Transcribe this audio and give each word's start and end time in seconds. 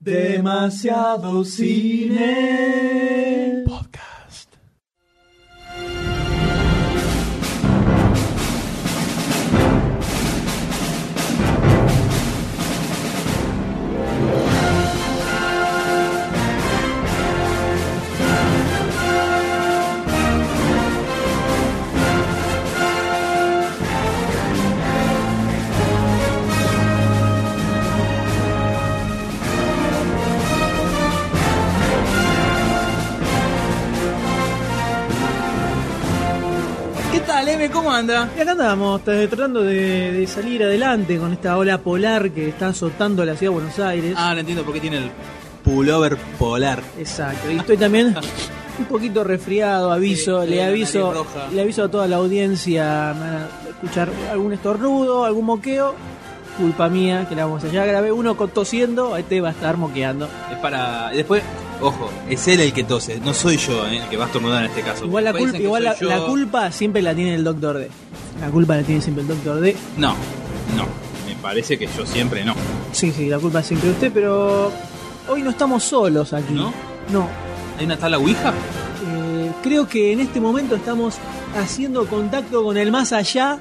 Demasiado 0.00 1.44
cine. 1.44 3.45
¿Cómo 37.72 37.90
anda? 37.90 38.28
Y 38.36 38.40
acá 38.40 38.52
andamos, 38.52 39.02
tratando 39.02 39.62
de, 39.62 40.12
de 40.12 40.26
salir 40.26 40.62
adelante 40.62 41.18
con 41.18 41.32
esta 41.32 41.56
ola 41.56 41.78
polar 41.78 42.30
que 42.30 42.50
está 42.50 42.68
azotando 42.68 43.24
la 43.24 43.34
ciudad 43.34 43.52
de 43.52 43.58
Buenos 43.60 43.78
Aires. 43.78 44.14
Ah, 44.16 44.34
no 44.34 44.40
entiendo 44.40 44.62
por 44.62 44.74
qué 44.74 44.80
tiene 44.80 44.98
el 44.98 45.10
pullover 45.64 46.18
polar. 46.38 46.82
Exacto. 46.98 47.50
Y 47.50 47.56
estoy 47.56 47.78
también 47.78 48.14
un 48.78 48.84
poquito 48.84 49.24
resfriado, 49.24 49.90
aviso, 49.90 50.44
Sí, 50.44 50.50
le 50.50 50.64
aviso, 50.64 51.26
le 51.50 51.60
aviso 51.62 51.84
a 51.84 51.90
toda 51.90 52.06
la 52.06 52.16
audiencia, 52.16 53.14
van 53.18 53.22
a 53.22 53.48
escuchar 53.70 54.10
algún 54.30 54.52
estornudo, 54.52 55.24
algún 55.24 55.46
moqueo. 55.46 55.94
Culpa 56.58 56.88
mía, 56.88 57.26
que 57.28 57.34
la 57.34 57.46
vamos 57.46 57.64
allá. 57.64 57.84
Grabé 57.86 58.12
uno 58.12 58.36
con 58.36 58.50
tosiendo, 58.50 59.16
este 59.16 59.40
va 59.40 59.48
a 59.48 59.52
estar 59.52 59.76
moqueando. 59.76 60.28
Es 60.52 60.58
para. 60.58 61.08
Después, 61.10 61.42
ojo, 61.80 62.10
es 62.28 62.46
él 62.48 62.60
el 62.60 62.72
que 62.72 62.84
tose, 62.84 63.20
no 63.20 63.34
soy 63.34 63.56
yo 63.56 63.86
eh, 63.86 63.98
el 63.98 64.08
que 64.08 64.16
va 64.16 64.24
a 64.24 64.26
estornudar 64.26 64.64
en 64.64 64.70
este 64.70 64.82
caso. 64.82 65.04
Igual 65.04 65.24
la 65.24 65.32
culpa, 65.32 65.58
igual 65.58 65.84
la, 65.84 65.94
culpa 66.26 66.72
siempre 66.72 67.02
la 67.02 67.14
tiene 67.14 67.34
el 67.34 67.44
doctor 67.44 67.78
D. 67.78 67.88
La 68.40 68.48
culpa 68.50 68.76
la 68.76 68.82
tiene 68.82 69.00
siempre 69.00 69.22
el 69.22 69.28
doctor 69.28 69.60
D. 69.60 69.76
No, 69.96 70.10
no. 70.76 70.84
Me 71.26 71.34
parece 71.42 71.78
que 71.78 71.86
yo 71.96 72.04
siempre 72.06 72.44
no. 72.44 72.54
Sí, 72.92 73.12
sí, 73.12 73.26
la 73.28 73.38
culpa 73.38 73.60
es 73.60 73.66
siempre 73.66 73.88
de 73.90 73.94
usted, 73.94 74.10
pero 74.12 74.72
hoy 75.28 75.42
no 75.42 75.50
estamos 75.50 75.82
solos 75.84 76.32
aquí. 76.32 76.52
¿No? 76.54 76.72
No. 77.12 77.28
¿Hay 77.78 77.84
una 77.84 77.96
tabla 77.98 78.18
Ouija? 78.18 78.50
Eh, 79.08 79.50
creo 79.62 79.86
que 79.88 80.12
en 80.12 80.20
este 80.20 80.40
momento 80.40 80.74
estamos 80.76 81.14
haciendo 81.56 82.06
contacto 82.06 82.62
con 82.64 82.76
el 82.76 82.90
más 82.90 83.12
allá 83.12 83.58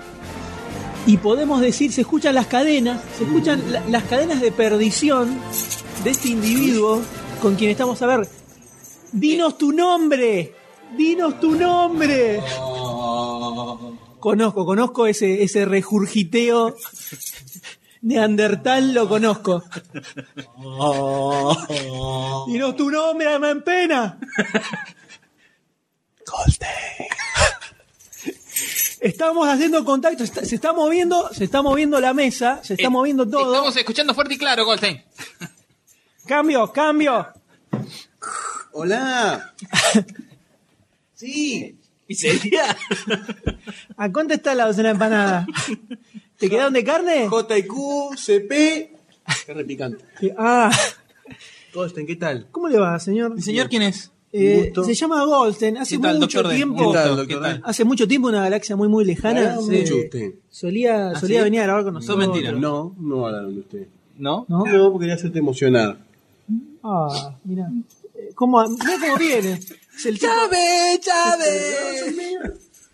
y 1.08 1.18
podemos 1.18 1.62
decir, 1.62 1.92
se 1.92 2.02
escuchan 2.02 2.34
las 2.34 2.48
cadenas, 2.48 3.00
se 3.18 3.26
escuchan 3.26 3.62
la- 3.72 3.84
las 3.90 4.04
cadenas 4.04 4.42
de 4.42 4.52
perdición 4.52 5.38
de 6.04 6.10
este 6.10 6.30
individuo 6.30 7.02
con 7.42 7.56
quien 7.56 7.72
estamos 7.72 8.02
a 8.02 8.08
ver. 8.08 8.28
Dinos 9.12 9.58
tu 9.58 9.72
nombre, 9.72 10.54
dinos 10.98 11.40
tu 11.40 11.52
nombre. 11.56 12.42
Conozco, 14.20 14.66
conozco 14.66 15.06
ese, 15.08 15.44
ese 15.44 15.66
regurgiteo 15.66 16.76
neandertal, 18.02 18.94
lo 18.94 19.08
conozco. 19.08 19.64
Dinos 22.48 22.76
tu 22.76 22.90
nombre, 22.90 23.28
alma 23.28 23.52
en 23.52 23.64
pena. 23.64 24.20
Estamos 29.02 29.48
haciendo 29.48 29.86
contacto, 29.86 30.24
está- 30.24 30.44
se 30.44 30.56
está 30.56 30.74
moviendo, 30.74 31.30
se 31.34 31.44
está 31.44 31.62
moviendo 31.62 32.00
la 32.00 32.14
mesa, 32.14 32.64
se 32.64 32.74
está 32.74 32.88
Eh, 32.88 32.90
moviendo 32.90 33.28
todo. 33.30 33.54
Estamos 33.54 33.78
escuchando 33.78 34.14
fuerte 34.16 34.34
y 34.34 34.38
claro, 34.38 34.66
Goldstein. 34.66 35.04
Cambio, 36.28 36.72
cambio. 36.72 37.28
Hola. 38.72 39.54
Sí. 41.18 41.78
¿Y 42.10 42.16
sería? 42.16 42.76
¿A 43.98 44.12
cuánto 44.12 44.34
está 44.34 44.54
la 44.54 44.68
docena 44.68 44.90
de 44.90 44.94
empanada? 44.96 45.48
¿Te 46.38 46.50
quedaron 46.50 46.74
de 46.74 46.84
carne? 46.84 47.30
JQ, 47.30 48.18
CP. 48.18 48.92
Qué 49.46 49.54
repicante. 49.54 50.04
Ah, 50.38 50.70
Goldstein, 51.74 52.06
¿qué 52.06 52.18
tal? 52.18 52.48
¿cómo 52.52 52.68
le 52.68 52.78
va, 52.80 53.00
señor? 53.00 53.32
¿El 53.38 53.42
señor 53.42 53.70
quién 53.70 53.84
es? 53.84 54.12
Eh, 54.34 54.66
Gusto. 54.66 54.84
se 54.84 54.94
llama 54.94 55.24
Goldstein. 55.24 55.78
Hace 55.78 55.96
¿Qué 55.96 56.02
tal, 56.02 56.20
mucho 56.20 56.44
tiempo. 56.50 56.92
¿Qué 56.92 56.98
tal, 56.98 57.28
tal? 57.42 57.62
Hace 57.64 57.86
mucho 57.86 58.08
tiempo, 58.10 58.28
una 58.28 58.42
galaxia 58.42 58.76
muy, 58.76 58.90
muy 58.90 59.06
lejana. 59.06 59.56
Se- 59.62 59.62
mucho 59.82 59.96
usted. 59.96 60.34
Solía, 60.50 61.12
¿Ah, 61.12 61.20
solía 61.20 61.40
sí? 61.40 61.44
venir 61.46 61.62
a 61.62 61.64
grabar 61.64 61.84
con 61.86 61.94
Son 61.94 62.20
nosotros. 62.20 62.28
mentiras. 62.28 62.60
No, 62.60 62.94
no 63.00 63.26
hablaron 63.26 63.54
de 63.56 63.62
usted. 63.62 63.88
¿No? 64.18 64.46
¿No? 64.50 64.66
No, 64.66 64.92
porque 64.92 65.04
quería 65.06 65.16
hacerte 65.16 65.40
emocionar. 65.40 65.98
Ah, 66.84 67.36
mira. 67.44 67.70
¿Cómo, 68.36 68.64
mira 68.68 68.98
cómo 69.02 69.18
viene. 69.18 69.60
Es 69.98 70.06
el 70.06 70.20
tipo, 70.20 70.28
¡Chave, 70.32 71.00
Chave! 71.00 72.38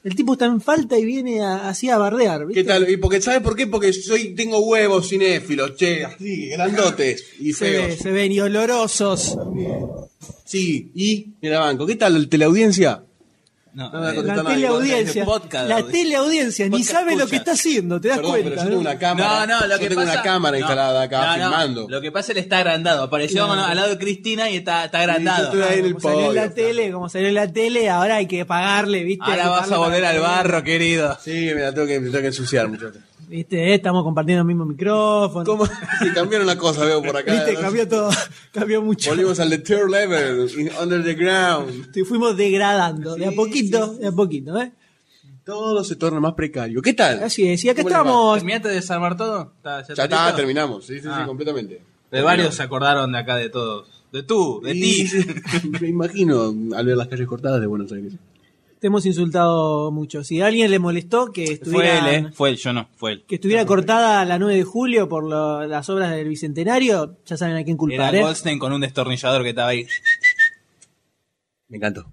el 0.04 0.16
tipo 0.16 0.34
está 0.34 0.46
en 0.46 0.62
falta 0.62 0.98
y 0.98 1.06
viene 1.06 1.42
a- 1.42 1.70
así 1.70 1.90
a 1.90 1.98
bardear. 1.98 2.46
¿viste? 2.48 2.62
¿Qué 2.64 2.68
tal? 2.68 2.90
¿Y 2.90 2.98
porque, 2.98 3.22
¿Sabes 3.22 3.42
por 3.42 3.56
qué? 3.56 3.68
Porque 3.68 3.92
soy, 3.94 4.34
tengo 4.36 4.60
huevos 4.60 5.10
cinéfilos, 5.10 5.76
che, 5.76 6.06
así, 6.06 6.48
grandotes 6.50 7.24
y 7.40 7.54
Se 7.54 7.70
ve, 7.70 7.84
feos. 7.88 8.00
se 8.00 8.12
ven 8.12 8.32
y 8.32 8.40
olorosos. 8.40 9.38
Sí, 10.46 10.92
y, 10.96 11.34
mira, 11.42 11.60
banco, 11.60 11.86
¿qué 11.86 11.96
tal 11.96 12.16
el 12.16 12.30
teleaudiencia? 12.30 13.04
No, 13.74 13.90
No 13.90 14.02
me 14.02 14.10
eh, 14.10 14.24
La 14.24 14.44
teleaudiencia. 14.44 15.24
podcast, 15.26 15.70
La 15.70 15.82
teleaudiencia 15.84 16.68
ni 16.68 16.84
sabe 16.84 17.16
lo 17.16 17.26
que 17.28 17.38
está 17.38 17.54
haciendo, 17.54 18.02
te 18.02 18.10
das 18.10 18.18
Perdón, 18.18 18.32
cuenta. 18.42 18.50
pero 18.62 18.70
yo 18.72 18.80
una 18.80 19.00
cámara. 19.00 19.46
No, 19.48 19.60
no, 19.62 19.68
lo 19.68 19.76
yo 19.76 19.80
que 19.80 19.88
tengo 19.90 20.02
pasa, 20.02 20.14
una 20.14 20.24
cámara 20.24 20.52
no, 20.52 20.58
instalada 20.60 21.02
acá, 21.04 21.20
no, 21.22 21.28
no, 21.28 21.34
filmando. 21.50 21.88
Lo 21.90 22.02
que 22.02 22.12
pasa 22.12 22.32
es 22.32 22.34
que 22.34 22.40
él 22.40 22.44
está 22.46 22.58
agrandado. 22.58 23.04
Apareció 23.04 23.46
Claro. 23.46 23.62
al 23.64 23.76
lado 23.78 23.90
de 23.90 23.98
Cristina 23.98 24.50
y 24.50 24.58
está, 24.58 24.84
está 24.86 25.00
agrandado. 25.00 25.54
yo 25.54 25.60
estoy 25.62 25.74
ahí 25.74 25.80
en 25.80 25.86
el 25.86 25.94
Como 25.94 26.10
salió 26.12 26.30
en 26.30 26.36
la 26.36 26.50
tele, 26.54 26.92
como 26.92 27.10
salió 27.10 27.28
en 27.30 27.36
la 27.36 27.48
tele, 27.54 27.90
ahora 27.90 28.16
hay 28.18 28.28
que 28.28 28.46
pagarle, 28.46 29.04
¿viste? 29.04 29.24
Ahora 29.26 29.48
vas 29.50 29.72
a 29.72 29.78
volver 29.78 30.04
al 30.06 30.20
barro, 30.20 30.64
querido. 30.64 31.18
Sí, 31.24 31.52
me 31.56 31.62
la 31.62 31.74
tengo 31.74 31.88
que, 31.88 32.00
me 32.00 32.10
tengo 32.10 32.22
que 32.22 32.28
ensuciar, 32.28 32.68
muchachos. 32.68 32.98
¿Viste? 33.32 33.70
Eh, 33.72 33.76
Estamos 33.76 34.04
compartiendo 34.04 34.42
el 34.42 34.48
mismo 34.48 34.66
micrófono. 34.66 35.46
¿Cómo? 35.46 35.66
Sí, 35.66 36.10
cambiaron 36.14 36.46
la 36.46 36.58
cosa, 36.58 36.84
veo 36.84 37.02
por 37.02 37.16
acá. 37.16 37.32
¿Viste? 37.32 37.54
¿no? 37.54 37.62
Cambió 37.62 37.88
todo. 37.88 38.10
Cambió 38.52 38.82
mucho. 38.82 39.10
Volvimos 39.12 39.40
al 39.40 39.50
de 39.50 39.58
third 39.60 39.90
level, 39.90 40.50
under 40.84 41.02
the 41.02 41.14
ground. 41.14 41.92
Te 41.94 42.04
fuimos 42.04 42.36
degradando, 42.36 43.16
de 43.16 43.28
a 43.28 43.30
Sí, 43.30 43.36
poquito, 43.36 43.94
de 43.96 44.08
a 44.08 44.12
poquito, 44.12 44.60
¿eh? 44.62 44.74
Todo 45.46 45.82
se 45.86 45.96
torna 45.96 46.20
más 46.20 46.34
precario. 46.34 46.82
¿Qué 46.82 46.94
tal? 46.94 47.24
Así 47.24 47.48
es, 47.48 47.64
y 47.64 47.70
acá 47.70 47.82
estamos. 47.82 48.36
¿Terminaste 48.36 48.68
de 48.68 48.76
desarmar 48.76 49.16
todo? 49.16 49.54
¿Está- 49.58 49.82
Ya 49.96 50.04
está, 50.04 50.36
terminamos. 50.36 50.86
Sí, 50.86 50.96
sí, 50.96 51.04
sí, 51.04 51.10
Ah. 51.10 51.24
completamente. 51.26 51.82
De 52.12 52.22
varios 52.22 52.54
se 52.56 52.64
acordaron 52.64 53.14
de 53.14 53.18
acá 53.18 53.38
de 53.38 53.50
todos. 53.50 53.88
De 54.12 54.24
tú, 54.24 54.60
de 54.62 54.74
Y- 54.76 54.82
ti. 55.08 55.10
Me 55.82 55.88
imagino 55.88 56.54
al 56.76 56.86
ver 56.86 56.98
las 56.98 57.08
calles 57.08 57.28
cortadas 57.28 57.62
de 57.62 57.68
Buenos 57.68 57.92
Aires. 57.94 58.12
Te 58.82 58.88
hemos 58.88 59.06
insultado 59.06 59.92
mucho. 59.92 60.24
Si 60.24 60.42
a 60.42 60.48
alguien 60.48 60.72
le 60.72 60.80
molestó 60.80 61.28
que 61.32 61.46
Fue 61.46 61.54
estuviera, 61.54 62.10
él, 62.18 62.26
¿eh? 62.26 62.30
Fue 62.34 62.50
él, 62.50 62.58
yo 62.58 62.74
no, 62.74 62.90
fue 62.96 63.12
él. 63.12 63.24
que 63.28 63.36
estuviera 63.36 63.64
cortada 63.64 64.26
la 64.26 64.40
9 64.40 64.56
de 64.56 64.64
julio 64.64 65.08
por 65.08 65.24
lo- 65.24 65.68
las 65.68 65.88
obras 65.92 66.10
del 66.10 66.28
Bicentenario, 66.28 67.18
ya 67.24 67.38
saben 67.38 67.56
a 67.58 67.64
quién 67.64 67.76
Era 67.76 67.78
culpar, 67.78 68.16
¿eh? 68.16 68.22
Goldstein 68.24 68.58
con 68.58 68.74
un 68.74 68.82
destornillador 68.82 69.44
que 69.44 69.50
estaba 69.50 69.68
ahí. 69.70 69.86
Me 71.68 71.78
encantó. 71.78 72.12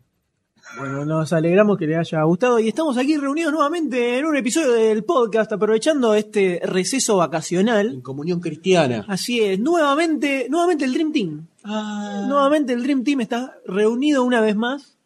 Bueno, 0.78 1.06
nos 1.06 1.32
alegramos 1.32 1.78
que 1.78 1.86
le 1.86 1.96
haya 1.96 2.22
gustado 2.24 2.58
y 2.60 2.68
estamos 2.68 2.98
aquí 2.98 3.16
reunidos 3.16 3.50
nuevamente 3.52 4.18
en 4.18 4.26
un 4.26 4.36
episodio 4.36 4.72
del 4.74 5.02
podcast 5.04 5.50
aprovechando 5.50 6.14
este 6.14 6.60
receso 6.62 7.14
En 7.14 7.18
vacacional. 7.20 8.02
comunión 8.02 8.40
cristiana. 8.40 9.06
Así 9.08 9.40
es, 9.40 9.58
nuevamente, 9.58 10.46
nuevamente 10.50 10.84
el 10.84 10.92
Dream 10.92 11.12
Team. 11.12 11.46
Ah. 11.64 12.26
Nuevamente 12.28 12.74
el 12.74 12.82
Dream 12.82 13.02
Team 13.04 13.22
está 13.22 13.54
reunido 13.66 14.22
una 14.22 14.42
vez 14.42 14.54
más 14.54 14.97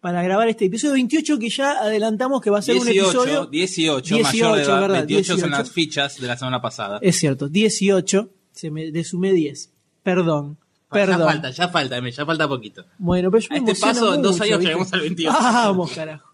para 0.00 0.22
grabar 0.22 0.48
este 0.48 0.66
episodio 0.66 0.94
28 0.94 1.38
que 1.38 1.48
ya 1.50 1.72
adelantamos 1.82 2.40
que 2.40 2.50
va 2.50 2.58
a 2.58 2.62
ser 2.62 2.76
un 2.76 2.84
18, 2.84 3.06
episodio 3.08 3.46
18, 3.46 4.14
18, 4.16 4.22
mayor 4.22 4.56
de 4.56 4.62
edad. 4.62 4.80
¿verdad? 4.80 4.96
28 5.06 5.26
son 5.26 5.36
18. 5.36 5.58
las 5.58 5.70
fichas 5.70 6.20
de 6.20 6.26
la 6.26 6.36
semana 6.36 6.60
pasada. 6.62 6.98
Es 7.02 7.16
cierto, 7.18 7.48
18, 7.48 8.30
se 8.52 8.70
me 8.70 8.90
de 8.92 9.04
sumé 9.04 9.32
10. 9.32 9.72
Perdón. 10.02 10.58
Perdón. 10.90 11.18
Ya 11.18 11.24
falta, 11.26 11.50
ya 11.50 11.68
falta, 11.68 12.08
ya 12.10 12.24
falta 12.26 12.48
poquito. 12.48 12.84
Bueno, 12.98 13.30
pero 13.30 13.40
yo 13.40 13.48
A 13.50 13.54
me 13.54 13.58
este 13.58 13.70
emociono 13.72 13.92
paso, 13.94 14.14
en 14.14 14.22
dos 14.22 14.40
años 14.40 14.60
llegamos 14.60 14.92
al 14.92 15.00
28. 15.00 15.36
Vamos, 15.40 15.90
carajo. 15.92 16.32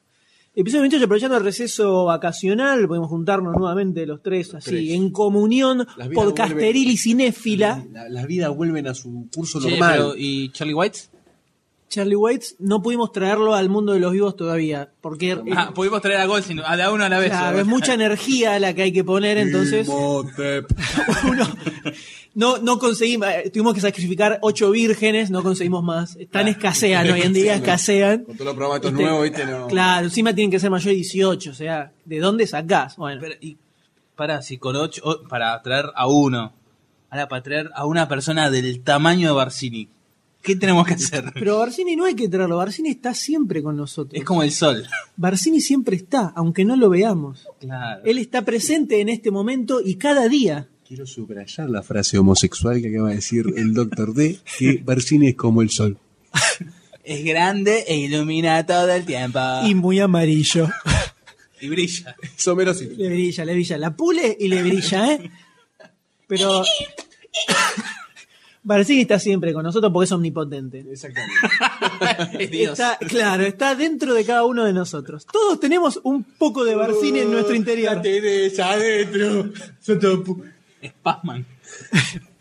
Episodio 0.54 0.82
28, 0.82 1.04
aprovechando 1.06 1.36
el 1.38 1.44
receso 1.44 2.04
vacacional, 2.04 2.86
podemos 2.86 3.08
juntarnos 3.08 3.54
nuevamente 3.56 4.04
los 4.04 4.22
tres, 4.22 4.52
así, 4.52 4.68
tres. 4.70 4.90
en 4.90 5.08
comunión 5.10 5.86
podcasteril 6.14 6.90
y 6.90 6.98
cinéfila. 6.98 7.82
La- 7.90 8.10
Las 8.10 8.26
vidas 8.26 8.54
vuelven 8.54 8.86
a 8.86 8.92
su 8.94 9.28
curso 9.34 9.58
Che, 9.62 9.70
normal. 9.70 9.92
pero, 9.94 10.14
¿y 10.14 10.50
Charlie 10.52 10.74
White? 10.74 10.98
Charlie 11.92 12.16
Waits 12.16 12.56
no 12.58 12.80
pudimos 12.80 13.12
traerlo 13.12 13.54
al 13.54 13.68
mundo 13.68 13.92
de 13.92 14.00
los 14.00 14.12
vivos 14.12 14.34
todavía, 14.34 14.90
porque 15.02 15.32
eh, 15.32 15.42
Ah, 15.54 15.72
pudimos 15.74 16.00
traer 16.00 16.20
a 16.20 16.24
Goldstein, 16.26 16.60
a 16.64 16.76
de 16.76 16.82
a 16.84 16.90
uno 16.90 17.04
a 17.04 17.08
la 17.10 17.18
vez. 17.18 17.28
claro, 17.30 17.60
es 17.60 17.66
mucha 17.66 17.92
energía 17.92 18.58
la 18.58 18.72
que 18.74 18.82
hay 18.82 18.92
que 18.92 19.04
poner, 19.04 19.36
entonces 19.36 19.86
uno, 21.28 21.46
no, 22.34 22.58
no 22.58 22.78
conseguimos, 22.78 23.28
eh, 23.28 23.50
tuvimos 23.52 23.74
que 23.74 23.80
sacrificar 23.80 24.38
ocho 24.42 24.70
vírgenes, 24.70 25.30
no 25.30 25.42
conseguimos 25.42 25.84
más. 25.84 26.16
Están 26.16 26.48
escasean, 26.48 27.10
hoy 27.10 27.20
en 27.22 27.32
día 27.34 27.54
escasean. 27.56 28.24
Con 28.24 28.36
todos 28.36 28.46
los 28.46 28.54
programas 28.54 28.76
estos 28.76 28.92
Este, 28.92 29.02
nuevos, 29.04 29.22
¿viste? 29.24 29.44
No. 29.46 29.66
Claro, 29.66 30.06
encima 30.06 30.34
tienen 30.34 30.50
que 30.50 30.58
ser 30.60 30.70
mayor 30.70 30.88
de 30.88 30.94
18, 30.94 31.50
o 31.50 31.54
sea, 31.54 31.92
¿de 32.06 32.18
dónde 32.20 32.46
sacás? 32.46 32.96
Bueno, 32.96 33.20
Pero, 33.20 33.34
y, 33.40 33.58
para, 34.16 34.40
si 34.42 34.56
con 34.58 34.76
ocho, 34.76 35.02
para 35.28 35.60
traer 35.62 35.86
a 35.94 36.06
uno, 36.06 36.52
Ahora, 37.10 37.28
para 37.28 37.42
traer 37.42 37.70
a 37.74 37.84
una 37.84 38.08
persona 38.08 38.50
del 38.50 38.80
tamaño 38.82 39.28
de 39.28 39.34
Barcini, 39.34 39.88
¿qué 40.42 40.56
tenemos 40.56 40.86
que 40.86 40.94
hacer? 40.94 41.32
Pero 41.34 41.58
Barcini 41.58 41.96
no 41.96 42.04
hay 42.04 42.14
que 42.14 42.28
traerlo, 42.28 42.56
Barcini 42.56 42.90
está 42.90 43.14
siempre 43.14 43.62
con 43.62 43.76
nosotros. 43.76 44.18
Es 44.18 44.24
como 44.24 44.42
el 44.42 44.52
sol. 44.52 44.84
Barcini 45.16 45.60
siempre 45.60 45.96
está, 45.96 46.32
aunque 46.34 46.64
no 46.64 46.76
lo 46.76 46.90
veamos. 46.90 47.46
Claro. 47.60 48.02
Él 48.04 48.18
está 48.18 48.44
presente 48.44 49.00
en 49.00 49.08
este 49.08 49.30
momento 49.30 49.80
y 49.84 49.96
cada 49.96 50.28
día. 50.28 50.68
Quiero 50.86 51.06
subrayar 51.06 51.70
la 51.70 51.82
frase 51.82 52.18
homosexual 52.18 52.82
que 52.82 52.88
acaba 52.88 53.10
de 53.10 53.16
decir 53.16 53.46
el 53.56 53.72
doctor 53.72 54.12
D, 54.12 54.38
que 54.58 54.82
Barcini 54.84 55.28
es 55.28 55.36
como 55.36 55.62
el 55.62 55.70
sol. 55.70 55.96
Es 57.04 57.24
grande 57.24 57.84
e 57.88 57.96
ilumina 57.96 58.64
todo 58.64 58.92
el 58.92 59.04
tiempo. 59.04 59.40
Y 59.64 59.74
muy 59.74 59.98
amarillo. 60.00 60.68
Y 61.60 61.68
brilla. 61.68 62.16
Somero 62.36 62.74
sí. 62.74 62.88
Le 62.96 63.08
brilla, 63.08 63.44
le 63.44 63.54
brilla. 63.54 63.78
La 63.78 63.96
pule 63.96 64.36
y 64.38 64.48
le 64.48 64.62
brilla, 64.62 65.12
¿eh? 65.12 65.30
Pero. 66.26 66.62
Barcini 68.64 69.02
está 69.02 69.18
siempre 69.18 69.52
con 69.52 69.64
nosotros 69.64 69.92
porque 69.92 70.04
es 70.04 70.12
omnipotente. 70.12 70.84
Exactamente. 70.90 71.34
Es 72.38 72.50
Dios. 72.50 72.78
Está, 72.78 72.98
claro, 72.98 73.44
está 73.44 73.74
dentro 73.74 74.14
de 74.14 74.24
cada 74.24 74.44
uno 74.44 74.64
de 74.64 74.72
nosotros. 74.72 75.26
Todos 75.30 75.60
tenemos 75.60 76.00
un 76.04 76.24
poco 76.24 76.64
de 76.64 76.74
Barcini 76.74 77.20
en 77.20 77.30
nuestro 77.30 77.54
interior. 77.54 77.96
La 77.96 78.02
tenés 78.02 78.58
adentro. 78.58 79.50
Es 80.80 80.92
Pazman. 81.02 81.46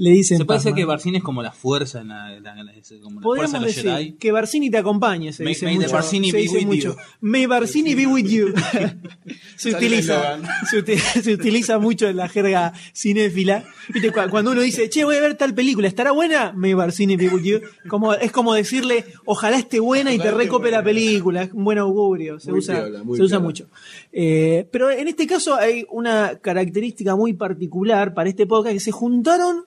Le 0.00 0.10
dicen. 0.10 0.38
Se 0.38 0.44
puede 0.44 0.60
decir 0.60 0.74
que 0.74 0.84
Barcini 0.84 1.16
es 1.18 1.24
como 1.24 1.42
la 1.42 1.50
fuerza, 1.50 2.00
en 2.02 2.08
la, 2.08 2.32
en 2.36 2.42
la- 2.44 2.58
en 2.60 2.66
la- 2.66 2.72
como 3.02 3.18
la 3.18 3.24
Podríamos 3.24 3.50
fuerza 3.50 3.58
de 3.58 3.64
los 3.66 3.74
decir 3.74 3.90
Jedi. 3.90 4.12
que 4.12 4.30
Barcini 4.30 4.70
te 4.70 4.78
acompañe, 4.78 5.32
se 5.32 5.42
May- 5.42 5.54
dice 5.54 5.66
may 5.66 5.74
mucho. 5.76 5.90
Barcini 5.90 6.30
se 6.30 6.36
be 6.36 6.42
dice 6.42 6.56
with 6.58 6.66
mucho. 6.66 6.92
you. 6.94 6.96
May 7.20 7.46
Barcini 7.46 7.94
be 7.96 8.06
with 8.06 8.26
you. 8.28 8.54
se, 9.56 9.74
utiliza, 9.74 10.38
se, 10.70 10.78
uti- 10.78 10.96
se 10.98 11.32
utiliza 11.34 11.78
mucho 11.80 12.06
en 12.08 12.16
la 12.16 12.28
jerga 12.28 12.72
cinéfila. 12.94 13.64
Viste, 13.92 14.12
cuando 14.30 14.52
uno 14.52 14.60
dice, 14.60 14.88
che, 14.88 15.04
voy 15.04 15.16
a 15.16 15.20
ver 15.20 15.36
tal 15.36 15.52
película, 15.54 15.88
¿estará 15.88 16.12
buena? 16.12 16.52
May 16.52 16.74
Barcini 16.74 17.16
be 17.16 17.28
with 17.28 17.42
you. 17.42 17.60
Como, 17.88 18.14
es 18.14 18.30
como 18.30 18.54
decirle, 18.54 19.04
ojalá 19.24 19.58
esté 19.58 19.80
buena 19.80 20.14
y 20.14 20.18
te 20.18 20.30
recope 20.30 20.70
la 20.70 20.82
película. 20.82 21.42
Es 21.42 21.52
un 21.52 21.64
buen 21.64 21.78
augurio. 21.78 22.38
Se 22.38 22.50
Muy 22.50 22.60
usa, 22.60 22.84
piola, 22.84 23.02
se 23.16 23.22
usa 23.22 23.38
mucho. 23.40 23.66
Eh, 24.12 24.68
pero 24.70 24.90
en 24.90 25.08
este 25.08 25.26
caso 25.26 25.56
hay 25.56 25.84
una 25.90 26.38
característica 26.40 27.16
muy 27.16 27.32
particular 27.32 28.14
para 28.14 28.28
este 28.28 28.46
podcast 28.46 28.74
que 28.74 28.80
se 28.80 28.92
juntaron 28.92 29.64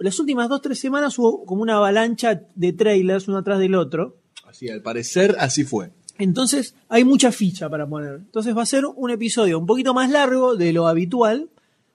las 0.00 0.18
últimas 0.18 0.48
dos 0.48 0.62
tres 0.62 0.78
semanas 0.78 1.18
hubo 1.18 1.44
como 1.44 1.62
una 1.62 1.76
avalancha 1.76 2.42
de 2.54 2.72
trailers 2.72 3.28
uno 3.28 3.38
atrás 3.38 3.58
del 3.58 3.74
otro. 3.74 4.16
Así, 4.48 4.68
al 4.68 4.82
parecer, 4.82 5.36
así 5.38 5.64
fue. 5.64 5.90
Entonces 6.18 6.74
hay 6.88 7.04
mucha 7.04 7.32
ficha 7.32 7.68
para 7.68 7.86
poner. 7.86 8.14
Entonces 8.14 8.56
va 8.56 8.62
a 8.62 8.66
ser 8.66 8.84
un 8.84 9.10
episodio 9.10 9.58
un 9.58 9.66
poquito 9.66 9.94
más 9.94 10.10
largo 10.10 10.56
de 10.56 10.72
lo 10.72 10.86
habitual, 10.86 11.50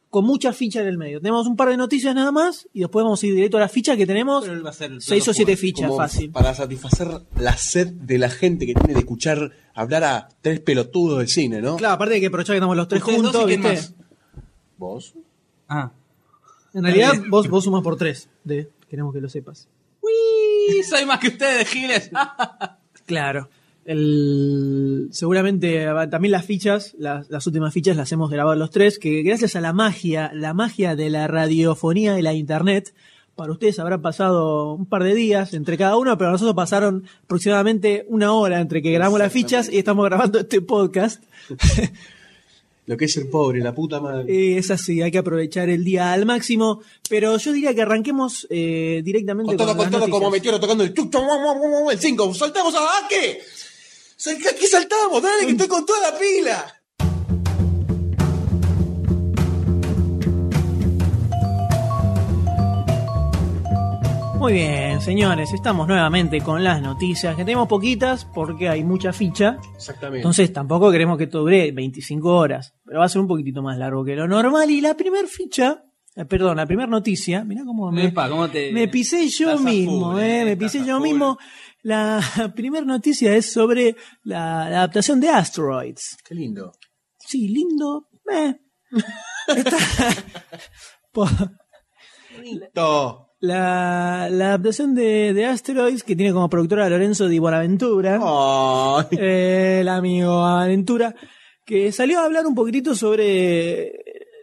con 0.09 0.25
mucha 0.25 0.53
ficha 0.53 0.81
en 0.81 0.87
el 0.87 0.97
medio. 0.97 1.19
Tenemos 1.19 1.45
un 1.45 1.55
par 1.55 1.69
de 1.69 1.77
noticias 1.77 2.15
nada 2.15 2.31
más 2.31 2.67
y 2.73 2.79
después 2.79 3.03
vamos 3.03 3.21
a 3.21 3.27
ir 3.27 3.35
directo 3.35 3.57
a 3.57 3.59
la 3.59 3.67
ficha 3.67 3.97
que 3.97 4.05
tenemos. 4.05 4.43
Pero 4.43 4.55
él 4.55 4.65
va 4.65 4.69
a 4.69 4.73
ser 4.73 4.91
el 4.91 5.01
Seis 5.01 5.27
o 5.27 5.33
siete 5.33 5.57
fichas, 5.57 5.91
fácil. 5.95 6.31
Para 6.31 6.53
satisfacer 6.53 7.07
la 7.37 7.57
sed 7.57 7.87
de 7.87 8.17
la 8.17 8.29
gente 8.29 8.65
que 8.65 8.73
tiene 8.73 8.93
de 8.93 8.99
escuchar 8.99 9.51
hablar 9.73 10.03
a 10.03 10.29
tres 10.41 10.59
pelotudos 10.61 11.19
del 11.19 11.27
cine, 11.27 11.61
¿no? 11.61 11.75
Claro, 11.75 11.95
aparte 11.95 12.13
de 12.13 12.21
que 12.21 12.27
aprovechar 12.27 12.53
que 12.53 12.57
estamos 12.59 12.77
los 12.77 12.87
tres 12.87 13.03
juntos, 13.03 13.35
y 13.35 13.45
quién 13.45 13.61
¿viste? 13.61 13.75
más. 13.75 13.93
¿Vos? 14.77 15.13
Ah. 15.67 15.91
En 16.75 16.83
realidad 16.83 17.13
vos, 17.29 17.49
vos 17.49 17.63
sumás 17.63 17.81
por 17.81 17.95
tres, 17.97 18.29
de, 18.43 18.69
queremos 18.89 19.13
que 19.13 19.21
lo 19.21 19.29
sepas. 19.29 19.67
¡Uy! 20.01 20.83
Soy 20.83 21.05
más 21.05 21.19
que 21.19 21.29
ustedes, 21.29 21.67
Giles. 21.67 22.11
Claro. 23.07 23.49
El, 23.85 25.09
seguramente 25.11 25.85
va- 25.85 26.09
también 26.09 26.31
las 26.31 26.43
fichas, 26.43 26.95
las, 26.97 27.29
las 27.29 27.45
últimas 27.45 27.71
fichas 27.73 27.95
las 27.95 28.11
hemos 28.11 28.31
grabado 28.31 28.55
los 28.55 28.71
tres, 28.71 28.97
que 28.97 29.21
gracias 29.21 29.55
a 29.55 29.61
la 29.61 29.73
magia, 29.73 30.31
la 30.33 30.55
magia 30.55 30.95
de 30.95 31.11
la 31.11 31.27
radiofonía 31.27 32.17
y 32.17 32.23
la 32.23 32.33
internet, 32.33 32.95
para 33.35 33.51
ustedes 33.51 33.77
habrá 33.79 33.99
pasado 34.01 34.73
un 34.73 34.87
par 34.87 35.03
de 35.03 35.13
días 35.13 35.53
entre 35.53 35.77
cada 35.77 35.97
uno, 35.97 36.17
pero 36.17 36.31
nosotros 36.31 36.55
pasaron 36.55 37.03
aproximadamente 37.25 38.05
una 38.09 38.33
hora 38.33 38.59
entre 38.59 38.81
que 38.81 38.91
grabamos 38.91 39.19
las 39.19 39.31
fichas 39.31 39.71
y 39.71 39.77
estamos 39.77 40.03
grabando 40.05 40.39
este 40.39 40.61
podcast. 40.61 41.23
Lo 42.87 42.97
que 42.97 43.05
es 43.05 43.13
ser 43.13 43.29
pobre, 43.29 43.61
la 43.61 43.73
puta 43.73 43.99
madre. 43.99 44.31
Eh, 44.31 44.57
es 44.57 44.69
así, 44.69 45.01
hay 45.01 45.11
que 45.11 45.17
aprovechar 45.17 45.69
el 45.69 45.83
día 45.83 46.13
al 46.13 46.25
máximo, 46.25 46.81
pero 47.09 47.37
yo 47.37 47.51
diría 47.51 47.73
que 47.73 47.81
arranquemos 47.81 48.45
eh, 48.49 49.01
directamente 49.03 49.49
con 49.49 49.57
todo, 49.57 49.67
con 49.69 49.77
con 49.77 49.85
las 49.85 49.91
todo, 49.91 50.09
como 50.11 50.25
noticias. 50.25 50.31
Meteoro 50.31 50.59
tocando 50.59 50.83
el 50.83 50.93
chucho, 50.93 51.91
el 51.91 51.99
5. 51.99 52.33
¡Saltamos 52.35 52.75
a 52.75 52.79
¿a 52.79 53.07
qué? 53.09 53.41
Aquí 54.49 54.67
saltamos, 54.67 55.21
dale, 55.21 55.45
que 55.45 55.51
estoy 55.51 55.67
con 55.67 55.85
toda 55.85 56.11
la 56.11 56.17
pila. 56.17 56.81
Muy 64.45 64.53
bien, 64.53 65.01
señores, 65.01 65.51
estamos 65.53 65.87
nuevamente 65.87 66.39
con 66.39 66.63
las 66.63 66.79
noticias, 66.79 67.35
que 67.35 67.43
tenemos 67.43 67.67
poquitas 67.67 68.25
porque 68.25 68.69
hay 68.69 68.83
mucha 68.83 69.11
ficha, 69.11 69.57
Exactamente. 69.75 70.19
entonces 70.19 70.53
tampoco 70.53 70.91
queremos 70.91 71.17
que 71.17 71.23
esto 71.23 71.39
dure 71.39 71.71
25 71.71 72.29
horas, 72.31 72.75
pero 72.85 72.99
va 72.99 73.05
a 73.05 73.09
ser 73.09 73.21
un 73.21 73.27
poquitito 73.27 73.63
más 73.63 73.75
largo 73.79 74.05
que 74.05 74.15
lo 74.15 74.27
normal. 74.27 74.69
Y 74.69 74.81
la 74.81 74.93
primera 74.95 75.27
ficha, 75.27 75.83
eh, 76.15 76.25
perdón, 76.25 76.57
la 76.57 76.67
primera 76.67 76.87
noticia, 76.87 77.43
mirá 77.43 77.63
cómo 77.65 77.91
me, 77.91 78.05
Epa, 78.05 78.29
¿cómo 78.29 78.47
te- 78.47 78.71
me 78.71 78.87
pisé 78.87 79.27
yo 79.29 79.57
mismo, 79.57 80.11
full, 80.11 80.21
eh, 80.21 80.41
eh, 80.41 80.45
me 80.45 80.57
pisé 80.57 80.85
yo 80.85 80.97
full. 80.99 81.07
mismo. 81.07 81.39
La 81.81 82.21
primera 82.55 82.85
noticia 82.85 83.35
es 83.35 83.51
sobre 83.51 83.95
la, 84.25 84.69
la 84.69 84.77
adaptación 84.77 85.19
de 85.21 85.29
Asteroids. 85.29 86.17
Qué 86.23 86.35
lindo. 86.35 86.71
Sí, 87.17 87.47
lindo. 87.47 88.09
eh. 88.31 88.53
Está- 89.47 90.23
To. 92.75 93.24
La, 93.45 94.27
la 94.29 94.47
adaptación 94.49 94.95
de, 94.95 95.33
de 95.33 95.45
Asteroids, 95.45 96.03
que 96.03 96.15
tiene 96.15 96.33
como 96.33 96.49
productora 96.49 96.85
a 96.85 96.89
Lorenzo 96.89 97.27
Di 97.27 97.39
Buenaventura, 97.39 98.19
Ay. 98.21 99.17
eh, 99.19 99.77
el 99.81 99.87
amigo 99.87 100.43
Aventura, 100.43 101.15
que 101.65 101.91
salió 101.91 102.19
a 102.19 102.25
hablar 102.25 102.45
un 102.45 102.55
poquitito 102.55 102.95
sobre 102.95 103.91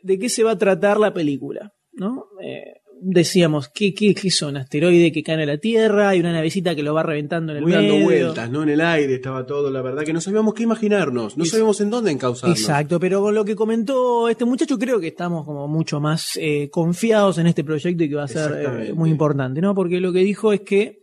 de 0.02 0.19
qué 0.19 0.28
se 0.28 0.43
va 0.43 0.52
a 0.52 0.58
tratar 0.58 0.99
la 0.99 1.12
película, 1.14 1.72
¿no? 1.93 2.26
Eh, 2.43 2.81
decíamos, 3.04 3.69
¿qué, 3.69 3.93
qué, 3.93 4.14
qué 4.14 4.31
son? 4.31 4.56
Asteroides 4.56 5.12
que 5.12 5.22
caen 5.22 5.40
a 5.40 5.46
la 5.46 5.58
Tierra, 5.58 6.10
hay 6.10 6.20
una 6.20 6.32
navecita 6.32 6.75
que 6.75 6.82
lo 6.82 6.94
va 6.94 7.02
reventando 7.02 7.52
en 7.52 7.58
el 7.58 7.62
Muy 7.64 7.72
medio. 7.72 7.93
dando 7.93 8.04
vueltas, 8.04 8.50
¿no? 8.50 8.62
En 8.62 8.69
el 8.69 8.81
aire 8.81 9.14
estaba 9.16 9.44
todo, 9.44 9.70
la 9.70 9.82
verdad 9.82 10.04
que 10.04 10.12
no 10.12 10.20
sabíamos 10.20 10.54
qué 10.54 10.62
imaginarnos, 10.62 11.37
no 11.37 11.44
Es- 11.44 11.50
sabíamos 11.50 11.81
en 11.81 11.90
dónde 11.90 12.10
encauzarnos. 12.12 12.58
Exacto, 12.58 13.00
pero 13.00 13.20
con 13.20 13.34
lo 13.34 13.44
que 13.44 13.56
comentó 13.56 14.28
este 14.28 14.44
muchacho 14.44 14.78
creo 14.78 15.00
que 15.00 15.08
estamos 15.08 15.44
como 15.44 15.66
mucho 15.69 16.00
más 16.00 16.38
eh, 16.40 16.69
confiados 16.70 17.38
en 17.38 17.49
este 17.49 17.64
proyecto 17.64 18.04
y 18.04 18.08
que 18.08 18.14
va 18.14 18.25
a 18.25 18.28
ser 18.28 18.87
eh, 18.88 18.93
muy 18.94 19.10
importante, 19.10 19.60
¿no? 19.60 19.75
Porque 19.75 20.00
lo 20.00 20.12
que 20.12 20.20
dijo 20.20 20.52
es 20.52 20.60
que 20.60 21.02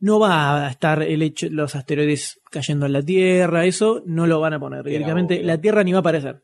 no 0.00 0.18
va 0.18 0.66
a 0.66 0.70
estar 0.70 1.02
el 1.02 1.22
hecho 1.22 1.46
los 1.50 1.76
asteroides 1.76 2.40
cayendo 2.50 2.86
en 2.86 2.92
la 2.92 3.02
Tierra, 3.02 3.64
eso 3.66 4.02
no 4.04 4.26
lo 4.26 4.40
van 4.40 4.54
a 4.54 4.58
poner 4.60 4.82
directamente, 4.84 5.34
obvio. 5.36 5.46
la 5.46 5.60
Tierra 5.60 5.84
ni 5.84 5.92
va 5.92 5.98
a 5.98 6.00
aparecer. 6.00 6.42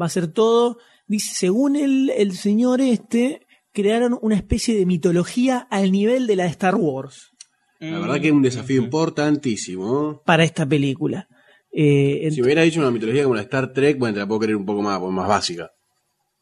Va 0.00 0.06
a 0.06 0.08
ser 0.08 0.26
todo, 0.28 0.78
dice, 1.06 1.32
según 1.34 1.76
el, 1.76 2.10
el 2.10 2.32
señor 2.32 2.80
este, 2.80 3.46
crearon 3.72 4.18
una 4.22 4.36
especie 4.36 4.76
de 4.76 4.86
mitología 4.86 5.66
al 5.70 5.92
nivel 5.92 6.26
de 6.26 6.36
la 6.36 6.44
de 6.44 6.50
Star 6.50 6.74
Wars 6.76 7.30
La 7.78 7.98
verdad 7.98 8.20
que 8.20 8.28
es 8.28 8.32
un 8.32 8.42
desafío 8.42 8.82
importantísimo. 8.82 9.84
¿no? 9.86 10.22
para 10.24 10.44
esta 10.44 10.66
película. 10.66 11.28
Eh, 11.72 12.28
Si 12.32 12.40
me 12.40 12.46
hubiera 12.46 12.62
dicho 12.62 12.80
una 12.80 12.90
mitología 12.90 13.22
como 13.22 13.36
la 13.36 13.42
Star 13.42 13.72
Trek, 13.72 13.98
bueno, 13.98 14.14
te 14.14 14.20
la 14.20 14.26
puedo 14.26 14.40
creer 14.40 14.56
un 14.56 14.66
poco 14.66 14.82
más, 14.82 15.00
más 15.00 15.28
básica. 15.28 15.70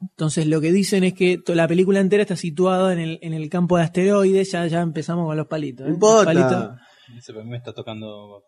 Entonces 0.00 0.47
lo 0.47 0.61
que 0.61 0.70
dicen 0.73 1.02
es 1.04 1.12
que 1.14 1.38
la 1.49 1.66
película 1.68 2.00
entera 2.00 2.23
está 2.23 2.37
situada 2.37 2.92
en 2.92 2.99
el, 3.00 3.18
en 3.20 3.35
el 3.35 3.49
campo 3.50 3.76
de 3.76 3.82
asteroides, 3.82 4.52
ya, 4.52 4.66
ya 4.66 4.80
empezamos 4.80 5.26
con 5.26 5.37
los 5.37 5.47
palitos. 5.49 5.87
¿eh? 5.88 5.97
Los 6.00 6.25
palitos. 6.25 6.70
Dice, 7.14 7.32
"Pero 7.32 7.40
a 7.40 7.44
mí 7.44 7.50
me 7.50 7.56
está 7.56 7.73
tocando. 7.73 8.44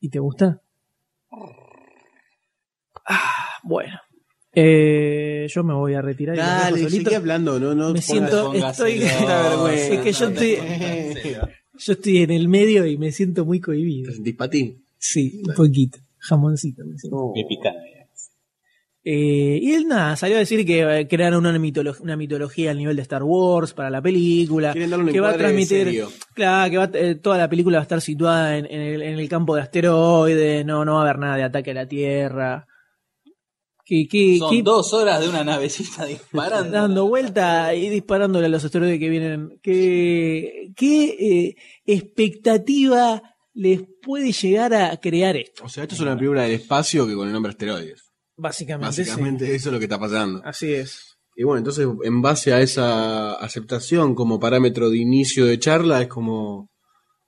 ¿Y 0.00 0.08
te 0.10 0.18
gusta? 0.18 0.60
Ah, 3.06 3.58
bueno. 3.62 3.98
Eh, 4.52 5.46
yo 5.50 5.62
me 5.62 5.74
voy 5.74 5.94
a 5.94 6.02
retirar. 6.02 6.34
y 6.34 6.38
Dale, 6.38 6.88
seguí 6.90 7.14
hablando, 7.14 7.60
no, 7.60 7.74
no. 7.74 7.92
Me 7.92 8.00
siento- 8.02 8.52
estoy- 8.54 8.98
vergüenza. 9.00 9.94
Es 9.94 10.00
que 10.00 10.12
yo 10.12 10.28
estoy, 10.28 10.56
yo 11.78 11.92
estoy 11.92 12.18
en 12.18 12.30
el 12.30 12.48
medio 12.48 12.86
y 12.86 12.96
me 12.98 13.12
siento 13.12 13.44
muy 13.44 13.60
cohibido. 13.60 14.08
¿Te 14.10 14.14
sentís 14.16 14.34
patín? 14.36 14.84
Sí, 14.98 15.42
un 15.46 15.54
poquito. 15.54 15.98
Jamoncito. 16.18 16.84
me 16.84 16.98
siento. 16.98 17.32
Me 17.34 17.44
pican. 17.48 17.74
Eh, 19.10 19.58
y 19.62 19.72
él 19.72 19.86
nada, 19.88 20.16
salió 20.16 20.36
a 20.36 20.40
decir 20.40 20.66
que 20.66 20.82
eh, 20.82 21.08
crearon 21.08 21.46
una, 21.46 21.56
mitolo- 21.58 21.98
una 22.00 22.14
mitología 22.16 22.72
al 22.72 22.76
nivel 22.78 22.96
de 22.96 23.02
Star 23.02 23.22
Wars 23.22 23.72
para 23.72 23.88
la 23.88 24.02
película. 24.02 24.74
Que 24.74 25.20
va 25.20 25.30
a 25.30 25.36
transmitir. 25.36 25.84
serio. 25.84 26.08
Claro, 26.34 26.70
que 26.70 26.76
va, 26.76 26.90
eh, 26.92 27.14
toda 27.14 27.38
la 27.38 27.48
película 27.48 27.78
va 27.78 27.82
a 27.82 27.84
estar 27.84 28.00
situada 28.02 28.58
en, 28.58 28.66
en 28.66 28.80
el, 28.80 29.02
en 29.02 29.18
el 29.18 29.28
campo 29.28 29.54
de 29.54 29.62
asteroides, 29.62 30.66
no, 30.66 30.84
no 30.84 30.94
va 30.94 31.00
a 31.00 31.02
haber 31.04 31.18
nada 31.20 31.36
de 31.36 31.42
ataque 31.44 31.70
a 31.70 31.74
la 31.74 31.86
Tierra. 31.86 32.66
Son 34.38 34.64
dos 34.64 34.92
horas 34.92 35.20
de 35.20 35.28
una 35.28 35.44
navecita 35.44 36.04
disparando. 36.04 36.70
dando 36.70 37.08
vuelta 37.08 37.74
y 37.74 37.88
disparándole 37.88 38.46
a 38.46 38.48
los 38.50 38.64
asteroides 38.64 38.98
que 38.98 39.08
vienen. 39.08 39.58
¿Qué, 39.62 40.72
qué 40.76 41.04
eh, 41.04 41.56
expectativa 41.86 43.22
les 43.54 43.80
puede 44.02 44.32
llegar 44.32 44.74
a 44.74 44.96
crear 44.98 45.36
esto? 45.36 45.64
O 45.64 45.68
sea, 45.68 45.84
esto 45.84 45.94
es 45.94 46.00
una 46.02 46.16
película 46.16 46.42
del 46.42 46.52
espacio 46.52 47.06
que 47.06 47.14
con 47.14 47.28
el 47.28 47.32
nombre 47.32 47.50
asteroides. 47.50 48.12
Básicamente. 48.36 48.92
sí. 48.92 49.02
Básicamente 49.02 49.54
eso 49.54 49.68
es 49.70 49.72
lo 49.72 49.78
que 49.78 49.86
está 49.86 49.98
pasando. 49.98 50.42
Así 50.44 50.72
es. 50.72 51.18
Y 51.34 51.44
bueno, 51.44 51.58
entonces 51.58 51.86
en 52.02 52.20
base 52.20 52.52
a 52.52 52.60
esa 52.60 53.34
aceptación 53.34 54.14
como 54.14 54.38
parámetro 54.38 54.90
de 54.90 54.98
inicio 54.98 55.46
de 55.46 55.58
charla 55.58 56.02
es 56.02 56.08
como 56.08 56.70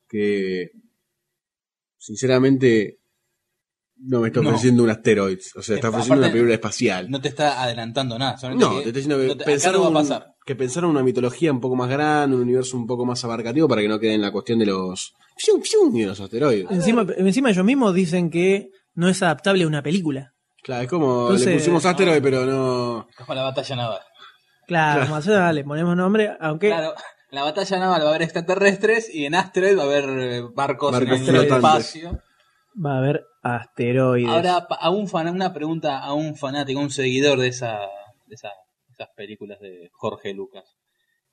que 0.08 0.72
sinceramente 1.96 2.99
no 4.02 4.20
me 4.20 4.28
está 4.28 4.40
No. 4.40 4.48
ofreciendo 4.50 4.82
un 4.82 4.90
asteroide, 4.90 5.40
o 5.56 5.62
sea, 5.62 5.74
está 5.76 5.88
Eh, 5.88 5.90
ofreciendo 5.90 6.22
una 6.24 6.30
película 6.32 6.54
espacial. 6.54 7.10
No 7.10 7.20
te 7.20 7.28
está 7.28 7.62
adelantando 7.62 8.18
nada. 8.18 8.36
No, 8.54 8.70
que 8.70 8.82
te 8.82 8.88
estoy 8.88 8.92
diciendo 8.92 9.18
que 9.18 9.26
no 9.26 9.36
te- 9.36 9.42
acá 9.42 9.50
pensaron, 9.52 9.82
no 9.82 9.92
va 9.92 10.00
a 10.00 10.02
pasar. 10.02 10.34
que 10.46 10.56
pensaron 10.56 10.90
una 10.90 11.02
mitología 11.02 11.52
un 11.52 11.60
poco 11.60 11.76
más 11.76 11.88
grande, 11.90 12.34
un 12.36 12.42
universo 12.42 12.76
un 12.76 12.86
poco 12.86 13.04
más 13.04 13.22
abarcativo 13.24 13.68
para 13.68 13.82
que 13.82 13.88
no 13.88 13.98
quede 14.00 14.14
en 14.14 14.22
la 14.22 14.32
cuestión 14.32 14.58
de 14.58 14.66
los 14.66 15.12
y 15.94 16.00
de 16.00 16.06
los 16.06 16.20
asteroides. 16.20 16.70
Encima, 16.70 17.06
encima 17.16 17.50
ellos 17.50 17.64
mismos 17.64 17.94
dicen 17.94 18.30
que 18.30 18.70
no 18.94 19.08
es 19.08 19.22
adaptable 19.22 19.64
a 19.64 19.66
una 19.66 19.82
película. 19.82 20.32
Claro, 20.62 20.82
es 20.82 20.88
como 20.88 21.22
Entonces, 21.22 21.46
le 21.46 21.54
pusimos 21.54 21.84
asteroide, 21.86 22.20
pero 22.20 22.44
no. 22.46 23.06
Es 23.10 23.16
como 23.16 23.34
la 23.34 23.42
batalla 23.44 23.76
naval. 23.76 24.00
Claro, 24.66 25.02
como 25.04 25.16
hacer, 25.16 25.54
le 25.54 25.64
ponemos 25.64 25.96
nombre, 25.96 26.30
aunque 26.40 26.68
Claro, 26.68 26.94
en 27.30 27.36
la 27.36 27.42
batalla 27.44 27.78
naval 27.78 28.02
va 28.02 28.06
a 28.06 28.08
haber 28.10 28.22
extraterrestres 28.22 29.12
y 29.14 29.24
en 29.26 29.34
Asteroid 29.34 29.76
va 29.78 29.82
a 29.82 29.86
haber 29.86 30.42
barcos, 30.54 30.92
Barcos 30.92 31.20
en 31.28 31.34
el 31.34 31.44
espacio. 31.44 32.20
va 32.84 32.94
a 32.94 32.98
haber 32.98 33.24
asteroides. 33.42 34.28
Ahora, 34.28 34.66
a 34.68 34.90
un 34.90 35.08
fan, 35.08 35.28
una 35.28 35.52
pregunta 35.52 35.98
a 36.00 36.12
un 36.14 36.36
fanático, 36.36 36.80
a 36.80 36.82
un 36.82 36.90
seguidor 36.90 37.38
de, 37.38 37.48
esa, 37.48 37.78
de 38.26 38.34
esa- 38.34 38.52
esas 38.90 39.08
películas 39.16 39.58
de 39.60 39.88
Jorge 39.92 40.34
Lucas. 40.34 40.64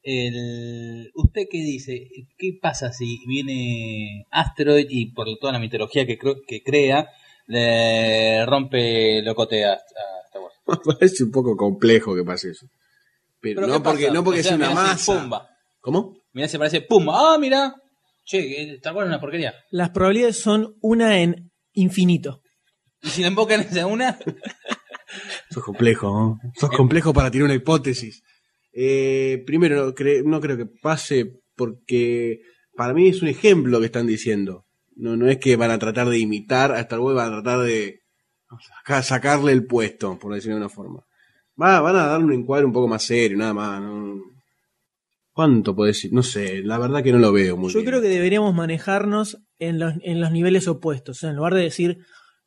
El, 0.03 1.11
¿Usted 1.15 1.47
qué 1.51 1.57
dice? 1.57 2.07
¿Qué 2.37 2.57
pasa 2.61 2.93
si 2.93 3.19
viene 3.27 4.25
Asteroid 4.31 4.87
y 4.89 5.11
por 5.11 5.27
toda 5.39 5.53
la 5.53 5.59
mitología 5.59 6.05
que, 6.05 6.17
que 6.17 6.63
crea, 6.63 7.09
le 7.47 8.45
rompe 8.45 9.21
locotea 9.21 9.71
a 9.71 9.73
a 9.73 10.25
Star 10.27 10.41
Wars? 10.41 10.55
Parece 10.99 11.23
un 11.25 11.31
poco 11.31 11.57
complejo 11.57 12.15
que 12.15 12.23
pase 12.23 12.51
eso. 12.51 12.67
Pero, 13.41 13.61
¿Pero 13.61 13.67
no 13.73 13.83
porque, 13.83 14.03
pasa? 14.03 14.13
no 14.13 14.23
porque 14.23 14.39
O 14.39 14.43
sea, 14.43 14.57
sea 14.57 14.67
una 14.71 14.73
masa. 14.75 15.19
Pumba. 15.19 15.49
¿Cómo? 15.81 16.17
Mirá 16.33 16.47
si 16.47 16.57
parece 16.57 16.81
Pumba. 16.81 17.33
Ah, 17.33 17.37
mira. 17.37 17.73
Che, 18.25 18.73
Star 18.75 18.93
Wars 18.93 19.07
es 19.07 19.09
una 19.09 19.19
porquería. 19.21 19.53
Las 19.71 19.89
probabilidades 19.89 20.39
son 20.39 20.75
una 20.81 21.19
en 21.19 21.51
infinito. 21.77 22.41
Y 23.01 23.09
si 23.09 23.21
le 23.21 23.27
embocan 23.27 23.61
esa 23.61 23.85
una, 23.87 24.17
Sos 25.49 25.63
complejo, 25.63 26.07
¿no? 26.11 26.51
Sos 26.59 26.69
complejo 26.71 27.13
para 27.13 27.31
tirar 27.31 27.45
una 27.45 27.55
hipótesis. 27.55 28.23
Eh, 28.73 29.41
primero, 29.45 29.85
no, 29.85 29.93
cre- 29.95 30.23
no 30.23 30.39
creo 30.41 30.57
que 30.57 30.65
pase 30.65 31.39
porque 31.55 32.41
para 32.75 32.93
mí 32.93 33.07
es 33.07 33.21
un 33.21 33.29
ejemplo 33.29 33.79
que 33.79 33.85
están 33.87 34.05
diciendo. 34.07 34.65
No, 34.95 35.15
no 35.15 35.27
es 35.29 35.37
que 35.37 35.55
van 35.55 35.71
a 35.71 35.79
tratar 35.79 36.09
de 36.09 36.19
imitar 36.19 36.71
a 36.71 36.79
Star 36.81 36.99
Wars, 36.99 37.15
van 37.15 37.27
a 37.33 37.41
tratar 37.41 37.61
de 37.65 38.01
saca- 38.83 39.03
sacarle 39.03 39.53
el 39.53 39.65
puesto, 39.65 40.17
por 40.19 40.33
decirlo 40.33 40.55
de 40.57 40.61
una 40.61 40.69
forma. 40.69 41.03
Va, 41.59 41.79
van 41.81 41.95
a 41.95 42.07
darle 42.07 42.25
un 42.25 42.33
encuadre 42.33 42.65
un 42.65 42.73
poco 42.73 42.87
más 42.87 43.03
serio, 43.03 43.37
nada 43.37 43.53
más. 43.53 43.81
¿no? 43.81 44.15
¿Cuánto 45.37 45.75
puede 45.75 45.89
decir? 45.91 46.11
No 46.11 46.23
sé, 46.23 46.63
la 46.63 46.79
verdad 46.79 47.03
que 47.03 47.11
no 47.11 47.19
lo 47.19 47.31
veo 47.31 47.55
muy 47.57 47.71
Yo 47.71 47.79
bien. 47.79 47.85
creo 47.91 48.01
que 48.01 48.07
deberíamos 48.09 48.55
manejarnos 48.55 49.37
en 49.59 49.77
los, 49.77 49.93
en 50.01 50.19
los 50.19 50.31
niveles 50.31 50.67
opuestos. 50.67 51.17
O 51.17 51.19
sea, 51.19 51.29
en 51.29 51.35
lugar 51.35 51.53
de 51.53 51.61
decir, 51.61 51.99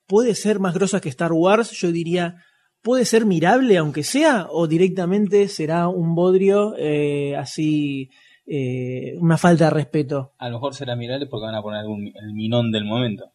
puede 0.09 0.35
ser 0.35 0.59
más 0.59 0.75
grosa 0.75 1.00
que 1.00 1.09
Star 1.09 1.30
Wars, 1.32 1.70
yo 1.70 1.92
diría, 1.92 2.42
puede 2.82 3.04
ser 3.04 3.26
mirable 3.26 3.76
aunque 3.76 4.02
sea, 4.02 4.49
o 4.50 4.66
directamente 4.66 5.47
será 5.47 5.87
un 5.87 6.16
bodrio 6.16 6.75
eh, 6.78 7.37
así, 7.37 8.11
eh, 8.44 9.14
una 9.20 9.38
falta 9.38 9.66
de 9.66 9.70
respeto. 9.70 10.32
a 10.38 10.49
lo 10.49 10.56
mejor 10.56 10.75
será 10.75 10.97
mirable 10.97 11.26
porque 11.26 11.47
van 11.47 11.54
a 11.54 11.62
poner 11.62 11.80
algún, 11.82 12.09
el 12.09 12.32
minón 12.35 12.73
del 12.73 12.87
momento. 12.87 13.30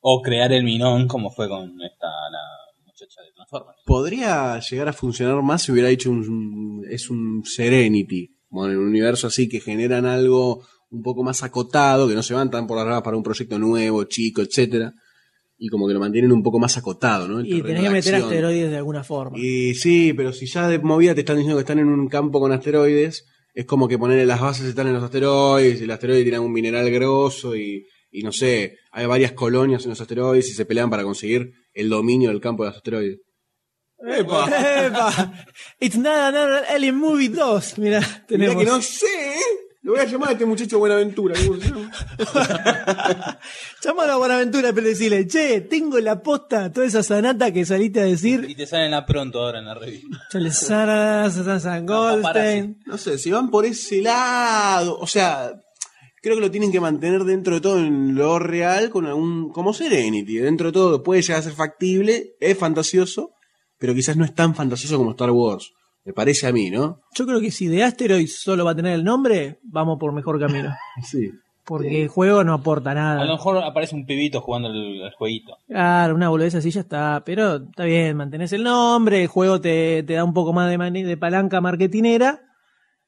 O 0.00 0.20
crear 0.20 0.52
el 0.52 0.64
minón 0.64 1.08
como 1.08 1.30
fue 1.30 1.48
con 1.48 1.80
esta 1.80 2.06
la 2.30 2.84
muchacha 2.84 3.22
de 3.22 3.32
Transformers. 3.32 3.78
podría 3.86 4.60
llegar 4.60 4.88
a 4.88 4.92
funcionar 4.92 5.42
más 5.42 5.62
si 5.62 5.72
hubiera 5.72 5.88
dicho 5.88 6.10
un, 6.10 6.84
es 6.90 7.08
un 7.08 7.42
Serenity, 7.44 8.35
bueno, 8.48 8.72
en 8.72 8.78
un 8.78 8.88
universo 8.88 9.26
así 9.26 9.48
que 9.48 9.60
generan 9.60 10.06
algo 10.06 10.66
un 10.90 11.02
poco 11.02 11.22
más 11.22 11.42
acotado, 11.42 12.08
que 12.08 12.14
no 12.14 12.22
se 12.22 12.34
van 12.34 12.50
tan 12.50 12.66
por 12.66 12.76
las 12.76 12.86
ramas 12.86 13.02
para 13.02 13.16
un 13.16 13.22
proyecto 13.22 13.58
nuevo, 13.58 14.04
chico, 14.04 14.42
etcétera, 14.42 14.94
y 15.58 15.68
como 15.68 15.86
que 15.88 15.94
lo 15.94 16.00
mantienen 16.00 16.32
un 16.32 16.42
poco 16.42 16.58
más 16.58 16.76
acotado, 16.76 17.26
¿no? 17.26 17.40
El 17.40 17.46
Y 17.46 17.62
tenés 17.62 17.82
que 17.82 17.90
meter 17.90 18.14
acción. 18.14 18.30
asteroides 18.30 18.70
de 18.70 18.76
alguna 18.76 19.02
forma. 19.02 19.38
Y 19.38 19.74
sí, 19.74 20.12
pero 20.12 20.32
si 20.32 20.46
ya 20.46 20.68
de 20.68 20.78
movida 20.78 21.14
te 21.14 21.20
están 21.20 21.36
diciendo 21.36 21.56
que 21.56 21.62
están 21.62 21.78
en 21.78 21.88
un 21.88 22.08
campo 22.08 22.40
con 22.40 22.52
asteroides, 22.52 23.26
es 23.54 23.64
como 23.64 23.88
que 23.88 23.98
ponerle 23.98 24.26
las 24.26 24.40
bases 24.40 24.66
están 24.66 24.86
en 24.86 24.94
los 24.94 25.02
asteroides, 25.02 25.80
y 25.80 25.84
el 25.84 25.90
asteroide 25.90 26.22
tiene 26.22 26.38
un 26.38 26.52
mineral 26.52 26.90
grosso 26.90 27.56
y, 27.56 27.86
y 28.10 28.22
no 28.22 28.32
sé, 28.32 28.76
hay 28.92 29.06
varias 29.06 29.32
colonias 29.32 29.84
en 29.84 29.90
los 29.90 30.00
asteroides 30.00 30.48
y 30.50 30.52
se 30.52 30.66
pelean 30.66 30.90
para 30.90 31.02
conseguir 31.04 31.52
el 31.72 31.88
dominio 31.88 32.30
del 32.30 32.40
campo 32.40 32.64
de 32.64 32.70
los 32.70 32.76
asteroides. 32.76 33.20
¡Epa! 33.98 34.46
¡Epa! 34.86 35.32
It's 35.80 35.96
not 35.96 36.34
another 36.34 36.64
Alien 36.70 36.96
Movie 36.96 37.28
2. 37.28 37.78
Mirá, 37.78 38.00
Mirá 38.00 38.24
tenemos. 38.26 38.56
que 38.56 38.70
no 38.70 38.82
sé, 38.82 39.06
¿eh? 39.06 39.40
Lo 39.82 39.92
voy 39.92 40.00
a 40.00 40.04
llamar 40.04 40.30
a 40.30 40.32
este 40.32 40.44
muchacho 40.44 40.78
Buenaventura. 40.80 41.34
Llámalo 43.82 44.12
a 44.12 44.16
Buenaventura 44.16 44.72
pero 44.72 44.88
decirle, 44.88 45.28
che, 45.28 45.60
tengo 45.60 46.00
la 46.00 46.20
posta, 46.22 46.72
toda 46.72 46.86
esa 46.86 47.04
sanata 47.04 47.52
que 47.52 47.64
saliste 47.64 48.00
a 48.00 48.04
decir. 48.04 48.46
Y 48.48 48.56
te 48.56 48.66
salen 48.66 48.94
a 48.94 49.06
pronto 49.06 49.40
ahora 49.40 49.60
en 49.60 49.66
la 49.66 49.74
revista. 49.74 50.08
Chale, 50.32 50.50
Sara, 50.50 51.30
Sara, 51.30 51.60
Sara, 51.60 51.80
Goldstein. 51.82 52.80
No 52.84 52.98
sé, 52.98 53.16
si 53.16 53.30
van 53.30 53.48
por 53.48 53.64
ese 53.64 54.02
lado, 54.02 54.98
o 54.98 55.06
sea, 55.06 55.52
creo 56.20 56.34
que 56.34 56.42
lo 56.42 56.50
tienen 56.50 56.72
que 56.72 56.80
mantener 56.80 57.22
dentro 57.22 57.54
de 57.54 57.60
todo 57.60 57.78
en 57.78 58.16
lo 58.16 58.40
real 58.40 58.90
con 58.90 59.06
algún 59.06 59.50
como 59.52 59.72
Serenity, 59.72 60.38
dentro 60.38 60.66
de 60.68 60.72
todo 60.72 61.02
puede 61.04 61.22
llegar 61.22 61.38
a 61.38 61.44
ser 61.44 61.52
factible, 61.52 62.34
es 62.40 62.58
fantasioso, 62.58 63.35
pero 63.78 63.94
quizás 63.94 64.16
no 64.16 64.24
es 64.24 64.34
tan 64.34 64.54
fantasioso 64.54 64.96
como 64.98 65.10
Star 65.12 65.30
Wars. 65.30 65.72
Me 66.04 66.12
parece 66.12 66.46
a 66.46 66.52
mí, 66.52 66.70
¿no? 66.70 67.00
Yo 67.14 67.26
creo 67.26 67.40
que 67.40 67.50
si 67.50 67.66
de 67.66 67.82
Asteroid 67.82 68.28
solo 68.28 68.64
va 68.64 68.70
a 68.72 68.76
tener 68.76 68.92
el 68.94 69.02
nombre, 69.04 69.58
vamos 69.64 69.98
por 69.98 70.12
mejor 70.12 70.38
camino. 70.38 70.72
Sí. 71.04 71.30
Porque 71.64 72.02
el 72.02 72.08
juego 72.08 72.44
no 72.44 72.52
aporta 72.54 72.92
A 72.92 72.94
lo 72.94 73.00
nada. 73.00 73.26
mejor 73.26 73.58
aparece 73.58 73.96
un 73.96 74.06
pibito 74.06 74.40
jugando 74.40 74.68
el, 74.68 75.02
el 75.02 75.10
jueguito. 75.14 75.56
Claro, 75.66 76.14
una 76.14 76.28
boludez 76.28 76.54
así 76.54 76.70
ya 76.70 76.82
está. 76.82 77.20
Pero 77.26 77.56
está 77.56 77.82
bien, 77.82 78.16
mantenés 78.16 78.52
el 78.52 78.62
nombre, 78.62 79.22
el 79.22 79.26
juego 79.26 79.60
te, 79.60 80.04
te 80.04 80.12
da 80.14 80.22
un 80.22 80.32
poco 80.32 80.52
más 80.52 80.70
de, 80.70 80.78
mani- 80.78 81.02
de 81.02 81.16
palanca 81.16 81.60
marketinera. 81.60 82.40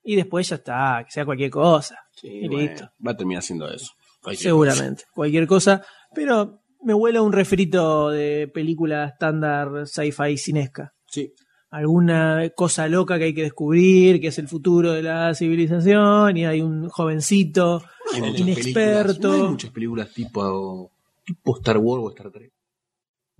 Y 0.02 0.16
después 0.16 0.48
ya 0.48 0.56
está, 0.56 1.02
que 1.04 1.12
sea 1.12 1.24
cualquier 1.24 1.50
cosa. 1.52 2.00
Sí, 2.16 2.26
y 2.28 2.48
bueno, 2.48 2.68
listo. 2.68 2.90
va 3.06 3.12
a 3.12 3.16
terminar 3.16 3.44
siendo 3.44 3.68
eso. 3.70 3.92
Cualquier 4.20 4.42
Seguramente, 4.48 5.04
cualquier 5.14 5.46
cosa. 5.46 5.80
Pero 6.12 6.57
me 6.82 6.94
huele 6.94 7.18
a 7.18 7.22
un 7.22 7.32
refrito 7.32 8.10
de 8.10 8.48
película 8.52 9.06
estándar 9.06 9.86
sci-fi 9.86 10.36
cinesca. 10.36 10.94
Sí. 11.06 11.32
Alguna 11.70 12.48
cosa 12.56 12.88
loca 12.88 13.18
que 13.18 13.24
hay 13.24 13.34
que 13.34 13.42
descubrir, 13.42 14.20
que 14.20 14.28
es 14.28 14.38
el 14.38 14.48
futuro 14.48 14.92
de 14.92 15.02
la 15.02 15.34
civilización, 15.34 16.36
y 16.36 16.46
hay 16.46 16.62
un 16.62 16.88
jovencito 16.88 17.82
No 17.82 18.12
hay 18.14 18.20
muchas 18.22 18.40
inexperto. 18.40 19.12
películas, 19.12 19.38
no 19.38 19.44
hay 19.44 19.50
muchas 19.50 19.70
películas 19.70 20.12
tipo, 20.14 20.90
tipo 21.24 21.56
Star 21.58 21.76
Wars 21.78 22.02
o 22.04 22.08
Star 22.10 22.30
Trek. 22.32 22.52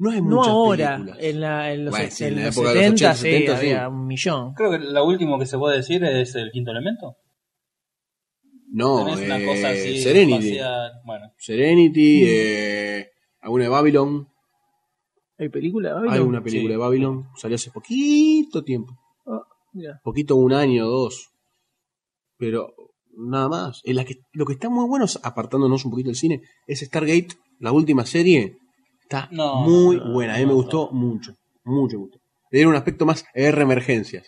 No 0.01 0.11
hay 0.11 0.21
No 0.21 0.27
muchas 0.37 0.49
ahora, 0.53 0.93
películas. 0.97 1.19
en, 1.23 1.41
la, 1.41 1.73
en 1.73 1.85
los, 1.87 1.91
Bueno, 1.93 2.11
sí, 2.11 2.25
en 2.25 2.29
en 2.35 2.37
la 2.41 2.47
los 2.47 2.57
época 2.57 2.69
de 2.69 2.75
los 2.75 2.83
70, 2.85 3.11
80, 3.11 3.15
sí, 3.15 3.21
70, 3.31 3.53
sí. 3.53 3.67
había 3.67 3.89
un 3.89 4.07
millón. 4.07 4.55
Creo 4.55 4.71
que 4.73 4.79
lo 4.79 5.05
último 5.07 5.39
que 5.39 5.47
se 5.47 5.59
puede 5.59 5.77
decir 5.79 6.05
es 6.05 6.35
el 6.35 6.51
quinto 6.53 6.71
elemento. 6.71 7.17
No, 8.71 9.07
una 9.15 9.39
eh, 9.39 9.47
cosa 9.47 9.71
así. 9.71 10.03
Serenity. 10.03 10.49
espacial, 10.51 10.93
Bueno, 11.07 11.33
Serenity, 11.39 12.25
eh, 12.27 13.11
alguna 13.49 13.65
de 13.65 13.71
Babylon. 13.71 14.29
¿Hay 15.39 15.49
película? 15.49 15.91
Hay 16.01 16.07
Babylon? 16.09 16.29
una 16.29 16.43
película 16.43 16.69
Sí. 16.69 16.73
de 16.73 16.77
Babylon. 16.77 17.29
Salió 17.37 17.55
hace 17.57 17.71
poquito 17.71 18.63
tiempo. 18.65 18.93
Ah. 19.27 19.43
Poquito, 20.03 20.37
un 20.37 20.53
año 20.53 20.87
o 20.87 20.91
dos. 20.91 21.29
Pero 22.37 22.75
nada 23.17 23.49
más. 23.49 23.81
En 23.85 23.97
la 23.97 24.05
que, 24.05 24.17
lo 24.33 24.45
que 24.47 24.53
está 24.55 24.69
muy 24.69 24.87
bueno, 24.89 25.07
apartándonos 25.23 25.85
un 25.85 25.91
poquito 25.91 26.09
del 26.09 26.17
cine, 26.17 26.43
es 26.67 26.81
Stargate, 26.81 27.29
la 27.61 27.73
última 27.73 28.05
serie. 28.07 28.57
Está 29.03 29.29
No, 29.33 29.63
muy 29.63 29.97
no, 29.97 30.13
buena. 30.13 30.35
A 30.35 30.37
mí 30.39 30.43
no, 30.43 30.49
me 30.49 30.55
no. 30.55 30.63
gustó 30.63 30.91
mucho. 30.93 31.33
Mucho 31.65 31.97
me 31.97 32.03
gustó. 32.05 32.19
Le 32.51 32.59
dieron 32.59 32.73
un 32.73 32.77
aspecto 32.79 33.07
más 33.07 33.25
R 33.35 33.63
emergencias. 33.63 34.27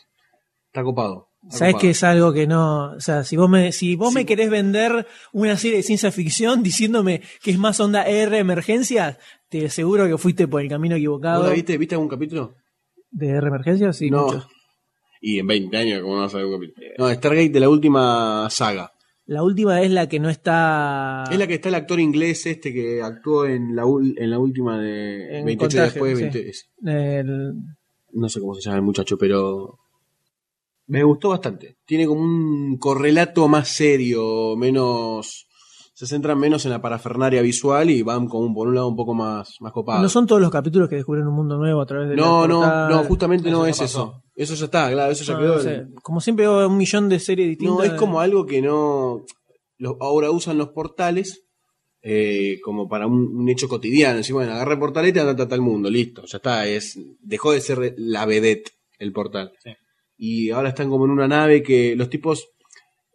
Está 0.67 0.83
copado. 0.85 1.29
Sabes 1.49 1.77
que 1.77 1.91
es 1.91 2.03
algo 2.05 2.33
que 2.35 2.47
no, 2.47 2.93
o 2.93 3.01
sea, 3.01 3.25
si 3.25 3.37
vos 3.37 3.49
me, 3.49 3.73
si 3.73 3.97
vos 3.97 4.11
Sí. 4.11 4.15
me 4.17 4.27
querés 4.27 4.51
vender 4.51 5.07
una 5.33 5.57
serie 5.57 5.79
de 5.79 5.83
ciencia 5.83 6.13
ficción 6.13 6.63
diciéndome 6.63 7.23
que 7.43 7.51
es 7.53 7.59
más 7.59 7.81
onda 7.81 8.03
R 8.07 8.37
emergencias, 8.39 9.17
te 9.49 9.65
aseguro 9.67 10.07
que 10.07 10.19
fuiste 10.19 10.47
por 10.47 10.61
el 10.61 10.69
camino 10.69 10.95
¿Vos 10.95 10.99
equivocado. 10.99 11.51
viste? 11.51 11.79
¿Viste 11.79 11.95
algún 11.95 12.09
capítulo? 12.09 12.57
¿De 13.11 13.29
R 13.31 13.49
emergencias? 13.49 13.97
Sí, 13.97 14.11
no. 14.11 14.27
Y 15.23 15.39
en 15.39 15.47
20 15.47 15.77
años, 15.77 16.03
como 16.03 16.15
no 16.17 16.21
vas 16.23 16.35
a 16.35 16.39
ver 16.39 16.47
un 16.47 16.55
capítulo? 16.61 16.87
No, 16.99 17.11
Stargate 17.13 17.49
de 17.51 17.61
la 17.61 17.69
última 17.69 18.49
saga. 18.51 18.93
La 19.27 19.43
última 19.43 19.81
es 19.83 19.91
la 19.91 20.09
que 20.09 20.19
no 20.21 20.29
está. 20.29 21.25
Es 21.31 21.39
la 21.39 21.47
que 21.47 21.55
está 21.55 21.69
el 21.69 21.75
actor 21.77 22.01
inglés 22.01 22.47
este 22.47 22.73
que 22.73 23.01
actuó 23.03 23.47
en 23.47 23.75
la, 23.77 23.85
ul- 23.85 24.15
en 24.19 24.31
la 24.31 24.39
última 24.39 24.79
de 24.81 25.39
En 25.39 25.45
28 25.47 25.59
Contagio, 25.79 26.05
después. 26.05 26.19
sí. 26.19 26.23
20 26.25 26.49
es- 26.51 26.71
el- 26.85 27.53
no 28.13 28.29
sé 28.29 28.41
cómo 28.41 28.55
se 28.55 28.63
llama 28.63 28.77
el 28.77 28.83
muchacho, 28.83 29.17
pero 29.19 29.79
me 30.91 31.03
gustó 31.05 31.31
bastante. 31.31 31.77
Tiene 31.87 32.07
como 32.07 32.21
un 32.21 32.77
correlato 32.79 33.49
más 33.49 33.69
serio, 33.69 34.57
menos 34.57 35.47
se 35.95 36.07
centran 36.07 36.39
menos 36.39 36.65
en 36.65 36.71
la 36.71 36.81
parafernaria 36.81 37.43
visual 37.43 37.91
y 37.91 38.01
van 38.03 38.27
con 38.27 38.43
un, 38.43 38.55
por 38.55 38.67
un 38.69 38.75
lado 38.75 38.89
un 38.89 38.97
poco 38.97 39.13
más, 39.13 39.57
más 39.61 39.71
copado. 39.73 40.01
No 40.01 40.09
son 40.09 40.27
todos 40.27 40.41
los 40.41 40.51
capítulos 40.51 40.89
que 40.89 40.97
descubren 40.97 41.27
un 41.27 41.35
mundo 41.35 41.59
nuevo 41.59 41.81
a 41.83 41.87
través 41.87 42.09
de 42.09 42.17
no, 42.17 42.43
la 42.43 42.49
no, 42.49 42.89
no, 42.89 43.05
justamente 43.05 43.51
no 43.51 43.67
es 43.67 43.81
eso. 43.83 44.23
Eso 44.35 44.55
ya 44.55 44.65
está, 44.65 44.91
claro, 44.91 45.13
eso 45.13 45.25
ya 45.25 45.35
No, 45.35 45.41
quedó. 45.41 45.55
no 45.57 45.61
sé. 45.61 45.87
Como 46.03 46.21
siempre 46.23 46.47
veo 46.47 46.67
un 46.67 46.77
millón 46.79 47.11
de 47.11 47.21
series 47.21 47.49
distintas. 47.51 47.77
No, 47.77 47.83
es 47.85 47.93
como 47.93 48.21
algo 48.21 48.47
que 48.47 48.63
no. 48.63 49.27
lo- 49.77 49.99
ahora 50.01 50.31
usan 50.31 50.57
los 50.57 50.69
portales 50.71 51.45
eh, 52.03 52.59
como 52.65 52.89
para 52.89 53.07
un, 53.07 53.37
un 53.37 53.49
hecho 53.51 53.69
cotidiano. 53.69 54.17
Decir, 54.17 54.33
bueno, 54.35 54.53
agarra 54.53 54.73
el 54.73 54.79
portal 54.79 55.07
y 55.07 55.13
te 55.13 55.21
anda 55.21 55.45
a 55.45 55.49
tal 55.49 55.61
mundo, 55.61 55.91
listo, 55.91 56.23
ya 56.25 56.39
está. 56.39 56.67
es 56.67 56.99
Dejó 57.21 57.53
de 57.53 57.61
ser 57.61 57.95
la 57.99 58.25
vedette 58.25 58.71
el 58.99 59.13
portal. 59.13 59.53
Sí. 59.63 59.71
Y 60.23 60.51
ahora 60.51 60.69
están 60.69 60.91
como 60.91 61.07
en 61.07 61.13
una 61.13 61.27
nave 61.27 61.63
que 61.63 61.97
los 61.97 62.11
tipos 62.11 62.51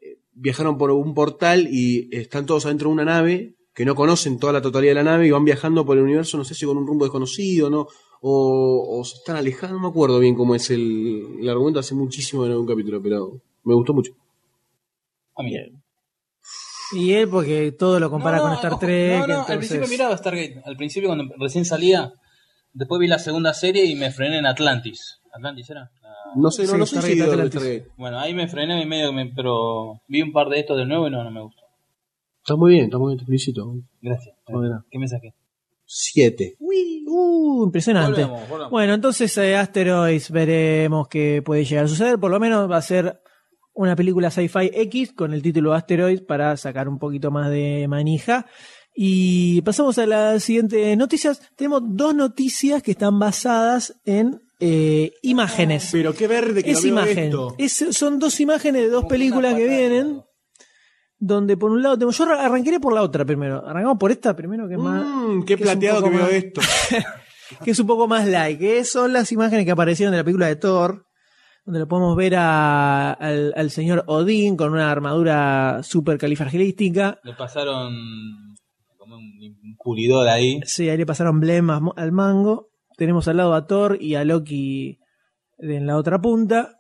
eh, 0.02 0.18
viajaron 0.34 0.76
por 0.76 0.90
un 0.90 1.14
portal 1.14 1.68
y 1.70 2.10
están 2.12 2.48
todos 2.48 2.66
adentro 2.66 2.90
de 2.90 2.94
una 2.94 3.06
nave 3.06 3.54
que 3.76 3.86
no 3.86 3.94
conocen 3.94 4.40
toda 4.40 4.54
la 4.54 4.62
totalidad 4.64 4.90
de 4.92 5.04
la 5.04 5.12
nave 5.12 5.28
y 5.28 5.32
van 5.32 5.46
viajando 5.46 5.86
por 5.86 5.98
el 5.98 6.04
universo, 6.04 6.36
no 6.36 6.44
sé 6.46 6.56
si 6.56 6.66
con 6.66 6.78
un 6.78 6.88
rumbo 6.88 7.06
desconocido, 7.06 7.70
¿no? 7.70 7.86
O, 8.22 8.98
o 9.00 9.06
se 9.06 9.18
están 9.18 9.36
alejando, 9.36 9.76
no 9.76 9.84
me 9.84 9.90
acuerdo 9.90 10.18
bien 10.18 10.34
cómo 10.34 10.56
es 10.56 10.72
el, 10.72 11.38
el 11.42 11.48
argumento, 11.48 11.80
hace 11.80 11.94
muchísimo 11.94 12.44
en 12.46 12.54
algún 12.54 12.66
capítulo, 12.66 13.00
pero 13.04 13.40
me 13.66 13.76
gustó 13.76 13.94
mucho. 13.94 14.14
A 15.36 15.44
mí. 15.44 15.54
Y 16.94 17.12
él 17.12 17.28
porque 17.30 17.72
todo 17.74 18.00
lo 18.00 18.10
compara 18.10 18.38
No, 18.38 18.44
no, 18.44 18.50
con 18.50 18.56
Star 18.56 18.80
Trek. 18.80 19.20
No, 19.20 19.28
no, 19.28 19.34
entonces- 19.42 19.50
al 19.52 19.58
principio 19.60 19.88
miraba 19.90 20.18
Stargate. 20.18 20.62
Al 20.66 20.78
principio 20.78 21.10
cuando 21.10 21.26
recién 21.38 21.66
salía, 21.66 22.14
después 22.74 23.00
vi 23.00 23.08
la 23.08 23.20
segunda 23.20 23.54
serie 23.54 23.86
y 23.86 23.94
me 23.96 24.10
frené 24.12 24.40
en 24.40 24.46
Atlantis. 24.48 25.20
¿Atlantis 25.34 25.70
era? 25.70 25.92
No 26.36 26.52
sé, 26.52 26.64
no, 26.64 26.74
Sí, 26.74 26.78
no 26.78 26.86
soy 26.86 27.00
Stargate 27.00 27.08
seguidor 27.08 27.28
de 27.28 27.34
Atlantis. 27.34 27.62
Stargate. 27.62 27.92
Bueno, 27.98 28.20
ahí 28.20 28.34
me 28.34 28.48
frené 28.48 28.82
y 28.82 28.86
medio 28.86 29.14
me... 29.14 29.26
Pero 29.28 30.02
vi 30.08 30.22
un 30.22 30.32
par 30.32 30.50
de 30.50 30.60
estos 30.60 30.78
de 30.78 30.86
nuevo 30.86 31.08
y 31.08 31.12
no, 31.12 31.24
no 31.24 31.32
me 31.32 31.42
gustó. 31.42 31.62
Está 32.44 32.56
muy 32.56 32.74
bien, 32.74 32.86
está 32.86 32.98
muy 32.98 33.14
bien, 33.14 33.20
te 33.20 33.26
felicito. 33.26 33.74
Gracias. 34.02 34.36
Bueno. 34.48 34.86
¿Qué 34.92 35.00
me 35.00 35.08
saqué? 35.08 35.34
Siete. 35.86 36.56
Uy, 36.60 37.04
uh, 37.08 37.66
impresionante. 37.66 38.24
Volvemos, 38.24 38.50
volvemos. 38.50 38.72
Bueno, 38.72 38.94
entonces 38.94 39.38
eh, 39.38 39.56
Asteroids 39.56 40.32
veremos 40.32 41.08
qué 41.08 41.42
puede 41.44 41.64
llegar 41.64 41.86
a 41.86 41.88
suceder. 41.88 42.20
Por 42.20 42.32
lo 42.32 42.40
menos 42.40 42.70
va 42.70 42.78
a 42.78 42.82
ser 42.82 43.20
una 43.74 43.96
película 43.96 44.32
sci-fi 44.32 44.72
X 44.74 45.14
con 45.14 45.34
el 45.34 45.42
título 45.42 45.74
Asteroids 45.74 46.22
para 46.22 46.56
sacar 46.58 46.88
un 46.88 46.98
poquito 46.98 47.32
más 47.32 47.50
de 47.50 47.88
manija. 47.88 48.46
Y 48.96 49.62
pasamos 49.62 49.98
a 49.98 50.06
las 50.06 50.44
siguientes 50.44 50.98
noticias. 50.98 51.42
Tenemos 51.56 51.82
dos 51.84 52.16
noticias 52.16 52.82
que 52.82 52.92
están 52.92 53.20
basadas 53.20 54.00
en 54.06 54.40
eh, 54.60 55.12
imágenes. 55.22 55.90
Pero 55.92 56.14
qué 56.14 56.28
verde 56.28 56.64
que 56.64 56.72
es 56.72 56.84
lo 56.84 56.96
veo 56.96 57.04
imagen. 57.06 57.24
esto. 57.26 57.56
Es- 57.58 57.86
son 57.98 58.20
dos 58.20 58.40
imágenes 58.40 58.82
de 58.84 58.88
dos 58.90 59.02
Como 59.02 59.10
películas 59.10 59.54
que 59.56 59.68
vienen. 59.68 60.22
Donde 61.18 61.56
por 61.58 61.72
un 61.72 61.82
lado 61.82 61.96
tenemos. 61.96 62.18
Yo 62.18 62.26
arran- 62.26 62.40
arranqué 62.40 62.80
por 62.80 62.94
la 62.94 63.02
otra 63.02 63.24
primero. 63.26 63.66
Arrancamos 63.66 63.98
por 63.98 64.12
esta 64.12 64.36
primero, 64.36 64.68
que 64.68 64.74
es 64.76 64.80
más. 64.80 65.06
Mmm, 65.06 65.44
qué 65.44 65.56
que 65.56 65.64
plateado 65.64 66.04
que 66.04 66.10
veo 66.10 66.20
más- 66.22 66.32
esto. 66.32 66.62
que 67.64 67.72
es 67.72 67.80
un 67.80 67.88
poco 67.88 68.08
más 68.08 68.28
like, 68.28 68.60
que 68.60 68.84
son 68.84 69.14
las 69.14 69.32
imágenes 69.32 69.66
que 69.66 69.72
aparecieron 69.72 70.12
de 70.12 70.18
la 70.18 70.24
película 70.24 70.48
de 70.48 70.58
Thor, 70.58 71.06
donde 71.64 71.80
lo 71.80 71.88
podemos 71.88 72.16
ver 72.18 72.36
a- 72.36 73.14
al, 73.14 73.54
al 73.56 73.72
señor 73.72 74.04
Odín 74.08 74.58
con 74.58 74.74
una 74.74 74.92
armadura 74.92 75.82
super 75.84 76.18
califragilística. 76.18 77.20
Le 77.24 77.34
pasaron 77.34 77.94
como 78.98 79.16
un, 79.16 79.24
un 79.64 79.78
pulidor 79.82 80.28
ahí. 80.28 80.60
Sí, 80.66 80.90
ahí 80.90 80.98
le 80.98 81.06
pasaron 81.06 81.40
blem 81.40 81.70
a- 81.70 81.82
al 81.96 82.12
mango. 82.12 82.70
Tenemos 82.98 83.28
al 83.28 83.38
lado 83.38 83.54
a 83.54 83.66
Thor 83.68 83.98
y 84.02 84.16
a 84.16 84.24
Loki 84.24 85.00
en 85.58 85.88
la 85.88 85.98
otra 85.98 86.20
punta. 86.22 86.78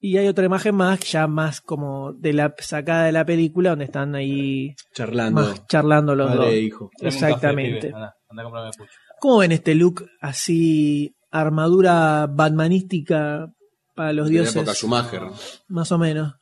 Y 0.00 0.18
hay 0.18 0.28
otra 0.28 0.44
imagen 0.44 0.74
más, 0.74 1.00
ya 1.10 1.26
más 1.26 1.60
como 1.62 2.12
de 2.12 2.34
la 2.34 2.54
sacada 2.58 3.06
de 3.06 3.12
la 3.12 3.24
película, 3.24 3.70
donde 3.70 3.86
están 3.86 4.14
ahí 4.14 4.74
Charlando. 4.94 5.40
más 5.40 5.66
charlando 5.66 6.14
los 6.14 6.26
Padre 6.28 6.44
dos. 6.44 6.52
e 6.52 6.58
hijo. 6.60 6.90
Café, 6.90 7.06
Exactamente. 7.08 7.86
Anda, 7.94 8.14
anda. 8.28 8.70
¿Cómo 9.18 9.38
ven 9.38 9.52
este 9.52 9.74
look 9.74 10.04
así, 10.20 11.14
armadura 11.30 12.26
batmanística 12.30 13.46
para 13.94 14.12
los 14.12 14.28
De 14.28 14.34
la 14.34 14.40
dioses? 14.42 14.56
época 14.56 14.74
Schumacher. 14.74 15.22
Más 15.68 15.90
o 15.90 15.96
menos. 15.98 16.34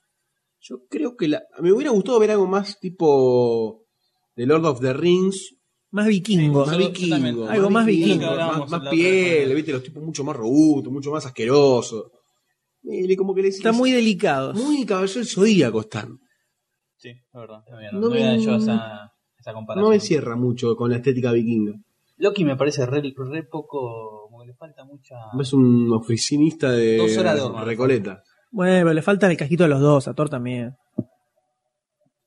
Yo 0.61 0.79
creo 0.89 1.15
que 1.17 1.29
la... 1.29 1.43
me 1.61 1.71
hubiera 1.73 1.91
gustado 1.93 2.19
ver 2.19 2.33
algo 2.33 2.47
más 2.49 2.79
tipo 2.81 3.85
The 4.35 4.47
Lord 4.47 4.65
of 4.67 4.81
the 4.81 4.93
Rings. 4.93 5.55
Más 5.93 6.07
vikingo. 6.07 6.67
Más 6.67 6.77
Yo- 6.77 6.81
yo 6.81 6.89
vikingo. 6.89 7.47
Algo 7.49 7.71
más 7.71 7.87
vikingo. 7.87 8.27
Más, 8.69 8.89
piel, 8.91 9.47
vez. 9.49 9.57
viste, 9.57 9.73
los 9.73 9.83
tipos 9.83 10.03
mucho 10.03 10.25
más 10.25 10.35
robustos, 10.35 10.93
mucho 10.93 11.11
más 11.11 11.25
asquerosos. 11.27 12.07
Y 12.83 13.15
como 13.15 13.35
que 13.35 13.43
les, 13.43 13.57
Está 13.57 13.71
muy 13.73 13.93
delicados. 13.93 14.57
muy 14.57 14.85
caballero 14.85 15.25
zodíaco 15.25 15.81
están. 15.83 16.19
Sí, 16.97 17.11
es 17.11 17.23
verdad. 17.33 17.61
está 17.65 17.79
bien, 17.79 17.91
No 17.95 18.01
No, 18.01 18.11
me- 18.11 18.35
hecho 18.37 18.57
esa, 18.57 19.13
esa 19.39 19.53
comparación. 19.53 19.85
No 19.85 19.91
me 19.91 20.01
cierra 20.01 20.35
mucho 20.37 20.75
con 20.77 20.91
la 20.91 20.97
estética 20.97 21.31
vikinga. 21.33 21.75
Loki 22.17 22.45
me 22.45 22.57
parece 22.57 22.87
re, 22.87 23.03
re 23.17 23.43
poco, 23.45 24.29
como 24.31 24.41
que 24.43 24.49
le 24.49 24.55
falta 24.55 24.85
mucha... 24.85 25.17
Es 25.41 25.53
un 25.53 25.93
oficinista 25.93 26.71
de 26.73 26.97
Dos 26.99 27.17
horas 27.19 27.35
de 27.37 27.41
horno. 27.43 27.65
Recoleta. 27.65 28.23
Bueno, 28.51 28.85
pero 28.87 28.95
le 28.95 29.03
faltan 29.03 29.31
el 29.31 29.37
casquito 29.37 29.65
a 29.65 29.69
los 29.69 29.81
dos, 29.81 30.09
a 30.09 30.15
Thor 30.15 30.29
también. 30.29 30.75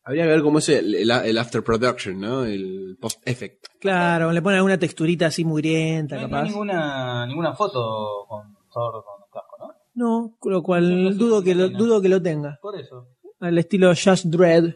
Habría 0.06 0.24
que 0.26 0.30
ver 0.30 0.42
cómo 0.44 0.60
es 0.60 0.70
el, 0.70 0.94
el- 0.96 1.10
el 1.12 1.38
after 1.38 1.64
production, 1.64 2.20
¿no? 2.20 2.46
El 2.46 2.96
post 3.02 3.22
effect. 3.28 3.66
Claro, 3.80 4.32
le 4.32 4.42
ponen 4.42 4.58
alguna 4.58 4.78
texturita 4.78 5.26
así 5.28 5.44
mugrienta, 5.44 6.16
No 6.16 6.22
hay, 6.22 6.28
no 6.28 6.30
capaz. 6.32 6.44
hay 6.44 6.50
ninguna, 6.50 7.26
ninguna 7.26 7.54
foto 7.56 8.26
con 8.28 8.56
Thor 8.72 9.04
con 9.04 9.24
casco, 9.34 9.56
¿no? 9.60 9.74
No, 9.96 10.36
con 10.40 10.52
lo 10.54 10.62
cual 10.62 11.18
dudo 11.18 11.42
que, 11.44 11.56
lo, 11.56 11.70
dudo 11.70 12.02
que 12.02 12.10
lo 12.10 12.22
tenga. 12.22 12.60
Por 12.62 12.80
eso. 12.80 13.08
Al 13.40 13.58
estilo 13.58 13.90
Just 13.96 14.26
Dread 14.26 14.76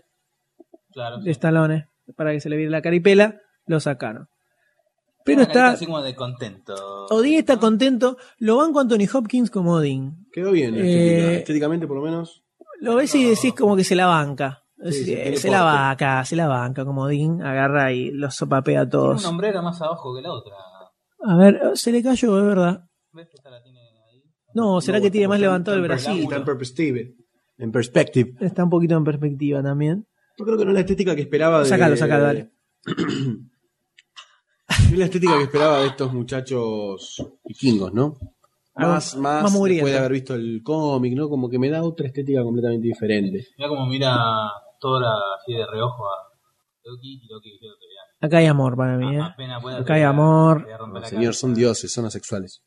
Claro. 0.92 1.20
de 1.20 1.32
Stallone, 1.32 1.88
para 2.16 2.32
que 2.32 2.40
se 2.40 2.50
le 2.50 2.58
viera 2.58 2.72
la 2.72 2.82
caripela, 2.82 3.40
lo 3.68 3.80
sacaron. 3.80 4.28
Pero 5.24 5.44
está. 5.44 5.68
Así 5.70 5.86
como 5.86 6.02
de 6.02 6.16
contento. 6.16 7.06
Odín 7.12 7.36
está 7.36 7.58
contento. 7.58 8.18
Lo 8.40 8.58
banco 8.58 8.80
Anthony 8.80 9.06
Hopkins 9.14 9.52
como 9.52 9.74
Odín. 9.74 10.28
Quedó 10.32 10.52
bien, 10.52 10.74
Eh, 10.76 10.80
estética. 10.80 11.32
estéticamente 11.34 11.88
por 11.88 11.98
lo 11.98 12.04
menos. 12.04 12.44
Lo 12.80 12.96
ves 12.96 13.14
y 13.14 13.26
decís 13.30 13.54
como 13.54 13.76
que 13.76 13.84
se 13.84 13.96
la 13.96 14.08
banca. 14.08 14.64
Sí, 14.86 14.92
sí, 14.94 15.00
Sí, 15.00 15.06
tiene 15.16 15.36
se 15.38 15.50
la 15.52 15.62
banca, 15.64 16.24
se 16.26 16.36
la 16.36 16.48
banca 16.48 16.86
como 16.86 17.04
Odín. 17.04 17.42
Agarra 17.42 17.92
y 17.92 18.12
los 18.12 18.36
sopapea 18.36 18.82
a 18.82 18.84
Tiene 18.84 18.92
todos. 18.92 19.22
una 19.22 19.30
hombrera 19.30 19.62
más 19.62 19.82
abajo 19.82 20.16
que 20.16 20.22
la 20.22 20.32
otra. 20.32 20.56
A 21.26 21.36
ver, 21.36 21.60
se 21.76 21.92
le 21.92 22.02
cayó, 22.02 22.38
es 22.40 22.46
verdad. 22.46 22.86
¿Ves 23.12 23.28
que 23.28 23.36
esta 23.38 23.50
la 23.50 23.62
tiene 23.62 23.80
ahí? 23.80 24.24
No, 24.54 24.80
será 24.80 25.02
que 25.02 25.12
tiene 25.12 25.28
más 25.28 25.40
levantado 25.40 25.78
el 25.78 25.84
Está 25.92 26.12
en 26.12 26.18
bracito. 26.28 26.46
perspective. 26.46 27.16
En 27.58 27.72
perspective. 27.74 28.34
Está 28.40 28.64
un 28.64 28.70
poquito 28.70 28.96
en 28.96 29.04
perspectiva 29.04 29.62
también. 29.62 30.08
Yo 30.38 30.46
creo 30.46 30.58
que 30.58 30.64
no 30.64 30.72
es 30.72 30.76
la 30.76 30.80
estética 30.82 31.14
que 31.16 31.22
esperaba 31.24 31.60
de. 31.60 31.66
Sácalo, 31.66 31.98
sácalo, 31.98 32.24
dale. 32.24 32.52
No 34.70 34.94
es 34.94 34.98
la 35.00 35.06
estética 35.06 35.38
que 35.38 35.44
esperaba 35.44 35.82
de 35.82 35.88
estos 35.88 36.14
muchachos 36.14 37.24
vikingos, 37.44 37.94
¿no? 37.94 38.16
Más, 38.76 39.16
más 39.18 39.44
más 39.44 39.54
después 39.64 39.92
de 39.92 39.98
haber 40.00 40.12
visto 40.14 40.36
el 40.36 40.62
cómic, 40.64 41.14
¿no? 41.16 41.28
Como 41.28 41.50
que 41.50 41.60
me 41.60 41.70
da 41.70 41.84
otra 41.84 42.08
estética 42.08 42.44
completamente 42.44 42.88
diferente. 42.88 43.48
Mira 43.58 43.68
como 43.70 43.86
mira 43.88 44.16
toda 44.80 45.14
así 45.40 45.54
de 45.54 45.66
reojo 45.68 46.06
a 46.08 46.16
Loki 46.84 47.20
y 47.22 47.28
Loki 47.28 47.52
diciendo 47.52 47.76
que 47.80 47.86
ya. 47.88 48.28
Acá 48.28 48.38
hay 48.38 48.46
amor 48.48 48.76
para 48.76 48.98
mí, 48.98 49.16
¿eh? 49.16 49.22
Apenas 49.22 49.64
Acá 49.80 49.94
hay 49.96 50.04
amor. 50.04 50.66
la 50.94 51.06
Señor, 51.08 51.36
son 51.36 51.54
dioses, 51.54 51.92
son 51.92 52.06
asexuales. 52.06 52.62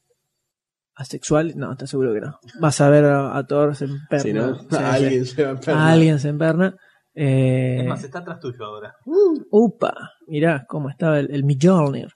¿Asexual? 0.94 1.54
No, 1.56 1.74
te 1.76 1.86
seguro 1.86 2.12
que 2.12 2.20
no. 2.20 2.38
Vas 2.60 2.80
a 2.82 2.90
ver 2.90 3.06
a, 3.06 3.36
a 3.36 3.46
Thor 3.46 3.74
se 3.74 3.86
emperna. 3.86 4.22
Sí, 4.22 4.32
¿no? 4.32 4.58
Sí, 4.58 4.66
sí. 4.70 4.76
A 4.76 4.92
alguien 4.92 5.26
se 5.26 5.44
va 5.44 5.58
a 5.74 5.92
alguien 5.92 6.18
se 6.20 6.28
emperna. 6.28 6.76
Eh, 7.14 7.78
Es 7.80 7.86
más, 7.86 8.04
está 8.04 8.18
atrás 8.20 8.38
tuyo 8.40 8.64
ahora. 8.64 8.94
Upa, 9.50 9.94
mirá 10.26 10.64
cómo 10.68 10.88
estaba 10.90 11.18
el, 11.18 11.30
el 11.34 11.44
Mjolnir. 11.44 12.08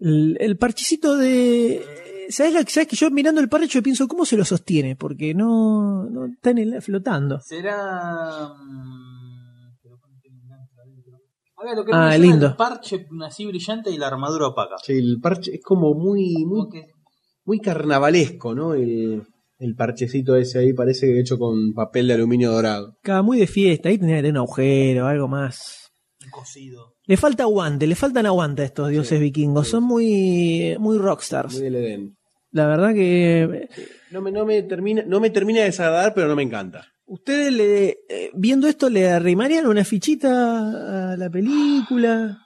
El, 0.00 0.36
el 0.40 0.56
parchecito 0.58 1.16
de. 1.16 2.26
¿Sabes, 2.28 2.52
la- 2.54 2.62
¿Sabes 2.62 2.88
que 2.88 2.96
yo 2.96 3.10
mirando 3.10 3.40
el 3.40 3.48
parche 3.48 3.68
yo 3.68 3.82
pienso 3.82 4.08
cómo 4.08 4.24
se 4.24 4.36
lo 4.36 4.44
sostiene? 4.44 4.96
Porque 4.96 5.32
no, 5.34 6.04
no 6.10 6.26
está 6.26 6.50
en 6.50 6.58
el, 6.58 6.82
flotando. 6.82 7.38
Será. 7.40 8.48
Lo 11.76 11.84
que 11.84 11.92
Ah, 11.94 12.08
me 12.10 12.18
lindo. 12.18 12.46
el 12.46 12.56
parche 12.56 13.06
así 13.26 13.46
brillante 13.46 13.90
y 13.90 13.98
la 13.98 14.08
armadura 14.08 14.48
opaca. 14.48 14.76
Sí, 14.82 14.92
el 14.94 15.18
parche 15.20 15.54
es 15.54 15.62
como 15.62 15.94
muy, 15.94 16.44
muy, 16.44 16.66
muy 17.44 17.60
carnavalesco, 17.60 18.54
¿no? 18.54 18.74
El, 18.74 19.22
el 19.58 19.74
parchecito 19.76 20.36
ese 20.36 20.58
ahí 20.58 20.72
parece 20.72 21.18
hecho 21.20 21.38
con 21.38 21.72
papel 21.74 22.08
de 22.08 22.14
aluminio 22.14 22.50
dorado. 22.50 22.96
Cada 23.02 23.22
muy 23.22 23.38
de 23.38 23.46
fiesta, 23.46 23.88
ahí 23.88 23.98
tendría 23.98 24.18
que 24.18 24.22
tener 24.22 24.32
un 24.32 24.38
agujero, 24.46 25.06
algo 25.06 25.28
más. 25.28 25.90
un 26.24 26.30
cosido. 26.30 26.94
Le 27.06 27.16
falta 27.16 27.42
aguante, 27.44 27.86
le 27.86 27.94
faltan 27.96 28.26
aguante 28.26 28.62
a 28.62 28.64
estos 28.66 28.88
dioses 28.90 29.18
vikingos. 29.20 29.68
Son 29.68 29.82
muy, 29.84 30.76
muy 30.78 30.98
rockstars. 30.98 31.54
Muy 31.54 31.62
del 31.62 31.74
Edén. 31.76 32.16
La 32.52 32.66
verdad 32.66 32.92
que 32.92 33.68
No 34.10 34.20
me, 34.20 34.30
no 34.30 34.44
me 34.44 34.62
termina, 34.62 35.02
no 35.06 35.20
me 35.20 35.30
termina 35.30 35.60
de 35.60 35.66
desagradar, 35.66 36.12
pero 36.14 36.28
no 36.28 36.36
me 36.36 36.42
encanta. 36.42 36.86
Ustedes 37.06 37.52
le, 37.52 37.88
eh, 38.08 38.30
viendo 38.34 38.68
esto 38.68 38.88
le 38.90 39.08
arrimarían 39.10 39.66
una 39.66 39.84
fichita 39.84 41.12
a 41.12 41.16
la 41.16 41.30
película. 41.30 42.38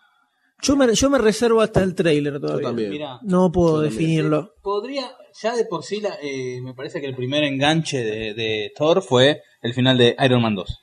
Yo 0.62 0.74
me, 0.76 0.94
yo 0.94 1.10
me 1.10 1.18
reservo 1.18 1.60
hasta 1.60 1.82
el 1.82 1.94
trailer 1.94 2.40
todavía. 2.40 2.68
también. 2.68 3.02
No 3.22 3.52
puedo 3.52 3.82
Yo 3.82 3.88
también. 3.88 3.98
definirlo. 4.00 4.54
podría. 4.62 5.10
Ya 5.42 5.54
de 5.54 5.66
por 5.66 5.84
sí, 5.84 6.00
la- 6.00 6.16
eh, 6.22 6.60
me 6.62 6.72
parece 6.72 6.98
que 7.00 7.06
el 7.06 7.14
primer 7.14 7.44
enganche 7.44 8.02
de, 8.02 8.32
de 8.32 8.72
Thor 8.74 9.02
fue 9.02 9.42
el 9.60 9.74
final 9.74 9.98
de 9.98 10.16
Iron 10.24 10.40
Man 10.40 10.54
2. 10.54 10.82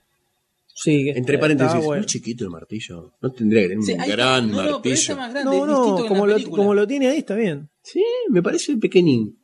Sí, 0.75 1.09
Entre 1.09 1.38
paréntesis, 1.39 1.83
bueno. 1.83 2.01
muy 2.01 2.05
chiquito 2.07 2.43
el 2.43 2.49
martillo. 2.51 3.13
No 3.21 3.31
tendría 3.31 3.62
que 3.63 3.69
tener 3.69 3.83
Sí, 3.83 3.93
un 3.93 4.05
gran 4.07 4.49
No, 4.51 4.57
martillo. 4.57 5.15
grande, 5.15 5.43
No, 5.43 5.65
no, 5.65 6.07
como 6.07 6.27
lo, 6.27 6.43
como 6.49 6.73
lo 6.73 6.86
tiene 6.88 7.07
ahí 7.09 7.17
está 7.19 7.36
bien. 7.36 7.69
Sí, 7.81 8.03
me 8.29 8.41
parece 8.43 8.75
pequeñín. 8.77 9.39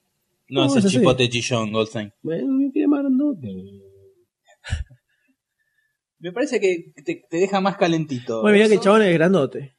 No, 0.49 0.65
No, 0.67 0.75
es 0.77 0.83
el 0.83 0.91
chipote 0.91 1.27
chillón, 1.29 1.71
Goldstein. 1.71 2.11
Bueno, 2.23 2.47
me 2.53 2.71
queda 2.71 2.87
más 2.87 2.99
grandote. 3.01 3.47
Me 6.19 6.31
parece 6.33 6.59
que 6.59 6.91
te, 7.03 7.23
te 7.29 7.37
deja 7.37 7.61
más 7.61 7.77
calentito. 7.77 8.41
Bueno, 8.41 8.55
mirá 8.57 8.67
que 8.67 8.75
el 8.75 8.79
chabón 8.81 9.01
es 9.03 9.13
grandote. 9.13 9.77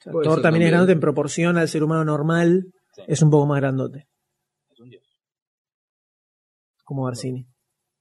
O 0.00 0.02
sea, 0.02 0.12
Puede 0.12 0.24
Thor 0.28 0.42
también 0.42 0.64
es 0.64 0.70
grandote 0.70 0.92
en 0.92 1.00
proporción 1.00 1.56
al 1.58 1.68
ser 1.68 1.82
humano 1.82 2.04
normal. 2.04 2.66
Sí. 2.94 3.02
Es 3.06 3.22
un 3.22 3.30
poco 3.30 3.46
más 3.46 3.60
grandote, 3.60 4.08
Es 4.70 4.80
un 4.80 4.88
dios. 4.90 5.04
como 6.84 7.04
Barcini. 7.04 7.46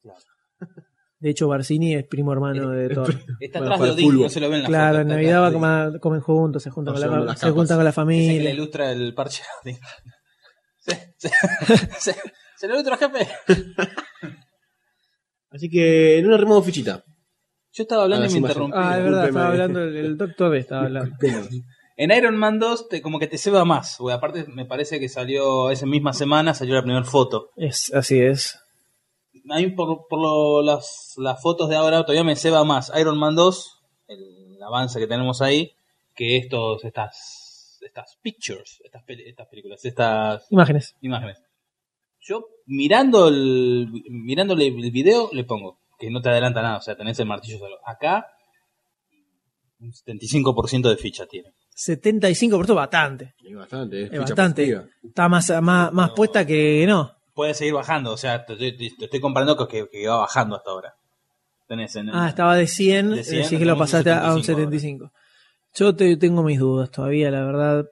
Claro. 0.01 0.19
De 1.19 1.29
hecho, 1.29 1.47
Barcini 1.47 1.95
es 1.95 2.05
primo 2.05 2.33
hermano 2.33 2.69
de 2.69 2.89
Thor. 2.89 3.09
Está 3.39 3.59
Bueno, 3.59 3.75
atrás 3.75 3.95
de 3.95 4.03
Odín, 4.03 4.21
no 4.21 4.29
se 4.29 4.39
lo 4.39 4.47
ven 4.49 4.57
en 4.57 4.63
la 4.63 4.67
Claro, 4.67 4.93
foto, 4.97 5.01
en 5.01 5.07
Navidad 5.07 5.41
va 5.41 5.51
comer- 5.53 5.99
comen 5.99 6.21
juntos, 6.21 6.61
se 6.63 6.69
juntan, 6.69 6.93
con 6.93 7.01
la, 7.01 7.07
las 7.19 7.39
se 7.39 7.45
capas. 7.45 7.55
juntan 7.55 7.77
con 7.77 7.83
la 7.85 7.89
Ese 7.89 7.95
que 8.01 8.05
le 8.05 8.05
familia. 8.05 8.49
ilustra 8.51 8.91
el 8.91 9.13
parche 9.13 9.43
de 9.63 9.71
Odín. 9.71 9.81
Se, 10.77 11.15
se, 11.17 11.29
se, 11.99 12.15
se 12.57 12.67
lo 12.67 12.73
ilustra, 12.75 12.97
jefe. 12.97 13.27
Así 15.49 15.69
que 15.69 16.19
no 16.21 16.29
le 16.29 16.35
arrimamos 16.35 16.65
fichita. 16.65 17.03
Yo 17.75 17.83
estaba 17.83 18.03
hablando 18.03 18.25
Ah, 18.25 18.29
y 18.29 18.31
me 18.31 18.39
interrumpí. 18.39 18.77
Ah, 18.77 18.97
es 18.97 19.03
verdad, 19.03 19.27
estaba 19.27 19.47
hablando, 19.47 19.81
el, 19.83 20.17
doctor 20.17 20.51
D 20.51 20.57
estaba 20.59 20.85
hablando. 20.85 21.15
En 21.97 22.11
Iron 22.11 22.37
Man 22.37 22.57
2 22.59 22.89
te, 22.89 23.01
como 23.01 23.19
que 23.19 23.27
te 23.27 23.37
ceba 23.37 23.63
más, 23.65 23.95
porque 23.97 24.13
aparte 24.13 24.45
me 24.47 24.65
parece 24.65 24.99
que 24.99 25.07
salió 25.09 25.69
esa 25.71 25.85
misma 25.85 26.13
semana, 26.13 26.53
salió 26.53 26.73
la 26.75 26.81
primera 26.83 27.03
foto. 27.03 27.51
Es, 27.55 27.93
así 27.93 28.19
es. 28.19 28.57
A 29.49 29.57
mí 29.57 29.67
por, 29.71 30.07
por 30.07 30.19
lo- 30.21 30.61
las, 30.61 31.13
las 31.17 31.41
fotos 31.41 31.69
de 31.69 31.75
ahora 31.75 32.01
todavía 32.03 32.23
me 32.23 32.35
ceba 32.35 32.63
más 32.63 32.91
Iron 32.99 33.17
Man 33.17 33.35
2, 33.35 33.81
el 34.07 34.57
avance 34.63 34.99
que 34.99 35.07
tenemos 35.07 35.41
ahí, 35.41 35.73
que 36.15 36.37
estos, 36.37 36.83
estas, 36.85 37.77
estas 37.81 38.17
pictures, 38.21 38.81
estas, 38.83 39.03
peli- 39.03 39.23
estas 39.27 39.47
películas, 39.47 39.83
estas 39.85 40.49
Imágenes. 40.51 40.95
imágenes. 41.01 41.41
Yo 42.21 42.45
mirando 42.65 43.27
el, 43.27 43.87
mirándole 44.09 44.67
el 44.67 44.91
video 44.91 45.29
le 45.31 45.43
pongo 45.43 45.77
que 45.99 46.09
no 46.11 46.21
te 46.21 46.29
adelanta 46.29 46.61
nada, 46.61 46.77
o 46.77 46.81
sea, 46.81 46.95
tenés 46.95 47.19
el 47.19 47.25
martillo 47.27 47.57
solo. 47.59 47.77
Acá 47.85 48.27
un 49.79 49.91
75% 49.91 50.89
de 50.89 50.97
ficha 50.97 51.25
tiene. 51.25 51.53
75%, 51.75 52.73
bastante. 52.73 53.35
Es 53.43 53.55
bastante, 53.55 54.03
es 54.03 54.19
bastante. 54.19 54.61
positiva. 54.63 54.85
Está 55.03 55.27
más, 55.29 55.49
más, 55.61 55.91
más 55.93 56.11
puesta 56.11 56.45
que 56.45 56.85
no. 56.87 57.11
Puede 57.33 57.53
seguir 57.53 57.73
bajando, 57.73 58.13
o 58.13 58.17
sea, 58.17 58.45
te, 58.45 58.55
te- 58.55 58.71
te 58.71 59.05
estoy 59.05 59.19
comparando 59.19 59.57
con 59.57 59.67
que, 59.67 59.87
que 59.91 60.07
va 60.07 60.17
bajando 60.17 60.55
hasta 60.55 60.71
ahora. 60.71 60.95
Tenés 61.67 61.95
en, 61.97 62.09
Ah, 62.13 62.29
estaba 62.29 62.55
de 62.55 62.67
100, 62.67 63.15
De 63.15 63.23
100, 63.23 63.41
decís 63.43 63.59
que 63.59 63.65
lo 63.65 63.77
pasaste 63.77 64.11
a 64.11 64.33
un 64.33 64.41
75 64.43 65.09
75. 65.09 65.11
Yo 65.73 65.93
te, 65.95 66.15
tengo 66.15 66.43
mis 66.43 66.59
dudas 66.59 66.89
todavía, 66.89 67.29
la 67.31 67.43
verdad. 67.43 67.85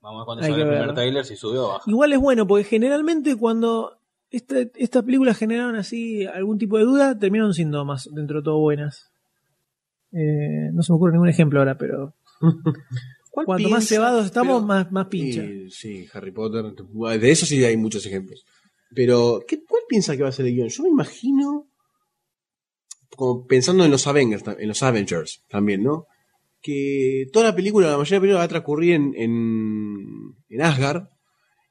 Vamos 0.00 0.16
a 0.16 0.20
ver 0.22 0.24
cuando 0.24 0.42
sale 0.42 0.62
el 0.62 0.68
primer 0.68 0.94
trailer 0.94 1.24
si 1.24 1.36
sube 1.36 1.58
o 1.58 1.68
baja. 1.68 1.84
Igual 1.86 2.12
es 2.14 2.18
bueno, 2.18 2.46
porque 2.46 2.64
generalmente 2.64 3.36
cuando 3.36 3.98
esta- 4.32 4.68
estas 4.74 5.04
películas 5.04 5.36
generaron 5.38 5.76
así 5.76 6.24
algún 6.26 6.58
tipo 6.58 6.78
de 6.78 6.84
duda, 6.84 7.18
terminaron 7.18 7.54
siendo 7.54 7.84
más 7.84 8.08
dentro 8.12 8.38
de 8.38 8.44
todo 8.44 8.58
buenas. 8.58 9.10
Eh, 10.12 10.70
no 10.72 10.82
se 10.82 10.92
me 10.92 10.96
ocurre 10.96 11.12
ningún 11.12 11.28
ejemplo 11.28 11.58
ahora, 11.60 11.78
pero 11.78 12.14
¿Cuál 13.30 13.46
cuanto 13.46 13.68
más 13.70 13.86
cebados 13.88 14.26
estamos, 14.26 14.56
Pero- 14.56 14.66
más, 14.66 14.92
más 14.92 15.06
pincha. 15.06 15.42
Sí, 15.70 16.06
Harry 16.12 16.32
Potter. 16.32 16.64
De 17.20 17.30
eso 17.30 17.46
sí 17.46 17.64
hay 17.64 17.76
muchos 17.76 18.04
ejemplos. 18.04 18.44
Pero, 18.94 19.42
¿qué, 19.48 19.62
¿cuál 19.64 19.82
piensa 19.88 20.16
que 20.16 20.22
va 20.22 20.28
a 20.28 20.32
ser 20.32 20.44
el 20.46 20.54
guion? 20.54 20.68
Yo 20.68 20.82
me 20.82 20.90
imagino, 20.90 21.66
como 23.16 23.46
pensando 23.46 23.84
en 23.84 23.90
los 23.90 24.06
Avengers, 24.06 24.42
en 24.58 24.68
los 24.68 24.82
Avengers 24.82 25.42
también, 25.48 25.82
¿no? 25.82 26.06
Que 26.60 27.26
toda 27.32 27.46
la 27.46 27.54
película, 27.56 27.90
la 27.90 27.96
mayoría 27.96 28.16
de 28.16 28.18
la 28.18 28.20
película 28.20 28.38
va 28.38 28.44
a 28.44 28.48
transcurrir 28.48 28.94
en, 28.94 29.14
en, 29.16 30.34
en 30.50 30.60
Asgard. 30.62 31.08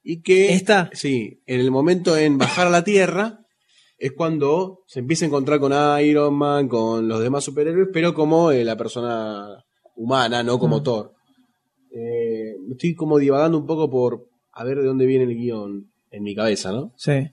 Y 0.03 0.21
que, 0.21 0.53
¿Esta? 0.53 0.89
sí, 0.93 1.41
en 1.45 1.59
el 1.59 1.69
momento 1.71 2.17
en 2.17 2.37
bajar 2.37 2.67
a 2.67 2.71
la 2.71 2.83
Tierra 2.83 3.39
es 3.97 4.13
cuando 4.13 4.79
se 4.87 4.99
empieza 4.99 5.25
a 5.25 5.27
encontrar 5.27 5.59
con 5.59 5.71
Iron 6.01 6.33
Man, 6.35 6.67
con 6.67 7.07
los 7.07 7.19
demás 7.21 7.43
superhéroes, 7.43 7.89
pero 7.93 8.13
como 8.13 8.51
eh, 8.51 8.63
la 8.63 8.75
persona 8.75 9.63
humana, 9.95 10.41
no 10.41 10.57
como 10.57 10.79
Mm. 10.79 10.83
Thor. 10.83 11.13
Eh, 11.93 12.55
estoy 12.71 12.95
como 12.95 13.17
divagando 13.19 13.57
un 13.57 13.65
poco 13.67 13.89
por 13.89 14.27
a 14.53 14.63
ver 14.63 14.77
de 14.79 14.85
dónde 14.85 15.05
viene 15.05 15.25
el 15.25 15.35
guion 15.35 15.91
en 16.09 16.23
mi 16.23 16.33
cabeza, 16.35 16.71
¿no? 16.71 16.93
Sí. 16.95 17.29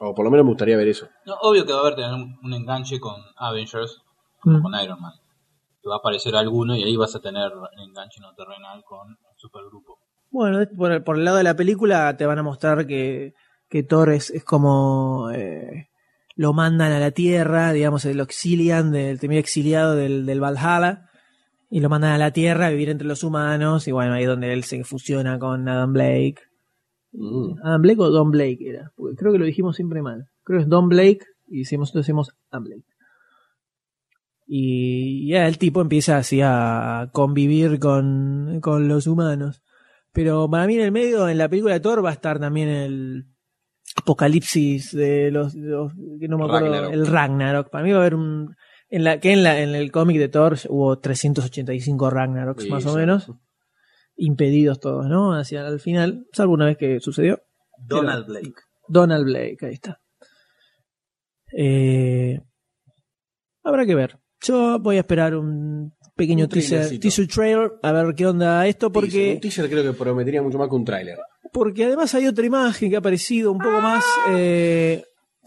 O 0.00 0.14
por 0.14 0.24
lo 0.24 0.30
menos 0.30 0.44
me 0.44 0.50
gustaría 0.52 0.76
ver 0.76 0.88
eso. 0.88 1.08
No, 1.26 1.34
obvio 1.42 1.64
que 1.64 1.72
va 1.72 1.78
a 1.78 1.82
haber 1.82 1.94
tener 1.94 2.12
un, 2.14 2.36
un 2.42 2.52
enganche 2.54 2.98
con 3.00 3.14
Avengers, 3.36 4.02
Mm. 4.42 4.62
con 4.62 4.72
Iron 4.82 5.00
Man. 5.00 5.12
Que 5.82 5.88
va 5.88 5.96
a 5.96 5.98
aparecer 5.98 6.34
alguno 6.34 6.74
y 6.76 6.82
ahí 6.82 6.96
vas 6.96 7.14
a 7.14 7.20
tener 7.20 7.50
el 7.52 7.88
enganche 7.88 8.20
no 8.20 8.34
terrenal 8.34 8.82
con 8.84 9.08
el 9.10 9.16
supergrupo. 9.36 9.98
Bueno, 10.30 10.64
por 10.76 10.92
el, 10.92 11.02
por 11.02 11.16
el 11.16 11.24
lado 11.24 11.36
de 11.38 11.44
la 11.44 11.56
película 11.56 12.16
te 12.16 12.26
van 12.26 12.38
a 12.38 12.42
mostrar 12.42 12.86
que, 12.86 13.34
que 13.68 13.82
Thor 13.82 14.10
es, 14.10 14.30
es 14.30 14.44
como 14.44 15.30
eh, 15.32 15.88
lo 16.36 16.52
mandan 16.52 16.92
a 16.92 17.00
la 17.00 17.10
Tierra, 17.10 17.72
digamos, 17.72 18.04
lo 18.04 18.22
exilian, 18.22 18.92
del, 18.92 19.18
termina 19.20 19.40
exiliado 19.40 19.94
del, 19.94 20.24
del 20.24 20.40
Valhalla, 20.40 21.10
y 21.68 21.80
lo 21.80 21.88
mandan 21.88 22.12
a 22.12 22.18
la 22.18 22.32
Tierra 22.32 22.66
a 22.66 22.70
vivir 22.70 22.88
entre 22.88 23.06
los 23.06 23.22
humanos, 23.24 23.86
y 23.88 23.92
bueno, 23.92 24.14
ahí 24.14 24.22
es 24.22 24.28
donde 24.28 24.52
él 24.52 24.64
se 24.64 24.82
fusiona 24.84 25.38
con 25.38 25.68
Adam 25.68 25.92
Blake. 25.92 26.38
Mm. 27.12 27.58
¿Adam 27.62 27.82
Blake 27.82 28.00
o 28.00 28.10
Don 28.10 28.30
Blake 28.30 28.58
era? 28.60 28.92
Porque 28.96 29.16
creo 29.16 29.32
que 29.32 29.38
lo 29.38 29.44
dijimos 29.44 29.76
siempre 29.76 30.02
mal. 30.02 30.28
Creo 30.44 30.60
que 30.60 30.62
es 30.64 30.68
Don 30.68 30.88
Blake 30.88 31.26
y 31.48 31.60
decimos, 31.60 31.92
decimos 31.92 32.32
Adam 32.50 32.64
Blake. 32.64 32.84
Y 34.46 35.28
ya 35.28 35.46
el 35.46 35.58
tipo 35.58 35.80
empieza 35.80 36.16
así 36.16 36.40
a 36.42 37.10
convivir 37.12 37.78
con, 37.78 38.60
con 38.60 38.88
los 38.88 39.06
humanos. 39.06 39.62
Pero 40.12 40.48
para 40.50 40.66
mí 40.66 40.74
en 40.74 40.80
el 40.82 40.92
medio, 40.92 41.28
en 41.28 41.38
la 41.38 41.48
película 41.48 41.74
de 41.74 41.80
Thor, 41.80 42.04
va 42.04 42.10
a 42.10 42.14
estar 42.14 42.38
también 42.40 42.68
el 42.68 43.26
apocalipsis 43.96 44.92
de 44.92 45.30
los, 45.30 45.54
de 45.54 45.68
los- 45.68 45.92
que 46.18 46.28
no 46.28 46.38
me 46.38 46.44
acuerdo, 46.44 46.66
Ragnarok. 46.70 46.92
el 46.92 47.06
Ragnarok. 47.06 47.70
Para 47.70 47.84
mí 47.84 47.90
va 47.92 47.98
a 47.98 48.00
haber 48.00 48.14
un, 48.14 48.54
en 48.88 49.04
la, 49.04 49.20
que 49.20 49.32
en 49.32 49.42
la, 49.44 49.60
en 49.60 49.74
el 49.74 49.92
cómic 49.92 50.18
de 50.18 50.28
Thor 50.28 50.56
hubo 50.68 50.98
385 50.98 52.10
Ragnaroks 52.10 52.64
Sí, 52.64 52.70
más 52.70 52.86
o 52.86 52.90
sí. 52.90 52.96
menos. 52.96 53.30
Impedidos 54.16 54.80
todos, 54.80 55.06
¿no? 55.06 55.32
Hacia 55.34 55.66
el 55.66 55.80
final, 55.80 56.26
salvo 56.32 56.54
una 56.54 56.66
vez 56.66 56.76
que 56.76 57.00
sucedió. 57.00 57.40
Donald 57.78 58.26
Blake. 58.26 58.54
Donald 58.88 59.24
Blake, 59.24 59.56
ahí 59.62 59.74
está. 59.74 60.00
Eh, 61.56 62.40
habrá 63.62 63.86
que 63.86 63.94
ver. 63.94 64.18
Yo 64.42 64.78
voy 64.78 64.96
a 64.96 65.00
esperar 65.00 65.34
un 65.36 65.94
pequeño 66.20 66.44
Un 66.44 66.50
teaser, 66.50 66.98
teaser 67.00 67.26
trailer 67.26 67.72
a 67.82 67.92
ver 67.92 68.14
qué 68.14 68.26
onda 68.26 68.66
esto, 68.66 68.90
Teaser. 68.90 69.10
porque, 69.10 69.32
Un 69.34 69.40
teaser 69.40 69.70
creo 69.70 69.82
que 69.84 69.92
prometería 69.98 70.42
mucho 70.42 70.58
más 70.58 70.68
que 70.68 70.74
un 70.74 70.84
tráiler. 70.84 71.16
porque 71.52 71.84
además 71.86 72.14
hay 72.14 72.26
otra 72.26 72.44
imagen 72.46 72.90
que 72.90 72.96
ha 72.96 72.98
aparecido 73.00 73.50
un 73.52 73.58
poco 73.58 73.80
más, 73.80 74.04
eh, 74.30 75.02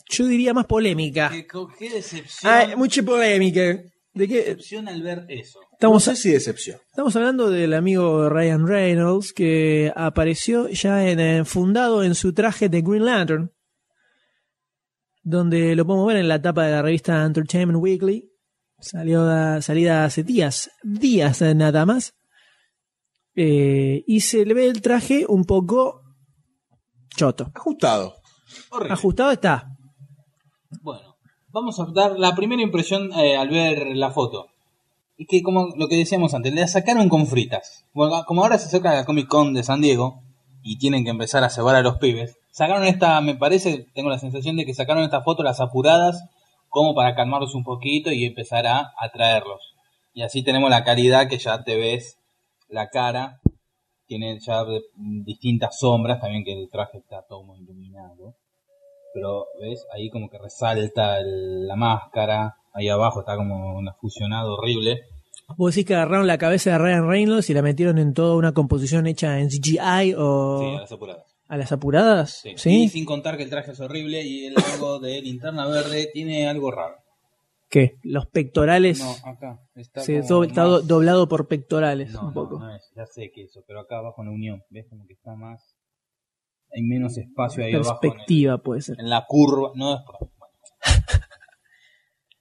yo 0.10 0.26
diría 0.28 0.54
más 0.54 0.66
polémica. 0.66 1.30
¿Qué, 1.32 1.46
qué 1.80 1.90
decepción, 1.90 2.52
Hay 2.54 2.76
mucha 2.76 3.02
polémica. 3.04 3.80
¿De 4.16 4.28
qué? 4.28 4.36
decepción 4.44 4.88
al 4.88 5.02
ver 5.02 5.26
eso. 5.30 5.60
No 5.60 5.68
Estamos, 5.74 6.04
sé 6.04 6.16
si 6.16 6.30
decepción. 6.32 6.78
estamos 6.88 7.16
hablando 7.16 7.50
del 7.50 7.74
amigo 7.74 8.30
Ryan 8.30 8.68
Reynolds 8.68 9.34
que 9.34 9.92
apareció 9.96 10.70
ya 10.70 11.08
en, 11.10 11.20
eh, 11.20 11.46
fundado 11.46 12.04
en 12.04 12.14
su 12.16 12.32
traje 12.34 12.70
de 12.70 12.82
Green 12.82 13.06
Lantern, 13.06 13.52
donde 15.24 15.76
lo 15.76 15.86
podemos 15.86 16.08
ver 16.08 16.18
en 16.18 16.28
la 16.28 16.42
tapa 16.42 16.66
de 16.66 16.72
la 16.74 16.82
revista 16.82 17.24
Entertainment 17.26 17.80
Weekly. 17.82 18.30
Salió 18.84 19.62
salida 19.62 20.04
hace 20.04 20.24
días, 20.24 20.69
días 20.84 21.41
nada 21.56 21.86
más. 21.86 22.15
Eh, 23.34 24.04
y 24.06 24.19
se 24.19 24.46
le 24.46 24.54
ve 24.54 24.65
el 24.65 24.82
traje 24.82 25.26
un 25.26 25.46
poco 25.46 26.02
choto. 27.15 27.50
Ajustado. 27.56 28.15
Horrible. 28.72 28.93
Ajustado 28.93 29.32
está. 29.32 29.78
Bueno, 30.82 31.15
vamos 31.48 31.80
a 31.80 31.86
dar 31.93 32.19
la 32.19 32.36
primera 32.36 32.62
impresión 32.62 33.13
eh, 33.13 33.38
al 33.38 33.48
ver 33.48 33.96
la 33.96 34.12
foto. 34.12 34.48
Y 35.15 35.28
que 35.28 35.41
como 35.41 35.69
lo 35.78 35.88
que 35.88 35.96
decíamos 35.96 36.34
antes, 36.34 36.54
la 36.54 36.67
sacaron 36.67 37.08
con 37.08 37.26
fritas. 37.26 37.86
Bueno, 37.93 38.26
como 38.28 38.43
ahora 38.43 38.58
se 38.58 38.65
acerca 38.65 38.93
la 38.93 39.06
Comic 39.06 39.30
Con 39.30 39.54
de 39.54 39.63
San 39.63 39.80
Diego 39.80 40.22
y 40.62 40.78
tienen 40.78 41.06
que 41.06 41.12
empezar 41.12 41.46
a 41.46 41.50
cebar 41.50 41.78
a 41.78 41.82
los 41.82 42.00
pibes, 42.00 42.38
sacaron 42.52 42.84
esta, 42.84 43.22
me 43.22 43.36
parece, 43.36 43.88
tengo 43.93 44.10
la 44.10 44.19
sensación 44.19 44.58
de 44.58 44.65
que 44.65 44.74
sacaron 44.74 45.04
esta 45.04 45.22
foto 45.22 45.41
las 45.41 45.62
apuradas 45.62 46.26
como 46.74 46.96
para 46.96 47.14
calmarlos 47.14 47.54
un 47.54 47.64
poquito 47.64 48.12
y 48.12 48.26
empezar 48.26 48.66
a 48.66 48.92
atraerlos. 48.98 49.76
Y 50.16 50.24
así 50.24 50.44
tenemos 50.44 50.72
la 50.72 50.84
calidad 50.84 51.28
que 51.30 51.38
ya 51.38 51.64
te 51.64 51.76
ves 51.78 52.18
la 52.68 52.90
cara, 52.90 53.40
tiene 54.08 54.40
ya 54.40 54.64
de- 54.66 54.82
distintas 55.24 55.78
sombras, 55.80 56.20
también 56.20 56.44
que 56.44 56.54
el 56.54 56.70
traje 56.72 56.98
está 56.98 57.22
todo 57.30 57.44
muy 57.44 57.60
iluminado 57.60 58.34
pero 59.16 59.46
ves 59.62 59.86
ahí 59.94 60.10
como 60.10 60.28
que 60.28 60.40
resalta 60.40 61.20
el- 61.20 61.68
la 61.68 61.76
máscara, 61.76 62.56
ahí 62.74 62.90
abajo 62.90 63.20
está 63.20 63.36
como 63.36 63.78
una 63.78 63.94
fusionado 63.94 64.56
horrible. 64.56 65.02
Vos 65.56 65.76
decís 65.76 65.86
que 65.88 65.94
agarraron 65.94 66.26
la 66.26 66.40
cabeza 66.40 66.72
de 66.72 66.78
Ryan 66.80 67.08
Reynolds 67.08 67.48
y 67.52 67.54
la 67.54 67.62
metieron 67.62 68.00
en 68.00 68.16
toda 68.16 68.36
una 68.36 68.54
composición 68.54 69.06
hecha 69.06 69.38
en 69.40 69.52
CGI 69.52 70.16
o 70.18 70.60
Sí, 70.62 70.76
a 70.78 70.82
las 70.82 70.92
apuradas. 70.92 71.33
A 71.54 71.58
las 71.58 71.72
apuradas. 71.72 72.39
Sí. 72.42 72.54
¿Sí? 72.58 72.84
Y 72.86 72.89
sin 72.89 73.06
contar 73.06 73.38
que 73.38 73.44
el 73.44 73.50
traje 73.50 73.72
es 73.72 73.80
horrible 73.80 74.24
y 74.24 74.46
el 74.48 74.56
logo 74.56 75.00
de 75.00 75.22
linterna 75.22 75.68
verde 75.68 76.10
tiene 76.12 76.48
algo 76.48 76.72
raro. 76.72 76.96
¿Qué? 77.70 77.98
Los 78.04 78.26
pectorales. 78.28 79.00
No, 79.00 79.12
acá. 79.30 79.60
Está, 79.76 80.02
do- 80.28 80.44
está 80.44 80.66
más- 80.68 80.88
doblado 80.88 81.28
por 81.28 81.48
pectorales 81.48 82.12
No, 82.12 82.22
un 82.22 82.28
no, 82.28 82.34
poco. 82.34 82.60
no 82.60 82.76
es, 82.76 82.92
ya 82.96 83.06
sé 83.06 83.32
que 83.34 83.44
eso, 83.44 83.63
pero 83.68 83.82
acá 83.82 83.98
abajo 84.00 84.22
en 84.22 84.28
la 84.30 84.34
unión, 84.34 84.63
¿ves? 84.70 84.86
Como 84.89 85.06
que 85.08 85.13
está 85.13 85.36
más. 85.36 85.76
Hay 86.76 86.82
menos 86.84 87.18
espacio 87.18 87.63
ahí 87.63 87.74
abajo. 87.74 87.89
en 87.92 87.96
el- 87.96 88.00
Perspectiva 88.13 88.58
puede 88.58 88.82
ser. 88.82 89.00
En, 89.00 89.10
la 89.10 89.26
curva. 89.28 89.72
No 89.76 89.94
es. 89.96 90.02
bueno. 90.08 90.54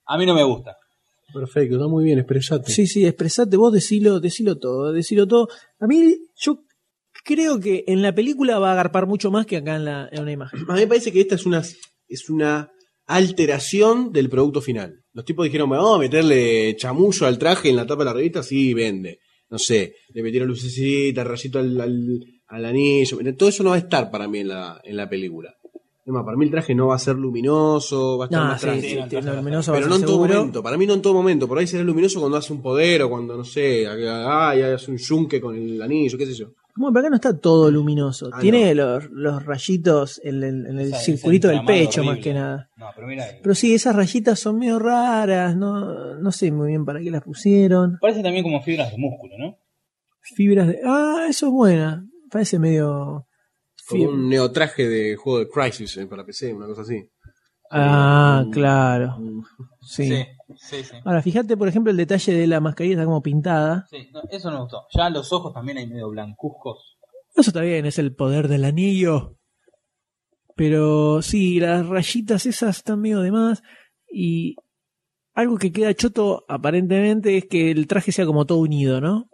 A 0.07 0.19
mí 0.19 0.27
no 0.27 0.35
me 0.35 0.43
gusta. 0.43 0.77
Perfecto, 1.33 1.77
está 1.77 1.89
muy 1.89 2.05
bien, 2.05 2.19
expresate. 2.19 2.71
Sí, 2.71 2.87
sí, 2.87 3.07
expresate 3.07 3.57
vos, 3.57 3.73
decilo, 3.73 4.21
decilo 4.21 4.59
todo, 4.59 4.93
decilo 4.93 5.27
todo. 5.27 5.49
A 5.81 5.87
mí, 5.87 6.15
yo 6.37 6.59
creo 7.23 7.61
que 7.61 7.85
en 7.87 8.03
la 8.03 8.15
película 8.15 8.59
va 8.59 8.71
a 8.71 8.73
agarpar 8.73 9.07
mucho 9.07 9.31
más 9.31 9.47
que 9.47 9.57
acá 9.57 9.77
en, 9.77 9.85
la, 9.85 10.09
en 10.11 10.23
una 10.23 10.33
imagen. 10.33 10.61
A 10.69 10.75
mí 10.75 10.81
me 10.81 10.87
parece 10.87 11.13
que 11.13 11.21
esta 11.21 11.35
es 11.35 11.47
una, 11.47 11.63
es 12.09 12.31
una 12.31 12.71
alteración 13.07 14.13
del 14.13 14.29
producto 14.29 14.61
final. 14.61 15.05
Los 15.13 15.25
tipos 15.25 15.45
dijeron, 15.45 15.69
vamos 15.69 15.97
a 15.97 16.01
meterle 16.01 16.75
chamullo 16.77 17.27
al 17.27 17.39
traje 17.39 17.71
en 17.71 17.77
la 17.77 17.87
tapa 17.87 18.03
de 18.03 18.11
la 18.11 18.15
revista, 18.15 18.43
sí, 18.43 18.75
vende. 18.75 19.21
No 19.51 19.59
sé, 19.59 19.97
le 20.15 20.23
metieron 20.23 20.49
lucecita, 20.49 21.25
rayito 21.25 21.59
al, 21.59 21.79
al, 21.79 22.21
al 22.47 22.65
anillo. 22.65 23.19
Todo 23.37 23.49
eso 23.51 23.63
no 23.63 23.71
va 23.71 23.77
a 23.77 23.81
estar 23.81 24.11
para 24.11 24.27
mí 24.27 24.39
en 24.39 24.49
la, 24.49 24.81
en 24.83 24.97
la 24.97 25.09
película. 25.09 25.55
Es 26.05 26.13
más, 26.13 26.25
para 26.25 26.37
mí 26.37 26.47
el 26.47 26.51
traje 26.51 26.75
no 26.75 26.89
va 26.89 26.97
a 26.97 26.99
ser 26.99 27.15
luminoso, 27.15 28.19
va 28.19 28.25
a 28.25 28.27
estar 28.27 28.41
No, 28.41 28.49
más 28.49 28.61
sí, 28.61 28.69
sí, 28.81 28.99
sí, 29.09 29.17
luminoso 29.21 29.73
Pero 29.73 29.87
no 29.87 29.97
en 29.97 30.05
todo 30.05 30.19
momento, 30.19 30.63
para 30.63 30.77
mí 30.77 30.85
no 30.85 30.95
en 30.95 31.03
todo 31.03 31.15
momento. 31.15 31.47
Por 31.47 31.59
ahí 31.59 31.67
será 31.67 31.85
luminoso 31.85 32.19
cuando 32.19 32.39
hace 32.39 32.53
un 32.53 32.61
poder 32.61 33.03
o 33.03 33.11
cuando, 33.11 33.37
no 33.37 33.45
sé, 33.45 33.87
ay, 33.87 34.63
hace 34.63 34.91
un 34.91 34.97
yunque 34.97 35.41
con 35.41 35.55
el 35.55 35.81
anillo, 35.81 36.19
qué 36.19 36.27
sé 36.27 36.35
yo. 36.35 36.55
Bueno, 36.75 36.93
pero 36.95 37.01
acá 37.01 37.11
no 37.11 37.17
está 37.17 37.39
todo 37.39 37.71
luminoso. 37.71 38.31
Ah, 38.33 38.39
Tiene 38.41 38.75
los, 38.75 39.05
los 39.11 39.45
rayitos 39.45 40.21
en 40.25 40.37
el, 40.43 40.67
en 40.67 40.79
el 40.79 40.87
Esa- 40.89 40.97
ese 40.97 41.13
circulito 41.17 41.49
del 41.49 41.65
pecho, 41.65 42.03
más 42.03 42.19
que 42.19 42.33
nada. 42.33 42.71
No, 42.77 42.91
pero 42.95 43.07
mira 43.07 43.25
ahí. 43.25 43.33
Pero 43.43 43.55
sí, 43.55 43.75
esas 43.75 43.95
rayitas 43.95 44.39
son 44.41 44.59
medio 44.59 44.79
raras, 44.79 45.55
no, 45.57 46.15
no 46.19 46.33
sé 46.33 46.51
muy 46.51 46.69
bien 46.69 46.85
para 46.87 47.01
qué 47.01 47.11
las 47.11 47.23
pusieron. 47.23 47.99
Parece 48.01 48.23
también 48.23 48.43
como 48.43 48.63
fibras 48.63 48.91
de 48.91 48.97
músculo, 48.99 49.35
¿no? 49.39 49.59
Fibras 50.21 50.69
de... 50.69 50.81
Ah, 50.85 51.27
eso 51.29 51.47
es 51.49 51.53
buena. 51.53 52.07
Parece 52.31 52.59
medio... 52.59 53.27
Como 53.89 54.05
un 54.05 54.29
neotraje 54.29 54.89
de 54.89 55.17
juego 55.17 55.41
de 55.41 55.49
Crisis 55.49 55.97
eh, 55.99 56.07
para 56.07 56.25
PC, 56.25 56.55
una 56.55 56.67
cosa 56.67 56.83
así. 56.83 57.05
Ah, 57.71 58.45
Mm, 58.47 58.51
claro. 58.51 59.17
mm. 59.19 59.43
Sí. 59.83 60.07
sí, 60.07 60.25
sí. 60.57 60.85
sí. 60.85 60.97
Ahora, 61.05 61.23
fíjate, 61.23 61.57
por 61.57 61.69
ejemplo, 61.69 61.91
el 61.91 61.97
detalle 61.97 62.33
de 62.33 62.47
la 62.47 62.61
mascarilla 62.61 62.95
está 62.95 63.05
como 63.05 63.23
pintada. 63.23 63.87
Sí, 63.91 64.09
no, 64.13 64.23
eso 64.31 64.51
no 64.51 64.57
me 64.57 64.63
gustó. 64.63 64.87
Ya 64.95 65.11
los 65.11 65.33
ojos 65.33 65.53
también 65.53 65.79
hay 65.79 65.87
medio 65.87 66.11
blancuzcos. 66.11 66.99
Eso 67.35 67.51
está 67.51 67.61
bien, 67.61 67.87
es 67.87 67.99
el 67.99 68.15
poder 68.15 68.49
del 68.49 68.65
anillo. 68.65 69.37
Pero 70.55 71.23
sí, 71.23 71.61
las 71.61 71.87
rayitas 71.87 72.47
esas 72.47 72.79
están 72.79 73.01
medio 73.01 73.21
de 73.21 73.33
más. 73.33 73.63
Y 74.11 74.57
algo 75.35 75.57
que 75.57 75.73
queda 75.73 75.95
choto 75.95 76.45
aparentemente 76.49 77.39
es 77.39 77.47
que 77.47 77.71
el 77.71 77.87
traje 77.87 78.13
sea 78.13 78.27
como 78.27 78.45
todo 78.45 78.59
unido, 78.59 79.01
¿no? 79.01 79.31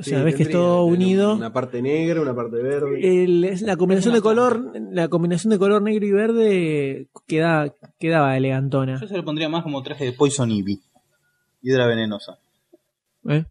O 0.00 0.02
sea, 0.02 0.18
Sí, 0.18 0.24
ves 0.24 0.34
que 0.34 0.42
es 0.44 0.50
todo 0.50 0.84
unido. 0.84 1.34
Una 1.36 1.52
parte 1.52 1.80
negra, 1.82 2.20
una 2.22 2.34
parte 2.34 2.56
verde. 2.62 3.22
El- 3.24 3.44
es 3.44 3.62
la 3.62 3.76
combinación 3.76 4.14
Es 4.14 4.18
de 4.20 4.22
color, 4.22 4.72
la 4.92 5.08
combinación 5.08 5.50
de 5.50 5.58
color 5.58 5.82
negro 5.82 6.06
y 6.06 6.10
verde 6.12 7.08
queda, 7.26 7.74
quedaba 7.98 8.36
elegantona. 8.36 8.98
Yo 9.00 9.06
se 9.06 9.16
lo 9.16 9.24
pondría 9.24 9.48
más 9.48 9.62
como 9.62 9.82
traje 9.82 10.04
de 10.06 10.12
Poison 10.12 10.50
Ivy. 10.50 10.80
Hidra 11.62 11.86
venenosa. 11.86 12.38
¿Eh? 13.28 13.44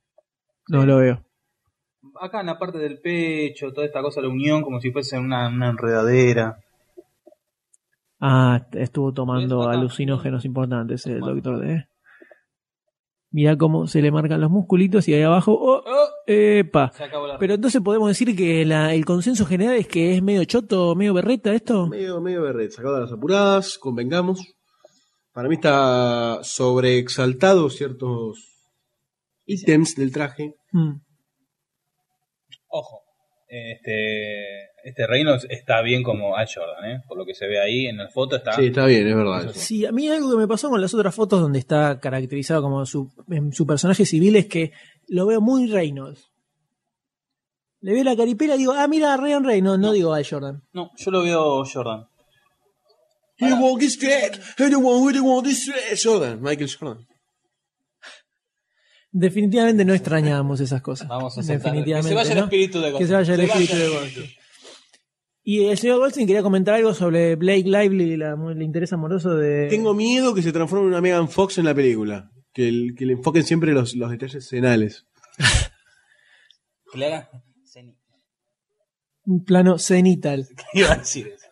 No 0.67 0.85
lo 0.85 0.97
veo. 0.97 1.23
Acá 2.19 2.39
en 2.41 2.47
la 2.47 2.57
parte 2.57 2.79
del 2.79 2.99
pecho, 2.99 3.71
toda 3.71 3.85
esta 3.85 4.01
cosa, 4.01 4.21
la 4.21 4.29
unión, 4.29 4.61
como 4.63 4.79
si 4.81 4.91
fuese 4.91 5.17
una, 5.19 5.47
una 5.49 5.69
enredadera. 5.69 6.57
Ah, 8.19 8.65
estuvo 8.73 9.13
tomando. 9.13 9.63
Acá. 9.63 9.77
alucinógenos 9.77 10.43
importantes 10.45 11.05
el 11.05 11.19
Bueno. 11.19 11.35
doctor 11.35 11.59
D. 11.59 11.87
Mira 13.31 13.55
cómo 13.57 13.85
se 13.85 14.01
le 14.01 14.11
marcan 14.11 14.41
los 14.41 14.49
musculitos 14.49 15.07
y 15.07 15.13
ahí 15.13 15.21
abajo. 15.21 15.53
¡Oh! 15.53 15.83
¡Oh! 15.85 16.07
¡Epa! 16.25 16.91
Se 16.95 17.03
acabó 17.03 17.27
la 17.27 17.37
Pero 17.37 17.53
entonces 17.53 17.79
podemos 17.81 18.07
decir 18.07 18.35
que 18.35 18.65
la- 18.65 18.93
el 18.95 19.05
consenso 19.05 19.45
general 19.45 19.75
es 19.75 19.87
que 19.87 20.15
es 20.15 20.23
medio 20.23 20.43
choto, 20.45 20.95
medio 20.95 21.13
berreta 21.13 21.53
esto. 21.53 21.85
Medio, 21.87 22.19
medio 22.21 22.41
verde, 22.41 22.71
sacado 22.71 22.95
de 22.95 23.01
las 23.01 23.11
apuradas, 23.11 23.77
convengamos. 23.77 24.41
Para 25.31 25.47
mí 25.47 25.55
está 25.55 26.39
sobreexaltado 26.43 27.69
ciertos 27.69 28.39
ítems 29.45 29.95
del 29.95 30.11
traje. 30.11 30.55
Mm. 30.71 30.95
Ojo, 32.67 33.01
este, 33.49 34.69
este 34.83 35.07
reino 35.07 35.35
está 35.49 35.81
bien 35.81 36.03
como 36.03 36.35
Al 36.35 36.47
Jordan, 36.47 36.91
¿eh? 36.91 37.01
Por 37.07 37.17
lo 37.17 37.25
que 37.25 37.33
se 37.33 37.47
ve 37.47 37.59
ahí 37.59 37.87
en 37.87 37.97
la 37.97 38.07
foto 38.09 38.35
está. 38.35 38.53
Sí, 38.53 38.67
está 38.67 38.85
bien, 38.85 39.07
es 39.07 39.15
verdad. 39.15 39.51
Sí, 39.53 39.85
a 39.85 39.91
mí 39.91 40.07
algo 40.07 40.31
que 40.31 40.37
me 40.37 40.47
pasó 40.47 40.69
con 40.69 40.79
las 40.79 40.93
otras 40.93 41.13
fotos 41.13 41.41
donde 41.41 41.59
está 41.59 41.99
caracterizado 41.99 42.61
como 42.61 42.85
su, 42.85 43.11
en 43.29 43.51
su 43.51 43.65
personaje 43.65 44.05
civil 44.05 44.35
es 44.35 44.45
que 44.45 44.71
lo 45.07 45.25
veo 45.25 45.41
muy 45.41 45.67
Reynolds. 45.67 46.29
Le 47.81 47.93
veo 47.93 48.03
la 48.03 48.15
caripela 48.15 48.55
y 48.55 48.59
digo, 48.59 48.73
ah, 48.73 48.87
mira, 48.87 49.17
Ryan 49.17 49.43
Reynolds, 49.43 49.79
no 49.79 49.91
digo 49.93 50.13
Al 50.13 50.25
Jordan. 50.27 50.61
No, 50.73 50.91
yo 50.97 51.11
lo 51.11 51.23
veo 51.23 51.63
Jordan. 51.65 52.07
You. 53.37 53.47
Jordan, 56.03 56.41
Michael 56.41 56.69
Jordan. 56.77 57.07
Definitivamente 59.11 59.85
no 59.85 59.93
extrañábamos 59.93 60.59
esas 60.61 60.81
cosas. 60.81 61.07
Vamos 61.07 61.37
a 61.37 61.41
aceptar. 61.41 61.71
Que 61.73 61.79
Definitivamente. 61.79 62.09
se 62.09 62.15
vaya 62.15 62.31
el 62.31 62.37
¿no? 62.37 62.43
espíritu 62.45 62.79
de 62.81 62.93
Que 62.93 63.07
se 63.07 63.13
vaya 63.13 63.33
el 63.33 63.39
espíritu 63.41 63.75
de 63.75 63.87
Goldstein. 63.89 64.29
Y 65.43 65.65
el 65.65 65.77
señor 65.79 65.97
Goldstein 65.99 66.27
quería 66.27 66.43
comentar 66.43 66.75
algo 66.75 66.93
sobre 66.93 67.35
Blake 67.35 67.63
Lively, 67.65 68.17
la, 68.17 68.35
el 68.51 68.61
interés 68.61 68.93
amoroso 68.93 69.35
de. 69.35 69.67
Tengo 69.67 69.93
miedo 69.95 70.35
que 70.35 70.43
se 70.43 70.51
transforme 70.51 70.83
en 70.85 70.89
una 70.89 71.01
Megan 71.01 71.27
Fox 71.29 71.57
en 71.57 71.65
la 71.65 71.73
película. 71.73 72.29
Que, 72.53 72.67
el- 72.67 72.93
que 72.97 73.05
le 73.05 73.13
enfoquen 73.13 73.43
siempre 73.43 73.71
los, 73.73 73.95
los 73.95 74.11
detalles 74.11 74.35
escenales. 74.43 75.05
Ceni- 77.65 77.95
un 79.25 79.43
plano 79.45 79.77
cenital. 79.77 80.47
Iba 80.73 80.93
a 80.93 80.97
decir 80.97 81.27
eso. 81.27 81.47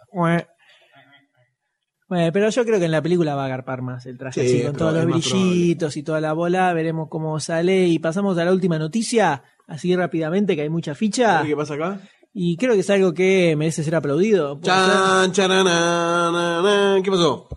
Bueno, 2.08 2.32
pero 2.32 2.50
yo 2.50 2.63
creo 2.65 2.80
que 2.80 2.86
en 2.86 2.91
la 2.91 3.02
película 3.02 3.36
va 3.36 3.43
a 3.43 3.46
agarpar 3.48 3.82
más 3.82 4.06
el 4.06 4.17
traje 4.17 4.48
Sí, 4.48 4.56
así, 4.58 4.65
con 4.65 4.76
todos 4.76 4.93
los 4.93 5.06
brillitos 5.06 5.98
y 5.98 6.04
toda 6.04 6.22
la 6.22 6.34
bola. 6.34 6.72
Veremos 6.74 7.10
cómo 7.10 7.39
sale. 7.39 7.88
Y 7.88 8.00
pasamos 8.00 8.38
a 8.38 8.46
la 8.46 8.54
última 8.54 8.80
noticia, 8.80 9.43
así 9.67 9.96
rápidamente, 9.96 10.56
que 10.56 10.62
hay 10.62 10.70
mucha 10.70 10.96
ficha. 10.96 11.43
¿Qué 11.46 11.56
pasa 11.56 11.74
acá? 11.74 12.00
Y 12.34 12.56
creo 12.56 12.74
que 12.74 12.82
es 12.82 12.89
algo 12.89 13.13
que 13.13 13.56
merece 13.58 13.84
ser 13.84 13.96
aplaudido. 13.96 14.60
Chan, 14.62 15.32
charanana, 15.32 17.02
¿Qué 17.04 17.12
pasó? 17.12 17.50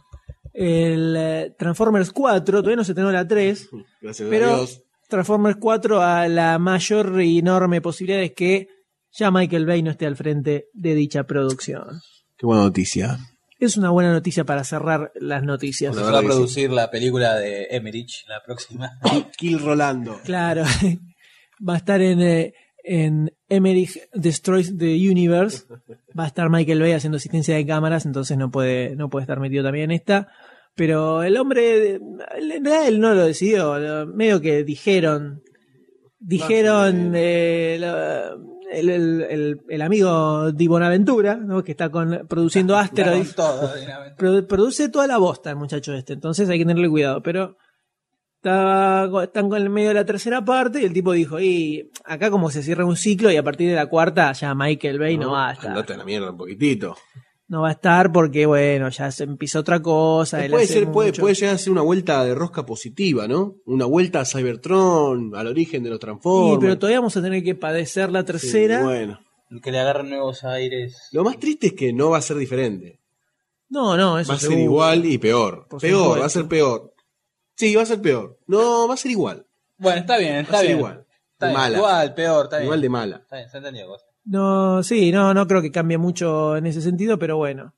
El 0.53 1.15
eh, 1.17 1.55
Transformers 1.59 2.11
4, 2.11 2.59
todavía 2.59 2.77
no 2.77 2.85
se 2.85 2.95
tenó 2.95 3.13
la 3.13 3.27
3, 3.27 3.69
Gracias 4.01 4.27
a 4.27 4.31
pero 4.31 4.57
Dios. 4.57 4.83
Transformers 5.09 5.57
4 5.61 6.03
a 6.03 6.29
la 6.29 6.59
mayor 6.59 7.21
y 7.23 7.39
enorme 7.39 7.81
posibilidad 7.81 8.23
es 8.23 8.33
que 8.33 8.69
ya 9.13 9.31
Michael 9.31 9.67
Bay 9.67 9.83
no 9.83 9.91
esté 9.91 10.07
al 10.07 10.17
frente 10.17 10.69
de 10.73 10.95
dicha 10.95 11.25
producción. 11.25 12.01
Qué 12.37 12.47
buena 12.47 12.63
noticia. 12.63 13.19
Es 13.61 13.77
una 13.77 13.91
buena 13.91 14.11
noticia 14.11 14.45
para 14.45 14.65
cerrar 14.65 15.13
las 15.17 15.43
noticias. 15.43 15.95
Se 15.95 16.03
va 16.03 16.19
a 16.19 16.23
producir 16.23 16.71
la 16.71 16.91
película 16.91 17.37
de 17.37 17.69
Emmerich, 17.71 18.25
la 18.27 18.43
próxima. 18.43 18.99
Kill 19.37 19.61
Rolando. 19.61 20.19
Claro, 20.25 20.65
va 21.69 21.75
a 21.75 21.77
estar 21.77 22.01
en, 22.01 22.23
eh, 22.23 22.55
en 22.83 23.37
Emmerich 23.51 24.09
Destroys 24.15 24.79
the 24.79 24.95
Universe. 25.09 25.65
Va 26.19 26.25
a 26.25 26.29
estar 26.29 26.49
Michael 26.49 26.81
Bay 26.81 26.93
haciendo 26.93 27.19
asistencia 27.19 27.55
de 27.55 27.67
cámaras, 27.67 28.07
entonces 28.07 28.39
no 28.39 28.51
puede, 28.51 28.97
no 28.97 29.11
puede 29.11 29.25
estar 29.25 29.39
metido 29.41 29.63
también 29.63 29.91
en 29.91 29.97
esta. 29.97 30.29
Pero 30.75 31.23
el 31.23 31.37
hombre, 31.37 31.97
en 31.97 32.19
realidad 32.65 32.89
él 32.89 32.99
no 32.99 33.13
lo 33.15 33.27
decidió, 33.27 34.07
medio 34.07 34.41
que 34.41 34.65
dijeron, 34.65 35.43
dijeron 36.19 37.13
eh, 37.15 37.79
el, 38.73 38.89
el- 38.91 39.23
el- 39.29 39.61
el 39.69 39.83
amigo 39.83 40.53
Di 40.53 40.67
Bonaventura, 40.69 41.37
¿no? 41.37 41.63
que 41.65 41.73
está 41.73 41.91
con, 41.91 42.27
produciendo 42.29 42.77
Asteroid. 42.77 43.27
Todo, 43.37 43.75
dinamente. 43.75 44.17
Produ- 44.23 44.47
produce 44.47 44.89
toda 44.89 45.07
la 45.07 45.19
bosta 45.19 45.51
el 45.51 45.57
muchacho 45.57 45.93
este, 45.95 46.13
entonces 46.13 46.49
hay 46.49 46.59
que 46.59 46.65
tenerle 46.65 46.89
cuidado, 46.89 47.23
pero 47.23 47.57
estaba- 48.37 49.25
están 49.25 49.49
con 49.51 49.61
el 49.61 49.69
medio 49.71 49.89
de 49.89 49.95
la 49.95 50.07
tercera 50.07 50.45
parte 50.45 50.81
y 50.81 50.85
el 50.85 50.93
tipo 50.93 51.13
dijo, 51.13 51.39
y 51.41 51.91
acá 52.05 52.31
como 52.31 52.51
se 52.51 52.63
cierra 52.63 52.85
un 52.85 52.97
ciclo 52.97 53.31
y 53.31 53.37
a 53.37 53.43
partir 53.43 53.69
de 53.69 53.75
la 53.77 53.87
cuarta 53.87 54.33
ya 54.33 54.55
Michael 54.55 54.99
Bay 54.99 55.19
no, 55.19 55.33
va 55.33 55.51
a 55.51 55.53
estar. 55.53 55.69
Andate 55.71 55.93
a 55.95 55.97
la 55.99 56.05
mierda 56.05 56.31
un 56.31 56.37
poquitito. 56.39 56.97
No 57.51 57.63
va 57.63 57.69
a 57.69 57.73
estar 57.73 58.13
porque 58.13 58.47
bueno, 58.47 58.89
ya 58.91 59.11
se 59.11 59.25
empieza 59.25 59.59
otra 59.59 59.83
cosa. 59.83 60.45
él 60.45 60.53
Puede, 60.53 60.65
hace 60.65 60.73
ser, 60.75 60.93
puede, 60.93 61.09
mucho- 61.11 61.23
puede 61.23 61.35
llegar 61.35 61.55
a 61.57 61.59
ser 61.59 61.73
una 61.73 61.83
vuelta 61.83 62.25
de 62.25 62.35
rosca 62.35 62.65
positiva, 62.65 63.27
¿no? 63.27 63.57
Una 63.67 63.87
vuelta 63.87 64.21
a 64.21 64.25
Cybertron, 64.25 65.33
al 65.35 65.49
origen 65.49 65.83
de 65.83 65.91
los 65.91 65.97
Sí, 65.97 66.01
Transformers. 66.01 66.61
pero 66.61 66.79
todavía 66.79 67.01
vamos 67.01 67.17
a 67.17 67.23
tener 67.23 67.43
que 67.43 67.55
padecer 67.57 68.11
la 68.13 68.21
Sí, 68.21 68.27
tercera. 68.27 68.85
bueno. 68.85 69.19
Que 69.63 69.73
le 69.73 69.81
agarren 69.81 70.11
nuevos 70.11 70.45
aires. 70.45 70.97
Lo 71.11 71.25
más 71.25 71.39
triste 71.41 71.67
es 71.69 71.73
que 71.73 71.93
no 71.93 72.11
va 72.11 72.19
a 72.19 72.23
ser 72.23 72.37
diferente. 72.37 73.01
No, 73.69 73.97
no, 73.97 74.19
eso 74.21 74.31
Va 74.31 74.37
a 74.37 74.41
ser 74.41 74.53
igual 74.59 75.05
y 75.05 75.19
peor. 75.19 75.67
Por 75.69 75.81
peor, 75.81 75.99
supuesto. 76.03 76.21
va 76.21 76.27
a 76.27 76.31
ser 76.31 76.47
peor. 76.47 76.95
Sí, 77.57 77.75
va 77.75 77.83
a 77.83 77.87
ser 77.87 78.01
peor. 78.01 78.39
No, 78.47 78.87
va 78.87 78.95
a 78.95 78.97
ser 78.97 79.11
igual. 79.11 79.45
Bueno, 79.77 79.99
está 80.01 80.19
bien, 80.19 80.35
Va 80.35 80.39
a 80.39 80.41
está 80.43 80.57
ser 80.59 80.67
bien. 80.69 80.79
igual. 80.79 81.07
Está 81.33 81.47
De 81.47 81.51
bien. 81.53 81.61
mala. 81.63 81.77
Igual, 81.79 82.15
peor, 82.15 82.45
está 82.45 82.57
bien. 82.59 82.65
Igual 82.67 82.81
de 82.81 82.89
mala. 82.89 83.17
Está 83.17 83.37
bien, 83.39 83.51
se 83.51 83.57
entendió. 83.59 83.87
No, 84.25 84.83
sí, 84.83 85.11
no, 85.13 85.33
no 85.35 85.47
creo 85.47 85.63
que 85.63 85.71
cambie 85.73 85.99
mucho 85.99 86.57
en 86.57 86.67
ese 86.67 86.83
sentido, 86.83 87.19
pero 87.19 87.37
bueno, 87.37 87.75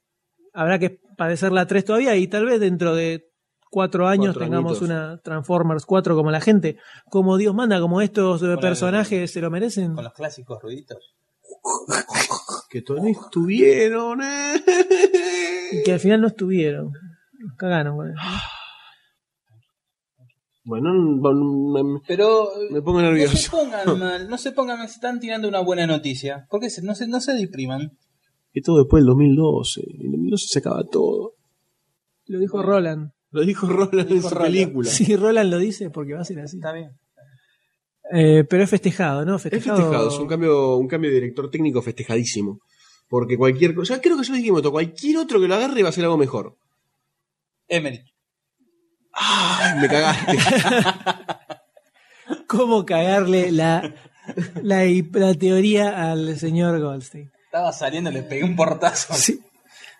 habrá 0.52 0.78
que 0.78 1.00
padecer 1.16 1.52
la 1.52 1.66
3 1.66 1.84
todavía 1.84 2.16
y 2.16 2.26
tal 2.26 2.44
vez 2.46 2.60
dentro 2.60 2.94
de 2.94 3.28
cuatro 3.70 4.06
años 4.08 4.34
Cuatro 4.34 4.42
tengamos 4.42 4.72
añitos. 4.72 4.88
una 4.88 5.18
Transformers 5.22 5.86
4 5.86 6.14
como 6.14 6.30
la 6.30 6.40
gente, 6.40 6.76
como 7.10 7.36
Dios 7.38 7.54
manda, 7.54 7.80
como 7.80 8.00
estos 8.02 8.42
la- 8.42 8.58
personajes 8.60 9.30
se 9.30 9.40
lo 9.40 9.50
merecen. 9.50 9.94
Con 9.94 10.04
los 10.04 10.12
clásicos 10.12 10.60
ruiditos. 10.62 11.14
Que 12.70 12.80
todavía 12.80 13.12
no 13.12 13.20
estuvieron. 13.26 14.22
eh. 14.22 14.62
Y 15.72 15.82
que 15.82 15.92
al 15.92 16.00
final 16.00 16.22
no 16.22 16.28
estuvieron. 16.28 16.90
Nos 17.38 17.56
cagaron 17.58 17.96
con 17.98 18.08
eso. 18.10 18.18
Bueno, 20.64 20.92
me, 20.94 22.00
Pero 22.06 22.50
me 22.70 22.82
pongo 22.82 23.00
no 23.02 23.08
se 23.08 23.12
nervioso. 23.14 23.50
pongan 23.50 23.98
mal, 23.98 24.28
no 24.28 24.38
se 24.38 24.52
pongan 24.52 24.78
mal, 24.78 24.88
se 24.88 24.94
están 24.94 25.18
tirando 25.20 25.48
una 25.48 25.60
buena 25.60 25.86
noticia. 25.86 26.46
¿Por 26.48 26.60
qué 26.60 26.70
se- 26.70 26.82
no 26.82 26.94
se, 26.94 27.08
no 27.08 27.20
se 27.20 27.32
depriman? 27.32 27.98
Y 28.52 28.62
todo 28.62 28.78
después 28.78 29.00
del 29.00 29.08
2012. 29.08 29.80
En 29.80 30.06
el 30.06 30.10
2012 30.12 30.46
se 30.48 30.58
acaba 30.60 30.84
todo. 30.84 31.32
Lo 32.26 32.38
dijo 32.38 32.62
Roland. 32.62 33.10
Lo 33.30 33.42
dijo 33.42 33.66
Roland 33.66 34.00
en 34.00 34.16
Dijo 34.16 34.28
su 34.28 34.34
Roland. 34.34 34.52
película. 34.54 34.88
Si 34.90 35.16
Roland 35.16 35.50
lo 35.50 35.58
dice, 35.58 35.90
porque 35.90 36.14
va 36.14 36.20
a 36.20 36.24
ser 36.24 36.38
así. 36.40 36.56
Está 36.58 36.72
bien. 36.72 36.90
Eh, 38.12 38.44
pero 38.48 38.62
es 38.62 38.70
festejado, 38.70 39.24
¿no? 39.24 39.36
Es 39.36 39.42
Festejado. 39.42 39.78
festejado, 39.78 40.08
es 40.08 40.18
un 40.18 40.28
cambio, 40.28 40.76
un 40.76 40.86
cambio 40.86 41.08
de 41.10 41.14
director 41.16 41.50
técnico 41.50 41.80
festejadísimo. 41.80 42.60
Porque 43.08 43.36
cualquier 43.38 43.74
cosa, 43.74 44.00
creo 44.00 44.16
que 44.18 44.24
ya 44.24 44.30
lo 44.32 44.36
dijimos, 44.36 44.58
esto, 44.60 44.70
cualquier 44.70 45.16
otro 45.16 45.40
que 45.40 45.48
lo 45.48 45.54
agarre 45.54 45.82
va 45.82 45.88
a 45.88 45.90
hacer 45.90 46.04
algo 46.04 46.18
mejor. 46.18 46.56
Emily. 47.68 48.00
¡Ay, 49.12 49.80
me 49.80 49.88
cagaste! 49.88 50.36
¿Cómo 52.46 52.84
cagarle 52.84 53.52
la, 53.52 53.94
la, 54.62 54.84
la 55.12 55.34
teoría 55.34 56.10
al 56.10 56.38
señor 56.38 56.80
Goldstein? 56.80 57.30
Estaba 57.46 57.72
saliendo, 57.72 58.10
le 58.10 58.22
pegué 58.22 58.44
un 58.44 58.56
portazo. 58.56 59.14
Sí. 59.14 59.40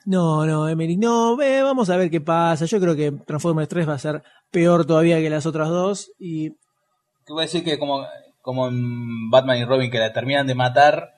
No, 0.04 0.44
no, 0.46 0.68
Emily, 0.68 0.96
no, 0.96 1.40
eh, 1.40 1.62
vamos 1.62 1.88
a 1.90 1.96
ver 1.96 2.10
qué 2.10 2.20
pasa. 2.20 2.64
Yo 2.64 2.80
creo 2.80 2.96
que 2.96 3.12
Transformers 3.12 3.68
3 3.68 3.88
va 3.88 3.94
a 3.94 3.98
ser 3.98 4.22
peor 4.50 4.84
todavía 4.84 5.18
que 5.18 5.30
las 5.30 5.46
otras 5.46 5.68
dos. 5.68 6.10
Y 6.18 6.50
Que 7.24 7.32
voy 7.32 7.42
a 7.42 7.46
decir 7.46 7.62
que 7.62 7.78
como, 7.78 8.04
como 8.40 8.68
en 8.68 9.30
Batman 9.30 9.58
y 9.58 9.64
Robin 9.64 9.90
que 9.90 9.98
la 9.98 10.12
terminan 10.12 10.46
de 10.46 10.54
matar 10.54 11.10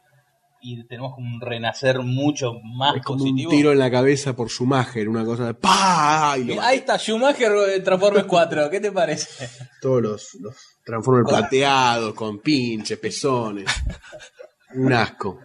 y 0.67 0.83
tenemos 0.85 1.15
como 1.15 1.35
un 1.35 1.41
renacer 1.43 2.01
mucho 2.01 2.55
más 2.63 2.97
es 2.97 3.03
como 3.03 3.19
positivo. 3.19 3.51
un 3.51 3.57
tiro 3.57 3.71
en 3.71 3.79
la 3.79 3.91
cabeza 3.91 4.35
por 4.35 4.49
Schumacher, 4.49 5.11
una 5.11 5.23
cosa 5.23 5.47
de 5.47 5.55
¡pah! 5.55 6.37
Y 6.39 6.45
lo 6.45 6.57
mata. 6.57 6.69
Ahí 6.69 6.79
está 6.79 6.99
Schumacher 6.99 7.53
eh, 7.69 7.81
Transformers 7.81 8.25
4, 8.29 8.71
¿qué 8.71 8.81
te 8.81 8.91
parece? 8.91 9.49
Todos 9.83 10.03
los, 10.03 10.35
los 10.41 10.57
Transformers 10.83 11.29
plateados, 11.29 12.15
con 12.15 12.39
pinches, 12.39 12.99
pezones. 12.99 13.67
Un 14.75 14.93
asco. 14.95 15.41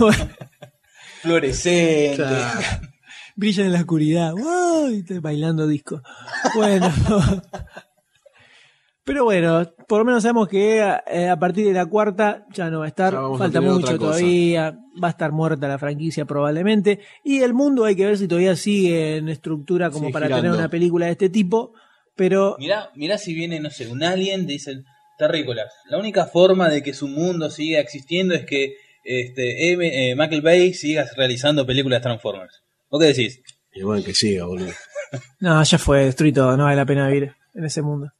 Fluorescente. 1.20 2.24
brillan 3.36 3.66
en 3.66 3.72
la 3.74 3.80
oscuridad. 3.80 4.32
¡Wow! 4.32 4.88
Y 4.88 5.02
bailando 5.18 5.66
disco. 5.66 6.00
Bueno. 6.54 6.90
Pero 9.04 9.24
bueno, 9.24 9.68
por 9.88 9.98
lo 9.98 10.04
menos 10.04 10.22
sabemos 10.22 10.46
que 10.48 10.78
eh, 10.78 11.28
a 11.28 11.36
partir 11.36 11.66
de 11.66 11.72
la 11.72 11.86
cuarta 11.86 12.46
ya 12.52 12.70
no 12.70 12.78
va 12.80 12.84
a 12.84 12.88
estar. 12.88 13.14
A 13.16 13.36
Falta 13.36 13.60
mucho 13.60 13.98
todavía. 13.98 14.78
Va 15.02 15.08
a 15.08 15.10
estar 15.10 15.32
muerta 15.32 15.66
la 15.66 15.78
franquicia 15.78 16.24
probablemente. 16.24 17.00
Y 17.24 17.40
el 17.40 17.52
mundo 17.52 17.84
hay 17.84 17.96
que 17.96 18.06
ver 18.06 18.16
si 18.18 18.28
todavía 18.28 18.54
sigue 18.54 19.16
en 19.16 19.28
estructura 19.28 19.90
como 19.90 20.10
para 20.12 20.26
girando. 20.26 20.42
tener 20.44 20.58
una 20.58 20.68
película 20.68 21.06
de 21.06 21.12
este 21.12 21.28
tipo. 21.30 21.72
Pero 22.14 22.56
Mirá, 22.60 22.90
mirá 22.94 23.18
si 23.18 23.34
viene, 23.34 23.58
no 23.58 23.70
sé, 23.70 23.88
un 23.88 24.04
alien, 24.04 24.46
te 24.46 24.52
dicen, 24.52 24.84
terrícolas. 25.18 25.72
La 25.88 25.98
única 25.98 26.26
forma 26.26 26.68
de 26.68 26.82
que 26.82 26.92
su 26.94 27.08
mundo 27.08 27.50
siga 27.50 27.80
existiendo 27.80 28.34
es 28.34 28.44
que 28.44 28.76
este, 29.02 29.72
M- 29.72 30.10
eh, 30.10 30.14
Michael 30.14 30.42
Bay 30.42 30.74
siga 30.74 31.06
realizando 31.16 31.66
películas 31.66 32.02
Transformers. 32.02 32.62
¿Vos 32.90 33.00
qué 33.00 33.06
decís? 33.08 33.40
Y 33.74 33.82
bueno, 33.82 34.04
que 34.04 34.14
siga, 34.14 34.44
boludo. 34.44 34.70
no, 35.40 35.60
ya 35.64 35.78
fue, 35.78 36.04
destruí 36.04 36.32
todo. 36.32 36.56
No 36.56 36.64
vale 36.64 36.76
la 36.76 36.86
pena 36.86 37.08
vivir 37.08 37.34
en 37.54 37.64
ese 37.64 37.82
mundo. 37.82 38.12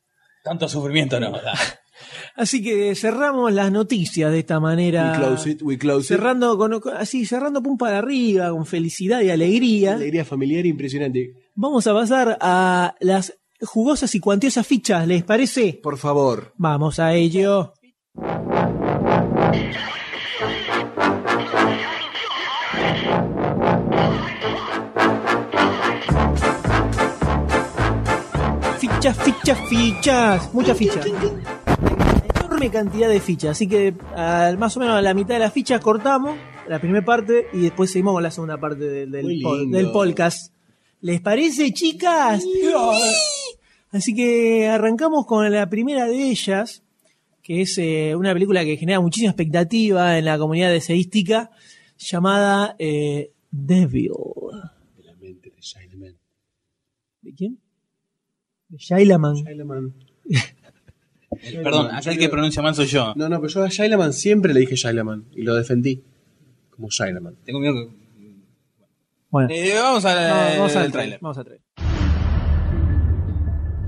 Tanto 0.42 0.68
sufrimiento 0.68 1.18
no. 1.20 1.30
da. 1.30 1.52
Así 2.34 2.62
que 2.62 2.94
cerramos 2.94 3.52
las 3.52 3.70
noticias 3.70 4.32
de 4.32 4.40
esta 4.40 4.58
manera. 4.58 5.12
We 5.12 5.18
close 5.18 5.50
it, 5.50 5.62
we 5.62 5.78
close 5.78 6.12
it. 6.12 6.18
Cerrando 6.18 6.56
con, 6.58 6.80
con- 6.80 6.96
así, 6.96 7.26
cerrando 7.26 7.62
pum 7.62 7.76
para 7.76 7.98
arriba, 7.98 8.50
con 8.50 8.66
felicidad 8.66 9.20
y 9.20 9.30
alegría. 9.30 9.94
Alegría 9.94 10.24
familiar 10.24 10.66
impresionante. 10.66 11.34
Vamos 11.54 11.86
a 11.86 11.92
pasar 11.94 12.38
a 12.40 12.94
las 13.00 13.34
jugosas 13.60 14.14
y 14.14 14.20
cuantiosas 14.20 14.66
fichas, 14.66 15.06
¿les 15.06 15.22
parece? 15.22 15.78
Por 15.82 15.96
favor. 15.98 16.52
Vamos 16.56 16.98
a 16.98 17.14
ello. 17.14 17.74
Fichas, 29.02 29.18
fichas, 29.18 29.68
fichas. 29.68 30.54
Muchas 30.54 30.78
fichas. 30.78 31.04
Enorme 32.36 32.70
cantidad 32.70 33.08
de 33.08 33.18
fichas. 33.18 33.50
Así 33.50 33.66
que 33.66 33.94
al- 34.14 34.58
más 34.58 34.76
o 34.76 34.80
menos 34.80 34.94
a 34.94 35.02
la 35.02 35.12
mitad 35.12 35.34
de 35.34 35.40
las 35.40 35.52
fichas 35.52 35.80
cortamos 35.80 36.38
la 36.68 36.78
primera 36.78 37.04
parte 37.04 37.48
y 37.52 37.62
después 37.62 37.90
seguimos 37.90 38.14
con 38.14 38.22
la 38.22 38.30
segunda 38.30 38.58
parte 38.58 38.84
del, 38.84 39.90
podcast. 39.92 40.52
¿Les 41.00 41.20
parece, 41.20 41.72
chicas? 41.72 42.44
Así 43.90 44.14
que 44.14 44.68
arrancamos 44.68 45.26
con 45.26 45.50
la 45.50 45.68
primera 45.68 46.06
de 46.06 46.30
ellas, 46.30 46.84
que 47.42 47.62
es 47.62 47.76
eh, 47.78 48.14
una 48.14 48.32
película 48.32 48.64
que 48.64 48.76
genera 48.76 49.00
muchísima 49.00 49.32
expectativa 49.32 50.16
en 50.16 50.26
la 50.26 50.38
comunidad 50.38 50.72
eseística, 50.72 51.50
llamada 51.98 52.76
eh, 52.78 53.32
Devil. 53.50 54.12
De 54.96 55.02
la 55.02 55.14
mente 55.16 55.50
de 55.50 55.60
Shailaman. 55.60 56.14
¿De 57.22 57.34
quién? 57.34 57.58
De 58.72 58.78
Shailaman. 58.78 59.34
Shailaman. 59.44 59.92
Perdón, 61.62 61.94
aquel 61.94 62.16
que 62.18 62.28
pronuncia 62.30 62.62
mal 62.62 62.74
soy 62.74 62.86
yo. 62.86 63.12
No, 63.16 63.28
no, 63.28 63.36
pero 63.40 63.48
yo 63.52 63.64
a 63.64 63.68
Shailaman 63.68 64.12
siempre 64.14 64.52
le 64.54 64.60
dije 64.60 64.76
Shailaman 64.76 65.26
y 65.32 65.42
lo 65.42 65.54
defendí 65.54 66.02
como 66.70 66.88
Shailaman. 66.90 67.36
Tengo 67.44 67.60
miedo 67.60 67.74
que... 67.74 67.88
Bueno, 69.30 69.48
Eh, 69.50 69.72
vamos 69.74 70.04
al, 70.06 70.16
no, 70.28 70.34
vamos 70.58 70.76
al 70.76 70.82
al 70.84 70.92
trailer. 70.92 71.18
Vamos 71.20 71.38
al 71.38 71.44
trailer. 71.44 71.62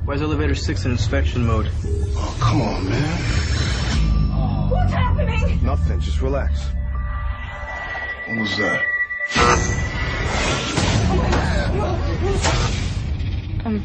Why 0.07 0.17
is 0.17 0.21
elevator 0.23 0.55
six 0.57 0.85
in 0.85 0.93
inspection 0.93 1.47
mode? 1.47 1.71
Oh, 2.15 2.37
come 2.39 2.61
on, 2.61 2.85
man. 2.91 3.19
What's 4.71 4.93
happening? 4.93 5.65
Nothing. 5.65 6.01
Just 6.01 6.21
relax. 6.21 6.61
What 8.29 8.39
was 8.41 8.57
that? 8.59 8.83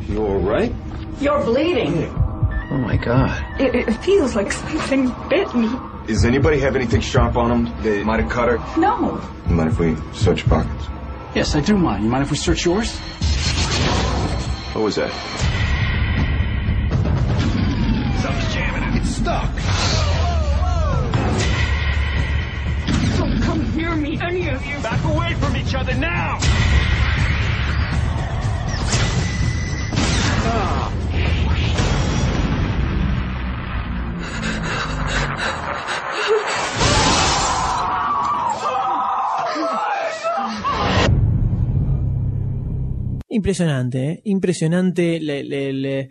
You 0.09 0.25
all 0.25 0.39
right? 0.39 0.73
You're 1.19 1.43
bleeding. 1.43 2.05
Oh 2.71 2.77
my 2.77 2.95
god. 2.95 3.59
It, 3.59 3.75
it 3.75 3.93
feels 3.95 4.35
like 4.35 4.51
something 4.51 5.13
bit 5.29 5.53
me. 5.53 5.69
Does 6.07 6.23
anybody 6.23 6.59
have 6.59 6.75
anything 6.75 7.01
sharp 7.01 7.35
on 7.35 7.49
them? 7.49 7.83
They 7.83 8.03
might 8.03 8.21
have 8.21 8.31
cut 8.31 8.47
her. 8.47 8.79
No. 8.79 9.21
You 9.47 9.55
mind 9.55 9.71
if 9.71 9.79
we 9.79 9.95
search 10.13 10.39
your 10.45 10.49
pockets? 10.49 10.85
Yes, 11.35 11.55
I 11.55 11.61
do 11.61 11.77
mind. 11.77 12.03
You 12.03 12.09
mind 12.09 12.23
if 12.23 12.31
we 12.31 12.37
search 12.37 12.65
yours? 12.65 12.95
What 14.73 14.83
was 14.83 14.95
that? 14.95 15.11
Something's 18.21 18.53
jamming. 18.53 18.97
It's 19.01 19.09
stuck. 19.15 19.51
Don't 23.17 23.41
come 23.41 23.75
near 23.75 23.95
me, 23.95 24.19
any 24.21 24.47
of 24.49 24.65
you. 24.65 24.77
Back 24.79 25.03
away 25.03 25.33
from 25.35 25.55
each 25.57 25.75
other 25.75 25.93
now. 25.95 26.37
Impresionante, 43.49 44.09
¿eh? 44.11 44.21
impresionante 44.25 45.19
le- 45.19 45.43
le- 45.43 45.73
le- 45.73 46.09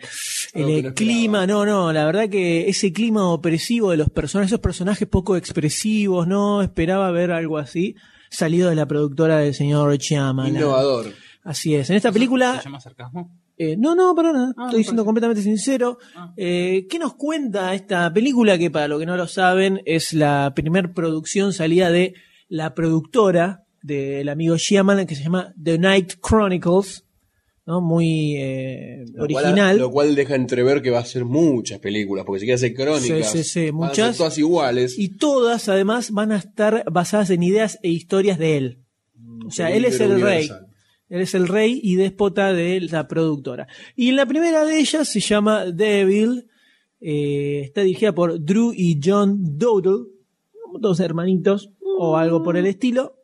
Algo 0.55 0.68
el 0.68 0.94
clima, 0.94 1.46
no, 1.46 1.64
no, 1.64 1.92
la 1.92 2.05
verdad 2.05 2.29
que 2.29 2.68
ese 2.68 2.92
clima 2.92 3.29
opresivo 3.31 3.90
de 3.92 3.96
los 3.96 4.11
personajes, 4.11 4.51
esos 4.53 4.61
personajes 4.61 5.07
poco 5.09 5.37
expresivos, 5.37 6.27
no 6.27 6.62
esperaba 6.62 7.11
ver 7.11 7.31
algo 7.31 7.59
así 7.59 7.94
salido 8.31 8.68
de 8.70 8.74
la 8.77 8.87
productora 8.87 9.38
del 9.38 9.55
señor 9.55 9.96
Shyamalan. 9.96 10.54
Innovador. 10.56 11.06
Así 11.44 11.75
es, 11.75 11.88
en 11.90 11.96
esta 11.96 12.13
película 12.13 12.58
¿Se 12.58 12.65
llama 12.65 12.81
sarcasmo? 12.81 13.31
Eh, 13.56 13.77
no, 13.77 13.94
no, 13.94 14.15
perdona, 14.15 14.52
Ah, 14.56 14.67
estoy 14.67 14.85
siendo 14.85 15.04
completamente 15.04 15.42
sincero. 15.42 15.98
Ah. 16.15 16.33
Eh, 16.37 16.87
¿Qué 16.88 16.98
nos 16.98 17.15
cuenta 17.15 17.75
esta 17.75 18.13
película? 18.13 18.56
Que 18.58 18.71
para 18.71 18.87
los 18.87 19.00
que 19.00 19.06
no 19.06 19.17
lo 19.17 19.27
saben, 19.27 19.81
es 19.85 20.13
la 20.13 20.52
primer 20.54 20.92
producción 20.92 21.52
salida 21.52 21.90
de 21.90 22.15
la 22.48 22.75
productora 22.75 23.65
del 23.83 24.29
amigo 24.29 24.56
Shyamalan 24.56 25.06
que 25.06 25.15
se 25.17 25.25
llama 25.25 25.52
The 25.60 25.79
Night 25.79 26.15
Chronicles, 26.21 27.04
¿no? 27.69 27.83
Muy 27.83 28.35
eh, 28.38 29.04
Lo 29.12 29.27
cual- 29.29 29.44
original. 29.44 29.79
lo 29.79 29.90
cual 29.90 30.14
deja 30.14 30.35
entrever 30.35 30.81
que 30.81 30.90
va 30.90 31.00
a 31.00 31.04
ser 31.04 31.27
muchas 31.27 31.79
películas, 31.81 32.25
porque 32.25 32.40
si 32.40 32.46
quiere 32.46 32.54
hacer 32.56 32.75
crónicas, 32.75 33.31
Sí, 33.31 33.42
sí, 33.42 33.44
sí, 33.44 33.60
van 33.71 33.90
a 33.90 33.94
ser 33.94 34.04
muchas. 34.04 34.16
todas 34.16 34.38
iguales. 34.38 34.98
Y 34.98 35.10
todas, 35.19 35.69
además, 35.69 36.10
van 36.10 36.33
a 36.33 36.38
estar 36.38 36.83
basadas 36.90 37.29
en 37.29 37.42
ideas 37.42 37.79
e 37.83 37.90
historias 37.90 38.38
de 38.38 38.56
él. 38.56 38.79
O 39.46 39.50
sea, 39.50 39.71
él 39.71 39.85
es 39.85 40.00
el 40.00 40.21
rey. 40.21 40.48
Él 41.10 41.21
es 41.21 41.35
el 41.35 41.46
rey 41.46 41.79
y 41.83 41.96
déspota 41.96 42.52
de 42.54 42.81
la 42.81 43.06
productora. 43.06 43.66
Y 43.96 44.12
la 44.12 44.25
primera 44.27 44.64
de 44.64 44.79
ellas 44.79 45.06
se 45.08 45.21
llama 45.21 45.66
Devil. 45.66 46.46
eh, 47.00 47.60
está 47.64 47.83
dirigida 47.83 48.12
por 48.14 48.42
Drew 48.44 48.73
y 48.75 48.98
John 49.04 49.56
Dowdle, 49.58 50.06
dos 50.81 50.98
hermanitos 51.00 51.71
o 51.81 52.16
algo 52.16 52.42
por 52.42 52.56
el 52.56 52.66
estilo. 52.66 53.17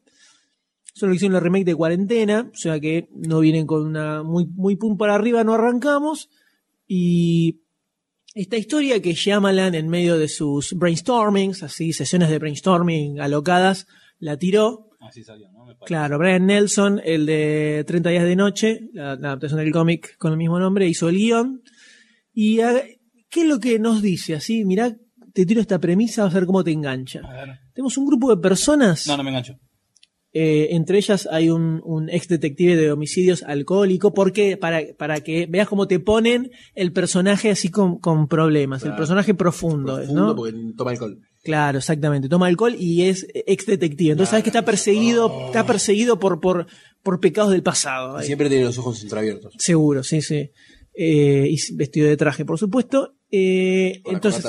Son 0.94 1.08
lo 1.08 1.12
que 1.12 1.16
hicieron 1.16 1.34
la 1.34 1.40
remake 1.40 1.64
de 1.64 1.74
Cuarentena, 1.74 2.50
o 2.52 2.56
sea 2.56 2.78
que 2.78 3.08
no 3.12 3.40
vienen 3.40 3.66
con 3.66 3.84
una 3.84 4.22
muy, 4.22 4.46
muy 4.46 4.76
pum 4.76 4.96
para 4.96 5.16
arriba, 5.16 5.42
no 5.42 5.54
arrancamos. 5.54 6.30
Y 6.86 7.62
esta 8.34 8.56
historia 8.56 9.02
que 9.02 9.12
Shyamalan 9.12 9.74
en 9.74 9.88
medio 9.88 10.16
de 10.18 10.28
sus 10.28 10.72
brainstormings, 10.74 11.64
así, 11.64 11.92
sesiones 11.92 12.30
de 12.30 12.38
brainstorming 12.38 13.20
alocadas, 13.20 13.88
la 14.20 14.36
tiró. 14.36 14.90
Así 15.00 15.24
salió, 15.24 15.50
¿no? 15.50 15.66
Me. 15.66 15.76
Claro, 15.84 16.16
Brian 16.18 16.46
Nelson, 16.46 17.00
el 17.04 17.26
de 17.26 17.84
30 17.86 18.10
días 18.10 18.24
de 18.24 18.36
noche, 18.36 18.88
la, 18.92 19.16
la 19.16 19.28
adaptación 19.28 19.58
del 19.58 19.72
cómic 19.72 20.16
con 20.16 20.30
el 20.30 20.38
mismo 20.38 20.60
nombre, 20.60 20.86
hizo 20.86 21.08
el 21.08 21.16
guion. 21.16 21.62
¿Y 22.32 22.56
qué 22.56 23.40
es 23.42 23.46
lo 23.46 23.58
que 23.58 23.80
nos 23.80 24.00
dice? 24.00 24.34
Así, 24.34 24.64
mirá, 24.64 24.96
te 25.32 25.44
tiro 25.44 25.60
esta 25.60 25.80
premisa, 25.80 26.24
a 26.24 26.28
ver 26.28 26.46
cómo 26.46 26.62
te 26.62 26.70
engancha. 26.70 27.20
A 27.24 27.32
ver. 27.32 27.58
Tenemos 27.74 27.98
un 27.98 28.06
grupo 28.06 28.34
de 28.34 28.40
personas, 28.40 29.06
No, 29.08 29.16
no 29.16 29.24
me 29.24 29.30
engancho. 29.30 29.58
Eh, 30.36 30.74
entre 30.74 30.98
ellas 30.98 31.28
hay 31.30 31.48
un, 31.48 31.80
un 31.84 32.10
ex 32.10 32.26
detective 32.26 32.74
de 32.74 32.90
homicidios 32.90 33.44
alcohólico, 33.44 34.12
porque 34.12 34.56
para, 34.56 34.82
para 34.98 35.20
que 35.20 35.46
veas 35.46 35.68
cómo 35.68 35.86
te 35.86 36.00
ponen 36.00 36.50
el 36.74 36.92
personaje 36.92 37.50
así 37.50 37.70
con, 37.70 37.98
con 37.98 38.26
problemas, 38.26 38.82
el 38.84 38.96
personaje 38.96 39.32
profundo, 39.34 40.00
es, 40.00 40.06
Profundo 40.06 40.26
¿no? 40.26 40.34
porque 40.34 40.56
toma 40.76 40.90
alcohol. 40.90 41.20
Claro, 41.44 41.78
exactamente. 41.78 42.28
Toma 42.28 42.48
alcohol 42.48 42.74
y 42.76 43.02
es 43.02 43.28
ex 43.32 43.66
detective. 43.66 44.12
Entonces 44.12 44.30
sabes 44.30 44.42
que 44.42 44.50
está 44.50 44.64
perseguido, 44.64 45.46
está 45.46 45.64
perseguido 45.64 46.18
por, 46.18 46.40
por, 46.40 46.66
por 47.04 47.20
pecados 47.20 47.52
del 47.52 47.62
pasado. 47.62 48.20
Siempre 48.22 48.48
tiene 48.48 48.64
los 48.64 48.78
ojos 48.78 49.00
entreabiertos. 49.04 49.54
Seguro, 49.58 50.02
sí, 50.02 50.20
sí. 50.20 50.50
Eh, 50.96 51.48
y 51.48 51.74
vestido 51.74 52.08
de 52.08 52.16
traje, 52.16 52.44
por 52.44 52.58
supuesto. 52.58 53.14
Eh, 53.30 54.02
entonces, 54.06 54.44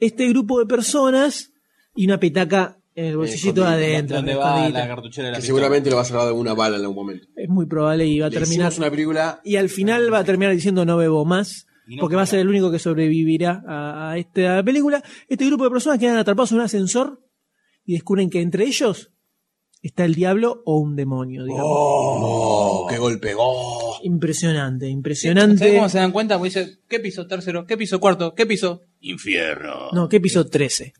este 0.00 0.28
grupo 0.28 0.58
de 0.58 0.66
personas 0.66 1.52
y 1.94 2.04
una 2.04 2.20
petaca 2.20 2.78
en 2.96 3.04
el 3.06 3.16
bolsillito 3.16 3.62
de 3.62 3.66
adentro. 3.66 4.16
¿Dónde 4.16 4.34
va 4.34 4.68
la 4.68 4.86
cartuchera 4.88 5.26
de 5.28 5.32
la 5.32 5.36
Que 5.38 5.42
pistola? 5.42 5.46
seguramente 5.58 5.90
lo 5.90 5.96
va 5.96 6.02
a 6.02 6.04
salvar 6.04 6.24
de 6.24 6.28
alguna 6.30 6.54
bala 6.54 6.76
en 6.76 6.82
algún 6.82 6.96
momento. 6.96 7.26
Es 7.36 7.48
muy 7.48 7.66
probable 7.66 8.06
y 8.06 8.20
va 8.20 8.26
a 8.26 8.30
Le 8.30 8.38
terminar. 8.38 8.72
una 8.78 8.90
película 8.90 9.40
Y 9.44 9.56
al 9.56 9.68
final 9.68 10.12
va 10.12 10.18
a 10.20 10.24
terminar 10.24 10.54
diciendo 10.54 10.84
no 10.84 10.96
bebo 10.96 11.24
más. 11.24 11.66
No 11.86 12.00
porque 12.00 12.16
va 12.16 12.22
a 12.22 12.26
ser 12.26 12.38
el 12.38 12.48
único 12.48 12.70
que 12.70 12.78
sobrevivirá 12.78 13.62
a, 13.68 14.12
a 14.12 14.18
esta 14.18 14.62
película. 14.62 15.02
Este 15.28 15.44
grupo 15.46 15.64
de 15.64 15.70
personas 15.70 15.98
quedan 15.98 16.16
atrapados 16.16 16.52
en 16.52 16.58
un 16.58 16.64
ascensor 16.64 17.20
y 17.84 17.92
descubren 17.92 18.30
que 18.30 18.40
entre 18.40 18.64
ellos 18.64 19.10
está 19.82 20.06
el 20.06 20.14
diablo 20.14 20.62
o 20.64 20.78
un 20.78 20.96
demonio, 20.96 21.44
digamos. 21.44 21.66
¡Oh! 21.68 22.86
¡Qué 22.88 22.96
golpe! 22.96 23.34
¡Oh! 23.36 23.98
Impresionante, 24.02 24.86
¿Sabes 24.86 24.94
impresionante. 24.94 25.74
cómo 25.74 25.88
se 25.90 25.98
dan 25.98 26.12
cuenta? 26.12 26.38
Porque 26.38 26.48
dice, 26.60 26.78
¿qué 26.88 27.00
piso 27.00 27.26
tercero? 27.26 27.66
¿Qué 27.66 27.76
piso 27.76 28.00
cuarto? 28.00 28.34
¿Qué 28.34 28.46
piso? 28.46 28.82
Infierno. 29.00 29.90
No, 29.92 30.08
¿qué 30.08 30.20
piso 30.20 30.46
13? 30.46 30.94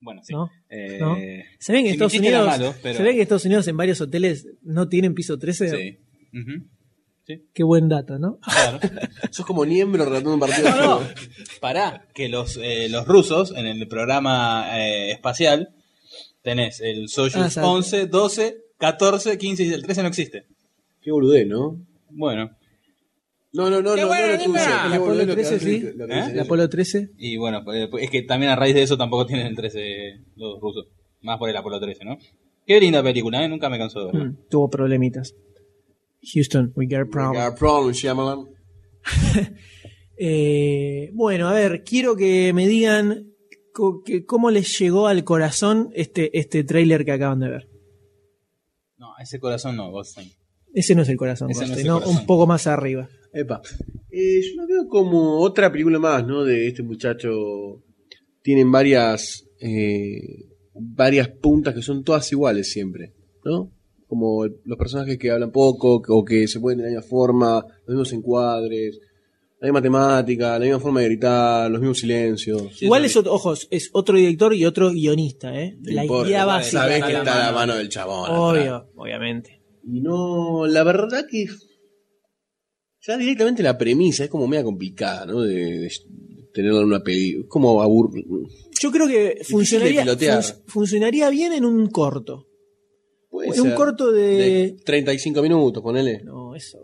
Bueno, 0.00 0.22
sí. 0.24 0.32
¿No? 0.32 0.50
Eh, 0.70 0.98
¿No? 1.00 1.16
Se 1.58 1.72
ven 1.72 1.84
que 1.84 1.90
Estados 1.90 2.14
Unidos, 2.14 2.46
malo, 2.46 2.74
pero- 2.82 2.96
se 2.96 3.02
ve 3.02 3.14
que 3.14 3.22
Estados 3.22 3.44
Unidos 3.44 3.68
en 3.68 3.76
varios 3.76 4.00
hoteles 4.00 4.46
no 4.62 4.88
tienen 4.88 5.14
piso 5.14 5.38
13. 5.38 5.68
Sí. 5.70 5.98
Ujú. 6.38 6.66
Qué 7.54 7.62
buen 7.62 7.88
dato, 7.88 8.18
¿no? 8.18 8.38
Claro. 8.40 8.80
Sos 9.30 9.46
como 9.46 9.64
Niembro 9.64 10.04
relatando 10.04 10.34
un 10.34 10.40
partido 10.40 10.64
de 10.64 10.80
No. 10.80 11.00
Pará, 11.60 12.08
que 12.12 12.28
los, 12.28 12.56
eh, 12.60 12.88
los 12.88 13.06
rusos 13.06 13.52
en 13.56 13.66
el 13.66 13.86
programa 13.86 14.66
eh, 14.80 15.12
espacial 15.12 15.72
tenés 16.42 16.80
el 16.80 17.04
Ah, 17.04 17.08
Soyuz 17.08 17.36
exacto. 17.36 17.70
11, 17.70 18.06
12, 18.06 18.56
14, 18.78 19.38
15 19.38 19.62
y 19.62 19.72
el 19.72 19.82
13 19.84 20.02
no 20.02 20.08
existe. 20.08 20.46
Qué 21.02 21.12
boludez, 21.12 21.46
¿no? 21.46 21.78
Bueno, 22.08 22.50
No, 23.52 23.68
no, 23.68 23.82
no, 23.82 23.94
¡Qué 23.96 24.02
no, 24.02 24.06
bueno, 24.08 24.26
no 24.28 24.56
El 24.56 24.92
Apolo 24.92 25.00
boludez 25.06 25.26
lo 25.26 25.34
que 25.36 25.42
13, 25.42 25.54
hace- 25.56 25.64
sí. 25.80 25.86
¿Eh? 25.86 26.30
eso. 26.34 26.42
Apolo 26.42 26.68
13. 26.68 27.10
y 27.18 27.36
bueno, 27.36 27.64
pues, 27.64 27.88
es 28.00 28.10
que 28.10 28.22
también 28.22 28.52
a 28.52 28.56
raíz 28.56 28.74
de 28.74 28.82
eso 28.82 28.96
tampoco 28.96 29.26
tienen 29.26 29.46
el 29.48 29.56
13 29.56 30.20
los 30.36 30.60
rusos. 30.60 30.86
Más 31.22 31.36
por 31.38 31.50
el 31.50 31.56
Apolo 31.56 31.80
13, 31.80 32.04
¿no? 32.04 32.16
Qué 32.66 32.80
linda 32.80 33.02
película, 33.02 33.44
¿eh? 33.44 33.48
Nunca 33.48 33.68
me 33.68 33.76
cansó 33.78 34.00
de 34.00 34.06
verla. 34.12 34.24
Mm, 34.26 34.36
tuvo 34.48 34.70
problemitas. 34.70 35.34
Houston, 36.32 36.72
we 36.76 36.86
got 36.86 36.94
a 37.00 37.02
We 37.04 37.10
problem. 37.10 37.42
got 37.42 37.52
a 37.52 37.56
problem, 37.56 37.92
Shyamalan. 37.92 38.46
Eh, 40.22 41.10
bueno, 41.14 41.48
a 41.48 41.54
ver, 41.54 41.82
quiero 41.82 42.14
que 42.14 42.52
me 42.52 42.68
digan 42.68 43.32
que- 44.04 44.26
cómo 44.26 44.50
les 44.50 44.78
llegó 44.78 45.06
al 45.06 45.24
corazón 45.24 45.88
este, 45.94 46.38
este 46.38 46.62
tráiler 46.62 47.06
que 47.06 47.12
acaban 47.12 47.40
de 47.40 47.48
ver. 47.48 47.68
No, 48.98 49.14
ese 49.18 49.40
corazón 49.40 49.76
no, 49.76 49.90
Goldstein. 49.90 50.30
Ese 50.74 50.94
no 50.94 51.02
es 51.02 51.08
el 51.08 51.16
corazón, 51.16 51.50
Ese 51.50 51.60
no 51.60 51.64
es 51.64 51.70
Goldstein, 51.70 51.86
el 51.86 51.92
¿no? 51.92 52.00
corazón. 52.00 52.20
un 52.20 52.26
poco 52.26 52.46
más 52.46 52.66
arriba. 52.66 53.08
Epa. 53.32 53.60
Eh, 54.10 54.40
yo 54.42 54.62
lo 54.62 54.66
veo 54.66 54.88
como 54.88 55.38
otra 55.40 55.70
película 55.70 55.98
más, 55.98 56.26
¿no? 56.26 56.44
De 56.44 56.66
este 56.66 56.82
muchacho. 56.82 57.82
Tienen 58.42 58.70
varias. 58.72 59.46
eh, 59.60 60.46
varias 60.82 61.28
puntas 61.28 61.74
que 61.74 61.82
son 61.82 62.02
todas 62.02 62.30
iguales 62.32 62.72
siempre, 62.72 63.12
¿no? 63.44 63.70
Como 64.08 64.44
el- 64.46 64.56
los 64.64 64.78
personajes 64.78 65.18
que 65.18 65.30
hablan 65.30 65.52
poco 65.52 66.00
o 66.08 66.24
que 66.24 66.48
se 66.48 66.58
mueven 66.58 66.78
de 66.78 66.84
la 66.84 66.90
misma 66.90 67.02
forma, 67.02 67.62
los 67.86 67.88
mismos 67.88 68.12
encuadres, 68.14 68.98
la 69.60 69.66
misma 69.68 69.82
temática, 69.82 70.58
la 70.58 70.64
misma 70.64 70.80
forma 70.80 71.00
de 71.00 71.06
gritar, 71.06 71.70
los 71.70 71.80
mismos 71.80 71.98
silencios. 71.98 72.80
Igual 72.82 73.04
es, 73.04 73.14
otro- 73.16 73.34
ojos, 73.34 73.68
es 73.70 73.90
otro 73.92 74.16
director 74.16 74.54
y 74.54 74.64
otro 74.64 74.90
guionista, 74.90 75.54
¿eh? 75.60 75.76
No 75.78 75.92
La 75.92 76.02
importa, 76.04 76.28
idea 76.30 76.44
básica. 76.46 76.82
Sabés 76.82 77.04
que 77.04 77.12
la 77.12 77.18
está 77.18 77.34
a 77.34 77.38
la 77.38 77.44
mano. 77.52 77.56
mano 77.58 77.74
del 77.76 77.88
chabón. 77.90 78.24
atrás. 78.24 78.38
Obvio, 78.40 78.88
obviamente. 78.96 79.60
Y 79.84 80.00
no, 80.00 80.66
la 80.66 80.82
verdad 80.84 81.26
que 81.30 81.46
ya 83.02 83.16
directamente 83.16 83.62
la 83.62 83.76
premisa 83.78 84.24
es 84.24 84.30
como 84.30 84.46
media 84.46 84.64
complicada, 84.64 85.26
¿no? 85.26 85.40
De, 85.42 85.54
de 85.80 85.90
tenerla 86.52 86.80
en 86.80 86.86
una 86.86 87.02
película. 87.02 87.46
Como 87.48 87.82
abur... 87.82 88.10
Yo 88.80 88.90
creo 88.90 89.06
que 89.06 89.42
funcionaría, 89.44 90.04
fun- 90.04 90.62
funcionaría 90.66 91.28
bien 91.30 91.52
en 91.52 91.64
un 91.64 91.88
corto. 91.88 92.46
puede 93.28 93.50
En 93.54 93.60
un 93.60 93.70
corto 93.72 94.10
de... 94.12 94.22
de 94.22 94.76
35 94.84 95.42
minutos, 95.42 95.82
ponele. 95.82 96.22
No, 96.24 96.54
eso. 96.54 96.78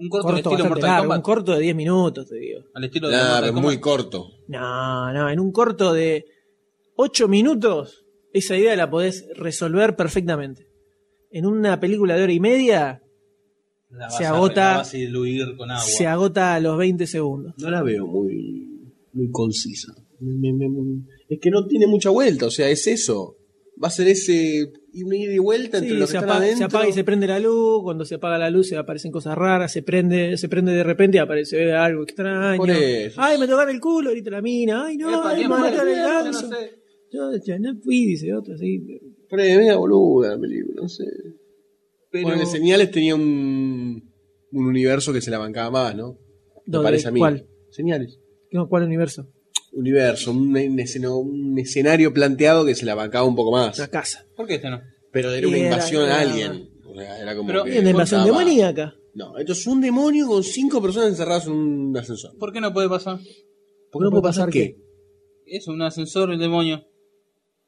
Un 0.00 0.08
corto, 0.08 0.28
corto 0.28 0.28
al 0.28 0.38
estilo 0.38 0.50
bastante 0.52 0.68
Mortal 0.68 0.88
largo, 0.90 1.02
Kombat. 1.04 1.18
un 1.18 1.22
corto 1.22 1.52
de 1.54 1.60
10 1.60 1.76
minutos, 1.76 2.28
te 2.28 2.36
digo. 2.36 2.60
Al 2.74 2.84
estilo 2.84 3.08
de 3.08 3.16
Nah, 3.16 3.22
Mortal 3.24 3.46
Kombat. 3.48 3.64
muy 3.64 3.80
corto. 3.80 4.26
No, 4.46 5.12
no, 5.12 5.28
en 5.30 5.40
un 5.40 5.50
corto 5.52 5.92
de 5.92 6.24
8 6.96 7.26
minutos, 7.28 8.04
esa 8.32 8.56
idea 8.56 8.76
la 8.76 8.88
podés 8.88 9.26
resolver 9.34 9.96
perfectamente. 9.96 10.68
En 11.32 11.46
una 11.46 11.80
película 11.80 12.16
de 12.16 12.22
hora 12.22 12.32
y 12.32 12.38
media, 12.40 13.02
La 13.90 14.06
vas 14.06 14.16
se 14.18 14.24
a- 14.24 14.30
agota- 14.30 14.70
la 14.72 14.76
vas 14.78 14.94
a 14.94 14.96
diluir 14.96 15.56
con 15.56 15.70
agua. 15.70 15.82
se 15.82 16.06
agota 16.06 16.54
a 16.54 16.60
los 16.60 16.76
20 16.78 17.06
segundos. 17.06 17.54
No 17.58 17.70
la 17.70 17.82
veo 17.82 18.06
muy, 18.06 18.68
muy 19.12 19.30
concisa. 19.30 19.92
Me- 20.20 20.52
me- 20.52 20.68
me- 20.68 21.02
es 21.28 21.38
que 21.40 21.50
no 21.50 21.66
tiene 21.66 21.86
mucha 21.86 22.10
vuelta, 22.10 22.46
o 22.46 22.50
sea, 22.50 22.68
es 22.68 22.86
eso. 22.86 23.36
Va 23.82 23.86
a 23.88 23.90
ser 23.92 24.08
ese 24.08 24.72
un 25.04 25.14
ida 25.14 25.32
y 25.32 25.38
vuelta 25.38 25.78
entre 25.78 25.92
Sí, 25.92 25.96
los 25.96 26.08
que 26.10 26.18
se, 26.18 26.18
están 26.18 26.30
apaga, 26.38 26.56
se 26.56 26.64
apaga 26.64 26.88
y 26.88 26.92
se 26.92 27.04
prende 27.04 27.28
la 27.28 27.38
luz, 27.38 27.82
cuando 27.84 28.04
se 28.04 28.16
apaga 28.16 28.36
la 28.36 28.50
luz 28.50 28.66
se 28.68 28.76
aparecen 28.76 29.12
cosas 29.12 29.38
raras, 29.38 29.70
se 29.72 29.82
prende, 29.84 30.36
se 30.36 30.48
prende 30.48 30.72
de 30.72 30.82
repente 30.82 31.18
y 31.18 31.20
aparece 31.20 31.72
algo 31.72 32.02
extraño. 32.02 32.56
Por 32.58 32.70
eso. 32.70 33.20
Ay, 33.22 33.38
me 33.38 33.46
tocaron 33.46 33.72
el 33.72 33.80
culo, 33.80 34.08
ahorita 34.08 34.30
la 34.32 34.42
mina, 34.42 34.86
ay 34.86 34.96
no, 34.96 35.22
ay, 35.22 35.42
me 35.44 35.48
mataron 35.48 35.88
el 35.88 35.94
ganso. 35.96 36.42
no 36.42 36.56
sé. 36.56 36.70
Yo 37.12 37.30
ya 37.46 37.58
no 37.60 37.76
fui, 37.80 38.06
dice 38.06 38.34
otro, 38.34 38.54
así. 38.54 38.84
Pero 39.30 39.42
es 39.44 39.56
media 39.56 39.76
boluda 39.76 40.30
la 40.34 40.40
película, 40.40 40.82
no 40.82 40.88
sé. 40.88 41.04
Pero- 42.10 42.28
Bueno, 42.28 42.42
en 42.42 42.46
Señales 42.46 42.90
tenía 42.90 43.14
un, 43.14 44.12
un 44.52 44.66
universo 44.66 45.12
que 45.12 45.20
se 45.20 45.30
la 45.30 45.38
bancaba 45.38 45.70
más, 45.70 45.94
¿no? 45.96 46.18
Me 46.66 46.80
parece 46.80 47.08
a 47.08 47.10
mí. 47.10 47.20
¿Cuál? 47.20 47.46
Señales. 47.70 48.18
No, 48.50 48.68
¿Cuál 48.68 48.84
universo? 48.84 49.26
Universo, 49.72 50.30
un, 50.32 50.48
un 50.56 50.78
esceno- 50.80 51.18
un 51.18 51.58
escenario 51.58 52.12
planteado 52.12 52.64
que 52.64 52.74
se 52.74 52.86
la 52.86 52.94
bancaba 52.94 53.26
un 53.26 53.36
poco 53.36 53.52
más. 53.52 53.78
Una 53.78 53.88
casa. 53.88 54.26
¿Por 54.36 54.46
qué 54.46 54.54
este 54.56 54.70
no? 54.70 54.80
Pero 55.12 55.30
era 55.32 55.46
una 55.46 55.56
Era- 55.58 55.66
invasión 55.68 56.04
era-. 56.04 56.52
O 56.86 56.94
sea, 56.94 57.20
era 57.22 57.36
como 57.36 57.46
Pero- 57.48 57.64
que 57.64 57.74
Es 57.74 57.80
una 57.80 57.90
invasión 57.90 58.22
contaba- 58.22 58.38
demoníaca. 58.40 58.94
No, 59.14 59.36
esto 59.36 59.52
es 59.52 59.66
un 59.66 59.80
demonio 59.80 60.26
con 60.28 60.42
cinco 60.44 60.80
personas 60.80 61.08
encerradas 61.10 61.46
en 61.46 61.52
un 61.52 61.96
ascensor. 61.96 62.36
¿Por 62.38 62.52
qué 62.52 62.60
no 62.60 62.72
puede 62.72 62.88
pasar? 62.88 63.18
¿Por 63.90 64.00
qué 64.02 64.04
no 64.04 64.10
puede 64.10 64.22
pasar 64.22 64.48
qué? 64.50 64.76
qué? 65.44 65.56
Es 65.56 65.66
un 65.68 65.82
ascensor, 65.82 66.30
el 66.30 66.38
demonio. 66.38 66.84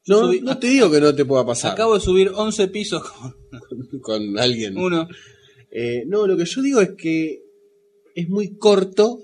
No, 0.07 0.21
Subí- 0.31 0.41
no 0.41 0.57
te 0.57 0.67
digo 0.67 0.89
que 0.89 0.99
no 0.99 1.13
te 1.13 1.25
pueda 1.25 1.45
pasar 1.45 1.73
Acabo 1.73 1.93
de 1.93 1.99
subir 2.01 2.31
11 2.33 2.67
pisos 2.69 3.03
con 3.09 3.99
con 4.01 4.39
alguien. 4.39 4.77
uno. 4.77 5.07
Eh, 5.71 6.03
no, 6.07 6.25
lo 6.27 6.35
que 6.35 6.45
yo 6.45 6.61
digo 6.61 6.81
es 6.81 6.91
que 6.97 7.43
es 8.15 8.27
muy 8.29 8.57
corto 8.57 9.19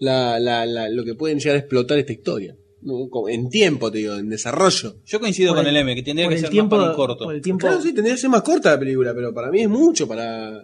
la, 0.00 0.38
la, 0.38 0.64
la- 0.66 0.88
lo 0.90 1.04
que 1.04 1.14
pueden 1.14 1.38
llegar 1.38 1.56
a 1.56 1.60
explotar 1.60 1.98
esta 1.98 2.12
historia. 2.12 2.56
No, 2.82 3.08
En 3.28 3.48
tiempo, 3.48 3.90
te 3.90 3.98
digo, 3.98 4.14
en 4.14 4.28
desarrollo. 4.28 5.00
Yo 5.04 5.18
coincido 5.18 5.50
Por 5.50 5.58
con 5.64 5.66
el- 5.66 5.74
el 5.76 5.82
M, 5.82 5.94
que 5.96 6.02
tendría 6.04 6.28
que 6.28 6.34
el 6.34 6.40
ser 6.40 6.50
tiempo, 6.50 6.76
más 6.76 6.84
para 6.84 6.90
un 6.92 6.96
corto. 6.96 7.24
por 7.24 7.34
el 7.34 7.42
tiempo 7.42 7.66
Claro, 7.66 7.82
sí, 7.82 7.92
tendría 7.92 8.14
que 8.14 8.20
ser 8.20 8.30
más 8.30 8.42
corta 8.42 8.70
la 8.72 8.78
película, 8.78 9.12
pero 9.14 9.34
para 9.34 9.50
mí 9.50 9.62
es 9.62 9.68
mucho 9.68 10.06
para. 10.06 10.62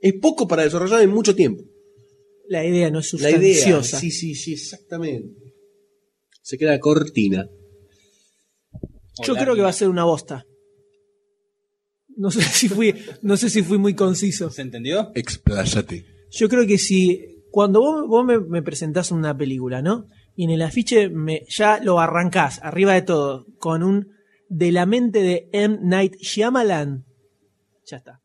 Es 0.00 0.14
poco 0.20 0.46
para 0.46 0.62
desarrollar 0.62 1.02
en 1.02 1.10
mucho 1.10 1.34
tiempo. 1.34 1.64
la 2.48 2.64
idea 2.64 2.90
no 2.90 3.00
es 3.00 3.12
La 3.14 3.30
idea. 3.30 3.54
sustanciosa. 3.54 3.98
Sí, 3.98 4.10
sí, 4.12 4.34
sí, 4.36 4.52
exactamente. 4.52 5.34
Se 6.42 6.56
queda 6.56 6.78
cortina. 6.78 7.48
Yo 9.24 9.34
creo 9.34 9.54
que 9.54 9.62
va 9.62 9.70
a 9.70 9.72
ser 9.72 9.88
una 9.88 10.04
bosta. 10.04 10.44
No 12.16 12.30
sé 12.30 12.42
si 12.42 12.68
fui, 12.68 12.94
no 13.22 13.36
sé 13.36 13.50
si 13.50 13.62
fui 13.62 13.78
muy 13.78 13.94
conciso. 13.94 14.50
¿Se 14.50 14.62
entendió? 14.62 15.12
Expláyate. 15.14 16.06
Yo 16.30 16.48
creo 16.48 16.66
que 16.66 16.78
si 16.78 17.42
cuando 17.50 17.80
vos, 17.80 18.06
vos 18.08 18.24
me, 18.24 18.38
me 18.38 18.62
presentás 18.62 19.10
una 19.10 19.36
película, 19.36 19.82
¿no? 19.82 20.06
Y 20.34 20.44
en 20.44 20.50
el 20.50 20.62
afiche 20.62 21.08
me, 21.08 21.44
ya 21.48 21.80
lo 21.82 21.98
arrancás, 21.98 22.60
arriba 22.62 22.92
de 22.92 23.02
todo, 23.02 23.46
con 23.58 23.82
un 23.82 24.08
de 24.48 24.72
la 24.72 24.86
mente 24.86 25.20
de 25.22 25.48
M. 25.52 25.78
Night 25.82 26.16
Shyamalan, 26.20 27.04
ya 27.86 27.96
está. 27.96 28.20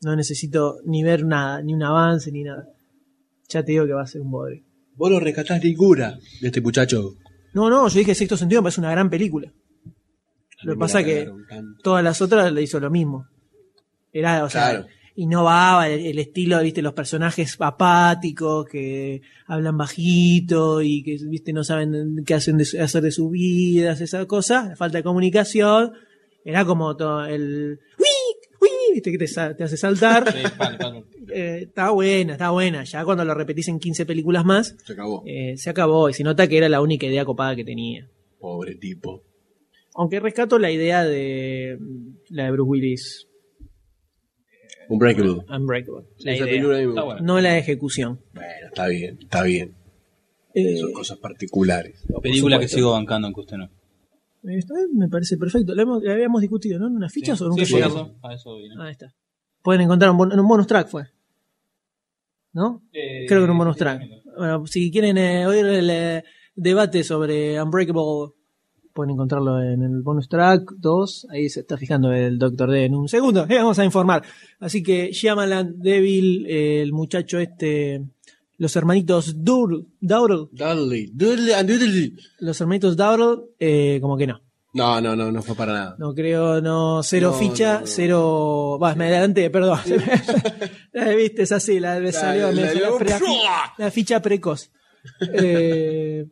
No 0.00 0.16
necesito 0.16 0.78
ni 0.84 1.02
ver 1.02 1.24
nada, 1.24 1.62
ni 1.62 1.74
un 1.74 1.82
avance, 1.82 2.32
ni 2.32 2.44
nada. 2.44 2.68
Ya 3.48 3.64
te 3.64 3.72
digo 3.72 3.86
que 3.86 3.92
va 3.92 4.02
a 4.02 4.06
ser 4.06 4.20
un 4.20 4.30
bodre. 4.30 4.64
Vos 4.94 5.10
lo 5.10 5.20
rescatás 5.20 5.62
ninguna 5.62 6.18
de 6.40 6.46
este 6.46 6.60
muchacho. 6.60 7.14
No, 7.54 7.68
no, 7.68 7.88
yo 7.88 7.98
dije 7.98 8.14
Sexto 8.14 8.36
Sentido, 8.36 8.62
me 8.62 8.66
parece 8.66 8.80
una 8.80 8.90
gran 8.90 9.10
película. 9.10 9.52
Lo 10.62 10.74
que 10.74 10.78
pasa 10.78 11.04
que 11.04 11.30
todas 11.82 12.02
las 12.04 12.20
otras 12.20 12.52
le 12.52 12.62
hizo 12.62 12.80
lo 12.80 12.90
mismo. 12.90 13.26
Era, 14.12 14.44
o 14.44 14.50
sea, 14.50 14.70
Claro. 14.70 14.86
innovaba 15.16 15.88
el, 15.88 16.04
el 16.06 16.18
estilo, 16.18 16.60
viste, 16.62 16.82
los 16.82 16.94
personajes 16.94 17.56
apáticos 17.60 18.66
que 18.66 19.20
hablan 19.46 19.76
bajito 19.76 20.82
y 20.82 21.02
que, 21.02 21.18
viste, 21.28 21.52
no 21.52 21.62
saben 21.64 22.24
qué 22.26 22.34
hacen 22.34 22.56
de 22.58 22.64
hacer 22.80 23.02
de 23.02 23.10
sus 23.12 23.30
vidas, 23.30 24.00
esa 24.00 24.24
cosa, 24.26 24.70
la 24.70 24.76
falta 24.76 24.98
de 24.98 25.04
comunicación. 25.04 25.92
Era 26.44 26.64
como 26.64 26.96
todo 26.96 27.24
el 27.26 27.78
viste, 28.94 29.12
que 29.12 29.18
te, 29.18 29.26
te 29.54 29.64
hace 29.64 29.76
saltar. 29.76 30.32
Sí. 30.32 30.38
Eh, 31.30 31.64
está 31.68 31.90
buena, 31.90 32.32
está 32.32 32.48
buena. 32.48 32.84
Ya 32.84 33.04
cuando 33.04 33.22
lo 33.22 33.34
repetís 33.34 33.68
en 33.68 33.78
15 33.78 34.06
películas 34.06 34.46
más, 34.46 34.74
Se 34.86 34.94
acabó. 34.94 35.22
eh, 35.26 35.58
se 35.58 35.68
acabó 35.68 36.08
y 36.08 36.14
se 36.14 36.24
nota 36.24 36.48
que 36.48 36.56
era 36.56 36.70
la 36.70 36.80
única 36.80 37.04
idea 37.06 37.26
copada 37.26 37.54
que 37.54 37.66
tenía. 37.66 38.08
Pobre 38.40 38.76
tipo. 38.76 39.22
Aunque 39.98 40.20
rescato 40.20 40.58
la 40.58 40.70
idea 40.70 41.04
de 41.04 41.78
la 42.30 42.44
de 42.44 42.50
Bruce 42.52 42.68
Willis, 42.70 43.28
Unbreakable. 44.88 45.44
Unbreakable. 45.54 46.06
La 46.20 46.32
Esa 46.32 46.44
idea. 46.44 46.46
película 46.46 46.76
a 46.76 46.80
mí 46.80 46.86
me 46.86 46.90
Está 46.92 47.02
gusta. 47.02 47.14
bueno. 47.20 47.26
No 47.34 47.40
la 47.40 47.58
ejecución. 47.58 48.20
Bueno, 48.32 48.66
está 48.68 48.86
bien, 48.86 49.18
está 49.20 49.42
bien. 49.42 49.74
Eh, 50.54 50.76
Son 50.78 50.92
cosas 50.92 51.18
particulares. 51.18 52.06
Película 52.22 52.56
que 52.58 52.62
supuesto. 52.68 52.76
sigo 52.76 52.92
bancando, 52.92 53.26
aunque 53.26 53.40
usted 53.42 53.56
no. 53.58 53.68
esta 54.50 54.74
vez 54.74 54.86
me 54.94 55.08
parece 55.08 55.36
perfecto. 55.36 55.74
La, 55.74 55.82
hemos- 55.82 56.02
la 56.02 56.14
habíamos 56.14 56.40
discutido, 56.40 56.78
¿no? 56.78 56.86
¿En 56.86 56.94
unas 56.96 57.12
fichas 57.12 57.36
Sí, 57.38 57.44
o 57.44 57.48
nunca 57.48 57.64
sí, 57.66 57.72
por 57.72 57.80
llegamos? 57.82 58.08
eso, 58.08 58.18
a 58.26 58.34
eso 58.34 58.56
vine. 58.56 58.74
Ahí 58.80 58.92
está. 58.92 59.14
Pueden 59.62 59.82
encontrar 59.82 60.10
un, 60.12 60.16
bon- 60.16 60.32
en 60.32 60.40
un 60.40 60.48
bonus 60.48 60.66
track, 60.66 60.88
fue. 60.88 61.04
¿No? 62.54 62.82
Eh, 62.92 63.26
Creo 63.28 63.40
que 63.40 63.44
en 63.44 63.50
un 63.50 63.58
bonus 63.58 63.76
track. 63.76 64.02
Bueno, 64.38 64.66
si 64.66 64.90
quieren 64.90 65.18
eh, 65.18 65.46
oír 65.46 65.66
el 65.66 65.90
eh, 65.90 66.24
debate 66.54 67.04
sobre 67.04 67.60
Unbreakable, 67.62 68.32
pueden 68.98 69.12
encontrarlo 69.14 69.62
en 69.62 69.80
el 69.84 70.02
bonus 70.02 70.28
track 70.28 70.72
2. 70.76 71.28
Ahí 71.30 71.48
se 71.48 71.60
está 71.60 71.76
fijando 71.76 72.12
el 72.12 72.36
Doctor 72.36 72.68
D 72.72 72.84
en 72.86 72.96
un 72.96 73.08
segundo. 73.08 73.46
Eh, 73.48 73.54
vamos 73.54 73.78
a 73.78 73.84
informar. 73.84 74.24
Así 74.58 74.82
que 74.82 75.12
Shyamalan, 75.12 75.74
Devil, 75.78 76.44
eh, 76.48 76.82
el 76.82 76.92
muchacho 76.92 77.38
este, 77.38 78.02
los 78.56 78.74
hermanitos 78.74 79.44
Doodle, 79.44 79.84
Dowdle, 80.00 80.48
Dudley, 80.50 81.12
Dudley, 81.14 81.52
and 81.52 81.70
Dudley. 81.70 82.16
los 82.40 82.60
hermanitos 82.60 82.96
Dowdle, 82.96 83.44
eh, 83.60 83.98
como 84.00 84.16
que 84.16 84.26
no. 84.26 84.40
No, 84.74 85.00
no, 85.00 85.14
no, 85.14 85.30
no 85.30 85.42
fue 85.42 85.54
para 85.54 85.72
nada. 85.72 85.96
No 86.00 86.12
creo, 86.12 86.60
no, 86.60 87.00
cero 87.04 87.30
No, 87.32 87.38
ficha, 87.38 87.74
no, 87.74 87.80
no. 87.82 87.86
cero. 87.86 88.78
Va, 88.82 88.96
me 88.96 89.06
adelanté, 89.06 89.48
perdón. 89.48 89.78
la 90.92 91.08
viste, 91.10 91.42
es 91.44 91.52
así, 91.52 91.78
la, 91.78 92.00
me 92.00 92.10
salió, 92.10 92.48
me 92.48 92.54
la- 92.62 92.66
salió 92.72 92.98
la- 92.98 93.72
la 93.78 93.90
ficha 93.92 94.20
precoz. 94.20 94.72
Eh, 95.32 96.26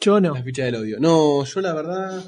yo 0.00 0.20
no. 0.20 0.34
La 0.34 0.42
ficha 0.42 0.64
del 0.64 0.76
odio. 0.76 0.96
No, 1.00 1.44
yo 1.44 1.60
la 1.60 1.74
verdad. 1.74 2.24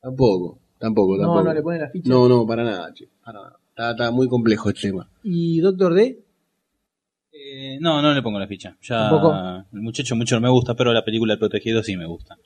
Tampoco, 0.00 0.60
tampoco, 0.78 1.16
No, 1.16 1.22
tampoco. 1.22 1.42
no 1.44 1.54
le 1.54 1.62
pone 1.62 1.78
la 1.80 1.90
ficha. 1.90 2.08
No, 2.08 2.28
no, 2.28 2.46
para 2.46 2.64
nada, 2.64 2.92
che, 2.94 3.08
para 3.24 3.40
nada. 3.40 3.58
Está, 3.70 3.90
está 3.92 4.10
muy 4.10 4.28
complejo 4.28 4.68
este 4.70 4.88
tema. 4.88 5.08
¿Y 5.22 5.60
Doctor 5.60 5.94
D? 5.94 6.24
Eh, 7.32 7.78
no, 7.80 8.00
no 8.02 8.12
le 8.14 8.22
pongo 8.22 8.38
la 8.38 8.46
ficha. 8.46 8.76
Ya 8.82 9.08
¿Tampoco? 9.10 9.32
el 9.72 9.80
muchacho 9.80 10.16
mucho 10.16 10.34
no 10.36 10.40
me 10.42 10.50
gusta, 10.50 10.74
pero 10.74 10.92
la 10.92 11.04
película 11.04 11.34
El 11.34 11.38
Protegido 11.38 11.82
sí 11.82 11.96
me 11.96 12.06
gusta. 12.06 12.36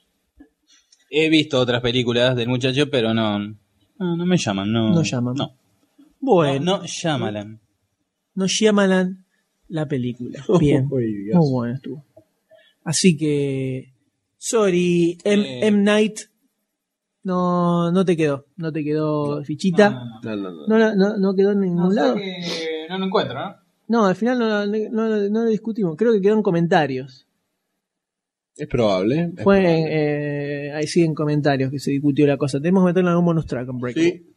He 1.09 1.29
visto 1.29 1.59
otras 1.59 1.81
películas 1.81 2.35
del 2.35 2.47
muchacho, 2.49 2.89
pero 2.89 3.13
no, 3.13 3.39
no, 3.39 3.55
no 4.17 4.25
me 4.25 4.37
llaman. 4.37 4.71
No, 4.71 4.89
No 4.91 5.03
llaman. 5.03 5.35
No, 5.35 5.55
Bueno, 6.19 6.65
no, 6.65 6.77
no 6.79 6.85
llaman. 6.85 7.59
no 8.35 8.47
Shyamalan 8.47 9.25
la 9.67 9.87
película. 9.87 10.43
Bien. 10.59 10.87
Muy 10.87 11.31
bueno 11.51 11.75
estuvo. 11.75 12.05
Así 12.83 13.15
que. 13.17 13.93
Sorry, 14.37 15.17
M, 15.23 15.43
Eh. 15.61 15.67
M. 15.67 15.81
Night. 15.83 16.19
No, 17.23 17.91
no 17.91 18.03
te 18.03 18.17
quedó. 18.17 18.47
No 18.57 18.71
te 18.73 18.83
quedó 18.83 19.41
fichita. 19.43 19.89
No, 19.91 20.19
No, 20.23 20.35
no, 20.35 20.51
no. 20.51 20.67
No, 20.67 20.77
la- 20.77 20.95
no, 20.95 21.17
no 21.17 21.33
quedó 21.35 21.51
en 21.51 21.61
ningún 21.61 21.95
lado. 21.95 22.15
no 22.89 22.97
lo 22.97 23.05
encuentro, 23.05 23.33
¿no? 23.39 23.55
No, 23.87 24.05
al 24.05 24.15
final 24.15 24.39
no, 24.39 24.65
no, 24.65 24.89
no- 24.89 25.29
no 25.29 25.43
lo 25.43 25.49
discutimos. 25.49 25.95
Creo 25.97 26.11
que 26.13 26.21
quedó 26.21 26.33
en 26.35 26.41
comentarios. 26.41 27.25
Es 28.55 28.67
probable. 28.67 29.31
es 29.37 29.43
Fue, 29.43 29.61
probable. 29.61 29.85
eh, 30.67 30.71
ahí 30.73 30.85
sí 30.87 31.01
en 31.03 31.13
comentarios 31.15 31.71
que 31.71 31.79
se 31.79 31.91
discutió 31.91 32.27
la 32.27 32.37
cosa. 32.37 32.59
Tenemos 32.59 32.83
que 32.83 32.87
meterlo 32.87 33.09
en 33.09 33.11
algún 33.13 33.25
bonus 33.25 33.45
track 33.45 33.69
en 33.69 33.77
Breakable. 33.79 34.11
Sí. 34.11 34.32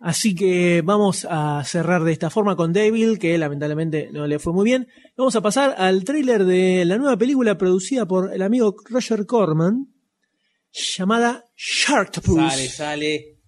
Así 0.00 0.34
que 0.34 0.80
vamos 0.82 1.26
a 1.28 1.62
cerrar 1.64 2.04
de 2.04 2.12
esta 2.12 2.30
forma 2.30 2.56
con 2.56 2.72
Devil, 2.72 3.18
que 3.18 3.36
lamentablemente 3.36 4.08
no 4.10 4.26
le 4.26 4.38
fue 4.38 4.54
muy 4.54 4.64
bien. 4.64 4.88
Vamos 5.14 5.36
a 5.36 5.42
pasar 5.42 5.74
al 5.76 6.04
tráiler 6.04 6.44
de 6.44 6.86
la 6.86 6.96
nueva 6.96 7.18
película 7.18 7.58
producida 7.58 8.06
por 8.06 8.32
el 8.32 8.40
amigo 8.40 8.74
Roger 8.88 9.26
Corman, 9.26 9.92
llamada 10.72 11.44
Sharktopus. 11.54 12.50
Sale, 12.50 12.68
sale. 12.68 13.39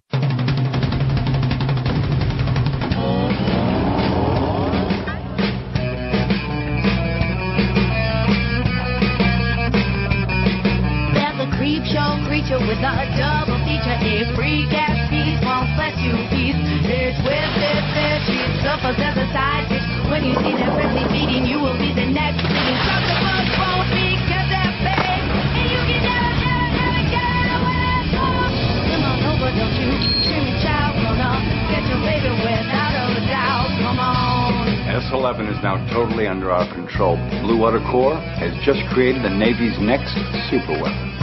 S-11 35.23 35.55
is 35.55 35.63
now 35.63 35.77
totally 35.93 36.27
under 36.27 36.51
our 36.51 36.67
control. 36.73 37.15
Blue 37.43 37.55
Water 37.55 37.79
Corps 37.89 38.19
has 38.43 38.51
just 38.65 38.81
created 38.93 39.23
the 39.23 39.29
Navy's 39.29 39.79
next 39.79 40.11
super 40.51 40.73
weapon. 40.83 41.13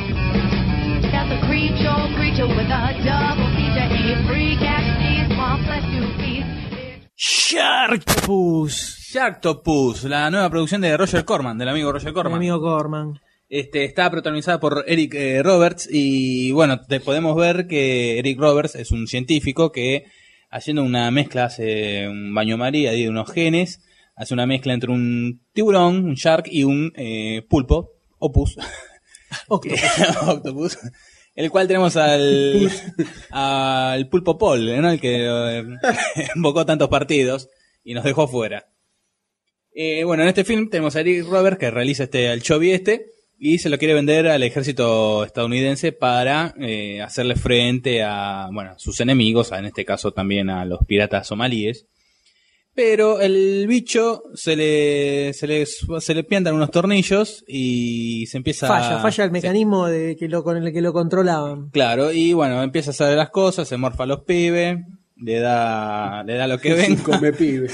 Sharktopus. 7.14 8.96
Sharktopus, 9.12 10.04
la 10.04 10.30
nueva 10.30 10.48
producción 10.48 10.80
de 10.80 10.96
Roger 10.96 11.26
Corman, 11.26 11.58
del 11.58 11.68
amigo 11.68 11.92
Roger 11.92 12.08
Mi 12.08 12.14
Corman. 12.14 12.36
amigo 12.36 12.58
Corman. 12.58 13.20
Este, 13.50 13.84
está 13.84 14.10
protagonizada 14.10 14.60
por 14.60 14.82
Eric 14.86 15.12
eh, 15.14 15.42
Roberts 15.42 15.86
y 15.92 16.52
bueno, 16.52 16.80
te 16.80 17.00
podemos 17.00 17.36
ver 17.36 17.66
que 17.66 18.18
Eric 18.18 18.38
Roberts 18.38 18.76
es 18.76 18.92
un 18.92 19.06
científico 19.06 19.72
que 19.72 20.06
haciendo 20.50 20.82
una 20.82 21.10
mezcla, 21.10 21.44
hace 21.44 22.08
un 22.08 22.34
baño 22.34 22.56
maría 22.56 22.92
de 22.92 23.08
unos 23.08 23.30
genes, 23.30 23.80
hace 24.20 24.34
una 24.34 24.46
mezcla 24.46 24.74
entre 24.74 24.90
un 24.90 25.40
tiburón, 25.54 26.04
un 26.04 26.14
shark 26.14 26.46
y 26.50 26.62
un 26.64 26.92
eh, 26.94 27.42
pulpo, 27.48 27.94
opus, 28.18 28.58
Octopus. 29.48 29.80
octopus, 30.26 30.78
el 31.34 31.50
cual 31.50 31.66
tenemos 31.66 31.96
al, 31.96 32.70
al 33.30 34.08
pulpo 34.10 34.36
Paul, 34.36 34.80
¿no? 34.82 34.90
el 34.90 35.00
que 35.00 35.26
eh, 35.26 35.64
invocó 36.36 36.66
tantos 36.66 36.90
partidos 36.90 37.48
y 37.82 37.94
nos 37.94 38.04
dejó 38.04 38.28
fuera. 38.28 38.68
Eh, 39.72 40.04
bueno, 40.04 40.24
en 40.24 40.28
este 40.28 40.44
film 40.44 40.68
tenemos 40.68 40.96
a 40.96 41.00
Eric 41.00 41.26
Roberts 41.26 41.58
que 41.58 41.70
realiza 41.70 42.04
este 42.04 42.30
el 42.30 42.42
Chovy 42.42 42.72
este 42.72 43.06
y 43.38 43.56
se 43.56 43.70
lo 43.70 43.78
quiere 43.78 43.94
vender 43.94 44.28
al 44.28 44.42
ejército 44.42 45.24
estadounidense 45.24 45.92
para 45.92 46.54
eh, 46.60 47.00
hacerle 47.00 47.36
frente 47.36 48.02
a 48.02 48.50
bueno, 48.52 48.74
sus 48.76 49.00
enemigos, 49.00 49.50
en 49.52 49.64
este 49.64 49.86
caso 49.86 50.12
también 50.12 50.50
a 50.50 50.66
los 50.66 50.80
piratas 50.84 51.26
somalíes. 51.28 51.86
Pero 52.74 53.20
el 53.20 53.66
bicho 53.66 54.22
se 54.34 54.54
le, 54.54 55.32
se 55.32 55.46
le, 55.46 55.66
se 55.66 56.14
le 56.14 56.24
piantan 56.24 56.54
unos 56.54 56.70
tornillos 56.70 57.44
y 57.48 58.26
se 58.26 58.36
empieza 58.36 58.68
Falla, 58.68 59.00
falla 59.00 59.24
el 59.24 59.30
sí. 59.30 59.32
mecanismo 59.32 59.88
de 59.88 60.16
que 60.16 60.28
lo, 60.28 60.44
con 60.44 60.56
el 60.56 60.72
que 60.72 60.80
lo 60.80 60.92
controlaban. 60.92 61.70
Claro, 61.70 62.12
y 62.12 62.32
bueno, 62.32 62.62
empieza 62.62 62.90
a 62.90 62.92
hacer 62.92 63.16
las 63.16 63.30
cosas, 63.30 63.66
se 63.68 63.76
morfa 63.76 64.04
a 64.04 64.06
los 64.06 64.22
pibes, 64.22 64.78
le 65.16 65.40
da, 65.40 66.22
le 66.24 66.34
da 66.36 66.46
lo 66.46 66.58
que 66.58 66.74
ven. 66.74 66.96
Come 66.96 67.32
pibe. 67.32 67.68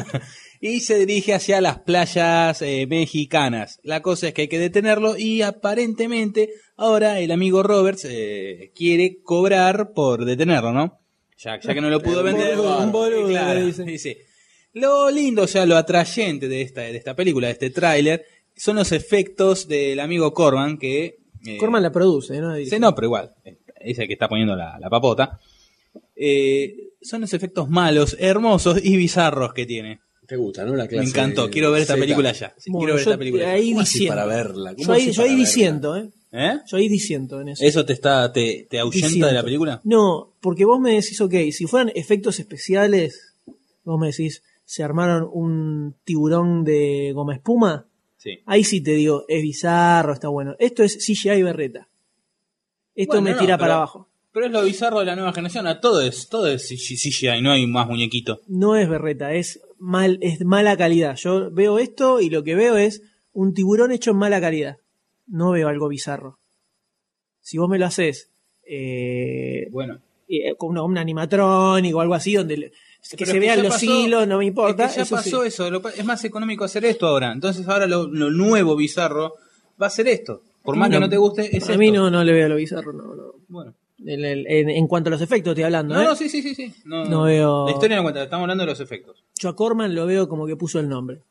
y 0.60 0.80
se 0.80 0.98
dirige 0.98 1.34
hacia 1.34 1.60
las 1.60 1.80
playas 1.80 2.62
eh, 2.62 2.86
mexicanas. 2.88 3.78
La 3.82 4.00
cosa 4.00 4.28
es 4.28 4.34
que 4.34 4.42
hay 4.42 4.48
que 4.48 4.58
detenerlo 4.58 5.16
y 5.18 5.42
aparentemente 5.42 6.50
ahora 6.76 7.20
el 7.20 7.30
amigo 7.30 7.62
Roberts 7.62 8.06
eh, 8.08 8.72
quiere 8.74 9.18
cobrar 9.22 9.92
por 9.94 10.24
detenerlo, 10.24 10.72
¿no? 10.72 10.98
Ya, 11.36 11.58
ya 11.60 11.74
que 11.74 11.80
no 11.80 11.88
lo 11.88 12.02
pudo 12.02 12.20
Un 12.20 12.26
vender, 12.26 12.56
boludo, 12.56 12.78
un 12.80 12.92
boludo, 12.92 13.28
claro, 13.28 13.60
le 13.60 13.66
dice. 13.66 13.84
dice. 13.84 14.29
Lo 14.74 15.10
lindo, 15.10 15.42
o 15.42 15.46
sea, 15.46 15.66
lo 15.66 15.76
atrayente 15.76 16.48
de 16.48 16.62
esta, 16.62 16.82
de 16.82 16.96
esta 16.96 17.14
película, 17.16 17.48
de 17.48 17.54
este 17.54 17.70
tráiler, 17.70 18.24
son 18.56 18.76
los 18.76 18.92
efectos 18.92 19.66
del 19.68 19.98
amigo 20.00 20.32
Corman 20.32 20.78
que... 20.78 21.16
eh, 21.46 21.56
Corman 21.56 21.82
la 21.82 21.90
produce, 21.92 22.40
¿no? 22.40 22.54
Sí, 22.56 22.78
no, 22.78 22.94
pero 22.94 23.06
igual. 23.06 23.34
Es 23.80 23.98
el 23.98 24.06
que 24.06 24.12
está 24.12 24.28
poniendo 24.28 24.54
la, 24.54 24.78
la 24.78 24.88
papota. 24.90 25.38
Eh, 26.14 26.90
son 27.00 27.22
los 27.22 27.32
efectos 27.32 27.68
malos, 27.68 28.16
hermosos 28.20 28.78
y 28.84 28.96
bizarros 28.96 29.52
que 29.54 29.66
tiene. 29.66 30.00
Te 30.26 30.36
gusta, 30.36 30.64
¿no? 30.64 30.76
La 30.76 30.86
clase 30.86 31.02
Me 31.04 31.08
encantó. 31.10 31.50
Quiero 31.50 31.72
ver 31.72 31.82
esta 31.82 31.94
Zeta. 31.94 32.04
película 32.04 32.32
ya. 32.32 32.54
Sí, 32.56 32.70
Bueno, 32.70 32.84
quiero 32.84 32.94
ver 32.96 33.04
yo 33.04 33.10
esta 33.10 33.18
película. 33.18 33.50
ahí 33.50 33.70
¿Cómo 33.70 33.80
así 33.80 33.92
diciendo. 33.98 34.14
para 34.14 34.26
verla? 34.26 34.74
¿Cómo 34.74 34.84
Yo 34.86 34.92
ahí, 34.92 35.10
yo 35.10 35.22
ahí 35.24 35.34
diciendo, 35.34 35.96
¿eh? 35.96 36.10
¿Eh? 36.32 36.58
Yo 36.68 36.76
ahí 36.76 36.88
diciendo 36.88 37.40
en 37.40 37.48
eso. 37.48 37.64
¿Eso 37.64 37.84
te 37.84 37.92
está 37.94 38.32
te, 38.32 38.66
te 38.70 38.78
ahuyenta 38.78 39.26
de 39.26 39.32
la 39.32 39.42
película? 39.42 39.80
No, 39.82 40.34
porque 40.40 40.64
vos 40.64 40.78
me 40.78 40.92
decís, 40.94 41.20
ok, 41.20 41.34
si 41.50 41.66
fueran 41.66 41.90
efectos 41.96 42.38
especiales, 42.38 43.34
vos 43.82 43.98
me 43.98 44.08
decís, 44.08 44.44
se 44.70 44.84
armaron 44.84 45.28
un 45.32 45.96
tiburón 46.04 46.62
de 46.62 47.10
goma 47.12 47.34
espuma, 47.34 47.88
Sí. 48.18 48.38
ahí 48.46 48.62
sí 48.62 48.80
te 48.80 48.92
digo, 48.92 49.24
es 49.26 49.42
bizarro, 49.42 50.12
está 50.12 50.28
bueno. 50.28 50.54
Esto 50.60 50.84
es 50.84 50.96
CGI 51.04 51.42
berreta. 51.42 51.88
Esto 52.94 53.14
Bueno, 53.14 53.24
me 53.24 53.30
no, 53.32 53.38
tira 53.38 53.56
pero- 53.56 53.64
para 53.64 53.74
abajo. 53.74 54.08
Pero 54.32 54.46
es 54.46 54.52
lo 54.52 54.62
bizarro 54.62 55.00
de 55.00 55.06
la 55.06 55.16
nueva 55.16 55.32
generación. 55.32 55.66
A 55.66 55.80
todo 55.80 56.00
es, 56.02 56.28
todo 56.28 56.46
es 56.46 56.68
CGI, 56.68 57.42
no 57.42 57.50
hay 57.50 57.66
más 57.66 57.88
muñequito. 57.88 58.42
No 58.46 58.76
es 58.76 58.88
berreta, 58.88 59.32
es 59.34 59.60
mal, 59.80 60.18
es 60.20 60.44
mala 60.44 60.76
calidad. 60.76 61.16
Yo 61.16 61.50
veo 61.50 61.80
esto 61.80 62.20
y 62.20 62.30
lo 62.30 62.44
que 62.44 62.54
veo 62.54 62.76
es 62.76 63.02
un 63.32 63.54
tiburón 63.54 63.90
hecho 63.90 64.12
en 64.12 64.18
mala 64.18 64.40
calidad. 64.40 64.76
No 65.26 65.50
veo 65.50 65.66
algo 65.66 65.88
bizarro. 65.88 66.38
Si 67.40 67.58
vos 67.58 67.68
me 67.68 67.78
lo 67.80 67.86
haces 67.86 68.30
eh, 68.64 69.66
Bueno. 69.72 70.00
eh, 70.28 70.54
con 70.56 70.70
una, 70.70 70.84
un 70.84 70.96
animatrónico 70.96 71.98
o 71.98 72.00
algo 72.02 72.14
así 72.14 72.34
donde 72.34 72.56
le- 72.56 72.72
que 73.08 73.16
Pero 73.18 73.30
se 73.30 73.36
es 73.38 73.40
vean 73.40 73.62
los 73.62 73.72
pasó- 73.74 73.86
hilos, 73.86 74.28
no 74.28 74.38
me 74.38 74.44
importa. 74.46 74.84
Es 74.84 74.90
que 74.92 74.96
ya 74.98 75.02
eso 75.02 75.16
sí. 75.18 75.30
pasó 75.30 75.44
eso. 75.44 75.70
lo 75.70 75.88
es 75.88 76.04
más 76.04 76.24
económico 76.24 76.64
hacer 76.64 76.84
esto 76.84 77.06
ahora. 77.06 77.32
Entonces 77.32 77.66
ahora 77.66 77.86
lo, 77.86 78.06
lo 78.08 78.30
nuevo 78.30 78.76
bizarro 78.76 79.34
va 79.80 79.86
a 79.86 79.90
ser 79.90 80.08
esto. 80.08 80.42
Por 80.62 80.76
más 80.76 80.90
No, 80.90 80.96
que 80.96 81.00
no 81.00 81.08
te 81.08 81.16
guste, 81.16 81.56
es 81.56 81.68
a 81.70 81.76
mí 81.78 81.86
esto. 81.88 81.98
no, 82.00 82.10
no 82.10 82.22
le 82.22 82.32
veo 82.32 82.48
lo 82.48 82.56
bizarro, 82.56 82.92
no, 82.92 83.14
no. 83.14 83.32
Bueno. 83.48 83.74
En, 84.04 84.24
el- 84.24 84.46
en- 84.46 84.70
en 84.70 84.86
cuanto 84.86 85.08
a 85.08 85.10
los 85.12 85.20
efectos 85.20 85.50
estoy 85.52 85.64
hablando, 85.64 85.94
No, 85.94 86.00
¿eh? 86.00 86.04
no, 86.04 86.14
sí, 86.16 86.28
sí, 86.28 86.40
sí. 86.42 86.54
sí. 86.54 86.72
No, 86.84 87.04
No 87.04 87.22
veo- 87.24 87.66
La 87.66 87.72
historia 87.72 87.96
no 87.96 88.02
cuenta, 88.02 88.22
estamos 88.22 88.42
hablando 88.44 88.64
de 88.64 88.70
los 88.70 88.80
efectos. 88.80 89.22
Yo 89.38 89.48
a 89.50 89.56
Corman 89.56 89.94
lo 89.94 90.06
veo 90.06 90.28
como 90.28 90.46
que 90.46 90.56
puso 90.56 90.78
el 90.80 90.88
nombre. 90.88 91.22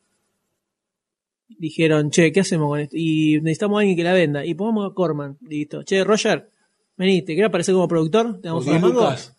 Dijeron, 1.58 2.10
che, 2.10 2.30
¿qué 2.32 2.40
hacemos 2.40 2.68
con 2.68 2.80
esto? 2.80 2.96
Y 2.96 3.40
necesitamos 3.42 3.76
a 3.76 3.80
alguien 3.80 3.96
que 3.96 4.04
la 4.04 4.12
venda. 4.12 4.44
Y 4.46 4.54
pongamos 4.54 4.90
a 4.90 4.94
Corman. 4.94 5.36
Listo. 5.42 5.82
Che, 5.82 6.04
Roger, 6.04 6.48
vení, 6.96 7.22
¿te 7.22 7.34
querés 7.34 7.48
aparecer 7.48 7.74
como 7.74 7.88
productor? 7.88 8.40
¿Te 8.40 8.48
damos 8.48 8.64
Porque 8.64 8.78
unos 8.78 8.94
mangos? 8.94 9.32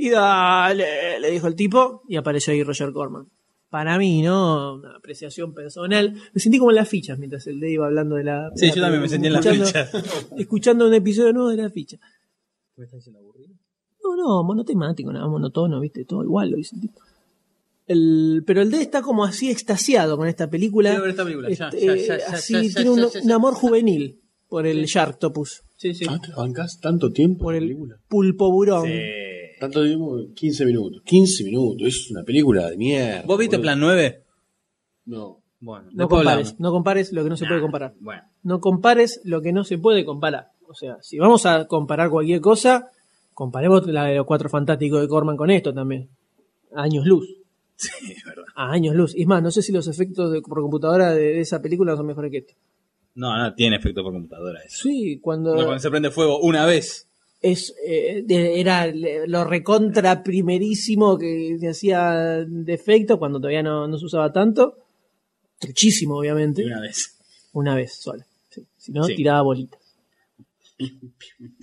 Y 0.00 0.10
dale, 0.10 1.18
le 1.20 1.30
dijo 1.30 1.48
el 1.48 1.56
tipo. 1.56 2.02
Y 2.08 2.16
apareció 2.16 2.52
ahí 2.52 2.62
Roger 2.62 2.92
Corman. 2.92 3.26
Para 3.68 3.98
mí, 3.98 4.22
¿no? 4.22 4.76
Una 4.76 4.96
apreciación 4.96 5.52
personal. 5.52 6.14
Me 6.32 6.40
sentí 6.40 6.58
como 6.58 6.70
en 6.70 6.76
las 6.76 6.88
fichas 6.88 7.18
mientras 7.18 7.46
el 7.48 7.58
D 7.60 7.72
iba 7.72 7.84
hablando 7.86 8.14
de 8.14 8.24
la. 8.24 8.50
Sí, 8.54 8.66
de 8.68 8.76
yo 8.76 8.80
también 8.80 9.02
me 9.02 9.08
sentí 9.08 9.26
en 9.26 9.32
las 9.34 9.46
fichas. 9.46 9.90
Escuchando 10.38 10.86
un 10.86 10.94
episodio 10.94 11.32
nuevo 11.32 11.50
de 11.50 11.56
la 11.56 11.68
ficha. 11.68 11.98
No, 14.02 14.16
no, 14.16 14.44
monotemático, 14.44 15.12
nada, 15.12 15.26
monotono, 15.26 15.80
viste, 15.80 16.04
todo 16.04 16.22
igual 16.22 16.50
lo 16.50 16.56
dice 16.56 16.76
el 16.76 16.80
tipo. 16.82 17.00
El, 17.88 18.44
pero 18.46 18.62
el 18.62 18.70
D 18.70 18.80
está 18.80 19.02
como 19.02 19.24
así 19.24 19.50
extasiado 19.50 20.16
con 20.16 20.28
esta 20.28 20.48
película. 20.48 20.90
Quiero 20.90 21.02
ver 21.02 21.10
esta 21.10 21.24
película, 21.24 21.50
ya, 21.50 21.68
Este, 21.68 21.86
ya, 21.86 21.96
ya, 21.96 22.18
ya, 22.18 22.26
así 22.34 22.52
ya, 22.54 22.62
ya, 22.62 22.74
tiene 22.76 22.90
un, 22.90 23.00
ya, 23.00 23.08
ya, 23.14 23.20
un 23.22 23.32
amor 23.32 23.54
juvenil 23.54 24.20
por 24.48 24.66
el 24.66 24.84
Sharktopus, 24.84 25.62
Sí, 25.76 25.94
sí. 25.94 26.06
¿ah, 26.08 26.20
te 26.24 26.32
bancás 26.32 26.78
tanto 26.80 27.10
tiempo 27.10 27.44
por 27.44 27.54
la 27.54 27.58
el 27.58 27.64
película? 27.64 27.96
pulpo 28.08 28.50
burón. 28.50 28.88
Tanto 29.60 29.84
tiempo, 29.84 30.16
15 30.34 30.66
minutos. 30.66 31.02
15 31.04 31.44
minutos, 31.44 31.86
es 31.88 32.10
una 32.10 32.22
película 32.22 32.70
de 32.70 32.76
mierda. 32.76 33.22
¿Vos 33.26 33.38
viste 33.38 33.56
boludo. 33.56 33.62
Plan 33.64 33.80
9? 33.80 34.22
No. 35.06 35.40
Bueno, 35.60 35.88
No 35.92 36.08
compares, 36.08 36.30
hablamos. 36.48 36.60
no 36.60 36.70
compares 36.70 37.12
lo 37.12 37.24
que 37.24 37.30
no 37.30 37.36
se 37.36 37.46
puede 37.46 37.60
comparar. 37.60 37.94
Bueno. 37.98 38.22
No 38.44 38.60
compares 38.60 39.20
lo 39.24 39.42
que 39.42 39.52
no 39.52 39.64
se 39.64 39.78
puede 39.78 40.04
comparar. 40.04 40.52
O 40.68 40.74
sea, 40.74 40.98
si 41.02 41.18
vamos 41.18 41.46
a 41.46 41.66
comparar 41.66 42.10
cualquier 42.10 42.40
cosa, 42.40 42.90
comparemos 43.34 43.86
la 43.88 44.04
de 44.04 44.16
los 44.16 44.26
cuatro 44.26 44.48
fantásticos 44.48 45.00
de 45.00 45.08
Corman 45.08 45.36
con 45.36 45.50
esto 45.50 45.74
también. 45.74 46.08
A 46.74 46.82
años 46.82 47.04
luz. 47.06 47.28
Sí, 47.80 47.90
es 48.10 48.24
verdad. 48.24 48.42
A 48.56 48.72
años 48.72 48.94
luz. 48.96 49.14
Y 49.16 49.22
es 49.22 49.28
más, 49.28 49.40
no 49.40 49.52
sé 49.52 49.62
si 49.62 49.70
los 49.72 49.86
efectos 49.86 50.32
de, 50.32 50.42
por 50.42 50.60
computadora 50.60 51.14
de, 51.14 51.34
de 51.34 51.40
esa 51.40 51.62
película 51.62 51.94
son 51.96 52.06
mejores 52.06 52.32
que 52.32 52.38
esto. 52.38 52.54
No, 53.14 53.36
no, 53.38 53.54
tiene 53.54 53.76
efecto 53.76 54.02
por 54.02 54.12
computadora 54.12 54.60
eso. 54.66 54.78
Sí, 54.82 55.18
cuando 55.20 55.50
No, 55.54 55.62
cuando 55.64 55.78
se 55.78 55.88
prende 55.90 56.10
fuego 56.10 56.40
una 56.40 56.66
vez. 56.66 57.07
Es 57.40 57.74
eh, 57.86 58.24
era 58.28 58.86
lo 58.92 59.44
recontra 59.44 60.22
primerísimo 60.22 61.16
que 61.18 61.56
se 61.60 61.68
hacía 61.68 62.44
defecto 62.46 63.18
cuando 63.18 63.38
todavía 63.38 63.62
no, 63.62 63.86
no 63.86 63.96
se 63.98 64.06
usaba 64.06 64.32
tanto. 64.32 64.76
Truchísimo, 65.58 66.16
obviamente. 66.18 66.64
Una 66.64 66.80
vez. 66.80 67.16
Una 67.52 67.74
vez 67.74 67.94
sola. 68.00 68.24
Sí. 68.50 68.64
Si 68.76 68.92
no, 68.92 69.04
Sí. 69.04 69.14
tiraba 69.16 69.42
bolitas. 69.42 69.80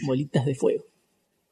Bolitas 0.06 0.46
de 0.46 0.56
fuego. 0.56 0.84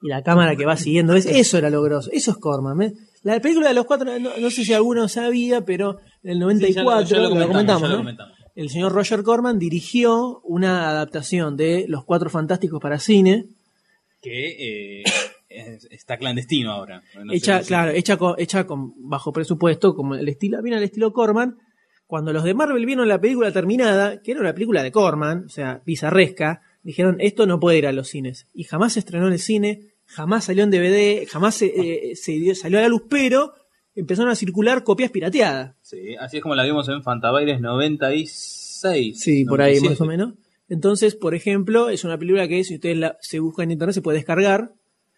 Y 0.02 0.08
la 0.08 0.22
cámara 0.22 0.54
que 0.54 0.66
va 0.66 0.76
siguiendo, 0.76 1.14
¿ves? 1.14 1.24
eso 1.26 1.56
era 1.56 1.70
lo 1.70 1.82
grosso. 1.82 2.10
Eso 2.12 2.32
es 2.32 2.36
Corman. 2.36 2.76
¿ves? 2.76 2.92
La 3.22 3.40
película 3.40 3.68
de 3.68 3.74
los 3.74 3.86
cuatro, 3.86 4.18
no, 4.18 4.36
no 4.38 4.50
sé 4.50 4.64
si 4.64 4.74
alguno 4.74 5.08
sabía, 5.08 5.62
pero 5.64 5.98
en 6.22 6.32
el 6.32 6.38
94, 6.40 7.06
Sí, 7.06 7.14
ya 7.14 7.20
lo- 7.20 7.28
ya 7.30 7.34
lo 7.34 7.40
lo 7.40 7.48
comentamos, 7.48 7.82
ya 7.82 7.88
lo 7.88 7.94
¿no? 7.94 8.00
comentamos. 8.00 8.34
el 8.54 8.68
señor 8.70 8.92
Roger 8.92 9.22
Corman 9.22 9.58
dirigió 9.58 10.40
una 10.44 10.90
adaptación 10.90 11.56
de 11.56 11.86
Los 11.88 12.04
Cuatro 12.04 12.28
Fantásticos 12.28 12.80
para 12.80 12.98
cine, 12.98 13.46
Que 14.24 15.00
eh, 15.00 15.04
es- 15.48 15.86
está 15.90 16.16
clandestino 16.16 16.72
ahora. 16.72 17.02
No 17.22 17.32
hecha, 17.32 17.60
claro, 17.62 17.90
hecha 17.92 18.16
con, 18.16 18.34
hecha 18.38 18.66
con 18.66 18.94
bajo 19.08 19.32
presupuesto, 19.32 19.94
como 19.94 20.14
el 20.14 20.28
estilo, 20.28 20.60
bien 20.62 20.76
al 20.76 20.82
estilo 20.82 21.12
Corman. 21.12 21.58
Cuando 22.06 22.32
los 22.32 22.44
de 22.44 22.54
Marvel 22.54 22.84
vieron 22.86 23.08
la 23.08 23.20
película 23.20 23.50
terminada, 23.52 24.20
que 24.22 24.32
era 24.32 24.40
una 24.40 24.52
película 24.52 24.82
de 24.82 24.92
Corman, 24.92 25.44
o 25.46 25.48
sea, 25.48 25.82
bizarresca, 25.86 26.60
dijeron, 26.82 27.16
esto 27.20 27.46
no 27.46 27.58
puede 27.60 27.78
ir 27.78 27.86
a 27.86 27.92
los 27.92 28.08
cines. 28.08 28.46
Y 28.54 28.64
jamás 28.64 28.92
se 28.94 28.98
estrenó 29.00 29.26
en 29.26 29.32
el 29.32 29.38
cine, 29.38 29.80
jamás 30.06 30.44
salió 30.44 30.64
en 30.64 30.70
DVD, 30.70 31.26
jamás 31.26 31.54
se, 31.54 31.66
eh, 32.10 32.16
se 32.16 32.32
dio- 32.32 32.54
salió 32.54 32.78
a 32.78 32.82
la 32.82 32.88
luz, 32.88 33.02
pero 33.08 33.54
empezaron 33.94 34.30
a 34.30 34.34
circular 34.34 34.84
copias 34.84 35.10
pirateadas. 35.10 35.76
Sí, 35.82 36.14
así 36.20 36.36
es 36.38 36.42
como 36.42 36.54
la 36.54 36.64
vimos 36.64 36.88
en 36.88 37.02
Fantabaires 37.02 37.60
96. 37.60 39.20
Sí, 39.20 39.44
por 39.44 39.62
ahí 39.62 39.76
97. 39.80 39.88
más 39.90 40.00
o 40.00 40.04
menos. 40.06 40.34
Entonces, 40.68 41.14
por 41.14 41.34
ejemplo, 41.34 41.88
es 41.90 42.04
una 42.04 42.18
película 42.18 42.48
que 42.48 42.64
si 42.64 42.74
ustedes 42.76 42.96
la, 42.96 43.16
se 43.20 43.38
buscan 43.40 43.64
en 43.64 43.72
internet 43.72 43.94
se 43.94 44.02
puede 44.02 44.18
descargar, 44.18 44.72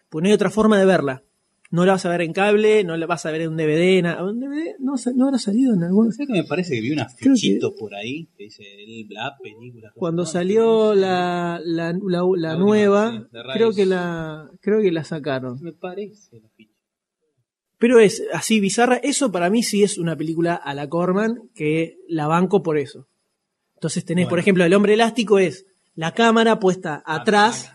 pues 0.09 0.21
no 0.23 0.27
hay 0.27 0.33
otra 0.33 0.49
forma 0.49 0.77
de 0.79 0.85
verla. 0.85 1.23
No 1.69 1.85
la 1.85 1.93
vas 1.93 2.05
a 2.05 2.09
ver 2.09 2.21
en 2.21 2.31
cable, 2.31 2.85
no 2.85 2.95
la 2.95 3.05
vas 3.07 3.25
a 3.25 3.31
ver 3.31 3.41
en 3.41 3.49
un 3.49 3.57
DVD. 3.57 4.01
na- 4.01 4.23
¿Un 4.23 4.39
DVD? 4.39 4.75
No, 4.79 4.93
no 5.15 5.25
habrá 5.25 5.37
salido 5.37 5.73
en 5.73 5.83
algún... 5.83 6.13
¿Sabes 6.13 6.27
que 6.27 6.33
me 6.33 6.45
parece 6.45 6.75
que 6.75 6.81
vi 6.81 6.91
un 6.91 6.99
Creo 7.19 7.33
que- 7.35 7.59
por 7.77 7.93
ahí 7.93 8.29
que 8.37 8.45
dice 8.45 8.63
el, 8.63 9.07
la 9.09 9.35
película? 9.41 9.91
Cuando 9.95 10.21
No, 10.21 10.25
salió 10.25 10.63
no 10.63 10.95
la, 10.95 11.59
la, 11.63 11.91
la- 11.91 12.23
la 12.37 12.55
nueva, 12.55 13.11
sí, 13.11 13.37
creo 13.53 13.73
que 13.73 13.85
la 13.85 14.49
creo 14.61 14.81
que 14.81 14.91
la 14.93 15.03
sacaron. 15.03 15.59
Me 15.61 15.73
parece 15.73 16.37
el 16.37 16.45
afiche. 16.45 16.71
Pero 17.77 17.99
es 17.99 18.23
así 18.33 18.59
bizarra. 18.61 18.95
Eso 18.95 19.31
para 19.33 19.49
mí 19.49 19.61
sí 19.61 19.83
es 19.83 19.97
una 19.97 20.15
película 20.15 20.55
a 20.55 20.73
la 20.73 20.87
Corman 20.87 21.49
que 21.53 21.97
la 22.07 22.27
banco 22.27 22.63
por 22.63 22.77
eso. 22.77 23.07
Entonces 23.77 24.03
tenés, 24.05 24.27
por 24.27 24.39
ejemplo, 24.39 24.65
el 24.65 24.73
hombre 24.73 24.93
elástico 24.93 25.39
es 25.39 25.65
la 25.95 26.13
cámara 26.13 26.59
puesta 26.59 27.01
atrás 27.05 27.71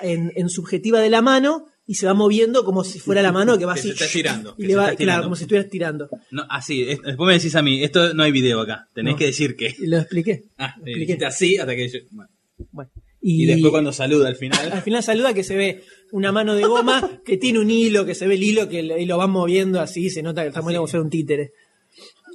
en, 0.00 0.32
en 0.36 0.48
subjetiva 0.48 1.00
de 1.00 1.10
la 1.10 1.22
mano 1.22 1.66
y 1.86 1.96
se 1.96 2.06
va 2.06 2.14
moviendo 2.14 2.64
como 2.64 2.82
si 2.82 2.98
fuera 2.98 3.20
la 3.20 3.30
mano 3.30 3.58
que 3.58 3.66
va 3.66 3.74
Que 3.74 3.80
así. 3.80 3.88
se 3.88 3.92
está 3.94 4.04
estirando, 4.06 4.54
Y 4.56 4.66
le 4.66 4.74
va, 4.74 4.94
claro, 4.94 5.24
como 5.24 5.36
si 5.36 5.44
estuvieras 5.44 5.70
tirando. 5.70 6.08
No, 6.30 6.44
así, 6.48 6.82
es- 6.82 6.98
después 7.02 7.26
me 7.26 7.34
decís 7.34 7.54
a 7.56 7.62
mí, 7.62 7.82
esto 7.84 8.14
no 8.14 8.22
hay 8.22 8.32
video 8.32 8.60
acá, 8.60 8.88
tenés 8.94 9.12
No. 9.12 9.18
que 9.18 9.26
decir 9.26 9.54
que. 9.54 9.74
Lo 9.80 9.98
expliqué. 9.98 10.44
Ah, 10.58 10.74
Lo 10.78 10.86
expliqué. 10.86 11.24
así 11.26 11.58
hasta 11.58 11.76
que 11.76 11.88
yo. 11.88 11.98
bueno. 12.10 12.30
Bueno. 12.72 12.90
Y, 13.20 13.46
después 13.46 13.70
cuando 13.70 13.92
saluda 13.92 14.28
al 14.28 14.36
final. 14.36 14.58
Al 14.72 14.82
final 14.82 15.02
saluda 15.02 15.32
que 15.34 15.44
se 15.44 15.56
ve 15.56 15.82
una 16.12 16.30
mano 16.32 16.54
de 16.54 16.62
goma 16.64 17.20
que 17.24 17.36
tiene 17.38 17.58
un 17.58 17.70
hilo, 17.70 18.04
que 18.06 18.14
se 18.14 18.26
ve 18.26 18.34
el 18.34 18.42
hilo 18.42 18.68
que 18.68 18.82
lo, 18.82 18.98
y 18.98 19.04
lo 19.06 19.16
van 19.18 19.30
moviendo 19.30 19.80
así, 19.80 20.08
se 20.10 20.22
nota 20.22 20.42
que 20.42 20.48
está 20.48 20.60
muy 20.62 20.74
un 20.76 21.10
títere. 21.10 21.52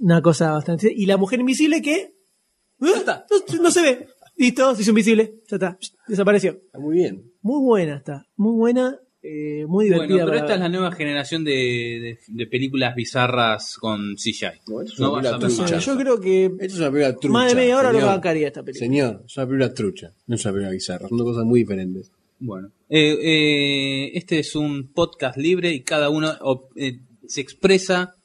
Una 0.02 0.22
cosa 0.22 0.52
bastante. 0.52 0.92
Y 0.96 1.06
la 1.08 1.18
mujer 1.18 1.40
invisible 1.40 1.82
que. 1.82 2.14
¿Eh? 2.82 2.94
está. 2.98 3.26
No, 3.58 3.64
no 3.64 3.72
se 3.72 3.82
ve. 3.82 4.08
Listo, 4.38 4.74
se 4.76 4.82
hizo 4.84 4.92
invisible. 4.92 5.34
Ya 5.50 5.56
está. 5.58 5.78
Desapareció. 6.08 6.52
Está 6.52 6.80
muy 6.80 6.96
bien. 6.98 7.24
Muy 7.42 7.62
buena 7.64 7.98
está. 7.98 8.26
Muy 8.38 8.54
buena. 8.56 8.98
eh, 9.22 9.66
muy 9.68 9.90
Bueno, 9.90 10.04
divertida. 10.04 10.18
pero 10.20 10.28
para 10.28 10.38
esta 10.40 10.54
es 10.54 10.60
ver. 10.62 10.70
la 10.72 10.78
nueva 10.78 10.92
generación 10.96 11.44
de, 11.44 11.52
de- 11.52 12.20
de 12.26 12.48
películas 12.48 12.96
bizarras 12.96 13.76
con 13.78 14.16
CGI. 14.16 14.62
No, 14.68 14.82
esto 14.82 14.94
es 14.94 15.00
No 15.00 15.12
una 15.14 15.32
vas 15.32 15.34
a 15.34 15.40
trucha. 15.58 15.78
yo 15.80 15.98
creo 15.98 16.20
que 16.22 16.46
Esto 16.46 16.64
es 16.66 16.78
una 16.80 16.92
película 16.92 17.14
trucha. 17.16 17.30
más 17.34 17.50
de 17.50 17.56
media 17.56 17.78
hora 17.78 17.92
lo 17.92 18.00
señor. 18.00 18.14
bancaría 18.16 18.48
esta 18.48 18.64
película. 18.64 18.86
Señor, 18.88 19.24
es 19.26 19.36
una 19.38 19.46
película 19.46 19.74
trucha. 19.74 20.14
No 20.26 20.36
es 20.36 20.46
una 20.46 20.54
película 20.54 20.72
bizarra. 20.72 21.10
Son 21.10 21.18
dos 21.18 21.28
cosas 21.28 21.44
muy 21.44 21.60
diferentes. 21.60 22.12
Bueno, 22.40 22.72
eh, 22.88 23.18
eh, 23.22 24.12
este 24.14 24.40
es 24.40 24.56
un 24.56 24.94
podcast 24.94 25.36
libre 25.38 25.74
y 25.74 25.82
cada 25.82 26.10
uno 26.10 26.32
op- 26.40 26.72
eh, 26.78 27.00
se 27.28 27.42
expresa 27.42 28.16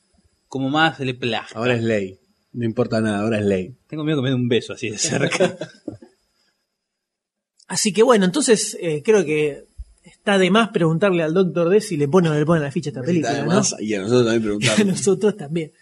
como 0.47 0.69
más 0.71 1.01
le 1.01 1.15
plazca. 1.15 1.59
Ahora 1.59 1.75
es 1.75 1.83
ley. 1.83 2.19
No 2.55 2.65
importa 2.65 3.01
nada, 3.01 3.21
ahora 3.21 3.39
es 3.39 3.45
ley. 3.45 3.75
Tengo 3.89 4.05
miedo 4.05 4.19
que 4.19 4.23
me 4.23 4.29
dé 4.31 4.35
un 4.37 4.49
beso 4.49 4.73
así 4.73 4.89
de 4.91 4.97
cerca. 4.99 5.57
Así 7.67 7.93
que 7.95 8.03
bueno, 8.03 8.25
entonces 8.27 8.77
eh, 8.81 9.03
creo 9.05 9.25
que 9.25 9.65
está 10.05 10.37
de 10.39 10.51
más 10.51 10.69
preguntarle 10.69 11.23
al 11.23 11.33
Doctor 11.33 11.71
D 11.71 11.81
si 11.81 11.97
le 11.97 12.07
pone 12.09 12.29
o 12.29 12.33
no 12.33 12.39
le 12.39 12.45
pone 12.45 12.61
la 12.61 12.71
ficha 12.71 12.91
a 12.91 12.93
esta 12.93 13.03
película, 13.03 13.43
¿no? 13.45 13.63
Y 13.81 13.95
a 13.95 14.01
nosotros 14.03 14.27
también 14.27 14.43
A 14.43 14.43
preguntamos. 14.45 14.87
nosotros 14.87 15.37
también. 15.37 15.73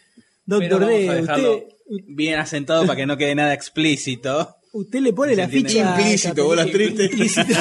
Pero 0.46 0.60
Doctor 0.60 0.80
vamos 0.80 1.28
a 1.28 1.36
D, 1.36 1.44
usted, 1.44 1.62
bien 2.06 2.38
asentado 2.38 2.86
para 2.86 2.96
que 2.96 3.04
no 3.06 3.16
quede 3.16 3.34
nada 3.34 3.52
explícito. 3.52 4.56
usted 4.72 5.00
le 5.00 5.12
pone 5.12 5.34
la 5.34 5.42
entiende. 5.44 5.68
ficha. 5.70 5.94
a 5.96 6.00
Implícito, 6.00 6.44
bolas 6.44 6.70
tristes. 6.70 7.10
Implícito. 7.10 7.54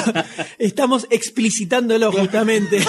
Estamos 0.58 1.06
explicitándolo 1.10 2.12
justamente. 2.12 2.78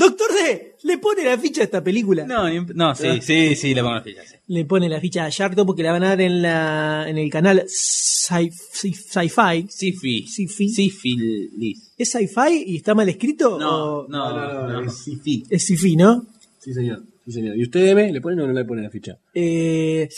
Doctor 0.00 0.28
D, 0.32 0.76
¿le 0.84 0.96
pone 0.98 1.22
la 1.24 1.36
ficha 1.36 1.60
a 1.60 1.64
esta 1.64 1.84
película? 1.84 2.24
No, 2.26 2.48
ni- 2.48 2.64
no, 2.74 2.94
sí, 2.94 3.20
sí, 3.20 3.54
sí, 3.54 3.74
le 3.74 3.82
pongo 3.82 3.96
la 3.96 4.02
ficha, 4.02 4.22
sí. 4.26 4.36
Le 4.48 4.64
pone 4.64 4.88
la 4.88 4.98
ficha 5.00 5.26
a 5.26 5.28
Sharkto 5.28 5.66
porque 5.66 5.82
la 5.82 5.92
van 5.92 6.02
a 6.04 6.08
dar 6.08 6.20
en, 6.22 6.40
la, 6.42 7.04
en 7.08 7.18
el 7.18 7.30
canal 7.30 7.64
Sci- 7.66 8.50
Sci- 8.50 8.94
Sci-Fi. 8.94 9.66
Sifi. 9.68 10.26
Sifi. 10.26 10.68
Sífilis. 10.70 11.92
¿Es 11.98 12.10
Sci-Fi 12.10 12.64
y 12.66 12.76
está 12.76 12.94
mal 12.94 13.08
escrito? 13.08 13.58
No, 13.58 13.98
o- 14.00 14.08
no, 14.08 14.30
no, 14.34 14.68
no, 14.68 14.80
no. 14.80 14.86
es 14.86 14.94
Sci-Fi. 15.04 15.44
Es 15.50 15.64
Sci-Fi, 15.66 15.96
¿no? 15.96 16.26
Sí, 16.58 16.72
señor. 16.72 17.02
Sí, 17.26 17.32
señor. 17.32 17.56
¿Y 17.58 17.62
usted, 17.64 17.88
M, 17.88 18.12
le 18.12 18.20
pone 18.20 18.42
o 18.42 18.46
no 18.46 18.52
le 18.52 18.64
pone 18.64 18.82
la 18.82 18.90
ficha? 18.90 19.18
Eh, 19.34 20.08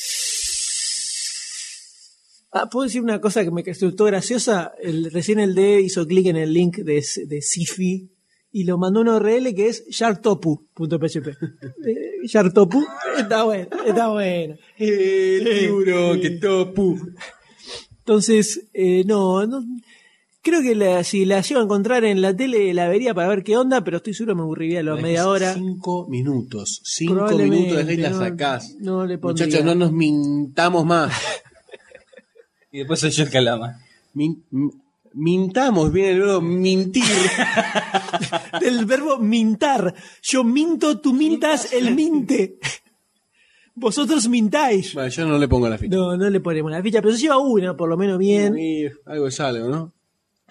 ah, 2.53 2.69
¿Puedo 2.71 2.85
decir 2.85 3.03
una 3.03 3.21
cosa 3.21 3.45
que 3.45 3.51
me 3.51 3.63
resultó 3.63 4.05
graciosa? 4.05 4.73
El, 4.81 5.11
recién 5.11 5.41
el 5.41 5.55
D 5.55 5.81
hizo 5.81 6.07
clic 6.07 6.27
en 6.27 6.37
el 6.37 6.53
link 6.53 6.77
de, 6.79 7.05
de 7.27 7.43
Sifi 7.43 8.09
y 8.53 8.65
lo 8.65 8.77
mandó 8.79 9.01
a 9.01 9.03
un 9.03 9.09
URL 9.09 9.55
que 9.55 9.69
es 9.69 9.85
sharktopu.php. 9.89 11.29
Eh, 11.87 12.27
Sharktopu, 12.29 12.85
está 13.19 13.43
bueno, 13.43 13.67
está 13.85 14.09
bueno. 14.09 14.55
El 14.79 15.59
tiburón 15.61 16.21
que 16.21 16.31
topu. 16.31 16.97
Entonces, 17.99 18.69
eh, 18.75 19.03
no, 19.07 19.45
no, 19.47 19.65
creo 20.43 20.63
que 20.63 20.75
la- 20.77 21.03
si 21.03 21.25
la 21.25 21.41
llego 21.41 21.61
a 21.61 21.65
encontrar 21.65 22.05
en 22.05 22.21
la 22.21 22.35
tele 22.37 22.73
la 22.75 22.89
vería 22.89 23.13
para 23.15 23.29
ver 23.29 23.43
qué 23.43 23.57
onda, 23.57 23.83
pero 23.83 23.97
estoy 23.97 24.15
seguro 24.15 24.37
me 24.37 24.43
aburriría 24.43 24.81
a 24.81 24.83
la 24.85 24.95
media 24.97 25.27
hora. 25.29 25.55
Cinco 25.55 26.07
minutos. 26.09 26.81
Cinco 26.85 27.29
minutos 27.37 27.87
de 27.87 27.97
la 27.97 28.11
no- 28.11 28.19
sacás. 28.19 28.77
no 28.79 29.05
le 29.07 29.19
pondría. 29.19 29.47
Muchachos, 29.47 29.65
no 29.67 29.75
nos 29.75 29.93
mintamos 29.93 30.85
más. 30.85 31.13
Y 32.75 32.79
después 32.79 33.01
soy 33.01 33.11
yo 33.11 33.25
el 33.25 33.31
calama. 33.31 33.81
Mintamos, 35.15 35.93
viene 35.93 36.11
el 36.13 36.21
verbo 36.21 36.41
mintir. 36.41 37.05
del 38.61 38.85
verbo 38.87 39.19
mintar. 39.19 39.95
Yo 40.23 40.45
minto, 40.45 41.01
tú 41.01 41.13
mintas, 41.13 41.73
él 41.73 41.95
minte. 41.95 42.59
Vosotros 43.75 44.29
mintáis. 44.29 44.93
Bueno, 44.95 45.09
yo 45.09 45.27
no 45.27 45.39
le 45.39 45.49
pongo 45.49 45.69
la 45.69 45.79
ficha. 45.79 45.97
No, 45.97 46.17
no 46.17 46.29
le 46.29 46.41
ponemos 46.41 46.71
la 46.71 46.83
ficha, 46.83 47.01
pero 47.01 47.15
se 47.15 47.23
lleva 47.23 47.39
una, 47.39 47.77
por 47.77 47.89
lo 47.89 47.97
menos 47.97 48.19
bien. 48.19 48.57
Y 48.59 48.85
algo 49.07 49.27
es 49.29 49.41
algo, 49.41 49.69
¿no? 49.69 49.93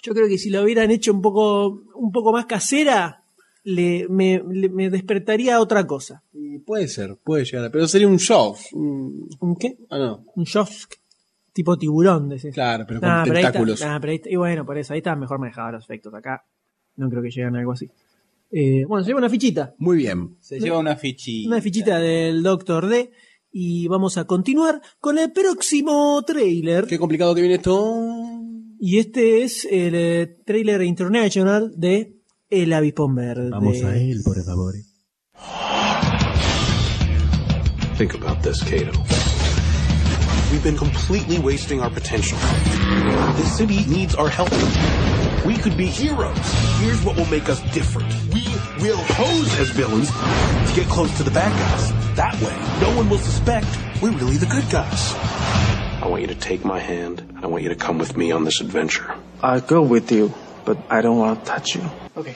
Yo 0.01 0.13
creo 0.13 0.27
que 0.27 0.39
si 0.39 0.49
lo 0.49 0.63
hubieran 0.63 0.89
hecho 0.89 1.11
un 1.13 1.21
poco, 1.21 1.83
un 1.95 2.11
poco 2.11 2.31
más 2.33 2.47
casera, 2.47 3.23
le, 3.63 4.07
me, 4.09 4.41
le- 4.51 4.69
me 4.69 4.89
despertaría 4.89 5.59
otra 5.59 5.85
cosa. 5.85 6.23
Y 6.33 6.57
puede 6.57 6.87
ser, 6.87 7.15
puede 7.23 7.45
llegar. 7.45 7.69
Pero 7.71 7.87
sería 7.87 8.07
un 8.07 8.17
show. 8.17 8.55
Un- 8.73 9.29
¿Un 9.39 9.55
qué? 9.55 9.77
Ah, 9.91 9.99
no. 9.99 10.25
Un 10.35 10.43
shosk 10.45 10.93
tipo 11.53 11.77
tiburón, 11.77 12.29
decís. 12.29 12.53
Claro, 12.53 12.85
pero 12.87 12.99
con 12.99 13.09
Nah, 13.09 13.23
pero 13.23 13.35
ahí 13.37 13.41
está- 13.43 13.51
tentáculos. 13.51 13.81
nah, 13.81 13.99
pero 13.99 14.11
ahí 14.11 14.15
está- 14.17 14.29
y 14.29 14.35
bueno, 14.35 14.65
por 14.65 14.77
eso, 14.77 14.93
ahí 14.93 14.99
está 14.99 15.15
mejor 15.15 15.39
manejado 15.39 15.71
los 15.73 15.83
efectos. 15.83 16.13
Acá 16.13 16.45
no 16.95 17.09
creo 17.09 17.21
que 17.21 17.29
lleguen 17.29 17.55
a 17.55 17.59
algo 17.59 17.71
así. 17.73 17.89
Eh, 18.51 18.83
bueno, 18.85 19.03
se 19.03 19.09
lleva 19.09 19.19
una 19.19 19.29
fichita. 19.29 19.73
Muy 19.77 19.97
bien. 19.97 20.35
Se 20.41 20.59
lleva 20.59 20.77
una 20.79 20.95
fichita. 20.97 21.47
Una 21.47 21.61
fichita 21.61 21.99
del 21.99 22.43
Doctor 22.43 22.87
D. 22.87 23.11
Y 23.53 23.87
vamos 23.87 24.17
a 24.17 24.25
continuar 24.25 24.81
con 24.99 25.17
el 25.17 25.31
próximo 25.31 26.21
trailer. 26.25 26.85
Qué 26.85 26.97
complicado 26.99 27.33
que 27.35 27.41
viene 27.41 27.55
esto. 27.55 27.95
Y 28.79 28.97
este 28.97 29.43
es 29.43 29.65
el 29.69 29.93
eh, 29.95 30.37
trailer 30.45 30.81
international 30.83 31.73
de 31.77 32.17
El 32.49 32.73
Avispón 32.73 33.13
Verde. 33.15 33.51
él, 34.09 34.21
por 34.23 34.41
favor. 34.43 34.73
Think 37.97 38.15
about 38.15 38.41
this, 38.41 38.63
Kato. 38.63 39.20
We've 40.51 40.61
been 40.61 40.77
completely 40.77 41.39
wasting 41.39 41.79
our 41.81 41.89
potential. 41.89 42.37
This 43.37 43.57
city 43.57 43.85
needs 43.85 44.15
our 44.15 44.27
help. 44.27 44.51
We 45.45 45.55
could 45.57 45.77
be 45.77 45.85
heroes. 45.85 46.37
Here's 46.79 47.01
what 47.03 47.15
will 47.15 47.25
make 47.27 47.47
us 47.47 47.61
different. 47.73 48.13
We 48.33 48.43
will 48.81 49.01
pose 49.15 49.59
as 49.59 49.69
villains 49.69 50.09
to 50.11 50.75
get 50.75 50.87
close 50.89 51.15
to 51.17 51.23
the 51.23 51.31
bad 51.31 51.51
guys. 51.57 52.15
That 52.15 52.33
way, 52.41 52.55
no 52.81 52.97
one 52.97 53.09
will 53.09 53.17
suspect 53.17 53.65
we're 54.01 54.11
really 54.11 54.35
the 54.35 54.45
good 54.47 54.69
guys. 54.69 55.13
I 56.03 56.07
want 56.07 56.21
you 56.21 56.27
to 56.27 56.35
take 56.35 56.65
my 56.65 56.79
hand, 56.79 57.39
I 57.41 57.47
want 57.47 57.63
you 57.63 57.69
to 57.69 57.75
come 57.75 57.97
with 57.97 58.17
me 58.17 58.31
on 58.33 58.43
this 58.43 58.59
adventure. 58.59 59.15
I'll 59.41 59.61
go 59.61 59.81
with 59.81 60.11
you, 60.11 60.33
but 60.65 60.77
I 60.89 61.01
don't 61.01 61.17
want 61.17 61.39
to 61.39 61.45
touch 61.45 61.75
you. 61.75 61.83
Ok. 62.17 62.35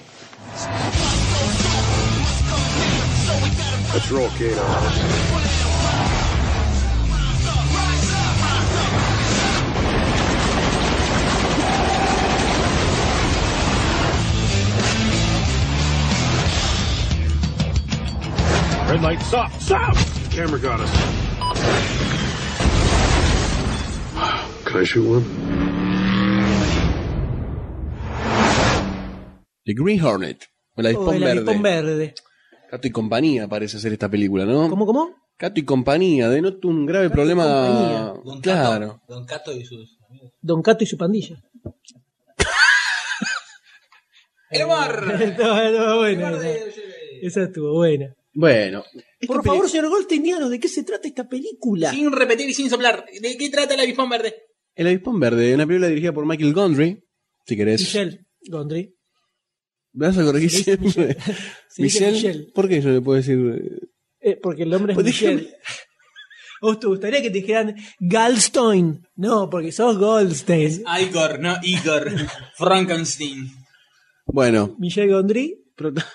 Let's 3.93 4.11
roll, 4.11 4.29
Kato. 4.29 5.74
Red 18.95 19.03
light, 19.03 19.19
stop! 19.23 19.51
Stop! 19.59 19.93
Camera 20.31 20.57
got 20.57 20.79
us. 20.79 20.89
Can 24.63 24.77
I 24.79 24.83
shoot 24.85 25.05
one? 25.05 25.25
The 29.65 29.73
Green 29.73 29.99
Hornet. 29.99 30.45
O 30.77 30.81
el 30.81 30.85
O 30.85 30.89
avispón 30.89 31.15
el 31.15 31.23
verde. 31.23 31.59
Verde. 31.61 32.13
Cato 32.71 32.87
y 32.87 32.91
compañía 32.91 33.49
parece 33.49 33.79
ser 33.79 33.91
esta 33.91 34.07
película, 34.07 34.45
¿no? 34.45 34.69
¿Cómo, 34.69 34.85
cómo? 34.85 35.13
Cato 35.35 35.59
y 35.59 35.65
compañía. 35.65 36.29
Denoto 36.29 36.69
un 36.69 36.85
grave 36.85 37.09
problema. 37.09 37.43
compañía. 37.43 38.13
Don 38.23 38.39
Claro. 38.39 39.01
Cato, 39.01 39.13
Don 39.13 39.25
Cato 39.25 39.51
y 39.51 39.65
sus 39.65 39.97
amigos. 40.09 40.31
Don 40.39 40.61
Cato 40.61 40.85
y 40.85 40.87
su 40.87 40.97
pandilla. 40.97 41.35
¡El 44.51 44.63
humor! 44.63 45.11
Estuvo 45.21 45.53
estuvo 45.57 45.97
buena. 45.97 46.31
Esa, 46.31 46.47
esa 47.21 47.43
estuvo 47.43 47.73
buena. 47.73 48.15
Bueno. 48.35 48.83
Por 49.25 49.43
favor, 49.43 49.69
señor 49.69 49.87
Goldstein, 49.89 50.21
díganos 50.21 50.49
de 50.49 50.59
qué 50.59 50.67
se 50.67 50.83
trata 50.83 51.07
esta 51.07 51.27
película. 51.27 51.89
Sin 51.91 52.11
repetir 52.11 52.49
y 52.49 52.53
sin 52.53 52.69
soplar. 52.69 53.05
¿De 53.21 53.37
qué 53.37 53.49
trata 53.49 53.73
el 53.73 53.79
avispón 53.79 54.09
verde? 54.09 54.35
El 54.75 54.87
avispón 54.87 55.19
verde, 55.19 55.55
una 55.55 55.65
película 55.65 55.87
dirigida 55.87 56.11
por 56.13 56.25
Michael 56.25 56.53
Gondry. 56.53 57.01
Si 57.47 57.55
querés. 57.55 57.79
Michelle 57.81 58.25
Gondry. 58.49 58.93
¿Me 59.93 60.07
vas 60.07 60.17
a 60.17 60.23
corregir 60.25 60.51
siempre? 60.51 61.15
Michelle. 61.77 62.51
¿Por 62.53 62.67
qué 62.67 62.81
yo 62.81 62.89
le 62.89 63.01
puedo 63.01 63.17
decir? 63.17 63.37
eh, 63.39 63.87
Eh, 64.31 64.39
porque 64.41 64.63
el 64.63 64.69
nombre 64.69 64.91
es 64.91 64.95
Pues 64.95 65.05
Michelle. 65.05 65.43
déjame- 65.43 65.55
¿A 66.61 66.65
vos 66.67 66.79
te 66.79 66.87
gustaría 66.87 67.21
que 67.21 67.29
te 67.29 67.39
dijeran 67.39 67.75
Galstein? 67.99 69.07
No, 69.15 69.49
porque 69.49 69.71
sos 69.71 69.97
Goldstein. 69.97 70.83
Igor, 71.01 71.39
no 71.39 71.55
Igor. 71.63 72.11
Frankenstein. 72.57 73.49
Bueno, 74.25 74.75
Michelle 74.79 75.11
Gondry. 75.13 75.61
prota- 75.75 76.05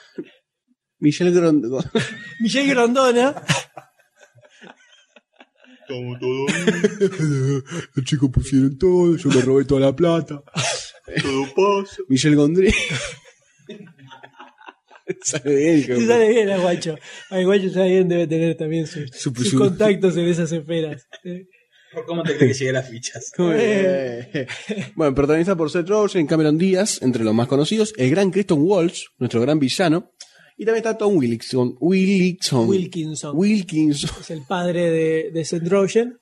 Michelle 1.00 1.32
Gondry. 1.32 1.70
Michelle 2.40 2.68
Grondona. 2.68 3.34
Los 7.94 8.04
chicos 8.04 8.30
pusieron 8.30 8.78
todo, 8.78 9.16
yo 9.16 9.28
me 9.28 9.40
robé 9.40 9.64
toda 9.64 9.80
la 9.80 9.94
plata. 9.96 10.40
Todo 11.22 11.44
pasa. 11.54 11.96
Michelle 12.08 12.36
Gondry. 12.36 12.72
Sabe 15.24 15.56
bien, 15.56 15.82
Se 15.82 16.06
sale 16.06 16.28
bien 16.28 16.48
el 16.48 16.60
guacho. 16.60 16.96
El 17.30 17.44
guacho 17.44 17.66
ya 17.66 17.82
bien 17.82 18.06
debe 18.08 18.28
tener 18.28 18.56
también 18.56 18.86
sus, 18.86 19.10
Su- 19.10 19.34
sus 19.34 19.50
su- 19.50 19.58
contactos 19.58 20.16
en 20.16 20.28
esas 20.28 20.52
esferas. 20.52 21.08
Eh, 21.24 21.48
¿Por 21.92 22.06
cómo 22.06 22.22
te 22.22 22.36
crees 22.36 22.52
que 22.52 22.58
llegué 22.66 22.70
a 22.70 22.74
las 22.74 22.88
fichas? 22.88 23.32
Bien. 23.36 24.46
Bueno, 24.94 25.12
protagonizada 25.12 25.56
por 25.56 25.68
Seth 25.68 25.88
Rogen, 25.88 26.28
Cameron 26.28 26.56
Díaz, 26.56 27.02
entre 27.02 27.24
los 27.24 27.34
más 27.34 27.48
conocidos, 27.48 27.92
el 27.96 28.10
gran 28.10 28.30
Kristen 28.30 28.58
Walsh, 28.60 29.06
nuestro 29.18 29.40
gran 29.40 29.58
villano, 29.58 30.12
y 30.60 30.64
también 30.66 30.76
está 30.84 30.98
Tom 30.98 31.16
Wilkinson. 31.16 31.74
Wilkinson. 31.80 32.68
Wilkinson. 32.68 33.32
Wilkinson. 33.34 34.10
Es 34.20 34.30
el 34.30 34.42
padre 34.46 34.90
de, 34.90 35.30
de 35.32 35.44
Seth 35.44 35.66
Rogen. 35.66 36.18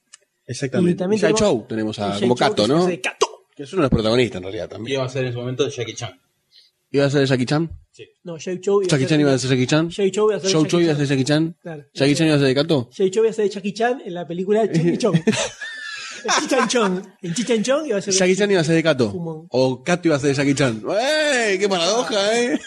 Exactamente. 0.47 0.93
Y 0.93 0.97
también 0.97 1.21
tenemos- 1.21 1.41
Chow 1.41 1.67
tenemos 1.69 1.99
a, 1.99 2.19
como 2.21 2.35
Chow, 2.35 2.37
Cato, 2.37 2.69
¿no? 2.69 2.87
de 2.87 3.01
Cato. 3.01 3.27
Que 3.55 3.65
es 3.65 3.73
uno 3.73 3.83
de 3.83 3.85
los 3.87 3.91
protagonistas 3.91 4.37
en 4.39 4.43
realidad 4.45 4.69
también. 4.69 4.95
Iba 4.95 5.05
a 5.05 5.09
ser 5.09 5.25
en 5.25 5.33
su 5.33 5.39
momento 5.41 5.69
Jackie 5.69 5.95
Chan. 5.95 6.19
¿Iba 6.91 7.05
a 7.05 7.11
ser 7.11 7.27
Jackie 7.27 7.45
Chan? 7.47 7.69
No, 8.23 8.37
Jay 8.39 8.61
Chow 8.61 8.81
iba 8.81 8.87
a 8.87 8.91
¿Jackie 8.91 9.03
ser- 9.03 9.09
Chan 9.09 9.21
iba 9.21 9.33
a 9.35 9.39
ser 9.39 9.51
Jackie 9.51 9.67
Chan? 9.67 9.91
Jay 9.91 10.11
Chow 10.13 10.29
iba 10.29 10.37
a 10.37 10.41
ser 10.41 10.51
Chow 10.53 10.63
Jackie 10.63 10.71
Chow 10.71 10.81
iba 10.81 10.93
a 10.93 10.95
Chan. 10.97 11.07
ser 11.07 11.17
Jackie 11.17 11.25
Chan? 11.25 11.57
Claro. 11.61 11.85
¿Jackie 11.93 12.15
Chan 12.15 12.27
iba 12.29 12.37
a 12.37 12.39
ser 12.39 12.47
de 12.49 12.55
Cato? 12.55 12.91
Jay 12.97 13.11
Chow 13.11 13.23
iba 13.25 13.31
a 13.31 13.35
ser 13.35 13.45
de 13.45 13.51
Jackie 13.51 13.73
Chan 13.75 14.03
en 14.07 14.15
la 14.15 14.27
película 14.29 14.67
Chucky 14.73 14.97
Chong. 14.99 15.21
Chichan 16.41 16.69
Chong. 16.69 17.03
En 17.23 17.35
Chichan 17.35 17.63
Chong 17.63 17.87
iba 17.89 17.99
a 17.99 18.01
ser 18.03 18.13
de 18.15 18.19
Jackie 18.21 18.37
Chan 18.37 18.51
iba 18.53 18.61
a 18.61 18.65
ser 18.65 18.75
de 18.77 18.83
Cato. 18.83 19.11
Fumón. 19.11 19.47
O 19.51 19.83
Cato 19.83 20.09
iba 20.09 20.17
a 20.17 20.21
ser 20.21 20.31
de 20.31 20.35
Jackie 20.37 20.55
Chan. 20.55 20.83
¡Ey! 20.89 21.59
¡Qué 21.59 21.69
paradoja, 21.69 22.39
eh! 22.41 22.59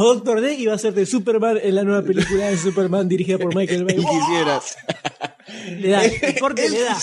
O 0.00 0.14
Doctor 0.14 0.40
D 0.40 0.54
iba 0.54 0.74
a 0.74 0.78
ser 0.78 0.94
de 0.94 1.04
Superman 1.06 1.58
en 1.60 1.74
la 1.74 1.82
nueva 1.82 2.02
película 2.02 2.48
de 2.48 2.56
Superman 2.56 3.08
dirigida 3.08 3.36
por 3.36 3.52
Michael 3.52 3.82
Bay. 3.84 3.96
Quisieras. 3.96 4.76
Le 5.80 5.88
da, 5.88 6.04
el 6.04 6.38
corte 6.38 6.68
le 6.68 6.80
da. 6.82 6.96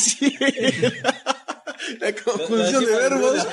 La 1.99 2.15
conjunción 2.15 2.85
de 2.85 2.91
verbos. 2.95 3.47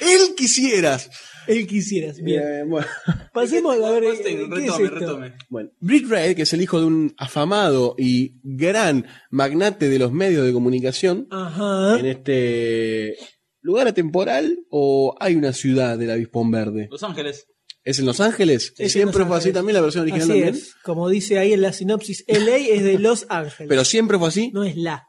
Él 0.00 0.34
quisieras. 0.34 1.10
Él 1.46 1.66
quisieras. 1.66 2.16
Bien. 2.22 2.42
Eh, 2.42 2.64
bueno. 2.66 2.86
Pasemos 3.34 3.76
a 3.78 3.90
ver. 3.90 4.04
Eh, 4.04 4.18
¿qué 4.22 4.32
es 4.32 4.48
retome, 4.48 4.64
esto? 4.64 4.88
retome. 4.88 5.32
Bueno, 5.50 5.70
Britt 5.80 6.08
Ray, 6.08 6.34
que 6.34 6.42
es 6.42 6.52
el 6.54 6.62
hijo 6.62 6.80
de 6.80 6.86
un 6.86 7.14
afamado 7.18 7.94
y 7.98 8.36
gran 8.42 9.06
magnate 9.28 9.90
de 9.90 9.98
los 9.98 10.12
medios 10.12 10.46
de 10.46 10.52
comunicación, 10.54 11.28
Ajá. 11.30 11.98
en 11.98 12.06
este 12.06 13.16
lugar 13.64 13.88
atemporal 13.88 14.58
o 14.70 15.16
hay 15.18 15.34
una 15.36 15.52
ciudad 15.54 15.96
del 15.98 16.10
avispón 16.10 16.50
verde. 16.50 16.86
Los 16.90 17.02
Ángeles. 17.02 17.46
¿Es 17.82 17.98
en 17.98 18.06
Los 18.06 18.20
Ángeles? 18.20 18.72
Es 18.78 18.80
en 18.80 18.90
siempre 18.90 19.18
Los 19.20 19.28
fue 19.28 19.36
así 19.38 19.52
también 19.52 19.74
la 19.74 19.80
versión 19.80 20.02
original 20.02 20.30
Así 20.30 20.40
también. 20.40 20.54
es. 20.54 20.74
Como 20.84 21.08
dice 21.08 21.38
ahí 21.38 21.52
en 21.54 21.62
la 21.62 21.72
sinopsis, 21.72 22.24
LA 22.28 22.56
es 22.56 22.84
de 22.84 22.98
Los 22.98 23.26
Ángeles. 23.30 23.68
Pero 23.68 23.84
siempre 23.84 24.18
fue 24.18 24.28
así. 24.28 24.50
No 24.52 24.64
es 24.64 24.76
la. 24.76 25.08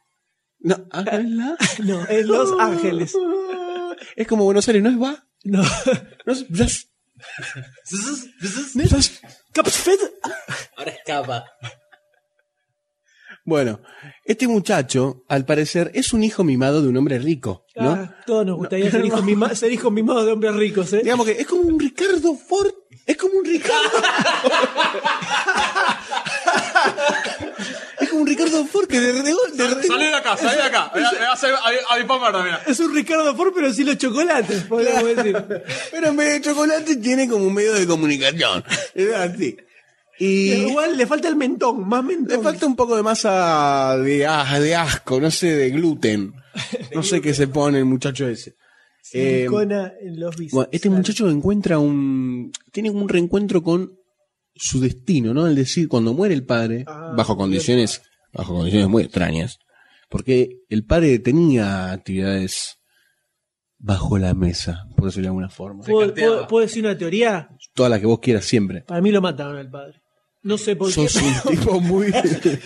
No, 0.60 0.88
ah, 0.92 1.04
¿es 1.12 1.30
la? 1.30 1.58
No, 1.86 2.06
es 2.08 2.26
Los 2.26 2.60
Ángeles. 2.60 3.14
Es 4.16 4.28
como 4.28 4.44
Buenos 4.46 4.68
Aires, 4.68 4.84
¿no 4.84 4.90
es 4.90 5.02
va? 5.02 5.26
No. 5.44 5.64
No 6.26 6.34
es 6.34 6.48
Blas- 6.50 6.88
Capsfed. 9.54 10.00
Bueno, 13.48 13.80
este 14.24 14.48
muchacho, 14.48 15.24
al 15.30 15.46
parecer, 15.46 15.92
es 15.94 16.14
un 16.14 16.24
hijo 16.24 16.44
mimado 16.44 16.82
de 16.82 16.88
un 16.88 16.98
hombre 16.98 17.20
rico, 17.20 17.64
¿no? 17.76 17.92
Ah, 17.92 18.16
todos 18.26 18.44
nos 18.44 18.58
gustaría 18.58 18.90
ser, 18.90 19.06
hijos 19.06 19.24
mima- 19.24 19.54
ser 19.54 19.72
hijos 19.72 19.92
mimados 19.94 20.26
de 20.26 20.32
hombres 20.32 20.56
ricos, 20.56 20.92
¿eh? 20.94 21.02
Digamos 21.04 21.28
que 21.28 21.34
es 21.34 21.46
como 21.46 21.62
un 21.62 21.80
Ricardo 21.80 22.34
Ford. 22.36 22.72
Es 23.06 23.18
como 23.18 23.38
un 23.38 23.46
Ricardo. 23.46 23.84
es 28.00 28.10
como 28.10 28.22
un 28.22 28.28
Ricardo 28.28 28.66
Ford 28.66 28.88
que 28.88 29.00
de, 29.00 29.14
de, 29.14 29.22
de- 29.24 29.88
Salí 29.88 30.06
de 30.06 30.16
acá, 30.16 30.38
salí 30.38 30.56
de 30.58 30.64
acá. 30.64 30.92
Me 30.96 31.02
va 31.02 31.10
a 31.30 31.34
hacer 31.34 31.54
a 31.54 31.98
mi 31.98 32.04
papá 32.06 32.32
mira. 32.44 32.62
Es 32.66 32.80
un 32.80 32.96
Ricardo 32.96 33.36
Ford, 33.36 33.52
pero 33.54 33.72
sin 33.74 33.86
los 33.86 33.98
chocolates, 33.98 34.64
podríamos 34.64 35.16
decir. 35.16 35.44
Pero 35.92 36.08
en 36.08 36.16
vez 36.16 36.34
de 36.34 36.42
chocolate 36.50 36.96
tiene 36.96 37.28
como 37.30 37.46
un 37.46 37.54
medio 37.54 37.74
de 37.74 37.86
comunicación. 37.86 38.64
Es 38.96 39.14
así. 39.14 39.56
Y 40.20 40.52
Igual 40.70 40.98
le 40.98 41.06
falta 41.08 41.28
el 41.28 41.36
mentón, 41.36 41.88
más 41.88 42.04
le 42.06 42.16
mentón. 42.18 42.42
falta 42.44 42.66
un 42.66 42.76
poco 42.76 42.96
de 42.96 43.04
masa 43.04 43.98
de, 43.98 44.26
ah, 44.26 44.60
de 44.60 44.76
asco, 44.76 45.20
no 45.20 45.30
sé, 45.32 45.56
de 45.56 45.70
gluten. 45.72 46.34
No 46.96 47.04
sé 47.04 47.20
qué 47.22 47.34
se 47.34 47.48
pone 47.50 47.80
el 47.80 47.86
muchacho 47.86 48.28
ese. 48.28 48.56
Eh, 49.14 49.46
en 49.46 50.20
los 50.20 50.36
bíceps. 50.38 50.54
Bueno, 50.54 50.70
este 50.72 50.90
muchacho 50.90 51.30
encuentra 51.30 51.78
un. 51.80 52.52
Tiene 52.72 52.90
un 52.90 53.08
reencuentro 53.10 53.62
con 53.62 53.92
su 54.56 54.80
destino, 54.80 55.34
¿no? 55.34 55.46
El 55.48 55.56
decir, 55.56 55.88
cuando 55.90 56.14
muere 56.14 56.34
el 56.34 56.46
padre, 56.46 56.86
Ah, 56.88 57.14
bajo 57.16 57.36
condiciones, 57.38 58.02
bajo 58.34 58.54
condiciones 58.56 58.88
muy 58.88 59.04
extrañas, 59.04 59.60
porque 60.10 60.62
el 60.70 60.86
padre 60.86 61.20
tenía 61.20 61.92
actividades 61.92 62.78
bajo 63.78 64.18
la 64.18 64.34
mesa, 64.34 64.86
por 64.96 65.06
decirlo 65.06 65.24
de 65.24 65.28
alguna 65.30 65.50
forma. 65.50 65.84
¿Puedo, 65.84 66.08
carteaba. 66.08 66.36
puedo- 66.38 66.48
puedo 66.48 66.66
decir 66.66 66.84
una 66.86 66.98
teoría? 66.98 67.50
Toda 67.74 67.90
la 67.90 68.00
que 68.00 68.06
vos 68.06 68.20
quieras 68.20 68.46
siempre. 68.46 68.82
Para 68.82 69.02
mí 69.02 69.12
lo 69.12 69.22
mataron 69.22 69.58
al 69.58 69.70
padre. 69.70 70.02
No 70.46 70.58
sé 70.60 70.76
por 70.76 70.92
Sos 70.92 71.12
qué. 71.18 71.50
un 71.50 71.58
tipo 71.58 71.80
muy. 71.82 72.12
Qué, 72.42 72.60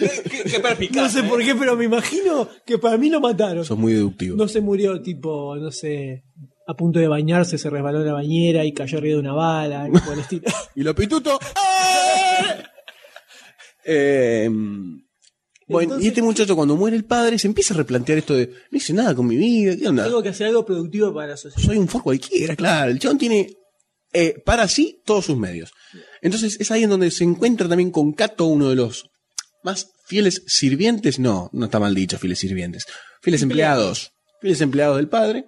qué 0.51 0.59
perspicaz. 0.59 1.03
No 1.15 1.21
sé 1.21 1.27
por 1.27 1.41
qué, 1.43 1.55
pero 1.55 1.77
me 1.77 1.85
imagino 1.85 2.47
que 2.65 2.77
para 2.77 2.97
mí 2.97 3.09
lo 3.09 3.21
mataron. 3.21 3.63
Sos 3.63 3.77
muy 3.77 3.93
deductivo. 3.93 4.35
No 4.35 4.47
se 4.49 4.59
murió 4.59 5.01
tipo, 5.01 5.55
no 5.55 5.71
sé, 5.71 6.25
a 6.67 6.73
punto 6.75 6.99
de 6.99 7.07
bañarse, 7.07 7.57
se 7.57 7.69
resbaló 7.69 7.99
en 8.01 8.07
la 8.07 8.13
bañera 8.13 8.65
y 8.65 8.73
cayó 8.73 8.97
arriba 8.97 9.13
de 9.15 9.19
una 9.21 9.33
bala, 9.33 9.83
algo 9.83 9.97
por 10.03 10.13
el 10.13 10.19
estilo. 10.19 10.43
Y 10.75 10.83
lo 10.83 10.93
pituto. 10.93 11.39
¡eh! 11.41 12.63
Eh, 13.91 14.47
bueno, 15.67 15.83
Entonces- 15.83 16.05
y 16.05 16.07
este 16.09 16.21
muchacho 16.21 16.55
cuando 16.55 16.75
muere 16.75 16.95
el 16.97 17.05
padre 17.05 17.39
se 17.39 17.47
empieza 17.47 17.73
a 17.73 17.77
replantear 17.77 18.17
esto 18.19 18.35
de, 18.35 18.47
no 18.69 18.77
hice 18.77 18.93
nada 18.93 19.15
con 19.15 19.25
mi 19.25 19.35
vida, 19.37 19.75
¿qué 19.77 19.87
onda? 19.87 20.03
Tengo 20.03 20.21
que 20.21 20.29
hacer 20.29 20.47
algo 20.47 20.65
productivo 20.65 21.13
para 21.13 21.27
la 21.29 21.37
sociedad. 21.37 21.65
soy 21.65 21.77
un 21.77 21.87
Ford 21.87 22.03
cualquiera, 22.03 22.55
claro. 22.55 22.91
El 22.91 22.99
chabón 22.99 23.17
tiene 23.17 23.47
eh, 24.13 24.41
para 24.45 24.67
sí 24.67 25.01
todos 25.05 25.25
sus 25.25 25.37
medios. 25.37 25.71
Entonces 26.21 26.57
es 26.59 26.71
ahí 26.71 26.83
en 26.83 26.89
donde 26.89 27.11
se 27.11 27.23
encuentra 27.23 27.67
también 27.67 27.91
con 27.91 28.13
Cato, 28.13 28.45
uno 28.45 28.69
de 28.69 28.75
los 28.75 29.09
más 29.63 29.91
fieles 30.05 30.43
sirvientes. 30.47 31.19
No, 31.19 31.49
no 31.53 31.65
está 31.65 31.79
mal 31.79 31.93
dicho, 31.93 32.17
fieles 32.17 32.39
sirvientes. 32.39 32.85
Fieles 33.21 33.41
empleados. 33.41 34.11
Fieles 34.41 34.61
empleados 34.61 34.97
del 34.97 35.09
padre. 35.09 35.45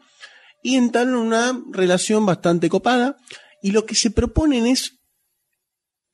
Y 0.63 0.75
entablan 0.75 1.15
una 1.15 1.59
relación 1.71 2.25
bastante 2.25 2.69
copada. 2.69 3.17
Y 3.63 3.71
lo 3.71 3.85
que 3.85 3.95
se 3.95 4.11
proponen 4.11 4.67
es 4.67 4.99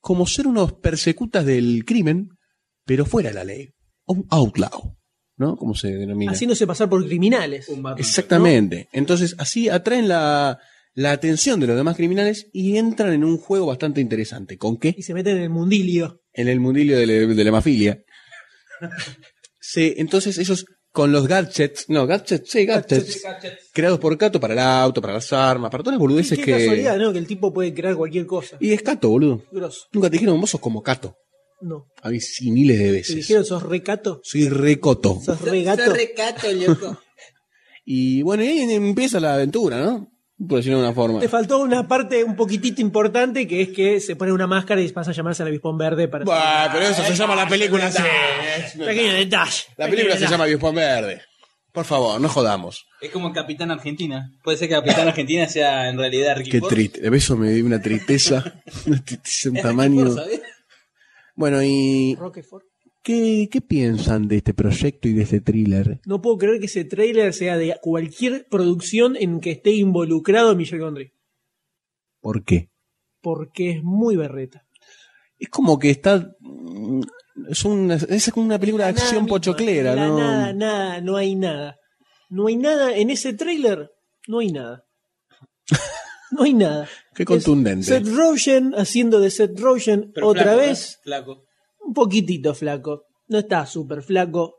como 0.00 0.26
ser 0.26 0.46
unos 0.46 0.72
persecutas 0.74 1.44
del 1.44 1.84
crimen, 1.84 2.30
pero 2.84 3.04
fuera 3.04 3.30
de 3.30 3.34
la 3.34 3.44
ley. 3.44 3.70
Un 4.06 4.26
outlaw, 4.30 4.96
¿no? 5.36 5.56
Como 5.56 5.74
se 5.74 5.88
denomina. 5.88 6.32
Haciéndose 6.32 6.66
pasar 6.66 6.88
por 6.88 7.04
criminales. 7.04 7.66
Batman. 7.68 7.98
Exactamente. 7.98 8.88
Entonces, 8.92 9.34
así 9.38 9.68
atraen 9.68 10.08
la, 10.08 10.58
la 10.98 11.12
atención 11.12 11.60
de 11.60 11.68
los 11.68 11.76
demás 11.76 11.96
criminales 11.96 12.48
y 12.52 12.76
entran 12.76 13.12
en 13.12 13.22
un 13.22 13.38
juego 13.38 13.66
bastante 13.66 14.00
interesante. 14.00 14.58
¿Con 14.58 14.78
qué? 14.78 14.94
Y 14.98 15.02
se 15.02 15.14
meten 15.14 15.36
en 15.36 15.42
el 15.44 15.50
mundilio. 15.50 16.22
En 16.32 16.48
el 16.48 16.58
mundilio 16.58 16.98
de, 16.98 17.06
la- 17.06 17.34
de 17.34 17.44
la 17.44 17.52
mafilia. 17.52 18.02
Sí, 19.60 19.94
entonces 19.96 20.38
ellos 20.38 20.64
con 20.90 21.12
los 21.12 21.28
gadgets, 21.28 21.88
no, 21.88 22.06
gadgets, 22.06 22.50
sí, 22.50 22.64
gadgets, 22.64 23.22
creados 23.72 24.00
por 24.00 24.16
Cato 24.18 24.40
para 24.40 24.54
el 24.54 24.58
auto, 24.60 25.00
para 25.00 25.14
las 25.14 25.32
armas, 25.32 25.70
para 25.70 25.84
todas 25.84 25.94
las 25.94 25.98
Qué, 25.98 26.02
boludeces 26.02 26.38
qué 26.38 26.44
que... 26.44 26.52
casualidad, 26.52 26.98
¿no? 26.98 27.12
Que 27.12 27.18
el 27.18 27.26
tipo 27.26 27.52
puede 27.52 27.72
crear 27.74 27.94
cualquier 27.94 28.26
cosa. 28.26 28.56
Y 28.58 28.72
es 28.72 28.82
Cato, 28.82 29.08
boludo. 29.10 29.44
Grosso. 29.52 29.82
Nunca 29.92 30.08
te 30.10 30.14
dijeron, 30.14 30.40
vos 30.40 30.50
sos 30.50 30.60
como 30.60 30.82
Cato. 30.82 31.14
No. 31.60 31.86
A 32.02 32.10
mí 32.10 32.20
sí, 32.20 32.50
miles 32.50 32.78
de 32.78 32.84
Te 32.86 32.90
veces. 32.92 33.16
dijeron, 33.16 33.44
sos 33.44 33.62
recato. 33.62 34.20
Soy 34.24 34.48
recoto. 34.48 35.20
Sos 35.24 35.40
regato. 35.42 35.92
recato, 35.92 36.50
loco. 36.52 36.98
Y 37.90 38.20
bueno, 38.20 38.42
y 38.44 38.48
ahí 38.48 38.60
empieza 38.74 39.18
la 39.18 39.32
aventura, 39.34 39.80
¿no? 39.80 40.12
Por 40.46 40.58
decirlo 40.58 40.78
de 40.78 40.84
una 40.84 40.94
forma. 40.94 41.18
Te 41.18 41.28
faltó 41.28 41.58
una 41.58 41.88
parte 41.88 42.22
un 42.22 42.36
poquitito 42.36 42.80
importante 42.80 43.48
que 43.48 43.62
es 43.62 43.68
que 43.70 43.98
se 44.00 44.14
pone 44.14 44.30
una 44.32 44.46
máscara 44.46 44.80
y 44.80 44.88
pasa 44.92 45.10
a 45.10 45.14
llamarse 45.14 45.42
al 45.42 45.48
avispón 45.48 45.76
verde 45.76 46.06
para. 46.06 46.24
Bah, 46.24 46.68
pero 46.72 46.86
eso 46.86 47.02
se 47.02 47.14
llama 47.16 47.34
la 47.34 47.48
película 47.48 47.86
así. 47.86 48.02
Pequeño 48.78 49.14
detalle. 49.14 49.62
La 49.76 49.86
Pequeño 49.86 49.90
película 49.90 50.16
se 50.16 50.26
llama 50.28 50.44
Avispón 50.44 50.74
Verde. 50.76 51.22
Por 51.72 51.84
favor, 51.84 52.20
no 52.20 52.28
jodamos. 52.28 52.86
Es 53.00 53.10
como 53.10 53.32
Capitán 53.32 53.70
Argentina. 53.70 54.30
Puede 54.42 54.56
ser 54.58 54.68
que 54.68 54.74
Capitán 54.74 55.08
Argentina 55.08 55.48
sea 55.48 55.88
en 55.88 55.98
realidad 55.98 56.36
Ricky 56.36 56.50
Qué 56.50 56.60
Ford. 56.60 56.70
triste. 56.70 57.16
Eso 57.16 57.36
me 57.36 57.50
dio 57.50 57.66
una 57.66 57.80
tristeza. 57.82 58.42
Una 58.86 59.04
tristeza, 59.04 59.50
un 59.50 59.56
tamaño. 59.56 60.16
Bueno, 61.34 61.62
¿y 61.62 62.16
Roquefort. 62.18 62.64
Qué, 63.02 63.48
qué 63.50 63.60
piensan 63.60 64.28
de 64.28 64.36
este 64.38 64.54
proyecto 64.54 65.08
y 65.08 65.12
de 65.14 65.22
este 65.22 65.40
thriller? 65.40 66.00
No 66.06 66.20
puedo 66.20 66.38
creer 66.38 66.60
que 66.60 66.66
ese 66.66 66.84
tráiler 66.84 67.32
sea 67.34 67.56
de 67.56 67.76
cualquier 67.80 68.46
producción 68.48 69.16
en 69.16 69.40
que 69.40 69.52
esté 69.52 69.72
involucrado 69.72 70.54
Michel 70.56 70.80
Gondry. 70.80 71.12
¿Por 72.20 72.44
qué? 72.44 72.70
Porque 73.20 73.70
es 73.70 73.82
muy 73.82 74.16
berreta. 74.16 74.64
Es 75.38 75.48
como 75.48 75.78
que 75.78 75.90
está. 75.90 76.32
mm, 76.40 77.00
Es 77.50 77.64
una, 77.64 77.94
es 77.94 78.30
como 78.32 78.46
una 78.46 78.58
película 78.58 78.84
de 78.84 78.90
acción 78.90 79.22
nada 79.24 79.28
pochoclera, 79.28 79.94
la 79.94 80.08
¿no? 80.08 80.18
Nada, 80.18 80.52
nada, 80.52 81.00
no 81.00 81.16
hay 81.16 81.34
nada. 81.36 81.78
No 82.30 82.48
hay 82.48 82.56
nada 82.56 82.96
en 82.96 83.10
ese 83.10 83.32
tráiler. 83.32 83.90
No 84.26 84.40
hay 84.40 84.50
nada. 84.52 84.84
No 86.32 86.42
hay 86.42 86.52
nada. 86.54 86.88
Qué 87.14 87.24
contundente. 87.24 87.80
Es 87.80 87.86
Seth 87.86 88.08
Rogen 88.08 88.72
haciendo 88.76 89.20
de 89.20 89.30
Seth 89.30 89.58
Rogen 89.58 90.10
Pero 90.14 90.26
otra 90.28 90.42
flaco, 90.42 90.58
vez. 90.58 90.98
Flaco. 91.02 91.44
Un 91.88 91.94
poquitito 91.94 92.54
flaco. 92.54 93.04
No 93.28 93.38
está 93.38 93.64
súper 93.64 94.02
flaco. 94.02 94.56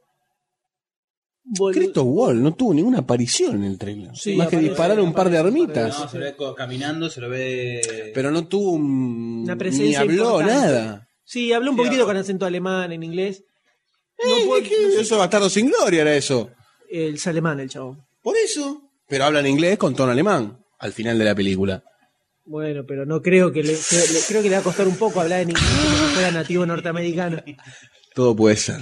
Bolu- 1.44 1.74
Christoph 1.74 2.08
Wall 2.08 2.42
no 2.44 2.54
tuvo 2.56 2.74
ninguna 2.74 3.00
aparición 3.00 3.58
en 3.58 3.64
el 3.66 3.78
trailer. 3.78 4.12
Sí, 4.16 4.36
Más 4.36 4.48
que 4.48 4.58
disparar 4.58 5.00
un 5.00 5.14
par 5.14 5.30
de 5.30 5.38
armitas. 5.38 6.00
No, 6.00 6.10
se 6.10 6.18
lo 6.20 6.26
ve 6.26 6.36
caminando, 6.58 7.10
se 7.10 7.22
lo 7.22 7.30
ve. 7.30 8.12
Pero 8.16 8.32
no 8.32 8.48
tuvo 8.48 8.72
un. 8.72 9.42
Una 9.44 9.54
Ni 9.54 9.60
presencia 9.60 10.02
habló 10.02 10.14
importante. 10.42 10.54
nada. 10.54 11.08
Sí, 11.24 11.54
habló 11.54 11.70
un 11.72 11.78
Sí, 11.78 11.84
poquitito 11.84 12.06
con 12.08 12.18
acento 12.18 12.46
alemán 12.48 12.92
en 12.92 13.04
inglés. 13.04 13.44
Eh, 14.18 14.24
No 14.42 14.46
puedo- 14.48 14.64
¿qué? 14.64 14.88
Eso 15.00 15.16
es 15.16 15.20
bastardo 15.20 15.50
sin 15.50 15.68
gloria 15.68 16.02
era 16.02 16.16
eso. 16.16 16.50
El 16.90 17.16
es 17.16 17.28
alemán 17.28 17.60
el 17.60 17.70
chabón. 17.70 18.04
Por 18.24 18.36
eso. 18.38 18.82
Pero 19.08 19.26
hablan 19.26 19.46
inglés 19.46 19.78
con 19.78 19.94
tono 19.96 20.12
alemán. 20.12 20.60
Al 20.80 20.94
final 20.94 21.18
de 21.20 21.26
la 21.26 21.36
película. 21.36 21.84
Bueno, 22.50 22.84
pero 22.84 23.06
no 23.06 23.22
creo 23.22 23.52
que 23.52 23.62
le, 23.62 23.74
le- 23.74 24.22
creo 24.28 24.42
que 24.42 24.50
le 24.50 24.56
va 24.56 24.62
a 24.62 24.64
costar 24.64 24.88
un 24.88 24.96
poco 24.98 25.22
hablar 25.22 25.42
en 25.42 25.52
inglés 25.52 25.70
como 25.70 25.96
si 26.08 26.14
fuera 26.16 26.32
nativo 26.32 26.66
norteamericano. 26.66 27.38
Todo 28.16 28.36
puede 28.36 28.56
ser. 28.56 28.78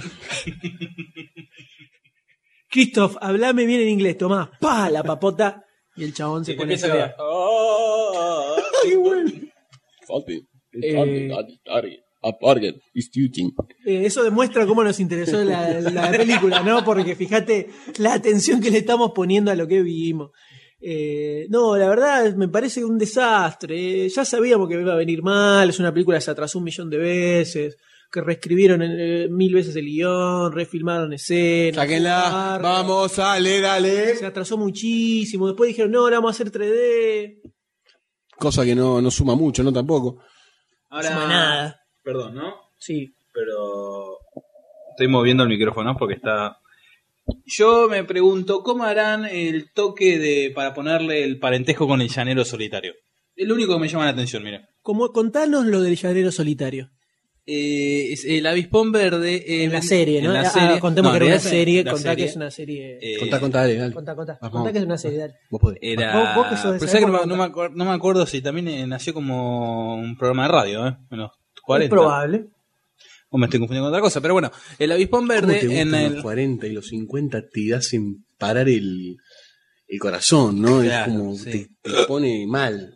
Christoph, 2.70 3.16
hablame 3.20 3.66
bien 3.66 3.80
en 3.82 3.88
inglés, 3.90 4.16
tomá, 4.16 4.50
pa, 4.58 4.88
la 4.88 5.02
papota. 5.02 5.64
Y 5.96 6.04
el 6.04 6.14
chabón 6.14 6.44
se 6.46 6.54
pone 6.54 6.72
a 6.72 6.76
empieza 6.76 6.86
pelear. 6.92 7.10
a- 7.10 7.16
Oh, 7.18 8.56
Eh, 13.84 14.06
eso 14.06 14.22
demuestra 14.22 14.64
cómo 14.66 14.82
nos 14.82 14.98
interesó 15.00 15.44
la, 15.44 15.80
la 15.80 16.10
película, 16.10 16.60
¿no? 16.62 16.84
Porque 16.84 17.14
fíjate 17.16 17.68
la 17.98 18.14
atención 18.14 18.60
que 18.60 18.70
le 18.70 18.78
estamos 18.78 19.12
poniendo 19.14 19.50
a 19.50 19.54
lo 19.54 19.66
que 19.68 19.82
vimos. 19.82 20.30
Eh, 20.80 21.46
no, 21.50 21.76
la 21.76 21.88
verdad 21.88 22.34
me 22.34 22.48
parece 22.48 22.84
un 22.84 22.98
desastre. 22.98 24.06
Eh, 24.06 24.08
Ya 24.08 24.24
sabíamos 24.24 24.68
que 24.68 24.80
iba 24.80 24.92
a 24.92 24.96
venir 24.96 25.22
mal, 25.22 25.68
es 25.70 25.78
una 25.80 25.92
película 25.92 26.18
que 26.18 26.22
se 26.22 26.30
atrasó 26.30 26.58
un 26.58 26.64
millón 26.64 26.88
de 26.90 26.98
veces. 26.98 27.76
que 28.10 28.20
reescribieron 28.22 28.80
eh, 28.82 29.28
mil 29.28 29.52
veces 29.52 29.76
el 29.76 29.84
guion, 29.84 30.50
refilmaron 30.52 31.12
escenas. 31.12 31.76
Sáquenla, 31.76 32.58
vamos, 32.62 33.16
dale, 33.16 33.60
dale. 33.60 34.16
Se 34.16 34.24
atrasó 34.24 34.56
muchísimo. 34.56 35.46
Después 35.48 35.68
dijeron, 35.68 35.90
no, 35.92 36.00
ahora 36.00 36.16
vamos 36.16 36.30
a 36.30 36.42
hacer 36.42 36.50
3D. 36.52 37.40
Cosa 38.38 38.64
que 38.64 38.74
no, 38.74 39.02
no 39.02 39.10
suma 39.10 39.34
mucho, 39.34 39.62
¿no? 39.62 39.72
Tampoco. 39.72 40.22
Ahora, 40.90 41.08
suma 41.08 41.26
nada. 41.26 41.80
Perdón, 42.02 42.34
¿no? 42.36 42.54
Sí. 42.78 43.12
Pero 43.34 44.18
estoy 44.92 45.08
moviendo 45.08 45.42
el 45.42 45.48
micrófono 45.50 45.94
porque 45.98 46.14
está. 46.14 46.56
Yo 47.44 47.88
me 47.88 48.04
pregunto 48.04 48.62
cómo 48.62 48.84
harán 48.84 49.24
el 49.24 49.72
toque 49.72 50.18
de 50.18 50.50
para 50.54 50.74
ponerle 50.74 51.24
el 51.24 51.38
parentesco 51.38 51.86
con 51.86 52.00
el 52.00 52.08
llanero 52.08 52.44
solitario. 52.44 52.92
Es 53.36 53.46
lo 53.46 53.54
único 53.54 53.74
que 53.74 53.80
me 53.80 53.88
llama 53.88 54.04
la 54.04 54.10
atención, 54.10 54.42
mira. 54.42 54.68
Como, 54.82 55.08
contanos 55.12 55.66
lo 55.66 55.80
del 55.80 55.96
llanero 55.96 56.30
solitario. 56.32 56.90
Eh, 57.50 58.12
es 58.12 58.26
el 58.26 58.46
avispón 58.46 58.92
verde 58.92 59.64
En 59.64 59.72
la 59.72 59.80
serie, 59.80 60.20
¿no? 60.20 60.28
En 60.28 60.34
la 60.34 60.48
Ah, 60.48 60.50
serie. 60.50 60.80
contemos 60.80 61.10
No, 61.10 61.18
que 61.18 61.24
era 61.24 61.34
en 61.36 61.40
una 61.40 61.50
serie, 61.50 61.82
la 61.84 61.92
contá 61.92 62.14
que 62.16 62.24
es 62.24 62.36
una 62.36 62.50
serie. 62.50 62.98
eh, 63.00 63.18
Contá, 63.18 63.40
contá, 63.40 63.60
dale, 63.62 63.76
dale. 63.76 63.94
Contá, 63.94 64.14
contá. 64.14 64.38
Vamos. 64.42 64.52
Contá 64.58 64.72
que 64.72 64.78
es 64.80 64.84
una 64.84 64.98
serie, 64.98 65.18
dale. 65.18 65.34
Vos 65.50 65.60
podés. 65.60 65.78
Era. 65.80 66.14
Vos- 66.14 66.34
vos 66.36 66.46
que 66.48 66.56
sos 66.56 66.70
de 66.72 66.76
esa 66.76 66.78
Pero 66.80 66.90
sabés 66.92 67.00
que 67.00 67.06
no, 67.06 67.12
me- 67.12 67.18
época, 67.18 67.26
no 67.26 67.36
me 67.36 67.44
acuer- 67.44 67.72
no 67.74 67.84
me 67.86 67.90
acuerdo 67.92 68.26
si 68.26 68.42
también 68.42 68.68
eh, 68.68 68.86
nació 68.86 69.14
como 69.14 69.94
un 69.96 70.16
programa 70.18 70.42
de 70.42 70.48
radio, 70.52 70.88
¿eh? 70.88 70.96
Menos 71.10 71.30
40. 71.62 71.84
Es 71.86 71.98
probable. 71.98 72.44
O 73.30 73.38
me 73.38 73.46
estoy 73.46 73.60
confundiendo 73.60 73.86
con 73.88 73.94
otra 73.94 74.00
cosa, 74.02 74.20
pero 74.20 74.34
bueno, 74.34 74.50
el 74.78 74.90
avispón 74.92 75.20
¿Cómo 75.26 75.32
verde 75.34 75.60
te 75.60 75.66
gustan 75.66 75.94
en 75.94 76.04
los 76.04 76.14
el. 76.16 76.22
40 76.22 76.66
y 76.66 76.72
los 76.72 76.86
50 76.88 77.42
te 77.52 77.74
hacen 77.74 78.24
parar 78.38 78.68
el, 78.68 79.16
el 79.86 79.98
corazón, 79.98 80.60
¿no? 80.62 80.80
Claro, 80.80 81.12
es 81.12 81.18
como 81.18 81.34
sí. 81.36 81.50
te, 81.82 81.90
te 81.90 82.04
pone 82.06 82.46
mal. 82.46 82.94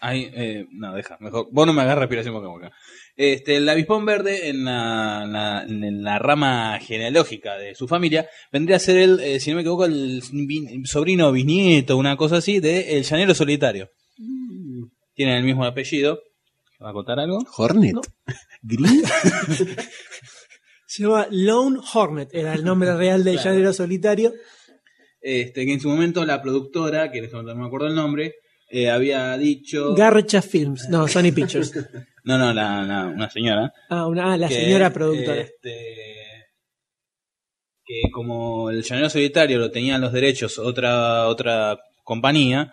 Ay, 0.00 0.30
eh, 0.34 0.64
no, 0.72 0.94
deja, 0.94 1.16
mejor. 1.20 1.48
Vos 1.52 1.66
no 1.66 1.72
me 1.72 1.82
hagas 1.82 1.98
respiración 1.98 2.32
boca 2.34 2.46
a 2.46 2.50
boca. 2.50 2.72
Este, 3.16 3.56
el 3.56 3.68
avispón 3.68 4.06
verde 4.06 4.48
en 4.48 4.64
la, 4.64 5.26
la- 5.26 5.64
en 5.68 6.02
la 6.02 6.18
rama 6.20 6.78
genealógica 6.80 7.56
de 7.58 7.74
su 7.74 7.86
familia 7.88 8.28
vendría 8.52 8.76
a 8.76 8.80
ser 8.80 8.96
el, 8.96 9.20
eh, 9.20 9.40
si 9.40 9.50
no 9.50 9.56
me 9.56 9.62
equivoco, 9.62 9.84
el 9.84 10.22
sobrino 10.84 11.30
bisnieto, 11.32 11.96
una 11.96 12.16
cosa 12.16 12.36
así, 12.36 12.60
de 12.60 12.96
El 12.96 13.02
Llanero 13.04 13.34
Solitario. 13.34 13.90
Tienen 15.14 15.36
el 15.36 15.44
mismo 15.44 15.64
apellido. 15.64 16.20
¿Va 16.82 16.90
a 16.90 16.92
contar 16.92 17.18
algo? 17.18 17.38
Hornet. 17.56 17.94
No. 17.94 18.00
Green. 18.62 19.02
Se 20.86 21.02
llama 21.02 21.26
Lone 21.30 21.78
Hornet, 21.92 22.30
era 22.32 22.54
el 22.54 22.64
nombre 22.64 22.94
real 22.96 23.22
del 23.22 23.34
Claro. 23.34 23.50
llanero 23.50 23.72
solitario. 23.72 24.32
Este, 25.20 25.66
que 25.66 25.72
en 25.74 25.80
su 25.80 25.88
momento 25.88 26.24
la 26.24 26.40
productora, 26.40 27.10
que 27.10 27.18
en 27.18 27.24
este 27.24 27.36
momento 27.36 27.54
no 27.54 27.60
me 27.62 27.66
acuerdo 27.66 27.88
el 27.88 27.94
nombre, 27.94 28.36
eh, 28.70 28.88
había 28.88 29.36
dicho. 29.36 29.94
Garcha 29.94 30.40
Films, 30.40 30.88
no, 30.88 31.06
Sony 31.08 31.32
Pictures. 31.34 31.72
no, 32.24 32.38
no, 32.38 32.52
la, 32.54 32.82
la- 32.84 33.06
una 33.06 33.28
señora. 33.28 33.70
Ah, 33.90 34.06
una, 34.06 34.32
ah, 34.32 34.36
la 34.38 34.48
que, 34.48 34.54
señora 34.54 34.90
productora. 34.92 35.40
este, 35.40 35.96
que 37.84 38.00
como 38.12 38.70
el 38.70 38.82
llanero 38.82 39.10
solitario 39.10 39.58
lo 39.58 39.70
tenían 39.70 40.00
los 40.00 40.12
derechos 40.12 40.58
otra 40.58 41.26
otra 41.26 41.78
compañía, 42.04 42.72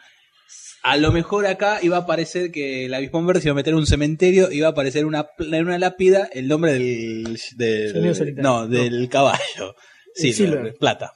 a 0.88 0.97
lo 0.97 1.11
mejor 1.11 1.47
acá 1.47 1.79
iba 1.81 1.97
a 1.97 2.01
aparecer 2.01 2.51
que 2.51 2.86
el 2.86 2.93
avispón 2.93 3.25
verde 3.25 3.41
se 3.41 3.47
iba 3.47 3.53
a 3.53 3.55
meter 3.55 3.73
en 3.73 3.79
un 3.79 3.88
cementerio, 3.88 4.51
iba 4.51 4.67
a 4.67 4.71
aparecer 4.71 5.05
una, 5.05 5.25
en 5.39 5.65
una 5.65 5.79
lápida 5.79 6.29
el 6.31 6.47
nombre 6.47 6.73
del, 6.73 7.39
del- 7.55 8.36
no, 8.38 8.67
del 8.67 9.09
caballo. 9.09 9.75
Sí, 10.13 10.31
Silver. 10.31 10.75
plata. 10.79 11.13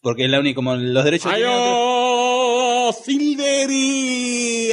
Porque 0.00 0.24
es 0.26 0.30
la 0.30 0.38
única, 0.38 0.54
como 0.54 0.76
los 0.76 1.04
derechos 1.04 1.26
¡Ay, 1.32 1.40
tienen 1.42 1.56
otro- 1.56 1.72
oh, 2.88 2.92
Silveri! 3.04 4.70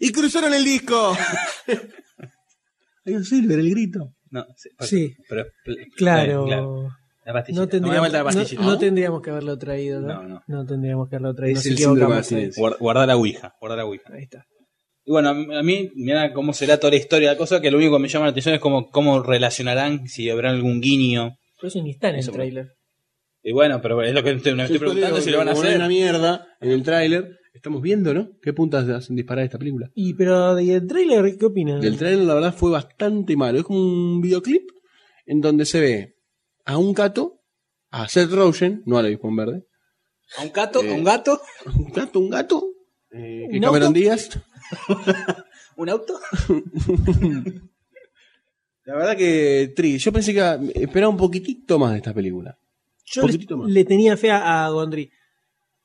Y 0.00 0.10
cruzaron 0.12 0.54
el 0.54 0.64
disco. 0.64 1.16
Hay 3.04 3.14
un 3.14 3.24
Silver, 3.24 3.58
el 3.58 3.70
grito. 3.70 4.12
No, 4.30 4.44
sí, 4.56 4.68
Sí. 4.80 5.14
pero 5.28 5.44
Claro. 5.96 6.44
claro. 6.46 6.88
La 7.28 7.34
pastillita. 7.34 7.60
No 7.62 7.68
tendríamos, 7.68 8.00
vuelta 8.00 8.18
la 8.18 8.24
no- 8.24 8.38
pastillita. 8.38 8.62
no 8.66 8.78
tendríamos 8.78 9.22
que 9.22 9.30
haberlo 9.30 9.58
traído, 9.58 10.00
¿no? 10.00 10.22
No, 10.22 10.42
no. 10.46 10.64
tendríamos 10.66 11.08
que 11.10 11.16
haberlo 11.16 11.34
traído. 11.34 11.58
Es 11.60 11.66
el 11.66 11.76
síndrome 11.76 12.12
de 12.14 12.18
abstinencia. 12.18 12.60
Guarda, 12.60 12.76
guarda 12.80 13.06
la 13.06 13.16
ouija, 13.16 13.54
guarda 13.60 13.76
la 13.76 13.84
ouija. 13.84 14.10
Ahí 14.14 14.22
está. 14.22 14.44
Y 15.04 15.10
bueno, 15.12 15.28
a 15.30 15.62
mí, 15.62 15.90
mira 15.94 16.32
cómo 16.32 16.52
será 16.54 16.78
toda 16.78 16.90
la 16.92 16.96
historia 16.96 17.28
de 17.28 17.34
la 17.34 17.38
cosa, 17.38 17.60
que 17.60 17.70
lo 17.70 17.76
único 17.76 17.96
que 17.96 18.02
me 18.02 18.08
llama 18.08 18.24
la 18.26 18.30
atención 18.30 18.54
es 18.54 18.60
cómo, 18.60 18.88
cómo 18.90 19.22
relacionarán, 19.22 20.06
si 20.08 20.28
habrá 20.30 20.50
algún 20.50 20.80
guiño. 20.80 21.36
Pero 21.60 21.68
eso 21.68 21.82
ni 21.82 21.90
está 21.90 22.08
en 22.08 22.14
el 22.14 22.20
Eso, 22.20 22.32
trailer. 22.32 22.68
Y 23.42 23.52
bueno, 23.52 23.80
pero 23.82 24.02
es 24.02 24.14
lo 24.14 24.22
que 24.22 24.30
estoy- 24.32 24.54
me 24.54 24.64
estoy 24.64 24.78
preguntando 24.78 25.20
si 25.20 25.30
lo 25.30 25.38
van 25.38 25.48
a 25.48 25.52
hacer. 25.52 25.76
una 25.76 25.88
mierda 25.88 26.46
en 26.60 26.70
el 26.70 26.82
tráiler. 26.82 27.36
Estamos 27.54 27.82
viendo, 27.82 28.14
¿no? 28.14 28.28
¿Qué 28.40 28.52
puntas 28.52 28.88
hacen 28.88 29.16
disparar 29.16 29.44
esta 29.44 29.58
película? 29.58 29.90
Y 29.94 30.14
pero 30.14 30.54
del 30.54 30.86
trailer, 30.86 31.36
¿qué 31.38 31.44
opinas? 31.46 31.80
Del 31.80 31.96
tráiler 31.98 32.24
la 32.24 32.34
verdad 32.34 32.54
fue 32.54 32.70
bastante 32.70 33.36
malo. 33.36 33.58
Es 33.58 33.64
como 33.64 33.80
un 33.80 34.20
videoclip 34.20 34.62
en 35.26 35.40
donde 35.40 35.64
se 35.64 35.80
ve 35.80 36.14
a 36.68 36.76
un 36.76 36.92
gato, 36.92 37.40
a 37.90 38.08
Seth 38.08 38.30
Rogen, 38.30 38.82
no 38.86 38.98
al 38.98 39.06
avispón 39.06 39.34
verde, 39.36 39.64
¿A 40.36 40.42
un 40.42 40.52
gato? 40.52 40.82
Eh, 40.82 40.90
¿A 40.90 40.94
un 40.94 41.04
gato? 41.04 41.40
un 41.74 41.90
gato, 41.92 42.18
un 42.20 42.28
gato, 42.30 42.64
eh, 43.10 43.46
¿Un 43.50 43.60
Cameron 43.60 43.88
auto? 43.88 43.92
Díaz. 43.98 44.28
¿Un 45.76 45.88
auto? 45.88 46.20
La 48.84 48.94
verdad 48.96 49.16
que 49.16 49.72
tri, 49.76 49.98
yo 49.98 50.12
pensé 50.12 50.32
que 50.32 50.38
iba- 50.38 50.58
esperaba 50.74 51.10
un 51.10 51.16
poquitito 51.16 51.78
más 51.78 51.92
de 51.92 51.98
esta 51.98 52.14
película. 52.14 52.58
Yo 53.04 53.26
le, 53.26 53.38
le 53.68 53.84
tenía 53.84 54.16
fe 54.16 54.30
a 54.30 54.66
a 54.66 54.70
Gondry. 54.70 55.10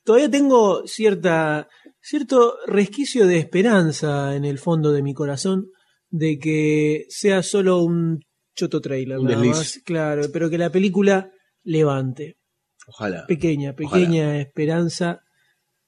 Todavía 0.04 0.30
tengo 0.30 0.86
cierta 0.88 1.68
cierto 2.02 2.56
resquicio 2.68 3.26
de 3.28 3.38
esperanza 3.38 4.36
en 4.36 4.44
el 4.46 4.58
fondo 4.60 4.92
de 4.92 5.02
mi 5.02 5.14
corazón 5.14 5.68
de 6.10 6.38
que 6.38 7.06
sea 7.10 7.42
solo 7.44 7.82
un 7.84 8.20
choto 8.56 8.82
trailer, 8.82 9.18
Un 9.20 9.26
nada 9.26 9.38
desliz. 9.38 9.56
más, 9.58 9.80
claro, 9.86 10.24
pero 10.32 10.49
que 10.49 10.58
la 10.58 10.72
película 10.72 11.32
levante. 11.64 12.38
Ojalá. 12.88 13.26
Pequeña, 13.28 13.76
pequeña 13.76 14.39
esperanza. 14.39 15.22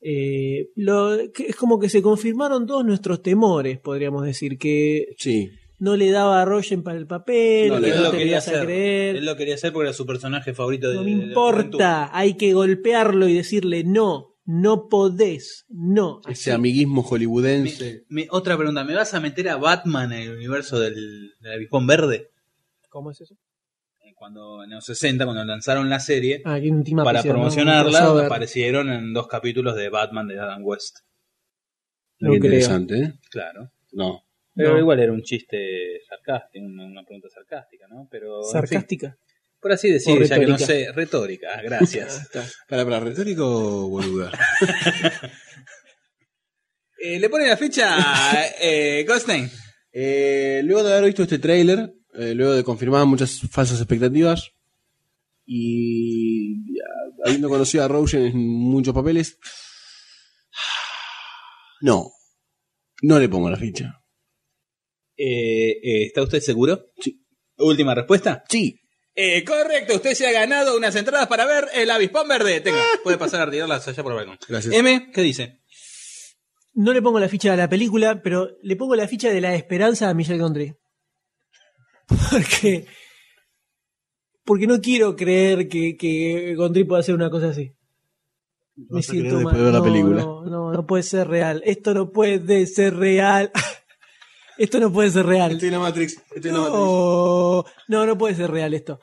Eh, 0.02 0.70
lo, 0.76 1.18
que 1.34 1.48
es 1.48 1.56
como 1.56 1.80
que 1.80 1.90
se 1.90 2.02
confirmaron 2.02 2.68
todos 2.68 2.86
nuestros 2.86 3.22
temores, 3.22 3.80
podríamos 3.80 4.24
decir, 4.24 4.58
que 4.58 5.08
Sí. 5.18 5.50
no 5.80 5.96
le 5.96 6.12
daba 6.12 6.42
a 6.42 6.46
Rogen 6.46 6.84
para 6.84 6.98
el 6.98 7.08
papel, 7.08 7.70
No, 7.70 7.82
que 7.82 7.90
él 7.90 7.96
no 7.98 8.02
lo 8.04 8.12
te 8.12 8.18
quería 8.20 8.38
a 8.38 8.42
creer. 8.64 9.16
Él 9.18 9.26
lo 9.26 9.36
quería 9.36 9.56
hacer 9.56 9.74
porque 9.74 9.88
era 9.90 9.94
su 9.94 10.06
personaje 10.06 10.54
favorito 10.54 10.90
de 10.90 10.96
No 10.96 11.04
me 11.04 11.16
de 11.16 11.24
importa, 11.28 12.16
hay 12.18 12.36
que 12.36 12.54
golpearlo 12.54 13.28
y 13.28 13.34
decirle 13.34 13.84
no, 13.84 14.36
no 14.46 14.88
podés, 14.90 15.66
no. 15.70 16.22
Ese 16.30 16.52
Así. 16.52 16.52
amiguismo 16.52 17.02
hollywoodense. 17.02 18.04
Me- 18.10 18.24
me- 18.24 18.28
otra 18.30 18.56
pregunta, 18.58 18.84
¿me 18.84 18.94
vas 18.94 19.14
a 19.16 19.20
meter 19.20 19.50
a 19.50 19.58
Batman 19.58 20.14
en 20.14 20.22
el 20.22 20.36
universo 20.36 20.80
del, 20.80 21.32
del 21.40 21.52
avispón 21.52 21.88
verde? 21.88 22.30
¿Cómo 22.96 23.12
es 23.12 23.20
eso? 23.20 23.36
Eh, 24.06 24.14
Cuando 24.16 24.64
en 24.64 24.70
los 24.70 24.86
60, 24.86 25.26
cuando 25.26 25.44
lanzaron 25.44 25.90
la 25.90 26.00
serie, 26.00 26.42
Ah, 26.46 26.58
para 27.04 27.22
promocionarla, 27.22 28.26
aparecieron 28.26 28.90
en 28.90 29.12
dos 29.12 29.28
capítulos 29.28 29.76
de 29.76 29.90
Batman 29.90 30.30
de 30.30 30.40
Adam 30.40 30.62
West. 30.64 31.00
No 32.20 32.32
Qué 32.32 32.40
creo. 32.40 32.52
interesante, 32.54 32.98
¿eh? 33.02 33.14
Claro. 33.30 33.70
No. 33.92 34.24
Pero 34.56 34.76
No. 34.76 34.80
igual 34.80 35.02
era 35.02 35.12
un 35.12 35.24
chiste 35.24 36.00
sarcástico, 36.08 36.64
una, 36.66 37.04
pregunta 37.04 37.28
sarcástica, 37.30 37.86
¿no? 37.90 38.08
Pero, 38.10 38.38
en 38.38 38.44
fin, 38.46 38.52
Sarcástica. 38.54 39.18
por 39.60 39.74
así 39.74 39.92
decir, 39.92 40.24
ya 40.24 40.40
que 40.40 40.48
no 40.48 40.58
sé, 40.58 40.94
retórica, 40.94 41.50
ah, 41.54 41.62
gracias. 41.62 42.30
Para, 42.70 42.86
para, 42.86 43.02
retórico 43.02 43.44
o 43.46 43.90
boluda. 43.90 44.32
Eh, 46.98 47.20
¿Le 47.20 47.30
pone 47.30 47.48
la 47.48 47.58
ficha 47.58 47.88
eh, 48.60 49.04
Goldstein? 49.08 49.48
Eh, 49.92 50.62
luego 50.64 50.82
de 50.82 50.94
haber 50.94 51.06
visto 51.06 51.24
este 51.24 51.38
tráiler, 51.40 51.94
eh, 52.18 52.34
luego 52.36 52.54
de 52.54 52.64
confirmar 52.64 53.06
muchas 53.06 53.42
falsas 53.50 53.80
expectativas 53.80 54.52
y 55.46 56.56
habiendo 57.24 57.50
conocido 57.50 57.84
a 57.84 57.88
Rogen 57.88 58.24
en 58.26 58.38
muchos 58.38 58.94
papeles, 58.94 59.38
no, 61.82 62.12
no 63.02 63.20
le 63.20 63.30
pongo 63.30 63.50
la 63.50 63.58
ficha. 63.58 64.02
Eh, 65.18 65.72
eh, 65.84 66.06
¿Está 66.08 66.24
usted 66.24 66.42
seguro? 66.42 66.88
Sí. 67.00 67.22
Última 67.58 67.96
respuesta. 67.96 68.44
Sí, 68.50 68.80
Eh, 69.18 69.46
correcto, 69.46 69.96
usted 69.96 70.14
se 70.14 70.28
ha 70.28 70.32
ganado 70.34 70.76
unas 70.76 70.94
entradas 70.98 71.28
para 71.28 71.46
ver 71.46 71.70
el 71.74 71.90
avispón 71.90 72.28
verde. 72.28 72.60
Tenga, 72.60 72.84
puede 73.02 73.18
pasar 73.18 73.42
a 73.42 73.46
retirarlas 73.46 73.88
allá 73.88 74.04
por 74.04 74.12
el 74.12 74.18
balcón. 74.18 74.38
gracias. 74.50 74.74
M, 74.74 75.10
¿qué 75.14 75.22
dice? 75.22 75.62
No 76.74 76.92
le 76.92 77.02
pongo 77.02 77.22
la 77.22 77.30
ficha 77.30 77.54
a 77.54 77.56
la 77.56 77.70
película, 77.70 78.22
pero 78.22 78.50
le 78.62 78.76
pongo 78.76 78.94
la 78.98 79.08
ficha 79.08 79.30
de 79.30 79.40
la 79.40 79.56
esperanza 79.56 80.10
a 80.10 80.14
Michel 80.14 80.40
Gondry. 80.40 80.76
Porque. 82.32 82.86
Porque 84.44 84.68
no 84.68 84.80
quiero 84.80 85.16
creer 85.16 85.68
que, 85.68 85.98
que 85.98 86.54
Gondry 86.56 86.84
pueda 86.84 87.00
hacer 87.00 87.16
una 87.16 87.30
cosa 87.32 87.50
así. 87.50 87.74
Me 88.76 89.02
siento 89.02 89.40
mal. 89.40 89.56
de 89.56 89.62
ver 89.64 89.74
la 89.74 89.80
No, 89.80 89.86
película. 89.86 90.22
No, 90.22 90.46
no, 90.46 90.72
no 90.72 90.86
puede 90.86 91.04
ser 91.04 91.28
real. 91.28 91.62
Esto 91.66 91.94
no 91.94 92.12
puede 92.12 92.68
ser 92.68 92.96
real. 92.96 93.52
Esto 94.58 94.80
no 94.80 94.92
puede 94.92 95.10
ser 95.10 95.26
real. 95.26 95.54
Estoy 95.54 95.68
en 95.68 95.74
la 95.74 95.80
Matrix. 95.80 96.22
Estoy 96.34 96.50
en 96.52 96.58
la 96.58 96.62
Matrix. 96.62 96.84
No, 97.88 98.06
no 98.06 98.18
puede 98.18 98.36
ser 98.36 98.52
real 98.52 98.74
esto. 98.74 99.00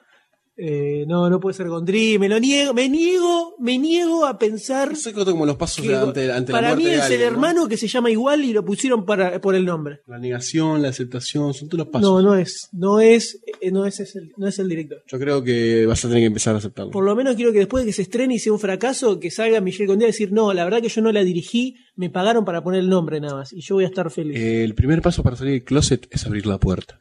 Eh, 0.55 1.07
no, 1.09 1.31
no 1.31 1.41
puede 1.41 1.55
ser 1.55 1.69
Gondry, 1.69 2.19
me 2.19 2.29
lo 2.29 2.39
niego, 2.39 2.75
me 2.75 2.87
niego, 2.87 3.55
me 3.59 3.79
niego 3.79 4.27
a 4.27 4.39
pensar. 4.39 4.93
Eso 4.93 5.09
es 5.09 5.15
como 5.15 5.47
los 5.47 5.57
pasos 5.57 5.83
que- 5.83 5.95
ante, 5.95 6.31
ante 6.31 6.53
la 6.53 6.59
para 6.59 6.69
muerte 6.75 6.85
mí 6.85 6.91
de 6.91 6.97
es 6.99 7.11
el 7.11 7.21
¿no? 7.21 7.27
hermano 7.27 7.69
que 7.69 7.79
se 7.79 7.89
llama 7.89 8.11
igual 8.11 8.45
y 8.45 8.53
lo 8.53 8.63
pusieron 8.63 9.07
para, 9.07 9.41
por 9.41 9.55
el 9.55 9.65
nombre. 9.65 10.01
La 10.07 10.19
negación, 10.19 10.83
la 10.83 10.89
aceptación, 10.89 11.55
son 11.55 11.69
todos 11.71 11.79
los 11.85 11.89
pasos. 11.89 12.09
No, 12.09 12.21
no 12.21 12.37
es, 12.37 12.69
no 12.73 13.01
es, 13.01 13.43
eh, 13.63 13.71
no 13.71 13.87
es, 13.87 14.01
es 14.01 14.15
el, 14.15 14.31
no 14.37 14.47
es 14.47 14.59
el 14.59 14.69
director. 14.69 15.03
Yo 15.07 15.19
creo 15.19 15.43
que 15.43 15.87
vas 15.87 16.05
a 16.05 16.09
tener 16.09 16.23
que 16.23 16.27
empezar 16.27 16.55
a 16.55 16.59
aceptarlo. 16.59 16.91
Por 16.93 17.05
lo 17.05 17.17
menos 17.17 17.35
quiero 17.35 17.53
que 17.53 17.59
después 17.59 17.85
de 17.85 17.89
que 17.89 17.95
se 17.95 18.03
estrene 18.03 18.35
y 18.35 18.39
sea 18.39 18.53
un 18.53 18.61
fracaso, 18.61 19.19
que 19.21 19.31
salga 19.31 19.61
Michelle 19.63 19.87
Gondry 19.87 20.05
a 20.05 20.09
decir, 20.09 20.33
no, 20.33 20.53
la 20.53 20.65
verdad 20.65 20.83
que 20.83 20.91
yo 20.91 21.01
no 21.01 21.13
la 21.13 21.25
dirigí, 21.25 21.77
me 21.97 22.11
pagaron 22.11 22.45
para 22.45 22.63
poner 22.63 22.81
el 22.81 22.91
nombre 22.91 23.21
nada 23.21 23.37
más, 23.37 23.53
y 23.55 23.63
yo 23.63 23.77
voy 23.77 23.85
a 23.85 23.89
estar 23.89 24.11
feliz. 24.11 24.37
Eh, 24.37 24.65
el 24.65 24.75
primer 24.75 25.01
paso 25.01 25.23
para 25.23 25.35
salir 25.37 25.55
del 25.55 25.65
closet 25.65 26.07
es 26.11 26.27
abrir 26.27 26.45
la 26.47 26.59
puerta. 26.59 27.01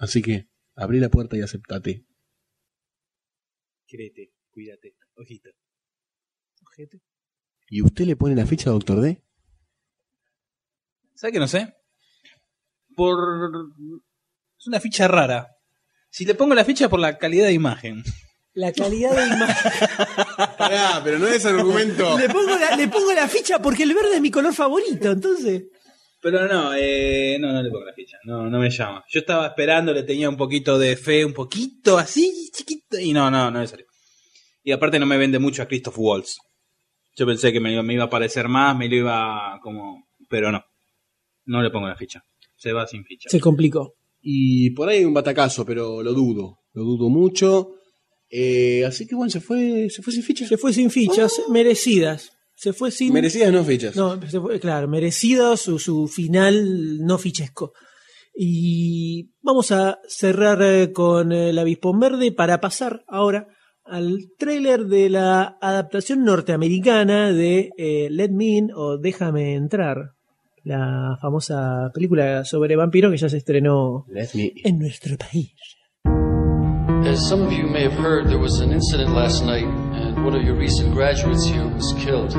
Así 0.00 0.20
que, 0.20 0.48
abrí 0.74 0.98
la 0.98 1.10
puerta 1.10 1.36
y 1.36 1.42
aceptate. 1.42 2.06
Créete, 3.92 4.32
cuídate, 4.50 4.96
ojito. 5.16 5.50
Ojete. 6.62 7.02
¿Y 7.68 7.82
usted 7.82 8.06
le 8.06 8.16
pone 8.16 8.34
la 8.34 8.46
ficha 8.46 8.70
a 8.70 8.72
Doctor 8.72 9.02
D? 9.02 9.22
¿Sabes 11.14 11.34
que 11.34 11.38
no 11.38 11.46
sé? 11.46 11.74
Por. 12.96 13.18
Es 14.58 14.66
una 14.66 14.80
ficha 14.80 15.08
rara. 15.08 15.58
Si 16.08 16.24
le 16.24 16.34
pongo 16.34 16.54
la 16.54 16.64
ficha 16.64 16.88
por 16.88 17.00
la 17.00 17.18
calidad 17.18 17.48
de 17.48 17.52
imagen. 17.52 18.02
La 18.54 18.72
calidad 18.72 19.14
de 19.14 19.26
imagen. 19.26 19.72
Pará, 20.56 21.02
pero 21.04 21.18
no 21.18 21.26
es 21.26 21.44
argumento. 21.44 22.18
le, 22.18 22.30
pongo 22.30 22.56
la, 22.56 22.74
le 22.74 22.88
pongo 22.88 23.12
la 23.12 23.28
ficha 23.28 23.60
porque 23.60 23.82
el 23.82 23.92
verde 23.92 24.14
es 24.14 24.22
mi 24.22 24.30
color 24.30 24.54
favorito, 24.54 25.10
entonces. 25.10 25.64
Pero 26.22 26.46
no, 26.46 26.72
eh, 26.76 27.36
no, 27.40 27.52
no 27.52 27.60
le 27.60 27.68
pongo 27.68 27.84
la 27.84 27.92
ficha. 27.92 28.16
No, 28.22 28.48
no 28.48 28.60
me 28.60 28.70
llama. 28.70 29.04
Yo 29.08 29.20
estaba 29.20 29.48
esperando, 29.48 29.92
le 29.92 30.04
tenía 30.04 30.28
un 30.28 30.36
poquito 30.36 30.78
de 30.78 30.96
fe, 30.96 31.24
un 31.24 31.32
poquito 31.32 31.98
así, 31.98 32.48
chiquito. 32.54 32.96
Y 32.96 33.12
no, 33.12 33.28
no, 33.28 33.50
no 33.50 33.60
le 33.60 33.66
salió. 33.66 33.86
Y 34.62 34.70
aparte 34.70 35.00
no 35.00 35.06
me 35.06 35.18
vende 35.18 35.40
mucho 35.40 35.62
a 35.62 35.66
Christoph 35.66 35.98
Waltz. 35.98 36.38
Yo 37.16 37.26
pensé 37.26 37.52
que 37.52 37.58
me, 37.58 37.82
me 37.82 37.94
iba 37.94 38.04
a 38.04 38.10
parecer 38.10 38.46
más, 38.46 38.76
me 38.76 38.88
lo 38.88 38.94
iba 38.94 39.58
como. 39.64 40.06
Pero 40.28 40.52
no. 40.52 40.64
No 41.46 41.60
le 41.60 41.70
pongo 41.70 41.88
la 41.88 41.96
ficha. 41.96 42.24
Se 42.54 42.72
va 42.72 42.86
sin 42.86 43.04
ficha. 43.04 43.28
Se 43.28 43.40
complicó. 43.40 43.96
Y 44.20 44.70
por 44.70 44.88
ahí 44.88 44.98
hay 44.98 45.04
un 45.04 45.14
batacazo, 45.14 45.66
pero 45.66 46.04
lo 46.04 46.12
dudo. 46.12 46.60
Lo 46.72 46.84
dudo 46.84 47.08
mucho. 47.08 47.74
Eh, 48.30 48.84
así 48.86 49.08
que 49.08 49.16
bueno, 49.16 49.30
se 49.30 49.40
fue, 49.40 49.90
se 49.90 50.02
fue 50.02 50.12
sin 50.12 50.22
ficha. 50.22 50.46
Se 50.46 50.56
fue 50.56 50.72
sin 50.72 50.88
fichas, 50.88 51.42
merecidas. 51.50 52.30
Se 52.62 52.72
fue 52.72 52.92
sin. 52.92 53.12
Merecidas 53.12 53.52
no 53.52 53.64
fichas. 53.64 53.96
No, 53.96 54.20
se 54.24 54.38
fue- 54.40 54.60
claro, 54.60 54.86
merecido 54.86 55.56
su, 55.56 55.80
su 55.80 56.06
final 56.06 56.98
no 57.04 57.18
fichesco. 57.18 57.72
Y 58.36 59.30
vamos 59.42 59.72
a 59.72 59.98
cerrar 60.06 60.62
eh, 60.62 60.92
con 60.92 61.32
el 61.32 61.58
avispón 61.58 61.98
verde 61.98 62.30
para 62.30 62.60
pasar 62.60 63.02
ahora 63.08 63.48
al 63.84 64.28
tráiler 64.38 64.84
de 64.86 65.10
la 65.10 65.58
adaptación 65.60 66.22
norteamericana 66.24 67.32
de 67.32 67.70
eh, 67.76 68.06
Let 68.10 68.30
Me 68.30 68.44
In 68.58 68.70
o 68.76 68.96
Déjame 68.96 69.54
Entrar, 69.56 70.12
la 70.62 71.18
famosa 71.20 71.90
película 71.92 72.44
sobre 72.44 72.76
vampiro 72.76 73.10
que 73.10 73.16
ya 73.16 73.28
se 73.28 73.38
estrenó 73.38 74.04
Let 74.08 74.28
me- 74.34 74.52
en 74.62 74.78
nuestro 74.78 75.16
país. 75.18 75.50
As 77.04 77.28
some 77.28 77.42
of 77.44 77.50
you 77.52 77.66
may 77.66 77.82
have 77.82 77.96
heard, 78.00 78.28
there 78.28 78.38
was 78.40 78.60
an 78.60 78.70
incident 78.72 79.10
last 79.16 79.44
night, 79.44 79.66
one 80.22 80.34
of 80.36 80.44
your 80.44 80.54
recent 80.54 80.92
graduates 80.92 81.44
here 81.44 81.66
was 81.66 81.92
killed. 81.98 82.32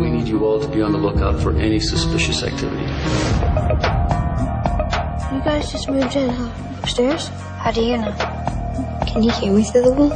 We 0.00 0.08
need 0.10 0.26
you 0.26 0.44
all 0.46 0.58
to 0.58 0.68
be 0.68 0.80
on 0.80 0.92
the 0.92 0.98
lookout 0.98 1.38
for 1.42 1.54
any 1.58 1.78
suspicious 1.78 2.42
activity. 2.42 2.82
You 5.34 5.42
guys 5.44 5.70
just 5.70 5.90
moved 5.90 6.16
in, 6.16 6.30
huh? 6.30 6.50
Upstairs? 6.82 7.28
How 7.58 7.72
do 7.72 7.82
you 7.82 7.98
know? 7.98 8.12
Can 9.06 9.22
you 9.22 9.30
hear 9.32 9.52
me 9.52 9.64
through 9.64 9.82
the 9.82 9.92
wall? 9.92 10.12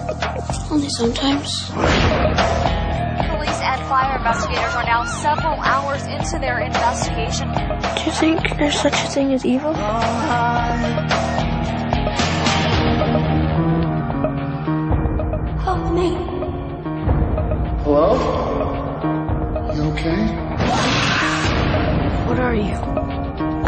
Only 0.70 0.88
sometimes. 0.88 1.68
Police 1.68 3.60
and 3.60 3.82
fire 3.86 4.16
investigators 4.16 4.74
are 4.74 4.84
now 4.84 5.04
several 5.04 5.60
hours 5.60 6.02
into 6.06 6.38
their 6.38 6.60
investigation. 6.60 7.52
Do 7.52 8.04
you 8.06 8.12
think 8.12 8.56
there's 8.56 8.80
such 8.80 8.94
a 8.94 9.08
thing 9.08 9.34
as 9.34 9.44
evil? 9.44 9.74
Help 9.74 10.00
me. 15.92 16.08
Hello? 17.84 18.14
You 19.74 19.82
okay? 19.92 20.22
What 22.26 22.38
are 22.38 22.54
you? 22.54 22.76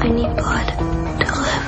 I 0.05 0.09
need 0.09 0.31
blood 0.37 0.69
to 1.21 1.33
live. 1.43 1.67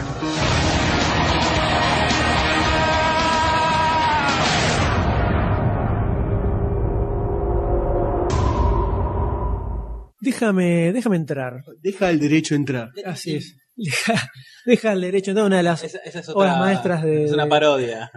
Déjame, 10.21 10.93
déjame 10.93 11.17
entrar. 11.17 11.65
Deja 11.83 12.11
el 12.11 12.19
derecho 12.19 12.55
a 12.55 12.57
entrar. 12.57 12.91
Así 13.05 13.37
es. 13.37 13.57
Deja, 13.77 14.31
deja 14.65 14.93
el 14.93 15.01
derecho 15.01 15.31
a 15.31 15.33
entrar, 15.33 15.47
una 15.47 15.57
de 15.57 15.63
las 15.65 15.83
Esa, 15.83 15.99
esa 15.99 16.21
es 16.21 16.29
otra, 16.29 16.41
obras 16.41 16.59
maestras 16.61 17.03
de. 17.03 17.25
Es 17.25 17.33
una 17.33 17.49
parodia. 17.49 18.11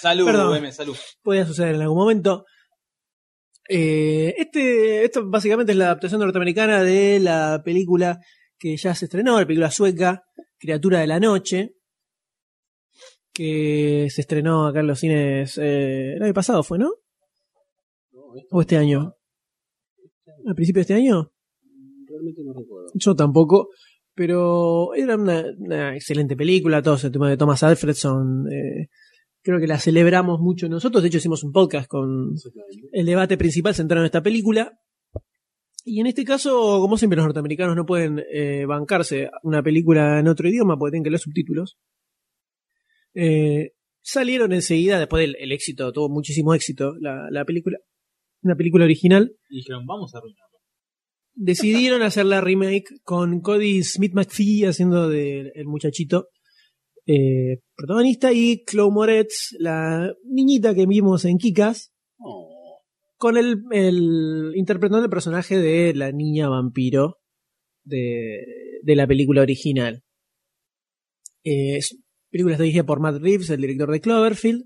Salud, 0.00 0.26
Perdón. 0.26 0.72
Salud. 0.72 0.96
podía 1.22 1.46
suceder 1.46 1.74
en 1.74 1.82
algún 1.82 1.98
momento. 1.98 2.44
Eh, 3.68 4.34
este, 4.38 5.04
esto 5.04 5.28
básicamente 5.28 5.72
es 5.72 5.78
la 5.78 5.86
adaptación 5.86 6.20
norteamericana 6.20 6.82
de 6.82 7.20
la 7.20 7.60
película 7.64 8.18
que 8.58 8.76
ya 8.76 8.94
se 8.94 9.04
estrenó, 9.04 9.38
la 9.38 9.46
película 9.46 9.70
sueca, 9.70 10.24
Criatura 10.58 11.00
de 11.00 11.06
la 11.06 11.20
Noche, 11.20 11.74
que 13.32 14.08
se 14.10 14.22
estrenó 14.22 14.66
acá 14.66 14.80
en 14.80 14.86
los 14.86 14.98
cines 14.98 15.58
eh, 15.58 16.14
el 16.14 16.22
año 16.22 16.34
pasado, 16.34 16.62
¿fue, 16.62 16.78
no? 16.78 16.90
¿O 18.50 18.60
este 18.60 18.76
año? 18.76 19.14
¿Al 20.46 20.54
principio 20.54 20.80
de 20.80 20.82
este 20.82 20.94
año? 20.94 21.30
Realmente 22.06 22.42
no 22.42 22.52
recuerdo. 22.54 22.88
Yo 22.94 23.14
tampoco, 23.14 23.68
pero 24.14 24.94
era 24.94 25.14
una, 25.14 25.44
una 25.58 25.94
excelente 25.94 26.36
película, 26.36 26.82
todo 26.82 26.94
ese 26.94 27.10
tema 27.10 27.28
de 27.28 27.36
Thomas 27.36 27.62
Alfredson. 27.62 28.50
eh, 28.50 28.88
creo 29.42 29.60
que 29.60 29.66
la 29.66 29.78
celebramos 29.78 30.40
mucho 30.40 30.68
nosotros, 30.68 31.02
de 31.02 31.08
hecho 31.08 31.18
hicimos 31.18 31.42
un 31.44 31.52
podcast 31.52 31.88
con 31.88 32.34
el 32.92 33.06
debate 33.06 33.36
principal 33.36 33.74
centrado 33.74 34.02
en 34.02 34.06
esta 34.06 34.22
película. 34.22 34.78
Y 35.84 36.00
en 36.00 36.06
este 36.06 36.24
caso, 36.24 36.80
como 36.80 36.98
siempre, 36.98 37.16
los 37.16 37.24
norteamericanos 37.24 37.74
no 37.74 37.86
pueden 37.86 38.22
eh, 38.30 38.66
bancarse 38.66 39.30
una 39.42 39.62
película 39.62 40.18
en 40.18 40.28
otro 40.28 40.48
idioma 40.48 40.76
porque 40.76 40.92
tienen 40.92 41.04
que 41.04 41.10
leer 41.10 41.20
subtítulos. 41.20 41.78
Eh, 43.14 43.72
salieron 44.02 44.52
enseguida, 44.52 44.98
después 44.98 45.22
del 45.22 45.36
el 45.38 45.50
éxito, 45.52 45.90
tuvo 45.92 46.10
muchísimo 46.10 46.52
éxito 46.52 46.94
la, 47.00 47.28
la 47.30 47.44
película, 47.46 47.78
una 48.42 48.54
película 48.54 48.84
original 48.84 49.32
Y 49.48 49.56
dijeron, 49.56 49.86
vamos 49.86 50.14
a 50.14 50.18
arruinarlo. 50.18 50.58
decidieron 51.34 52.02
hacer 52.02 52.26
la 52.26 52.42
remake 52.42 53.00
con 53.02 53.40
Cody 53.40 53.82
Smith 53.82 54.12
McPhee 54.12 54.66
haciendo 54.66 55.08
de 55.08 55.52
el 55.54 55.66
muchachito 55.66 56.28
eh, 57.08 57.62
protagonista 57.74 58.32
y 58.32 58.64
Chloe 58.66 58.90
Moretz, 58.90 59.56
la 59.58 60.12
niñita 60.24 60.74
que 60.74 60.86
vimos 60.86 61.24
en 61.24 61.38
Kikas, 61.38 61.92
con 63.16 63.36
el, 63.36 63.62
el 63.72 64.52
interpretando 64.54 65.04
el 65.04 65.10
personaje 65.10 65.58
de 65.58 65.94
la 65.94 66.12
niña 66.12 66.48
vampiro 66.48 67.16
de, 67.82 68.44
de 68.82 68.94
la 68.94 69.06
película 69.06 69.42
original. 69.42 70.04
Eh, 71.44 71.78
es, 71.78 71.94
la 71.94 72.30
película 72.30 72.54
está 72.54 72.64
dirigida 72.64 72.84
por 72.84 73.00
Matt 73.00 73.22
Reeves, 73.22 73.50
el 73.50 73.62
director 73.62 73.90
de 73.90 74.00
Cloverfield, 74.00 74.64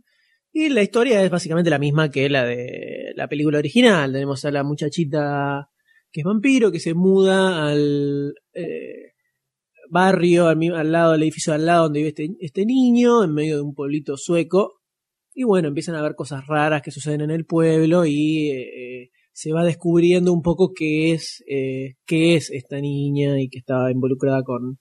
y 0.53 0.69
la 0.69 0.83
historia 0.83 1.23
es 1.23 1.31
básicamente 1.31 1.71
la 1.71 1.79
misma 1.79 2.11
que 2.11 2.29
la 2.29 2.45
de 2.45 3.13
la 3.15 3.29
película 3.29 3.59
original. 3.59 4.13
Tenemos 4.13 4.45
a 4.45 4.51
la 4.51 4.65
muchachita 4.65 5.69
que 6.11 6.21
es 6.21 6.25
vampiro, 6.25 6.73
que 6.73 6.81
se 6.81 6.93
muda 6.93 7.69
al 7.71 8.35
eh, 8.53 9.02
barrio, 9.93 10.49
al, 10.49 10.59
al 10.75 10.91
lado 10.91 11.13
del 11.13 11.23
edificio 11.23 11.53
al 11.53 11.67
lado 11.67 11.85
donde 11.85 12.01
vive 12.01 12.09
este, 12.09 12.31
este 12.41 12.65
niño, 12.65 13.23
en 13.23 13.35
medio 13.35 13.57
de 13.57 13.63
un 13.63 13.75
pueblito 13.75 14.17
sueco. 14.17 14.81
Y 15.35 15.45
bueno, 15.45 15.69
empiezan 15.69 15.95
a 15.95 16.03
ver 16.03 16.15
cosas 16.15 16.47
raras 16.47 16.83
que 16.83 16.91
suceden 16.91 17.21
en 17.21 17.31
el 17.31 17.45
pueblo 17.45 18.05
y 18.05 18.51
eh, 18.51 19.11
se 19.33 19.53
va 19.53 19.65
descubriendo 19.65 20.33
un 20.33 20.43
poco 20.43 20.73
qué 20.75 21.13
es, 21.13 21.45
eh, 21.49 21.95
qué 22.07 22.35
es 22.35 22.51
esta 22.51 22.81
niña 22.81 23.41
y 23.41 23.49
que 23.49 23.59
está 23.59 23.91
involucrada 23.91 24.43
con, 24.43 24.79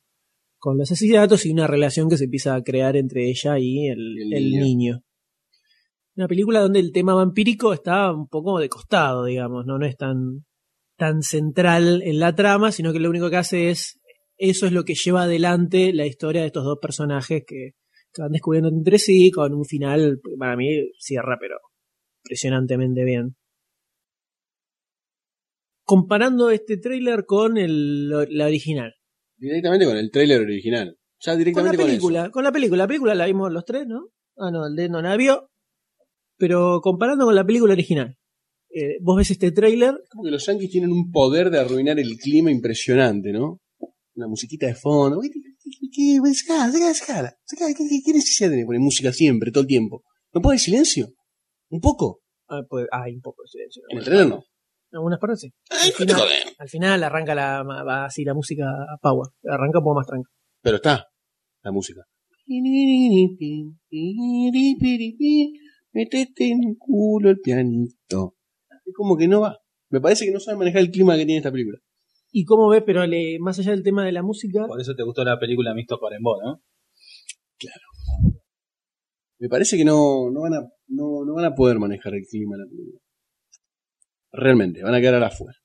con 0.57 0.77
los 0.77 0.91
asesinatos 0.91 1.45
y 1.45 1.51
una 1.51 1.67
relación 1.67 2.09
que 2.09 2.17
se 2.17 2.25
empieza 2.25 2.55
a 2.55 2.63
crear 2.63 2.95
entre 2.97 3.29
ella 3.29 3.59
y 3.59 3.87
el, 3.87 4.17
El 4.17 4.33
el 4.33 4.43
niño. 4.51 4.63
niño. 4.63 4.99
Una 6.15 6.27
película 6.27 6.59
donde 6.59 6.79
el 6.79 6.91
tema 6.91 7.13
vampírico 7.13 7.73
está 7.73 8.11
un 8.11 8.27
poco 8.27 8.59
de 8.59 8.67
costado, 8.67 9.25
digamos, 9.25 9.65
no, 9.65 9.77
no 9.77 9.85
es 9.85 9.95
tan, 9.95 10.45
tan 10.97 11.23
central 11.23 12.01
en 12.03 12.19
la 12.19 12.35
trama, 12.35 12.71
sino 12.71 12.91
que 12.91 12.99
lo 12.99 13.09
único 13.09 13.29
que 13.29 13.37
hace 13.37 13.69
es, 13.69 14.00
eso 14.43 14.65
es 14.65 14.71
lo 14.71 14.83
que 14.83 14.95
lleva 14.95 15.23
adelante 15.23 15.93
la 15.93 16.07
historia 16.07 16.41
de 16.41 16.47
estos 16.47 16.63
dos 16.63 16.79
personajes 16.81 17.43
que, 17.45 17.73
que 18.11 18.21
van 18.23 18.31
descubriendo 18.31 18.69
entre 18.69 18.97
sí, 18.97 19.29
con 19.29 19.53
un 19.53 19.65
final, 19.65 20.19
para 20.39 20.55
mí 20.55 20.67
cierra, 20.97 21.37
pero 21.39 21.57
impresionantemente 22.25 23.03
bien. 23.05 23.35
Comparando 25.83 26.49
este 26.49 26.77
tráiler 26.77 27.25
con 27.25 27.59
el, 27.59 28.09
la 28.09 28.45
original. 28.47 28.95
Directamente 29.37 29.85
con 29.85 29.97
el 29.97 30.09
tráiler 30.09 30.41
original. 30.41 30.97
Ya 31.19 31.33
Con 31.33 31.33
la 31.33 31.37
directamente 31.37 31.77
con, 31.77 31.85
película, 31.85 32.31
con 32.31 32.43
la 32.43 32.51
película, 32.51 32.83
la 32.83 32.87
película 32.87 33.15
la 33.15 33.25
vimos 33.27 33.51
los 33.51 33.65
tres, 33.65 33.85
¿no? 33.85 34.09
Ah, 34.37 34.49
no, 34.51 34.65
el 34.65 34.75
de 34.75 34.89
no 34.89 35.03
la 35.03 35.15
vio. 35.17 35.51
Pero 36.37 36.81
comparando 36.81 37.25
con 37.25 37.35
la 37.35 37.45
película 37.45 37.73
original, 37.73 38.17
eh, 38.71 38.97
vos 39.01 39.17
ves 39.17 39.29
este 39.29 39.51
tráiler, 39.51 39.93
Como 40.09 40.23
que 40.23 40.31
los 40.31 40.43
yankees 40.47 40.71
tienen 40.71 40.91
un 40.91 41.11
poder 41.11 41.51
de 41.51 41.59
arruinar 41.59 41.99
el 41.99 42.17
clima 42.17 42.49
impresionante, 42.49 43.31
¿no? 43.31 43.59
Una 44.15 44.27
musiquita 44.27 44.67
de 44.67 44.75
fondo. 44.75 45.21
¿Qué, 45.21 45.29
qué, 45.29 45.39
qué, 45.79 46.19
qué, 46.21 46.33
sacala, 46.33 46.71
sacala, 46.71 46.93
sacala, 46.93 47.37
sacala, 47.45 47.73
¿Qué, 47.73 47.87
qué, 47.87 48.01
qué 48.05 48.13
necesidad 48.13 48.49
tiene 48.49 48.65
poner 48.65 48.81
música 48.81 49.13
siempre, 49.13 49.51
todo 49.51 49.61
el 49.61 49.67
tiempo? 49.67 50.03
¿No 50.33 50.41
puede 50.41 50.55
haber 50.55 50.59
silencio? 50.59 51.07
¿Un 51.69 51.79
poco? 51.79 52.21
ah, 52.51 52.61
pues, 52.69 52.87
hay 52.91 53.15
un 53.15 53.21
poco 53.21 53.43
de 53.43 53.47
silencio. 53.47 53.83
En 53.89 53.97
el 53.97 54.03
trailer 54.03 54.27
no. 54.27 54.43
En 54.91 54.97
algunas 54.97 55.19
partes 55.19 55.39
sí. 55.39 55.53
Ay, 55.69 55.89
Al 55.89 55.93
final, 55.93 56.21
al 56.57 56.69
final 56.69 57.03
arranca 57.03 57.33
la, 57.33 57.63
va 57.63 58.05
así 58.05 58.25
la 58.25 58.33
música 58.33 58.65
a 58.65 58.97
power. 59.01 59.29
Arranca 59.45 59.79
un 59.79 59.83
poco 59.85 59.95
más 59.95 60.07
tranquila. 60.07 60.35
Pero 60.61 60.75
está 60.75 61.07
la 61.63 61.71
música. 61.71 62.01
Metete 65.93 66.49
en 66.49 66.63
el 66.63 66.75
culo 66.77 67.29
el 67.29 67.39
pianito. 67.39 68.35
Es 68.85 68.93
como 68.93 69.15
que 69.17 69.27
no 69.27 69.41
va. 69.41 69.57
Me 69.89 70.01
parece 70.01 70.25
que 70.25 70.31
no 70.31 70.39
sabe 70.39 70.57
manejar 70.57 70.81
el 70.81 70.91
clima 70.91 71.15
que 71.15 71.25
tiene 71.25 71.37
esta 71.37 71.51
película. 71.51 71.79
Y 72.31 72.45
cómo 72.45 72.69
ves, 72.69 72.83
pero 72.85 73.05
le- 73.05 73.39
más 73.39 73.59
allá 73.59 73.71
del 73.71 73.83
tema 73.83 74.05
de 74.05 74.11
la 74.13 74.23
música, 74.23 74.65
Por 74.67 74.79
eso 74.79 74.95
te 74.95 75.03
gustó 75.03 75.23
la 75.23 75.37
película 75.39 75.73
Mixto 75.73 75.99
Parembó, 75.99 76.37
¿no? 76.43 76.61
Me 79.39 79.49
parece 79.49 79.75
que 79.77 79.83
no, 79.85 80.29
no, 80.31 80.41
van 80.41 80.53
a, 80.53 80.61
no, 80.87 81.25
no 81.25 81.33
van 81.33 81.45
a 81.45 81.55
poder 81.55 81.79
manejar 81.79 82.13
el 82.13 82.23
clima 82.29 82.55
en 82.55 82.61
la 82.61 82.67
película. 82.69 82.99
Realmente, 84.31 84.83
van 84.83 84.93
a 84.95 85.01
quedar 85.01 85.23
afuera. 85.23 85.57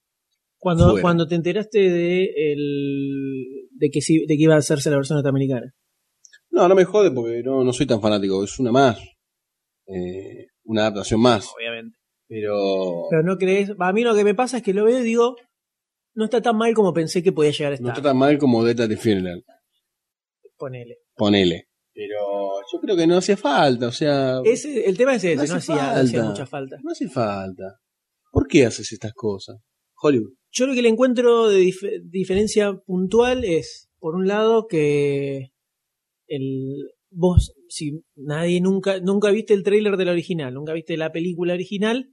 cuando, 0.57 0.89
Fuera. 0.89 1.01
cuando 1.01 1.27
te 1.27 1.35
enteraste 1.35 1.79
de 1.89 2.23
el, 2.35 3.69
de 3.71 3.89
que 3.89 3.99
de 4.27 4.35
que 4.35 4.43
iba 4.43 4.55
a 4.55 4.57
hacerse 4.57 4.89
la 4.89 4.97
versión 4.97 5.17
norteamericana. 5.17 5.71
No, 6.49 6.67
no 6.67 6.75
me 6.75 6.85
jode 6.85 7.11
porque 7.11 7.43
no, 7.43 7.63
no 7.63 7.71
soy 7.71 7.85
tan 7.85 8.01
fanático. 8.01 8.43
Es 8.43 8.57
una 8.59 8.71
más. 8.71 8.99
Eh, 9.85 10.47
una 10.65 10.81
adaptación 10.81 11.21
más. 11.21 11.47
Obviamente. 11.55 11.97
Pero 12.27 13.05
Pero 13.09 13.23
no 13.23 13.37
crees, 13.37 13.71
a 13.79 13.93
mí 13.93 14.03
lo 14.03 14.13
que 14.15 14.23
me 14.25 14.35
pasa 14.35 14.57
es 14.57 14.63
que 14.63 14.73
lo 14.73 14.83
veo 14.85 14.99
y 14.99 15.03
digo, 15.03 15.35
no 16.17 16.25
está 16.25 16.41
tan 16.41 16.57
mal 16.57 16.73
como 16.73 16.93
pensé 16.93 17.23
que 17.23 17.31
podía 17.31 17.51
llegar 17.51 17.73
a 17.73 17.75
no 17.75 17.87
estar. 17.89 17.97
está 17.97 18.09
tan 18.09 18.17
mal 18.17 18.37
como 18.37 18.65
Data 18.65 18.87
de 18.87 18.97
Funeral. 18.97 19.45
Ponele. 20.57 20.97
Ponele. 21.15 21.67
Pero 21.93 22.17
yo 22.71 22.79
creo 22.79 22.95
que 22.95 23.07
no 23.07 23.17
hacía 23.17 23.37
falta. 23.37 23.87
O 23.87 23.91
sea, 23.91 24.39
Ese, 24.43 24.85
el 24.87 24.97
tema 24.97 25.15
es 25.15 25.23
ese, 25.23 25.35
no, 25.35 25.41
hace 25.43 25.53
hacía, 25.53 25.75
no 25.75 25.81
hacía 26.01 26.19
falta. 26.19 26.29
mucha 26.29 26.45
falta. 26.45 26.77
No 26.83 26.91
hace 26.91 27.07
falta. 27.09 27.79
¿Por 28.31 28.47
qué 28.47 28.65
haces 28.65 28.91
estas 28.91 29.13
cosas? 29.13 29.57
Hollywood. 30.01 30.33
Yo 30.51 30.67
lo 30.67 30.73
que 30.73 30.81
le 30.81 30.89
encuentro 30.89 31.47
de 31.49 31.61
dif- 31.61 32.01
diferencia 32.03 32.73
puntual 32.85 33.43
es, 33.43 33.89
por 33.99 34.15
un 34.15 34.27
lado, 34.27 34.67
que 34.67 35.51
el 36.27 36.75
vos, 37.09 37.53
si 37.69 38.03
nadie 38.15 38.61
nunca, 38.61 38.99
nunca 38.99 39.31
viste 39.31 39.53
el 39.53 39.63
tráiler 39.63 39.97
de 39.97 40.05
la 40.05 40.11
original, 40.11 40.53
nunca 40.53 40.73
viste 40.73 40.97
la 40.97 41.11
película 41.11 41.53
original, 41.53 42.11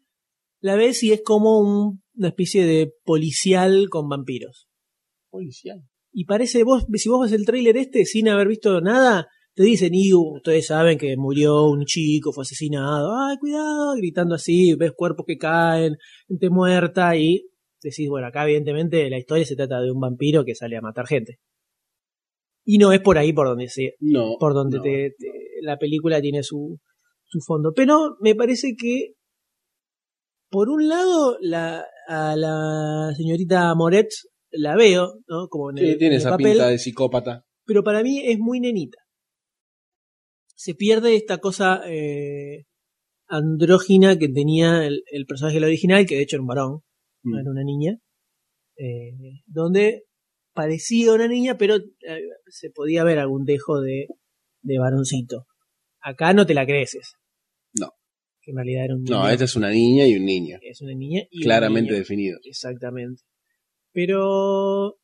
la 0.65 0.77
ves 0.77 1.03
y 1.03 1.12
es 1.12 1.20
como 1.23 1.59
un- 1.59 2.03
una 2.16 2.28
especie 2.28 2.65
de 2.65 2.91
policial 3.05 3.89
con 3.91 4.09
vampiros. 4.09 4.66
Policial. 5.31 5.82
Y 6.12 6.24
parece, 6.24 6.62
vos, 6.65 6.86
si 6.95 7.09
vos 7.09 7.23
ves 7.23 7.32
el 7.39 7.45
tráiler 7.45 7.77
este 7.77 8.05
sin 8.07 8.28
haber 8.28 8.49
visto 8.49 8.81
nada, 8.81 9.27
te 9.55 9.62
dicen, 9.62 9.91
y 9.95 10.12
uh, 10.15 10.36
ustedes 10.36 10.66
saben 10.69 10.97
que 10.97 11.16
murió 11.16 11.65
un 11.66 11.85
chico, 11.85 12.32
fue 12.32 12.43
asesinado, 12.43 13.11
ay, 13.15 13.36
cuidado, 13.39 13.95
gritando 13.97 14.35
así, 14.36 14.74
ves 14.74 14.93
cuerpos 14.97 15.27
que 15.27 15.36
caen, 15.36 15.97
gente 16.28 16.49
muerta, 16.51 17.15
y 17.16 17.47
decís, 17.82 18.09
bueno, 18.09 18.28
acá 18.28 18.45
evidentemente 18.45 19.11
la 19.11 19.19
historia 19.19 19.45
se 19.45 19.57
trata 19.57 19.81
de 19.82 19.91
un 19.91 20.01
vampiro 20.01 20.45
que 20.45 20.55
sale 20.55 20.77
a 20.77 20.81
matar 20.81 21.07
gente. 21.07 21.41
Y 22.65 22.78
no 22.78 22.93
es 22.93 23.01
por 23.01 23.19
ahí 23.19 23.32
por 23.35 23.47
donde 23.49 23.69
se, 23.69 23.95
No. 24.01 24.36
por 24.41 24.55
donde 24.55 24.78
no. 24.78 24.82
te- 24.82 25.11
te- 25.19 25.61
la 25.62 25.77
película 25.78 26.20
tiene 26.23 26.43
su, 26.43 26.78
su 27.27 27.41
fondo. 27.47 27.73
Pero 27.77 28.16
me 28.20 28.35
parece 28.35 28.74
que, 28.78 29.15
por 30.55 30.68
un 30.70 30.89
lado, 30.89 31.36
la, 31.40 31.85
a 32.09 32.36
la 32.36 33.12
señorita 33.16 33.74
Moret 33.74 34.06
la 34.52 34.76
veo, 34.76 35.14
¿no? 35.26 35.48
Como 35.48 35.70
en 35.70 35.78
Sí, 35.78 35.85
el, 35.85 35.98
tiene 35.98 36.14
en 36.14 36.20
el 36.20 36.26
esa 36.26 36.31
papel, 36.31 36.47
pinta 36.52 36.68
de 36.68 36.78
psicópata. 36.78 37.43
pero 37.66 37.82
para 37.82 38.02
mí 38.02 38.20
es 38.24 38.39
muy 38.39 38.60
nenita. 38.60 38.98
Se 40.55 40.74
pierde 40.74 41.16
esta 41.16 41.39
cosa 41.39 41.81
eh, 41.86 42.64
andrógina 43.28 44.16
que 44.18 44.28
tenía 44.28 44.86
el, 44.86 45.02
el 45.10 45.26
personaje 45.26 45.56
del 45.56 45.64
original, 45.64 46.06
que 46.06 46.14
de 46.16 46.22
hecho 46.22 46.36
era 46.36 46.43
un 46.43 46.48
varón, 46.48 46.81
no 47.24 47.36
Mm. 47.36 47.40
era 47.40 47.51
una 47.51 47.64
niña, 47.64 47.93
eh, 48.76 49.40
donde 49.47 50.05
parecía 50.55 51.12
una 51.14 51.26
niña, 51.26 51.56
pero 51.59 51.76
eh, 51.76 52.20
se 52.48 52.70
podía 52.70 53.02
ver 53.02 53.18
algún 53.18 53.44
dejo 53.44 53.81
de, 53.81 54.06
de 54.62 54.78
varoncito. 54.78 55.47
Acá 56.01 56.32
no 56.35 56.44
te 56.47 56.55
la 56.55 56.66
creces. 56.66 57.14
No. 58.47 58.47
Que 58.47 58.51
en 58.51 58.57
realidad 58.57 58.85
era 58.85 58.95
un 58.95 59.05
No, 59.05 59.19
niño. 59.23 59.31
esta 59.31 59.45
es 59.45 59.57
una 59.57 59.71
niña 59.71 60.07
y 60.07 60.15
un 60.16 60.25
niño. 60.25 60.59
Es 60.62 60.81
una 60.83 60.95
niña 60.95 61.23
y 61.31 61.39
un 61.39 61.43
Claramente 61.45 61.91
niño. 61.93 61.99
definido. 61.99 62.39
Exactamente. 62.45 63.23
Pero 63.93 64.99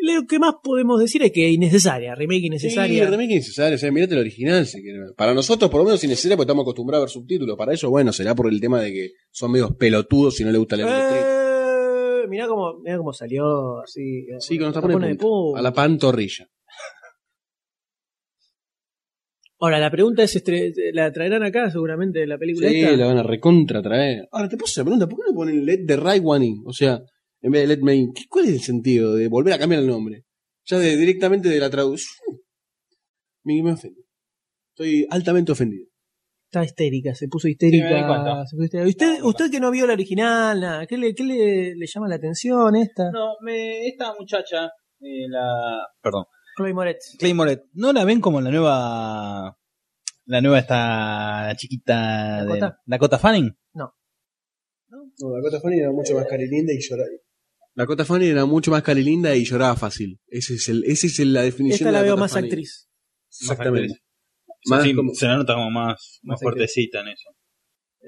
lo 0.00 0.26
que 0.28 0.38
más 0.38 0.54
podemos 0.62 1.00
decir 1.00 1.22
es 1.22 1.32
que 1.32 1.48
innecesaria, 1.50 2.14
remake 2.14 2.46
innecesaria. 2.46 3.04
Sí, 3.04 3.10
remake 3.10 3.32
innecesario. 3.32 3.74
O 3.76 3.78
sea, 3.78 3.90
mirate 3.90 4.14
el 4.14 4.20
original. 4.20 4.66
si. 4.66 4.80
Para 5.16 5.34
nosotros, 5.34 5.70
por 5.70 5.80
lo 5.80 5.84
menos, 5.86 6.02
innecesaria 6.04 6.36
porque 6.36 6.46
estamos 6.46 6.62
acostumbrados 6.64 7.02
a 7.02 7.06
ver 7.06 7.10
subtítulos. 7.10 7.56
Para 7.56 7.72
ellos, 7.72 7.90
bueno, 7.90 8.12
será 8.12 8.34
por 8.34 8.48
el 8.52 8.60
tema 8.60 8.80
de 8.82 8.92
que 8.92 9.10
son 9.30 9.50
medios 9.52 9.74
pelotudos 9.76 10.38
y 10.40 10.44
no 10.44 10.50
les 10.50 10.58
gusta 10.58 10.76
leer. 10.76 10.88
Eh, 10.88 12.26
mirá 12.28 12.46
cómo, 12.46 12.78
mirá 12.80 12.98
cómo 12.98 13.12
salió 13.12 13.80
así. 13.80 14.26
Sí, 14.40 14.58
con 14.58 14.72
tapones 14.72 14.94
pone 14.96 15.08
de 15.08 15.14
punta. 15.16 15.58
A 15.58 15.62
la 15.62 15.72
pantorrilla. 15.72 16.46
Ahora, 19.60 19.78
la 19.80 19.90
pregunta 19.90 20.22
es, 20.22 20.36
estre- 20.36 20.72
¿la 20.92 21.12
traerán 21.12 21.42
acá 21.42 21.70
seguramente 21.70 22.24
la 22.26 22.38
película 22.38 22.68
Sí, 22.68 22.80
esta? 22.80 22.96
la 22.96 23.06
van 23.06 23.18
a 23.18 23.22
recontra 23.24 23.82
traer. 23.82 24.28
Ahora 24.30 24.48
te 24.48 24.56
puedo 24.56 24.66
hacer 24.66 24.82
la 24.82 24.84
pregunta, 24.84 25.08
¿por 25.08 25.18
qué 25.18 25.30
no 25.30 25.34
ponen 25.36 25.66
Let 25.66 25.84
the 25.86 25.96
Right 25.96 26.22
One 26.24 26.46
in? 26.46 26.62
O 26.64 26.72
sea, 26.72 27.00
en 27.40 27.50
vez 27.50 27.62
de 27.62 27.76
Let 27.76 27.82
Me 27.82 27.94
in, 27.96 28.12
¿qué- 28.12 28.24
¿cuál 28.28 28.44
es 28.44 28.52
el 28.52 28.60
sentido 28.60 29.14
de 29.14 29.26
volver 29.28 29.54
a 29.54 29.58
cambiar 29.58 29.82
el 29.82 29.88
nombre? 29.88 30.24
Ya 30.66 30.78
de, 30.78 30.96
directamente 30.96 31.48
de 31.48 31.58
la 31.58 31.70
traducción. 31.70 32.38
Me, 33.44 33.62
me 33.62 33.72
ofende. 33.72 34.02
Estoy 34.74 35.06
altamente 35.10 35.52
ofendido. 35.52 35.86
Está 36.50 36.64
histérica, 36.64 37.10
puso 37.10 37.18
se 37.18 37.28
puso 37.28 37.48
histérica. 37.48 38.86
¿Usted, 38.86 39.22
usted 39.22 39.50
que 39.50 39.60
no 39.60 39.70
vio 39.70 39.86
la 39.86 39.92
original, 39.92 40.60
nada, 40.60 40.86
¿qué, 40.86 40.96
le, 40.96 41.14
qué 41.14 41.24
le, 41.24 41.74
le 41.76 41.86
llama 41.86 42.08
la 42.08 42.14
atención 42.14 42.74
esta? 42.76 43.10
No, 43.10 43.34
me, 43.42 43.86
esta 43.86 44.14
muchacha, 44.18 44.66
eh, 45.00 45.28
la. 45.28 45.78
Perdón. 46.00 46.24
Chloe 46.58 46.74
Moretz. 46.74 47.16
Clay 47.18 47.34
Moret, 47.34 47.62
¿no 47.74 47.92
la 47.92 48.04
ven 48.04 48.20
como 48.20 48.40
la 48.40 48.50
nueva. 48.50 49.56
La 50.26 50.40
nueva 50.42 50.58
esta 50.58 51.54
chiquita 51.56 52.44
¿Dakota? 52.44 52.68
de 52.68 52.74
Dakota 52.84 53.18
Fanning? 53.18 53.56
No, 53.74 53.94
Dakota 55.36 55.60
Fanning 55.60 55.80
era 55.80 55.92
mucho 55.92 56.14
más 56.14 56.26
carilinda 56.26 56.72
y 56.72 56.78
lloraba. 56.80 57.08
Dakota 57.74 58.04
Fanning 58.04 58.30
era 58.30 58.44
mucho 58.46 58.70
más 58.70 58.82
carilinda 58.82 59.34
y 59.36 59.44
lloraba 59.44 59.76
fácil. 59.76 60.18
Ese 60.26 60.54
es 60.54 60.68
el, 60.68 60.84
ese 60.84 61.06
es 61.06 61.18
el- 61.20 61.32
la 61.32 61.42
definición 61.42 61.74
Esta 61.76 61.86
de 61.88 61.92
la 61.92 62.02
veo 62.02 62.10
Dakota 62.12 62.20
más 62.20 62.32
Fanning. 62.32 62.50
actriz. 62.50 62.88
Exactamente. 63.40 63.94
Más 64.66 64.80
Más 64.86 64.94
como- 64.94 65.14
se 65.14 65.26
la 65.26 65.36
nota 65.36 65.54
como 65.54 65.70
más, 65.70 66.18
más 66.22 66.34
Más 66.34 66.40
fuertecita 66.42 67.00
en 67.00 67.08
eso. 67.08 67.28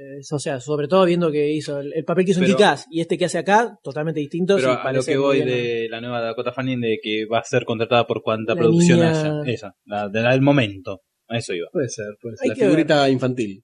Eh, 0.03 0.21
o 0.33 0.39
sea, 0.39 0.61
sobre 0.61 0.89
todo 0.89 1.05
viendo 1.05 1.31
que 1.31 1.53
hizo 1.53 1.79
el, 1.79 1.93
el 1.93 2.05
papel 2.05 2.25
que 2.25 2.31
hizo 2.31 2.41
en 2.41 2.47
Pero- 2.47 2.57
Kick-Ass 2.57 2.87
y 2.91 3.01
este 3.03 3.19
que 3.19 3.27
hace 3.27 3.37
acá, 3.37 3.77
totalmente 3.83 4.21
distinto. 4.21 4.57
Pero 4.57 4.73
sí, 4.73 4.79
a 4.83 4.93
lo 4.93 5.03
que 5.03 5.17
voy 5.19 5.37
bien. 5.43 5.49
de 5.49 5.89
la 5.91 6.01
nueva 6.01 6.21
Dakota 6.23 6.53
Fanning 6.53 6.81
de 6.81 6.99
que 7.03 7.27
va 7.27 7.41
a 7.41 7.45
ser 7.45 7.65
contratada 7.67 8.07
por 8.07 8.23
cuanta 8.23 8.55
La 8.55 8.61
producción 8.61 9.01
niña- 9.01 9.41
haya. 9.43 9.53
Esa, 9.53 9.75
la, 9.85 10.09
de 10.09 10.21
la 10.23 10.31
del 10.33 10.41
momento. 10.41 11.03
A 11.29 11.37
eso 11.37 11.53
iba. 11.53 11.69
Puede 11.71 11.89
ser, 11.91 12.07
puede 12.21 12.37
ser. 12.39 12.45
Hay 12.45 12.49
La 12.49 12.55
ver. 12.55 12.65
figurita 12.65 13.11
infantil. 13.11 13.63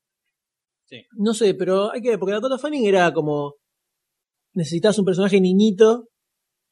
No 1.16 1.32
sé, 1.34 1.54
pero 1.54 1.90
hay 1.92 2.00
que 2.02 2.10
ver, 2.10 2.18
porque 2.18 2.32
Dakota 2.34 2.58
Fanning 2.58 2.86
era 2.86 3.12
como. 3.12 3.54
Necesitabas 4.54 4.98
un 4.98 5.04
personaje 5.04 5.40
niñito. 5.40 6.08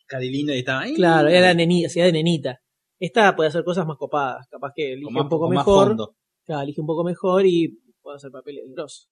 Carilinda 0.07 0.55
y 0.55 0.59
estaba 0.59 0.83
ahí. 0.83 0.95
Claro, 0.95 1.29
era 1.29 1.41
la 1.49 1.55
nenita, 1.55 1.87
hacía 1.89 2.05
de 2.05 2.13
nenita. 2.13 2.59
Esta 3.01 3.35
puede 3.35 3.49
hacer 3.49 3.65
cosas 3.65 3.87
más 3.87 3.97
copadas, 3.97 4.47
capaz 4.51 4.73
que 4.75 4.93
elige 4.93 5.11
más- 5.11 5.23
un 5.25 5.29
poco 5.29 5.49
mejor. 5.49 5.89
fondo. 5.89 6.17
Claro, 6.45 6.63
elige 6.63 6.81
un 6.81 6.87
poco 6.87 7.03
mejor 7.05 7.45
y 7.47 7.79
puede 8.03 8.17
hacer 8.17 8.31
papeles 8.31 8.65
grosos. 8.75 9.09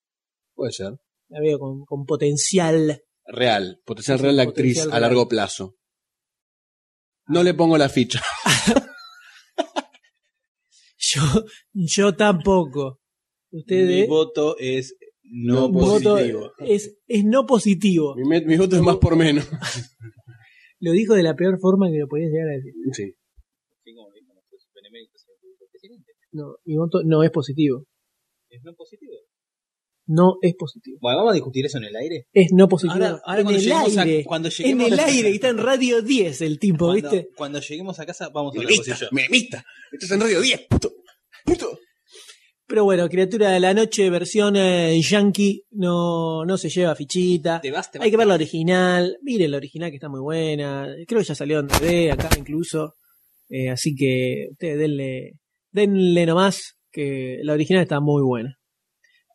Puede 0.55 0.73
ser. 0.73 0.93
La 1.29 1.41
veo 1.41 1.59
con, 1.59 1.85
con 1.85 2.05
potencial. 2.05 3.03
Real. 3.25 3.81
Potencial 3.85 4.19
real 4.19 4.37
de 4.37 4.43
actriz 4.43 4.87
a 4.87 5.01
largo 5.01 5.29
plazo. 5.29 5.77
No 7.27 7.43
le 7.43 7.55
pongo 7.55 7.79
la 7.79 7.89
ficha. 7.89 8.21
Yo, 10.99 11.21
yo 11.73 12.15
tampoco. 12.15 13.01
Mi 13.51 13.61
Ustedes. 13.61 14.09
voto 14.09 14.57
es 14.59 14.97
no 15.25 15.69
Mi 15.69 15.81
voto 15.81 16.15
positivo. 16.15 16.53
Es, 16.59 16.97
es 17.07 17.25
no 17.25 17.45
positivo. 17.45 18.15
Mi, 18.17 18.41
mi 18.45 18.57
voto 18.57 18.77
es 18.77 18.83
más 18.83 18.97
por 18.97 19.17
menos. 19.17 19.49
Lo 20.81 20.93
dijo 20.93 21.15
de 21.15 21.23
la 21.23 21.35
peor 21.35 21.59
forma 21.61 21.91
que 21.91 21.99
lo 21.99 22.09
podías 22.09 22.31
llegar 22.33 22.49
a 22.49 22.57
decir. 22.57 22.73
Sí. 22.93 23.15
No, 26.33 26.57
mi 26.65 26.77
voto 26.77 27.03
no 27.05 27.23
es 27.23 27.31
positivo. 27.31 27.85
¿Es 28.49 28.63
no 28.65 28.75
positivo? 28.75 29.13
No 30.07 30.35
es 30.43 30.55
positivo. 30.59 30.99
Bueno, 31.01 31.19
vamos 31.19 31.33
a 31.33 31.35
discutir 31.35 31.65
eso 31.67 31.79
en 31.79 31.85
el 31.85 31.97
aire. 31.97 32.27
Es 32.33 32.53
no 32.53 32.69
positivo. 32.69 32.95
Ahora- 33.05 33.21
ahora 33.25 33.41
en 33.41 33.45
cuando 33.45 33.59
el 33.61 33.65
lleguemos 33.65 33.97
a- 33.99 34.03
aire. 34.03 34.25
cuando 34.25 34.49
en 34.49 34.55
lleguemos 34.55 34.87
el 34.93 35.01
a- 35.01 35.05
aire, 35.07 35.31
y 35.31 35.35
está 35.35 35.49
en 35.49 35.59
Radio 35.59 36.03
10 36.03 36.41
el 36.43 36.59
tipo, 36.59 36.87
Cuando, 36.87 37.11
¿viste? 37.11 37.29
cuando 37.37 37.61
lleguemos 37.61 37.99
a 38.01 38.07
casa, 38.07 38.29
vamos 38.31 38.55
a 38.55 38.59
hablar 38.61 38.77
vos 38.77 38.89
y 38.89 38.91
yo. 38.93 39.07
memista. 39.13 39.65
Esto 39.93 40.07
es 40.07 40.11
en 40.13 40.21
Radio 40.21 40.41
10, 40.41 40.61
puto. 40.69 40.93
Puto. 41.45 41.79
Pero 42.67 42.85
bueno, 42.85 43.07
Criatura 43.09 43.51
de 43.51 43.61
la 43.61 43.75
Noche, 43.75 44.09
versión 44.09 44.57
eh, 44.57 44.99
yankee, 45.03 45.63
no, 45.73 46.45
no 46.47 46.57
se 46.57 46.71
lleva 46.71 46.95
fichita. 46.95 47.61
Te 47.61 47.71
vas, 47.71 47.91
te 47.91 47.99
vas. 47.99 48.05
Hay 48.07 48.11
que 48.11 48.17
ver 48.17 48.27
la 48.27 48.35
original. 48.35 49.19
Miren 49.23 49.51
la 49.51 49.59
original 49.59 49.91
que 49.91 49.97
está 49.97 50.09
muy 50.09 50.21
buena. 50.21 50.87
Creo 51.07 51.21
que 51.21 51.27
ya 51.27 51.35
salió 51.35 51.59
en 51.61 51.67
DVD 51.69 52.13
acá 52.13 52.31
incluso. 52.39 52.95
Eh, 53.51 53.69
así 53.69 53.95
que 53.95 54.47
ustedes 54.53 54.79
denle, 54.79 55.33
denle 55.71 56.25
nomás 56.25 56.79
que 56.91 57.39
la 57.43 57.53
original 57.53 57.83
está 57.83 58.01
muy 58.01 58.23
buena. 58.23 58.57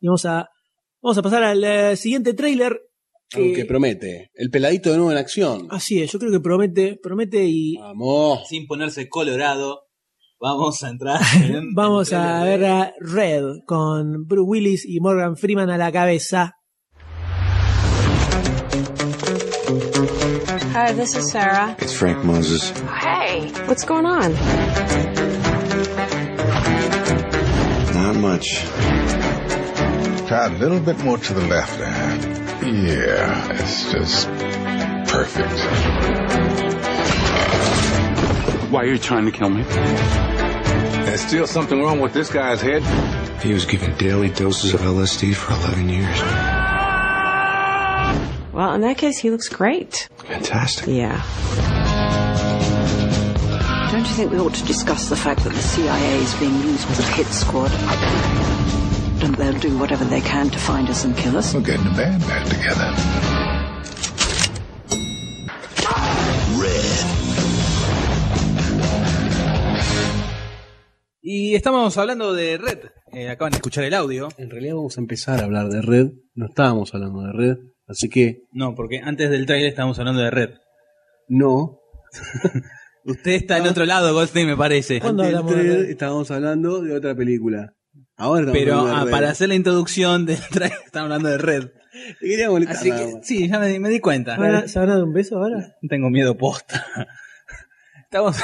Y 0.00 0.06
vamos 0.08 0.24
a, 0.24 0.48
vamos 1.02 1.18
a 1.18 1.22
pasar 1.22 1.42
al 1.44 1.62
eh, 1.64 1.96
siguiente 1.96 2.34
tráiler. 2.34 2.80
que- 3.30 3.40
Aunque 3.40 3.64
promete. 3.66 4.30
El 4.34 4.50
peladito 4.50 4.90
de 4.90 4.96
nuevo 4.96 5.12
en 5.12 5.18
acción. 5.18 5.66
Así 5.70 6.02
es, 6.02 6.10
yo 6.12 6.18
creo 6.18 6.32
que 6.32 6.40
promete, 6.40 6.98
promete 7.02 7.44
y 7.44 7.76
Vamos. 7.76 8.48
Sin 8.48 8.66
ponerse 8.66 9.08
colorado, 9.08 9.82
vamos 10.40 10.82
a 10.82 10.88
entrar 10.88 11.20
en 11.44 11.74
vamos 11.74 12.12
a 12.12 12.42
ver 12.44 12.64
a 12.64 12.92
Red 13.00 13.44
con 13.66 14.26
Bruce 14.26 14.48
Willis 14.48 14.84
y 14.86 15.00
Morgan 15.00 15.36
Freeman 15.36 15.70
a 15.70 15.76
la 15.78 15.92
cabeza. 15.92 16.54
Hi, 20.74 20.92
this 20.94 21.14
is 21.16 21.30
Sarah. 21.30 21.76
It's 21.80 21.92
Frank 21.92 22.24
Moses. 22.24 22.72
Hey, 23.02 23.50
what's 23.66 23.84
going 23.84 24.06
on? 24.06 24.32
Not 27.94 28.16
much. 28.16 28.64
Try 30.28 30.44
a 30.44 30.50
little 30.58 30.78
bit 30.78 30.98
more 30.98 31.16
to 31.16 31.32
the 31.32 31.46
left 31.46 31.78
there. 31.78 32.68
Yeah, 32.68 33.50
it's 33.50 33.90
just 33.90 34.28
perfect. 35.08 35.48
Why 38.70 38.82
are 38.82 38.86
you 38.88 38.98
trying 38.98 39.24
to 39.24 39.32
kill 39.32 39.48
me? 39.48 39.62
There's 39.62 41.22
still 41.22 41.46
something 41.46 41.80
wrong 41.80 42.00
with 42.00 42.12
this 42.12 42.30
guy's 42.30 42.60
head. 42.60 42.82
He 43.40 43.54
was 43.54 43.64
given 43.64 43.96
daily 43.96 44.28
doses 44.28 44.74
of 44.74 44.82
LSD 44.82 45.34
for 45.34 45.54
11 45.54 45.88
years. 45.88 46.20
Well, 48.52 48.74
in 48.74 48.82
that 48.82 48.98
case, 48.98 49.16
he 49.16 49.30
looks 49.30 49.48
great. 49.48 50.10
Fantastic. 50.26 50.88
Yeah. 50.88 51.22
Don't 53.90 54.00
you 54.00 54.12
think 54.12 54.30
we 54.30 54.38
ought 54.38 54.52
to 54.52 54.64
discuss 54.66 55.08
the 55.08 55.16
fact 55.16 55.42
that 55.44 55.54
the 55.54 55.62
CIA 55.62 56.18
is 56.18 56.34
being 56.34 56.54
used 56.60 56.86
as 56.90 56.98
a 56.98 57.12
hit 57.12 57.28
squad? 57.28 57.70
And 59.22 59.34
they'll 59.34 59.58
do 59.58 59.76
whatever 59.78 60.04
they 60.04 60.20
can 60.20 60.48
to 60.50 60.58
find 60.58 60.88
us 60.88 61.04
and 61.04 61.16
kill 61.16 61.36
us? 61.36 61.54
We're 61.54 61.60
getting 61.60 61.84
the 61.84 61.90
band 61.96 62.20
back 62.26 62.44
together. 62.48 62.94
Y 71.20 71.54
estamos 71.54 71.96
hablando 71.98 72.32
de 72.32 72.56
Red. 72.58 72.78
Eh, 73.12 73.28
acaban 73.28 73.50
de 73.52 73.56
escuchar 73.56 73.84
el 73.84 73.94
audio. 73.94 74.28
En 74.38 74.50
realidad 74.50 74.74
vamos 74.76 74.96
a 74.96 75.00
empezar 75.00 75.40
a 75.40 75.44
hablar 75.44 75.68
de 75.68 75.82
Red. 75.82 76.10
No 76.34 76.46
estábamos 76.46 76.94
hablando 76.94 77.22
de 77.22 77.32
Red. 77.32 77.56
Así 77.86 78.08
que 78.08 78.42
No, 78.52 78.74
porque 78.74 78.98
antes 79.02 79.30
del 79.30 79.46
trailer 79.46 79.70
estábamos 79.70 79.98
hablando 79.98 80.20
de 80.22 80.30
Red. 80.30 80.50
no. 81.28 81.80
Usted 83.04 83.30
está 83.32 83.56
en 83.56 83.66
otro 83.66 83.86
lado, 83.86 84.12
Goldstein, 84.12 84.46
me 84.48 84.56
parece. 84.56 85.00
¿Cuándo 85.00 85.22
Antes 85.22 85.30
del 85.32 85.38
hablamos 85.38 85.56
de 85.56 85.62
trailer 85.62 85.82
Red? 85.84 85.90
estábamos 85.92 86.30
hablando 86.30 86.82
de 86.82 86.94
otra 86.94 87.14
película. 87.14 87.72
Ahora 88.18 88.50
Pero 88.52 88.80
ah, 88.80 89.06
para 89.10 89.30
hacer 89.30 89.48
la 89.48 89.54
introducción 89.54 90.26
del 90.26 90.38
trailer 90.50 90.76
estamos 90.84 91.06
hablando 91.06 91.28
de 91.28 91.38
Red. 91.38 91.68
Te 92.20 92.26
quería 92.28 92.50
molestar 92.50 92.76
Así 92.76 92.90
nada 92.90 93.06
que 93.06 93.14
más. 93.14 93.26
sí, 93.26 93.48
ya 93.48 93.58
me, 93.58 93.78
me 93.78 93.88
di 93.88 94.00
cuenta. 94.00 94.34
¿Se 94.34 94.40
van 94.40 94.54
a- 94.56 94.68
¿Se 94.68 94.78
van 94.78 94.90
a 94.90 94.94
dar 94.94 95.04
un 95.04 95.12
beso 95.12 95.36
ahora? 95.38 95.76
Tengo 95.88 96.10
miedo 96.10 96.36
posta. 96.36 96.84
Estamos, 98.04 98.36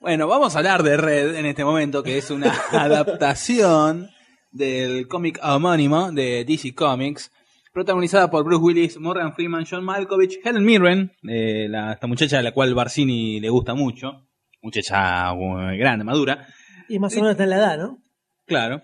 bueno, 0.00 0.26
vamos 0.26 0.54
a 0.54 0.58
hablar 0.58 0.82
de 0.82 0.96
Red 0.96 1.34
en 1.36 1.46
este 1.46 1.64
momento, 1.64 2.02
que 2.02 2.18
es 2.18 2.30
una 2.30 2.52
adaptación 2.72 4.10
del 4.50 5.06
cómic 5.08 5.38
homónimo 5.42 6.10
de 6.12 6.44
DC 6.44 6.74
Comics, 6.74 7.30
protagonizada 7.72 8.30
por 8.30 8.44
Bruce 8.44 8.62
Willis, 8.64 8.98
Morgan 8.98 9.34
Freeman, 9.34 9.64
John 9.70 9.84
Malkovich, 9.84 10.38
Helen 10.44 10.64
Mirren, 10.64 11.12
eh, 11.28 11.68
la, 11.68 11.92
esta 11.92 12.06
muchacha 12.06 12.38
a 12.38 12.42
la 12.42 12.52
cual 12.52 12.74
Barcini 12.74 13.38
le 13.40 13.48
gusta 13.50 13.74
mucho, 13.74 14.26
muchacha 14.62 15.32
uh, 15.34 15.76
grande, 15.78 16.04
madura, 16.04 16.46
Y 16.88 16.98
más 16.98 17.12
o 17.14 17.16
menos 17.16 17.32
está 17.32 17.44
en 17.44 17.50
la 17.50 17.56
edad, 17.58 17.78
¿no? 17.78 18.02
claro, 18.46 18.82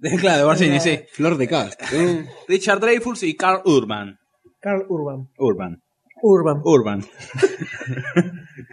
claro, 0.20 0.38
de 0.38 0.44
Barcini, 0.44 0.80
sí. 0.80 1.00
Flor 1.12 1.36
de 1.36 1.48
cast. 1.48 1.80
¿eh? 1.92 2.26
Richard 2.48 2.80
Dreyfuss 2.80 3.22
y 3.22 3.36
Carl 3.36 3.62
Urban. 3.64 4.18
Carl 4.60 4.84
Urban. 4.88 5.28
Urban. 5.38 5.82
Urban. 6.22 6.60
Urban. 6.64 7.04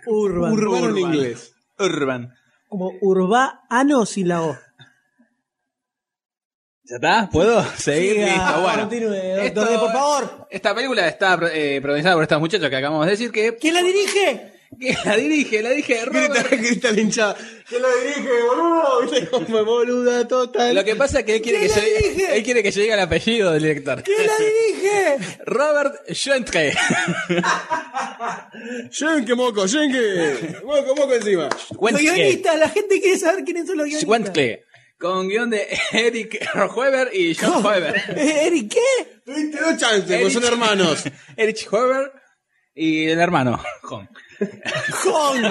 Urban. 0.08 0.54
Urbano 0.54 0.78
en 0.88 0.94
Urban. 0.94 0.98
inglés. 1.14 1.54
Urban. 1.80 2.34
Como 2.70 2.92
urbano 3.02 4.06
sin 4.06 4.28
la 4.30 4.42
O. 4.44 4.58
¿Ya 6.84 6.96
está? 6.96 7.30
¿Puedo 7.32 7.62
seguir? 7.76 8.14
Siga, 8.16 8.26
Listo, 8.26 8.62
bueno. 8.62 8.80
continúe, 8.82 9.10
doctor 9.10 9.68
Esto- 9.68 9.80
por 9.80 9.92
favor. 9.92 10.48
Esta 10.50 10.76
película 10.76 11.08
está 11.08 11.34
eh, 11.54 11.80
protagonizada 11.82 12.16
por 12.16 12.24
estos 12.24 12.40
muchachos 12.40 12.70
que 12.70 12.76
acabamos 12.76 13.06
de 13.06 13.12
decir 13.12 13.32
que, 13.32 13.56
¿Quién 13.58 13.74
la 13.76 13.82
dirige? 13.84 14.51
Que 14.80 14.96
la 15.06 15.18
dirige, 15.18 15.62
la 15.62 15.70
dirige 15.70 15.94
Grita, 16.06 16.28
Robert. 16.28 16.50
grita 16.62 16.92
la 16.92 17.02
hinchada. 17.02 17.36
¿Qué 17.70 17.80
lo 17.80 17.88
dirige, 17.98 18.30
boludo? 18.48 19.02
¿Viste 19.02 19.28
cómo 19.30 19.66
boluda 19.66 20.28
total? 20.28 20.74
Lo 20.76 20.84
que 20.84 20.96
pasa 20.96 21.20
es 21.20 21.26
que 21.26 21.36
él 21.36 21.42
quiere 21.42 21.60
que, 21.60 21.68
¿Quién 21.68 21.78
la 21.84 21.90
yo, 21.90 22.08
dirige? 22.08 22.36
él 22.38 22.44
quiere 22.44 22.64
que 22.64 22.72
yo 22.72 22.82
diga 22.82 22.94
el 22.96 23.00
apellido 23.02 23.52
del 23.52 23.64
director. 23.64 24.04
¿Quién 24.04 24.28
la 24.28 24.34
dirige? 24.38 25.38
Robert 25.46 25.96
Schwenke. 26.14 26.74
Yenke, 29.00 29.36
moco, 29.36 29.66
yenke. 29.66 30.62
Moco, 30.64 30.96
moco 30.96 31.14
encima. 31.14 31.44
Los 31.50 31.62
Schwenke. 31.78 32.02
guionistas, 32.02 32.60
la 32.60 32.70
gente 32.70 33.00
quiere 33.02 33.18
saber 33.20 33.44
quiénes 33.44 33.68
son 33.68 33.78
los 33.78 33.86
guionistas. 33.88 34.08
Schwenke. 34.08 34.66
Con 35.00 35.28
guion 35.30 35.50
de 35.50 35.68
Eric 35.94 36.48
Weber 36.76 37.10
y 37.14 37.34
John 37.34 37.66
Weber. 37.66 37.96
Eh, 38.16 38.46
¿Eric 38.48 38.72
qué? 38.74 39.22
Tuviste 39.26 39.60
dos 39.60 39.78
chances, 39.78 40.20
porque 40.22 40.30
son 40.34 40.44
hermanos. 40.44 41.04
Eric 41.36 41.68
Weber 41.72 42.12
y 42.76 43.06
el 43.08 43.20
hermano. 43.20 43.60
Jon. 43.82 44.08
Jon. 45.04 45.44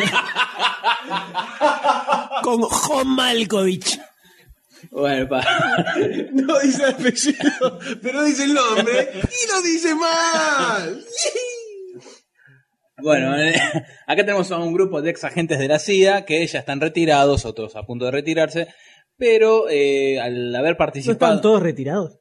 Con 2.43 2.63
Jon 2.63 3.09
Malkovich. 3.15 4.01
Bueno, 4.91 5.29
pa. 5.29 5.45
No 6.33 6.59
dice 6.61 6.85
el 6.85 6.95
apellido, 6.95 7.79
pero 8.03 8.23
dice 8.25 8.45
el 8.45 8.55
nombre 8.55 9.11
y 9.13 9.53
lo 9.53 9.63
dice 9.63 9.95
mal. 9.95 11.05
Bueno, 13.03 13.39
eh, 13.39 13.55
acá 14.07 14.25
tenemos 14.25 14.51
a 14.51 14.59
un 14.59 14.73
grupo 14.73 15.01
de 15.03 15.11
ex 15.11 15.25
agentes 15.25 15.59
de 15.59 15.69
la 15.69 15.79
CIA 15.79 16.25
que 16.25 16.47
ya 16.47 16.59
están 16.59 16.81
retirados, 16.81 17.45
otros 17.45 17.77
a 17.77 17.83
punto 17.85 18.05
de 18.07 18.11
retirarse, 18.11 18.69
pero 19.17 19.69
eh, 19.69 20.21
al 20.21 20.55
haber 20.55 20.73
¿No 20.73 20.79
participado... 20.79 21.35
están 21.35 21.43
todos 21.43 21.63
retirados? 21.63 22.20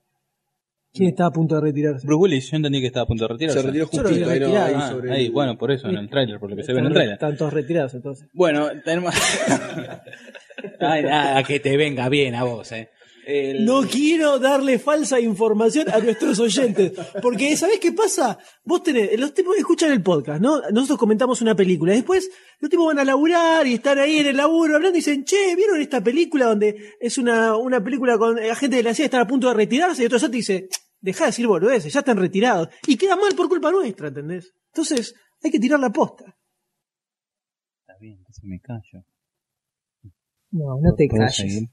¿Quién 0.92 1.10
está 1.10 1.28
a 1.28 1.32
punto 1.32 1.56
de 1.56 1.62
retirarse? 1.62 2.06
Bruce 2.08 2.20
Willis, 2.22 2.50
yo 2.52 2.58
entendí 2.58 2.82
que 2.82 2.88
estaba 2.88 3.04
a 3.04 3.08
punto 3.08 3.26
de 3.26 3.34
retirarse. 3.34 3.60
Se 3.62 3.66
retiró 3.68 3.86
justito, 3.88 4.30
ahí, 4.30 4.40
no, 4.40 4.48
ahí 4.48 4.74
Ah, 4.76 4.90
sobre 4.92 5.12
ahí, 5.12 5.26
el- 5.28 5.32
bueno, 5.32 5.58
por 5.58 5.72
eso, 5.72 5.88
en 5.88 5.98
el 5.98 6.10
tráiler, 6.10 6.40
por 6.40 6.50
lo 6.50 6.56
que 6.56 6.64
se 6.64 6.74
ve 6.74 6.80
en 6.80 6.86
el 6.86 6.92
Están- 6.92 6.94
tráiler. 6.96 7.14
Están 7.14 7.38
todos 7.38 7.54
retirados 7.54 7.94
entonces. 7.94 8.28
Bueno, 8.34 8.68
tenemos... 8.84 9.14
Ay, 10.80 11.04
nada, 11.04 11.44
que 11.44 11.60
te 11.60 11.78
venga 11.78 12.10
bien 12.10 12.36
a 12.36 12.44
vos, 12.44 12.72
eh. 12.72 12.90
El- 13.32 13.64
No 13.64 13.82
quiero 13.82 14.40
darle 14.40 14.80
falsa 14.80 15.20
información 15.20 15.88
a 15.90 16.00
nuestros 16.00 16.40
oyentes. 16.40 16.94
Porque, 17.22 17.56
¿sabés 17.56 17.80
qué 17.80 17.92
pasa? 17.92 18.40
Vos 18.64 18.82
tenés, 18.82 19.20
los 19.20 19.34
tipos 19.36 19.56
escuchan 19.56 19.92
el 19.92 20.02
podcast, 20.02 20.42
¿no? 20.42 20.62
Nosotros 20.72 20.98
comentamos 20.98 21.40
una 21.42 21.56
película. 21.56 21.94
Después, 21.94 22.32
los 22.60 22.72
tipos 22.72 22.88
van 22.88 22.98
a 22.98 23.06
laburar 23.06 23.68
y 23.68 23.76
están 23.76 24.00
ahí 24.00 24.18
en 24.18 24.28
el 24.28 24.38
laburo 24.38 24.76
hablando 24.78 24.98
y 24.98 25.02
dicen, 25.02 25.26
che, 25.26 25.56
¿vieron 25.56 25.80
esta 25.80 26.02
película 26.04 26.46
donde 26.48 26.96
es 27.00 27.18
una, 27.20 27.56
una 27.56 27.84
película 27.84 28.18
con 28.18 28.40
eh, 28.40 28.50
agentes 28.50 28.78
de 28.78 28.84
la 28.84 28.94
CIA 28.96 29.04
que 29.04 29.06
están 29.06 29.22
a 29.22 29.28
punto 29.28 29.48
de 29.48 29.54
retirarse? 29.54 30.02
Y 30.02 30.06
otro 30.08 30.18
ya 30.18 30.30
te 30.30 30.38
dice, 30.38 30.68
deja 31.00 31.26
de 31.26 31.30
decir 31.30 31.46
boludeces, 31.46 31.94
ya 31.94 32.00
están 32.00 32.18
retirados. 32.18 32.70
Y 32.88 32.98
queda 32.98 33.16
mal 33.16 33.36
por 33.36 33.48
culpa 33.48 33.70
nuestra, 33.72 34.08
¿entendés? 34.08 34.54
Entonces, 34.74 35.14
hay 35.44 35.52
que 35.52 35.60
tirar 35.60 35.80
la 35.80 35.92
posta. 35.92 36.36
Está 37.82 37.94
bien, 38.02 38.18
entonces 38.18 38.44
me 38.44 38.60
callo. 38.60 39.06
No, 40.52 40.80
no 40.82 40.96
te 40.96 41.08
¿Puedo 41.08 41.22
calles. 41.22 41.36
seguir? 41.36 41.70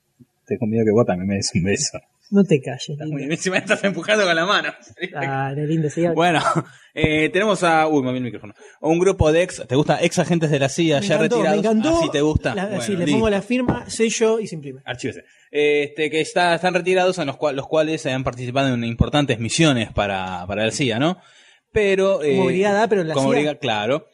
Te 0.47 0.59
convido 0.59 0.85
que 0.85 0.93
vos 0.93 1.05
también 1.07 1.29
me 1.29 1.35
des 1.37 1.51
un 1.55 1.63
beso. 1.65 1.99
No 2.31 2.43
te 2.45 2.61
calles. 2.61 2.99
Muy- 3.09 3.25
Encima 3.25 3.59
estás 3.59 3.83
empujando 3.85 4.25
con 4.25 4.35
la 4.35 4.47
mano. 4.47 4.73
Dale, 5.13 5.67
lindo, 5.67 5.89
siga. 5.91 6.13
Bueno, 6.13 6.41
eh, 6.95 7.29
tenemos 7.33 7.63
a. 7.63 7.87
Uy, 7.89 8.03
me 8.03 8.11
vi 8.13 8.19
el 8.19 8.25
micrófono. 8.25 8.55
Un 8.81 8.99
grupo 8.99 9.31
de 9.33 9.43
ex. 9.43 9.65
¿Te 9.67 9.77
gusta? 9.77 9.99
Ex 10.03 10.19
agentes 10.19 10.51
de 10.51 10.59
la 10.59 10.69
CIA 10.69 11.01
Me 11.01 11.07
ya 11.07 11.15
encantó, 11.17 11.37
retirados. 11.37 11.63
me 11.63 11.71
encantó. 11.71 11.99
Así 11.99 12.11
te 12.11 12.21
gusta. 12.21 12.55
La- 12.55 12.67
Bueno, 12.67 12.81
sí, 12.83 12.97
le 12.97 13.07
pongo 13.07 13.31
la 13.31 13.43
firma, 13.43 13.89
sello 13.89 14.41
y 14.41 14.47
se 14.49 14.55
imprime. 14.57 14.81
Archívese. 14.85 15.25
Este, 15.51 16.11
que 16.11 16.21
está, 16.21 16.55
están 16.57 16.75
retirados, 16.75 17.19
en 17.19 17.27
los, 17.29 17.37
cual, 17.37 17.55
los 17.57 17.67
cuales 17.69 18.05
han 18.07 18.25
participado 18.25 18.75
en 18.75 18.83
importantes 18.85 19.39
misiones 19.39 19.93
para, 19.93 20.45
para 20.49 20.65
la 20.67 20.71
CIA, 20.73 20.99
¿no? 20.99 21.19
Pero. 21.73 22.23
eh, 22.23 22.35
Como 22.37 22.47
brigada, 22.47 22.89
pero 22.89 23.03
en 23.03 23.09
la 23.09 23.15
como 23.15 23.29
CIA. 23.29 23.37
brigada, 23.39 23.59
claro. 23.59 24.07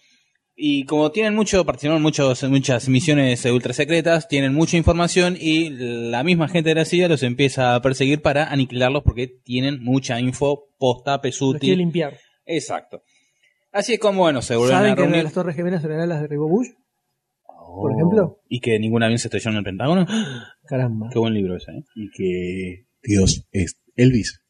Y 0.55 0.85
como 0.85 1.11
tienen 1.13 1.35
mucho, 1.35 1.65
participaron 1.65 2.03
muchos, 2.03 2.43
muchas 2.45 2.89
misiones 2.89 3.45
ultra 3.47 3.73
secretas, 3.73 4.29
tienen 4.29 4.53
mucha 4.55 4.77
información 4.77 5.37
y 5.41 5.71
la 5.71 6.23
misma 6.25 6.47
gente 6.49 6.69
de 6.69 6.75
la 6.75 6.85
CIA 6.85 7.09
los 7.09 7.23
empieza 7.23 7.75
a 7.75 7.81
perseguir 7.83 8.21
para 8.21 8.45
aniquilarlos 8.53 9.03
porque 9.03 9.29
tienen 9.29 9.83
mucha 9.83 10.21
info 10.21 10.69
posta, 10.79 11.13
Los 11.13 11.21
quiere 11.21 11.31
pesuti. 11.33 11.77
limpiar. 11.77 12.19
Exacto. 12.45 13.03
Así 13.73 13.95
es 13.95 13.99
como, 13.99 14.21
bueno, 14.21 14.43
se 14.43 14.55
vuelven 14.57 14.77
¿Saben 14.77 14.93
a 14.93 14.95
que 14.95 15.01
reunir. 15.03 15.25
las 15.25 15.33
Torres 15.33 15.57
Gemelas 15.57 15.83
eran 15.85 16.07
las 16.09 16.21
de 16.21 16.27
Ribo 16.29 16.47
Bush? 16.49 16.69
Oh. 17.47 17.81
Por 17.81 17.93
ejemplo. 17.93 18.41
Y 18.49 18.61
que 18.61 18.79
ningún 18.79 19.03
avión 19.03 19.19
se 19.19 19.29
estrelló 19.29 19.51
en 19.53 19.57
el 19.57 19.65
Pentágono. 19.65 20.07
Caramba. 20.67 21.09
Qué 21.11 21.19
buen 21.19 21.33
libro 21.33 21.57
ese, 21.57 21.73
¿eh? 21.73 21.85
Y 21.97 22.11
que 22.11 22.87
Dios 23.03 23.47
es 23.53 23.79
Elvis. 23.97 24.42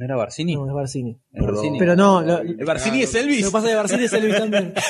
¿No 0.00 0.06
era 0.06 0.16
Barcini? 0.16 0.54
No, 0.54 0.66
es 0.66 0.72
Barcini. 0.72 1.20
¿Es 1.30 1.42
Barcini? 1.44 1.78
Pero 1.78 1.94
no, 1.94 2.22
lo- 2.22 2.38
¿El 2.38 2.64
Barcini 2.64 3.02
es 3.02 3.14
Elvis? 3.14 3.42
Lo 3.42 3.48
que 3.48 3.52
pasa 3.52 3.66
es 3.66 3.72
que 3.72 3.76
Barcini 3.76 4.04
es 4.04 4.12
Elvis 4.14 4.36
también. 4.38 4.72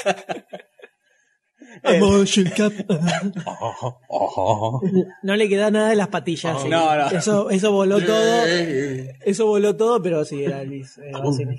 A 1.83 1.95
motion 1.99 2.47
cap. 2.57 2.73
No 5.25 5.35
le 5.35 5.49
queda 5.49 5.73
nada 5.73 5.89
de 5.89 5.97
las 5.97 6.07
patillas. 6.09 6.63
sí. 6.63 6.69
No, 6.69 6.95
no. 6.95 7.11
Eso, 7.11 7.51
eso 7.51 7.73
voló 7.73 8.01
todo. 8.01 8.45
Eso 9.25 9.47
voló 9.47 9.75
todo, 9.77 10.01
pero 10.01 10.25
sí, 10.25 10.45
era 10.45 10.63
Elvis. 10.63 11.01
Barcini. 11.13 11.57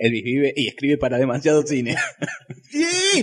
Elvis 0.00 0.24
vive 0.24 0.52
y 0.56 0.66
escribe 0.66 0.98
para 0.98 1.16
demasiado 1.18 1.62
cine. 1.64 1.94
¡Sí! 2.70 3.22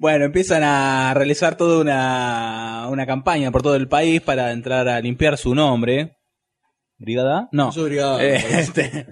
Bueno, 0.00 0.24
empiezan 0.24 0.62
a 0.62 1.12
realizar 1.12 1.58
toda 1.58 1.78
una, 1.78 2.88
una 2.88 3.04
campaña 3.04 3.50
por 3.50 3.60
todo 3.60 3.74
el 3.74 3.86
país 3.86 4.22
para 4.22 4.50
entrar 4.50 4.88
a 4.88 4.98
limpiar 4.98 5.36
su 5.36 5.54
nombre. 5.54 6.16
¿Brigada? 6.96 7.50
No. 7.52 7.68
Es 7.68 7.76
brigada, 7.76 8.24
Eh, 8.24 8.42
este, 8.60 9.06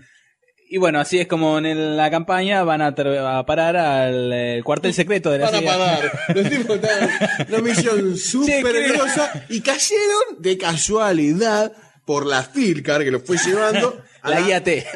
y 0.71 0.79
bueno, 0.79 0.99
así 0.99 1.19
es 1.19 1.27
como 1.27 1.59
en 1.59 1.95
la 1.95 2.11
campaña 2.11 2.65
van 2.65 2.81
a, 2.81 2.95
parar 3.45 3.77
al 3.77 4.33
eh, 4.33 4.63
cuartel 4.65 4.95
secreto 4.95 5.31
de 5.31 5.41
la 5.41 5.51
Van 5.51 5.57
a 5.57 5.67
parar. 5.67 6.13
Los 6.35 6.49
tipos 6.49 6.79
en 6.79 7.49
una 7.53 7.59
misión 7.59 8.17
súper 8.17 8.63
peligrosa 8.63 9.45
y 9.51 9.61
cayeron 9.61 10.41
de 10.41 10.57
casualidad 10.57 11.71
por 12.07 12.25
la 12.25 12.45
Filcar 12.45 13.05
que 13.05 13.11
los 13.11 13.25
fue 13.25 13.37
llevando 13.37 14.01
a 14.23 14.31
la 14.31 14.41
guía 14.41 14.65
T. 14.65 14.87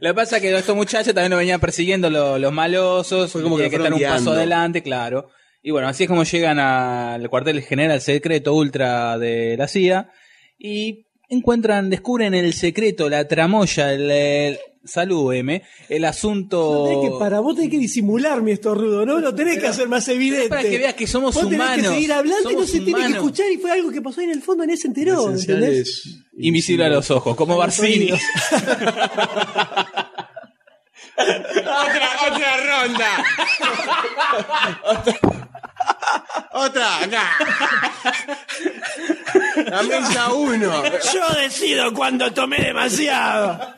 Lo 0.00 0.10
que 0.10 0.14
pasa 0.14 0.36
es 0.36 0.42
que 0.42 0.56
estos 0.56 0.76
muchachos 0.76 1.14
también 1.14 1.30
nos 1.30 1.38
venían 1.38 1.60
persiguiendo 1.60 2.08
lo- 2.10 2.38
los 2.38 2.52
malosos, 2.52 3.30
Fue 3.32 3.42
como 3.42 3.56
que 3.56 3.68
que 3.70 3.76
estar 3.76 3.92
un 3.92 4.00
paso 4.00 4.32
adelante, 4.32 4.82
claro. 4.82 5.28
Y 5.62 5.70
bueno, 5.70 5.88
así 5.88 6.04
es 6.04 6.08
como 6.08 6.22
llegan 6.24 6.58
al 6.58 7.28
cuartel 7.28 7.60
general 7.62 8.00
secreto 8.00 8.54
ultra 8.54 9.18
de 9.18 9.56
la 9.58 9.66
CIA 9.68 10.08
y 10.58 11.06
encuentran, 11.28 11.90
descubren 11.90 12.34
el 12.34 12.54
secreto, 12.54 13.08
la 13.10 13.26
tramoya, 13.26 13.92
el, 13.92 14.10
el- 14.10 14.58
salud, 14.84 15.34
M, 15.34 15.60
el 15.90 16.04
asunto... 16.06 16.86
Tenés 16.88 17.10
que, 17.10 17.18
para 17.18 17.40
vos 17.40 17.54
tenés 17.56 17.70
que 17.70 17.76
disimular 17.78 18.40
mi 18.40 18.52
estornudo, 18.52 19.04
¿no? 19.04 19.18
Lo 19.20 19.34
tenés 19.34 19.58
que 19.58 19.66
hacer 19.66 19.86
más 19.86 20.08
evidente. 20.08 20.48
Para 20.48 20.62
que 20.62 20.78
veas 20.78 20.94
que 20.94 21.06
somos 21.06 21.34
vos 21.34 21.44
tenés 21.44 21.58
humanos. 21.60 21.88
que 21.88 21.94
seguir 21.94 22.12
hablando 22.12 22.50
y 22.50 22.54
no 22.56 22.64
se 22.64 22.80
tiene 22.80 23.06
que 23.06 23.12
escuchar 23.12 23.52
y 23.52 23.58
fue 23.58 23.70
algo 23.72 23.90
que 23.90 24.00
pasó 24.00 24.20
ahí 24.20 24.26
en 24.26 24.32
el 24.32 24.40
fondo, 24.40 24.64
nadie 24.64 24.78
se 24.78 24.86
enteró. 24.88 25.30
¿entendés? 25.30 26.20
Invisible 26.38 26.86
a 26.86 26.88
los 26.88 27.10
ojos, 27.10 27.36
como 27.36 27.52
los 27.54 27.58
Barcini. 27.58 28.12
otra, 31.18 32.08
otra 32.30 32.56
ronda. 32.68 33.24
otra, 34.84 35.14
otra, 36.52 36.96
acá. 36.98 37.24
La 39.66 39.82
mesa 39.82 40.32
uno. 40.32 40.82
Yo 41.12 41.28
decido 41.40 41.92
cuando 41.92 42.32
tomé 42.32 42.58
demasiado. 42.58 43.74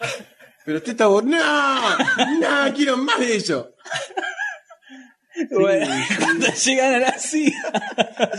Pero 0.65 0.79
usted 0.79 0.93
está 0.93 1.07
bo- 1.07 1.23
No, 1.23 1.99
no, 1.99 2.75
quiero 2.75 2.97
más 2.99 3.19
de 3.19 3.37
eso. 3.37 3.71
Bueno, 5.51 5.87
cuando 6.19 6.47
llegan 6.53 6.95
a 6.95 6.99
la 6.99 7.19
CIA... 7.19 7.53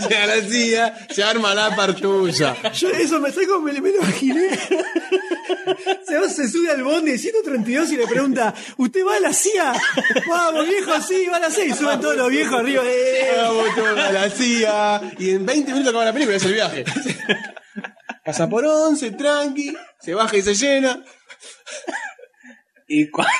Llega 0.10 0.26
la 0.28 0.42
CIA, 0.42 1.08
se 1.10 1.24
arma 1.24 1.56
la 1.56 1.76
partusa. 1.76 2.56
Yo 2.74 2.90
eso 2.90 3.20
me 3.20 3.32
saco, 3.32 3.60
me, 3.62 3.74
me 3.80 3.92
lo 3.92 3.98
imaginé. 3.98 4.50
Se, 6.06 6.18
va, 6.20 6.30
se 6.30 6.50
sube 6.50 6.70
al 6.70 6.84
bondi 6.84 7.18
132 7.18 7.92
y 7.92 7.98
le 7.98 8.08
pregunta, 8.08 8.54
¿usted 8.78 9.06
va 9.06 9.16
a 9.16 9.20
la 9.20 9.34
CIA? 9.34 9.74
Vamos, 10.28 10.68
viejo, 10.68 11.02
sí, 11.02 11.26
va 11.28 11.38
a 11.38 11.40
la 11.40 11.50
CIA. 11.50 11.66
Y 11.66 11.74
suben 11.74 12.02
todos 12.02 12.18
los 12.18 12.30
viejos 12.30 12.60
arriba. 12.60 12.84
eh. 12.86 13.32
Vamos 13.38 13.76
todos 13.76 13.98
a 13.98 14.12
la 14.12 14.30
CIA. 14.30 15.02
Y 15.18 15.30
en 15.32 15.46
20 15.46 15.72
minutos 15.72 15.90
acaba 15.90 16.06
la 16.06 16.14
película, 16.14 16.38
es 16.38 16.44
el 16.46 16.54
viaje. 16.54 16.84
Pasa 18.26 18.50
por 18.50 18.66
11, 18.66 19.12
tranqui, 19.12 19.76
se 20.00 20.14
baja 20.14 20.36
y 20.38 20.42
se 20.42 20.54
llena. 20.56 21.04
Y 22.88 23.10
cuando, 23.10 23.32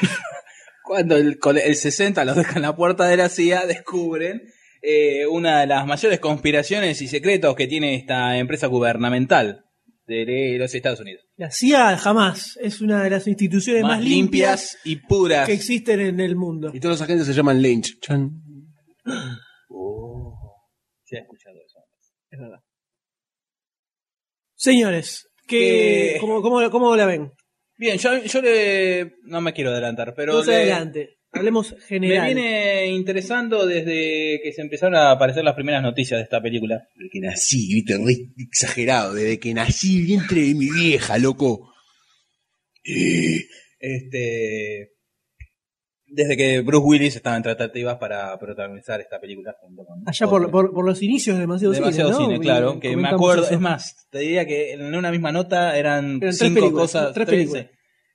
cuando 0.92 1.16
el, 1.16 1.40
cole- 1.40 1.66
el 1.66 1.76
60 1.78 2.26
los 2.26 2.36
dejan 2.36 2.58
en 2.58 2.62
la 2.64 2.76
puerta 2.76 3.06
de 3.08 3.16
la 3.16 3.30
CIA, 3.30 3.66
descubren 3.66 4.42
eh, 4.82 5.26
una 5.26 5.62
de 5.62 5.68
las 5.68 5.88
mayores 5.88 6.20
conspiraciones 6.20 7.02
y 7.02 7.08
secretos 7.08 7.56
que 7.56 7.66
tiene 7.66 7.96
esta 7.96 8.38
empresa 8.38 8.68
gubernamental 8.68 9.64
de 10.06 10.58
los 10.60 10.76
Estados 10.76 11.00
Unidos. 11.00 11.24
La 11.38 11.50
CIA 11.50 11.96
jamás 11.98 12.58
es 12.62 12.82
una 12.82 13.02
de 13.04 13.10
las 13.10 13.26
instituciones 13.26 13.84
más, 13.84 14.00
Más 14.00 14.04
limpias 14.04 14.78
y 14.84 14.98
puras. 14.98 15.48
que 15.48 15.54
existen 15.54 16.02
en 16.02 16.20
el 16.20 16.36
mundo. 16.36 16.72
Y 16.74 16.82
todos 16.82 16.96
los 17.00 17.02
agentes 17.04 17.26
se 17.26 17.34
llaman 17.34 17.62
Lynch. 17.62 17.98
Chan. 18.02 18.30
Se 21.06 21.18
ha 21.18 21.22
escuchado 21.22 21.56
eso. 21.66 21.80
Es 22.30 22.38
verdad. 22.38 22.60
Señores, 24.56 25.30
¿qué, 25.48 26.12
Que- 26.16 26.18
cómo, 26.20 26.42
cómo- 26.42 26.70
cómo 26.70 26.96
la 26.98 27.06
ven? 27.06 27.32
Bien, 27.82 27.98
yo, 27.98 28.24
yo 28.24 28.42
le, 28.44 29.16
no 29.24 29.42
me 29.42 29.54
quiero 29.54 29.72
adelantar, 29.72 30.14
pero 30.16 30.36
Más 30.38 30.46
le- 30.46 30.54
adelante. 30.56 31.18
Hablemos 31.32 31.72
me 31.76 31.80
general. 31.88 32.26
viene 32.28 32.86
interesando 32.92 33.66
desde 33.66 34.40
que 34.44 34.54
se 34.54 34.62
empezaron 34.62 34.94
a 34.96 35.10
aparecer 35.10 35.44
las 35.44 35.56
primeras 35.56 35.82
noticias 35.82 36.20
de 36.20 36.24
esta 36.26 36.40
película. 36.44 36.88
Desde 36.96 37.10
que 37.10 37.20
nací, 37.22 37.74
viste, 37.74 37.98
re 37.98 38.16
exagerado. 38.38 39.16
Desde 39.16 39.40
que 39.40 39.56
nací, 39.56 40.04
vientre 40.04 40.42
de 40.42 40.54
mi 40.54 40.70
vieja, 40.70 41.18
loco. 41.18 41.74
Este, 43.84 44.92
desde 46.14 46.36
que 46.36 46.62
Bruce 46.62 46.86
Willis 46.86 47.16
estaba 47.16 47.38
en 47.38 47.44
tratativas 47.44 47.98
para 47.98 48.38
protagonizar 48.38 49.00
esta 49.00 49.20
película 49.20 49.56
junto 49.62 49.86
con 49.86 50.04
Allá 50.08 50.28
por, 50.28 50.42
otro. 50.42 50.52
por, 50.52 50.74
por 50.74 50.86
los 50.86 51.02
inicios 51.02 51.38
de 51.38 51.42
demasiado, 51.42 51.74
demasiado 51.74 52.12
cine, 52.14 52.26
cine, 52.26 52.36
¿no? 52.38 52.42
claro, 52.42 52.74
Y 52.76 52.80
que 52.82 52.98
me 52.98 53.08
acuerdo, 53.10 53.44
eso. 53.44 53.54
es 53.54 53.60
más, 53.60 54.08
te 54.10 54.20
diría 54.20 54.46
que 54.46 54.74
en 54.74 54.94
una 54.94 55.10
misma 55.12 55.32
nota 55.32 55.78
eran, 55.78 56.20
cinco 56.32 56.72
cosas, 56.74 57.14
tres 57.14 57.26
13, 57.28 57.32
películas. 57.32 57.66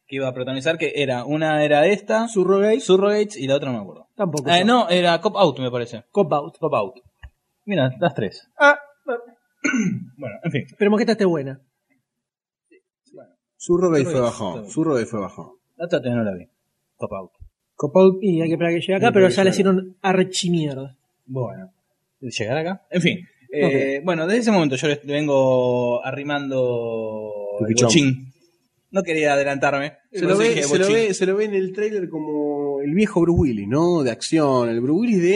que 0.06 0.16
iba 0.16 0.28
a 0.28 0.34
protagonizar, 0.34 0.76
que 0.78 0.92
era, 0.96 1.24
una 1.24 1.64
era 1.64 1.86
esta, 1.86 2.28
Surrogates, 2.28 2.84
Surrogates, 2.84 3.36
y 3.36 3.46
la 3.46 3.56
otra 3.56 3.70
no 3.72 3.78
me 3.78 3.82
acuerdo. 3.82 4.08
tampoco. 4.14 4.50
Eh, 4.50 4.64
no, 4.64 4.88
era 4.90 5.18
Cop 5.20 5.36
Out 5.36 5.58
me 5.60 5.70
parece. 5.70 6.04
Cop 6.10 6.32
Out. 6.32 6.58
Cop 6.58 6.74
Out. 6.74 6.94
Mira, 7.64 7.90
las 7.98 8.14
tres. 8.14 8.48
Ah, 8.58 8.78
Bueno, 10.16 10.36
en 10.44 10.52
fin. 10.52 10.62
esperemos 10.66 10.98
que 10.98 11.02
esta 11.02 11.12
esté 11.12 11.24
buena. 11.24 11.60
Surrogate 13.56 14.04
fue 14.04 14.12
Surrogate, 14.12 14.20
bajón. 14.20 14.52
Surrogate. 14.52 14.72
Surrogate 14.72 15.06
fue 15.06 15.20
bajón. 15.20 15.48
La 15.76 15.84
otra 15.86 16.00
no 16.14 16.22
la 16.22 16.34
vi. 16.34 16.46
Cop 16.96 17.12
Out. 17.12 17.30
Y 18.22 18.40
hay 18.40 18.48
que 18.48 18.54
esperar 18.54 18.72
que 18.74 18.80
llegue 18.80 18.94
acá, 18.94 19.06
Hay 19.08 19.12
que 19.12 19.14
pero 19.14 19.28
ya 19.28 19.34
llegar. 19.42 19.46
hicieron 19.48 19.96
archimierda. 20.02 20.96
Bueno, 21.26 21.72
llegar 22.20 22.56
acá. 22.58 22.82
En 22.90 23.02
fin, 23.02 23.18
eh, 23.52 24.00
bueno, 24.04 24.26
desde 24.26 24.40
ese 24.40 24.50
momento 24.52 24.76
yo 24.76 24.88
le 24.88 25.00
vengo 25.04 26.04
arrimando 26.04 27.58
el 27.60 27.66
Pipichón. 27.66 27.86
bochín. 27.88 28.32
No 28.92 29.02
quería 29.02 29.34
adelantarme. 29.34 29.94
Se 30.12 30.22
lo, 30.24 30.36
ve, 30.38 30.48
dije 30.50 30.62
se, 30.62 30.78
lo 30.78 30.84
bochín. 30.86 30.94
ve, 30.94 31.14
se 31.14 31.26
lo 31.26 31.36
ve 31.36 31.44
en 31.44 31.54
el 31.54 31.72
trailer 31.72 32.08
como 32.08 32.80
el 32.80 32.94
viejo 32.94 33.20
Bruce 33.20 33.40
Willis, 33.40 33.68
¿no? 33.68 34.02
De 34.02 34.10
acción. 34.10 34.68
El 34.70 34.80
Bruce 34.80 35.00
Willis 35.00 35.22
de. 35.22 35.34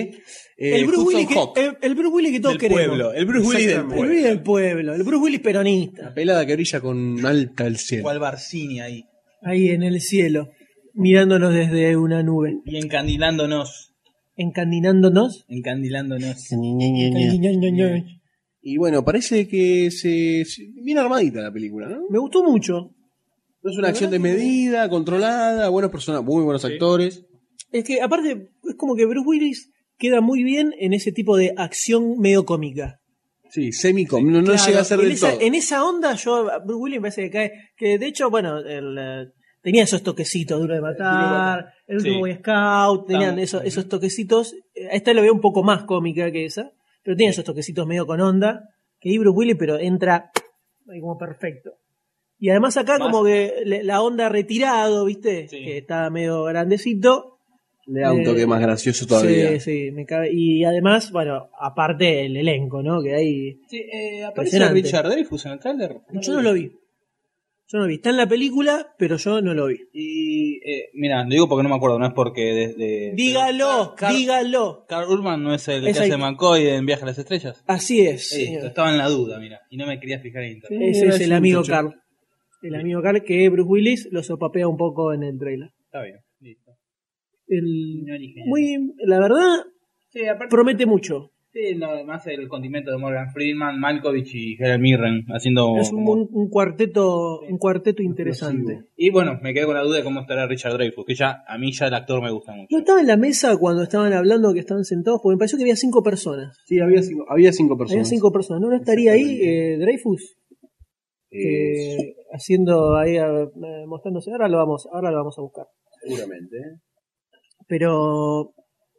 eh, 0.57 0.77
el, 0.77 0.87
Bruce 0.87 1.01
Hudson 1.03 1.15
Willis 1.15 1.29
que, 1.55 1.61
el, 1.65 1.77
el 1.83 1.95
Bruce 1.95 2.15
Willis 2.15 2.33
que 2.33 2.41
todos 2.41 2.55
Del 2.55 2.61
queremos. 2.61 2.87
pueblo. 2.87 3.13
El 3.13 3.27
Bruce 3.27 3.49
Willis 3.49 3.67
del 3.67 3.77
El 3.77 3.81
Exactamente. 3.81 3.97
pueblo. 3.97 4.07
Bruce 4.07 4.11
Willis 4.15 4.25
del 4.25 4.43
pueblo. 4.43 4.95
El 4.95 5.03
Bruce 5.03 5.23
Willis 5.25 5.41
peronista. 5.41 6.03
La 6.05 6.15
pelada 6.15 6.47
que 6.47 6.55
brilla 6.55 6.81
con 6.81 7.27
alta 7.27 7.67
el 7.67 7.77
cielo. 7.77 8.03
Cual 8.05 8.19
Barcini 8.19 8.81
ahí. 8.81 9.05
Ahí 9.43 9.69
en 9.71 9.83
el 9.83 10.01
cielo. 10.01 10.51
Mirándonos 11.01 11.53
desde 11.55 11.97
una 11.97 12.23
nube. 12.23 12.61
Y 12.65 12.77
encandilándonos. 12.77 13.95
Encandinándonos. 14.37 15.45
Encandilándonos. 15.49 16.51
Y 18.63 18.77
bueno, 18.77 19.05
parece 19.05 19.49
que 19.49 19.91
se, 19.91 20.45
se- 20.45 20.67
bien 20.83 20.99
armadita 20.99 21.41
la 21.41 21.53
película, 21.53 21.89
¿no? 21.89 22.03
Me 22.11 22.19
gustó 22.19 22.43
mucho. 22.45 22.95
No 23.63 23.71
es 23.71 23.77
una 23.79 23.89
acción 23.89 24.11
de 24.11 24.19
medida, 24.19 24.89
controlada, 24.89 25.69
buenos 25.69 25.91
personajes, 25.91 26.27
muy 26.27 26.43
buenos 26.43 26.65
actores. 26.65 27.27
Es 27.73 27.85
que 27.85 28.01
aparte 28.01 28.51
es 28.69 28.75
como 28.77 28.97
que 28.97 29.07
Bruce 29.07 29.27
Willis 29.29 29.71
queda 29.99 30.21
muy 30.21 30.43
bien 30.45 30.75
en 30.79 30.93
ese 30.95 31.13
tipo 31.13 31.37
de 31.37 31.53
acción 31.57 32.19
medio 32.19 32.45
cómica. 32.45 33.01
Sí, 33.51 33.73
semicom, 33.73 34.25
no, 34.31 34.41
no 34.41 34.53
Claro, 34.53 34.65
llega 34.67 34.81
a 34.81 34.85
ser 34.85 34.99
en 35.01 35.05
del 35.07 35.13
esa, 35.13 35.31
todo. 35.33 35.41
En 35.41 35.55
esa 35.55 35.85
onda 35.85 36.15
yo, 36.15 36.51
a 36.51 36.59
Bruce 36.61 36.81
Willis 36.83 36.99
me 36.99 37.03
parece 37.11 37.23
que 37.23 37.31
cae, 37.31 37.53
que 37.77 37.99
de 37.99 38.07
hecho, 38.07 38.31
bueno, 38.31 38.59
el, 38.61 38.97
eh, 38.99 39.27
tenía 39.63 39.83
esos 39.85 40.03
toquecitos, 40.03 40.61
Duro 40.61 40.75
de 40.75 40.81
Matar, 40.81 41.73
el 41.87 41.97
último 41.97 42.15
Sí. 42.15 42.21
Boy 42.21 42.35
Scout, 42.37 43.07
tenían 43.07 43.39
esos, 43.39 43.65
esos 43.65 43.89
toquecitos. 43.89 44.55
A 44.91 44.95
esta 44.95 45.13
lo 45.15 45.23
veo 45.23 45.33
un 45.33 45.41
poco 45.41 45.63
más 45.63 45.85
cómica 45.85 46.31
que 46.31 46.45
esa, 46.45 46.73
pero 47.03 47.17
tiene 47.17 47.31
esos 47.33 47.45
toquecitos 47.45 47.87
medio 47.87 48.07
con 48.07 48.21
onda, 48.21 48.71
que 49.01 49.19
Bruce 49.19 49.37
Willis, 49.37 49.57
pero 49.59 49.79
entra 49.79 50.31
ahí 50.89 51.01
como 51.01 51.17
perfecto. 51.19 51.73
Y 52.39 52.49
además 52.49 52.77
acá 52.79 52.99
como 52.99 53.23
que 53.25 53.53
la 53.85 54.01
onda 54.01 54.29
retirado, 54.31 55.05
¿viste? 55.05 55.47
Que 55.51 55.79
está 55.79 56.09
medio 56.11 56.45
grandecito. 56.45 57.37
Le 57.87 58.01
da 58.03 58.13
un 58.13 58.21
Eh, 58.21 58.25
toque 58.25 58.47
más 58.47 58.61
gracioso 58.61 59.07
todavía. 59.07 59.51
Sí, 59.59 59.61
sí, 59.61 59.91
me 59.91 60.07
cabe. 60.07 60.31
Y 60.33 60.65
además, 60.65 61.11
bueno, 61.11 61.51
aparte 61.59 62.25
el 62.25 62.37
elenco, 62.37 62.83
¿no? 62.83 63.03
Que 63.03 63.15
hay... 63.15 63.61
Sí, 63.69 63.79
eh, 63.79 64.25
¿Aparece. 64.25 64.69
Richard 64.71 65.09
Dreyfuss 65.09 65.47
en 65.47 65.53
el 65.53 65.59
tráiler? 65.59 65.97
Yo 66.13 66.35
no 66.35 66.41
lo 66.43 66.53
vi. 66.55 66.71
Yo 67.73 67.79
no 67.79 67.85
lo 67.85 67.89
vi. 67.89 67.95
Está 67.95 68.11
en 68.11 68.17
la 68.17 68.27
película, 68.29 68.95
pero 68.99 69.17
yo 69.17 69.41
no 69.41 69.55
lo 69.55 69.67
vi. 69.67 69.77
Y, 69.93 70.57
eh, 70.69 70.91
mira, 70.95 71.23
lo 71.23 71.31
digo 71.31 71.49
porque 71.49 71.63
no 71.63 71.69
me 71.69 71.77
acuerdo, 71.77 71.99
no 72.01 72.07
es 72.07 72.13
porque 72.13 72.43
desde... 72.53 73.13
Dígalo, 73.15 73.95
dígalo. 74.11 74.85
Carl 74.89 75.09
Urban 75.09 75.43
no 75.43 75.55
es 75.55 75.69
el 75.69 75.87
Es 75.87 75.97
que 75.97 76.05
hace. 76.07 76.17
McCoy 76.17 76.67
en 76.67 76.85
Viaje 76.85 77.05
a 77.05 77.07
las 77.07 77.19
Estrellas. 77.19 77.63
Así 77.69 78.01
es. 78.01 78.33
Eh, 78.33 78.47
señor. 78.47 78.65
estaba 78.67 78.91
en 78.91 78.99
la 78.99 79.09
duda, 79.09 79.39
mira, 79.39 79.61
y 79.71 79.77
no 79.77 79.87
me 79.87 80.01
quería 80.01 80.19
fijar 80.19 80.43
en 80.43 80.53
internet. 80.55 80.81
Ese 80.83 81.07
es 81.07 81.21
el 81.21 81.33
amigo 81.33 81.61
muchacho. 81.61 81.91
Carl. 81.91 82.03
El 82.63 82.75
amigo 82.75 83.03
Carl 83.03 83.23
que 83.23 83.49
Bruce 83.49 83.69
Willis 83.69 84.09
lo 84.11 84.23
sopapea 84.23 84.67
un 84.67 84.77
poco 84.77 85.13
en 85.15 85.23
el 85.23 85.39
trailer. 85.39 85.71
Está 85.85 86.03
bien, 86.03 86.19
listo. 86.41 86.73
El- 87.47 88.05
muy, 88.47 88.95
la 89.05 89.21
verdad, 89.21 89.65
Sí, 90.13 90.27
aparte, 90.27 90.51
promete 90.51 90.87
mucho. 90.87 91.31
Sí, 91.53 91.75
no, 91.77 91.87
además 91.91 92.27
el 92.27 92.49
condimento 92.49 92.91
de 92.91 92.99
Morgan 92.99 93.31
Freeman, 93.33 93.79
Malkovich 93.81 94.35
y 94.35 94.57
Helen 94.59 94.81
Mirren 94.81 95.25
haciendo... 95.29 95.77
Es 95.79 95.93
un, 95.93 96.09
un- 96.09 96.29
un 96.31 96.49
cuarteto, 96.49 97.41
un 97.41 97.59
cuarteto 97.59 98.03
interesante. 98.03 98.85
Y 98.97 99.11
bueno, 99.11 99.39
me 99.43 99.53
quedé 99.53 99.67
con 99.67 99.75
la 99.75 99.83
duda 99.83 99.99
de 99.99 100.05
cómo 100.05 100.21
estará 100.21 100.47
Richard 100.47 100.75
Dreyfuss, 100.75 101.05
que 101.07 101.15
ya 101.15 101.43
a 101.47 101.59
mí 101.59 101.73
ya 101.73 101.87
el 101.89 101.95
actor 101.95 102.23
me 102.23 102.31
gusta 102.31 102.53
mucho. 102.53 102.69
No 102.71 102.79
estaba 102.79 103.01
en 103.01 103.07
la 103.07 103.17
mesa 103.17 103.57
cuando 103.57 103.83
estaban 103.83 104.13
hablando 104.13 104.53
que 104.55 104.61
estaban 104.61 104.85
sentados, 104.85 105.21
porque 105.23 105.35
me 105.35 105.39
pareció 105.39 105.59
que 105.59 105.65
había 105.65 105.77
cinco 105.77 106.03
personas. 106.03 106.57
Sí, 106.67 106.79
había 106.81 107.03
cinco, 107.03 107.25
había 107.29 107.53
cinco 107.53 107.77
personas. 107.77 108.01
Había 108.07 108.11
cinco 108.17 108.33
personas. 108.33 108.61
¿No, 108.63 108.69
no 108.69 108.77
estaría 108.77 109.13
ahí 109.13 109.41
eh, 109.43 109.77
Dreyfus? 109.79 110.37
Eh, 111.33 111.97
Eh, 111.97 112.15
haciendo 112.33 112.97
ahí, 112.97 113.17
eh, 113.17 113.85
mostrándose. 113.87 114.31
Ahora 114.33 114.49
lo 114.49 114.57
vamos, 114.59 114.89
ahora 114.93 115.11
lo 115.11 115.19
vamos 115.19 115.39
a 115.39 115.43
buscar. 115.43 115.67
seguramente. 116.03 116.57
Pero 117.69 118.53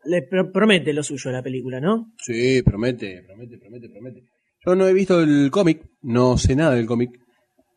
le 0.05 0.21
pro- 0.23 0.51
promete 0.51 0.93
lo 0.93 1.03
suyo 1.03 1.31
la 1.31 1.41
película, 1.43 1.79
¿no? 1.79 2.11
Sí, 2.17 2.61
promete, 2.63 3.23
promete, 3.25 3.57
promete, 3.57 3.89
promete. 3.89 4.23
Yo 4.65 4.75
no 4.75 4.87
he 4.87 4.93
visto 4.93 5.21
el 5.21 5.49
cómic, 5.51 5.81
no 6.01 6.37
sé 6.37 6.55
nada 6.55 6.75
del 6.75 6.85
cómic, 6.85 7.11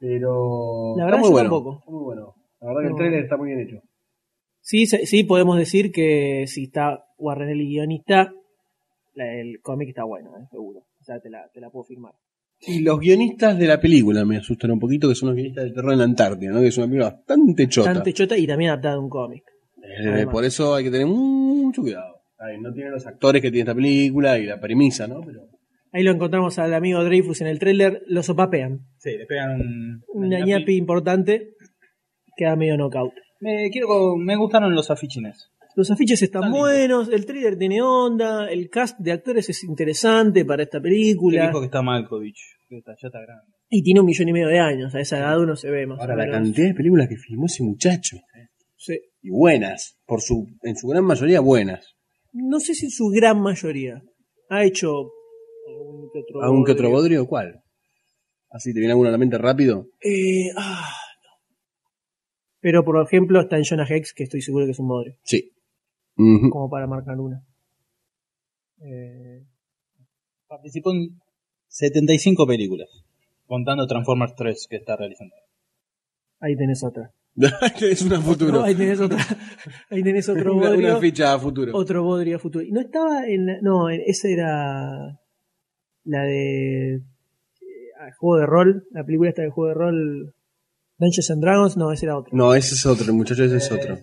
pero 0.01 0.95
La 0.97 1.05
verdad 1.07 1.21
está 1.21 1.21
muy 1.21 1.29
yo 1.29 1.33
bueno. 1.33 1.51
tampoco. 1.51 1.79
Está 1.79 1.91
muy 1.91 2.05
bueno. 2.05 2.35
La 2.61 2.67
verdad 2.69 2.81
que 2.83 2.87
el 2.87 2.93
No. 2.93 2.97
trailer 2.97 3.23
está 3.25 3.37
muy 3.37 3.49
bien 3.49 3.61
hecho. 3.61 3.81
Sí, 4.61 4.87
sí 4.87 5.25
podemos 5.25 5.59
decir 5.59 5.93
que 5.93 6.45
si 6.47 6.65
está 6.65 7.05
Warren 7.19 7.51
el 7.51 7.59
guionista, 7.67 8.33
el 9.15 9.61
cómic 9.63 9.91
está 9.91 10.05
bueno, 10.05 10.31
eh, 10.39 10.47
seguro. 10.51 10.81
O 11.01 11.05
sea, 11.05 11.21
te 11.21 11.29
la, 11.31 11.49
te 11.53 11.61
la 11.61 11.71
puedo 11.71 11.85
firmar. 11.85 12.13
Y 12.67 12.81
los 12.81 12.99
guionistas 12.99 13.59
de 13.59 13.67
la 13.67 13.79
película 13.81 14.25
me 14.25 14.39
asustan 14.39 14.71
un 14.71 14.81
poquito, 14.81 15.09
que 15.09 15.15
son 15.15 15.29
los 15.29 15.37
guionistas 15.37 15.65
de 15.65 15.71
terror 15.73 15.93
en 15.93 15.99
la 15.99 16.05
Antártida, 16.05 16.51
¿no? 16.53 16.61
Que 16.61 16.69
es 16.69 16.79
una 16.79 16.87
película 16.87 17.11
bastante 17.11 17.69
chota. 17.69 17.89
Bastante 17.91 18.13
chota 18.15 18.39
y 18.39 18.47
también 18.47 18.71
adaptada 18.71 18.95
a 18.95 19.01
un 19.01 19.11
cómic. 19.11 19.43
Eh, 19.83 20.27
por 20.31 20.45
eso 20.47 20.75
hay 20.75 20.85
que 20.85 20.91
tener 20.91 21.07
mucho 21.07 21.83
cuidado. 21.83 22.14
Ay, 22.47 22.61
no 22.61 22.73
tiene 22.73 22.91
los 22.91 23.07
actores 23.07 23.41
que 23.41 23.51
tiene 23.51 23.63
esta 23.63 23.75
película 23.75 24.39
y 24.39 24.47
la 24.47 24.61
premisa, 24.61 25.07
¿no? 25.07 25.21
Pero 25.21 25.49
Ahí 25.95 26.03
lo 26.03 26.11
encontramos 26.11 26.59
al 26.59 26.75
amigo 26.75 27.05
Dreyfus 27.05 27.41
en 27.43 27.47
el 27.47 27.61
tráiler, 27.61 28.03
lo 28.09 28.25
sopapean. 28.25 28.81
Sí, 28.99 29.17
le 29.17 29.27
pegan 29.27 29.61
un... 29.61 30.03
Un 30.09 30.29
ñapi 30.29 30.75
importante, 30.75 31.53
queda 32.37 32.57
medio 32.57 32.77
knockout. 32.77 33.13
Me, 33.39 33.71
quiero, 33.71 34.17
me 34.17 34.35
gustaron 34.35 34.75
los 34.75 34.91
afichines. 34.91 35.53
Los 35.77 35.93
afiches 35.93 36.21
están 36.21 36.43
Están 36.45 36.53
buenos, 36.53 37.09
el 37.11 37.25
tráiler 37.25 37.57
tiene 37.57 37.81
onda, 37.81 38.49
el 38.51 38.71
cast 38.71 38.99
de 38.99 39.13
actores 39.13 39.49
es 39.51 39.63
interesante 39.63 40.45
para 40.45 40.65
esta 40.65 40.81
película. 40.81 41.47
dijo 41.47 41.61
que 41.61 41.67
está 41.67 41.81
Malkovich, 41.81 42.41
que 42.69 42.79
está, 42.79 42.97
ya 43.01 43.07
está 43.07 43.21
grande. 43.21 43.53
Y 43.71 43.85
tiene 43.85 44.01
un 44.01 44.07
millón 44.07 44.29
y 44.29 44.33
medio 44.33 44.49
de 44.49 44.59
años, 44.59 44.93
a 44.97 45.01
esa 45.01 45.19
edad 45.19 45.41
uno 45.41 45.55
se 45.55 45.71
ve 45.71 45.87
más 45.87 46.01
ahora 46.01 46.15
o 46.15 46.17
la 46.17 46.25
menos. 46.25 46.39
cantidad 46.41 46.67
de 46.67 46.75
películas 46.75 47.09
que 47.09 47.17
filmó 47.17 47.47
ese 47.47 47.63
muchacho. 47.63 48.17
Sí. 48.77 48.99
Y 49.23 49.31
buenas, 49.31 49.97
por 50.07 50.21
su, 50.21 50.49
en 50.63 50.77
su 50.77 50.89
gran 50.89 51.05
mayoría 51.05 51.39
buenas. 51.39 51.94
No 52.35 52.59
sé 52.61 52.75
si 52.75 52.87
en 52.87 52.91
su 52.91 53.09
gran 53.09 53.41
mayoría. 53.41 54.03
Ha 54.51 54.65
hecho 54.65 55.11
algún 55.69 56.11
que 56.13 56.19
otro 56.19 56.43
¿Algún 56.43 56.65
que 56.65 56.73
otro 56.73 56.91
bodrio. 56.91 57.27
¿Cuál? 57.27 57.63
Así 58.51 58.73
te 58.73 58.81
viene 58.81 58.93
alguno 58.93 59.09
a 59.09 59.13
la 59.13 59.19
mente 59.19 59.39
rápido. 59.39 59.89
Eh, 60.01 60.51
ah, 60.57 60.91
no. 61.23 61.31
Pero 62.61 62.85
por 62.85 63.03
ejemplo 63.05 63.41
está 63.41 63.57
en 63.57 63.65
Jonah 63.65 63.87
Hex, 63.89 64.13
que 64.13 64.25
estoy 64.25 64.43
seguro 64.43 64.65
que 64.65 64.73
es 64.73 64.79
un 64.79 64.89
bodrio. 64.89 65.17
Sí. 65.23 65.53
Como 66.17 66.69
para 66.69 66.87
marcar 66.87 67.19
una. 67.19 67.45
Eh, 68.81 69.45
Participó 70.47 70.93
en 70.93 71.21
75 71.69 72.47
películas, 72.47 72.89
contando 73.47 73.87
Transformers 73.87 74.35
3 74.37 74.67
que 74.69 74.77
está 74.77 74.97
realizando. 74.97 75.35
ahí 76.41 76.55
tenés 76.57 76.85
otra. 76.85 77.13
es 77.81 78.03
una 78.03 78.21
futuro. 78.21 78.53
No, 78.53 78.63
ahí 78.63 78.75
tenés 78.75 79.01
otra. 79.01 79.19
Ahí 79.91 80.03
tenés 80.03 80.29
otro 80.29 80.55
Una- 80.55 80.69
bodrio. 80.71 80.89
una 80.91 81.01
ficha 81.01 81.35
a 81.35 81.39
futuro. 81.39 81.73
Otro 81.77 82.03
bodrio 82.05 82.37
a 82.37 82.39
futuro. 82.39 82.65
Y 82.65 82.71
no 82.73 82.81
estaba 82.81 83.27
en. 83.27 83.47
la- 83.47 83.59
No, 83.61 83.91
en- 83.91 84.03
esa 84.07 84.29
era. 84.29 85.19
La 86.05 86.23
de. 86.23 86.95
eh, 86.97 87.01
juego 88.19 88.39
de 88.41 88.47
rol. 88.47 88.87
La 88.93 89.05
película 89.05 89.31
esta 89.31 89.43
de 89.43 89.51
juego 89.51 89.69
de 89.69 89.75
rol. 89.75 90.35
Dungeons 90.99 91.31
and 91.33 91.43
Dragons. 91.43 91.77
No, 91.77 91.91
ese 91.93 92.07
era 92.07 92.17
otro. 92.19 92.37
No, 92.37 92.55
ese 92.55 92.75
es 92.77 92.87
otro, 92.87 93.07
el 93.07 93.15
muchacho 93.15 93.43
ese 93.45 93.57
es 93.57 93.73
otro. 93.73 93.99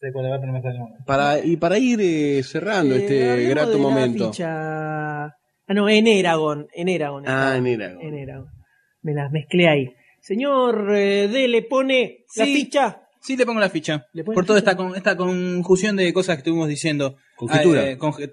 El 0.00 0.12
nombre. 0.78 0.98
Para, 1.06 1.44
y 1.44 1.56
para 1.56 1.78
ir 1.78 1.98
eh, 2.00 2.42
cerrando 2.44 2.94
Eh, 2.94 2.98
este 2.98 3.48
grato 3.48 3.78
momento. 3.78 4.30
ficha- 4.32 5.24
Ah, 5.70 5.74
no, 5.74 5.88
en 5.88 6.06
Eragon. 6.06 6.66
En 6.72 6.88
Eragon. 6.88 7.24
Ah, 7.26 7.54
en 7.56 7.66
Eragon. 7.66 8.00
En 8.00 8.14
Eragon. 8.14 8.48
Me 9.02 9.12
las 9.12 9.30
mezclé 9.30 9.68
ahí. 9.68 9.94
Señor 10.20 10.92
eh, 10.94 11.28
D, 11.28 11.48
le 11.48 11.62
pone 11.62 12.24
la 12.36 12.44
Sí. 12.44 12.54
ficha. 12.54 13.02
Sí, 13.20 13.36
le 13.36 13.44
pongo 13.44 13.60
la 13.60 13.68
ficha. 13.68 14.06
¿Le 14.12 14.22
pones 14.24 14.36
Por 14.36 14.46
toda 14.46 14.60
ficha? 14.60 14.70
esta, 14.70 14.82
con, 14.82 14.94
esta 14.96 15.16
conjunción 15.16 15.96
de 15.96 16.12
cosas 16.12 16.36
que 16.36 16.40
estuvimos 16.40 16.68
diciendo. 16.68 17.16
Conjetura. 17.36 17.80
Ah, 17.82 17.90
eh, 17.90 17.98
conje- 17.98 18.32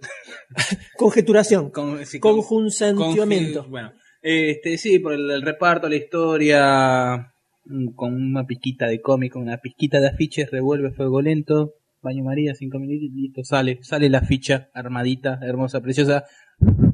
Conjeturación. 0.98 1.70
con- 1.72 2.06
sí, 2.06 2.20
con- 2.20 2.34
Conjuncionamiento. 2.36 3.64
conje- 3.64 3.70
Bueno, 3.70 3.94
este, 4.22 4.78
sí, 4.78 5.00
por 5.00 5.14
el, 5.14 5.30
el 5.32 5.42
reparto, 5.42 5.90
la 5.90 5.96
historia, 5.96 7.34
mm, 7.66 7.90
con 7.96 8.14
una 8.14 8.46
pizquita 8.46 8.88
de 8.88 9.02
cómic, 9.02 9.34
con 9.34 9.42
una 9.44 9.58
pizquita 9.58 10.00
de 10.00 10.08
afiches, 10.08 10.50
revuelve 10.52 10.92
fuego 10.92 11.22
lento, 11.22 11.74
baño 12.02 12.24
María, 12.24 12.54
cinco 12.54 12.78
minutos, 12.80 13.10
listo, 13.16 13.44
sale, 13.44 13.80
sale 13.82 14.10
la 14.10 14.22
ficha 14.22 14.70
armadita, 14.74 15.40
hermosa, 15.42 15.82
preciosa, 15.82 16.26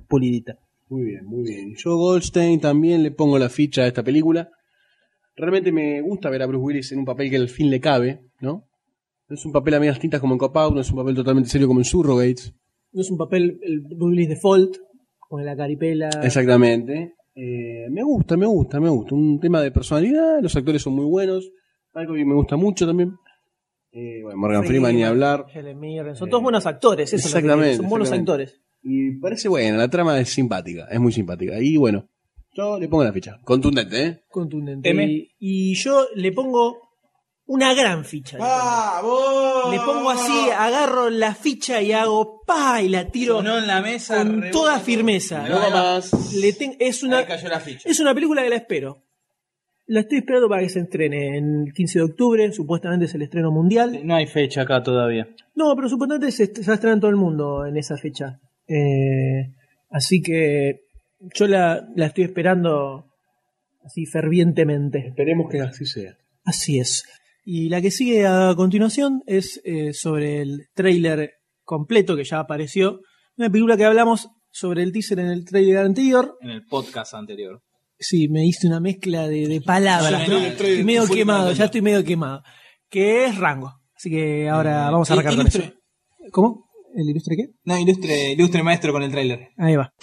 pulidita. 0.08 0.58
Muy 0.90 1.04
bien, 1.04 1.26
muy 1.26 1.44
bien. 1.44 1.76
Yo 1.76 1.96
Goldstein 1.98 2.60
también 2.60 3.04
le 3.04 3.12
pongo 3.12 3.38
la 3.40 3.50
ficha 3.50 3.84
a 3.84 3.88
esta 3.88 4.04
película. 4.04 4.50
Realmente 5.36 5.72
me 5.72 6.02
gusta 6.02 6.30
ver 6.30 6.42
a 6.42 6.46
Bruce 6.46 6.64
Willis 6.64 6.92
en 6.92 7.00
un 7.00 7.06
papel 7.06 7.30
que 7.30 7.38
al 7.38 7.50
fin 7.50 7.70
le 7.70 7.80
cabe, 7.80 8.22
¿no? 8.40 8.68
No 9.28 9.36
es 9.36 9.46
un 9.46 9.52
papel 9.52 9.76
a 9.76 9.80
medias 9.80 10.00
tintas 10.00 10.20
como 10.20 10.34
en 10.34 10.40
Cop 10.40 10.56
Out, 10.58 10.76
no 10.76 10.82
es 10.82 10.92
un 10.92 10.98
papel 10.98 11.16
totalmente 11.16 11.50
serio 11.50 11.68
como 11.68 11.80
en 11.80 11.86
Surrogates. 11.86 12.54
No 12.92 13.02
es 13.02 13.10
un 13.10 13.18
papel, 13.18 13.60
el 13.64 13.82
Bruce 13.82 14.04
Willis 14.04 14.30
default, 14.30 14.76
con 15.20 15.46
la 15.46 15.56
caripela. 15.56 16.10
Exactamente. 16.22 17.16
Eh, 17.34 17.88
me 17.90 18.04
gusta, 18.04 18.36
me 18.36 18.46
gusta, 18.46 18.82
me 18.82 18.90
gusta. 18.90 19.16
Un 19.16 19.40
tema 19.40 19.62
de 19.62 19.72
personalidad, 19.72 20.42
los 20.42 20.54
actores 20.56 20.82
son 20.82 20.94
muy 20.94 21.06
buenos. 21.06 21.50
Algo 21.94 22.14
que 22.14 22.26
me 22.26 22.36
gusta 22.36 22.58
mucho 22.58 22.86
también. 22.86 23.14
Eh, 23.94 24.22
bueno, 24.24 24.38
Morgan 24.38 24.66
Freeman 24.66 24.96
ni 24.96 25.04
hablar. 25.04 25.46
Helen 25.54 25.80
Mirren, 25.80 26.16
Son 26.16 26.30
todos 26.30 26.44
buenos 26.44 26.66
actores, 26.66 27.14
eso 27.14 27.16
es 27.16 27.34
lo 27.34 27.40
que 27.40 27.46
Exactamente, 27.46 27.78
son 27.78 27.90
buenos 27.90 28.12
actores. 28.12 28.62
Y 28.82 29.20
parece 29.20 29.50
buena, 29.50 29.78
la 29.78 29.90
trama 29.90 30.20
es 30.20 30.30
simpática, 30.30 30.88
es 30.90 31.00
muy 31.00 31.12
simpática. 31.12 31.60
Y 31.60 31.78
bueno, 31.78 32.10
yo 32.54 32.80
le 32.80 32.88
pongo 32.88 33.04
la 33.04 33.14
ficha. 33.14 33.40
Contundente, 33.44 34.04
¿eh? 34.06 34.24
Contundente. 34.30 34.90
M. 34.90 35.04
Y, 35.06 35.30
y 35.40 35.76
yo 35.76 36.08
le 36.16 36.32
pongo 36.32 36.78
una 37.46 37.74
gran 37.74 38.06
ficha. 38.06 38.38
le 38.38 39.02
pongo. 39.02 39.72
Le 39.72 39.80
pongo 39.80 40.10
así, 40.10 40.50
agarro 40.58 41.10
la 41.10 41.34
ficha 41.36 41.82
y 41.82 41.92
hago 41.92 42.42
pa 42.46 42.82
y 42.82 42.90
la 42.90 43.10
tiro 43.10 43.38
Sonó 43.38 43.58
en 43.58 43.68
la 43.68 43.82
mesa, 43.82 44.18
con 44.18 44.50
toda 44.52 44.80
firmeza. 44.80 45.48
No 45.50 45.60
más. 45.70 46.34
Le 46.36 46.54
ten- 46.54 46.76
es 46.80 47.04
una 47.04 47.20
Ahí 47.20 47.26
cayó 47.26 47.50
la 47.50 47.60
ficha. 47.60 47.90
es 47.90 48.00
una 48.00 48.14
película 48.14 48.42
que 48.44 48.50
la 48.50 48.56
espero. 48.58 49.04
La 49.88 50.02
estoy 50.02 50.20
esperando 50.20 50.48
para 50.48 50.62
que 50.62 50.70
se 50.70 50.80
estrene 50.80 51.38
en 51.38 51.64
el 51.68 51.74
15 51.74 52.00
de 52.00 52.06
octubre, 52.06 52.52
supuestamente 52.54 53.06
es 53.08 53.16
el 53.16 53.24
estreno 53.24 53.52
mundial. 53.52 54.00
No 54.06 54.16
hay 54.16 54.26
fecha 54.28 54.62
acá 54.62 54.82
todavía. 54.82 55.28
No, 55.56 55.76
pero 55.76 55.90
supuestamente 55.90 56.32
se, 56.32 56.44
est- 56.44 56.58
se 56.60 56.66
va 56.68 56.74
a 56.74 56.76
estrenar 56.76 56.96
en 56.96 57.02
todo 57.02 57.12
el 57.12 57.18
mundo 57.18 57.66
en 57.66 57.76
esa 57.76 57.98
fecha. 57.98 58.40
Eh, 58.68 59.52
así 59.90 60.22
que 60.22 60.84
yo 61.36 61.48
la, 61.48 61.88
la 61.96 62.08
estoy 62.08 62.26
esperando 62.26 63.06
así 63.84 64.06
fervientemente. 64.06 65.08
Esperemos 65.10 65.50
que 65.50 65.62
así 65.62 65.86
sea. 65.86 66.16
Así 66.44 66.80
es. 66.80 67.04
Y 67.44 67.70
la 67.70 67.82
que 67.82 67.92
sigue 67.92 68.26
a 68.28 68.54
continuación 68.56 69.22
es 69.26 69.60
eh, 69.64 69.94
sobre 69.94 70.42
el 70.42 70.68
tráiler 70.74 71.32
completo 71.64 72.16
que 72.16 72.24
ya 72.24 72.40
apareció. 72.40 73.02
Una 73.38 73.50
película 73.50 73.78
que 73.78 73.86
hablamos 73.86 74.30
sobre 74.52 74.84
el 74.84 74.92
teaser 74.92 75.20
en 75.20 75.28
el 75.28 75.46
tráiler 75.46 75.78
anterior. 75.78 76.38
En 76.42 76.50
el 76.52 76.66
podcast 76.66 77.14
anterior. 77.14 77.62
Sí, 77.98 78.28
me 78.30 78.46
hice 78.46 78.68
una 78.68 78.80
mezcla 78.80 79.28
de, 79.28 79.48
de 79.48 79.62
palabras. 79.62 80.28
Estoy 80.28 80.84
medio 80.84 81.08
quemado, 81.08 81.52
ya 81.54 81.66
estoy 81.66 81.82
medio 81.82 82.04
quemado. 82.04 82.42
Que 82.90 83.26
es 83.26 83.38
Rango. 83.38 83.74
Así 83.96 84.10
que 84.10 84.50
ahora 84.50 84.88
Eh, 84.88 84.92
vamos 84.92 85.10
a 85.10 85.14
arrancar 85.14 85.36
con 85.38 85.48
eso. 85.48 85.62
¿Cómo? 86.32 86.66
¿El 86.96 87.10
ilustre 87.10 87.36
qué? 87.38 87.46
No, 87.64 87.78
ilustre, 87.80 88.32
ilustre 88.34 88.64
maestro 88.64 88.92
con 88.92 89.04
el 89.04 89.12
tráiler. 89.12 89.50
Ahí 89.58 89.76
va. 89.76 89.94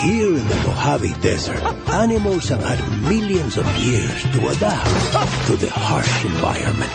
Here 0.00 0.28
in 0.28 0.48
the 0.48 0.54
Mojave 0.66 1.12
Desert, 1.20 1.62
animals 1.90 2.48
have 2.48 2.62
had 2.64 2.80
millions 3.02 3.58
of 3.58 3.66
years 3.76 4.22
to 4.32 4.48
adapt 4.48 5.46
to 5.46 5.56
the 5.56 5.68
harsh 5.68 6.24
environment. 6.24 6.90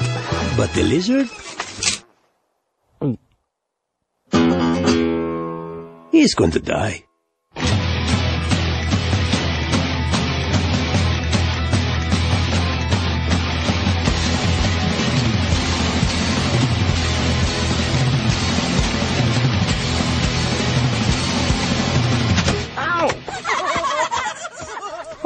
But 0.57 0.73
the 0.73 0.81
lizard? 0.81 1.29
Hmm. 2.99 3.13
He's 6.11 6.33
going 6.33 6.49
to 6.51 6.59
die. 6.59 7.04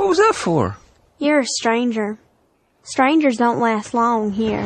Was 0.10 0.18
that 0.18 0.34
for? 0.34 0.76
You're 1.20 1.42
a 1.42 1.46
stranger. 1.46 2.18
Strangers 2.82 3.38
don't 3.38 3.60
last 3.60 3.94
long 3.94 4.32
here. 4.32 4.66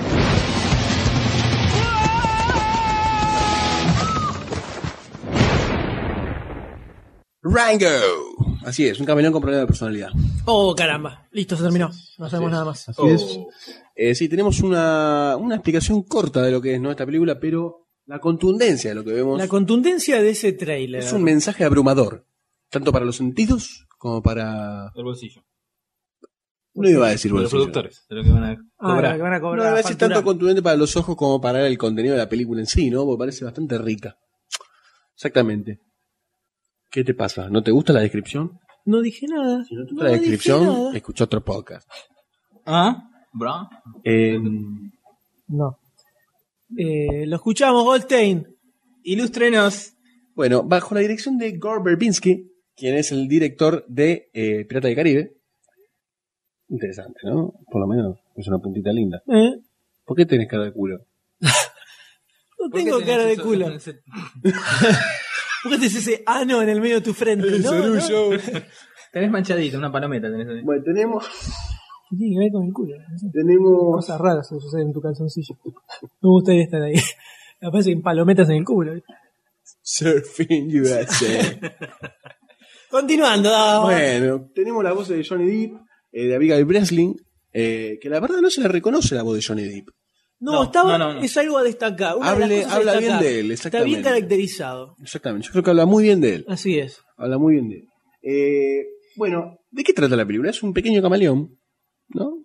Rango. 7.42 7.90
Así 8.64 8.88
es, 8.88 9.02
un 9.02 9.06
camaleón 9.06 9.34
con 9.34 9.42
problema 9.42 9.62
de 9.62 9.68
personalidad. 9.68 10.12
Oh, 10.46 10.74
caramba. 10.74 11.28
Listo, 11.32 11.58
se 11.58 11.64
terminó. 11.64 11.92
No 12.18 12.30
sabemos 12.30 12.52
nada 12.52 12.64
más. 12.64 12.88
Así 12.88 13.02
es. 13.10 13.40
Eh, 13.96 14.16
sí, 14.16 14.30
tenemos 14.30 14.62
una, 14.62 15.36
una 15.38 15.56
explicación 15.56 16.04
corta 16.04 16.42
de 16.42 16.52
lo 16.52 16.62
que 16.62 16.76
es 16.76 16.82
¿no? 16.82 16.90
esta 16.90 17.06
película, 17.06 17.38
pero 17.38 17.90
la 18.06 18.20
contundencia 18.20 18.92
de 18.92 18.96
lo 18.96 19.04
que 19.04 19.12
vemos 19.12 19.38
La 19.38 19.50
contundencia 19.50 20.22
de 20.22 20.30
ese 20.30 20.54
trailer. 20.54 21.04
es 21.04 21.12
un 21.12 21.24
mensaje 21.24 21.66
abrumador, 21.66 22.26
tanto 22.70 22.94
para 22.94 23.04
los 23.04 23.18
sentidos 23.18 23.86
como 24.04 24.22
para... 24.22 24.92
El 24.96 25.04
bolsillo. 25.06 25.42
No 26.74 26.90
iba 26.90 27.08
a 27.08 27.12
decir 27.12 27.32
De 27.32 27.36
los 27.40 27.44
bolsillo. 27.44 27.72
productores, 27.72 28.06
de 28.10 28.16
lo 28.18 28.24
que 28.24 28.30
van 28.32 28.44
a 28.44 28.52
Ah, 28.52 28.58
cobrar. 28.96 29.16
que 29.16 29.22
van 29.22 29.34
a 29.34 29.38
No 29.38 29.42
cobrar. 29.42 29.60
iba 29.60 29.68
a 29.74 29.78
decir 29.78 29.92
facturar. 29.92 30.12
tanto 30.12 30.26
contundente 30.26 30.62
para 30.62 30.76
los 30.76 30.98
ojos 30.98 31.16
como 31.16 31.40
para 31.40 31.66
el 31.66 31.78
contenido 31.78 32.16
de 32.16 32.20
la 32.22 32.28
película 32.28 32.60
en 32.60 32.68
sí, 32.68 32.90
¿no? 32.90 33.06
Porque 33.06 33.20
parece 33.20 33.46
bastante 33.46 33.78
rica. 33.78 34.18
Exactamente. 35.16 35.80
¿Qué 36.92 37.04
te 37.06 37.14
pasa? 37.14 37.50
¿No 37.50 37.64
te 37.64 37.72
gusta 37.72 37.94
la 37.94 38.02
descripción? 38.02 38.60
No 38.86 39.02
dije 39.02 39.26
nada. 39.30 39.64
Si 39.64 39.74
no 39.76 39.86
te 39.86 39.92
No 39.92 39.96
gusta 39.96 40.04
la 40.06 40.12
descripción, 40.18 40.96
escucha 40.96 41.24
otro 41.24 41.42
podcast. 41.46 41.88
¿Ah? 42.66 43.04
¿Bra? 43.32 43.70
Eh, 44.04 44.38
No. 45.48 45.78
Eh, 46.78 47.26
lo 47.28 47.36
escuchamos, 47.38 47.84
Goldstein. 47.86 48.48
Ilústrenos. 49.04 49.92
bueno, 50.36 50.64
bajo 50.64 50.94
la 50.96 51.02
dirección 51.02 51.38
de 51.38 51.56
Gore 51.58 51.84
Verbinski, 51.84 52.50
quien 52.76 52.96
es 52.96 53.12
el 53.12 53.28
director 53.28 53.86
de 53.88 54.30
eh, 54.34 54.66
Pirata 54.66 54.88
del 54.88 54.96
Caribe. 54.96 55.34
Interesante, 56.70 57.20
¿no? 57.24 57.54
Por 57.70 57.82
lo 57.82 57.88
menos 57.88 58.20
es 58.36 58.48
una 58.48 58.60
puntita 58.60 58.92
linda. 58.92 59.22
Eh, 59.28 59.60
¿Por 60.06 60.18
qué 60.18 60.26
tenés 60.26 60.48
cara 60.48 60.66
de 60.66 60.74
culo? 60.74 61.06
no 62.60 62.70
tengo 62.70 63.00
cara 63.00 63.26
de 63.26 63.38
culo. 63.38 63.68
¿Por 65.64 65.72
qué 65.72 65.78
tenés 65.78 65.96
ese 65.96 66.24
ano 66.26 66.62
en 66.62 66.70
el 66.70 66.82
medio 66.82 66.96
de 66.96 67.02
tu 67.02 67.14
frente? 67.14 67.48
No, 67.60 67.72
no. 67.74 68.38
Tenés 69.12 69.30
manchadita, 69.30 69.78
una 69.78 69.92
palometa 69.92 70.32
tenés 70.32 70.48
ahí. 70.48 70.62
Bueno, 70.64 70.84
tenemos... 70.84 71.24
¿Qué 72.10 72.18
tiene 72.18 72.34
que 72.34 72.40
ver 72.40 72.52
con 72.52 72.66
el 72.66 72.74
culo? 72.74 72.98
No 72.98 73.18
sé. 73.20 73.28
Tenemos... 73.32 73.96
Cosas 73.96 74.20
raras 74.20 74.50
que 74.50 74.60
suceden 74.60 74.88
en 74.88 74.94
tu 74.94 75.02
calzoncillo. 75.02 75.56
Me 75.64 76.30
gustaría 76.30 76.64
estar 76.64 76.82
ahí. 76.82 76.96
Me 77.62 77.70
parecen 77.70 78.02
palometas 78.02 78.50
en 78.50 78.56
el 78.56 78.66
culo. 78.66 78.94
Surfing 79.84 80.82
USA. 80.82 81.60
Continuando. 82.94 83.50
Bueno, 83.86 84.50
tenemos 84.54 84.84
la 84.84 84.94
voz 84.94 85.08
de 85.08 85.26
Johnny 85.28 85.46
Depp, 85.68 85.78
eh, 86.12 86.28
de 86.28 86.36
Abigail 86.36 86.64
Breslin, 86.64 87.16
eh, 87.52 87.98
que 88.00 88.08
la 88.08 88.20
verdad 88.20 88.38
no 88.40 88.52
se 88.52 88.62
le 88.62 88.68
reconoce 88.68 89.16
la 89.16 89.24
voz 89.24 89.36
de 89.36 89.44
Johnny 89.44 89.64
Depp. 89.64 89.88
No, 90.40 90.52
No, 90.52 90.64
estaba, 90.66 90.96
no, 91.00 91.08
no, 91.08 91.14
no. 91.16 91.22
es 91.22 91.36
algo 91.38 91.58
a 91.58 91.64
destacar. 91.64 92.16
Una 92.18 92.34
de 92.36 92.40
las 92.40 92.50
Hable- 92.50 92.64
cosas 92.64 92.72
a 92.72 92.76
habla 92.78 92.98
bien 93.00 93.20
de 93.20 93.40
él, 93.40 93.46
Está 93.52 93.54
exactamente. 93.70 93.90
bien 93.90 94.04
caracterizado. 94.04 94.96
Exactamente, 95.02 95.48
yo 95.48 95.52
creo 95.54 95.64
que 95.64 95.70
habla 95.72 95.86
muy 95.88 96.04
bien 96.04 96.22
de 96.22 96.36
él. 96.36 96.46
Así 96.48 96.78
es. 96.78 97.00
Habla 97.18 97.40
muy 97.40 97.54
bien 97.56 97.70
de 97.70 97.76
él. 97.78 97.88
Eh, 98.22 98.86
bueno, 99.16 99.58
¿de 99.72 99.84
qué 99.84 99.94
trata 99.94 100.16
la 100.16 100.26
película? 100.28 100.52
Es 100.52 100.62
un 100.62 100.72
pequeño 100.72 101.02
camaleón, 101.02 101.58
¿no? 102.10 102.44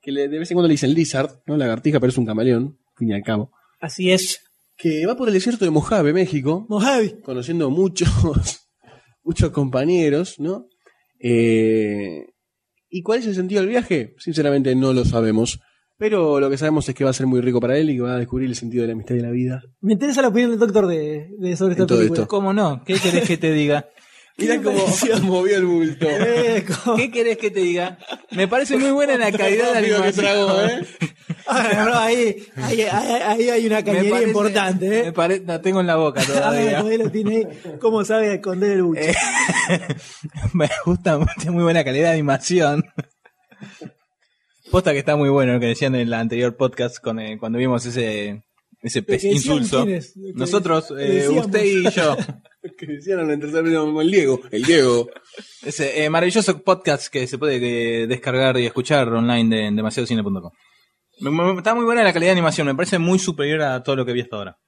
Que 0.00 0.12
le- 0.12 0.28
de 0.28 0.38
vez 0.38 0.50
en 0.50 0.54
cuando 0.54 0.68
le 0.68 0.74
dicen 0.74 0.94
lizard, 0.94 1.42
¿no? 1.46 1.58
Lagartija, 1.58 2.00
pero 2.00 2.08
es 2.10 2.16
un 2.16 2.24
camaleón, 2.24 2.78
al 2.88 2.96
fin 2.96 3.10
y 3.10 3.12
al 3.14 3.22
cabo. 3.22 3.52
Así 3.80 4.10
es. 4.10 4.40
Que 4.78 5.04
va 5.04 5.14
por 5.14 5.28
el 5.28 5.34
desierto 5.34 5.66
de 5.66 5.70
Mojave, 5.70 6.14
México, 6.14 6.64
Mojave. 6.70 7.20
conociendo 7.20 7.68
muchos, 7.68 8.08
muchos 9.30 9.50
compañeros, 9.50 10.40
¿no? 10.40 10.66
Eh, 11.20 12.26
¿Y 12.88 13.02
cuál 13.02 13.20
es 13.20 13.26
el 13.26 13.36
sentido 13.36 13.60
del 13.60 13.70
viaje? 13.70 14.14
Sinceramente 14.18 14.74
no 14.74 14.92
lo 14.92 15.04
sabemos. 15.04 15.60
Pero 15.96 16.40
lo 16.40 16.50
que 16.50 16.56
sabemos 16.58 16.88
es 16.88 16.94
que 16.96 17.04
va 17.04 17.10
a 17.10 17.12
ser 17.12 17.26
muy 17.26 17.40
rico 17.40 17.60
para 17.60 17.76
él 17.78 17.90
y 17.90 17.94
que 17.96 18.00
va 18.02 18.14
a 18.14 18.18
descubrir 18.18 18.48
el 18.48 18.56
sentido 18.56 18.82
de 18.82 18.88
la 18.88 18.94
amistad 18.94 19.14
y 19.14 19.18
de 19.18 19.22
la 19.24 19.30
vida. 19.30 19.62
Me 19.82 19.92
interesa 19.92 20.20
la 20.22 20.28
opinión 20.28 20.50
del 20.50 20.58
doctor 20.58 20.86
de, 20.88 21.28
de 21.38 21.56
sobre 21.56 21.72
esta 21.74 21.82
En 21.82 21.86
todo 21.86 21.98
película. 21.98 22.20
esto. 22.22 22.28
¿Cómo 22.28 22.52
no? 22.52 22.82
¿Qué 22.84 22.94
querés 22.94 23.28
que 23.28 23.36
te 23.36 23.52
diga? 23.52 23.86
Mira 24.40 24.56
me 24.56 24.62
cómo 24.62 24.86
movió 25.22 25.56
el 25.56 25.64
bulto. 25.66 26.06
Eh, 26.08 26.64
¿Qué 26.96 27.10
querés 27.10 27.38
que 27.38 27.50
te 27.50 27.60
diga? 27.60 27.98
Me 28.30 28.48
parece 28.48 28.76
muy 28.76 28.90
buena 28.90 29.16
la 29.16 29.30
calidad 29.36 29.74
de 29.80 29.88
¿eh? 29.88 30.86
Ah, 31.46 31.84
no, 31.88 31.94
ahí, 31.98 32.36
ahí, 32.56 32.82
ahí- 32.82 33.22
ahí 33.24 33.50
hay 33.50 33.66
una 33.66 33.76
Me 33.76 33.84
cañería 33.84 34.10
parece- 34.10 34.28
importante, 34.28 34.88
Me 34.88 34.98
¿eh? 35.08 35.12
pare- 35.12 35.42
la 35.44 35.60
tengo 35.60 35.80
en 35.80 35.86
la 35.86 35.96
boca 35.96 36.20
Ah, 36.24 36.26
todavía. 36.26 36.78
todavía 36.78 36.98
lo 36.98 37.10
tiene 37.10 37.36
ahí. 37.36 37.46
¿Cómo 37.80 38.04
sabe 38.04 38.34
esconder 38.34 38.72
el 38.72 38.82
buche? 38.84 39.10
Eh, 39.10 39.14
me 40.52 40.68
gusta 40.84 41.18
mucho, 41.18 41.52
muy 41.52 41.62
buena 41.64 41.84
calidad 41.84 42.08
de 42.08 42.14
animación. 42.14 42.84
Posta 44.70 44.92
que 44.92 44.98
está 45.00 45.16
muy 45.16 45.28
bueno 45.28 45.54
lo 45.54 45.60
que 45.60 45.66
decían 45.66 45.94
en 45.96 46.02
el 46.02 46.14
anterior 46.14 46.56
podcast 46.56 46.98
con, 46.98 47.18
eh, 47.18 47.38
cuando 47.38 47.58
vimos 47.58 47.84
ese, 47.86 48.42
ese 48.82 49.04
quién 49.04 49.36
es, 49.90 50.16
Nosotros, 50.34 50.92
eh, 50.98 51.28
usted 51.28 51.64
y 51.64 51.90
yo. 51.90 52.16
Que 52.76 52.86
decían 52.86 53.20
en 53.20 53.30
el 53.30 54.10
Diego. 54.10 54.42
El 54.50 54.62
Diego. 54.62 55.08
Ese 55.62 56.04
eh, 56.04 56.10
maravilloso 56.10 56.62
podcast 56.62 57.08
que 57.08 57.26
se 57.26 57.38
puede 57.38 57.56
eh, 57.56 58.06
descargar 58.06 58.58
y 58.58 58.66
escuchar 58.66 59.08
online 59.08 59.56
de, 59.56 59.66
en 59.66 59.76
demasiadocine.com. 59.76 60.50
Está 61.56 61.74
muy 61.74 61.86
buena 61.86 62.02
la 62.02 62.12
calidad 62.12 62.28
de 62.28 62.38
animación, 62.38 62.66
me 62.66 62.74
parece 62.74 62.98
muy 62.98 63.18
superior 63.18 63.62
a 63.62 63.82
todo 63.82 63.96
lo 63.96 64.04
que 64.04 64.12
vi 64.12 64.20
hasta 64.20 64.36
ahora. 64.36 64.58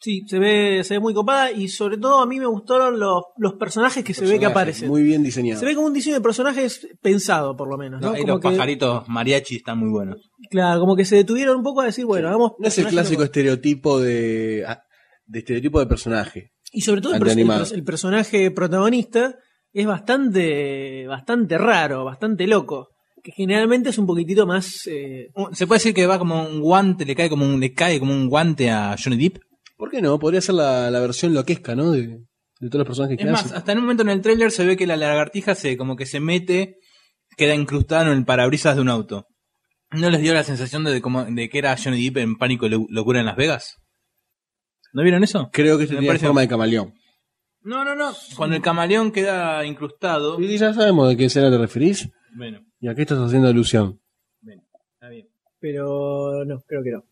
Sí, 0.00 0.22
se 0.28 0.38
ve, 0.38 0.82
se 0.84 0.94
ve 0.94 1.00
muy 1.00 1.12
copada 1.12 1.50
y 1.50 1.66
sobre 1.68 1.96
todo 1.96 2.20
a 2.20 2.26
mí 2.26 2.38
me 2.38 2.46
gustaron 2.46 3.00
los, 3.00 3.24
los 3.36 3.54
personajes 3.54 4.04
que 4.04 4.14
se 4.14 4.24
ve 4.26 4.38
que 4.38 4.46
aparecen. 4.46 4.88
Muy 4.88 5.02
bien 5.02 5.24
diseñado. 5.24 5.58
Se 5.58 5.66
ve 5.66 5.74
como 5.74 5.88
un 5.88 5.92
diseño 5.92 6.14
de 6.16 6.20
personajes 6.20 6.86
pensado, 7.02 7.56
por 7.56 7.68
lo 7.68 7.76
menos. 7.76 8.00
¿no? 8.00 8.10
No, 8.12 8.16
y 8.16 8.20
Como 8.20 8.34
los 8.34 8.40
que, 8.40 8.48
pajaritos 8.50 9.08
mariachi 9.08 9.56
están 9.56 9.78
muy 9.78 9.90
buenos. 9.90 10.30
Claro, 10.50 10.78
como 10.80 10.94
que 10.94 11.04
se 11.04 11.16
detuvieron 11.16 11.56
un 11.56 11.62
poco 11.64 11.80
a 11.80 11.86
decir, 11.86 12.04
bueno, 12.04 12.28
hagamos. 12.28 12.52
No 12.58 12.68
es 12.68 12.78
el 12.78 12.86
clásico 12.86 13.24
estereotipo 13.24 13.98
de, 14.00 14.64
ah, 14.68 14.80
de 15.26 15.38
estereotipo 15.40 15.80
de 15.80 15.86
personaje. 15.86 16.52
Y 16.70 16.82
sobre 16.82 17.00
todo 17.00 17.14
el, 17.14 17.22
el 17.22 17.72
el 17.72 17.84
personaje 17.84 18.50
protagonista 18.52 19.36
es 19.72 19.86
bastante, 19.86 21.06
bastante 21.06 21.58
raro, 21.58 22.04
bastante 22.04 22.46
loco. 22.46 22.90
Que 23.22 23.32
generalmente 23.32 23.90
es 23.90 23.98
un 23.98 24.06
poquitito 24.06 24.46
más. 24.46 24.86
eh, 24.86 25.28
Se 25.52 25.66
puede 25.66 25.78
decir 25.78 25.94
que 25.94 26.06
va 26.06 26.18
como 26.20 26.40
un 26.46 26.60
guante, 26.60 27.04
le 27.04 27.16
cae 27.16 27.28
como 27.28 27.44
un, 27.44 27.58
le 27.58 27.74
cae 27.74 27.98
como 27.98 28.12
un 28.12 28.28
guante 28.28 28.70
a 28.70 28.94
Johnny 29.02 29.16
Depp. 29.16 29.38
¿Por 29.78 29.90
qué 29.90 30.02
no? 30.02 30.18
Podría 30.18 30.42
ser 30.42 30.56
la, 30.56 30.90
la 30.90 31.00
versión 31.00 31.32
loquesca, 31.32 31.74
¿no? 31.74 31.92
De, 31.92 32.08
de 32.60 32.68
todos 32.68 32.80
los 32.80 32.86
personajes 32.86 33.16
que 33.16 33.24
Es 33.24 33.30
más, 33.30 33.46
hace. 33.46 33.54
hasta 33.56 33.72
en 33.72 33.78
un 33.78 33.84
momento 33.84 34.02
en 34.02 34.10
el 34.10 34.20
tráiler 34.20 34.50
se 34.50 34.66
ve 34.66 34.76
que 34.76 34.86
la 34.86 34.96
lagartija 34.96 35.54
se 35.54 35.76
como 35.78 35.96
que 35.96 36.04
se 36.04 36.20
mete, 36.20 36.76
queda 37.36 37.54
incrustada 37.54 38.02
en 38.02 38.18
el 38.18 38.24
parabrisas 38.26 38.76
de 38.76 38.82
un 38.82 38.90
auto. 38.90 39.26
¿No 39.92 40.10
les 40.10 40.20
dio 40.20 40.34
la 40.34 40.44
sensación 40.44 40.84
de, 40.84 41.00
como, 41.00 41.24
de 41.24 41.48
que 41.48 41.58
era 41.58 41.74
Johnny 41.82 42.04
Depp 42.10 42.18
en 42.18 42.36
pánico 42.36 42.66
y 42.66 42.70
lo- 42.70 42.84
locura 42.90 43.20
en 43.20 43.26
Las 43.26 43.36
Vegas? 43.36 43.76
¿No 44.92 45.02
vieron 45.02 45.22
eso? 45.24 45.48
Creo 45.52 45.78
que 45.78 45.86
tiene 45.86 46.06
parece- 46.06 46.26
forma 46.26 46.40
de 46.42 46.48
camaleón. 46.48 46.92
No, 47.62 47.84
no, 47.84 47.94
no. 47.94 48.12
Cuando 48.36 48.56
el 48.56 48.62
camaleón 48.62 49.12
queda 49.12 49.64
incrustado. 49.64 50.40
Y 50.40 50.56
ya 50.58 50.72
sabemos 50.74 51.08
de 51.08 51.16
qué 51.16 51.24
escena 51.26 51.50
te 51.50 51.58
referís 51.58 52.08
Bueno, 52.36 52.60
y 52.80 52.88
a 52.88 52.94
qué 52.94 53.02
estás 53.02 53.18
haciendo 53.18 53.48
alusión. 53.48 54.00
está 54.94 55.08
bien. 55.08 55.28
pero 55.60 56.44
no, 56.44 56.60
creo 56.66 56.82
que 56.82 56.90
no. 56.90 57.04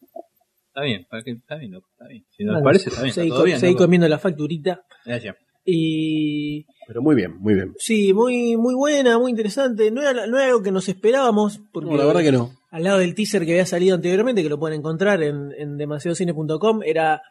Está 0.77 0.85
bien, 0.85 1.07
está 1.39 1.57
bien, 1.57 1.73
loco, 1.73 1.89
está 1.93 2.07
bien. 2.07 2.25
Si 2.37 2.45
no 2.45 2.53
Bueno, 2.53 2.59
les 2.59 2.65
parece, 2.85 2.89
está 2.91 3.03
bien. 3.03 3.15
seguí, 3.15 3.27
está 3.29 3.37
todo 3.37 3.45
bien, 3.47 3.61
seguí 3.61 3.73
loco. 3.73 3.85
comiendo 3.85 4.09
la 4.09 4.19
facturita. 4.19 4.83
Gracias. 5.07 5.37
Y 5.65 6.65
Pero 6.87 7.03
muy 7.03 7.17
bien, 7.17 7.39
muy 7.39 7.55
bien. 7.55 7.73
sí, 7.79 8.13
muy, 8.13 8.57
muy 8.57 8.75
buena, 8.75 9.19
muy 9.19 9.31
interesante. 9.31 9.91
No 9.91 10.03
era, 10.03 10.27
no 10.27 10.37
era 10.39 10.49
algo 10.49 10.63
que 10.63 10.71
nos 10.71 10.89
esperábamos. 10.89 11.61
Porque 11.73 11.91
No, 11.91 11.97
la 11.97 12.05
verdad 12.05 12.21
que 12.21 12.31
no. 12.33 12.53
al 12.71 12.85
lado 12.85 12.99
del 12.99 13.15
teaser 13.15 13.45
que 13.47 13.53
había 13.53 13.67
salido 13.67 13.95
anteriormente, 13.97 14.43
que 14.43 14.49
lo 14.49 14.59
pueden 14.59 14.79
encontrar 14.81 15.23
en, 15.23 15.53
en 15.59 15.77
demasiadocine.com, 15.77 16.83
era 16.85 17.23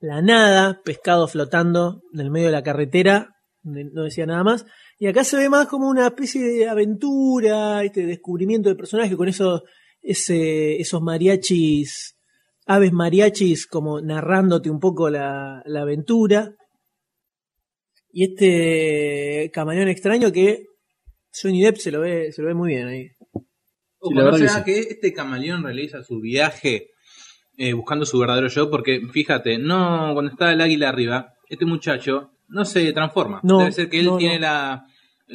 la 0.00 0.22
nada, 0.22 0.80
pescado 0.84 1.26
flotando 1.28 2.00
en 2.14 2.20
el 2.20 2.30
medio 2.30 2.46
de 2.46 2.52
la 2.52 2.62
carretera, 2.62 3.34
no 3.64 4.04
decía 4.04 4.24
nada 4.26 4.44
más. 4.44 4.64
Y 4.98 5.06
acá 5.08 5.24
se 5.24 5.36
ve 5.36 5.48
más 5.48 5.66
como 5.66 5.88
una 5.88 6.06
especie 6.06 6.42
de 6.42 6.68
aventura, 6.68 7.82
este 7.82 8.06
descubrimiento 8.06 8.68
de 8.68 8.76
personaje 8.76 9.16
con 9.16 9.28
esos, 9.28 9.62
ese, 10.02 10.76
esos 10.80 11.02
mariachis, 11.02 12.13
aves 12.66 12.92
mariachis 12.92 13.66
como 13.66 14.00
narrándote 14.00 14.70
un 14.70 14.80
poco 14.80 15.10
la, 15.10 15.62
la 15.66 15.82
aventura. 15.82 16.54
Y 18.10 18.24
este 18.24 19.50
camaleón 19.52 19.88
extraño 19.88 20.30
que 20.32 20.66
Johnny 21.32 21.62
Depp 21.62 21.76
se 21.78 21.90
lo 21.90 22.00
ve, 22.00 22.30
se 22.32 22.42
lo 22.42 22.48
ve 22.48 22.54
muy 22.54 22.68
bien 22.74 22.86
ahí. 22.86 23.08
O 23.98 24.08
Sí, 24.10 24.14
verdad 24.14 24.32
que 24.32 24.38
será 24.38 24.54
sí. 24.54 24.64
que 24.64 24.78
este 24.80 25.12
camaleón 25.12 25.64
realiza 25.64 26.02
su 26.04 26.20
viaje 26.20 26.90
eh, 27.56 27.72
buscando 27.72 28.04
su 28.06 28.18
verdadero 28.18 28.48
yo, 28.48 28.70
porque 28.70 29.00
fíjate, 29.12 29.58
no 29.58 30.10
cuando 30.12 30.30
está 30.30 30.52
el 30.52 30.60
águila 30.60 30.88
arriba, 30.90 31.34
este 31.48 31.64
muchacho 31.64 32.30
no 32.48 32.64
se 32.64 32.92
transforma. 32.92 33.40
No, 33.42 33.58
Debe 33.60 33.72
ser 33.72 33.88
que 33.88 34.00
él 34.00 34.06
no, 34.06 34.16
tiene 34.16 34.36
no. 34.36 34.40
la. 34.42 34.86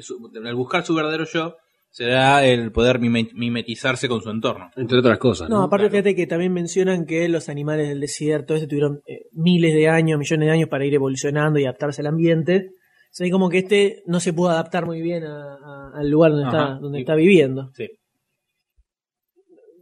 su- 0.02 0.32
al 0.44 0.56
buscar 0.56 0.86
su 0.86 0.94
verdadero 0.96 1.26
yo, 1.26 1.58
será 1.92 2.46
el 2.46 2.72
poder 2.72 3.00
mime- 3.00 3.32
mimetizarse 3.34 4.08
con 4.08 4.22
su 4.22 4.30
entorno. 4.30 4.70
Entre 4.76 4.98
otras 5.00 5.18
cosas. 5.18 5.50
No, 5.50 5.64
aparte 5.64 5.90
fíjate 5.90 6.16
que 6.16 6.28
también 6.28 6.54
mencionan 6.54 7.06
que 7.06 7.28
los 7.30 7.50
animales 7.50 7.90
del 7.90 8.00
desierto 8.00 8.56
ese 8.56 8.68
tuvieron 8.68 9.02
eh, 9.08 9.26
miles 9.34 9.74
de 9.74 9.90
años, 9.90 10.18
millones 10.20 10.48
de 10.48 10.52
años 10.52 10.70
para 10.70 10.86
ir 10.86 10.94
evolucionando 10.94 11.60
y 11.60 11.64
adaptarse 11.66 12.02
al 12.02 12.08
ambiente. 12.08 12.70
O 13.12 13.12
sea, 13.12 13.30
como 13.32 13.50
que 13.50 13.58
este 13.60 14.04
no 14.06 14.20
se 14.20 14.34
pudo 14.34 14.50
adaptar 14.50 14.86
muy 14.86 15.02
bien 15.02 15.24
a- 15.24 15.56
a- 15.56 15.92
al 16.00 16.10
lugar 16.10 16.32
donde, 16.32 16.48
Ajá. 16.48 16.58
está, 16.64 16.80
donde 16.80 17.00
Y- 17.00 17.02
está 17.02 17.16
viviendo. 17.16 17.72
Sí. 17.74 17.88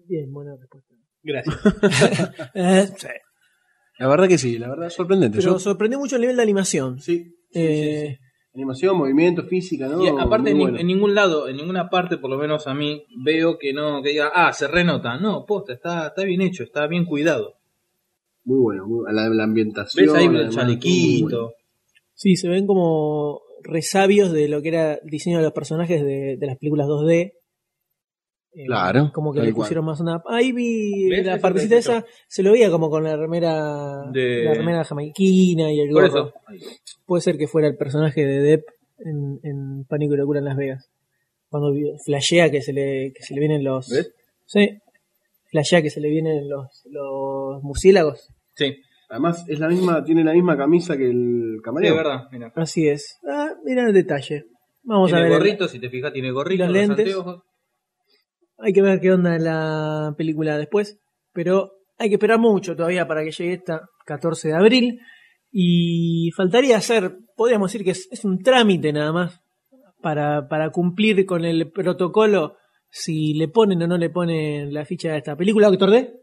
Bien, 0.07 0.31
buena 0.31 0.55
respuesta. 0.55 0.93
Gracias. 1.23 1.55
Eh, 2.53 2.87
sí. 2.97 3.07
La 3.99 4.07
verdad 4.07 4.27
que 4.27 4.37
sí, 4.37 4.57
la 4.57 4.69
verdad 4.69 4.89
sorprendente. 4.89 5.39
Pero 5.39 5.53
Yo- 5.53 5.59
sorprendió 5.59 5.99
mucho 5.99 6.15
el 6.15 6.21
nivel 6.21 6.37
de 6.37 6.43
animación. 6.43 6.99
Sí. 7.01 7.33
Eh, 7.53 8.17
Animación, 8.57 8.97
movimiento, 8.97 9.43
física, 9.43 9.87
¿no? 9.87 10.03
Y 10.03 10.07
aparte, 10.07 10.49
en, 10.49 10.57
ni- 10.57 10.63
bueno. 10.63 10.79
en 10.79 10.87
ningún 10.87 11.13
lado, 11.13 11.47
en 11.47 11.57
ninguna 11.57 11.91
parte, 11.91 12.17
por 12.17 12.31
lo 12.31 12.39
menos 12.39 12.65
a 12.65 12.73
mí, 12.73 13.05
veo 13.23 13.59
que 13.59 13.71
no, 13.71 14.01
que 14.01 14.09
diga, 14.09 14.31
ah, 14.33 14.51
se 14.51 14.67
renota. 14.67 15.17
No, 15.19 15.45
posta, 15.45 15.73
está, 15.73 16.07
está 16.07 16.23
bien 16.23 16.41
hecho, 16.41 16.63
está 16.63 16.87
bien 16.87 17.05
cuidado. 17.05 17.53
Muy 18.45 18.59
bueno, 18.59 18.87
muy- 18.87 19.13
la, 19.13 19.29
la 19.29 19.43
ambientación. 19.43 20.07
¿Ves 20.07 20.15
ahí 20.15 20.25
el 20.25 20.31
bueno. 20.31 20.49
chalequito? 20.49 21.53
Sí, 22.15 22.35
se 22.35 22.49
ven 22.49 22.65
como 22.65 23.41
resabios 23.61 24.31
de 24.31 24.47
lo 24.47 24.61
que 24.63 24.69
era 24.69 24.93
el 24.95 25.07
diseño 25.09 25.37
de 25.37 25.43
los 25.43 25.53
personajes 25.53 26.01
de, 26.03 26.37
de 26.37 26.47
las 26.47 26.57
películas 26.57 26.87
2D. 26.87 27.33
Eh, 28.59 28.65
Claro, 28.65 29.11
Como 29.13 29.31
que 29.33 29.41
le 29.41 29.53
pusieron 29.53 29.85
más 29.85 29.99
una. 29.99 30.21
Ahí 30.27 30.51
vi 30.51 31.07
¿Ves? 31.09 31.23
la 31.25 31.37
partecita 31.37 31.75
te 31.75 31.79
esa, 31.79 32.05
se 32.27 32.41
lo 32.41 32.51
veía 32.53 32.71
como 32.71 32.89
con 32.89 33.03
la 33.03 33.15
remera 33.15 34.09
De- 34.11 34.43
la 34.45 34.53
remera 34.55 34.83
jamaiquina 34.83 35.71
y 35.71 35.79
el 35.79 35.91
gorro. 35.91 36.33
Puede 37.05 37.21
ser 37.21 37.37
que 37.37 37.47
fuera 37.47 37.67
el 37.67 37.77
personaje 37.77 38.25
de 38.25 38.39
Depp 38.41 38.63
en, 39.05 39.39
en 39.43 39.85
Pánico 39.85 40.15
y 40.15 40.17
Locura 40.17 40.39
en 40.39 40.45
Las 40.45 40.57
Vegas. 40.57 40.89
Cuando 41.49 41.71
vi- 41.71 41.93
flashea 42.03 42.49
que 42.49 42.61
se 42.63 42.73
le, 42.73 43.13
que 43.13 43.21
se 43.21 43.33
le 43.35 43.39
vienen 43.41 43.63
los. 43.63 43.89
¿Ves? 43.89 44.11
Sí. 44.47 44.79
Flashea 45.51 45.81
que 45.83 45.89
se 45.91 46.01
le 46.01 46.09
vienen 46.09 46.49
los, 46.49 46.83
los 46.89 47.61
murciélagos. 47.63 48.27
Sí, 48.55 48.75
Además, 49.09 49.45
es 49.47 49.59
la 49.59 49.69
misma, 49.69 50.03
tiene 50.03 50.21
la 50.23 50.33
misma 50.33 50.57
camisa 50.57 50.97
que 50.97 51.05
el 51.09 51.53
sí, 51.57 51.61
camaleón. 51.63 51.93
es 51.97 52.03
verdad. 52.03 52.27
Mira. 52.31 52.51
Así 52.55 52.89
es. 52.89 53.17
Ah, 53.25 53.53
mira 53.63 53.85
el 53.87 53.93
detalle. 53.93 54.45
Vamos 54.83 55.07
tiene 55.09 55.21
a 55.21 55.23
ver. 55.23 55.31
el- 55.33 55.37
gorrito, 55.39 55.67
si 55.69 55.79
te 55.79 55.89
fijas, 55.89 56.11
tiene 56.11 56.31
gorrito, 56.31 56.63
los 56.65 56.73
los 56.73 56.81
lentes. 56.81 57.05
anteojos. 57.05 57.43
Hay 58.57 58.73
que 58.73 58.81
ver 58.81 58.99
qué 58.99 59.11
onda 59.11 59.37
la 59.37 60.13
película 60.17 60.57
después, 60.57 60.99
pero 61.33 61.71
hay 61.97 62.09
que 62.09 62.15
esperar 62.15 62.39
mucho 62.39 62.75
todavía 62.75 63.07
para 63.07 63.23
que 63.23 63.31
llegue 63.31 63.53
esta 63.53 63.81
14 64.05 64.49
de 64.49 64.55
abril 64.55 64.99
y 65.51 66.31
faltaría 66.35 66.77
hacer, 66.77 67.17
podríamos 67.35 67.71
decir 67.71 67.85
que 67.85 67.91
es, 67.91 68.07
es 68.11 68.25
un 68.25 68.41
trámite 68.41 68.91
nada 68.93 69.11
más 69.11 69.41
para, 70.01 70.47
para 70.47 70.71
cumplir 70.71 71.25
con 71.25 71.45
el 71.45 71.71
protocolo 71.71 72.57
si 72.89 73.33
le 73.33 73.47
ponen 73.47 73.81
o 73.83 73.87
no 73.87 73.97
le 73.97 74.09
ponen 74.09 74.73
la 74.73 74.85
ficha 74.85 75.09
a 75.09 75.17
esta 75.17 75.35
película, 75.35 75.69
Doctor 75.69 75.91
D. 75.91 76.13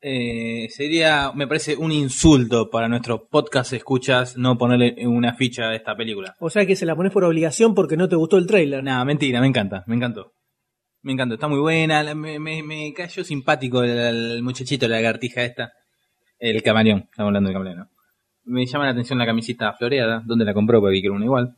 Eh, 0.00 0.68
sería, 0.70 1.32
me 1.34 1.48
parece, 1.48 1.76
un 1.76 1.90
insulto 1.90 2.70
para 2.70 2.88
nuestro 2.88 3.26
podcast 3.28 3.72
escuchas 3.72 4.36
no 4.36 4.56
ponerle 4.56 4.94
una 5.06 5.34
ficha 5.34 5.70
a 5.70 5.74
esta 5.74 5.96
película. 5.96 6.36
O 6.38 6.50
sea 6.50 6.66
que 6.66 6.76
se 6.76 6.86
la 6.86 6.94
pones 6.94 7.12
por 7.12 7.24
obligación 7.24 7.74
porque 7.74 7.96
no 7.96 8.08
te 8.08 8.14
gustó 8.14 8.38
el 8.38 8.46
trailer. 8.46 8.84
Nada, 8.84 9.04
mentira, 9.04 9.40
me 9.40 9.48
encanta, 9.48 9.82
me 9.86 9.96
encantó. 9.96 10.34
Me 11.02 11.12
encantó, 11.12 11.34
está 11.34 11.48
muy 11.48 11.58
buena, 11.60 12.02
la- 12.02 12.14
me, 12.14 12.38
me, 12.38 12.62
me 12.62 12.92
cayó 12.92 13.22
simpático 13.24 13.82
el, 13.82 13.90
el 13.98 14.42
muchachito, 14.42 14.88
la 14.88 14.96
lagartija 14.96 15.44
esta. 15.44 15.72
El 16.38 16.62
camaleón, 16.62 17.00
estamos 17.10 17.28
hablando 17.28 17.48
del 17.48 17.54
camaleón. 17.54 17.78
¿no? 17.78 17.88
Me 18.44 18.66
llama 18.66 18.84
la 18.86 18.90
atención 18.92 19.18
la 19.18 19.26
camisita 19.26 19.72
floreada, 19.74 20.22
¿dónde 20.24 20.44
la 20.44 20.54
compró? 20.54 20.80
Porque 20.80 21.00
quiero 21.00 21.14
una 21.14 21.24
igual. 21.24 21.54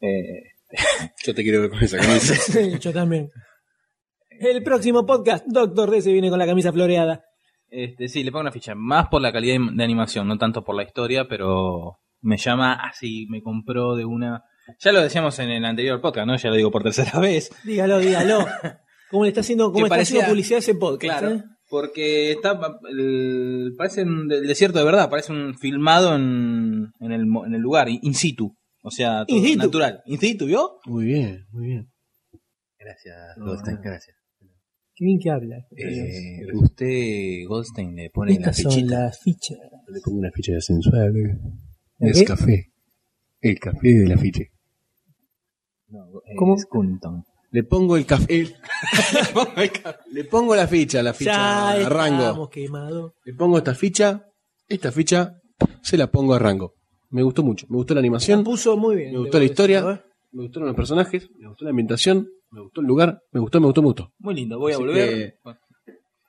Eh, 0.00 0.42
Yo 1.24 1.34
te 1.34 1.42
quiero 1.42 1.60
ver 1.62 1.70
con 1.70 1.82
esa 1.82 1.98
camisa. 1.98 2.34
Sí, 2.52 2.78
yo 2.80 2.92
también. 2.92 3.30
El 4.30 4.62
próximo 4.62 5.06
podcast, 5.06 5.46
Doctor 5.46 5.90
D 5.90 6.02
se 6.02 6.12
viene 6.12 6.28
con 6.28 6.38
la 6.38 6.46
camisa 6.46 6.72
floreada. 6.72 7.24
este, 7.70 8.08
sí, 8.08 8.22
le 8.24 8.30
pongo 8.32 8.42
una 8.42 8.52
ficha, 8.52 8.74
más 8.74 9.08
por 9.08 9.22
la 9.22 9.32
calidad 9.32 9.56
de 9.72 9.84
animación, 9.84 10.26
no 10.28 10.36
tanto 10.38 10.62
por 10.64 10.74
la 10.76 10.82
historia, 10.82 11.26
pero 11.28 11.98
me 12.20 12.36
llama 12.36 12.74
así, 12.74 13.26
me 13.30 13.42
compró 13.42 13.94
de 13.96 14.04
una... 14.04 14.42
Ya 14.80 14.92
lo 14.92 15.02
decíamos 15.02 15.38
en 15.38 15.50
el 15.50 15.64
anterior 15.64 16.00
podcast, 16.00 16.26
¿no? 16.26 16.36
Ya 16.36 16.50
lo 16.50 16.56
digo 16.56 16.70
por 16.70 16.82
tercera 16.82 17.18
vez. 17.20 17.50
Dígalo, 17.64 17.98
dígalo. 17.98 18.46
¿Cómo 19.10 19.22
le 19.24 19.28
está 19.28 19.40
haciendo, 19.40 19.72
cómo 19.72 19.86
está 19.86 20.00
haciendo 20.00 20.28
publicidad 20.28 20.58
ese 20.58 20.74
podcast? 20.74 21.20
Claro, 21.20 21.36
eh? 21.36 21.44
porque 21.68 22.32
está 22.32 22.58
el- 22.90 23.72
parece 23.78 24.02
un 24.02 24.26
del 24.28 24.46
desierto 24.46 24.78
de 24.80 24.84
verdad, 24.84 25.08
parece 25.08 25.32
un 25.32 25.56
filmado 25.56 26.14
en, 26.16 26.88
en, 27.00 27.12
el, 27.12 27.26
mo- 27.26 27.46
en 27.46 27.54
el 27.54 27.60
lugar, 27.60 27.88
in 27.88 28.14
situ, 28.14 28.56
o 28.82 28.90
sea, 28.90 29.24
todo 29.24 29.36
In 29.38 29.44
situ. 29.44 29.58
natural. 29.58 30.02
In 30.06 30.18
situ, 30.18 30.46
¿vio? 30.46 30.78
Muy 30.86 31.04
bien, 31.06 31.44
muy 31.52 31.66
bien. 31.68 31.92
Gracias, 32.78 33.16
Goldstein, 33.38 33.78
gracias. 33.82 34.16
Qué 34.98 35.04
bien 35.04 35.18
que 35.22 35.30
habla. 35.30 35.56
Eh, 35.76 36.46
usted, 36.54 37.46
Goldstein, 37.46 37.94
le 37.94 38.10
pone 38.10 38.32
Estas 38.32 38.64
la 38.64 38.70
son 38.70 38.86
las 38.88 39.20
fichas. 39.20 39.58
Le 39.88 40.00
pongo 40.00 40.18
una 40.18 40.30
ficha 40.32 40.52
de 40.52 40.60
sensual. 40.60 41.12
¿La 41.98 42.10
Es 42.10 42.22
café. 42.24 42.72
El 43.40 43.58
café 43.60 43.88
de 43.92 44.06
la 44.08 44.16
ficha. 45.86 46.34
¿Cómo? 46.38 46.56
Es. 46.56 46.66
Le 47.50 47.62
pongo 47.62 47.96
el 47.96 48.04
café. 48.06 48.48
le, 50.12 50.24
pongo 50.24 50.54
la 50.54 50.66
ficha, 50.66 51.02
la 51.02 51.14
ficha 51.14 51.32
Ya 51.32 51.70
a 51.86 51.88
rango. 51.88 52.22
estamos 52.22 52.48
quemados. 52.50 53.12
Le 53.24 53.34
pongo 53.34 53.58
esta 53.58 53.74
ficha, 53.74 54.26
esta 54.68 54.92
ficha 54.92 55.36
se 55.82 55.96
la 55.96 56.08
pongo 56.08 56.34
a 56.34 56.38
rango. 56.38 56.74
Me 57.10 57.22
gustó 57.22 57.42
mucho, 57.42 57.66
me 57.70 57.76
gustó 57.76 57.94
la 57.94 58.00
animación, 58.00 58.42
puso 58.42 58.76
muy 58.76 58.96
bien. 58.96 59.12
me 59.12 59.18
gustó 59.20 59.38
la 59.38 59.44
historia, 59.44 59.78
¿eh? 59.80 60.00
me 60.32 60.42
gustaron 60.42 60.66
los 60.68 60.76
personajes, 60.76 61.28
me 61.38 61.48
gustó 61.48 61.64
la 61.64 61.70
ambientación, 61.70 62.28
me 62.50 62.60
gustó 62.62 62.80
el 62.80 62.86
lugar, 62.86 63.20
me 63.32 63.40
gustó, 63.40 63.60
me 63.60 63.66
gustó, 63.66 63.80
me 63.82 63.86
gustó. 63.86 64.12
Muy 64.18 64.34
lindo, 64.34 64.58
voy 64.58 64.72
a 64.72 64.78
volver. 64.78 65.08
que- 65.08 65.34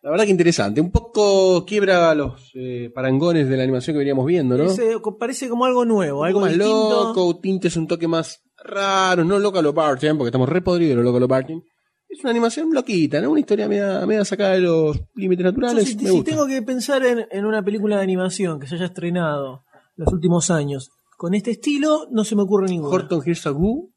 La 0.03 0.11
verdad 0.11 0.25
que 0.25 0.31
interesante, 0.31 0.79
un 0.79 0.91
poco 0.91 1.65
quiebra 1.65 2.13
los 2.13 2.51
eh, 2.53 2.91
parangones 2.93 3.49
de 3.49 3.57
la 3.57 3.63
animación 3.63 3.95
que 3.95 3.99
veníamos 3.99 4.25
viendo, 4.27 4.55
¿no? 4.55 4.65
Ese 4.65 4.97
parece 5.19 5.49
como 5.49 5.65
algo 5.65 5.83
nuevo, 5.83 6.23
algo 6.23 6.39
más 6.41 6.51
distinto. 6.51 7.05
loco, 7.15 7.39
tintes 7.41 7.75
un 7.75 7.87
toque 7.87 8.07
más 8.07 8.39
raro, 8.67 9.23
no 9.23 9.39
loco 9.39 9.59
a 9.59 9.61
lo 9.61 9.73
Barton, 9.73 10.17
porque 10.17 10.29
estamos 10.29 10.49
re 10.49 10.61
podridos 10.61 10.91
de 10.91 10.95
lo 10.97 11.03
loco 11.03 11.17
a 11.17 11.19
lo 11.21 11.27
Barton. 11.27 11.63
Es 12.09 12.21
una 12.21 12.31
animación 12.31 12.73
loquita, 12.73 13.19
¿no? 13.21 13.31
Una 13.31 13.39
historia 13.41 13.67
media, 13.67 14.05
media 14.05 14.23
sacada 14.23 14.53
de 14.53 14.61
los 14.61 14.97
límites 15.15 15.43
Yo 15.45 15.51
naturales. 15.51 15.89
si, 15.89 15.95
me 15.97 16.03
si 16.03 16.09
gusta. 16.09 16.31
tengo 16.31 16.47
que 16.47 16.61
pensar 16.61 17.05
en, 17.05 17.25
en 17.31 17.45
una 17.45 17.63
película 17.63 17.97
de 17.97 18.03
animación 18.03 18.59
que 18.59 18.67
se 18.67 18.75
haya 18.75 18.85
estrenado 18.85 19.63
los 19.95 20.13
últimos 20.13 20.49
años 20.51 20.89
con 21.17 21.33
este 21.33 21.51
estilo, 21.51 22.07
no 22.11 22.23
se 22.23 22.35
me 22.35 22.43
ocurre 22.43 22.67
ninguna. 22.67 22.93
Horton 22.93 23.23
Hears 23.25 23.47
a 23.47 23.51
Who, 23.51 23.89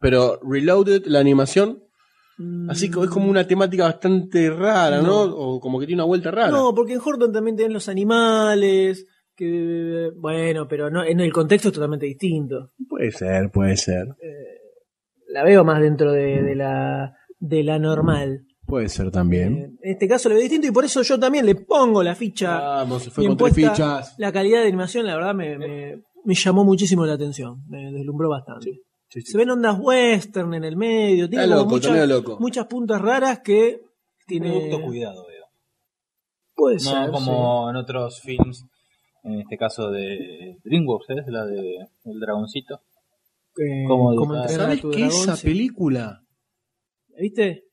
pero 0.00 0.40
Reloaded, 0.42 1.06
la 1.06 1.20
animación, 1.20 1.82
Mm, 2.38 2.70
así 2.70 2.90
como 2.90 3.04
es 3.04 3.10
como 3.10 3.30
una 3.30 3.46
temática 3.46 3.84
bastante 3.84 4.50
rara, 4.50 5.02
¿no? 5.02 5.22
O 5.22 5.60
como 5.60 5.78
que 5.78 5.86
tiene 5.86 6.02
una 6.02 6.06
vuelta 6.08 6.30
rara. 6.30 6.50
No, 6.50 6.74
porque 6.74 6.94
en 6.94 7.00
Horton 7.04 7.32
también 7.32 7.56
tienen 7.56 7.72
los 7.74 7.88
animales, 7.88 9.06
que 9.46 10.10
bueno, 10.16 10.66
pero 10.68 10.90
no, 10.90 11.04
en 11.04 11.20
el 11.20 11.32
contexto 11.32 11.68
es 11.68 11.74
totalmente 11.74 12.06
distinto. 12.06 12.72
Puede 12.88 13.10
ser, 13.10 13.50
puede 13.50 13.76
ser. 13.76 14.06
La 15.28 15.44
veo 15.44 15.64
más 15.64 15.80
dentro 15.80 16.12
de, 16.12 16.42
de 16.42 16.54
la 16.54 17.14
de 17.38 17.62
la 17.62 17.78
normal. 17.78 18.46
Puede 18.66 18.88
ser 18.88 19.10
también. 19.10 19.76
En 19.82 19.92
este 19.92 20.06
caso 20.08 20.28
lo 20.28 20.34
veo 20.34 20.42
distinto 20.42 20.66
y 20.68 20.70
por 20.70 20.84
eso 20.84 21.02
yo 21.02 21.18
también 21.18 21.44
le 21.46 21.54
pongo 21.56 22.02
la 22.02 22.14
ficha. 22.14 22.58
Vamos, 22.58 23.02
se 23.02 23.10
fue 23.10 23.26
con 23.26 23.36
tres 23.36 23.54
fichas. 23.54 24.14
La 24.18 24.32
calidad 24.32 24.60
de 24.62 24.68
animación, 24.68 25.06
la 25.06 25.16
verdad, 25.16 25.34
me, 25.34 25.58
me- 25.58 26.02
me 26.24 26.34
llamó 26.34 26.64
muchísimo 26.64 27.04
la 27.04 27.14
atención. 27.14 27.64
Me 27.68 27.90
deslumbró 27.92 28.28
bastante. 28.28 28.80
Se 29.08 29.36
ven 29.36 29.50
ondas 29.50 29.76
western 29.78 30.54
en 30.54 30.64
el 30.64 30.76
medio. 30.76 31.28
Tiene 31.28 31.46
loco, 31.48 31.70
muchas, 31.70 32.08
loco. 32.08 32.36
muchas 32.40 32.66
puntas 32.66 33.00
raras 33.02 33.40
que 33.40 33.80
tiene. 34.26 34.50
Producto 34.50 34.80
cuidado, 34.82 35.26
veo. 35.26 35.44
Puede 36.54 36.76
No 36.76 36.80
ser. 36.80 37.10
como 37.10 37.68
en 37.70 37.76
otros 37.76 38.20
films, 38.20 38.64
en 39.24 39.40
este 39.40 39.56
caso 39.56 39.90
de 39.90 40.56
DreamWorks, 40.64 41.10
¿es? 41.10 41.26
La 41.28 41.44
de 41.46 41.76
El 42.04 42.20
Dragoncito. 42.20 42.80
Eh, 43.58 43.84
a 43.84 44.48
¿Sabes 44.48 44.80
qué? 44.80 44.86
dragón, 44.88 45.02
Esa 45.08 45.36
sí. 45.36 45.46
película. 45.46 46.22
¿Viste? 47.20 47.64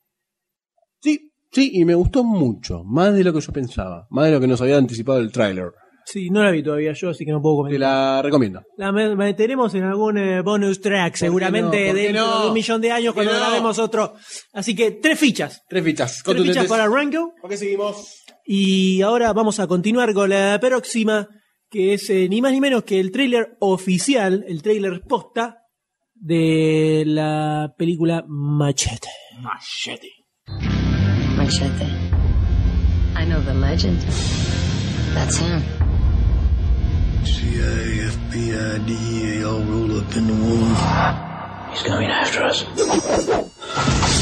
Sí, 1.01 1.31
sí, 1.51 1.71
y 1.73 1.85
me 1.85 1.95
gustó 1.95 2.23
mucho. 2.23 2.83
Más 2.83 3.13
de 3.13 3.23
lo 3.23 3.33
que 3.33 3.39
yo 3.41 3.53
pensaba. 3.53 4.05
Más 4.09 4.25
de 4.25 4.31
lo 4.33 4.39
que 4.41 4.47
nos 4.47 4.61
había 4.61 4.77
anticipado 4.77 5.19
el 5.19 5.31
tráiler. 5.31 5.71
Sí, 6.05 6.29
no 6.31 6.43
la 6.43 6.49
vi 6.49 6.63
todavía 6.63 6.91
yo, 6.93 7.09
así 7.11 7.23
que 7.23 7.31
no 7.31 7.39
puedo 7.39 7.57
Te 7.57 7.59
comentar. 7.75 7.79
la 7.79 8.21
recomiendo. 8.23 8.61
La 8.77 8.91
me- 8.91 9.15
meteremos 9.15 9.75
en 9.75 9.83
algún 9.83 10.17
eh, 10.17 10.41
bonus 10.41 10.81
track, 10.81 11.15
seguramente 11.15 11.93
dentro 11.93 12.25
no? 12.25 12.41
de 12.41 12.47
un 12.47 12.53
millón 12.53 12.81
de 12.81 12.91
años 12.91 13.13
¿Por 13.13 13.23
qué 13.23 13.29
cuando 13.29 13.43
no? 13.45 13.47
grabemos 13.51 13.77
otro. 13.79 14.15
Así 14.53 14.75
que 14.75 14.91
tres 14.91 15.19
fichas. 15.19 15.61
Tres 15.69 15.83
fichas. 15.83 16.23
Tres 16.25 16.41
fichas 16.41 16.65
para 16.67 16.87
Rango. 16.87 17.33
¿Por 17.39 17.49
qué 17.51 17.57
seguimos? 17.57 18.23
Y 18.43 19.01
ahora 19.03 19.31
vamos 19.33 19.59
a 19.59 19.67
continuar 19.67 20.11
con 20.15 20.31
la 20.31 20.57
próxima, 20.59 21.29
que 21.69 21.93
es 21.93 22.09
eh, 22.09 22.27
ni 22.29 22.41
más 22.41 22.51
ni 22.51 22.59
menos 22.59 22.83
que 22.83 22.99
el 22.99 23.11
tráiler 23.11 23.55
oficial, 23.59 24.43
el 24.47 24.61
tráiler 24.61 25.01
posta 25.07 25.65
de 26.15 27.03
la 27.05 27.73
película 27.77 28.25
Machete. 28.27 29.09
Machete. 29.39 30.25
Machete. 31.37 31.85
I 33.15 33.25
know 33.25 33.41
the 33.41 33.53
legend. 33.53 33.99
That's 35.13 35.37
him. 35.37 35.61
CIA, 37.23 38.09
FBI, 38.09 38.85
DEA 38.85 39.43
all 39.43 39.61
roll 39.63 39.97
up 39.97 40.15
in 40.15 40.27
the 40.27 40.33
one. 40.33 40.75
He's 41.71 41.83
coming 41.83 42.09
after 42.09 42.43
us. 42.43 42.65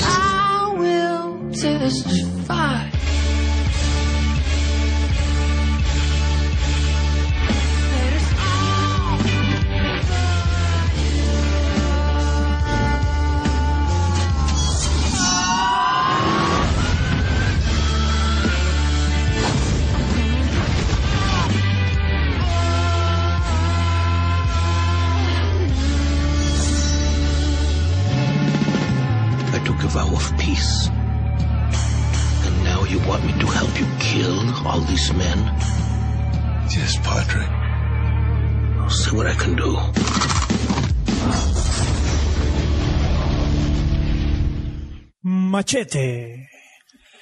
I 0.03 0.73
will 0.77 1.51
testify. 1.53 2.89
A 29.87 29.89
vow 29.89 30.13
of 30.13 30.37
peace. 30.37 30.89
And 32.45 32.55
now 32.63 32.83
you 32.83 32.99
want 33.07 33.23
me 33.25 33.31
to 33.39 33.47
help 33.47 33.73
you 33.79 33.87
kill 33.99 34.37
all 34.67 34.81
these 34.81 35.13
men? 35.13 35.37
Yes, 36.75 36.97
Padre. 37.03 37.45
I'll 38.81 38.89
see 38.89 39.15
what 39.15 39.27
I 39.27 39.33
can 39.35 39.55
do. 39.55 39.71
Machete. 45.21 46.49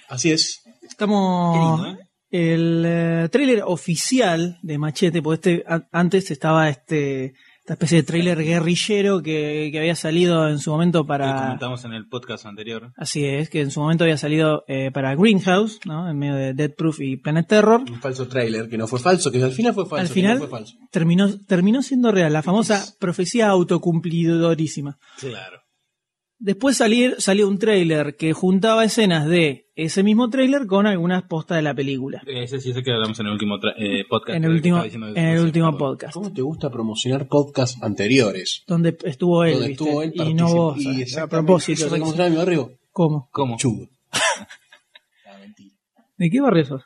Así 0.09 0.31
es. 0.31 0.61
Estamos. 0.87 1.79
Lindo, 1.83 2.01
¿eh? 2.01 2.05
El 2.31 2.83
eh, 2.85 3.29
tráiler 3.31 3.63
oficial 3.65 4.59
de 4.61 4.77
Machete, 4.77 5.21
porque 5.21 5.53
este, 5.53 5.63
a- 5.67 5.87
antes 5.91 6.31
estaba 6.31 6.67
este 6.69 7.33
esta 7.65 7.73
especie 7.73 7.97
de 7.97 8.03
tráiler 8.03 8.43
guerrillero 8.43 9.23
que, 9.23 9.69
que 9.71 9.79
había 9.79 9.95
salido 9.95 10.47
en 10.47 10.59
su 10.59 10.69
momento 10.69 11.01
Que 11.01 11.07
para. 11.07 11.35
comentamos 11.45 11.83
en 11.85 11.93
el 11.93 12.07
podcast 12.07 12.45
anterior. 12.45 12.91
Así 12.95 13.25
es, 13.25 13.49
que 13.49 13.61
en 13.61 13.71
su 13.71 13.79
momento 13.79 14.03
había 14.03 14.19
salido 14.19 14.63
eh, 14.67 14.91
para 14.93 15.15
Greenhouse, 15.15 15.79
¿no? 15.83 16.07
En 16.07 16.15
medio 16.15 16.35
de 16.35 16.53
Dead 16.53 16.71
Proof 16.77 17.01
y 17.01 17.17
Planet 17.17 17.47
Terror. 17.47 17.81
Un 17.81 17.99
falso 17.99 18.27
tráiler 18.27 18.69
que 18.69 18.77
no 18.77 18.85
fue 18.85 18.99
falso, 18.99 19.31
que 19.31 19.43
al 19.43 19.51
final 19.51 19.73
fue 19.73 19.87
falso. 19.87 20.01
Al 20.03 20.07
que 20.09 20.13
final 20.13 20.33
no 20.35 20.39
fue 20.41 20.59
falso. 20.59 20.75
terminó, 20.91 21.39
terminó 21.47 21.81
siendo 21.81 22.11
real, 22.11 22.31
la 22.31 22.43
famosa 22.43 22.85
profecía 22.99 23.47
autocumplidorísima. 23.49 24.99
Claro. 25.19 25.64
Después 26.37 26.75
salir, 26.77 27.15
salió 27.19 27.47
un 27.47 27.57
tráiler 27.59 28.17
que 28.17 28.33
juntaba 28.33 28.83
escenas 28.83 29.25
de 29.27 29.69
ese 29.75 30.03
mismo 30.03 30.29
tráiler 30.29 30.67
con 30.67 30.85
algunas 30.85 31.23
postas 31.23 31.57
de 31.57 31.61
la 31.61 31.73
película. 31.73 32.21
Ese 32.27 32.59
sí 32.59 32.71
es 32.71 32.75
el 32.77 32.83
que 32.83 32.91
hablamos 32.91 33.17
en 33.21 33.27
el 33.27 33.31
último 33.31 33.55
tra- 33.57 33.73
eh, 33.77 34.03
podcast. 34.09 34.35
En 34.35 34.43
el 34.43 34.51
último, 34.51 34.83
en 34.83 35.17
el 35.17 35.39
último 35.39 35.77
podcast. 35.77 36.13
¿Cómo 36.13 36.33
te 36.33 36.41
gusta 36.41 36.69
promocionar 36.69 37.27
podcasts 37.27 37.81
anteriores? 37.81 38.63
Donde 38.67 38.97
estuvo 39.05 39.43
él, 39.45 39.53
Donde 39.53 39.67
¿viste? 39.69 39.83
estuvo 39.85 40.01
él 40.03 40.11
y 40.13 40.33
no 40.33 40.53
vos. 40.53 40.77
y 40.79 41.17
a- 41.17 41.27
propósito. 41.27 41.85
¿Sabes 41.87 41.99
cómo 42.01 42.11
se 42.11 42.17
llama 42.17 42.29
mi 42.31 42.35
barrio? 42.37 42.77
¿Cómo? 42.91 43.29
¿Cómo? 43.31 43.57
Chugo. 43.57 43.87
¿De 46.17 46.29
qué 46.29 46.41
barrio 46.41 46.65
sos? 46.65 46.83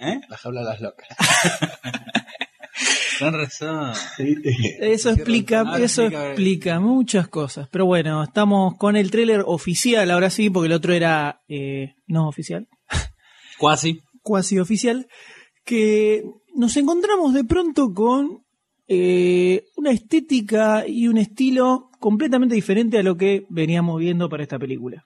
¿Eh? 0.00 0.20
La 0.28 0.36
jaula 0.36 0.60
de 0.60 0.66
las 0.66 0.80
locas. 0.82 1.08
Con 3.18 3.32
razón. 3.34 3.92
Eso 4.80 5.10
explica, 5.10 5.64
Ah, 5.66 5.78
eso 5.80 6.02
explica- 6.02 6.26
explica 6.28 6.80
muchas 6.80 7.28
cosas. 7.28 7.68
Pero 7.70 7.86
bueno, 7.86 8.22
estamos 8.22 8.76
con 8.76 8.96
el 8.96 9.10
tráiler 9.10 9.42
oficial, 9.46 10.10
ahora 10.10 10.30
sí, 10.30 10.50
porque 10.50 10.66
el 10.66 10.72
otro 10.72 10.92
era 10.92 11.42
eh, 11.48 11.94
no 12.06 12.28
oficial, 12.28 12.68
Cuasi. 13.58 14.00
cuasi 14.22 14.58
oficial, 14.58 15.06
que 15.64 16.22
nos 16.54 16.76
encontramos 16.76 17.34
de 17.34 17.44
pronto 17.44 17.92
con 17.94 18.44
eh, 18.88 19.64
una 19.76 19.90
estética 19.92 20.84
y 20.86 21.08
un 21.08 21.18
estilo 21.18 21.90
completamente 22.00 22.54
diferente 22.54 22.98
a 22.98 23.02
lo 23.02 23.16
que 23.16 23.46
veníamos 23.48 23.98
viendo 24.00 24.28
para 24.28 24.42
esta 24.42 24.58
película. 24.58 25.04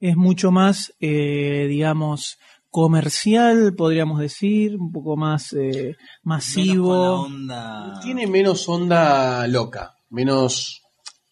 Es 0.00 0.16
mucho 0.16 0.50
más, 0.50 0.92
eh, 1.00 1.66
digamos, 1.68 2.36
comercial, 2.74 3.72
podríamos 3.76 4.18
decir, 4.18 4.74
un 4.74 4.90
poco 4.90 5.16
más 5.16 5.52
eh, 5.52 5.94
masivo. 6.24 7.22
onda. 7.22 8.00
Tiene 8.02 8.26
menos 8.26 8.68
onda 8.68 9.46
loca, 9.46 9.94
menos... 10.10 10.82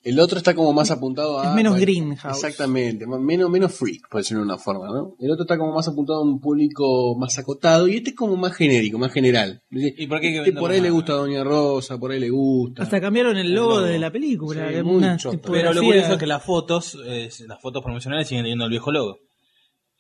El 0.05 0.21
otro 0.21 0.39
está 0.39 0.55
como 0.55 0.73
más 0.73 0.93
apuntado 0.93 1.41
a... 1.41 1.49
Es 1.49 1.55
menos 1.55 1.73
bueno, 1.73 1.83
Greenhouse. 1.85 2.37
Exactamente, 2.37 3.07
menos, 3.09 3.51
menos 3.51 3.75
freak, 3.75 4.09
por 4.09 4.21
decirlo 4.21 4.43
de 4.43 4.51
una 4.51 4.59
forma, 4.59 4.87
¿no? 4.87 5.17
El 5.19 5.33
otro 5.33 5.43
está 5.43 5.59
como 5.59 5.75
más 5.75 5.89
apuntado 5.89 6.21
a 6.21 6.23
un 6.23 6.41
público 6.41 7.17
más 7.19 7.37
acotado 7.37 7.89
y 7.89 7.97
este 7.97 8.11
es 8.11 8.17
como 8.17 8.37
más 8.37 8.55
genérico, 8.55 8.99
más 8.99 9.13
general. 9.13 9.63
¿Y 9.71 10.07
por 10.07 10.21
qué 10.21 10.31
que 10.33 10.39
Este 10.39 10.53
por 10.53 10.71
ahí 10.71 10.81
le 10.81 10.91
gusta 10.91 11.15
a 11.15 11.17
Doña 11.17 11.43
Rosa, 11.43 11.99
por 11.99 12.13
ahí 12.13 12.21
le 12.21 12.31
gusta. 12.31 12.85
Hasta 12.85 13.01
cambiaron 13.01 13.37
el 13.37 13.49
El 13.49 13.55
logo 13.55 13.81
de 13.81 13.99
la 13.99 14.13
película. 14.13 14.69
Sí, 14.71 15.17
choto. 15.17 15.51
Pero 15.51 15.73
lo 15.73 15.83
curioso 15.83 16.13
es 16.13 16.19
que 16.19 16.27
las 16.27 16.45
fotos, 16.45 16.97
eh, 17.05 17.29
las 17.49 17.61
fotos 17.61 17.83
promocionales 17.83 18.29
siguen 18.29 18.45
teniendo 18.45 18.65
el 18.65 18.71
viejo 18.71 18.93
logo. 18.93 19.19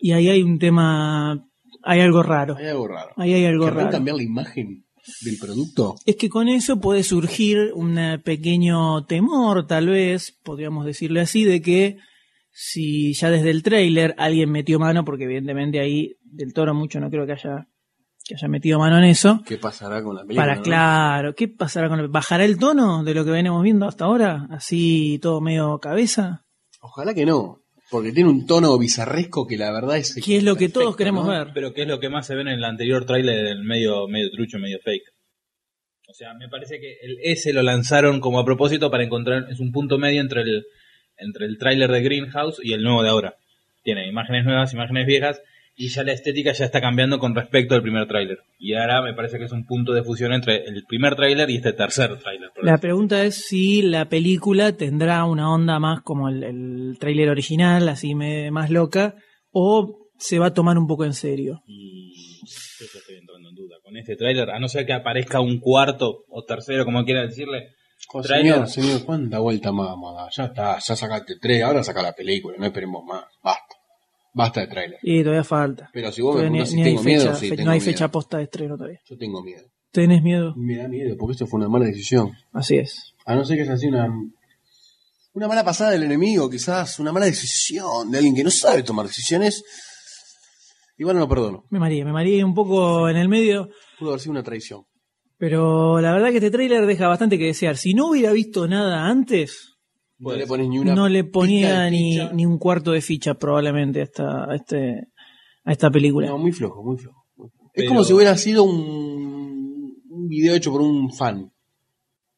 Y 0.04 0.10
ahí 0.10 0.28
hay 0.28 0.42
un 0.42 0.58
tema, 0.58 1.46
hay 1.84 2.00
algo 2.00 2.24
raro. 2.24 2.56
Hay 2.56 2.66
algo 2.66 2.88
raro. 2.88 3.12
Ahí 3.16 3.34
hay 3.34 3.44
algo 3.44 3.66
¿Querrán 3.66 3.84
raro. 3.84 3.90
cambiar 3.92 4.16
la 4.16 4.24
imagen 4.24 4.84
del 5.20 5.38
producto? 5.38 5.94
Es 6.04 6.16
que 6.16 6.28
con 6.28 6.48
eso 6.48 6.80
puede 6.80 7.04
surgir 7.04 7.70
un 7.72 8.20
pequeño 8.24 9.04
temor, 9.06 9.68
tal 9.68 9.86
vez, 9.86 10.36
podríamos 10.42 10.84
decirle 10.86 11.20
así, 11.20 11.44
de 11.44 11.62
que 11.62 11.98
si 12.50 13.14
ya 13.14 13.30
desde 13.30 13.50
el 13.50 13.62
tráiler 13.62 14.16
alguien 14.18 14.50
metió 14.50 14.80
mano, 14.80 15.04
porque 15.04 15.22
evidentemente 15.22 15.78
ahí 15.78 16.16
del 16.24 16.52
toro 16.52 16.74
mucho 16.74 16.98
no 16.98 17.08
creo 17.08 17.24
que 17.24 17.34
haya, 17.34 17.68
que 18.24 18.34
haya 18.34 18.48
metido 18.48 18.80
mano 18.80 18.98
en 18.98 19.04
eso. 19.04 19.40
¿Qué 19.46 19.56
pasará 19.56 20.02
con 20.02 20.16
la 20.16 20.22
película? 20.22 20.46
Para, 20.46 20.56
no? 20.56 20.62
claro, 20.62 21.34
¿qué 21.36 21.46
pasará 21.46 21.88
con 21.88 22.00
el, 22.00 22.08
¿Bajará 22.08 22.44
el 22.44 22.58
tono 22.58 23.04
de 23.04 23.14
lo 23.14 23.24
que 23.24 23.30
venimos 23.30 23.62
viendo 23.62 23.86
hasta 23.86 24.06
ahora? 24.06 24.48
Así 24.50 25.20
todo 25.22 25.40
medio 25.40 25.78
cabeza. 25.78 26.44
Ojalá 26.80 27.14
que 27.14 27.24
no, 27.24 27.61
porque 27.92 28.10
tiene 28.10 28.30
un 28.30 28.46
tono 28.46 28.76
bizarresco 28.78 29.46
que 29.46 29.58
la 29.58 29.70
verdad 29.70 29.98
es... 29.98 30.18
¿Qué 30.24 30.38
es 30.38 30.42
lo 30.42 30.56
que 30.56 30.70
todos 30.70 30.96
queremos 30.96 31.26
¿no? 31.26 31.30
ver? 31.30 31.48
Pero 31.52 31.74
que 31.74 31.82
es 31.82 31.88
lo 31.88 32.00
que 32.00 32.08
más 32.08 32.26
se 32.26 32.34
ve 32.34 32.40
en 32.40 32.48
el 32.48 32.64
anterior 32.64 33.04
tráiler, 33.04 33.46
el 33.46 33.64
medio, 33.64 34.08
medio 34.08 34.30
trucho, 34.30 34.58
medio 34.58 34.78
fake. 34.82 35.12
O 36.08 36.14
sea, 36.14 36.32
me 36.32 36.48
parece 36.48 36.80
que 36.80 36.96
el 37.02 37.18
S 37.22 37.52
lo 37.52 37.62
lanzaron 37.62 38.20
como 38.20 38.40
a 38.40 38.46
propósito 38.46 38.90
para 38.90 39.04
encontrar, 39.04 39.46
es 39.50 39.60
un 39.60 39.72
punto 39.72 39.98
medio 39.98 40.22
entre 40.22 40.40
el, 40.40 40.64
entre 41.18 41.44
el 41.44 41.58
tráiler 41.58 41.92
de 41.92 42.02
Greenhouse 42.02 42.60
y 42.62 42.72
el 42.72 42.82
nuevo 42.82 43.02
de 43.02 43.10
ahora. 43.10 43.36
Tiene 43.82 44.08
imágenes 44.08 44.46
nuevas, 44.46 44.72
imágenes 44.72 45.06
viejas, 45.06 45.42
y 45.74 45.88
ya 45.88 46.04
la 46.04 46.12
estética 46.12 46.52
ya 46.52 46.64
está 46.66 46.80
cambiando 46.80 47.18
con 47.18 47.34
respecto 47.34 47.74
al 47.74 47.82
primer 47.82 48.06
tráiler. 48.06 48.38
Y 48.58 48.74
ahora 48.74 49.02
me 49.02 49.14
parece 49.14 49.38
que 49.38 49.44
es 49.44 49.52
un 49.52 49.64
punto 49.66 49.92
de 49.92 50.02
fusión 50.02 50.32
entre 50.32 50.64
el 50.64 50.84
primer 50.86 51.16
tráiler 51.16 51.48
y 51.50 51.56
este 51.56 51.72
tercer 51.72 52.18
tráiler. 52.18 52.50
La 52.62 52.78
pregunta 52.78 53.24
es 53.24 53.46
si 53.46 53.82
la 53.82 54.08
película 54.08 54.76
tendrá 54.76 55.24
una 55.24 55.52
onda 55.52 55.78
más 55.78 56.02
como 56.02 56.28
el, 56.28 56.42
el 56.44 56.96
tráiler 57.00 57.28
original, 57.30 57.88
así 57.88 58.14
me- 58.14 58.50
más 58.50 58.70
loca, 58.70 59.14
o 59.50 60.08
se 60.18 60.38
va 60.38 60.46
a 60.48 60.54
tomar 60.54 60.78
un 60.78 60.86
poco 60.86 61.04
en 61.04 61.14
serio. 61.14 61.62
Y 61.66 62.12
yo 62.46 62.86
ya 62.92 62.98
estoy 62.98 63.16
entrando 63.16 63.48
en 63.48 63.54
duda 63.54 63.76
con 63.82 63.96
este 63.96 64.14
tráiler, 64.16 64.50
a 64.50 64.58
no 64.60 64.68
ser 64.68 64.86
que 64.86 64.92
aparezca 64.92 65.40
un 65.40 65.58
cuarto 65.58 66.24
o 66.28 66.44
tercero, 66.44 66.84
como 66.84 67.04
quiera 67.04 67.22
decirle. 67.22 67.68
Oh, 68.14 68.22
señor, 68.22 68.68
señor, 68.68 69.04
¿cuánta 69.04 69.38
vuelta 69.38 69.70
más, 69.72 69.86
vamos 69.86 70.12
a 70.18 70.22
dar? 70.22 70.30
Ya 70.36 70.44
está, 70.46 70.78
ya 70.78 70.96
sacaste 70.96 71.34
tres, 71.40 71.62
ahora 71.62 71.82
saca 71.84 72.02
la 72.02 72.12
película, 72.12 72.56
no 72.58 72.66
esperemos 72.66 73.02
más. 73.04 73.24
Basta. 73.42 73.71
Basta 74.34 74.60
de 74.62 74.66
tráiler. 74.68 74.98
Y 75.02 75.22
todavía 75.22 75.44
falta. 75.44 75.90
Pero 75.92 76.10
si 76.10 76.22
vos 76.22 76.34
me 76.36 76.40
preguntás 76.42 76.70
si 76.70 76.82
tengo 76.82 77.02
miedo, 77.02 77.22
fecha- 77.24 77.34
sí, 77.36 77.48
fe- 77.50 77.56
tengo 77.56 77.66
no 77.66 77.72
hay 77.72 77.80
miedo. 77.80 77.92
fecha 77.92 78.08
posta 78.10 78.38
de 78.38 78.44
estreno 78.44 78.76
todavía. 78.76 79.00
Yo 79.08 79.18
tengo 79.18 79.42
miedo. 79.42 79.64
¿Tenés 79.90 80.22
miedo? 80.22 80.54
Me 80.56 80.76
da 80.76 80.88
miedo, 80.88 81.16
porque 81.18 81.32
esto 81.32 81.46
fue 81.46 81.58
una 81.60 81.68
mala 81.68 81.84
decisión. 81.84 82.32
Así 82.52 82.76
es. 82.78 83.14
A 83.26 83.34
no 83.34 83.44
ser 83.44 83.58
que 83.58 83.66
sea 83.66 83.74
así 83.74 83.88
una, 83.88 84.08
una 85.34 85.48
mala 85.48 85.62
pasada 85.64 85.90
del 85.90 86.04
enemigo, 86.04 86.48
quizás, 86.48 86.98
una 86.98 87.12
mala 87.12 87.26
decisión 87.26 88.10
de 88.10 88.16
alguien 88.18 88.34
que 88.34 88.42
no 88.44 88.50
sabe 88.50 88.82
tomar 88.82 89.06
decisiones. 89.06 89.62
Igual 90.96 91.16
no 91.16 91.20
lo 91.20 91.28
perdono. 91.28 91.64
Me 91.70 91.78
mareé, 91.78 92.04
me 92.04 92.12
mareé 92.12 92.42
un 92.44 92.54
poco 92.54 93.08
en 93.08 93.16
el 93.16 93.28
medio, 93.28 93.68
Pudo 93.98 94.10
haber 94.10 94.20
sido 94.20 94.32
una 94.32 94.42
traición. 94.42 94.84
pero 95.36 96.00
la 96.00 96.12
verdad 96.12 96.30
que 96.30 96.36
este 96.36 96.50
tráiler 96.50 96.86
deja 96.86 97.08
bastante 97.08 97.36
que 97.38 97.46
desear. 97.46 97.76
Si 97.76 97.92
no 97.94 98.08
hubiera 98.08 98.32
visto 98.32 98.66
nada 98.68 99.06
antes, 99.08 99.71
No 100.22 100.36
le 100.36 100.46
pones 100.46 100.68
ni 100.68 100.78
una. 100.78 100.94
no 100.94 101.08
le 101.08 101.24
pica 101.24 101.32
ponía 101.32 101.90
ni, 101.90 102.18
ni 102.32 102.46
un 102.46 102.58
cuarto 102.58 102.92
de 102.92 103.00
ficha 103.00 103.34
probablemente 103.34 104.00
a 104.00 104.04
esta, 104.04 104.50
a 104.50 104.54
este, 104.54 105.08
a 105.64 105.72
esta 105.72 105.90
película. 105.90 106.28
No, 106.28 106.38
muy 106.38 106.52
flojo, 106.52 106.82
muy 106.82 106.96
flojo. 106.96 107.26
muy 107.36 107.48
flojo. 107.48 107.70
Es 107.74 107.88
como 107.88 108.04
si 108.04 108.12
hubiera 108.12 108.36
sido 108.36 108.62
un, 108.64 109.96
un 110.08 110.28
video 110.28 110.54
hecho 110.54 110.70
por 110.70 110.80
un 110.80 111.12
fan. 111.12 111.50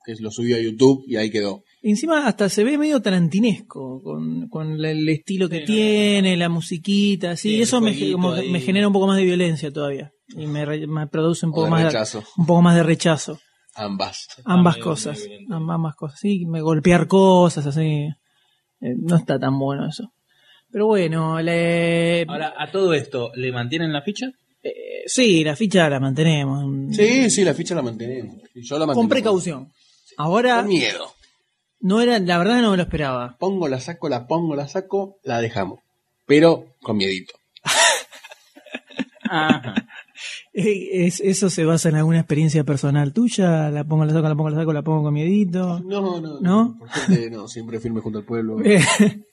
Que 0.06 0.14
lo 0.20 0.30
subió 0.30 0.56
a 0.56 0.60
YouTube 0.60 1.02
y 1.06 1.16
ahí 1.16 1.30
quedó. 1.30 1.62
Encima 1.82 2.26
hasta 2.26 2.50
se 2.50 2.62
ve 2.62 2.76
medio 2.76 3.00
tarantinesco 3.00 4.02
con, 4.02 4.48
con 4.48 4.84
el 4.84 5.08
estilo 5.08 5.48
que 5.48 5.60
tiene, 5.60 6.36
la 6.36 6.50
musiquita, 6.50 7.32
así. 7.32 7.56
Sí, 7.56 7.62
eso 7.62 7.80
me, 7.80 8.12
como 8.12 8.34
genera 8.34 8.86
un 8.86 8.92
poco 8.92 9.06
más 9.06 9.16
de 9.16 9.24
violencia 9.24 9.72
todavía. 9.72 10.12
y 10.28 10.46
me, 10.46 10.66
produce 11.06 11.46
un 11.46 11.52
poco 11.52 11.64
de 11.64 11.70
más 11.70 12.12
de, 12.12 12.18
un 12.36 12.46
poco 12.46 12.60
más 12.60 12.76
de 12.76 12.82
rechazo. 12.82 13.38
Ambas. 13.76 14.28
Ambas 14.44 14.76
cosas, 14.78 15.20
ambas 15.50 15.94
cosas. 15.96 16.20
Sí, 16.20 16.46
me 16.46 16.60
golpear 16.60 17.06
cosas 17.08 17.66
así. 17.66 18.08
Eh, 18.80 18.94
no 18.98 19.16
está 19.16 19.38
tan 19.38 19.58
bueno 19.58 19.88
eso. 19.88 20.12
Pero 20.70 20.86
bueno, 20.86 21.40
le, 21.40 22.24
Ahora, 22.28 22.54
a 22.58 22.70
todo 22.70 22.94
esto, 22.94 23.30
¿le 23.34 23.52
mantienen 23.52 23.92
la 23.92 24.02
ficha? 24.02 24.30
eh, 24.62 25.02
sí, 25.06 25.44
la 25.44 25.54
ficha 25.56 25.88
la 25.90 26.00
mantenemos. 26.00 26.94
Sí, 26.96 27.30
sí, 27.30 27.44
la 27.44 27.54
ficha 27.54 27.74
la 27.74 27.82
mantenemos. 27.82 28.36
Y 28.54 28.62
Yo 28.62 28.78
la 28.78 28.86
mantengo. 28.86 29.02
Con 29.02 29.08
precaución. 29.08 29.72
Ahora 30.16 30.56
Con 30.58 30.68
miedo. 30.68 31.12
no 31.80 32.00
era, 32.00 32.18
la 32.18 32.38
verdad 32.38 32.60
no 32.62 32.70
me 32.70 32.76
lo 32.76 32.82
esperaba. 32.84 33.36
Pongo, 33.38 33.68
la 33.68 33.80
saco, 33.80 34.08
la 34.08 34.26
pongo, 34.26 34.54
la 34.56 34.66
saco, 34.68 35.18
la 35.22 35.40
dejamos. 35.40 35.80
Pero 36.26 36.74
con 36.82 36.96
miedito. 36.96 37.34
Ajá. 39.30 39.74
Eh, 40.56 41.06
es- 41.06 41.20
eso 41.20 41.50
se 41.50 41.64
basa 41.64 41.88
en 41.88 41.96
alguna 41.96 42.20
experiencia 42.20 42.62
personal 42.64 43.12
tuya. 43.12 43.70
La 43.70 43.82
pongo, 43.84 44.04
la 44.04 44.12
saco, 44.12 44.28
la 44.28 44.34
pongo, 44.36 44.50
la 44.50 44.56
saco, 44.56 44.72
la 44.72 44.82
pongo 44.82 45.02
con 45.02 45.14
miedito. 45.14 45.80
No, 45.80 46.20
no, 46.20 46.40
¿No? 46.40 46.78
No, 47.32 47.48
siempre 47.48 47.80
firme 47.80 48.00
junto 48.00 48.20
al 48.20 48.24
pueblo. 48.24 48.56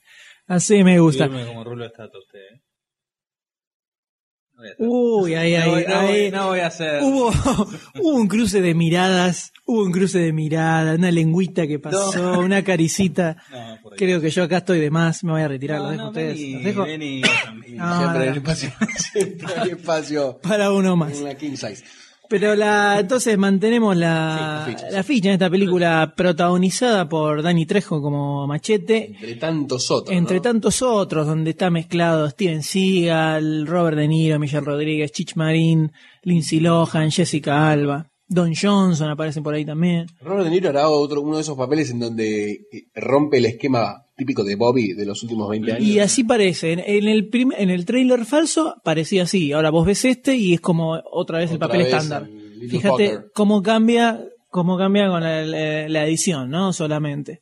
Así 0.47 0.83
me 0.83 0.99
gusta. 0.99 1.25
Firme 1.29 1.45
como 1.45 1.63
rulo 1.63 1.83
de 1.83 1.87
estatua 1.89 2.19
usted, 2.19 2.39
¿eh? 2.39 2.61
No 2.61 2.61
voy 2.61 4.19
a 4.21 4.31
hacer- 4.31 4.47
Uy, 4.77 5.35
ahí, 5.35 5.53
No 5.57 5.61
ahí, 5.63 5.85
no 5.87 6.01
voy- 6.01 6.09
ahí. 6.11 6.31
no 6.31 6.47
voy 6.47 6.59
a 6.59 6.67
hacer. 6.67 7.01
Hubo, 7.03 7.29
hubo 7.99 8.13
un 8.15 8.27
cruce 8.27 8.61
de 8.61 8.73
miradas, 8.73 9.51
hubo 9.65 9.83
un 9.83 9.91
cruce 9.91 10.19
de 10.19 10.33
miradas, 10.33 10.97
una 10.97 11.11
lengüita 11.11 11.67
que 11.67 11.79
pasó, 11.79 12.39
una 12.39 12.63
caricita. 12.63 13.37
No, 13.51 13.77
por 13.81 13.93
ahí. 13.93 13.97
Creo 13.99 14.21
que 14.21 14.29
yo 14.29 14.43
acá 14.43 14.57
estoy 14.57 14.79
de 14.79 14.89
más, 14.91 15.23
me 15.23 15.31
voy 15.31 15.41
a 15.41 15.47
retirar, 15.47 15.79
No, 15.79 15.83
los 15.83 15.91
dejo 15.91 16.01
a 16.01 16.03
no, 16.03 16.09
ustedes. 16.09 16.37
vení, 16.37 16.53
los 16.53 16.63
dejo 16.63 16.83
vení, 16.85 17.21
siempre 17.65 18.29
hay 18.29 18.37
espacio. 18.37 18.71
Siempre 18.97 19.47
hay 19.57 19.69
espacio. 19.69 20.39
para 20.41 20.71
uno 20.71 20.95
más. 20.95 21.13
En 21.17 21.23
la 21.25 21.35
king 21.35 21.51
size. 21.55 21.83
Pero 22.31 22.55
la, 22.55 22.97
entonces 23.01 23.37
mantenemos 23.37 23.95
la, 23.97 24.63
Sí, 24.65 24.85
la 24.89 25.03
ficha. 25.03 25.27
en 25.27 25.33
esta 25.33 25.49
película 25.49 26.13
protagonizada 26.15 27.09
por 27.09 27.43
Danny 27.43 27.65
Trejo 27.65 28.01
como 28.01 28.47
Machete, 28.47 29.07
Entre 29.07 29.35
tantos 29.35 29.91
otros. 29.91 30.15
entre 30.15 30.37
¿no? 30.37 30.41
tantos 30.41 30.81
otros, 30.81 31.27
donde 31.27 31.49
está 31.51 31.69
mezclado 31.69 32.29
Steven 32.29 32.63
Seagal, 32.63 33.67
Robert 33.67 33.97
De 33.97 34.07
Niro, 34.07 34.39
Michelle 34.39 34.65
Rodríguez, 34.65 35.11
Chich 35.11 35.35
Marín, 35.35 35.91
Lindsay 36.23 36.61
Lohan, 36.61 37.11
Jessica 37.11 37.69
Alba, 37.69 38.07
Don 38.29 38.53
Johnson 38.55 39.09
aparece 39.09 39.41
por 39.41 39.53
ahí 39.53 39.65
también. 39.65 40.05
Robert 40.21 40.45
De 40.45 40.51
Niro 40.51 40.69
hará 40.69 40.87
otro, 40.87 41.19
uno 41.21 41.35
de 41.35 41.41
esos 41.41 41.57
papeles 41.57 41.89
en 41.91 41.99
donde 41.99 42.61
rompe 42.95 43.39
el 43.39 43.45
esquema 43.45 44.05
típico 44.21 44.43
de 44.43 44.55
Bobby 44.55 44.93
de 44.93 45.05
los 45.05 45.21
últimos 45.23 45.49
20 45.49 45.73
años. 45.73 45.87
Y 45.87 45.99
así 45.99 46.23
parece, 46.23 46.73
en, 46.73 46.79
en 46.79 47.07
el 47.07 47.27
prim- 47.29 47.53
en 47.57 47.69
el 47.69 47.85
trailer 47.85 48.25
falso 48.25 48.75
parecía 48.83 49.23
así, 49.23 49.51
ahora 49.51 49.69
vos 49.71 49.85
ves 49.85 50.05
este 50.05 50.35
y 50.35 50.53
es 50.53 50.61
como 50.61 50.99
otra 51.11 51.39
vez 51.39 51.51
el 51.51 51.59
papel 51.59 51.79
vez 51.83 51.87
estándar. 51.93 52.27
el 52.29 52.69
Fíjate 52.69 53.19
cómo 53.33 53.61
cambia, 53.61 54.23
cómo 54.49 54.77
cambia 54.77 55.07
con 55.09 55.21
la, 55.23 55.43
la- 55.45 55.89
la 55.89 56.05
edición, 56.05 56.49
¿no? 56.49 56.71
Solamente. 56.73 57.41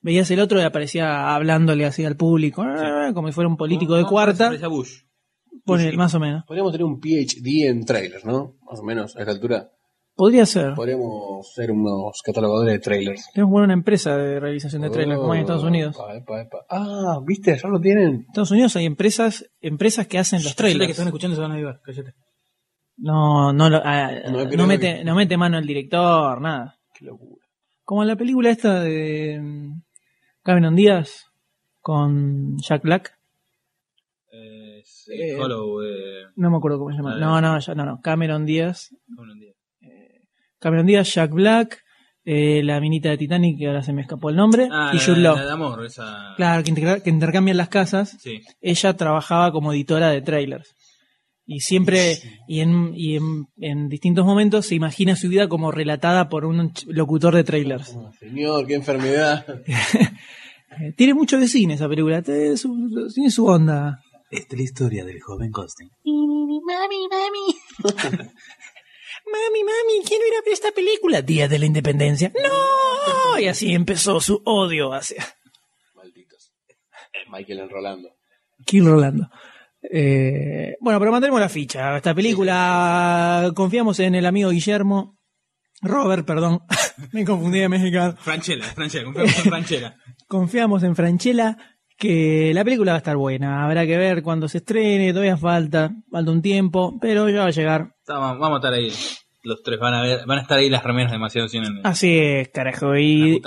Veías 0.00 0.30
el 0.30 0.40
otro 0.40 0.60
y 0.60 0.62
aparecía 0.62 1.34
hablándole 1.34 1.84
así 1.84 2.04
al 2.04 2.16
público, 2.16 2.62
ah, 2.62 3.10
como 3.14 3.28
si 3.28 3.34
fuera 3.34 3.48
un 3.48 3.56
político 3.56 3.96
de 3.96 4.02
No, 4.02 4.08
cuarta, 4.08 4.50
Bush. 4.68 5.00
pone 5.64 5.90
más 5.92 6.14
o 6.14 6.20
menos. 6.20 6.44
Podríamos 6.46 6.70
tener 6.72 6.84
un 6.84 7.00
PhD 7.00 7.66
en 7.68 7.84
trailers, 7.84 8.24
¿no? 8.24 8.54
Más 8.70 8.78
o 8.80 8.82
menos 8.84 9.16
a 9.16 9.20
esta 9.20 9.32
altura. 9.32 9.70
Podría 10.16 10.46
ser. 10.46 10.72
Podríamos 10.74 11.52
ser 11.54 11.70
unos 11.70 12.22
catalogadores 12.24 12.72
de 12.72 12.78
trailers. 12.78 13.30
Tenemos 13.34 13.52
una 13.62 13.74
empresa 13.74 14.16
de 14.16 14.40
realización 14.40 14.80
de 14.82 14.88
trailers, 14.90 15.20
como 15.20 15.32
hay 15.34 15.38
en 15.40 15.42
Estados 15.42 15.64
Unidos. 15.64 15.94
Epa, 15.94 16.16
epa, 16.16 16.40
epa. 16.40 16.58
Ah, 16.70 17.18
¿viste? 17.24 17.58
Ya 17.62 17.68
lo 17.68 17.78
tienen. 17.78 18.08
En 18.08 18.20
Estados 18.22 18.50
Unidos 18.50 18.74
hay 18.76 18.86
empresas, 18.86 19.44
empresas 19.60 20.06
que 20.06 20.18
hacen 20.18 20.38
los 20.38 20.54
Cállate 20.54 20.56
que 20.56 20.62
trailers. 20.78 20.90
están 20.92 21.06
escuchando 21.08 21.36
se 21.36 21.42
van 21.42 21.52
a 21.52 21.56
ayudar, 21.56 21.80
cállate. 21.84 22.14
No, 22.96 23.52
no, 23.52 23.68
lo- 23.68 23.82
ah, 23.84 24.10
No, 24.56 24.66
mete, 24.66 24.96
que- 24.98 25.04
no 25.04 25.14
mete 25.14 25.36
mano 25.36 25.58
el 25.58 25.66
director, 25.66 26.40
nada. 26.40 26.78
Qué 26.94 27.04
locura. 27.04 27.44
Como 27.84 28.00
en 28.02 28.08
la 28.08 28.16
película 28.16 28.48
esta 28.48 28.80
de 28.80 29.38
mm, 29.40 29.82
Cameron 30.42 30.74
Díaz 30.76 31.26
con 31.82 32.56
Jack 32.58 32.82
Black. 32.82 33.12
Eh, 34.32 34.80
sí, 34.84 35.12
Eh, 35.12 35.36
Hollow, 35.38 35.82
eh, 35.82 36.24
No 36.36 36.50
me 36.50 36.56
acuerdo 36.56 36.78
cómo 36.78 36.90
se 36.90 36.96
llama. 36.96 37.14
Ah, 37.16 37.18
No, 37.18 37.40
no, 37.42 37.58
ya, 37.60 37.74
no, 37.74 37.84
no. 37.84 38.00
Cameron 38.00 38.46
Díaz. 38.46 38.94
¿cómo 39.14 39.26
lo 39.26 39.32
entiendo? 39.34 39.55
Cameron 40.66 40.86
Díaz, 40.86 41.14
Jack 41.14 41.30
Black, 41.30 41.78
eh, 42.24 42.60
la 42.64 42.80
minita 42.80 43.08
de 43.10 43.18
Titanic, 43.18 43.56
que 43.56 43.68
ahora 43.68 43.84
se 43.84 43.92
me 43.92 44.02
escapó 44.02 44.30
el 44.30 44.34
nombre, 44.36 44.68
Ah, 44.72 44.90
y 44.92 44.96
la, 44.96 45.02
Jude 45.04 45.20
Law. 45.20 45.36
la 45.36 45.44
de 45.46 45.52
amor, 45.52 45.84
esa. 45.86 46.34
Claro, 46.36 46.64
que, 46.64 46.70
interca- 46.72 47.00
que 47.00 47.10
intercambian 47.10 47.56
las 47.56 47.68
casas. 47.68 48.16
Sí. 48.20 48.40
Ella 48.60 48.94
trabajaba 48.96 49.52
como 49.52 49.72
editora 49.72 50.10
de 50.10 50.22
trailers. 50.22 50.74
Y 51.46 51.60
siempre, 51.60 52.18
y, 52.48 52.58
en, 52.58 52.90
y 52.96 53.14
en, 53.14 53.44
en 53.58 53.88
distintos 53.88 54.26
momentos, 54.26 54.66
se 54.66 54.74
imagina 54.74 55.14
su 55.14 55.28
vida 55.28 55.46
como 55.48 55.70
relatada 55.70 56.28
por 56.28 56.44
un 56.44 56.72
locutor 56.88 57.36
de 57.36 57.44
trailers. 57.44 57.94
Oh, 57.94 58.10
señor, 58.18 58.66
qué 58.66 58.74
enfermedad. 58.74 59.46
Tiene 60.96 61.14
mucho 61.14 61.38
de 61.38 61.46
cine 61.46 61.74
esa 61.74 61.88
película, 61.88 62.20
tiene 62.22 62.56
su, 62.56 62.74
tiene 63.14 63.30
su 63.30 63.46
onda. 63.46 64.00
Esta 64.32 64.56
es 64.56 64.58
la 64.58 64.64
historia 64.64 65.04
del 65.04 65.20
joven 65.20 65.52
Costin. 65.52 65.88
Mami, 66.04 67.06
mami. 67.08 68.28
mami, 69.30 69.64
mami, 69.64 70.04
quiero 70.06 70.26
ir 70.26 70.34
a 70.34 70.42
ver 70.42 70.52
esta 70.52 70.72
película. 70.72 71.22
Día 71.22 71.48
de 71.48 71.58
la 71.58 71.66
Independencia. 71.66 72.32
¡No! 72.34 73.38
Y 73.38 73.46
así 73.46 73.74
empezó 73.74 74.20
su 74.20 74.40
odio 74.44 74.92
hacia 74.92 75.26
Malditos. 75.94 76.52
Michael 77.30 77.60
enrolando. 77.60 78.16
Kill 78.64 78.86
Rolando. 78.86 79.28
Eh, 79.82 80.76
bueno, 80.80 80.98
pero 80.98 81.12
mantenemos 81.12 81.40
la 81.40 81.48
ficha. 81.48 81.96
Esta 81.96 82.14
película, 82.14 83.52
confiamos 83.54 84.00
en 84.00 84.14
el 84.14 84.26
amigo 84.26 84.50
Guillermo. 84.50 85.18
Robert, 85.82 86.26
perdón. 86.26 86.60
Me 87.12 87.24
confundí 87.24 87.60
de 87.60 87.68
mexicano. 87.68 88.16
Franchella, 88.18 88.64
Franchella, 88.64 89.04
confiamos 89.04 89.38
en 89.38 89.50
Franchella. 89.50 89.96
Confiamos 90.28 90.82
en 90.82 90.96
Franchella 90.96 91.75
que 91.96 92.52
la 92.54 92.64
película 92.64 92.92
va 92.92 92.96
a 92.96 92.98
estar 92.98 93.16
buena. 93.16 93.64
Habrá 93.64 93.86
que 93.86 93.96
ver 93.96 94.22
cuando 94.22 94.48
se 94.48 94.58
estrene, 94.58 95.12
todavía 95.12 95.36
falta, 95.36 95.90
falta 96.10 96.30
un 96.30 96.42
tiempo, 96.42 96.98
pero 97.00 97.28
ya 97.28 97.40
va 97.40 97.46
a 97.46 97.50
llegar. 97.50 97.88
Vamos, 98.06 98.38
vamos 98.38 98.56
a 98.56 98.58
estar 98.68 98.72
ahí. 98.74 98.92
Los 99.42 99.62
tres 99.62 99.78
van 99.78 99.94
a 99.94 100.02
ver, 100.02 100.26
van 100.26 100.38
a 100.38 100.42
estar 100.42 100.58
ahí 100.58 100.68
las 100.68 100.82
remeras 100.82 101.12
demasiado 101.12 101.48
cine 101.48 101.68
en 101.68 101.86
Así 101.86 102.18
es, 102.18 102.48
carajo. 102.48 102.96
Y, 102.96 103.40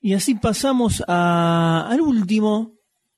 y 0.00 0.14
así 0.14 0.34
pasamos 0.34 1.02
a, 1.06 1.86
al 1.88 2.00
último, 2.00 2.72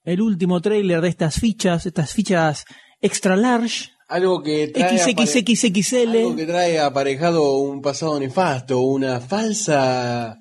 el 0.05 0.21
último 0.21 0.61
tráiler 0.61 1.01
de 1.01 1.09
estas 1.09 1.39
fichas, 1.39 1.87
estas 1.87 2.13
fichas 2.13 2.65
extra 3.01 3.37
large, 3.37 3.91
Algo 4.09 4.43
que 4.43 4.69
trae 4.69 4.99
XXXXL. 4.99 6.09
algo 6.17 6.37
que 6.37 6.47
trae 6.47 6.81
aparejado 6.81 7.59
un 7.59 7.81
pasado 7.81 8.19
nefasto, 8.19 8.81
una 8.81 9.21
falsa 9.21 10.37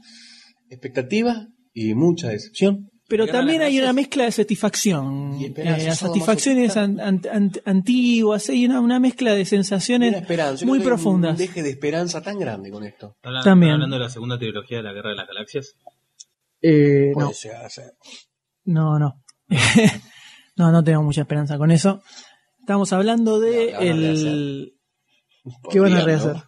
expectativa 0.69 1.45
y 1.73 1.93
mucha 1.93 2.29
decepción. 2.29 2.89
Pero 3.09 3.25
también 3.27 3.61
hay 3.63 3.79
una 3.79 3.91
mezcla 3.91 4.23
de 4.25 4.31
satisfacción. 4.31 5.35
Y 5.41 5.45
esperanza, 5.45 5.81
Eh, 5.81 5.85
las 5.87 5.99
todo 5.99 6.09
satisfacciones 6.09 6.77
an- 6.77 6.99
an- 6.99 7.21
an- 7.31 7.51
antiguas, 7.65 8.47
hay 8.49 8.65
una, 8.65 8.79
una 8.79 8.99
mezcla 8.99 9.33
de 9.33 9.45
sensaciones 9.45 10.15
muy 10.63 10.79
profundas. 10.79 11.31
Un 11.31 11.37
deje 11.37 11.63
de 11.63 11.71
esperanza 11.71 12.21
tan 12.21 12.37
grande 12.39 12.69
con 12.71 12.83
esto. 12.85 13.13
¿Están 13.15 13.29
hablando, 13.31 13.43
También. 13.49 13.69
están 13.71 13.75
hablando 13.81 13.95
de 13.97 14.03
la 14.03 14.09
segunda 14.09 14.37
trilogía 14.37 14.77
de 14.77 14.83
la 14.83 14.93
Guerra 14.93 15.09
de 15.09 15.15
las 15.15 15.27
Galaxias? 15.27 15.75
Eh, 16.61 17.11
no, 17.15 17.31
no, 18.65 18.99
no. 18.99 19.23
no, 20.57 20.71
no 20.71 20.83
tengo 20.83 21.01
mucha 21.03 21.21
esperanza 21.21 21.57
con 21.57 21.71
eso. 21.71 22.01
Estamos 22.59 22.93
hablando 22.93 23.39
de 23.39 23.71
La 23.71 23.79
el... 23.79 24.73
¿Qué 25.71 25.79
van 25.79 25.93
a 25.93 26.01
rehacer? 26.01 26.35
¿no? 26.35 26.43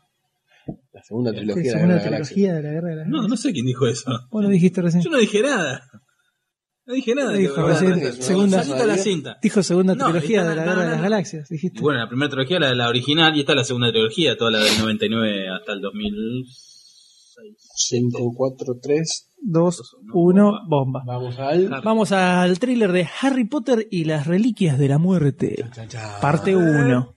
La 0.93 1.01
segunda 1.03 1.31
¿Qué, 1.31 1.37
trilogía 1.37 1.63
de 1.63 1.69
la 1.71 1.77
segunda 1.79 1.95
Guerra 1.95 2.03
de 2.03 2.11
las 2.11 2.11
Galaxias. 2.11 2.27
trilogía 2.35 2.53
de 2.53 2.61
la 2.63 2.69
Guerra 2.71 2.89
de 2.89 2.95
las 2.97 3.07
No, 3.07 3.27
no 3.27 3.37
sé 3.37 3.51
quién 3.53 3.65
dijo 3.65 3.87
eso. 3.87 4.11
Vos 4.29 4.43
lo 4.43 4.49
dijiste 4.49 4.81
recién. 4.81 5.01
Yo 5.03 5.09
no 5.09 5.17
dije 5.17 5.41
nada. 5.41 5.81
No 6.91 6.95
dije 6.95 7.15
nada. 7.15 7.31
Dijo 7.31 7.55
que- 7.55 7.61
Bueno, 7.61 8.11
segunda, 8.19 8.63
Salita 8.63 8.85
la 8.85 8.97
cinta. 8.97 9.37
dijo 9.41 9.63
segunda 9.63 9.95
No, 9.95 10.05
trilogía 10.07 10.41
está- 10.41 10.49
de 10.49 10.55
la 10.57 10.65
no, 10.65 10.71
Guerra 10.71 10.75
no, 10.75 10.81
de 10.83 10.89
las 10.89 10.97
no. 10.97 11.03
Galaxias, 11.03 11.47
dijiste. 11.49 11.79
Y 11.79 11.81
bueno, 11.81 11.99
la 12.01 12.09
primera 12.09 12.29
trilogía, 12.29 12.59
la, 12.59 12.75
la 12.75 12.89
original, 12.89 13.33
y 13.33 13.39
esta 13.39 13.55
la 13.55 13.63
segunda 13.63 13.91
trilogía, 13.91 14.35
toda 14.35 14.51
la 14.51 14.59
del 14.59 14.77
99 14.77 15.47
hasta 15.49 15.71
el 15.71 15.79
2006. 15.79 17.57
5, 17.75 18.33
4, 18.35 18.73
3. 18.83 19.29
Dos, 19.41 19.95
uno, 20.13 20.59
bomba. 20.67 21.01
Vamos 21.07 21.39
al. 21.39 21.69
Vamos 21.81 22.11
al 22.11 22.59
tráiler 22.59 22.91
de 22.91 23.07
Harry 23.21 23.45
Potter 23.45 23.87
y 23.89 24.03
las 24.03 24.27
Reliquias 24.27 24.77
de 24.77 24.89
la 24.89 24.97
Muerte, 24.97 25.65
Chan, 25.73 25.87
chan. 25.87 26.19
parte 26.21 26.57
1. 26.57 27.15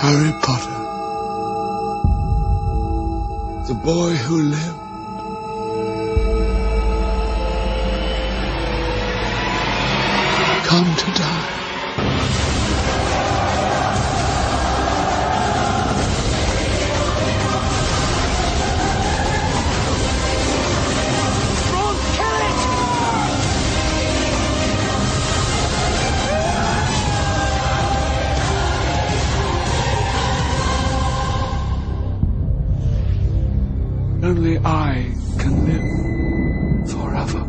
Harry 0.00 0.32
Potter. 0.40 0.81
The 3.64 3.74
boy 3.74 4.10
who 4.10 4.42
lived. 4.42 4.78
Come 10.66 10.96
to 10.96 11.12
die. 11.12 11.61
only 34.32 34.56
I 34.64 35.12
can 35.38 35.54
live 35.68 36.90
forever. 36.90 37.44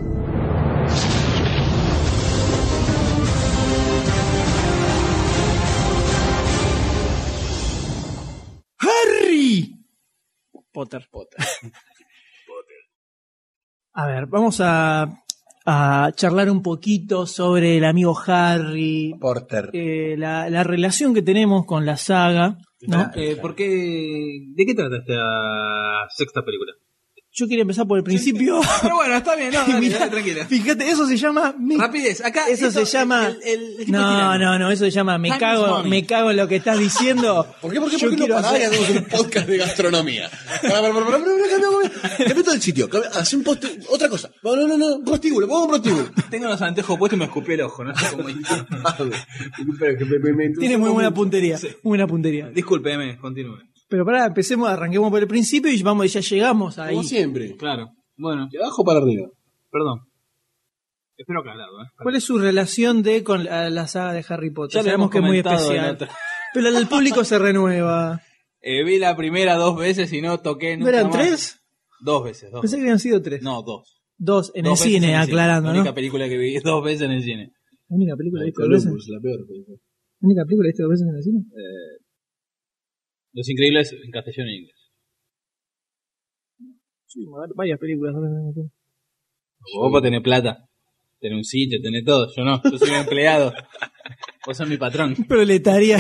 ¡Harry! 8.80 9.78
Potter. 10.74 11.08
Potter. 11.10 11.40
A 13.96 14.08
ver, 14.08 14.26
vamos 14.26 14.60
a, 14.60 15.08
charlar 16.16 16.50
un 16.50 16.64
poquito 16.64 17.26
sobre 17.28 17.78
el 17.78 17.86
amigo 17.86 18.20
Harry. 18.26 19.16
Porter. 19.22 19.70
Eh, 19.72 20.16
la, 20.18 20.64
relación 20.64 21.14
que 21.14 21.22
tenemos 21.22 21.66
con 21.66 21.86
la 21.86 21.96
saga. 21.96 22.58
¿No? 22.88 23.12
Eh, 23.16 23.38
¿por 23.42 23.56
qué, 23.56 23.66
¿De 24.56 24.66
qué 24.66 24.74
trata 24.74 24.98
esta 24.98 26.08
sexta 26.16 26.44
película? 26.44 26.74
Yo 27.36 27.48
quería 27.48 27.64
empezar 27.64 27.88
por 27.88 27.98
el 27.98 28.04
principio. 28.04 28.62
Pero 28.84 28.96
bueno, 28.98 29.16
está 29.16 29.36
bien, 29.36 29.52
no, 29.52 29.60
dale, 29.68 29.80
Mirá, 29.80 29.98
dale, 29.98 30.12
tranquila. 30.12 30.46
Fíjate, 30.46 30.88
eso 30.88 31.08
se 31.08 31.18
llama. 31.18 31.56
me- 31.60 31.78
Rapidez, 31.78 32.24
acá 32.24 32.48
Eso 32.48 32.68
esto- 32.68 32.86
se 32.86 32.98
llama. 32.98 33.28
el- 33.28 33.42
el- 33.44 33.62
el 33.80 33.86
tipo 33.88 33.98
no, 33.98 34.08
tirano. 34.14 34.38
no, 34.38 34.60
no, 34.60 34.72
eso 34.72 34.86
se 34.86 34.92
llama. 34.92 35.18
Me 35.18 35.30
Time 35.30 35.40
cago, 35.40 35.84
me 35.84 36.06
cago 36.06 36.30
en 36.30 36.38
lo 36.38 36.48
que 36.48 36.58
estás 36.58 36.78
diciendo. 36.78 37.48
¿Por 37.62 37.74
qué, 37.74 37.80
por 37.82 37.90
qué, 37.90 37.98
Yo 37.98 38.10
por 38.10 38.18
qué 38.20 38.28
no 38.28 38.36
y 38.36 38.38
hacer- 38.40 38.66
hacemos 38.68 38.90
un 38.92 39.04
podcast 39.18 39.48
de 39.48 39.58
gastronomía? 39.58 40.30
Cambia, 40.62 42.44
todo 42.44 42.54
el 42.54 42.62
sitio. 42.62 42.88
Haz 43.14 43.34
un 43.34 43.44
post, 43.44 43.66
otra 43.90 44.10
cosa. 44.10 44.30
No, 44.44 44.56
no, 44.56 44.78
no, 44.78 45.04
prostíbulo, 45.04 45.48
pongo 45.48 45.64
un 45.64 45.70
prostíbulo. 45.70 46.12
Tengo 46.30 46.48
los 46.50 46.62
antejos 46.62 46.98
puestos 47.00 47.18
y 47.18 47.20
me 47.20 47.26
escupí 47.26 47.54
el 47.54 47.62
ojo, 47.62 47.84
no 47.84 47.96
sé 47.96 48.06
cómo 48.16 48.30
Tiene 50.60 50.78
muy 50.78 50.90
buena 50.92 51.12
puntería. 51.12 51.58
Muy 51.82 51.92
buena 51.92 52.06
puntería. 52.08 52.50
Discúlpeme, 52.50 53.18
continúe. 53.18 53.58
Pero 53.94 54.06
pará, 54.06 54.26
empecemos, 54.26 54.68
arranquemos 54.68 55.12
por 55.12 55.22
el 55.22 55.28
principio 55.28 55.72
y 55.72 55.80
vamos, 55.84 56.12
ya 56.12 56.20
llegamos 56.20 56.80
ahí. 56.80 56.96
Como 56.96 57.04
siempre. 57.08 57.56
Claro. 57.56 57.92
Bueno, 58.18 58.48
De 58.52 58.58
abajo 58.58 58.84
para 58.84 58.98
arriba. 59.00 59.28
perdón. 59.72 60.00
Espero 61.16 61.42
aclarado, 61.42 61.80
¿eh? 61.84 61.86
¿Cuál 62.02 62.16
es 62.16 62.24
su 62.24 62.40
relación 62.40 63.04
de 63.04 63.24
con 63.24 63.44
la, 63.44 63.70
la 63.70 63.86
saga 63.86 64.14
de 64.14 64.26
Harry 64.28 64.50
Potter? 64.50 64.78
Ya 64.78 64.80
lo 64.80 64.86
Sabemos 64.86 65.04
hemos 65.04 65.12
que 65.12 65.18
es 65.20 65.22
muy 65.22 65.44
comentado 65.44 65.72
en 65.72 65.76
especial. 65.78 65.94
otra- 65.94 66.10
Pero 66.56 66.68
el 66.70 66.88
público 66.88 67.24
se 67.24 67.38
renueva. 67.38 68.20
Eh, 68.62 68.84
vi 68.84 68.98
la 68.98 69.16
primera 69.16 69.58
dos 69.58 69.78
veces 69.78 70.12
y 70.12 70.24
no 70.24 70.40
toqué 70.40 70.76
¿No 70.76 70.86
nunca 70.86 70.98
eran 70.98 71.12
más. 71.12 71.16
tres? 71.20 71.60
Dos 72.02 72.24
veces, 72.24 72.50
dos. 72.52 72.62
Pensé 72.62 72.78
que 72.78 72.82
habían 72.82 72.98
sido 73.00 73.22
tres. 73.22 73.44
No, 73.44 73.62
dos. 73.62 74.02
Dos 74.18 74.52
en 74.56 74.64
Dos 74.66 74.82
el 74.82 74.88
veces 74.88 74.94
cine, 75.02 75.14
en 75.14 75.20
el 75.20 75.22
aclarando, 75.22 75.68
La 75.70 75.74
¿no? 75.76 75.80
única 75.82 75.94
película 75.94 76.28
que 76.28 76.38
vi 76.40 76.58
dos 76.64 76.84
veces 76.84 77.02
en 77.04 77.12
el 77.12 77.22
cine. 77.24 77.52
La 77.90 77.96
única 77.96 78.16
película 78.16 78.42
que 78.42 78.46
viste 78.46 78.62
dos 78.64 78.70
veces. 78.72 78.86
Columbus, 78.86 79.08
la 79.10 79.20
peor. 79.20 79.48
película. 79.48 79.78
¿La 80.20 80.26
única 80.28 80.46
película 80.46 80.66
que 80.66 80.70
viste 80.70 80.82
dos 80.84 80.90
veces 80.90 81.08
en 81.08 81.16
el 81.16 81.24
cine? 81.24 81.40
Los 83.34 83.50
Increíbles 83.50 83.92
en 83.92 84.12
castellano 84.12 84.50
e 84.50 84.56
inglés. 84.56 84.76
Sí, 87.08 87.26
varias 87.56 87.80
películas. 87.80 88.16
Vos 88.16 89.92
podés 89.92 90.04
tener 90.04 90.22
plata, 90.22 90.68
tener 91.20 91.38
un 91.38 91.44
sitio, 91.44 91.82
tener 91.82 92.04
todo. 92.04 92.28
Yo 92.36 92.44
no, 92.44 92.62
yo 92.64 92.78
soy 92.78 92.90
un 92.90 92.96
empleado. 92.96 93.54
Vos 94.46 94.58
sos 94.58 94.68
mi 94.68 94.78
patrón. 94.78 95.16
Proletaria. 95.28 95.98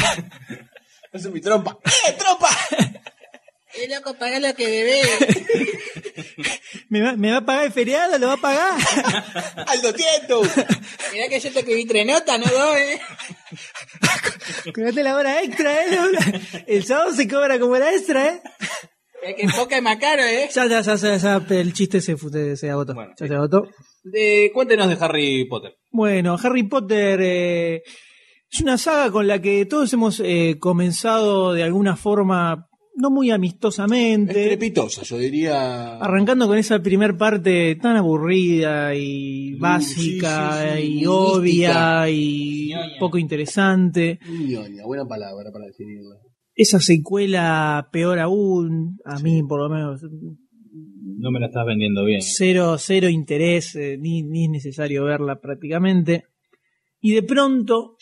Esa 1.13 1.27
es 1.27 1.29
mi 1.33 1.39
trompa. 1.39 1.79
Eh, 2.07 2.15
loco, 3.89 4.13
paga 4.15 4.39
lo 4.39 4.53
que 4.55 4.67
debé. 4.67 5.01
¿Me 6.89 7.01
va, 7.01 7.15
¿Me 7.15 7.31
va 7.31 7.37
a 7.37 7.45
pagar 7.45 7.65
el 7.65 7.71
feriado? 7.71 8.17
¿Lo 8.17 8.27
va 8.27 8.33
a 8.33 8.37
pagar? 8.37 8.79
¡Aldo 9.67 9.93
Tieto! 9.93 10.41
Mirá 11.11 11.27
que 11.27 11.39
yo 11.39 11.51
te 11.51 11.59
escribí 11.59 11.85
tres 11.85 12.05
notas, 12.05 12.39
no 12.39 12.45
dos, 12.45 12.77
eh. 12.77 12.99
Cobrate 14.73 15.03
la 15.03 15.15
hora 15.15 15.41
extra, 15.41 15.85
¿eh? 15.85 15.97
El 16.67 16.83
sábado 16.83 17.13
se 17.13 17.27
cobra 17.27 17.59
como 17.59 17.73
hora 17.73 17.93
extra, 17.93 18.27
¿eh? 18.27 18.41
Es 19.23 19.35
que 19.35 19.47
poca 19.57 19.77
es 19.77 19.83
más 19.83 19.97
caro, 19.97 20.21
eh. 20.23 20.49
Ya, 20.53 20.67
ya, 20.67 20.81
ya, 20.81 20.95
ya, 20.95 21.17
ya, 21.17 21.45
el 21.49 21.73
chiste 21.73 22.01
se, 22.01 22.17
se 22.57 22.69
agotó. 22.69 22.93
ya 23.17 23.27
se 23.27 23.33
agotó. 23.33 23.67
De, 24.03 24.51
cuéntenos 24.53 24.89
de 24.89 24.97
Harry 24.99 25.45
Potter. 25.45 25.77
Bueno, 25.91 26.37
Harry 26.41 26.63
Potter 26.63 27.19
eh, 27.21 27.83
es 28.51 28.61
una 28.61 28.77
saga 28.77 29.11
con 29.11 29.27
la 29.27 29.41
que 29.41 29.65
todos 29.65 29.93
hemos 29.93 30.19
eh, 30.19 30.57
comenzado 30.59 31.53
de 31.53 31.63
alguna 31.63 31.95
forma, 31.95 32.67
no 32.95 33.09
muy 33.09 33.31
amistosamente. 33.31 34.41
Estrepitosa, 34.43 35.03
yo 35.03 35.17
diría. 35.17 35.97
Arrancando 35.97 36.47
con 36.47 36.57
esa 36.57 36.79
primer 36.81 37.17
parte 37.17 37.75
tan 37.75 37.97
aburrida 37.97 38.93
y 38.95 39.55
básica 39.55 40.61
sí, 40.63 40.69
sí, 40.69 40.75
sí, 40.75 40.87
y 40.87 40.93
mística. 40.95 41.11
obvia 41.11 42.09
y 42.09 42.71
poco 42.99 43.17
interesante. 43.17 44.19
Ñoña, 44.29 44.85
buena 44.85 45.05
palabra 45.05 45.51
para 45.51 45.65
definirla. 45.65 46.15
Esa 46.55 46.79
secuela 46.79 47.89
peor 47.91 48.19
aún, 48.19 48.99
a 49.05 49.17
mí 49.19 49.41
por 49.41 49.59
lo 49.59 49.69
menos 49.75 50.01
No 50.03 51.31
me 51.31 51.39
la 51.39 51.47
estás 51.47 51.65
vendiendo 51.65 52.05
bien. 52.05 52.21
cero, 52.21 52.75
cero 52.77 53.09
interés, 53.09 53.75
eh, 53.75 53.97
ni, 53.99 54.21
ni 54.21 54.45
es 54.45 54.49
necesario 54.51 55.03
verla 55.05 55.39
prácticamente. 55.41 56.25
Y 57.01 57.13
de 57.13 57.23
pronto 57.23 57.97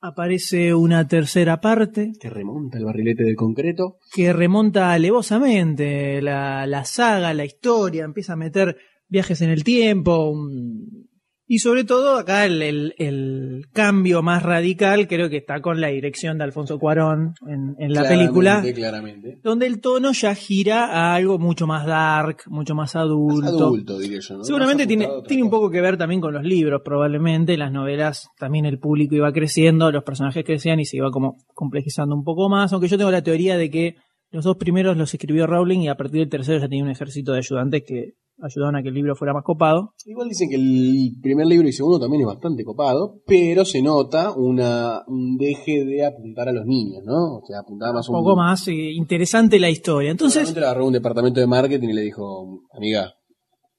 aparece 0.00 0.74
una 0.74 1.06
tercera 1.08 1.60
parte 1.60 2.12
Que 2.20 2.30
remonta 2.30 2.78
el 2.78 2.84
barrilete 2.84 3.24
de 3.24 3.34
concreto. 3.34 3.98
que 4.14 4.32
remonta 4.32 4.92
alevosamente 4.92 6.20
la, 6.22 6.66
la 6.66 6.84
saga, 6.84 7.34
la 7.34 7.44
historia, 7.44 8.04
empieza 8.04 8.34
a 8.34 8.36
meter 8.36 8.76
viajes 9.08 9.40
en 9.40 9.50
el 9.50 9.64
tiempo. 9.64 10.30
un- 10.30 11.07
Y 11.50 11.60
sobre 11.60 11.84
todo 11.84 12.18
acá 12.18 12.44
el, 12.44 12.60
el- 12.60 12.94
el 12.98 13.62
cambio 13.72 14.22
más 14.22 14.42
radical 14.42 15.08
creo 15.08 15.30
que 15.30 15.38
está 15.38 15.62
con 15.62 15.80
la 15.80 15.88
dirección 15.88 16.36
de 16.36 16.44
Alfonso 16.44 16.78
Cuarón 16.78 17.32
en, 17.46 17.74
en 17.78 17.94
la 17.94 18.02
película, 18.06 18.60
Claramente, 18.60 18.74
Claramente. 18.80 19.38
donde 19.42 19.66
el 19.66 19.80
tono 19.80 20.12
ya 20.12 20.34
gira 20.34 20.84
a 20.84 21.14
algo 21.14 21.38
mucho 21.38 21.66
más 21.66 21.86
dark, 21.86 22.42
mucho 22.48 22.74
más 22.74 22.94
adulto. 22.96 23.40
Más 23.40 23.52
adulto, 23.54 23.98
diría 23.98 24.18
yo. 24.20 24.36
¿no? 24.36 24.44
Seguramente 24.44 24.86
tiene, 24.86 25.08
tiene 25.26 25.42
un 25.42 25.48
poco 25.48 25.70
que 25.70 25.80
ver 25.80 25.96
también 25.96 26.20
con 26.20 26.34
los 26.34 26.44
libros, 26.44 26.82
probablemente. 26.84 27.56
Las 27.56 27.72
novelas 27.72 28.28
también 28.38 28.66
el 28.66 28.78
público 28.78 29.14
iba 29.14 29.32
creciendo, 29.32 29.90
los 29.90 30.04
personajes 30.04 30.44
crecían 30.44 30.80
y 30.80 30.84
se 30.84 30.98
iba 30.98 31.10
como 31.10 31.38
complejizando 31.54 32.14
un 32.14 32.24
poco 32.24 32.50
más. 32.50 32.74
Aunque 32.74 32.88
yo 32.88 32.98
tengo 32.98 33.10
la 33.10 33.22
teoría 33.22 33.56
de 33.56 33.70
que 33.70 33.94
los 34.30 34.44
dos 34.44 34.56
primeros 34.58 34.98
los 34.98 35.14
escribió 35.14 35.46
Rowling 35.46 35.80
y 35.80 35.88
a 35.88 35.96
partir 35.96 36.20
del 36.20 36.28
tercero 36.28 36.58
ya 36.58 36.68
tenía 36.68 36.84
un 36.84 36.90
ejército 36.90 37.32
de 37.32 37.38
ayudantes 37.38 37.82
que 37.86 38.12
ayudaron 38.40 38.76
a 38.76 38.82
que 38.82 38.88
el 38.88 38.94
libro 38.94 39.14
fuera 39.16 39.32
más 39.32 39.44
copado. 39.44 39.94
Igual 40.04 40.28
dicen 40.28 40.48
que 40.48 40.56
el 40.56 41.16
primer 41.20 41.46
libro 41.46 41.68
y 41.68 41.72
segundo 41.72 41.98
también 41.98 42.22
es 42.22 42.26
bastante 42.26 42.64
copado, 42.64 43.20
pero 43.26 43.64
se 43.64 43.82
nota 43.82 44.32
una, 44.32 45.02
un 45.06 45.36
deje 45.36 45.84
de 45.84 46.04
apuntar 46.04 46.48
a 46.48 46.52
los 46.52 46.66
niños, 46.66 47.02
¿no? 47.04 47.38
O 47.38 47.42
sea, 47.46 47.60
apuntaba 47.60 47.94
más 47.94 48.08
Un 48.08 48.14
poco 48.16 48.36
más 48.36 48.66
eh, 48.68 48.92
interesante 48.92 49.58
la 49.58 49.70
historia. 49.70 50.10
Entonces, 50.10 50.54
le 50.54 50.60
agarró 50.60 50.86
un 50.86 50.92
departamento 50.92 51.40
de 51.40 51.46
marketing 51.46 51.88
y 51.88 51.92
le 51.94 52.02
dijo, 52.02 52.62
amiga, 52.72 53.12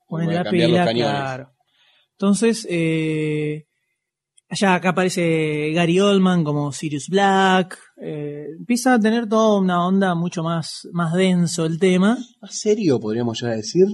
ponen 0.07 0.33
la 0.33 0.43
pila, 0.43 0.87
claro. 0.91 1.51
Entonces, 2.13 2.67
eh, 2.69 3.65
allá 4.49 4.75
acá 4.75 4.89
aparece 4.89 5.71
Gary 5.73 5.99
Oldman 5.99 6.43
como 6.43 6.71
Sirius 6.71 7.07
Black. 7.07 7.79
eh, 8.01 8.45
empieza 8.57 8.95
a 8.95 8.99
tener 8.99 9.29
toda 9.29 9.59
una 9.59 9.87
onda 9.87 10.15
mucho 10.15 10.43
más, 10.43 10.87
más 10.91 11.13
denso 11.13 11.65
el 11.65 11.79
tema. 11.79 12.17
Más 12.41 12.59
serio, 12.59 12.99
podríamos 12.99 13.39
ya 13.39 13.49
decir. 13.49 13.85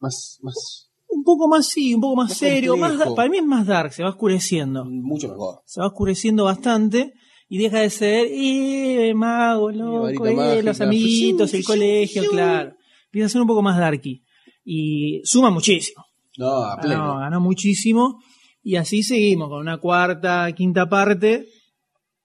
Más, 0.00 0.38
más, 0.42 0.90
Un 1.08 1.24
poco 1.24 1.48
más, 1.48 1.68
sí, 1.68 1.94
un 1.94 2.00
poco 2.00 2.16
más, 2.16 2.30
Más 2.30 2.38
serio. 2.38 2.76
Más, 2.76 2.90
complejo. 2.90 3.14
para 3.14 3.28
mí 3.28 3.38
es 3.38 3.44
más 3.44 3.66
dark, 3.66 3.92
se 3.92 4.02
va 4.02 4.10
oscureciendo. 4.10 4.84
mucho 4.84 5.28
mejor. 5.28 5.62
Se 5.66 5.80
va 5.80 5.86
oscureciendo 5.88 6.44
bastante 6.44 7.12
y 7.48 7.58
deja 7.58 7.80
de 7.80 7.90
ser, 7.90 8.28
eh, 8.30 9.12
mago, 9.14 9.70
loco, 9.70 10.26
eh, 10.26 10.34
mágica, 10.34 10.62
los 10.62 10.80
amiguitos, 10.80 11.52
el 11.54 11.64
colegio, 11.64 12.22
claro. 12.30 12.76
Empieza 13.06 13.26
a 13.26 13.28
ser 13.28 13.40
un 13.40 13.48
poco 13.48 13.60
más 13.62 13.76
darky. 13.76 14.22
Y 14.64 15.20
suma 15.24 15.50
muchísimo. 15.50 16.04
No, 16.38 16.62
a 16.64 16.76
pleno. 16.80 16.98
Ganó, 17.08 17.18
ganó 17.18 17.40
muchísimo. 17.40 18.20
Y 18.62 18.76
así 18.76 19.02
seguimos 19.02 19.48
con 19.48 19.58
una 19.60 19.78
cuarta, 19.78 20.52
quinta 20.52 20.88
parte. 20.88 21.46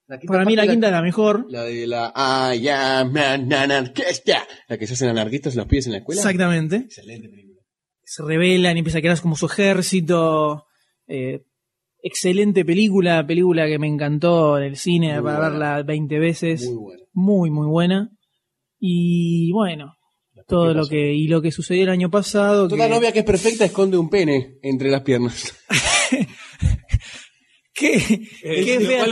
Quinta 0.08 0.26
Para 0.28 0.44
mí 0.44 0.54
la 0.54 0.66
quinta 0.66 0.86
es 0.86 0.92
la 0.92 1.02
mejor. 1.02 1.46
La 1.48 1.64
de 1.64 1.86
la 1.88 2.12
I 2.54 2.68
am 2.68 3.16
an 3.16 3.52
anarquista. 3.52 4.46
La 4.68 4.78
que 4.78 4.86
se 4.86 4.94
hacen 4.94 5.08
anarquistas 5.08 5.56
los 5.56 5.66
pies 5.66 5.86
en 5.86 5.92
la 5.92 5.98
escuela. 5.98 6.20
Exactamente. 6.20 6.76
Excelente 6.76 7.28
película. 7.28 7.45
Se 8.08 8.22
rebelan 8.22 8.76
y 8.76 8.80
empieza 8.80 8.98
a 8.98 9.02
crear 9.02 9.20
como 9.20 9.34
su 9.36 9.46
ejército. 9.46 10.64
Eh, 11.08 11.42
excelente 12.02 12.64
película, 12.64 13.26
película 13.26 13.66
que 13.66 13.78
me 13.80 13.88
encantó 13.88 14.58
en 14.58 14.64
el 14.64 14.76
cine 14.76 15.14
Muy 15.14 15.24
para 15.24 15.36
buena. 15.38 15.50
verla 15.50 15.82
20 15.82 16.18
veces. 16.20 16.66
Muy 16.66 16.76
buena. 16.76 17.02
Muy, 17.12 17.50
muy 17.50 17.66
buena. 17.66 18.10
Y 18.78 19.50
bueno, 19.52 19.94
todo 20.46 20.68
¿qué 20.68 20.74
lo 20.74 20.86
que 20.86 21.14
y 21.14 21.26
lo 21.28 21.42
que 21.42 21.50
sucedió 21.50 21.82
el 21.82 21.88
año 21.90 22.10
pasado. 22.10 22.68
Toda 22.68 22.86
que- 22.86 22.94
novia 22.94 23.10
que 23.12 23.18
es 23.20 23.24
perfecta 23.24 23.64
esconde 23.64 23.96
un 23.98 24.08
pene 24.08 24.58
entre 24.62 24.88
las 24.90 25.02
piernas. 25.02 25.52
Qué, 27.78 27.96
Eh, 28.42 28.64
qué 28.64 28.80
fea- 28.80 29.04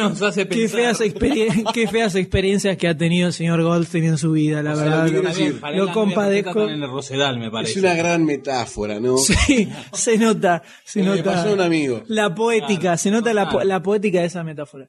feas 0.70 1.00
experien- 1.02 1.64
qué 1.74 1.86
feas 1.86 2.14
experiencias 2.14 2.76
que 2.78 2.88
ha 2.88 2.96
tenido 2.96 3.26
el 3.26 3.34
señor 3.34 3.62
Goldstein 3.62 4.04
en 4.04 4.16
su 4.18 4.32
vida, 4.32 4.62
la 4.62 4.72
O 4.72 4.76
verdad. 4.78 5.08
lo 5.10 5.20
decir, 5.22 5.60
compadezco. 5.92 6.68
en 6.68 6.82
el 6.82 6.88
Rosedal, 6.90 7.38
me 7.38 7.50
parece. 7.50 7.72
Es 7.72 7.76
una 7.78 7.94
gran 7.94 8.24
metáfora, 8.24 8.98
¿no? 9.00 9.18
Sí, 9.18 9.68
se 9.92 10.16
nota, 10.16 10.62
se 10.84 11.00
Me 11.00 11.06
nota. 11.06 11.24
pasó 11.24 11.52
un 11.52 11.60
amigo. 11.60 12.02
La 12.08 12.34
poética, 12.34 12.80
Claro, 12.80 12.96
se 12.98 13.10
nota 13.10 13.34
la, 13.34 13.50
la 13.64 13.82
poética 13.82 14.20
de 14.20 14.26
esa 14.28 14.42
metáfora. 14.42 14.88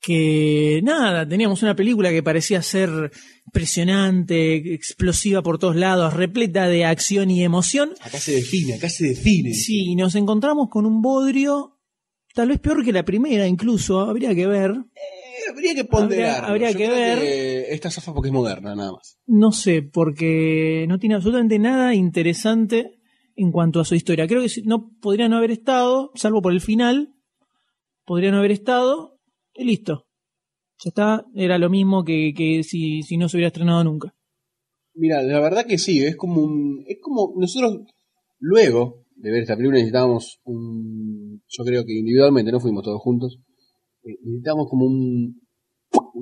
Que 0.00 0.80
nada, 0.84 1.28
teníamos 1.28 1.62
una 1.64 1.74
película 1.74 2.10
que 2.10 2.22
parecía 2.22 2.62
ser 2.62 3.10
impresionante, 3.46 4.74
explosiva 4.74 5.42
por 5.42 5.58
todos 5.58 5.74
lados, 5.74 6.14
repleta 6.14 6.68
de 6.68 6.84
acción 6.84 7.32
y 7.32 7.42
emoción. 7.42 7.90
Acá 8.00 8.18
se 8.18 8.32
define, 8.36 8.74
acá 8.74 8.88
se 8.88 9.08
define. 9.08 9.52
Sí, 9.54 9.86
y 9.90 9.96
nos 9.96 10.14
encontramos 10.14 10.68
con 10.70 10.86
un 10.86 11.02
bodrio, 11.02 11.77
tal 12.38 12.50
vez 12.50 12.60
peor 12.60 12.84
que 12.84 12.92
la 12.92 13.04
primera, 13.04 13.48
incluso, 13.48 13.98
habría 13.98 14.32
que 14.32 14.46
ver. 14.46 14.70
habría 15.50 15.74
que 15.74 15.84
ponderar. 15.84 16.44
habría 16.44 16.72
que 16.72 16.88
ver. 16.88 17.18
esta 17.70 17.90
zafa 17.90 18.14
porque 18.14 18.28
es 18.28 18.32
moderna, 18.32 18.76
nada 18.76 18.92
más. 18.92 19.18
No 19.26 19.50
sé, 19.50 19.82
porque 19.82 20.86
no 20.86 21.00
tiene 21.00 21.16
absolutamente 21.16 21.58
nada 21.58 21.96
interesante 21.96 23.00
en 23.34 23.50
cuanto 23.50 23.80
a 23.80 23.84
su 23.84 23.96
historia. 23.96 24.28
Creo 24.28 24.40
que 24.42 24.62
no 24.62 24.88
podría 25.00 25.28
no 25.28 25.36
haber 25.36 25.50
estado, 25.50 26.12
salvo 26.14 26.40
por 26.40 26.52
el 26.52 26.60
final, 26.60 27.12
podría 28.04 28.30
no 28.30 28.38
haber 28.38 28.52
estado 28.52 29.18
y 29.52 29.64
listo. 29.64 30.06
Ya 30.84 30.90
está, 30.90 31.26
era 31.34 31.58
lo 31.58 31.68
mismo 31.68 32.04
que, 32.04 32.34
que 32.36 32.62
si, 32.62 33.02
si 33.02 33.16
no 33.16 33.28
se 33.28 33.36
hubiera 33.36 33.48
estrenado 33.48 33.82
nunca. 33.82 34.14
Mira, 34.94 35.24
la 35.24 35.40
verdad 35.40 35.66
que 35.66 35.78
sí, 35.78 36.04
es 36.04 36.14
como 36.14 36.40
un. 36.40 36.84
Es 36.86 36.98
como. 37.02 37.34
Nosotros, 37.36 37.80
luego 38.38 39.06
de 39.16 39.32
ver 39.32 39.42
esta 39.42 39.56
película, 39.56 39.78
necesitábamos 39.78 40.38
un. 40.44 41.27
Yo 41.48 41.64
creo 41.64 41.84
que 41.84 41.92
individualmente, 41.98 42.52
no 42.52 42.60
fuimos 42.60 42.84
todos 42.84 43.00
juntos. 43.00 43.38
eh, 44.04 44.16
necesitábamos 44.24 44.68
como 44.68 44.86
un. 44.86 45.40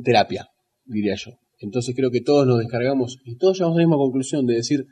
terapia, 0.05 0.47
diría 0.85 1.15
yo. 1.17 1.33
Entonces 1.59 1.95
creo 1.97 2.11
que 2.11 2.21
todos 2.21 2.47
nos 2.47 2.59
descargamos 2.59 3.19
y 3.25 3.37
todos 3.37 3.57
llegamos 3.59 3.77
a 3.77 3.81
la 3.81 3.87
misma 3.87 3.97
conclusión 3.97 4.47
de 4.47 4.55
decir. 4.55 4.85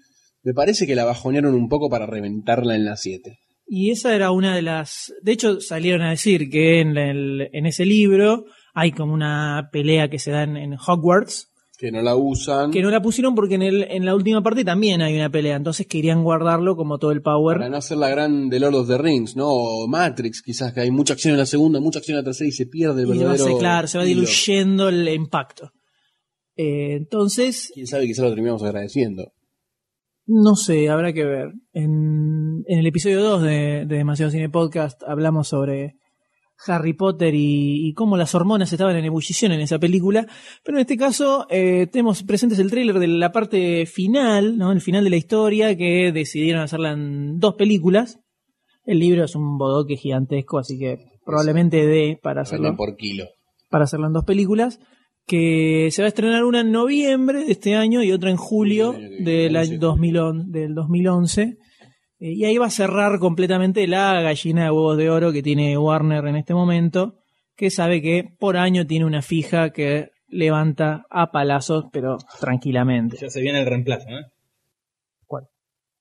Me 0.42 0.52
parece 0.52 0.86
que 0.86 0.94
la 0.94 1.04
bajonearon 1.04 1.54
un 1.54 1.68
poco 1.68 1.88
para 1.88 2.06
reventarla 2.06 2.74
en 2.74 2.84
la 2.84 2.96
7. 2.96 3.38
Y 3.66 3.90
esa 3.90 4.14
era 4.14 4.30
una 4.30 4.54
de 4.54 4.60
las... 4.60 5.12
De 5.22 5.32
hecho, 5.32 5.58
salieron 5.60 6.02
a 6.02 6.10
decir 6.10 6.50
que 6.50 6.80
en, 6.80 6.98
el- 6.98 7.48
en 7.52 7.64
ese 7.64 7.86
libro 7.86 8.44
hay 8.74 8.92
como 8.92 9.14
una 9.14 9.70
pelea 9.72 10.10
que 10.10 10.18
se 10.18 10.32
da 10.32 10.42
en, 10.42 10.56
en 10.58 10.74
Hogwarts, 10.74 11.48
Que 11.76 11.90
no 11.90 12.02
la 12.02 12.14
usan. 12.14 12.70
que 12.70 12.82
no 12.82 12.90
la 12.90 13.02
pusieron 13.02 13.34
porque 13.34 13.56
en, 13.56 13.62
el, 13.62 13.82
en 13.90 14.04
la 14.04 14.14
última 14.14 14.42
parte 14.42 14.64
también 14.64 15.02
hay 15.02 15.16
una 15.16 15.28
pelea, 15.28 15.56
entonces 15.56 15.86
querían 15.88 16.22
guardarlo 16.22 16.76
como 16.76 16.98
todo 16.98 17.10
el 17.10 17.20
power. 17.20 17.56
Para 17.58 17.68
no 17.68 17.76
hacer 17.78 17.96
la 17.98 18.08
gran 18.08 18.48
de 18.48 18.60
Lord 18.60 18.74
of 18.76 18.88
the 18.88 18.96
Rings, 18.98 19.34
¿no? 19.34 19.48
O 19.48 19.88
Matrix, 19.88 20.40
quizás, 20.40 20.72
que 20.72 20.80
hay 20.82 20.90
mucha 20.92 21.14
acción 21.14 21.32
en 21.32 21.38
la 21.38 21.46
segunda, 21.46 21.80
mucha 21.80 21.98
acción 21.98 22.16
en 22.16 22.22
la 22.22 22.24
tercera 22.24 22.48
y 22.48 22.52
se 22.52 22.66
pierde 22.66 23.02
el 23.02 23.08
y 23.08 23.18
verdadero. 23.18 23.44
se, 23.44 23.58
claro, 23.58 23.88
se 23.88 23.98
va 23.98 24.04
diluyendo 24.04 24.88
el 24.88 25.08
impacto. 25.08 25.72
Eh, 26.56 26.94
entonces, 26.94 27.72
Quién 27.74 27.88
sabe, 27.88 28.06
quizás 28.06 28.24
lo 28.24 28.30
terminamos 28.30 28.62
agradeciendo. 28.62 29.32
no 30.26 30.54
sé, 30.54 30.88
habrá 30.88 31.12
que 31.12 31.24
ver. 31.24 31.48
En, 31.72 32.62
en 32.66 32.78
el 32.78 32.86
episodio 32.86 33.20
2 33.20 33.42
de, 33.42 33.50
de 33.86 33.96
Demasiado 33.96 34.30
Cine 34.30 34.48
Podcast 34.48 35.02
hablamos 35.02 35.48
sobre 35.48 35.96
Harry 36.66 36.94
Potter 36.94 37.34
y, 37.34 37.88
y 37.88 37.92
cómo 37.94 38.16
las 38.16 38.34
hormonas 38.34 38.72
estaban 38.72 38.96
en 38.96 39.04
ebullición 39.04 39.52
en 39.52 39.60
esa 39.60 39.78
película. 39.78 40.26
Pero 40.64 40.78
en 40.78 40.82
este 40.82 40.96
caso 40.96 41.46
eh, 41.50 41.86
tenemos 41.90 42.22
presentes 42.22 42.58
el 42.58 42.70
tráiler 42.70 42.98
de 42.98 43.08
la 43.08 43.32
parte 43.32 43.86
final, 43.86 44.56
¿no? 44.56 44.72
El 44.72 44.80
final 44.80 45.04
de 45.04 45.10
la 45.10 45.16
historia, 45.16 45.76
que 45.76 46.12
decidieron 46.12 46.62
hacerla 46.62 46.92
en 46.92 47.38
dos 47.38 47.54
películas. 47.54 48.20
El 48.84 48.98
libro 48.98 49.24
es 49.24 49.34
un 49.34 49.56
bodoque 49.56 49.96
gigantesco, 49.96 50.58
así 50.58 50.78
que 50.78 50.98
probablemente 51.24 51.86
dé 51.86 52.18
para 52.22 52.42
hacerlo 52.42 52.76
por 52.76 52.96
kilo. 52.96 53.24
para 53.70 53.84
hacerlo 53.84 54.06
en 54.06 54.12
dos 54.12 54.24
películas, 54.24 54.78
que 55.26 55.88
se 55.90 56.02
va 56.02 56.06
a 56.06 56.08
estrenar 56.08 56.44
una 56.44 56.60
en 56.60 56.70
noviembre 56.70 57.44
de 57.44 57.52
este 57.52 57.76
año 57.76 58.02
y 58.02 58.12
otra 58.12 58.30
en 58.30 58.36
julio 58.36 58.92
del 58.92 59.56
año 59.56 59.78
2011, 59.78 60.50
del 60.50 60.74
2011. 60.74 61.56
Eh, 62.18 62.32
y 62.32 62.44
ahí 62.44 62.58
va 62.58 62.66
a 62.66 62.70
cerrar 62.70 63.18
completamente 63.18 63.86
la 63.86 64.20
gallina 64.20 64.64
de 64.64 64.70
huevos 64.70 64.96
de 64.96 65.10
oro 65.10 65.32
que 65.32 65.42
tiene 65.42 65.76
Warner 65.76 66.26
en 66.26 66.36
este 66.36 66.54
momento, 66.54 67.18
que 67.56 67.70
sabe 67.70 68.02
que 68.02 68.24
por 68.38 68.56
año 68.56 68.86
tiene 68.86 69.04
una 69.04 69.22
fija 69.22 69.70
que 69.70 70.10
levanta 70.28 71.06
a 71.10 71.30
palazos, 71.30 71.86
pero 71.92 72.18
tranquilamente. 72.40 73.16
Ya 73.20 73.30
se 73.30 73.40
viene 73.40 73.60
el 73.60 73.66
reemplazo, 73.66 74.08
¿eh? 74.08 74.24
¿Cuál? 75.26 75.44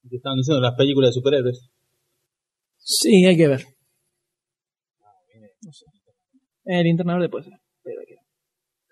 Te 0.10 0.16
estaban 0.16 0.38
diciendo 0.38 0.62
las 0.62 0.76
películas 0.76 1.10
de 1.10 1.14
superhéroes. 1.14 1.70
Sí, 2.78 3.26
hay 3.26 3.38
que 3.38 3.48
ver. 3.48 3.64
No 5.62 5.72
sé. 5.72 5.86
El 6.66 6.88
internador 6.88 7.22
después. 7.22 7.46
pero 7.84 8.00
hay 8.00 8.06
que 8.06 8.16
ver. 8.16 8.24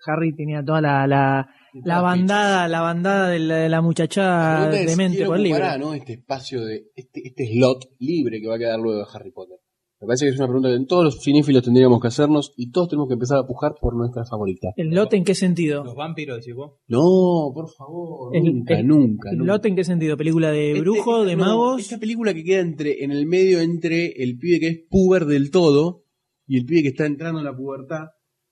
Harry 0.06 0.34
tenía 0.34 0.64
toda 0.64 0.80
la, 0.80 1.06
la, 1.06 1.54
la 1.84 2.00
bandada, 2.02 2.68
la 2.68 2.80
bandada 2.80 3.28
de 3.28 3.38
la, 3.38 3.56
de 3.56 3.68
la 3.68 3.80
muchachada 3.80 4.70
es, 4.74 4.86
demente 4.86 5.16
¿quién 5.18 5.26
por 5.28 5.36
el 5.36 5.42
libro. 5.42 5.58
ocupará, 5.58 5.78
¿no? 5.78 5.94
Este 5.94 6.14
espacio 6.14 6.64
de. 6.64 6.86
Este, 6.94 7.22
este 7.26 7.46
slot 7.52 7.84
libre 7.98 8.40
que 8.40 8.46
va 8.48 8.56
a 8.56 8.58
quedar 8.58 8.78
luego 8.78 8.98
de 8.98 9.04
Harry 9.12 9.30
Potter. 9.32 9.58
Me 10.00 10.06
parece 10.08 10.24
que 10.26 10.30
es 10.32 10.36
una 10.36 10.48
pregunta 10.48 10.68
que 10.68 10.84
todos 10.84 11.04
los 11.04 11.22
cinéfilos 11.22 11.62
tendríamos 11.62 12.00
que 12.00 12.08
hacernos 12.08 12.52
y 12.56 12.72
todos 12.72 12.88
tenemos 12.88 13.06
que 13.06 13.14
empezar 13.14 13.38
a 13.38 13.46
pujar 13.46 13.74
por 13.80 13.94
nuestra 13.96 14.24
favorita. 14.24 14.70
¿El 14.74 14.90
lote 14.90 15.16
en 15.16 15.22
qué 15.22 15.34
sentido? 15.36 15.84
Los 15.84 15.94
vampiros, 15.94 16.38
decís 16.38 16.56
vos. 16.56 16.72
No, 16.88 17.52
por 17.54 17.70
favor, 17.70 18.34
El- 18.36 18.42
nunca, 18.44 18.78
el- 18.80 18.86
nunca, 18.88 19.30
¿El 19.30 19.38
nunca. 19.38 19.52
lote 19.52 19.68
en 19.68 19.76
qué 19.76 19.84
sentido? 19.84 20.16
¿Película 20.16 20.50
de 20.50 20.70
Este- 20.72 20.80
brujo, 20.80 21.24
de 21.24 21.36
no, 21.36 21.44
magos? 21.44 21.82
Esta 21.82 21.98
película 21.98 22.34
que 22.34 22.42
queda 22.42 22.60
entre, 22.60 23.04
en 23.04 23.12
el 23.12 23.26
medio 23.26 23.60
entre 23.60 24.06
el 24.20 24.36
pibe 24.38 24.58
que 24.58 24.68
es 24.68 24.80
puber 24.90 25.24
del 25.26 25.52
todo 25.52 26.02
y 26.48 26.58
el 26.58 26.64
pibe 26.66 26.82
que 26.82 26.88
está 26.88 27.06
entrando 27.06 27.38
en 27.38 27.44
la 27.44 27.56
pubertad, 27.56 28.06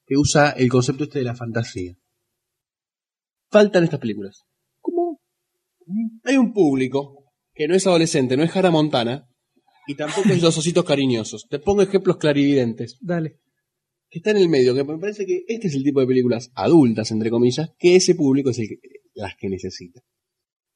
que 0.07 0.17
usa 0.17 0.51
el 0.51 0.69
concepto 0.69 1.03
este 1.03 1.19
de 1.19 1.25
la 1.25 1.35
fantasía. 1.35 1.95
Faltan 3.51 3.85
estas 3.85 4.01
películas. 4.01 4.45
¿Cómo? 4.81 5.21
Hay 6.25 6.37
un 6.37 6.53
público 6.53 7.25
que 7.53 7.67
no 7.67 7.75
es 7.75 7.87
adolescente, 7.87 8.37
no 8.37 8.43
es 8.43 8.55
Hannah 8.55 8.71
Montana, 8.71 9.29
y 9.87 9.97
tampoco 9.97 10.29
es 10.29 10.41
los 10.43 10.57
ositos 10.57 10.85
cariñosos. 10.85 11.47
Te 11.49 11.59
pongo 11.59 11.83
ejemplos 11.83 12.17
clarividentes. 12.17 12.97
Dale. 13.01 13.41
Que 14.09 14.19
está 14.19 14.31
en 14.31 14.39
el 14.39 14.49
medio, 14.49 14.75
que 14.75 14.85
me 14.85 14.99
parece 14.99 15.27
que 15.27 15.45
este 15.47 15.69
es 15.69 15.75
el 15.75 15.83
tipo 15.85 16.01
de 16.01 16.07
películas 16.07 16.51
adultas, 16.55 17.11
entre 17.11 17.31
comillas, 17.31 17.71
que 17.79 17.97
ese 17.97 18.15
público 18.15 18.51
es 18.51 18.59
el 18.59 18.69
que, 18.69 18.79
las 19.15 19.35
que 19.37 19.49
necesita. 19.49 20.01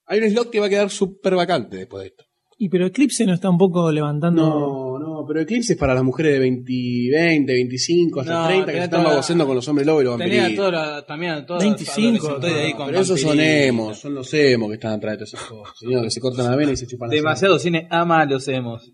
Hay 0.06 0.20
un 0.20 0.30
slot 0.30 0.51
que 0.51 0.60
va 0.60 0.66
a 0.66 0.70
quedar 0.70 0.90
súper 0.90 1.34
vacante 1.34 1.76
después 1.76 2.02
de 2.02 2.09
esto. 2.09 2.24
Y 2.59 2.68
pero 2.68 2.86
Eclipse 2.86 3.26
no 3.26 3.34
está 3.34 3.51
un 3.51 3.59
poco 3.59 3.90
levantando. 3.90 4.42
No, 4.42 4.84
no, 5.05 5.24
pero 5.26 5.40
Eclipse 5.40 5.74
es 5.74 5.78
para 5.78 5.94
las 5.94 6.02
mujeres 6.02 6.32
de 6.35 6.39
20, 6.40 6.72
20 7.12 7.52
25, 7.52 8.20
hasta 8.20 8.32
No, 8.32 8.47
30 8.47 8.64
que 8.64 8.66
tenía 8.72 8.81
se 8.81 8.85
están 8.86 9.05
baboseando 9.05 9.47
con 9.47 9.56
los 9.56 9.68
hombres 9.68 9.86
lobos 9.86 10.02
y 10.02 10.05
los 10.06 10.18
Tenía 10.18 10.40
vampiritos. 10.43 10.70
toda 10.70 10.86
la, 10.97 11.06
también 11.06 11.47
todos 11.47 11.62
25, 11.62 12.35
Estoy 12.35 12.51
de 12.52 12.60
ahí 12.60 12.72
con 12.74 12.86
Pero 12.86 13.01
esos 13.01 13.20
son 13.20 13.40
emos, 13.40 13.98
son 13.98 14.14
los 14.14 14.35
emos 14.35 14.68
que 14.68 14.74
están 14.74 14.93
atrás 14.93 15.12
de 15.12 15.16
todas 15.18 15.35
esas 15.35 15.48
cosas. 15.48 15.78
Señor, 15.78 16.02
que 16.05 16.10
se 16.10 16.20
cortan 16.20 16.51
la 16.51 16.56
vena 16.56 16.72
y 16.72 16.76
se 16.76 16.86
chupan 16.86 17.09
la 17.09 17.14
Demasiado 17.14 17.59
cine 17.59 17.86
ama 17.90 18.20
a 18.20 18.26
los 18.26 18.48
emos. 18.48 18.90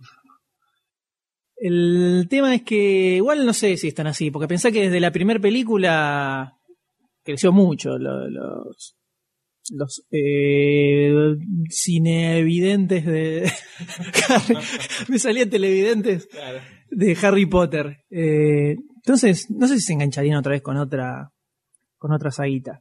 El 1.56 2.26
tema 2.30 2.54
es 2.54 2.62
que 2.62 3.16
igual 3.16 3.44
no 3.44 3.52
sé 3.52 3.76
si 3.76 3.88
están 3.88 4.06
así, 4.06 4.30
porque 4.30 4.48
pensá 4.48 4.70
que 4.70 4.82
desde 4.84 5.00
la 5.00 5.10
primera 5.10 5.38
película 5.40 6.56
creció 7.22 7.52
mucho 7.52 7.98
lo- 7.98 8.28
los 8.30 8.96
los 9.70 10.04
eh, 10.10 11.12
cineevidentes 11.68 13.04
de 13.06 13.50
Harry- 14.28 14.56
me 15.08 15.18
salían 15.18 15.50
televidentes 15.50 16.28
de 16.90 17.16
Harry 17.22 17.46
Potter. 17.46 17.98
Eh, 18.10 18.76
entonces, 18.96 19.46
no 19.50 19.66
sé 19.68 19.76
si 19.76 19.82
se 19.82 19.92
engancharían 19.94 20.36
otra 20.38 20.52
vez 20.52 20.62
con 20.62 20.76
otra 20.76 21.30
con 21.98 22.12
otra 22.12 22.30
saguita. 22.30 22.80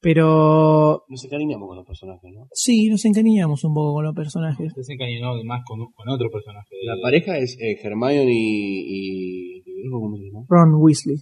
Pero 0.00 1.04
Nos 1.08 1.24
encariñamos 1.24 1.68
con 1.68 1.76
los 1.76 1.86
personajes, 1.86 2.28
¿no? 2.34 2.48
sí, 2.52 2.88
nos 2.88 3.04
encariñamos 3.04 3.62
un 3.62 3.72
poco 3.72 3.94
con 3.94 4.04
los 4.04 4.14
personajes. 4.14 4.72
Se 4.80 4.92
encañonó 4.94 5.34
más 5.44 5.62
con, 5.64 5.78
con 5.94 6.08
otro 6.08 6.28
personaje. 6.28 6.74
La 6.84 6.96
pareja 7.00 7.38
es 7.38 7.56
eh, 7.60 7.78
Hermione 7.80 8.32
y, 8.32 9.60
y... 9.60 9.62
¿Cómo 9.90 10.16
se 10.16 10.24
llama? 10.24 10.44
Ron 10.48 10.74
Weasley. 10.82 11.18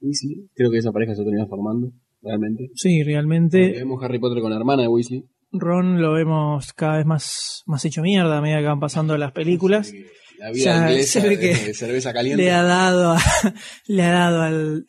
Weasley. 0.00 0.48
Creo 0.56 0.70
que 0.72 0.78
esa 0.78 0.90
pareja 0.90 1.14
se 1.14 1.22
termina 1.22 1.46
formando, 1.46 1.92
realmente. 2.22 2.70
Sí, 2.74 3.02
realmente 3.02 3.72
Vemos 3.72 4.02
Harry 4.02 4.18
Potter 4.18 4.40
con 4.42 4.50
la 4.50 4.56
hermana 4.56 4.82
de 4.82 4.88
Weasley. 4.88 5.24
Ron 5.52 6.00
lo 6.02 6.12
vemos 6.12 6.72
cada 6.72 6.96
vez 6.98 7.06
más, 7.06 7.62
más 7.66 7.84
hecho 7.84 8.02
mierda 8.02 8.38
a 8.38 8.40
medida 8.40 8.58
que 8.60 8.66
van 8.66 8.80
pasando 8.80 9.16
las 9.16 9.32
películas. 9.32 9.92
La 10.38 10.50
vida 10.50 10.64
Ya 10.64 10.90
inglesa 10.90 11.20
de, 11.20 11.38
que 11.38 11.54
de 11.54 11.74
cerveza 11.74 12.12
caliente. 12.12 12.42
Le 12.42 12.50
ha 12.50 12.62
dado 12.62 13.12
a- 13.12 13.20
le 13.86 14.02
ha 14.02 14.10
dado 14.10 14.42
al 14.42 14.86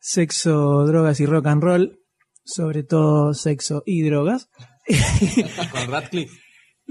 sexo, 0.00 0.84
drogas 0.86 1.20
y 1.20 1.26
rock 1.26 1.46
and 1.46 1.62
roll, 1.62 1.98
sobre 2.44 2.82
todo 2.82 3.34
sexo 3.34 3.82
y 3.86 4.02
drogas. 4.02 4.48
Con 5.70 5.90
Radcliffe. 5.90 6.34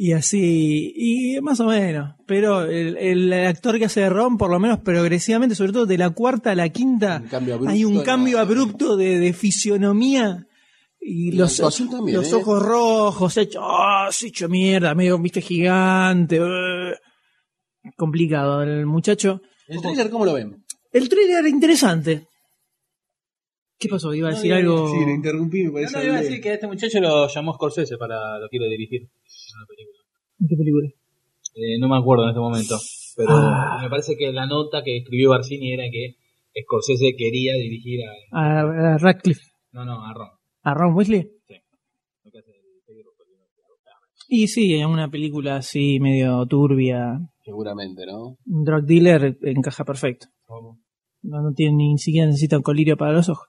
Y 0.02 0.14
así, 0.14 0.94
y 0.96 1.42
más 1.42 1.60
o 1.60 1.66
menos. 1.66 2.16
Pero 2.26 2.62
el, 2.64 2.96
el 2.96 3.34
actor 3.34 3.78
que 3.78 3.86
hace 3.86 4.00
de 4.00 4.10
Ron, 4.10 4.38
por 4.38 4.50
lo 4.50 4.58
menos 4.58 4.80
progresivamente, 4.80 5.56
sobre 5.56 5.74
todo 5.74 5.86
de 5.86 5.98
la 5.98 6.10
cuarta 6.12 6.52
a 6.52 6.56
la 6.56 6.70
quinta, 6.70 7.22
abrupto 7.30 7.68
hay 7.68 7.84
un 7.84 8.02
cambio 8.04 8.38
la- 8.38 8.44
abrupto 8.44 8.96
de, 8.96 9.20
de 9.20 9.34
fisionomía. 9.34 10.46
Y 11.02 11.32
los, 11.34 11.58
también, 11.90 12.18
los 12.18 12.32
¿eh? 12.32 12.36
ojos 12.36 12.64
rojos, 12.64 13.36
hecho, 13.38 13.60
ah, 13.62 14.08
se 14.12 14.28
hecho 14.28 14.48
mierda, 14.48 14.96
medio 14.96 15.20
viste 15.20 15.42
gigante. 15.42 16.38
eh. 16.38 16.96
Complicado 17.98 18.64
el 18.64 18.86
muchacho. 18.86 19.42
¿El 19.68 19.82
trailer 19.82 20.10
cómo 20.10 20.24
lo 20.26 20.34
ven? 20.34 20.64
El 20.94 21.10
trailer 21.10 21.40
era 21.40 21.50
interesante. 21.50 22.28
¿Qué 23.78 23.88
pasó? 23.88 24.14
¿Iba 24.14 24.30
a 24.30 24.32
decir 24.34 24.54
algo? 24.54 24.90
Sí, 24.92 25.06
le 25.06 25.14
interrumpí, 25.14 25.60
me 25.64 25.68
No, 25.70 25.74
parece. 25.74 25.98
no, 25.98 26.04
iba 26.04 26.16
a 26.16 26.22
decir 26.22 26.42
que 26.42 26.50
a 26.50 26.54
este 26.56 26.68
muchacho 26.68 27.00
lo 27.00 27.28
llamó 27.28 27.54
Scorsese 27.54 27.98
para 27.98 28.38
lo 28.40 28.50
quiero 28.50 28.66
dirigir. 28.66 29.08
Una 29.60 29.68
película. 29.68 30.00
¿En 30.40 30.48
qué 30.48 30.56
película? 30.56 30.88
Eh, 31.56 31.80
no 31.80 31.90
me 31.90 31.98
acuerdo 31.98 32.24
en 32.24 32.30
este 32.30 32.40
momento. 32.40 32.76
Pero 33.18 33.30
Ah. 33.32 33.80
me 33.84 33.90
parece 33.90 34.16
que 34.16 34.32
la 34.32 34.46
nota 34.46 34.82
que 34.84 34.98
escribió 34.98 35.32
Barcini 35.32 35.74
era 35.74 35.84
que 35.92 36.16
Scorsese 36.64 37.16
quería 37.18 37.54
dirigir 37.56 38.00
a. 38.32 38.40
A, 38.40 38.94
a 38.94 38.98
Radcliffe. 38.98 39.42
No, 39.74 39.84
no, 39.86 40.06
a 40.06 40.14
Ron. 40.14 40.30
¿A 40.64 40.74
Ron 40.74 40.96
Weasley? 40.96 41.28
Sí. 41.48 41.56
Y 44.32 44.48
sí, 44.48 44.76
en 44.76 44.88
una 44.88 45.10
película 45.10 45.58
así 45.58 46.00
medio 46.00 46.46
turbia. 46.46 47.20
Seguramente, 47.44 48.06
¿no? 48.06 48.38
Un 48.46 48.64
drug 48.64 48.84
dealer 48.86 49.38
encaja 49.42 49.84
perfecto. 49.84 50.28
No, 51.22 51.42
no 51.42 51.52
tienen 51.54 51.78
ni 51.78 51.98
siquiera 51.98 52.28
necesitan 52.28 52.62
colirio 52.62 52.96
para 52.96 53.12
los 53.14 53.28
ojos. 53.30 53.48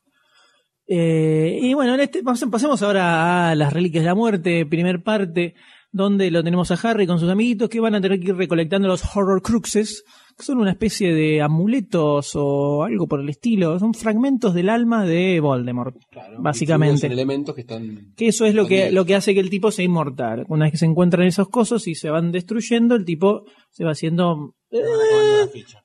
Eh, 0.87 1.59
y 1.63 1.75
bueno, 1.75 1.95
en 1.95 2.01
este, 2.01 2.23
pas- 2.25 2.51
pasemos 2.51 2.83
ahora 2.83 3.51
a 3.51 3.55
las 3.55 3.73
reliquias 3.73 4.03
de 4.03 4.09
la 4.09 4.15
muerte, 4.15 4.67
primer 4.67 5.03
parte, 5.03 5.55
donde 5.93 6.31
lo 6.31 6.45
tenemos 6.45 6.71
a 6.71 6.89
Harry 6.89 7.07
con 7.07 7.19
sus 7.19 7.29
amiguitos 7.29 7.69
que 7.69 7.81
van 7.81 7.95
a 7.95 8.01
tener 8.01 8.21
que 8.21 8.29
ir 8.29 8.37
recolectando 8.37 8.87
los 8.87 9.05
horror 9.17 9.43
cruxes, 9.43 10.05
que 10.37 10.45
son 10.45 10.59
una 10.59 10.71
especie 10.71 11.13
de 11.13 11.43
amuletos 11.43 12.33
o 12.35 12.85
algo 12.85 13.09
por 13.09 13.21
el 13.21 13.29
estilo, 13.29 13.79
son 13.79 13.95
fragmentos 13.95 14.55
del 14.55 14.69
alma 14.69 15.05
de 15.05 15.41
Voldemort, 15.41 15.97
básicamente. 16.39 17.01
Son 17.03 17.13
elementos 17.13 17.55
que 17.55 17.63
están. 17.63 18.13
Que 18.17 18.29
eso 18.29 18.47
es 18.47 18.55
lo 18.55 18.67
que, 18.67 18.93
lo 18.93 19.05
que 19.05 19.17
hace 19.17 19.35
que 19.35 19.41
el 19.41 19.51
tipo 19.51 19.73
sea 19.73 19.85
inmortal. 19.85 20.45
Una 20.49 20.67
vez 20.67 20.73
que 20.73 20.79
se 20.79 20.87
encuentran 20.87 21.27
esos 21.27 21.49
cosos 21.49 21.89
y 21.89 21.95
se 21.95 22.11
van 22.11 22.31
destruyendo, 22.31 22.95
el 22.95 23.05
tipo 23.05 23.45
se 23.71 23.85
va 23.85 23.91
haciendo... 23.91 24.55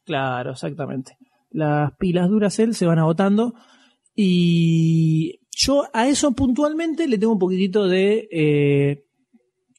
Claro, 0.05 0.51
exactamente. 0.51 1.17
Las 1.49 1.93
pilas 1.97 2.29
Duracell 2.29 2.75
se 2.75 2.85
van 2.85 2.99
agotando 2.99 3.55
y 4.13 5.39
yo 5.51 5.85
a 5.93 6.07
eso 6.07 6.33
puntualmente 6.33 7.07
le 7.07 7.17
tengo 7.17 7.33
un 7.33 7.39
poquitito 7.39 7.87
de 7.87 8.27
eh, 8.31 9.05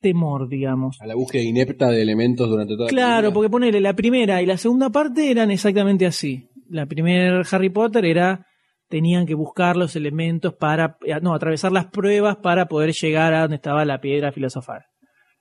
temor, 0.07 0.49
digamos. 0.49 1.01
A 1.01 1.07
la 1.07 1.17
búsqueda 1.17 1.43
inepta 1.43 1.91
de 1.91 2.01
elementos 2.01 2.49
durante 2.49 2.75
toda 2.75 2.85
la 2.85 2.91
Claro, 2.91 3.33
porque 3.33 3.51
ponele, 3.51 3.81
la 3.81 3.95
primera 3.95 4.41
y 4.41 4.47
la 4.47 4.57
segunda 4.57 4.91
parte 4.91 5.33
eran 5.33 5.51
exactamente 5.51 6.07
así. 6.07 6.49
La 6.69 6.87
primera 6.87 7.43
Harry 7.51 7.71
Potter 7.71 8.05
era, 8.05 8.47
tenían 8.89 9.27
que 9.27 9.35
buscar 9.35 9.77
los 9.77 9.97
elementos 9.97 10.55
para, 10.55 10.97
eh, 11.05 11.19
no, 11.21 11.35
atravesar 11.35 11.73
las 11.73 11.87
pruebas 11.87 12.37
para 12.37 12.67
poder 12.67 12.93
llegar 12.93 13.35
a 13.35 13.41
donde 13.41 13.57
estaba 13.57 13.85
la 13.85 14.01
piedra 14.01 14.31
filosofal. 14.31 14.85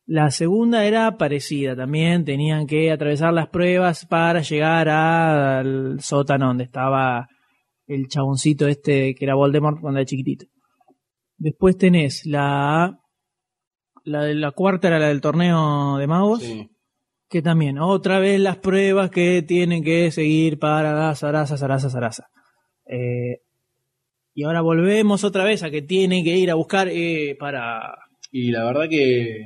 La 0.08 0.32
segunda 0.32 0.84
era 0.84 1.16
parecida, 1.16 1.76
también 1.76 2.26
tenían 2.26 2.66
que 2.66 2.92
atravesar 2.92 3.34
las 3.34 3.50
pruebas 3.50 4.08
para 4.08 4.42
llegar 4.42 4.90
al 4.90 6.00
sótano 6.00 6.48
donde 6.48 6.64
estaba 6.64 7.28
el 7.86 8.08
chaboncito 8.08 8.68
este 8.68 9.14
que 9.14 9.26
era 9.26 9.36
Voldemort 9.36 9.80
cuando 9.80 10.00
era 10.00 10.08
chiquitito. 10.08 10.48
Después 11.38 11.78
tenés 11.78 12.26
la 12.26 13.00
la 14.06 14.24
de 14.24 14.36
la 14.36 14.52
cuarta 14.52 14.88
era 14.88 15.00
la 15.00 15.10
del 15.10 15.22
torneo 15.22 15.98
de 15.98 16.08
magos. 16.08 16.44
Que 17.28 17.42
también, 17.42 17.80
otra 17.80 18.20
vez 18.20 18.40
las 18.40 18.58
pruebas 18.58 19.10
que 19.10 19.42
tienen 19.42 19.84
que 19.84 20.12
seguir 20.12 20.60
para 20.60 21.14
Sarasa, 21.16 21.58
Sarasa, 21.58 21.90
Sarasa. 21.90 22.28
Eh, 22.88 23.42
y 24.36 24.44
ahora 24.44 24.62
volvemos 24.62 25.24
otra 25.24 25.44
vez 25.44 25.64
a 25.64 25.72
que 25.72 25.82
tienen 25.82 26.24
que 26.24 26.38
ir 26.38 26.52
a 26.52 26.56
buscar 26.56 26.88
eh, 26.90 27.36
para. 27.40 27.98
Y 28.32 28.52
la 28.52 28.66
verdad 28.66 28.88
que. 28.90 29.38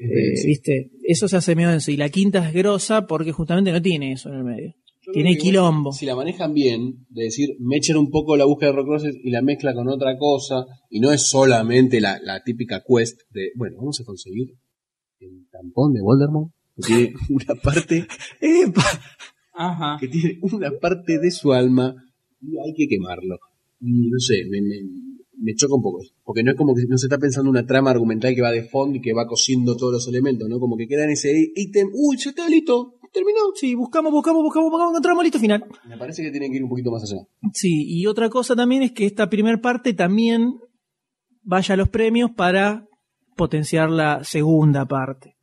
eh, 0.00 0.46
¿Viste? 0.46 0.90
Eso 1.02 1.28
se 1.28 1.36
hace 1.36 1.56
medio 1.56 1.70
denso. 1.70 1.90
Y 1.90 1.96
la 1.96 2.08
quinta 2.08 2.46
es 2.46 2.54
grosa 2.54 3.06
porque 3.06 3.32
justamente 3.32 3.72
no 3.72 3.82
tiene 3.82 4.12
eso 4.12 4.28
en 4.28 4.36
el 4.36 4.44
medio. 4.44 4.74
Tiene 5.14 5.36
quilombo. 5.38 5.92
Si 5.92 6.04
la 6.06 6.16
manejan 6.16 6.52
bien, 6.52 7.06
de 7.08 7.24
decir, 7.24 7.50
me 7.60 7.76
echen 7.76 7.96
un 7.96 8.10
poco 8.10 8.36
la 8.36 8.44
búsqueda 8.44 8.72
de 8.72 8.78
Horcruxes 8.78 9.16
y 9.22 9.30
la 9.30 9.42
mezcla 9.42 9.72
con 9.72 9.88
otra 9.88 10.18
cosa, 10.18 10.66
y 10.90 10.98
no 11.00 11.12
es 11.12 11.28
solamente 11.28 12.00
la, 12.00 12.18
la 12.20 12.42
típica 12.42 12.82
quest 12.86 13.20
de, 13.30 13.52
bueno, 13.56 13.76
vamos 13.78 14.00
a 14.00 14.04
conseguir 14.04 14.54
el 15.20 15.46
tampón 15.50 15.94
de 15.94 16.02
Voldemort, 16.02 16.50
que 16.76 16.82
tiene 16.82 17.12
una 17.30 17.54
parte, 17.62 18.06
Ajá. 19.54 19.98
que 20.00 20.08
tiene 20.08 20.38
una 20.42 20.72
parte 20.80 21.18
de 21.18 21.30
su 21.30 21.52
alma, 21.52 21.94
y 22.40 22.58
hay 22.58 22.74
que 22.74 22.88
quemarlo. 22.88 23.38
Y 23.80 24.08
no 24.10 24.18
sé, 24.18 24.44
me, 24.50 24.60
me, 24.60 24.76
me 25.38 25.54
choca 25.54 25.74
un 25.74 25.82
poco 25.82 26.02
eso, 26.02 26.12
porque 26.24 26.42
no 26.42 26.50
es 26.50 26.56
como 26.56 26.74
que 26.74 26.82
no 26.88 26.98
se 26.98 27.06
está 27.06 27.18
pensando 27.18 27.50
una 27.50 27.66
trama 27.66 27.90
argumental 27.90 28.34
que 28.34 28.42
va 28.42 28.50
de 28.50 28.64
fondo 28.64 28.98
y 28.98 29.00
que 29.00 29.12
va 29.12 29.26
cosiendo 29.26 29.76
todos 29.76 29.92
los 29.92 30.08
elementos, 30.08 30.48
¿no? 30.48 30.58
Como 30.58 30.76
que 30.76 30.88
queda 30.88 31.04
en 31.04 31.10
ese 31.10 31.52
ítem, 31.54 31.88
uy, 31.92 32.16
ya 32.16 32.30
está 32.30 32.48
listo, 32.48 32.94
terminó. 33.14 33.40
Sí, 33.54 33.74
buscamos, 33.74 34.12
buscamos, 34.12 34.42
buscamos, 34.42 34.70
buscamos, 34.70 34.92
encontramos 34.92 35.24
listo 35.24 35.38
final. 35.38 35.64
Me 35.88 35.96
parece 35.96 36.22
que 36.22 36.30
tienen 36.30 36.50
que 36.50 36.58
ir 36.58 36.64
un 36.64 36.68
poquito 36.68 36.90
más 36.90 37.02
allá. 37.04 37.22
Sí, 37.54 37.84
y 37.86 38.06
otra 38.06 38.28
cosa 38.28 38.54
también 38.54 38.82
es 38.82 38.92
que 38.92 39.06
esta 39.06 39.30
primer 39.30 39.60
parte 39.62 39.94
también 39.94 40.58
vaya 41.42 41.74
a 41.74 41.76
los 41.76 41.88
premios 41.88 42.30
para 42.32 42.86
potenciar 43.36 43.90
la 43.90 44.24
segunda 44.24 44.84
parte. 44.84 45.36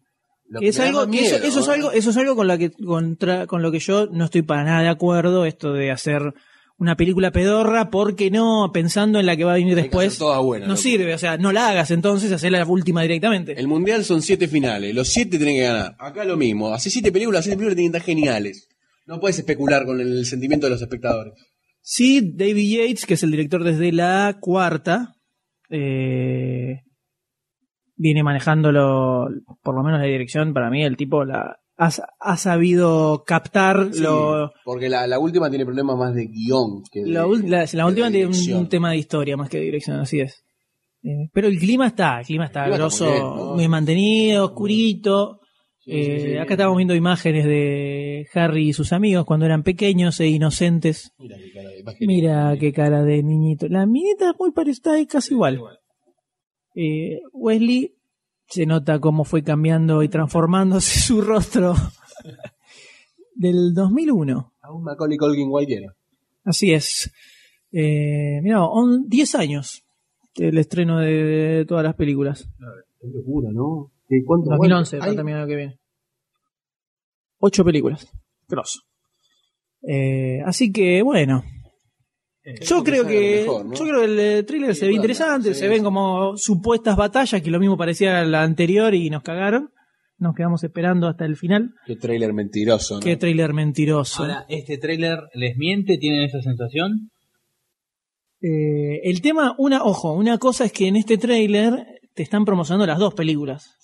Que 0.60 0.68
es 0.68 0.80
algo, 0.81 1.10
que 1.10 1.22
eso, 1.22 1.61
es 1.61 1.69
algo, 1.69 1.91
eso 1.91 2.10
es 2.10 2.18
algo 2.18 2.35
con 2.35 2.48
lo 2.48 2.57
que 2.57 2.72
contra, 2.72 3.48
con 3.48 3.61
lo 3.61 3.72
que 3.72 3.80
yo 3.80 4.07
no 4.07 4.26
estoy 4.26 4.41
para 4.41 4.65
nada 4.65 4.81
de 4.81 4.89
acuerdo, 4.89 5.45
esto 5.45 5.72
de 5.72 5.91
hacer 5.91 6.34
una 6.82 6.98
película 6.98 7.30
pedorra, 7.30 7.91
porque 7.91 8.32
no 8.32 8.72
pensando 8.74 9.20
en 9.20 9.28
la 9.28 9.38
que 9.38 9.44
va 9.44 9.52
a 9.52 9.58
venir 9.58 9.76
después. 9.76 10.18
toda 10.18 10.40
buena, 10.40 10.66
no 10.66 10.72
loco. 10.74 10.82
sirve, 10.82 11.14
o 11.14 11.18
sea, 11.20 11.38
no 11.38 11.52
la 11.52 11.70
hagas 11.70 11.91
entonces, 11.91 12.32
hacer 12.32 12.52
la 12.52 12.66
última 12.66 13.03
directamente. 13.03 13.53
El 13.53 13.68
mundial 13.68 14.03
son 14.03 14.24
siete 14.24 14.48
finales, 14.48 14.95
los 14.95 15.08
siete 15.08 15.38
tienen 15.38 15.58
que 15.58 15.62
ganar. 15.62 15.95
Acá 15.99 16.26
lo 16.26 16.38
mismo, 16.38 16.74
hace 16.74 16.90
siete 16.90 17.12
películas, 17.12 17.38
las 17.38 17.45
siete 17.45 17.58
películas 17.58 17.76
tienen 17.76 17.91
que 17.91 17.98
estar 17.99 18.08
geniales. 18.08 18.68
No 19.06 19.20
puedes 19.20 19.38
especular 19.38 19.86
con 19.86 20.02
el 20.02 20.26
sentimiento 20.26 20.66
de 20.66 20.72
los 20.72 20.82
espectadores. 20.82 21.34
Sí, 21.82 22.34
David 22.34 22.80
Yates, 22.80 23.06
que 23.06 23.14
es 23.14 23.22
el 23.22 23.30
director 23.30 23.64
desde 23.64 23.91
la 23.91 24.38
cuarta, 24.41 25.18
eh, 25.70 26.82
viene 27.95 28.24
manejándolo, 28.24 29.28
por 29.62 29.76
lo 29.76 29.84
menos 29.84 29.99
la 29.99 30.08
dirección, 30.08 30.52
para 30.52 30.72
mí 30.72 30.84
el 30.84 30.98
tipo 30.98 31.26
la 31.26 31.61
ha, 31.84 31.90
ha 32.20 32.38
sabido 32.38 33.24
captar 33.26 33.90
Sí, 33.94 34.02
lo, 34.02 34.52
porque 34.64 34.88
la, 34.90 35.08
la 35.08 35.18
última 35.20 35.49
tiene 35.49 35.66
problemas 35.66 35.98
más 35.98 36.14
de 36.14 36.28
guion 36.28 36.84
que 36.91 37.02
de, 37.03 37.10
la, 37.10 37.26
ul- 37.26 37.48
la- 37.48 37.66
la 37.74 37.84
de 37.84 37.84
última 37.90 38.12
tiene 38.12 38.28
un, 38.56 38.70
tema 38.70 38.91
de 38.91 38.98
historia 38.98 39.36
más 39.38 39.49
que 39.49 39.58
de 39.58 39.64
dirección, 39.64 39.99
así 39.99 40.20
es. 40.20 40.44
Eh, 41.03 41.30
pero 41.34 41.48
el 41.48 41.58
clima 41.58 41.88
está, 41.88 42.20
el 42.20 42.26
clima 42.28 42.45
está 42.45 42.64
clima 42.64 42.78
grosso, 42.78 43.06
muy 43.06 43.14
muy, 43.14 43.58
bien, 43.58 43.66
¿no? 43.66 43.70
mantenido, 43.72 44.45
oscurito. 44.45 45.40
Sí, 45.80 45.91
Eh, 45.94 46.20
sí, 46.22 46.28
sí. 46.34 46.38
Acá 46.38 46.53
estamos 46.53 46.78
viendo 46.78 46.94
imágenes 46.94 47.44
de 47.45 48.28
Harry 48.36 48.70
y 48.70 48.74
sus 48.74 48.94
amigos 48.94 49.26
cuando 49.26 49.48
eran 49.48 49.64
pequeños 49.64 50.20
e 50.20 50.28
inocentes. 50.28 51.12
Mira 51.18 51.38
qué 51.38 51.52
cara 51.52 51.70
de 51.70 52.06
Mira 52.06 52.58
qué 52.60 52.72
cara 52.72 53.03
de 53.03 53.24
niñito. 53.24 53.68
La 53.68 53.88
minita 53.88 54.30
es 54.30 54.36
muy 54.40 54.52
parecida, 54.52 54.99
es 54.99 55.08
casi 55.08 55.34
igual. 55.34 55.60
Eh, 56.76 57.20
Wesley 57.34 57.95
se 58.52 58.65
nota 58.65 58.99
cómo 58.99 59.23
fue 59.23 59.44
cambiando 59.44 60.03
y 60.03 60.10
transformándose 60.10 60.99
su 60.99 61.22
rostro 61.22 61.73
del 63.34 63.73
2001. 63.73 64.53
A 64.61 64.72
un 64.73 64.84
Macaulay 64.84 65.18
Culkin 65.18 65.49
cualquiera. 65.49 65.95
Así 66.44 66.73
es. 66.73 67.11
Eh, 67.72 68.41
mira, 68.44 68.64
on- 68.65 69.07
10 69.07 69.36
años 69.36 69.84
del 70.36 70.57
estreno 70.57 70.99
de 70.99 71.65
todas 71.68 71.84
las 71.84 71.95
películas. 71.95 72.48
Qué 72.99 73.07
locura, 73.07 73.49
¿no? 73.53 73.91
¿Qué- 74.07 74.22
¿Cuánto 74.26 74.49
2011 74.49 74.98
aguanta? 74.98 75.11
Ay, 75.11 75.15
también 75.18 75.40
lo 75.40 75.48
que 75.48 75.56
viene. 75.56 75.80
Ocho 77.40 77.64
películas. 77.64 78.07
Grosso. 78.48 78.82
Eh, 79.88 80.41
así 80.45 80.72
que 80.72 81.02
bueno. 81.02 81.44
Yo 82.43 82.84
creo 82.84 83.05
que 83.05 83.41
mejor, 83.41 83.65
¿no? 83.65 83.73
yo 83.76 83.85
creo 83.85 83.99
que 83.99 84.05
el 84.05 84.19
eh, 84.19 84.43
thriller 84.43 84.76
se 84.76 84.85
ve 84.85 84.91
bueno, 84.91 85.03
interesante, 85.03 85.53
sí, 85.53 85.59
se 85.59 85.68
ven 85.68 85.80
sí. 85.80 85.84
como 85.84 86.35
supuestas 86.38 86.95
batallas 86.95 87.41
que 87.41 87.51
lo 87.51 87.59
mismo 87.59 87.77
parecía 87.77 88.19
a 88.19 88.26
la 88.26 88.41
anterior 88.41 88.95
y 88.95 89.09
nos 89.09 89.22
cagaron. 89.22 89.69
Nos 90.18 90.35
quedamos 90.35 90.63
esperando 90.63 91.07
hasta 91.07 91.26
el 91.26 91.35
final. 91.35 91.73
Qué 91.85 91.95
trailer 91.95 92.31
mentiroso, 92.34 92.95
¿no? 92.95 92.99
Qué 92.99 93.18
tráiler 93.18 93.53
mentiroso. 93.53 94.22
Ahora, 94.22 94.45
¿este 94.49 94.77
tráiler 94.77 95.19
les 95.34 95.57
miente? 95.57 95.97
¿Tienen 95.97 96.22
esa 96.22 96.41
sensación? 96.41 97.09
Eh, 98.39 99.01
el 99.03 99.22
tema, 99.22 99.55
una, 99.57 99.84
ojo, 99.84 100.13
una 100.13 100.38
cosa 100.38 100.65
es 100.65 100.73
que 100.73 100.88
en 100.88 100.95
este 100.95 101.18
tráiler 101.18 101.85
te 102.13 102.23
están 102.23 102.45
promocionando 102.45 102.85
las 102.85 102.99
dos 102.99 103.13
películas. 103.13 103.77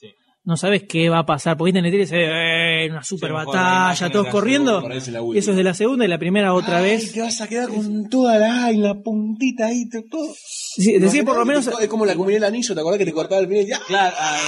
No 0.48 0.56
sabes 0.56 0.84
qué 0.88 1.10
va 1.10 1.20
a 1.20 1.26
pasar, 1.26 1.58
porque 1.58 1.74
viste 1.74 1.80
en 1.80 1.86
el 1.86 1.92
trailer 1.92 2.08
se 2.08 2.16
ve 2.16 2.86
eh, 2.86 2.90
una 2.90 3.04
super 3.04 3.30
Sí, 3.32 3.36
la 3.36 3.44
batalla, 3.44 4.10
todos 4.10 4.26
la 4.28 4.32
corriendo. 4.32 4.76
segunda, 4.82 4.96
la. 5.34 5.40
Eso 5.40 5.52
es 5.52 5.58
de 5.58 5.64
la 5.66 5.74
segunda 5.74 6.06
y 6.06 6.08
la 6.08 6.18
primera 6.18 6.54
otra 6.54 6.78
Ay, 6.78 6.84
vez. 6.86 7.12
te 7.12 7.22
vas 7.22 7.42
a 7.42 7.48
quedar 7.50 7.68
con 7.68 8.08
toda 8.10 8.38
la, 8.40 8.64
ay, 8.68 8.78
la 8.78 8.94
puntita 8.96 9.68
ahí, 9.68 9.90
to- 9.90 10.04
todo. 10.10 10.34
Sí, 10.34 10.98
decir 11.00 11.26
por 11.26 11.38
lo 11.38 11.44
menos. 11.46 11.68
Es 11.68 11.88
como 11.90 12.06
la 12.06 12.14
comunidad 12.16 12.38
del 12.40 12.48
anillo, 12.48 12.74
¿te 12.74 12.80
acordás 12.80 12.98
que 12.98 13.06
te 13.06 13.12
cortaba 13.12 13.42
el 13.42 13.48
final? 13.50 13.66
y 13.68 13.72
¡ah! 13.74 13.80
Claro, 13.88 14.16
ah, 14.18 14.40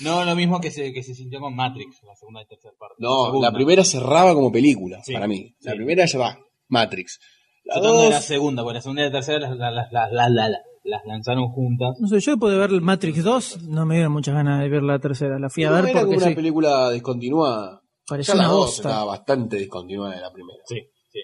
no 0.00 0.24
lo 0.24 0.34
mismo 0.34 0.60
que 0.60 0.72
se, 0.72 0.92
que 0.92 1.04
se 1.04 1.14
sintió 1.14 1.38
con 1.38 1.54
Matrix, 1.54 2.02
la 2.02 2.16
segunda 2.16 2.42
y 2.42 2.46
tercera 2.46 2.74
parte. 2.76 2.96
No, 2.98 3.40
la 3.40 3.52
primera 3.52 3.84
cerraba 3.84 4.34
como 4.34 4.50
película, 4.50 4.98
Sí, 5.04 5.12
para 5.12 5.28
mí. 5.28 5.54
La 5.60 5.74
primera 5.76 6.04
ya 6.04 6.18
va, 6.18 6.36
Matrix. 6.66 7.20
La 7.64 7.80
de 7.80 8.10
la 8.10 8.20
segunda, 8.20 8.64
porque 8.64 8.74
la 8.74 8.82
segunda 8.82 9.02
y 9.02 9.04
la 9.06 9.12
tercera 9.12 9.38
las, 9.38 9.56
las, 9.56 9.88
las- 10.12 10.30
las- 10.32 10.50
las 10.84 11.02
lanzaron 11.06 11.48
juntas. 11.48 11.96
No 12.00 12.08
sé, 12.08 12.20
yo 12.20 12.32
después 12.32 12.52
de 12.52 12.58
ver 12.60 12.70
el 12.70 12.80
Matrix 12.82 13.24
2, 13.24 13.62
no 13.68 13.86
me 13.86 13.96
dieron 13.96 14.12
muchas 14.12 14.34
ganas 14.34 14.60
de 14.62 14.68
ver 14.68 14.82
la 14.82 14.98
tercera. 14.98 15.38
La 15.38 15.48
fui 15.50 15.64
a 15.64 15.70
no, 15.70 15.76
ver 15.76 15.84
era 15.86 15.92
porque 15.92 16.04
como 16.06 16.16
una 16.18 16.26
sí, 16.28 16.34
película 16.34 16.90
descontinuada. 16.90 17.82
parecía 18.06 18.34
Ya 18.34 18.38
la 18.42 18.46
una 18.48 18.52
dos 18.52 18.66
bosta. 18.66 18.88
estaba 18.88 19.04
bastante 19.06 19.56
descontinuada 19.56 20.14
de 20.14 20.20
la 20.20 20.32
primera. 20.32 20.58
Sí, 20.66 20.76
sí. 21.10 21.20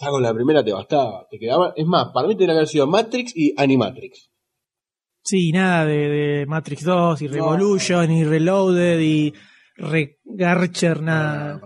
Ya 0.00 0.08
con 0.10 0.22
la 0.22 0.32
primera 0.32 0.64
te 0.64 0.72
bastaba, 0.72 1.26
te 1.30 1.38
quedaba. 1.38 1.72
Es 1.76 1.86
más, 1.86 2.08
para 2.14 2.28
mí 2.28 2.34
tendría 2.34 2.54
que 2.54 2.58
haber 2.58 2.68
sido 2.68 2.86
Matrix 2.86 3.32
y 3.36 3.54
Animatrix. 3.60 4.30
Sí, 5.22 5.52
nada 5.52 5.86
de, 5.86 6.08
de 6.08 6.46
Matrix 6.46 6.84
2 6.84 7.22
y 7.22 7.28
Revolution 7.28 8.10
y 8.10 8.24
Reloaded 8.24 9.00
y 9.00 9.32
Regarcher, 9.76 11.02
nada. 11.02 11.60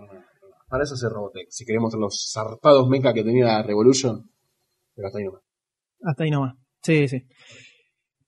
Para 0.68 0.84
eso 0.84 0.96
se 0.96 1.08
Robotech. 1.08 1.46
Si 1.50 1.64
queremos 1.64 1.94
los 1.94 2.30
zarpados 2.32 2.88
mecha 2.88 3.12
que 3.12 3.24
tenía 3.24 3.62
Revolution, 3.62 4.30
pero 4.94 5.08
hasta 5.08 5.18
ahí 5.18 5.24
nomás. 5.24 5.42
Hasta 6.02 6.24
ahí 6.24 6.30
nomás. 6.30 6.54
Sí, 6.82 7.08
sí. 7.08 7.22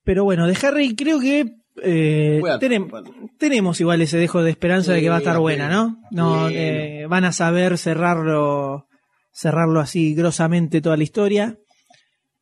Pero 0.04 0.24
bueno, 0.24 0.46
de 0.46 0.56
Harry 0.66 0.94
creo 0.96 1.20
que 1.20 1.46
eh, 1.82 2.38
tenem- 2.60 2.90
tenemos 3.38 3.80
igual 3.80 4.02
ese 4.02 4.18
dejo 4.18 4.42
de 4.42 4.50
esperanza 4.50 4.92
de 4.92 5.00
que 5.00 5.08
va 5.08 5.16
a 5.16 5.18
estar 5.18 5.38
buena, 5.38 5.68
¿no? 5.68 5.96
No, 6.10 6.48
eh, 6.56 7.06
van 7.08 7.24
a 7.24 7.32
saber 7.32 7.78
cerrarlo 7.78 8.86
cerrarlo 9.32 9.78
así 9.80 10.14
grosamente 10.14 10.80
toda 10.80 10.96
la 10.96 11.02
historia. 11.04 11.56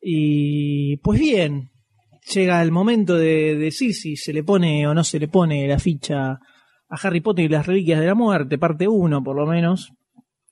Y 0.01 0.97
pues 0.97 1.19
bien, 1.19 1.69
llega 2.33 2.61
el 2.61 2.71
momento 2.71 3.15
de 3.15 3.55
decir 3.55 3.93
si 3.93 4.15
se 4.15 4.33
le 4.33 4.43
pone 4.43 4.87
o 4.87 4.93
no 4.93 5.03
se 5.03 5.19
le 5.19 5.27
pone 5.27 5.67
la 5.67 5.79
ficha 5.79 6.31
a 6.31 6.39
Harry 7.03 7.21
Potter 7.21 7.45
y 7.45 7.49
las 7.49 7.67
Reliquias 7.67 7.99
de 7.99 8.07
la 8.07 8.15
Muerte, 8.15 8.57
parte 8.57 8.87
1 8.87 9.23
por 9.23 9.35
lo 9.35 9.45
menos. 9.45 9.91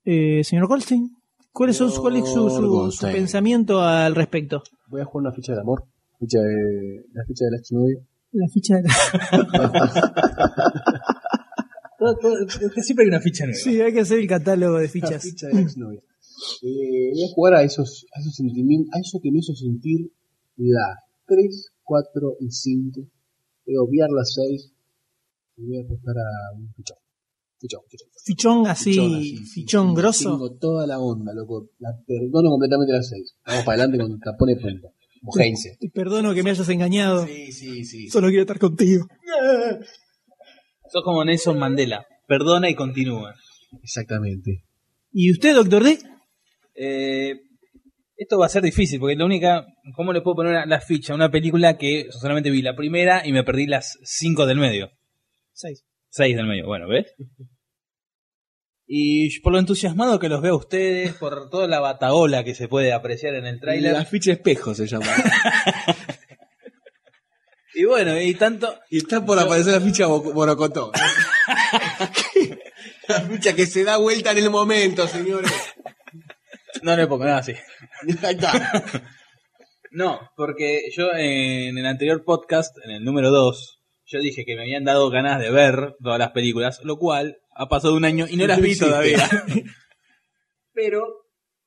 Eh, 0.06 0.44
señor 0.44 0.68
Goldstein, 0.68 1.10
¿cuál 1.52 1.72
es, 1.72 1.78
su, 1.78 2.02
cuál 2.02 2.18
es 2.18 2.26
su- 2.30 2.50
su- 2.50 2.92
su 2.92 3.06
pensamiento 3.14 3.82
al 3.82 4.16
respecto? 4.16 4.64
Voy 4.88 5.02
a 5.02 5.06
jugar 5.06 5.22
una 5.28 5.32
ficha 5.34 5.54
de 5.54 5.62
amor. 5.62 5.84
Ficha 6.20 6.40
de, 6.40 7.06
la 7.14 7.24
ficha 7.26 7.46
de 7.46 7.52
la 7.52 7.58
exnovia. 7.58 8.00
La 8.32 8.48
ficha 8.50 8.76
de 8.78 8.84
Todo- 12.00 12.16
todo- 12.16 12.38
siempre 12.84 13.04
hay 13.06 13.10
una 13.10 13.20
ficha 13.22 13.46
nueva. 13.46 13.60
Sí, 13.60 13.82
hay 13.82 13.92
que 13.94 14.02
hacer 14.02 14.20
el 14.20 14.28
catálogo 14.28 14.78
de 14.78 14.88
fichas. 14.88 15.12
La 15.12 15.20
ficha 15.20 15.48
de 15.48 15.54
la 15.56 15.62
exnovia. 15.62 16.00
Eh, 16.62 17.10
voy 17.14 17.24
a 17.24 17.34
jugar 17.34 17.54
a 17.56 17.64
esos, 17.64 18.06
a 18.14 18.20
esos 18.20 18.36
sentimientos, 18.36 18.94
a 18.94 19.00
eso 19.00 19.20
que 19.22 19.32
me 19.32 19.40
hizo 19.40 19.54
sentir 19.56 20.12
la 20.58 21.00
3, 21.26 21.72
4 21.84 22.38
y 22.42 22.52
5. 22.52 23.02
Voy 23.66 23.76
a 23.76 23.82
obviar 23.82 24.10
la 24.12 24.24
6 24.24 24.72
y 25.58 25.66
voy 25.66 25.78
a 25.78 25.82
apostar 25.82 26.16
a 26.18 26.56
un 26.56 26.72
fichón. 26.76 26.98
Fichón, 27.60 27.82
fichón. 27.90 28.10
Fichón 28.24 28.68
así, 28.68 28.92
Fichón 28.92 29.16
así, 29.16 29.38
fichón 29.54 29.94
grosso. 29.96 30.32
Tengo 30.32 30.58
toda 30.58 30.86
la 30.86 31.00
onda, 31.00 31.34
loco. 31.34 31.70
La 31.80 31.90
perdono 32.06 32.50
completamente 32.52 32.94
la 32.94 33.02
6. 33.02 33.36
Vamos 33.46 33.64
para 33.66 33.74
adelante 33.84 33.98
cuando 33.98 34.18
te 34.18 34.38
pone 34.38 34.56
punta. 34.58 34.88
Como 35.24 35.44
Heinze. 35.44 35.78
Te 35.80 35.90
perdono 35.90 36.34
que 36.36 36.44
me 36.44 36.52
hayas 36.52 36.70
engañado. 36.70 37.26
Sí, 37.26 37.52
sí, 37.52 37.84
sí. 37.86 38.10
Solo 38.10 38.28
quiero 38.28 38.42
estar 38.44 38.60
contigo. 38.60 39.08
Sos 40.90 41.04
como 41.04 41.26
Nelson 41.26 41.58
Mandela. 41.60 42.06
Perdona 42.28 42.70
y 42.70 42.76
continúa. 42.76 43.34
Exactamente. 43.82 44.64
¿Y 45.12 45.32
usted, 45.32 45.56
doctor 45.56 45.84
D? 45.84 46.00
Eh, 46.76 47.34
esto 48.16 48.38
va 48.38 48.46
a 48.46 48.50
ser 48.50 48.64
difícil, 48.64 49.00
porque 49.00 49.16
la 49.16 49.26
única. 49.26 49.66
¿Cómo 49.96 50.14
le 50.14 50.22
puedo 50.22 50.36
poner 50.36 50.54
la- 50.54 50.66
la 50.66 50.80
ficha 50.82 51.14
a 51.14 51.16
una 51.16 51.32
película 51.32 51.78
que 51.78 52.08
solamente 52.12 52.52
vi 52.52 52.62
la 52.62 52.76
primera 52.76 53.26
y 53.26 53.32
me 53.32 53.44
perdí 53.44 53.66
las 53.68 53.98
cinco 54.04 54.46
del 54.46 54.60
medio? 54.60 54.90
Seis. 55.54 55.84
Seis 56.18 56.36
del 56.36 56.48
medio, 56.48 56.66
bueno, 56.66 56.88
¿ves? 56.88 57.14
Y 58.90 59.38
por 59.42 59.52
lo 59.52 59.60
entusiasmado 59.60 60.18
que 60.18 60.30
los 60.30 60.42
veo 60.42 60.54
a 60.54 60.58
ustedes, 60.60 61.12
por 61.16 61.50
toda 61.50 61.68
la 61.68 61.82
bataola 61.82 62.46
que 62.46 62.56
se 62.56 62.70
puede 62.70 62.94
apreciar 62.94 63.36
en 63.36 63.46
el 63.46 63.60
tráiler. 63.60 63.92
La 63.92 64.06
ficha 64.06 64.32
espejo 64.32 64.74
se 64.74 64.88
llama. 64.88 65.08
Y 67.74 67.86
bueno, 67.86 68.20
y 68.20 68.34
tanto. 68.34 68.74
Y 68.90 68.98
está 68.98 69.24
por 69.24 69.38
aparecer 69.38 69.74
la 69.74 69.82
ficha 69.82 70.08
Bo- 70.08 70.34
Borocotó. 70.34 70.92
la 73.08 73.22
ficha 73.22 73.54
que 73.54 73.68
se 73.68 73.84
da 73.84 73.98
vuelta 73.98 74.32
en 74.32 74.40
el 74.40 74.50
momento, 74.50 75.08
señores. 75.08 75.52
No 76.82 76.96
le 76.96 77.06
pongo 77.06 77.26
nada 77.26 77.38
así. 77.40 77.54
Ahí 78.24 78.34
está. 78.36 78.84
No, 79.92 80.20
porque 80.36 80.90
yo 80.96 81.12
en 81.14 81.78
el 81.78 81.86
anterior 81.86 82.24
podcast, 82.26 82.76
en 82.84 82.90
el 82.92 83.04
número 83.04 83.30
2, 83.30 83.77
yo 84.08 84.20
dije 84.20 84.46
que 84.46 84.56
me 84.56 84.62
habían 84.62 84.84
dado 84.86 85.10
ganas 85.10 85.40
de 85.40 85.52
ver 85.52 85.96
todas 86.02 86.20
las 86.20 86.32
películas, 86.32 86.80
lo 86.84 86.98
cual 86.98 87.38
ha 87.56 87.68
pasado 87.68 87.96
un 87.96 88.06
año 88.06 88.26
y 88.30 88.38
no 88.38 88.48
las 88.48 88.62
vi 88.62 88.78
todavía. 88.78 89.20
Pero 90.74 91.04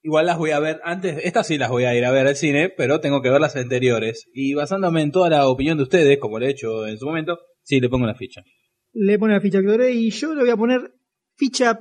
igual 0.02 0.26
las 0.26 0.38
voy 0.38 0.52
a 0.52 0.60
ver 0.60 0.80
antes, 0.84 1.18
estas 1.24 1.46
sí 1.46 1.58
las 1.58 1.70
voy 1.70 1.84
a 1.84 1.94
ir 1.94 2.04
a 2.04 2.10
ver 2.10 2.26
al 2.26 2.36
cine, 2.36 2.70
pero 2.74 3.00
tengo 3.00 3.20
que 3.22 3.30
ver 3.30 3.40
las 3.40 3.56
anteriores. 3.56 4.26
Y 4.32 4.54
basándome 4.54 5.02
en 5.02 5.12
toda 5.12 5.28
la 5.28 5.48
opinión 5.48 5.76
de 5.76 5.82
ustedes, 5.84 6.18
como 6.18 6.38
lo 6.38 6.46
he 6.46 6.50
hecho 6.50 6.86
en 6.86 6.96
su 6.96 7.06
momento, 7.06 7.38
sí 7.62 7.80
le 7.80 7.88
pongo 7.88 8.06
la 8.06 8.14
ficha. 8.14 8.42
Le 8.92 9.18
pone 9.18 9.34
la 9.34 9.40
ficha 9.40 9.58
a 9.58 9.62
doctor 9.62 9.80
D 9.82 9.92
y 9.92 10.10
yo 10.10 10.34
le 10.34 10.42
voy 10.42 10.50
a 10.50 10.56
poner 10.56 10.92
ficha, 11.36 11.78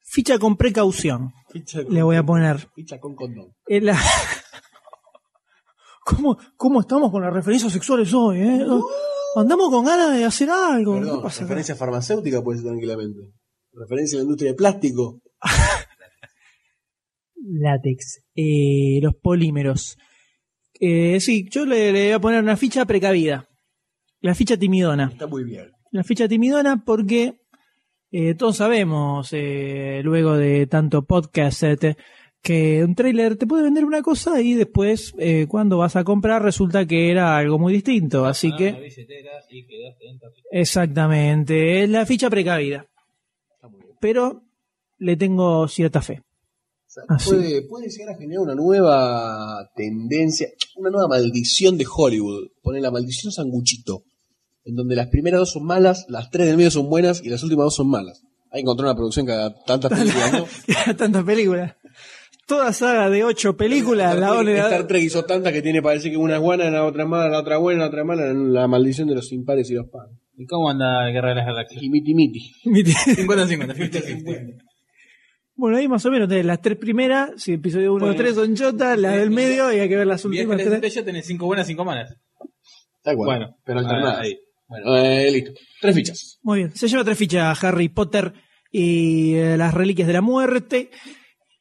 ficha 0.00 0.38
con 0.38 0.56
precaución. 0.56 1.32
Ficha 1.50 1.80
Le 1.88 2.02
voy 2.02 2.16
a 2.16 2.22
poner. 2.22 2.58
Ficha 2.74 3.00
con 3.00 3.14
condón. 3.16 3.52
En 3.66 3.86
la- 3.86 3.98
¿Cómo, 6.04 6.38
¿Cómo 6.56 6.80
estamos 6.80 7.10
con 7.10 7.22
las 7.22 7.32
referencias 7.32 7.72
sexuales 7.72 8.12
hoy? 8.14 8.40
Eh? 8.40 8.66
Andamos 9.36 9.70
con 9.70 9.84
ganas 9.84 10.16
de 10.16 10.24
hacer 10.24 10.50
algo. 10.50 11.22
Referencia 11.22 11.76
farmacéutica 11.76 12.42
puede 12.42 12.58
ser 12.58 12.68
tranquilamente. 12.68 13.32
Referencia 13.72 14.16
a 14.16 14.18
la 14.18 14.22
industria 14.24 14.50
de 14.50 14.56
plástico. 14.56 15.20
Látex. 17.36 18.22
Eh, 18.34 18.98
los 19.02 19.14
polímeros. 19.14 19.96
Eh, 20.80 21.20
sí, 21.20 21.48
yo 21.50 21.64
le, 21.64 21.92
le 21.92 22.04
voy 22.06 22.12
a 22.12 22.20
poner 22.20 22.42
una 22.42 22.56
ficha 22.56 22.84
precavida. 22.84 23.48
La 24.20 24.34
ficha 24.34 24.56
timidona. 24.56 25.10
Está 25.12 25.26
muy 25.26 25.44
bien. 25.44 25.70
La 25.92 26.04
ficha 26.04 26.28
timidona 26.28 26.84
porque 26.84 27.40
eh, 28.10 28.34
todos 28.34 28.56
sabemos, 28.56 29.32
luego 29.32 30.36
de 30.36 30.66
tanto 30.66 31.04
podcast, 31.06 31.62
que 32.42 32.82
un 32.84 32.94
trailer 32.94 33.36
te 33.36 33.46
puede 33.46 33.64
vender 33.64 33.84
una 33.84 34.02
cosa 34.02 34.40
y 34.40 34.54
después, 34.54 35.12
eh, 35.18 35.46
cuando 35.48 35.78
vas 35.78 35.96
a 35.96 36.04
comprar, 36.04 36.42
resulta 36.42 36.86
que 36.86 37.10
era 37.10 37.36
algo 37.36 37.58
muy 37.58 37.72
distinto. 37.72 38.24
Así 38.24 38.54
que, 38.56 38.88
exactamente, 40.50 41.82
es 41.82 41.90
la 41.90 42.06
ficha 42.06 42.30
precavida. 42.30 42.86
Pero 44.00 44.42
le 44.98 45.16
tengo 45.16 45.68
cierta 45.68 46.00
fe. 46.00 46.22
Puede, 47.24 47.62
puede 47.62 47.88
llegar 47.88 48.14
a 48.14 48.18
generar 48.18 48.42
una 48.42 48.54
nueva 48.54 49.70
tendencia, 49.76 50.48
una 50.76 50.90
nueva 50.90 51.08
maldición 51.08 51.78
de 51.78 51.86
Hollywood. 51.86 52.48
Poner 52.62 52.82
la 52.82 52.90
maldición 52.90 53.32
sanguchito. 53.32 54.02
En 54.64 54.74
donde 54.74 54.96
las 54.96 55.08
primeras 55.08 55.40
dos 55.40 55.52
son 55.52 55.64
malas, 55.64 56.06
las 56.08 56.30
tres 56.30 56.46
del 56.46 56.56
medio 56.56 56.70
son 56.70 56.88
buenas 56.90 57.22
y 57.24 57.28
las 57.28 57.42
últimas 57.42 57.64
dos 57.64 57.76
son 57.76 57.88
malas. 57.88 58.22
Hay 58.50 58.58
que 58.58 58.62
encontrar 58.62 58.88
una 58.88 58.96
producción 58.96 59.26
que 59.26 59.32
haga 59.32 59.54
tantas 59.64 59.92
películas, 59.98 60.32
¿no? 60.32 60.94
Tantas 60.96 61.24
películas. 61.24 61.76
Toda 62.50 62.72
saga 62.72 63.08
de 63.08 63.22
ocho 63.24 63.56
películas, 63.56 64.14
la 64.18 64.26
Star, 64.26 64.38
ole- 64.40 64.58
Star 64.58 64.86
Trek 64.86 65.02
hizo 65.04 65.24
tantas 65.24 65.52
que 65.52 65.62
tiene 65.62 65.80
parece 65.80 66.10
que 66.10 66.16
una 66.16 66.34
es 66.34 66.40
buena, 66.40 66.68
la 66.70 66.84
otra 66.84 67.06
mala, 67.06 67.28
la 67.28 67.38
otra 67.38 67.58
buena, 67.58 67.80
la 67.82 67.86
otra 67.86 68.04
mala, 68.04 68.32
la 68.34 68.66
maldición 68.66 69.06
de 69.08 69.14
los 69.14 69.30
impares 69.32 69.70
y 69.70 69.74
los 69.74 69.86
pares. 69.88 70.16
¿Y 70.36 70.46
cómo 70.46 70.68
anda 70.68 71.06
Guerra 71.10 71.28
de 71.30 71.34
las 71.36 71.46
Galaxias? 71.46 71.82
Y 71.82 71.88
miti 71.90 72.12
miti. 72.14 72.40
50-50, 72.64 73.74
50-50. 73.74 74.56
Bueno, 75.54 75.76
ahí 75.76 75.86
más 75.88 76.04
o 76.06 76.10
menos 76.10 76.28
tenés 76.28 76.44
las 76.46 76.60
tres 76.62 76.76
primeras, 76.78 77.30
si 77.36 77.52
episodio 77.52 77.92
1 77.94 78.04
o 78.04 78.08
Bueno. 78.08 78.20
3 78.22 78.34
son 78.34 78.54
chotas, 78.56 78.98
las 78.98 79.14
del 79.16 79.30
medio 79.30 79.72
y 79.72 79.78
hay 79.78 79.88
que 79.88 79.96
ver 79.96 80.06
las 80.06 80.24
últimas 80.24 80.56
de 80.56 80.64
tres. 80.64 80.74
estrella 80.74 81.04
tenés 81.04 81.26
5 81.26 81.46
buenas, 81.46 81.66
5 81.66 81.84
malas. 81.84 82.16
Tal 83.02 83.16
cual. 83.16 83.26
Bueno, 83.38 83.56
pero 83.64 83.78
alternadas. 83.80 84.20
ahí. 84.20 84.38
Bueno, 84.66 84.96
eh, 84.96 85.30
listo. 85.30 85.52
Tres 85.80 85.94
fichas. 85.94 86.38
Muy 86.42 86.58
bien, 86.60 86.74
se 86.74 86.88
lleva 86.88 87.04
tres 87.04 87.18
fichas 87.18 87.62
Harry 87.64 87.88
Potter 87.90 88.32
y 88.72 89.34
eh, 89.34 89.56
las 89.56 89.72
reliquias 89.74 90.06
de 90.08 90.14
la 90.14 90.20
muerte. 90.22 90.90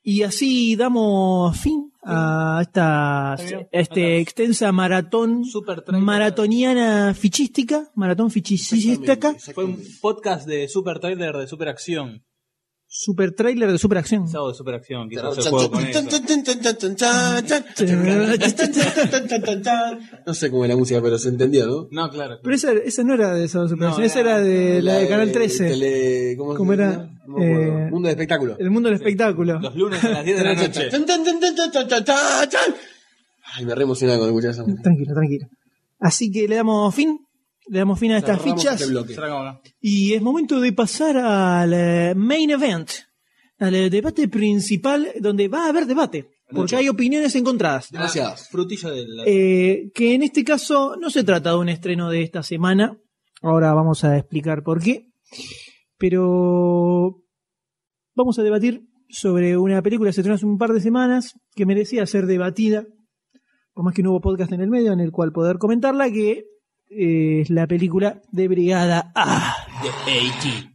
Y 0.02 0.24
así 0.24 0.76
damos 0.76 1.58
fin 1.60 1.92
a 2.04 2.60
esta 2.62 3.36
este 3.72 4.20
extensa 4.20 4.72
maratón 4.72 5.44
maratoniana 6.00 7.14
fichística, 7.14 7.92
maratón 7.96 8.32
fichística, 8.32 9.36
Fue 9.54 9.66
un 9.66 9.84
podcast 10.02 10.48
de 10.48 10.68
super 10.70 11.00
trailer 11.00 11.36
de 11.36 11.48
super 11.48 11.68
acción. 11.68 12.24
Super 12.92 13.34
trailer 13.34 13.72
de 13.72 13.78
superacción. 13.78 14.28
Sábado 14.28 14.50
de 14.50 14.56
super 14.58 14.74
acción, 14.74 15.08
quizás 15.08 15.38
el 15.38 15.44
juego 15.52 15.72
con 15.72 15.86
eso. 15.86 16.02
No 20.26 20.34
sé 20.34 20.50
cómo 20.50 20.66
es 20.66 20.70
la 20.70 20.76
música, 20.76 21.00
pero 21.02 21.18
se 21.20 21.30
entendió, 21.30 21.68
¿no? 21.68 21.88
No, 21.92 22.10
claro. 22.10 22.40
Pero 22.42 22.56
esa, 22.56 22.74
esa 22.74 23.04
no 23.04 23.14
era 23.14 23.34
de 23.34 23.46
esa 23.46 23.68
superacción, 23.68 24.02
No, 24.02 24.06
esa 24.06 24.20
era 24.20 24.42
de 24.42 24.82
la 24.82 24.96
de 24.96 25.08
Canal 25.08 25.32
13. 25.32 25.70
Tele, 25.70 26.36
¿Cómo, 26.38 26.56
¿Cómo 26.56 26.74
se 26.74 26.82
era? 26.82 27.10
Eh, 27.40 27.88
Mundo 27.92 28.08
de 28.08 28.14
espectáculo. 28.14 28.58
El 28.58 28.72
mundo 28.72 28.90
del 28.90 28.98
espectáculo. 28.98 29.60
Los 29.60 29.76
lunes 29.76 30.04
a 30.04 30.10
las 30.10 30.26
10 30.26 30.38
de 30.38 30.44
la 30.44 30.56
noche. 30.56 30.90
Ay, 33.56 33.66
me 33.66 33.76
re 33.76 33.84
emocionaba 33.84 34.18
cuando 34.18 34.36
escuché 34.36 34.52
esa 34.52 34.64
música. 34.64 34.82
Tranquilo, 34.82 35.14
tranquilo. 35.14 35.48
Así 36.00 36.32
que 36.32 36.48
le 36.48 36.56
damos 36.56 36.96
fin, 36.96 37.20
le 37.70 37.80
damos 37.80 38.00
fin 38.00 38.12
a 38.12 38.18
estas 38.18 38.42
Cerramos 38.42 38.62
fichas. 38.62 38.82
este. 38.82 39.76
Y 39.80 40.14
es 40.14 40.22
momento 40.22 40.60
de 40.60 40.74
pasar 40.74 41.18
al 41.18 41.72
eh, 41.74 42.14
main 42.16 42.50
event, 42.50 42.90
al 43.60 43.76
eh, 43.76 43.90
debate 43.90 44.28
principal, 44.28 45.08
donde 45.20 45.48
va 45.48 45.66
a 45.66 45.70
haber 45.70 45.86
debate, 45.86 46.30
porque 46.48 46.62
Mucho. 46.62 46.78
hay 46.78 46.90
opiniones 46.90 47.36
encontradas. 47.36 47.92
Demasiadas. 47.92 48.50
Frutilla 48.50 48.90
de 48.90 49.08
la... 49.08 49.24
Eh, 49.28 49.92
que 49.94 50.16
en 50.16 50.24
este 50.24 50.44
caso 50.44 50.96
no 51.00 51.12
se 51.12 51.24
trata 51.24 51.52
de 51.52 51.58
un 51.58 51.70
estreno 51.70 52.10
de 52.10 52.24
esta 52.24 52.42
semana, 52.42 52.98
ahora 53.42 53.74
vamos 53.74 54.04
a 54.04 54.18
explicar 54.18 54.64
por 54.64 54.82
qué, 54.82 55.12
pero 55.98 57.24
vamos 58.16 58.40
a 58.40 58.44
debatir 58.44 58.82
sobre 59.10 59.58
una 59.58 59.82
película 59.84 60.10
que 60.10 60.14
se 60.14 60.22
estrenó 60.22 60.36
hace 60.36 60.46
un 60.48 60.58
par 60.58 60.74
de 60.74 60.82
semanas, 60.82 61.40
que 61.56 61.68
merecía 61.68 62.06
ser 62.08 62.26
debatida, 62.26 62.86
por 63.74 63.86
más 63.86 63.94
que 63.94 64.02
no 64.02 64.12
hubo 64.12 64.22
podcast 64.22 64.52
en 64.54 64.62
el 64.62 64.70
medio 64.70 64.92
en 64.92 65.00
el 65.00 65.12
cual 65.12 65.32
poder 65.32 65.58
comentarla, 65.60 66.10
que 66.12 66.46
eh, 66.90 67.42
es 67.42 67.50
la 67.50 67.68
película 67.68 68.22
de 68.32 68.48
Brigada 68.48 69.12
A. 69.16 69.56
de 69.82 69.90
A.T. 69.90 70.70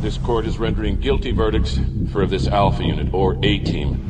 This 0.00 0.18
court 0.18 0.46
is 0.46 0.58
rendering 0.58 0.98
guilty 0.98 1.30
verdicts 1.30 1.78
for 2.10 2.26
this 2.26 2.48
Alpha 2.48 2.82
Unit, 2.82 3.14
or 3.14 3.36
A 3.44 3.58
Team, 3.58 4.00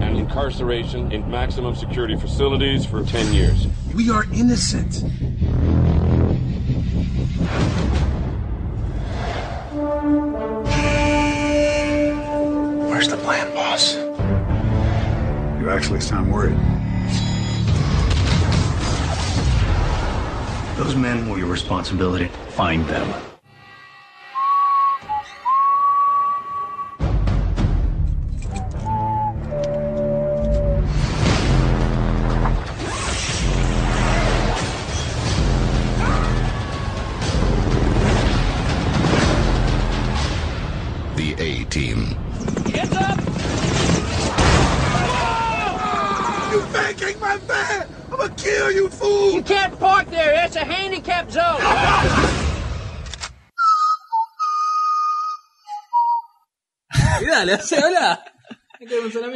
and 0.00 0.16
incarceration 0.16 1.10
in 1.10 1.28
maximum 1.28 1.74
security 1.74 2.16
facilities 2.16 2.86
for 2.86 3.02
10 3.02 3.32
years. 3.32 3.66
We 3.94 4.10
are 4.10 4.24
innocent. 4.32 5.02
Where's 12.88 13.08
the 13.08 13.16
plan, 13.16 13.52
boss? 13.54 13.96
You 15.60 15.70
actually 15.70 16.00
sound 16.00 16.32
worried. 16.32 16.77
Those 20.78 20.94
men 20.94 21.28
were 21.28 21.38
your 21.38 21.48
responsibility. 21.48 22.26
Find 22.50 22.86
them. 22.86 23.37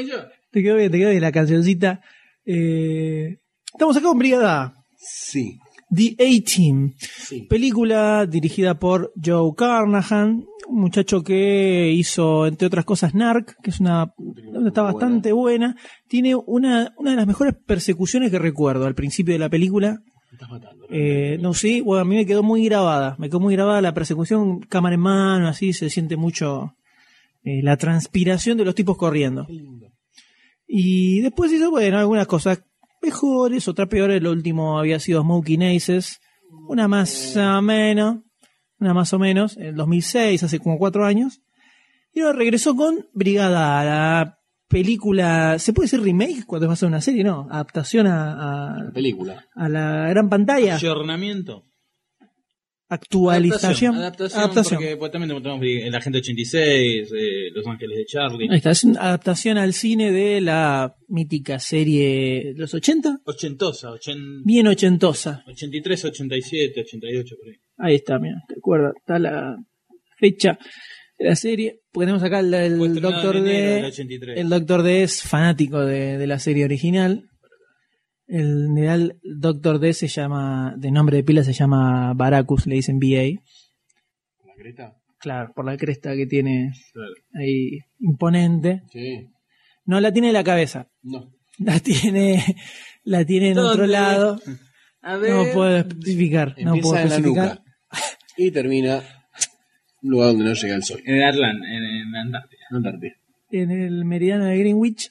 Yo. 0.06 0.16
Te 0.50 0.62
quedó 0.62 0.76
bien, 0.76 0.90
te 0.90 0.98
quedó 0.98 1.10
bien 1.10 1.22
la 1.22 1.32
cancioncita. 1.32 2.00
Eh, 2.44 3.38
estamos 3.72 3.96
acá 3.96 4.06
con 4.06 4.18
Brigada. 4.18 4.74
Sí. 4.96 5.58
The 5.94 6.16
A-Team. 6.18 6.94
Película 7.48 8.24
dirigida 8.26 8.78
por 8.78 9.12
Joe 9.22 9.52
Carnahan, 9.54 10.44
un 10.68 10.80
muchacho 10.80 11.22
que 11.22 11.90
hizo, 11.92 12.46
entre 12.46 12.66
otras 12.66 12.86
cosas, 12.86 13.14
Narc, 13.14 13.56
que 13.62 13.70
es 13.70 13.80
una. 13.80 14.12
está 14.66 14.82
bastante 14.82 15.32
buena. 15.32 15.76
Tiene 16.08 16.34
una, 16.34 16.94
una 16.96 17.10
de 17.10 17.16
las 17.16 17.26
mejores 17.26 17.54
persecuciones 17.66 18.30
que 18.30 18.38
recuerdo 18.38 18.86
al 18.86 18.94
principio 18.94 19.34
de 19.34 19.38
la 19.38 19.50
película. 19.50 19.98
Eh, 20.88 21.38
no 21.40 21.52
sé, 21.52 21.82
bueno, 21.82 22.02
a 22.02 22.04
mí 22.06 22.16
me 22.16 22.26
quedó 22.26 22.42
muy 22.42 22.64
grabada. 22.64 23.16
Me 23.18 23.28
quedó 23.28 23.40
muy 23.40 23.54
grabada 23.54 23.82
la 23.82 23.92
persecución, 23.92 24.60
cámara 24.60 24.94
en 24.94 25.00
mano, 25.00 25.48
así 25.48 25.74
se 25.74 25.90
siente 25.90 26.16
mucho 26.16 26.74
eh, 27.44 27.62
la 27.62 27.76
transpiración 27.76 28.58
de 28.58 28.64
los 28.64 28.74
tipos 28.74 28.96
corriendo. 28.96 29.46
Y 30.66 31.20
después 31.20 31.52
hizo, 31.52 31.70
bueno, 31.70 31.98
algunas 31.98 32.26
cosas 32.26 32.62
mejores, 33.02 33.68
otra 33.68 33.86
peores. 33.86 34.22
Lo 34.22 34.30
último 34.30 34.78
había 34.78 35.00
sido 35.00 35.22
Smoking 35.22 35.62
Aces, 35.62 36.20
una 36.68 36.88
más 36.88 37.36
o 37.36 37.62
menos, 37.62 38.18
una 38.78 38.94
más 38.94 39.12
o 39.12 39.18
menos, 39.18 39.56
en 39.56 39.66
el 39.66 39.74
2006, 39.74 40.42
hace 40.42 40.58
como 40.60 40.78
cuatro 40.78 41.04
años. 41.04 41.42
Y 42.12 42.20
luego 42.20 42.36
regresó 42.36 42.76
con 42.76 43.06
Brigada 43.12 43.80
A, 43.80 43.84
la 43.84 44.38
película, 44.68 45.58
¿se 45.58 45.72
puede 45.72 45.86
decir 45.86 46.00
remake 46.00 46.46
cuando 46.46 46.68
vas 46.68 46.82
a 46.82 46.86
una 46.86 47.00
serie? 47.00 47.24
No, 47.24 47.48
adaptación 47.50 48.06
a, 48.06 48.76
a, 48.76 48.90
Película. 48.92 49.46
a 49.54 49.68
la 49.68 50.08
gran 50.08 50.28
pantalla. 50.28 50.76
Ayornamiento. 50.76 51.66
Actualización. 52.92 53.94
Adaptación. 53.96 54.40
Adaptación. 54.40 54.78
Porque 54.80 54.96
pues, 54.96 55.10
también 55.12 55.42
tenemos 55.42 55.62
el 55.62 55.94
Agente 55.94 56.18
86, 56.18 57.10
eh, 57.16 57.50
Los 57.54 57.66
Ángeles 57.66 57.96
de 57.98 58.04
Charlie. 58.04 58.48
Ahí 58.50 58.56
está, 58.58 58.70
es 58.70 58.84
una 58.84 59.00
adaptación 59.00 59.56
al 59.58 59.72
cine 59.72 60.12
de 60.12 60.40
la 60.40 60.94
mítica 61.08 61.58
serie 61.58 62.52
de 62.54 62.58
los 62.60 62.74
80. 62.74 63.20
Ochentosa, 63.24 63.90
ochen- 63.90 64.42
Bien 64.44 64.66
ochentosa. 64.66 65.42
83, 65.46 66.04
87, 66.04 66.80
88, 66.82 67.36
por 67.38 67.48
ahí. 67.48 67.56
Ahí 67.78 67.94
está, 67.96 68.18
mira, 68.18 68.36
te 68.46 68.54
acuerdas, 68.58 68.92
está 68.96 69.18
la 69.18 69.56
fecha 70.18 70.58
de 71.18 71.24
la 71.26 71.36
serie. 71.36 71.80
Porque 71.90 72.06
tenemos 72.06 72.22
acá 72.22 72.40
el, 72.40 72.52
estrenada 72.54 73.00
Doctor 73.00 73.36
en 73.36 73.46
enero 73.46 73.68
D. 73.68 73.74
del 73.76 73.84
83. 73.86 74.38
El 74.38 74.48
Doctor 74.48 74.82
D 74.82 75.02
es 75.02 75.22
fanático 75.22 75.80
de, 75.80 76.18
de 76.18 76.26
la 76.26 76.38
serie 76.38 76.64
original. 76.64 77.24
El 78.26 78.68
general 78.68 79.18
Doctor 79.22 79.78
D 79.78 79.92
se 79.92 80.08
llama, 80.08 80.74
de 80.78 80.90
nombre 80.90 81.16
de 81.18 81.24
pila 81.24 81.42
se 81.44 81.52
llama 81.52 82.12
Baracus, 82.14 82.66
le 82.66 82.76
dicen 82.76 82.98
BA. 82.98 83.40
¿La 84.46 84.54
creta? 84.56 84.96
Claro, 85.18 85.52
por 85.54 85.64
la 85.64 85.76
cresta 85.76 86.14
que 86.16 86.26
tiene 86.26 86.72
Claro. 86.92 87.12
ahí 87.34 87.78
imponente. 88.00 88.82
Sí. 88.92 89.28
No 89.84 90.00
la 90.00 90.12
tiene 90.12 90.28
en 90.28 90.34
la 90.34 90.44
cabeza. 90.44 90.88
No. 91.02 91.32
La 91.58 91.78
tiene, 91.80 92.42
la 93.04 93.24
tiene 93.26 93.50
en 93.50 93.58
otro 93.58 93.86
lado. 93.86 94.40
A 95.02 95.16
No 95.18 95.44
puedo 95.52 95.76
especificar. 95.76 96.54
No 96.58 96.74
Empieza 96.74 96.82
puedo 96.88 97.02
en 97.02 97.08
la 97.10 97.14
especificar. 97.16 97.48
nuca. 97.58 97.62
Y 98.38 98.50
termina 98.50 98.96
en 98.96 99.02
un 100.02 100.10
lugar 100.10 100.28
donde 100.28 100.44
no 100.46 100.54
llega 100.54 100.74
el 100.74 100.82
sol. 100.82 101.00
En 101.04 101.16
el 101.16 101.22
Atlanta, 101.24 101.66
en, 101.68 101.84
en 101.84 102.16
Antártida. 102.16 102.60
Antártida. 102.70 103.12
en 103.50 103.70
el 103.70 104.04
meridiano 104.06 104.46
de 104.46 104.56
Greenwich. 104.58 105.10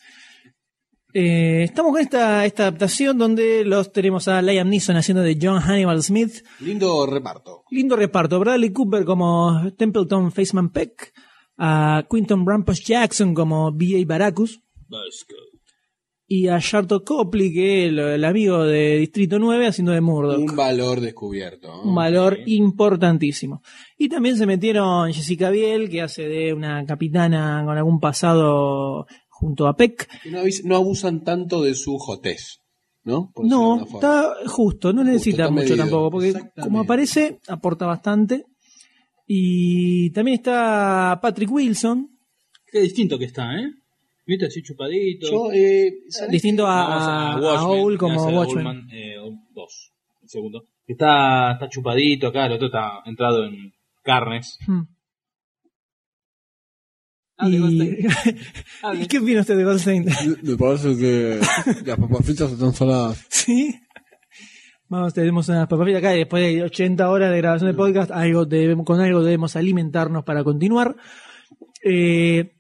Eh, 1.14 1.64
estamos 1.64 1.92
con 1.92 2.02
esta, 2.02 2.46
esta 2.46 2.64
adaptación 2.64 3.18
donde 3.18 3.66
los 3.66 3.92
tenemos 3.92 4.28
a 4.28 4.42
Liam 4.42 4.70
Neeson 4.70 4.96
haciendo 4.96 5.24
de 5.24 5.38
John 5.42 5.60
Hannibal 5.60 6.02
Smith. 6.02 6.44
Lindo 6.60 7.06
reparto. 7.06 7.64
Lindo 7.70 7.96
reparto. 7.96 8.40
Bradley 8.40 8.72
Cooper 8.72 9.04
como 9.04 9.72
Templeton 9.78 10.32
Faceman 10.32 10.70
Peck. 10.70 11.14
A 11.58 12.06
Quinton 12.10 12.44
Brampus 12.44 12.84
Jackson 12.84 13.34
como 13.34 13.72
B.A. 13.72 14.04
Baracus. 14.06 14.62
Y 16.28 16.48
a 16.48 16.58
Sharto 16.60 17.04
Copley, 17.04 17.54
que 17.54 17.84
es 17.84 17.90
el, 17.90 18.00
el 18.00 18.24
amigo 18.24 18.64
de 18.64 18.98
Distrito 18.98 19.38
9, 19.38 19.68
haciendo 19.68 19.92
de 19.92 20.00
Murdoch. 20.00 20.40
Un 20.40 20.56
valor 20.56 21.02
descubierto. 21.02 21.82
Un 21.84 21.94
valor 21.94 22.40
importantísimo. 22.46 23.62
Y 23.98 24.08
también 24.08 24.38
se 24.38 24.46
metieron 24.46 25.12
Jessica 25.14 25.50
Biel, 25.50 25.90
que 25.90 26.02
hace 26.02 26.30
de 26.30 26.54
una 26.54 26.86
capitana 26.86 27.64
con 27.66 27.78
algún 27.78 28.00
pasado 28.00 29.06
junto 29.42 29.68
a 29.68 29.76
Peck. 29.76 30.08
No, 30.26 30.44
no 30.66 30.76
abusan 30.76 31.24
tanto 31.24 31.64
de 31.64 31.74
su 31.74 31.98
jotez. 31.98 32.60
¿No? 33.04 33.32
Por 33.34 33.48
No, 33.48 33.84
está 33.84 34.36
justo, 34.46 34.94
no 34.94 35.04
necesita 35.04 35.50
mucho 35.50 35.64
medido, 35.64 35.78
tampoco, 35.78 36.12
porque 36.12 36.36
como 36.62 36.82
aparece, 36.82 37.40
aporta 37.48 37.88
bastante. 37.88 38.46
Y 39.26 40.12
también 40.12 40.36
está 40.36 41.18
Patrick 41.20 41.52
Wilson, 41.52 42.12
Qué 42.72 42.82
distinto 42.82 43.18
que 43.18 43.26
está, 43.26 43.54
¿eh? 43.56 43.70
¿Viste 44.26 44.46
así 44.46 44.62
chupadito? 44.62 45.30
Yo, 45.30 45.52
eh, 45.52 45.92
¿sabés 46.08 46.32
distinto 46.32 46.66
a, 46.66 46.86
a, 46.86 47.34
a 47.34 47.42
Watchmen, 47.42 47.80
Owl 47.82 47.98
como 47.98 48.24
hace 48.24 48.34
Watchmen. 48.34 48.88
Eh, 48.94 49.16
dos, 49.54 49.92
el 50.22 50.30
segundo. 50.30 50.64
Está, 50.88 51.54
está 51.54 51.68
chupadito 51.68 52.28
acá, 52.28 52.46
el 52.46 52.54
otro 52.54 52.68
está 52.68 53.02
entrado 53.06 53.46
en 53.46 53.74
carnes. 54.04 54.58
Hmm. 54.66 54.84
Hable, 57.42 57.56
Y... 57.56 57.60
Goldstein. 57.60 57.98
¿Y 59.02 59.08
qué 59.08 59.20
opina 59.20 59.42
usted 59.42 59.58
de 59.58 59.64
Goldstein? 59.64 60.06
Me 60.42 60.58
parece 60.58 60.98
que 60.98 61.40
las 61.86 62.00
papas 62.00 62.26
fritas 62.26 62.52
están 62.52 62.74
saladas. 62.74 63.26
¿Sí? 63.30 63.76
Vamos, 64.88 65.14
tenemos 65.14 65.48
unas 65.48 65.68
papas 65.68 65.86
fritas 65.86 66.00
acá 66.00 66.16
y 66.16 66.20
después 66.20 66.44
de 66.44 66.64
80 66.64 67.10
horas 67.10 67.32
de 67.32 67.38
grabación 67.38 67.72
de 67.72 67.78
podcast, 67.78 68.12
algo 68.12 68.46
debemos, 68.46 68.86
con 68.86 69.00
algo 69.00 69.24
debemos 69.24 69.56
alimentarnos 69.56 70.24
para 70.24 70.44
continuar. 70.44 70.96
Eh, 71.84 72.54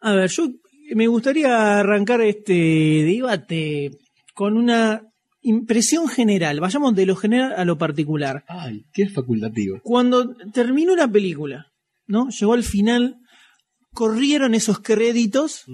a 0.00 0.12
ver, 0.12 0.28
yo 0.28 0.48
me 0.94 1.06
gustaría 1.06 1.78
arrancar 1.78 2.20
este 2.22 2.52
debate 2.52 3.92
con 4.34 4.56
una 4.56 5.02
impresión 5.42 6.08
general. 6.08 6.60
Vayamos 6.60 6.94
de 6.94 7.06
lo 7.06 7.16
general 7.16 7.54
a 7.56 7.64
lo 7.64 7.78
particular. 7.78 8.44
Ay, 8.48 8.86
qué 8.92 9.08
facultativo. 9.08 9.78
Cuando 9.82 10.34
terminó 10.52 10.96
la 10.96 11.08
película, 11.08 11.72
¿no? 12.06 12.28
Llegó 12.28 12.54
al 12.54 12.64
final, 12.64 13.19
corrieron 13.92 14.54
esos 14.54 14.80
créditos. 14.80 15.64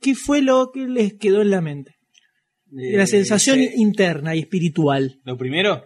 ¿Qué 0.00 0.14
fue 0.14 0.42
lo 0.42 0.70
que 0.72 0.86
les 0.86 1.14
quedó 1.14 1.42
en 1.42 1.50
la 1.50 1.60
mente? 1.60 1.96
Eh, 2.72 2.96
la 2.96 3.06
sensación 3.06 3.58
sí. 3.58 3.70
interna 3.76 4.34
y 4.34 4.40
espiritual. 4.40 5.20
Lo 5.24 5.36
primero, 5.36 5.84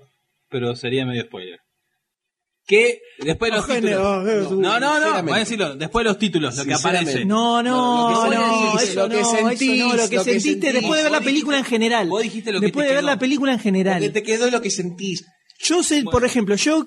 pero 0.49 0.77
sería 0.77 1.07
medio 1.07 1.23
spoiler. 1.23 1.61
Que 2.67 3.01
después 3.19 3.51
de 3.51 3.59
los 3.59 3.67
títulos. 3.67 4.51
No, 4.53 4.81
no, 4.81 4.81
no, 4.81 4.95
sinceramente. 4.95 5.23
voy 5.23 5.37
a 5.37 5.39
decirlo. 5.39 5.77
Después 5.77 6.05
de 6.05 6.11
los 6.11 6.19
títulos, 6.19 6.57
lo 6.57 6.65
que 6.65 6.75
aparece. 6.75 7.25
No, 7.25 7.63
no, 7.63 8.11
No, 8.11 8.25
lo 8.25 8.31
que 8.31 8.37
no, 8.37 9.03
lo 9.03 9.09
que 9.09 9.15
no, 9.17 9.21
eso 9.21 9.37
sentís, 9.37 9.79
no, 9.81 9.95
lo 9.95 10.09
que 10.09 10.17
lo 10.17 10.25
que 10.25 10.31
sentiste 10.31 10.51
sentís. 10.51 10.73
después 10.73 10.99
de 10.99 11.03
ver 11.03 11.13
la 11.13 11.21
película 11.21 11.59
en 11.59 11.65
general. 11.65 12.09
Vos 12.09 12.23
dijiste 12.23 12.53
lo 12.53 12.61
que 12.61 12.67
Después 12.67 12.87
te 12.87 12.89
de 12.91 12.95
ver 12.95 13.05
la 13.05 13.19
película 13.19 13.53
en 13.53 13.59
general. 13.59 14.01
Lo 14.01 14.07
que 14.07 14.13
te 14.13 14.23
quedó 14.23 14.51
lo 14.51 14.63
que 14.63 14.71
sentís. 14.71 15.27
Yo 15.59 15.83
sé, 15.83 16.05
por 16.05 16.25
ejemplo, 16.25 16.55
yo 16.57 16.87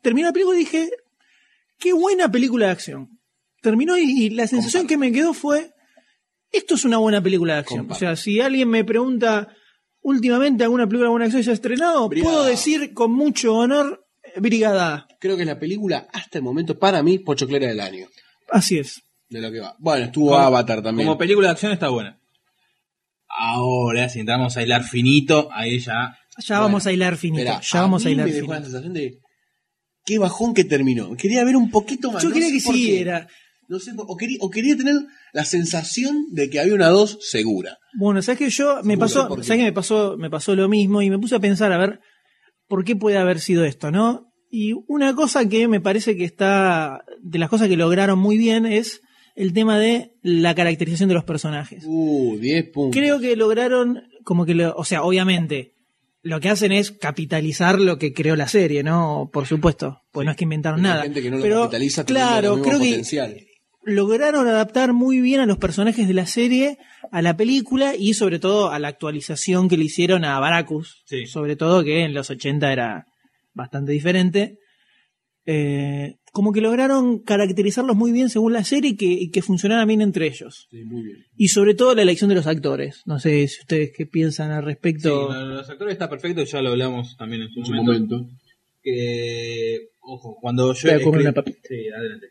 terminé 0.00 0.28
la 0.28 0.32
película 0.32 0.56
y 0.56 0.60
dije, 0.60 0.90
qué 1.78 1.92
buena 1.92 2.30
película 2.30 2.66
de 2.66 2.72
acción. 2.72 3.11
Terminó 3.62 3.96
y, 3.96 4.02
y 4.02 4.30
la 4.30 4.46
sensación 4.46 4.86
que 4.86 4.98
me 4.98 5.10
quedó 5.12 5.32
fue, 5.32 5.72
esto 6.50 6.74
es 6.74 6.84
una 6.84 6.98
buena 6.98 7.22
película 7.22 7.54
de 7.54 7.60
acción. 7.60 7.78
Comparto. 7.80 7.96
O 8.04 8.06
sea, 8.06 8.16
si 8.16 8.40
alguien 8.40 8.68
me 8.68 8.84
pregunta 8.84 9.48
últimamente 10.02 10.64
alguna 10.64 10.86
película 10.86 11.06
de 11.06 11.10
buena 11.12 11.24
acción 11.26 11.42
se 11.44 11.50
ha 11.50 11.54
estrenado, 11.54 12.08
Brigada. 12.08 12.30
puedo 12.30 12.44
decir 12.44 12.92
con 12.92 13.12
mucho 13.12 13.54
honor 13.54 14.04
Brigada. 14.36 14.94
A. 14.94 15.06
Creo 15.20 15.36
que 15.36 15.42
es 15.42 15.48
la 15.48 15.58
película, 15.58 16.08
hasta 16.12 16.38
el 16.38 16.44
momento, 16.44 16.78
para 16.78 17.02
mí, 17.02 17.18
pochoclera 17.18 17.68
del 17.68 17.80
año. 17.80 18.06
Así 18.50 18.78
es. 18.78 19.02
De 19.28 19.40
lo 19.40 19.50
que 19.50 19.60
va. 19.60 19.76
Bueno, 19.78 20.06
estuvo 20.06 20.30
Como- 20.30 20.38
Avatar 20.38 20.82
también. 20.82 21.06
Como 21.06 21.18
película 21.18 21.48
de 21.48 21.52
acción 21.52 21.72
está 21.72 21.88
buena. 21.88 22.18
Ahora, 23.28 24.08
si 24.08 24.20
entramos 24.20 24.56
a 24.56 24.62
hilar 24.62 24.84
finito, 24.84 25.48
ahí 25.52 25.78
ya. 25.78 26.16
Ya 26.38 26.60
vamos 26.60 26.86
a 26.86 26.92
hilar 26.92 27.16
finito. 27.16 27.42
Esperá, 27.42 27.60
ya 27.60 27.80
vamos 27.80 28.04
a, 28.04 28.06
mí 28.08 28.12
hilar 28.12 28.26
me 28.26 28.32
dejó 28.32 28.46
finito. 28.46 28.58
la 28.58 28.64
sensación 28.64 28.92
de 28.92 29.18
qué 30.04 30.18
bajón 30.18 30.54
que 30.54 30.64
terminó. 30.64 31.14
Quería 31.16 31.44
ver 31.44 31.56
un 31.56 31.70
poquito 31.70 32.12
más. 32.12 32.22
Yo 32.22 32.28
no 32.28 32.34
quería 32.34 32.50
que 32.50 32.60
por 32.64 32.74
qué. 32.74 33.26
No 33.68 33.78
sé, 33.78 33.92
o 33.96 34.16
quería, 34.16 34.38
o 34.40 34.50
quería 34.50 34.76
tener 34.76 34.94
la 35.32 35.44
sensación 35.44 36.26
de 36.32 36.50
que 36.50 36.60
había 36.60 36.74
una 36.74 36.88
2 36.88 37.18
segura. 37.20 37.78
Bueno, 37.98 38.20
sabes 38.22 38.38
que 38.38 38.50
yo 38.50 38.82
me 38.82 38.98
pasó, 38.98 39.28
sabes 39.42 39.46
que 39.46 39.62
me 39.62 39.72
pasó, 39.72 40.16
me 40.18 40.30
pasó 40.30 40.54
lo 40.54 40.68
mismo 40.68 41.00
y 41.02 41.10
me 41.10 41.18
puse 41.18 41.36
a 41.36 41.40
pensar 41.40 41.72
a 41.72 41.78
ver 41.78 42.00
por 42.68 42.84
qué 42.84 42.96
puede 42.96 43.18
haber 43.18 43.40
sido 43.40 43.64
esto, 43.64 43.90
¿no? 43.90 44.32
Y 44.50 44.74
una 44.88 45.14
cosa 45.14 45.48
que 45.48 45.68
me 45.68 45.80
parece 45.80 46.16
que 46.16 46.24
está 46.24 47.04
de 47.22 47.38
las 47.38 47.48
cosas 47.48 47.68
que 47.68 47.76
lograron 47.76 48.18
muy 48.18 48.36
bien 48.36 48.66
es 48.66 49.00
el 49.34 49.52
tema 49.52 49.78
de 49.78 50.12
la 50.22 50.54
caracterización 50.54 51.08
de 51.08 51.14
los 51.14 51.24
personajes. 51.24 51.84
Uh, 51.86 52.36
10 52.38 52.70
puntos. 52.70 53.00
Creo 53.00 53.20
que 53.20 53.36
lograron 53.36 54.02
como 54.24 54.44
que 54.44 54.54
lo, 54.54 54.74
o 54.74 54.84
sea, 54.84 55.02
obviamente 55.02 55.72
lo 56.22 56.40
que 56.40 56.48
hacen 56.50 56.72
es 56.72 56.92
capitalizar 56.92 57.80
lo 57.80 57.98
que 57.98 58.12
creó 58.12 58.36
la 58.36 58.46
serie, 58.48 58.82
¿no? 58.82 59.30
Por 59.32 59.46
supuesto, 59.46 60.02
pues 60.12 60.24
no 60.24 60.30
es 60.30 60.36
que 60.36 60.44
inventaron 60.44 60.80
Hay 60.80 60.84
nada. 60.84 61.02
gente 61.02 61.22
que 61.22 61.30
no 61.30 61.38
lo 61.38 61.42
pero 61.42 61.60
capitaliza 61.62 62.04
claro, 62.04 62.62
creo 62.62 62.78
que 62.78 62.88
potencial. 62.88 63.36
Lograron 63.84 64.46
adaptar 64.46 64.92
muy 64.92 65.20
bien 65.20 65.40
a 65.40 65.46
los 65.46 65.58
personajes 65.58 66.06
de 66.08 66.14
la 66.14 66.26
serie 66.26 66.78
a 67.10 67.20
la 67.22 67.36
película 67.36 67.94
y 67.96 68.14
sobre 68.14 68.38
todo 68.38 68.70
a 68.70 68.78
la 68.78 68.88
actualización 68.88 69.68
que 69.68 69.76
le 69.76 69.84
hicieron 69.84 70.24
a 70.24 70.38
Baracus. 70.40 71.02
Sí. 71.06 71.26
Sobre 71.26 71.56
todo 71.56 71.82
que 71.84 72.04
en 72.04 72.14
los 72.14 72.30
80 72.30 72.72
era 72.72 73.06
bastante 73.54 73.92
diferente. 73.92 74.58
Eh, 75.44 76.14
como 76.32 76.52
que 76.52 76.60
lograron 76.60 77.18
caracterizarlos 77.18 77.96
muy 77.96 78.12
bien 78.12 78.30
según 78.30 78.52
la 78.54 78.64
serie 78.64 78.92
y 78.92 78.96
que, 78.96 79.06
y 79.06 79.30
que 79.30 79.42
funcionaran 79.42 79.86
bien 79.88 80.00
entre 80.00 80.26
ellos. 80.28 80.68
Sí, 80.70 80.84
muy 80.84 81.02
bien. 81.02 81.16
Y 81.36 81.48
sobre 81.48 81.74
todo 81.74 81.94
la 81.94 82.02
elección 82.02 82.28
de 82.30 82.36
los 82.36 82.46
actores. 82.46 83.02
No 83.04 83.18
sé 83.18 83.46
si 83.48 83.60
ustedes 83.60 83.90
qué 83.94 84.06
piensan 84.06 84.50
al 84.52 84.62
Sí, 84.62 84.66
respecto. 84.66 85.30
lo- 85.32 85.44
los 85.56 85.68
actores 85.68 85.92
está 85.92 86.08
perfecto, 86.08 86.44
ya 86.44 86.62
lo 86.62 86.70
hablamos 86.70 87.16
también 87.18 87.42
en 87.42 87.50
su, 87.50 87.58
En 87.60 87.66
su 87.66 87.72
momento. 87.74 88.14
momento. 88.18 88.36
Que, 88.82 89.88
ojo, 90.00 90.38
cuando 90.40 90.72
yo. 90.72 90.88
Voy 90.90 91.00
a 91.00 91.04
comer 91.04 91.20
escri- 91.20 91.24
una 91.24 91.32
papita. 91.32 91.58
Sí, 91.68 91.88
adelante. 91.94 92.26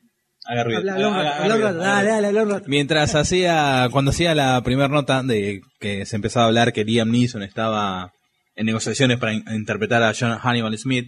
Haga 0.46 0.64
ruido. 0.64 0.80
Habla, 0.80 0.94
Haga- 0.96 1.44
haga- 1.44 1.54
haga 1.70 1.72
dale, 1.74 2.32
dale. 2.34 2.62
Mientras 2.68 3.16
hacía, 3.16 3.88
cuando 3.92 4.12
hacía 4.12 4.34
la 4.36 4.62
primera 4.64 4.88
nota 4.88 5.22
de 5.24 5.62
que 5.80 6.06
se 6.06 6.16
empezaba 6.16 6.46
a 6.46 6.48
hablar 6.48 6.74
que 6.74 6.84
Liam 6.84 7.12
Neeson 7.12 7.44
estaba 7.44 8.12
en 8.56 8.66
negociaciones 8.66 9.18
para 9.20 9.34
in- 9.34 9.46
interpretar 9.54 10.02
a 10.04 10.14
John 10.20 10.38
Hannibal 10.38 10.78
Smith, 10.78 11.06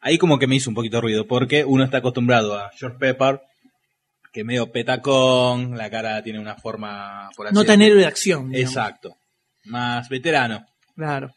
ahí 0.00 0.18
como 0.18 0.38
que 0.38 0.46
me 0.46 0.56
hizo 0.56 0.68
un 0.70 0.74
poquito 0.74 1.00
ruido, 1.00 1.26
porque 1.26 1.64
uno 1.64 1.84
está 1.84 1.98
acostumbrado 1.98 2.58
a 2.58 2.70
George 2.76 2.98
Pepper, 2.98 3.40
que 4.32 4.44
medio 4.44 4.70
petacón, 4.70 5.76
la 5.78 5.88
cara 5.88 6.22
tiene 6.22 6.38
una 6.40 6.56
forma 6.56 7.30
por 7.36 7.46
así 7.46 7.54
No 7.54 7.64
tan 7.64 7.80
héroe 7.80 8.00
de 8.00 8.06
acción. 8.06 8.50
digamos. 8.50 8.70
Exacto. 8.76 9.16
Más 9.64 10.08
veterano. 10.08 10.66
Claro. 10.94 11.32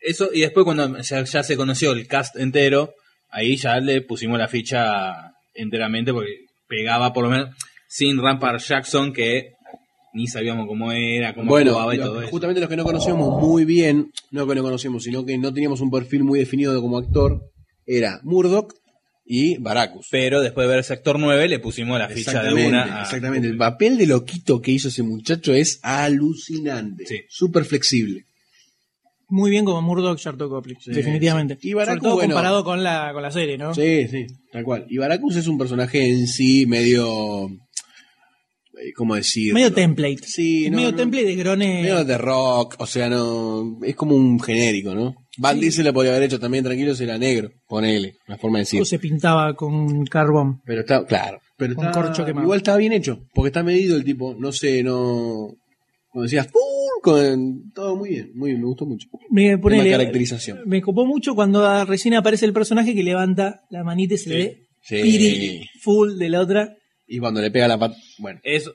Eso, 0.00 0.30
y 0.32 0.40
después 0.40 0.64
cuando 0.64 0.98
ya, 1.00 1.22
ya 1.24 1.42
se 1.42 1.56
conoció 1.56 1.92
el 1.92 2.06
cast 2.06 2.36
entero, 2.36 2.94
ahí 3.30 3.56
ya 3.56 3.78
le 3.78 4.02
pusimos 4.02 4.38
la 4.38 4.48
ficha 4.48 5.31
enteramente 5.54 6.12
porque 6.12 6.46
pegaba 6.68 7.12
por 7.12 7.24
lo 7.24 7.30
menos 7.30 7.50
sin 7.88 8.20
Rampart 8.20 8.60
Jackson 8.60 9.12
que 9.12 9.52
ni 10.14 10.26
sabíamos 10.26 10.66
cómo 10.66 10.92
era, 10.92 11.34
cómo 11.34 11.48
Bueno, 11.48 11.70
actuaba 11.72 11.94
y 11.94 11.98
lo- 11.98 12.04
todo 12.04 12.20
eso. 12.22 12.30
justamente 12.30 12.60
los 12.60 12.68
que 12.68 12.76
no 12.76 12.84
conocíamos 12.84 13.40
muy 13.42 13.64
bien, 13.64 14.10
no 14.30 14.46
que 14.46 14.54
no 14.54 14.62
conocíamos, 14.62 15.02
sino 15.04 15.24
que 15.24 15.38
no 15.38 15.52
teníamos 15.54 15.80
un 15.80 15.90
perfil 15.90 16.24
muy 16.24 16.38
definido 16.38 16.78
como 16.82 16.98
actor, 16.98 17.40
era 17.86 18.20
Murdoch 18.22 18.74
y 19.24 19.56
Baracus. 19.58 20.08
Pero 20.10 20.40
después 20.42 20.68
de 20.68 20.74
ver 20.74 20.84
Sector 20.84 21.18
9 21.18 21.48
le 21.48 21.58
pusimos 21.60 21.98
la 21.98 22.08
ficha 22.08 22.42
de 22.42 22.52
una. 22.66 22.98
a- 23.00 23.02
exactamente. 23.02 23.48
El 23.48 23.56
papel 23.56 23.96
de 23.96 24.06
loquito 24.06 24.60
que 24.60 24.72
hizo 24.72 24.88
ese 24.88 25.02
muchacho 25.02 25.54
es 25.54 25.80
alucinante. 25.82 27.06
Sí. 27.06 27.20
Súper 27.28 27.64
flexible. 27.64 28.26
Muy 29.34 29.50
bien 29.50 29.64
como 29.64 29.80
Murdoch 29.80 30.18
Charto 30.18 30.48
Copley, 30.50 30.76
definitivamente. 30.84 31.56
sí. 31.60 31.70
Y 31.70 31.72
Baracus, 31.74 31.94
Sobre 32.00 32.00
todo 32.02 32.14
bueno. 32.16 32.34
comparado 32.34 32.64
con 32.64 32.82
la, 32.84 33.12
con 33.14 33.22
la 33.22 33.30
serie, 33.30 33.56
¿no? 33.56 33.74
Sí, 33.74 34.06
sí, 34.08 34.26
tal 34.52 34.62
cual. 34.62 34.84
Y 34.90 34.98
Baracus 34.98 35.36
es 35.36 35.46
un 35.46 35.56
personaje 35.56 36.06
en 36.06 36.26
sí 36.28 36.66
medio. 36.66 37.46
eh, 37.46 38.92
¿Cómo 38.94 39.14
decir? 39.14 39.54
Medio 39.54 39.72
template. 39.72 40.22
Sí, 40.26 40.68
no, 40.68 40.76
medio 40.76 40.90
no. 40.90 40.96
template 40.98 41.24
de 41.26 41.36
Grone. 41.36 41.82
Medio 41.82 42.04
de 42.04 42.18
rock, 42.18 42.74
o 42.78 42.86
sea, 42.86 43.08
no. 43.08 43.78
Es 43.82 43.94
como 43.96 44.14
un 44.16 44.38
genérico, 44.38 44.94
¿no? 44.94 45.14
Van 45.38 45.58
Diesel 45.58 45.84
le 45.84 45.94
podría 45.94 46.12
haber 46.12 46.24
hecho 46.24 46.38
también 46.38 46.62
tranquilo 46.62 46.94
si 46.94 47.04
era 47.04 47.16
negro, 47.16 47.48
ponele, 47.66 48.16
una 48.28 48.36
forma 48.36 48.58
de 48.58 48.62
decir. 48.64 48.82
o 48.82 48.84
se 48.84 48.98
pintaba 48.98 49.54
con 49.54 50.04
carbón. 50.04 50.60
Pero 50.66 50.80
está, 50.82 51.06
claro, 51.06 51.40
pero 51.56 51.74
Con 51.74 51.86
está, 51.86 52.02
corcho 52.02 52.24
quemado. 52.26 52.44
igual 52.44 52.58
está 52.58 52.76
bien 52.76 52.92
hecho, 52.92 53.18
porque 53.32 53.48
está 53.48 53.62
medido 53.62 53.96
el 53.96 54.04
tipo, 54.04 54.34
no 54.38 54.52
sé, 54.52 54.82
no. 54.82 55.54
Como 56.12 56.22
decías, 56.24 56.46
¡pum! 56.46 56.60
con 57.02 57.72
todo 57.72 57.96
muy 57.96 58.10
bien, 58.10 58.30
muy 58.34 58.50
bien, 58.50 58.60
me 58.60 58.66
gustó 58.68 58.86
mucho. 58.86 59.08
Me, 59.30 59.58
ponele, 59.58 59.84
Tema 59.84 59.96
caracterización. 59.98 60.60
me 60.66 60.80
copó 60.80 61.04
mucho 61.04 61.34
cuando 61.34 61.84
recién 61.84 62.14
aparece 62.14 62.44
el 62.46 62.52
personaje 62.52 62.94
que 62.94 63.02
levanta 63.02 63.62
la 63.70 63.82
manita 63.82 64.14
y 64.14 64.18
se 64.18 64.28
le 64.30 64.36
ve 64.36 64.58
Sí. 64.82 65.00
piri 65.02 65.68
full 65.80 66.18
de 66.18 66.28
la 66.28 66.40
otra. 66.40 66.76
Y 67.06 67.18
cuando 67.18 67.40
le 67.40 67.50
pega 67.50 67.66
la 67.66 67.78
pata, 67.78 67.96
bueno, 68.18 68.38
Eso. 68.44 68.72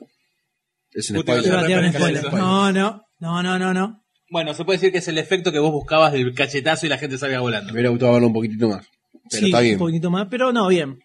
es 0.91 1.09
un 1.11 1.19
spoiler. 1.21 1.53
referencia 1.53 1.99
spoiler. 1.99 2.33
No, 2.33 2.71
no, 2.73 3.01
no, 3.19 3.43
no, 3.43 3.59
no, 3.59 3.73
no. 3.73 4.03
Bueno, 4.29 4.53
se 4.53 4.65
puede 4.65 4.77
decir 4.79 4.91
que 4.91 4.97
es 4.97 5.07
el 5.07 5.17
efecto 5.17 5.51
que 5.53 5.59
vos 5.59 5.71
buscabas 5.71 6.11
del 6.11 6.33
cachetazo 6.33 6.85
y 6.85 6.89
la 6.89 6.97
gente 6.97 7.17
salga 7.17 7.39
volando. 7.39 7.67
Me 7.67 7.73
hubiera 7.73 7.89
gustado 7.89 8.13
verlo 8.13 8.27
un 8.27 8.33
poquitito 8.33 8.67
más. 8.67 8.85
Pero 9.29 9.39
sí, 9.41 9.45
está 9.45 9.61
bien. 9.61 9.75
un 9.75 9.79
poquito 9.79 10.09
más, 10.09 10.27
pero 10.29 10.51
no, 10.51 10.67
bien. 10.67 10.99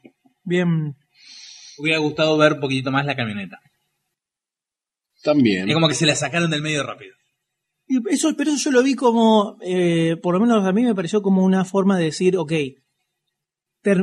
Bien. 0.45 0.97
Hubiera 1.79 1.99
gustado 1.99 2.37
ver 2.37 2.55
un 2.55 2.61
poquito 2.61 2.91
más 2.91 3.07
la 3.07 3.15
camioneta. 3.15 3.59
También. 5.23 5.69
Es 5.69 5.75
como 5.75 5.89
que 5.89 5.95
se 5.95 6.07
la 6.07 6.17
sacaron 6.17 6.51
del 6.51 6.63
medio 6.63 6.83
rápido. 6.83 7.15
Y 7.87 7.99
Eso, 8.13 8.35
pero 8.37 8.51
eso 8.53 8.71
yo 8.71 8.71
lo 8.71 8.83
vi 8.83 8.95
como, 8.95 9.59
eh, 9.63 10.17
por 10.23 10.35
lo 10.35 10.41
menos 10.41 10.65
a 10.65 10.73
mí 10.73 10.83
me 10.83 10.95
pareció 10.95 11.23
como 11.23 11.45
una 11.45 11.65
forma 11.65 11.99
de 11.99 12.07
decir, 12.07 12.37
ok, 12.37 12.53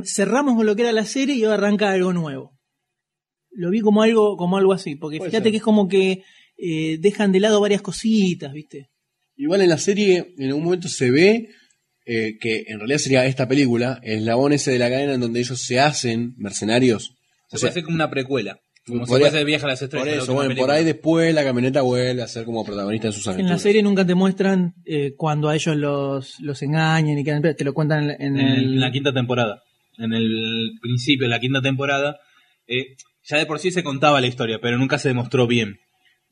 cerramos 0.05 0.55
con 0.55 0.65
lo 0.65 0.75
que 0.75 0.83
era 0.83 0.91
la 0.91 1.05
serie 1.05 1.35
y 1.35 1.43
ahora 1.43 1.55
arranca 1.57 1.91
algo 1.91 2.13
nuevo. 2.13 2.57
Lo 3.51 3.69
vi 3.71 3.81
como 3.81 4.03
algo, 4.03 4.37
como 4.37 4.57
algo 4.57 4.73
así, 4.73 4.95
porque 4.95 5.17
Puede 5.17 5.31
fíjate 5.31 5.45
ser. 5.45 5.51
que 5.51 5.57
es 5.57 5.63
como 5.63 5.87
que 5.87 6.23
eh, 6.57 6.97
dejan 6.99 7.31
de 7.31 7.39
lado 7.39 7.61
varias 7.61 7.81
cositas, 7.81 8.53
¿viste? 8.53 8.89
Igual 9.35 9.61
en 9.61 9.69
la 9.69 9.77
serie, 9.77 10.33
en 10.37 10.47
algún 10.47 10.65
momento 10.65 10.87
se 10.89 11.09
ve 11.09 11.49
eh, 12.05 12.37
que 12.39 12.65
en 12.67 12.79
realidad 12.79 12.99
sería 12.99 13.25
esta 13.25 13.47
película, 13.47 13.99
el 14.03 14.19
eslabón 14.19 14.53
ese 14.53 14.71
de 14.71 14.79
la 14.79 14.89
cadena 14.89 15.13
en 15.13 15.21
donde 15.21 15.39
ellos 15.39 15.61
se 15.61 15.79
hacen 15.79 16.33
mercenarios. 16.37 17.15
Se 17.47 17.55
O 17.55 17.59
sea, 17.59 17.59
puede 17.59 17.69
hacer 17.71 17.83
como 17.83 17.95
una 17.95 18.09
precuela. 18.09 18.59
Como 18.89 19.05
se 19.05 19.09
podría- 19.09 19.27
puede 19.27 19.37
hacer 19.37 19.45
Viaje 19.45 19.65
a 19.65 19.67
las 19.69 19.81
Estrellas. 19.81 20.07
Por 20.07 20.17
eso, 20.23 20.33
bueno, 20.33 20.55
por 20.55 20.71
ahí 20.71 20.83
después 20.83 21.33
la 21.33 21.43
camioneta 21.43 21.81
vuelve 21.81 22.21
a 22.21 22.27
ser 22.27 22.45
como 22.45 22.65
protagonista 22.65 23.07
en 23.07 23.13
sus 23.13 23.25
En 23.27 23.33
aventuras. 23.33 23.51
la 23.59 23.63
serie 23.63 23.83
nunca 23.83 24.05
te 24.05 24.15
muestran 24.15 24.73
eh, 24.85 25.13
cuando 25.15 25.49
a 25.49 25.55
ellos 25.55 25.75
los, 25.77 26.39
los 26.41 26.61
engañan 26.61 27.17
y 27.17 27.23
quedan, 27.23 27.41
te 27.41 27.63
lo 27.63 27.73
cuentan 27.73 28.09
en, 28.11 28.21
en 28.21 28.37
en, 28.39 28.47
el- 28.47 28.63
en 28.73 28.79
la 28.79 28.91
quinta 28.91 29.13
temporada. 29.13 29.61
En 29.97 30.13
el 30.13 30.71
principio 30.81 31.25
de 31.27 31.29
la 31.31 31.39
quinta 31.39 31.61
temporada, 31.61 32.19
eh, 32.67 32.95
ya 33.23 33.37
de 33.37 33.45
por 33.45 33.59
sí 33.59 33.71
se 33.71 33.83
contaba 33.83 34.21
la 34.21 34.27
historia, 34.27 34.59
pero 34.61 34.77
nunca 34.77 34.97
se 34.97 35.09
demostró 35.09 35.45
bien. 35.47 35.79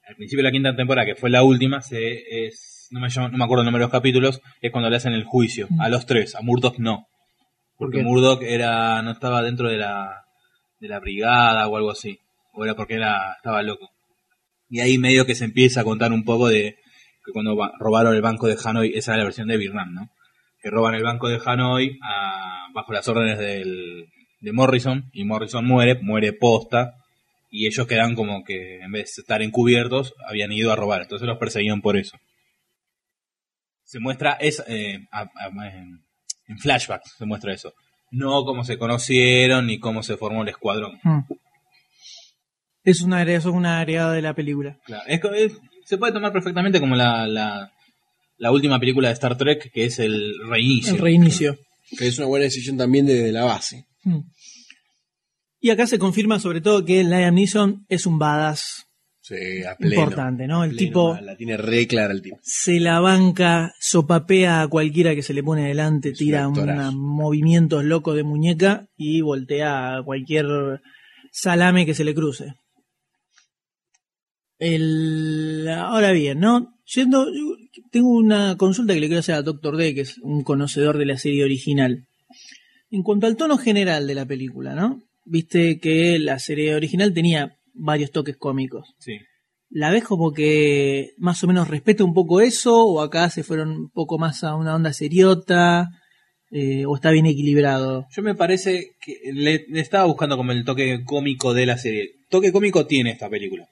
Al 0.07 0.15
principio 0.15 0.41
de 0.43 0.49
la 0.49 0.51
quinta 0.53 0.75
temporada, 0.75 1.05
que 1.05 1.15
fue 1.15 1.29
la 1.29 1.43
última, 1.43 1.81
se, 1.81 2.45
es, 2.47 2.87
no, 2.91 3.01
me 3.01 3.09
llamo- 3.09 3.27
no 3.29 3.37
me 3.37 3.43
acuerdo 3.43 3.63
el 3.63 3.65
número 3.65 3.81
de 3.83 3.87
los 3.87 3.91
capítulos, 3.91 4.41
es 4.61 4.71
cuando 4.71 4.89
le 4.89 4.95
hacen 4.95 5.11
el 5.13 5.25
juicio. 5.25 5.67
A 5.79 5.89
los 5.89 6.05
tres, 6.05 6.33
a 6.35 6.41
Murdoch 6.41 6.77
no. 6.79 7.07
Porque 7.77 7.97
qué? 7.97 8.03
Murdoch 8.05 8.41
era, 8.41 9.01
no 9.01 9.11
estaba 9.11 9.43
dentro 9.43 9.69
de 9.69 9.77
la, 9.77 10.23
de 10.79 10.87
la 10.87 10.99
brigada 11.01 11.67
o 11.67 11.75
algo 11.75 11.91
así. 11.91 12.19
O 12.59 12.63
era 12.65 12.75
porque 12.75 12.95
era, 12.95 13.33
estaba 13.37 13.61
loco. 13.61 13.89
Y 14.69 14.79
ahí 14.79 14.97
medio 14.97 15.25
que 15.25 15.35
se 15.35 15.45
empieza 15.45 15.81
a 15.81 15.83
contar 15.83 16.11
un 16.11 16.23
poco 16.25 16.47
de 16.47 16.75
que 17.25 17.31
cuando 17.31 17.55
robaron 17.79 18.15
el 18.15 18.21
banco 18.21 18.47
de 18.47 18.57
Hanoi, 18.63 18.93
esa 18.95 19.11
era 19.11 19.19
la 19.19 19.23
versión 19.25 19.47
de 19.47 19.57
Vietnam, 19.57 19.93
¿no? 19.93 20.09
Que 20.61 20.69
roban 20.71 20.95
el 20.95 21.03
banco 21.03 21.29
de 21.29 21.39
Hanoi 21.45 21.97
a- 22.03 22.67
bajo 22.73 22.91
las 22.93 23.07
órdenes 23.07 23.37
del, 23.37 24.07
de 24.41 24.51
Morrison 24.51 25.09
y 25.13 25.23
Morrison 25.23 25.65
muere, 25.65 25.99
muere 26.01 26.33
posta 26.33 26.93
y 27.49 27.67
ellos 27.67 27.85
quedan 27.87 28.15
como 28.15 28.43
que 28.43 28.79
en 28.81 28.91
vez 28.91 29.13
de 29.15 29.21
estar 29.21 29.41
encubiertos 29.41 30.13
habían 30.27 30.51
ido 30.51 30.71
a 30.71 30.75
robar, 30.75 31.03
entonces 31.03 31.27
los 31.27 31.37
perseguían 31.37 31.81
por 31.81 31.95
eso. 31.95 32.17
Se 33.83 33.99
muestra 33.99 34.33
es 34.33 34.63
eh, 34.67 34.95
en, 34.95 36.01
en 36.47 36.57
flashback 36.59 37.03
se 37.05 37.25
muestra 37.25 37.53
eso, 37.53 37.73
no 38.11 38.43
cómo 38.43 38.63
se 38.65 38.77
conocieron 38.77 39.67
ni 39.67 39.79
cómo 39.79 40.03
se 40.03 40.17
formó 40.17 40.43
el 40.43 40.49
escuadrón. 40.49 40.99
Mm. 41.03 41.19
Es 42.89 43.01
una 43.01 43.19
área, 43.19 43.37
eso 43.37 43.49
es 43.49 43.55
una 43.55 43.79
agregado 43.79 44.11
de 44.13 44.21
la 44.21 44.33
película. 44.33 44.77
Claro, 44.85 45.03
es 45.07 45.51
se 45.83 45.97
puede 45.97 46.13
tomar 46.13 46.31
perfectamente 46.31 46.79
como 46.79 46.95
la, 46.95 47.27
la, 47.27 47.71
la 48.37 48.51
última 48.51 48.79
película 48.79 49.09
de 49.09 49.13
Star 49.13 49.37
Trek, 49.37 49.71
que 49.73 49.85
es 49.85 49.99
el 49.99 50.33
reinicio. 50.49 50.93
El 50.93 50.99
reinicio. 50.99 51.57
Que 51.97 52.07
es 52.07 52.17
una 52.17 52.27
buena 52.27 52.43
decisión 52.45 52.77
también 52.77 53.05
desde 53.05 53.31
la 53.31 53.43
base. 53.45 53.85
Mm. 54.03 54.19
Y 55.59 55.69
acá 55.69 55.85
se 55.87 55.99
confirma 55.99 56.39
sobre 56.39 56.61
todo 56.61 56.85
que 56.85 57.03
Liam 57.03 57.35
Neeson 57.35 57.85
es 57.89 58.05
un 58.05 58.19
badass 58.19 58.85
Sí, 59.19 59.35
a 59.69 59.75
pleno. 59.75 59.95
importante, 59.95 60.47
¿no? 60.47 60.63
El 60.63 60.69
Pleno, 60.69 60.79
tipo 60.79 61.17
La 61.21 61.35
tiene 61.35 61.57
re 61.57 61.85
clara 61.87 62.13
el 62.13 62.21
tipo. 62.21 62.39
se 62.41 62.79
la 62.79 63.01
banca, 63.01 63.73
sopapea 63.81 64.61
a 64.61 64.67
cualquiera 64.69 65.13
que 65.15 65.23
se 65.23 65.33
le 65.33 65.43
pone 65.43 65.67
delante, 65.67 66.09
Es 66.11 66.17
tira 66.17 66.47
unos 66.47 66.93
movimientos 66.95 67.83
locos 67.83 68.15
de 68.15 68.23
muñeca 68.23 68.87
y 68.95 69.19
voltea 69.19 69.97
a 69.97 70.03
cualquier 70.03 70.45
salame 71.33 71.85
que 71.85 71.93
se 71.93 72.05
le 72.05 72.15
cruce. 72.15 72.53
El, 74.59 75.67
ahora 75.69 76.11
bien, 76.11 76.39
¿no? 76.39 76.73
Yendo, 76.93 77.27
tengo 77.91 78.09
una 78.09 78.55
consulta 78.57 78.93
que 78.93 78.99
le 78.99 79.07
quiero 79.07 79.19
hacer 79.19 79.35
a 79.35 79.41
Doctor 79.41 79.77
D, 79.77 79.93
que 79.93 80.01
es 80.01 80.17
un 80.19 80.43
conocedor 80.43 80.97
de 80.97 81.05
la 81.05 81.17
serie 81.17 81.43
original. 81.43 82.07
En 82.89 83.03
cuanto 83.03 83.27
al 83.27 83.35
tono 83.35 83.57
general 83.57 84.07
de 84.07 84.15
la 84.15 84.25
película, 84.25 84.73
¿no? 84.73 85.01
viste 85.27 85.79
que 85.79 86.17
la 86.19 86.39
serie 86.39 86.75
original 86.75 87.13
tenía 87.13 87.57
varios 87.73 88.11
toques 88.11 88.37
cómicos. 88.37 88.95
Sí. 88.99 89.17
¿La 89.69 89.91
ves 89.91 90.05
como 90.05 90.31
que 90.31 91.11
más 91.17 91.43
o 91.43 91.47
menos 91.47 91.67
respeta 91.67 92.03
un 92.03 92.13
poco 92.13 92.39
eso? 92.41 92.85
¿O 92.85 93.01
acá 93.01 93.29
se 93.29 93.43
fueron 93.43 93.71
un 93.71 93.89
poco 93.89 94.17
más 94.17 94.43
a 94.43 94.55
una 94.55 94.75
onda 94.75 94.93
seriota? 94.93 95.89
Eh, 96.49 96.85
¿O 96.85 96.95
está 96.95 97.11
bien 97.11 97.25
equilibrado? 97.25 98.07
Yo 98.15 98.23
me 98.23 98.33
parece 98.33 98.95
que 99.01 99.19
le, 99.33 99.65
le 99.67 99.81
estaba 99.81 100.05
buscando 100.05 100.37
como 100.37 100.53
el 100.53 100.63
toque 100.63 101.03
cómico 101.03 101.53
de 101.53 101.65
la 101.65 101.77
serie. 101.77 102.11
Toque 102.29 102.53
cómico 102.53 102.87
tiene 102.87 103.11
esta 103.11 103.29
película. 103.29 103.67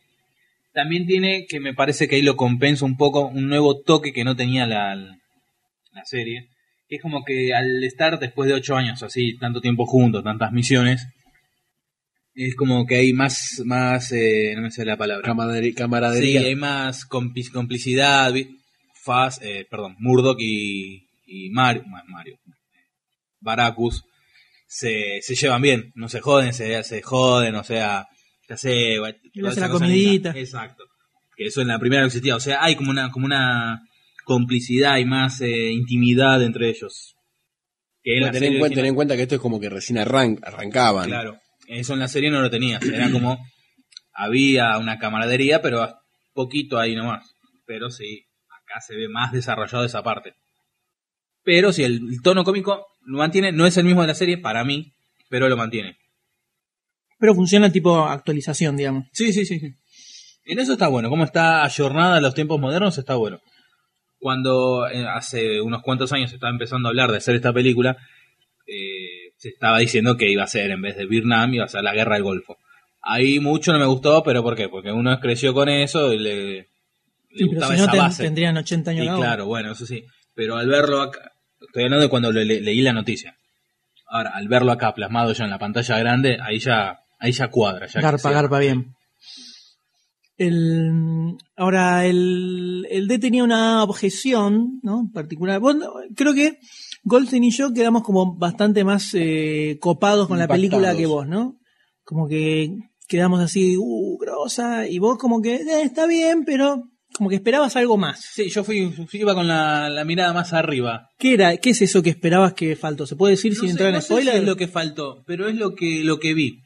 También 0.75 1.07
tiene 1.07 1.47
que 1.47 1.59
me 1.59 1.73
parece 1.73 2.07
que 2.07 2.17
ahí 2.17 2.21
lo 2.21 2.35
compensa 2.35 2.85
un 2.85 2.97
poco 2.97 3.27
un 3.29 3.47
nuevo 3.47 3.81
toque 3.81 4.13
que 4.13 4.23
no 4.23 4.35
tenía 4.35 4.67
la, 4.67 4.93
la 4.95 6.05
serie. 6.05 6.49
Que 6.87 6.97
es 6.97 7.01
como 7.01 7.23
que 7.23 7.53
al 7.55 7.83
estar 7.83 8.19
después 8.19 8.47
de 8.47 8.53
ocho 8.53 8.75
años 8.75 9.01
así, 9.01 9.37
tanto 9.39 9.59
tiempo 9.61 9.87
juntos, 9.87 10.23
tantas 10.23 10.51
misiones, 10.51 11.07
es 12.35 12.55
como 12.55 12.85
que 12.85 12.97
hay 12.97 13.13
más, 13.13 13.61
más 13.65 14.11
eh, 14.11 14.53
no 14.55 14.61
me 14.63 14.69
sé 14.71 14.83
la 14.85 14.97
palabra. 14.97 15.25
Camaderi- 15.27 15.73
camaradería. 15.73 16.41
Sí, 16.41 16.45
hay 16.47 16.55
más 16.55 17.05
complicidad. 17.05 18.33
Faz, 19.03 19.39
eh, 19.41 19.65
perdón, 19.69 19.95
Murdoch 19.99 20.37
y, 20.41 21.07
y 21.25 21.49
Mario, 21.51 21.83
Ma- 21.87 22.03
Mario, 22.07 22.37
Baracus 23.39 24.03
se, 24.67 25.21
se 25.21 25.35
llevan 25.35 25.61
bien, 25.61 25.91
no 25.95 26.09
se 26.09 26.19
joden, 26.21 26.53
se, 26.53 26.83
se 26.83 27.01
joden, 27.01 27.55
o 27.55 27.63
sea, 27.63 28.07
ya 28.49 28.57
sé, 28.57 28.97
Le 29.33 29.47
hace 29.47 29.59
la 29.61 29.69
comidita. 29.69 30.29
linda. 30.31 30.39
Exacto. 30.39 30.83
Que 31.35 31.47
eso 31.47 31.61
en 31.61 31.67
la 31.67 31.79
primera 31.79 32.01
no 32.01 32.07
existía, 32.07 32.35
o 32.35 32.39
sea, 32.39 32.63
hay 32.63 32.75
como 32.75 32.91
una, 32.91 33.11
como 33.11 33.25
una 33.25 33.81
complicidad 34.23 34.97
y 34.97 35.05
más 35.05 35.41
eh, 35.41 35.71
intimidad 35.71 36.41
entre 36.43 36.69
ellos. 36.69 37.15
Que 38.03 38.13
en 38.13 38.19
Bueno, 38.21 38.25
la 38.27 38.31
ten, 38.31 38.39
serie 38.39 38.55
en 38.55 38.59
cuenta, 38.59 38.75
ten 38.75 38.85
en 38.85 38.95
cuenta 38.95 39.15
que 39.15 39.21
esto 39.23 39.35
es 39.35 39.41
como 39.41 39.59
que 39.59 39.69
recién 39.69 39.97
arran- 39.99 40.39
arrancaban. 40.43 41.07
Claro, 41.07 41.39
eso 41.67 41.93
en 41.93 41.99
la 41.99 42.07
serie 42.07 42.29
no 42.31 42.41
lo 42.41 42.49
tenías. 42.49 42.81
Era 42.83 43.11
como 43.11 43.37
había 44.13 44.77
una 44.77 44.97
camaradería, 44.97 45.61
pero 45.61 45.93
poquito 46.33 46.79
ahí 46.79 46.95
nomás. 46.95 47.35
Pero 47.65 47.89
sí, 47.89 48.23
acá 48.47 48.79
se 48.79 48.95
ve 48.95 49.09
más 49.09 49.31
desarrollado 49.31 49.83
esa 49.85 50.03
parte. 50.03 50.35
Pero 51.43 51.73
sí, 51.73 51.83
el, 51.83 51.95
el 52.09 52.21
tono 52.21 52.43
cómico 52.43 52.85
lo 53.05 53.17
mantiene, 53.19 53.51
no 53.51 53.65
es 53.67 53.77
el 53.77 53.85
mismo 53.85 54.01
de 54.01 54.07
la 54.07 54.15
serie 54.15 54.37
para 54.37 54.63
mí, 54.63 54.93
pero 55.29 55.49
lo 55.49 55.57
mantiene. 55.57 55.97
Pero 57.19 57.33
funciona 57.35 57.71
tipo 57.71 58.03
actualización, 58.05 58.75
digamos. 58.77 59.05
Sí, 59.13 59.31
sí, 59.33 59.45
sí. 59.45 59.59
sí. 59.59 59.73
En 60.45 60.59
eso 60.59 60.73
está 60.73 60.87
bueno, 60.89 61.09
como 61.09 61.23
está 61.23 61.63
ayornada 61.63 62.17
a 62.17 62.21
los 62.21 62.35
tiempos 62.35 62.59
modernos, 62.59 62.97
está 62.97 63.15
bueno. 63.15 63.39
Cuando 64.19 64.87
eh, 64.87 65.05
hace 65.07 65.61
unos 65.61 65.81
cuantos 65.81 66.11
años 66.13 66.29
se 66.29 66.35
estaba 66.37 66.51
empezando 66.51 66.87
a 66.87 66.91
hablar 66.91 67.11
de 67.11 67.17
hacer 67.17 67.35
esta 67.35 67.53
película, 67.53 67.97
eh, 68.67 69.31
se 69.37 69.49
estaba 69.49 69.79
diciendo 69.79 70.17
que 70.17 70.29
iba 70.31 70.43
a 70.43 70.47
ser, 70.47 70.71
en 70.71 70.81
vez 70.81 70.97
de 70.97 71.05
Vietnam, 71.05 71.53
iba 71.53 71.65
a 71.65 71.69
ser 71.69 71.83
la 71.83 71.93
guerra 71.93 72.15
del 72.15 72.23
Golfo. 72.23 72.57
Ahí 73.01 73.39
mucho 73.39 73.71
no 73.71 73.79
me 73.79 73.85
gustó, 73.85 74.23
pero 74.23 74.41
¿por 74.41 74.55
qué? 74.55 74.67
Porque 74.69 74.91
uno 74.91 75.19
creció 75.19 75.53
con 75.53 75.69
eso 75.69 76.11
y 76.13 76.17
le, 76.19 76.35
le 76.55 76.63
Sí, 77.29 77.45
pero 77.45 77.47
gustaba 77.49 77.73
si 77.73 77.77
no 77.77 77.83
esa 77.83 77.91
ten- 77.91 78.01
base. 78.01 78.23
tendrían 78.23 78.57
80 78.57 78.91
años 78.91 79.05
Y 79.05 79.07
uno. 79.09 79.17
claro, 79.17 79.45
bueno, 79.45 79.71
eso 79.73 79.85
sí. 79.85 80.03
Pero 80.33 80.57
al 80.57 80.67
verlo 80.67 81.01
acá, 81.01 81.31
estoy 81.61 81.83
hablando 81.83 82.01
de 82.03 82.09
cuando 82.09 82.31
le- 82.31 82.45
le- 82.45 82.61
leí 82.61 82.81
la 82.81 82.93
noticia. 82.93 83.35
Ahora, 84.07 84.31
al 84.33 84.47
verlo 84.47 84.71
acá 84.71 84.93
plasmado 84.95 85.33
ya 85.33 85.43
en 85.45 85.51
la 85.51 85.59
pantalla 85.59 85.99
grande, 85.99 86.37
ahí 86.41 86.57
ya, 86.59 86.99
ahí 87.25 87.31
ya 87.33 87.49
cuadra. 87.49 87.87
Ya 87.87 88.01
Garpa, 88.01 88.31
garpa 88.31 88.59
bien. 88.59 88.93
El, 90.37 91.37
ahora, 91.55 92.05
el, 92.05 92.85
el 92.89 93.07
D 93.07 93.19
tenía 93.19 93.43
una 93.43 93.83
objeción, 93.83 94.79
¿no? 94.83 95.09
Particular. 95.13 95.59
Bueno, 95.61 95.93
creo 96.15 96.33
que 96.33 96.59
Goldstein 97.03 97.43
y 97.45 97.51
yo 97.51 97.71
quedamos 97.73 98.03
como 98.03 98.35
bastante 98.35 98.83
más 98.83 99.11
eh, 99.13 99.77
copados 99.79 100.27
con 100.27 100.37
la 100.37 100.47
película 100.47 100.95
que 100.95 101.05
vos, 101.05 101.25
¿no? 101.27 101.57
Como 102.03 102.27
que 102.27 102.75
quedamos 103.07 103.39
así, 103.39 103.77
uh, 103.77 104.17
grosa, 104.17 104.87
y 104.87 104.99
vos 104.99 105.17
como 105.17 105.41
que, 105.41 105.55
eh, 105.55 105.81
está 105.83 106.05
bien, 106.05 106.43
pero 106.45 106.83
como 107.13 107.29
que 107.29 107.35
esperabas 107.37 107.77
algo 107.77 107.95
más. 107.97 108.19
Sí, 108.19 108.49
yo 108.49 108.65
fui, 108.65 108.93
iba 109.13 109.33
con 109.35 109.47
la, 109.47 109.89
la 109.89 110.03
mirada 110.03 110.33
más 110.33 110.51
arriba. 110.51 111.07
¿Qué 111.17 111.35
era? 111.35 111.55
¿Qué 111.57 111.69
es 111.69 111.81
eso 111.81 112.03
que 112.03 112.09
esperabas 112.09 112.53
que 112.53 112.75
faltó? 112.75 113.07
¿Se 113.07 113.15
puede 113.15 113.31
decir 113.35 113.53
sin 113.55 113.61
No 113.61 113.67
sé- 113.67 113.71
entrar 113.71 113.91
no 113.91 113.95
en 113.97 114.01
sé 114.01 114.07
spoiler? 114.07 114.33
si 114.33 114.39
es 114.39 114.45
lo 114.45 114.57
que 114.57 114.67
faltó, 114.67 115.23
pero 115.25 115.47
es 115.47 115.55
lo 115.55 115.75
que, 115.75 116.03
lo 116.03 116.19
que 116.19 116.33
vi. 116.33 116.59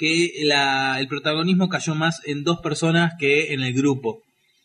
Que 0.00 0.32
la, 0.44 0.98
el 0.98 1.06
protagonismo 1.08 1.68
cayó 1.68 1.94
más 1.94 2.22
en 2.24 2.42
dos 2.42 2.60
personas 2.60 3.12
que 3.18 3.52
en 3.52 3.60
el 3.60 3.74
grupo 3.74 4.22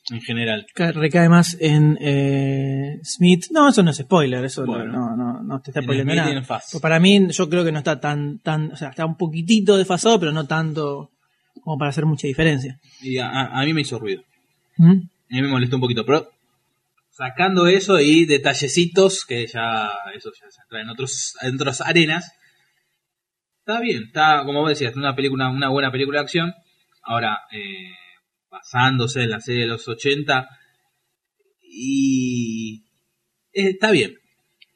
en 0.10 0.22
general. 0.22 0.66
Ca- 0.74 0.94
recae 0.94 1.28
más 1.28 1.58
en 1.60 1.98
eh, 2.00 3.00
Smith. 3.04 3.48
No, 3.52 3.68
eso 3.68 3.84
no 3.84 3.92
es 3.92 3.98
spoiler, 3.98 4.46
eso 4.46 4.62
no- 4.66 4.74
Bueno. 4.74 4.94
no, 4.94 5.16
no, 5.18 5.44
no 5.44 5.60
te 5.62 5.72
está 5.72 5.82
spoileando 5.82 6.14
nada. 6.16 6.62
Pues 6.72 6.82
para 6.82 7.00
mí, 7.02 7.28
yo 7.32 7.50
creo 7.50 7.66
que 7.66 7.72
no 7.74 7.80
está 7.80 8.00
tan, 8.00 8.40
tan, 8.40 8.72
o 8.72 8.78
sea, 8.78 8.90
está 8.92 9.06
un 9.06 9.18
poquitito 9.18 9.76
desfasado, 9.76 10.20
pero 10.20 10.32
no 10.32 10.46
tanto 10.46 11.10
como 11.64 11.78
para 11.78 11.90
hacer 11.90 12.06
mucha 12.06 12.28
diferencia. 12.28 12.80
Y 13.02 13.18
a, 13.18 13.28
a- 13.30 13.60
a 13.62 13.66
mí 13.66 13.74
me 13.74 13.82
hizo 13.82 14.00
ruido. 14.00 14.24
¿Mm? 14.78 14.92
A 14.92 15.36
mí 15.36 15.42
me 15.42 15.48
molestó 15.50 15.76
un 15.78 15.82
poquito, 15.82 16.06
pero 16.06 16.30
sacando 17.12 17.68
eso 17.68 18.00
y 18.00 18.26
detallecitos 18.26 19.26
que 19.26 19.48
ya 19.48 19.90
eso 20.16 20.32
ya 20.40 20.50
se 20.52 20.62
entra 20.62 20.82
en 20.82 20.90
otros 20.90 21.34
en 21.42 21.56
otras 21.56 21.82
arenas. 21.82 22.32
Está 23.68 23.80
bien, 23.82 24.04
está 24.04 24.44
como 24.46 24.60
vos 24.62 24.70
decías, 24.70 24.96
una 24.96 25.16
película 25.16 25.50
una 25.50 25.70
buena 25.70 25.92
película 25.92 26.20
de 26.20 26.24
acción. 26.24 26.54
Ahora 27.02 27.40
eh, 27.52 27.92
basándose 28.50 29.24
en 29.24 29.32
la 29.32 29.40
serie 29.42 29.62
de 29.62 29.68
los 29.68 29.88
80 29.88 30.48
y 31.62 32.84
eh, 33.54 33.70
está 33.70 33.92
bien. 33.92 34.14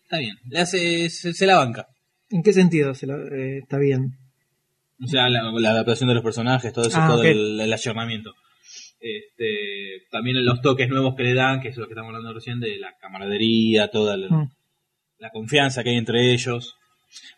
Está 0.03 0.17
bien, 0.17 0.35
le 0.49 0.59
hace 0.59 1.09
se, 1.09 1.33
se 1.33 1.45
la 1.45 1.57
banca. 1.57 1.87
¿En 2.31 2.41
qué 2.41 2.51
sentido 2.53 2.93
se 2.95 3.05
lo- 3.07 3.27
eh, 3.27 3.59
está 3.59 3.77
bien? 3.77 4.17
O 5.03 5.07
sea, 5.07 5.29
la, 5.29 5.43
la 5.51 5.69
adaptación 5.69 6.09
de 6.09 6.15
los 6.15 6.23
personajes, 6.23 6.73
todo 6.73 6.87
eso, 6.87 6.97
Ah, 6.99 7.07
todo 7.07 7.23
el, 7.23 7.59
el 7.59 7.71
ayornamiento. 7.71 8.33
Este, 8.99 10.03
también 10.11 10.43
los 10.43 10.61
toques 10.61 10.89
nuevos 10.89 11.13
que 11.15 11.23
le 11.23 11.33
dan, 11.35 11.61
que 11.61 11.69
es 11.69 11.77
lo 11.77 11.85
que 11.87 11.93
estamos 11.93 12.09
hablando 12.09 12.33
recién, 12.33 12.59
de 12.59 12.77
la 12.79 12.97
camaradería, 12.99 13.89
toda 13.89 14.17
la, 14.17 14.27
Mm. 14.29 14.51
la 15.19 15.29
confianza 15.29 15.83
que 15.83 15.91
hay 15.91 15.97
entre 15.97 16.33
ellos. 16.33 16.75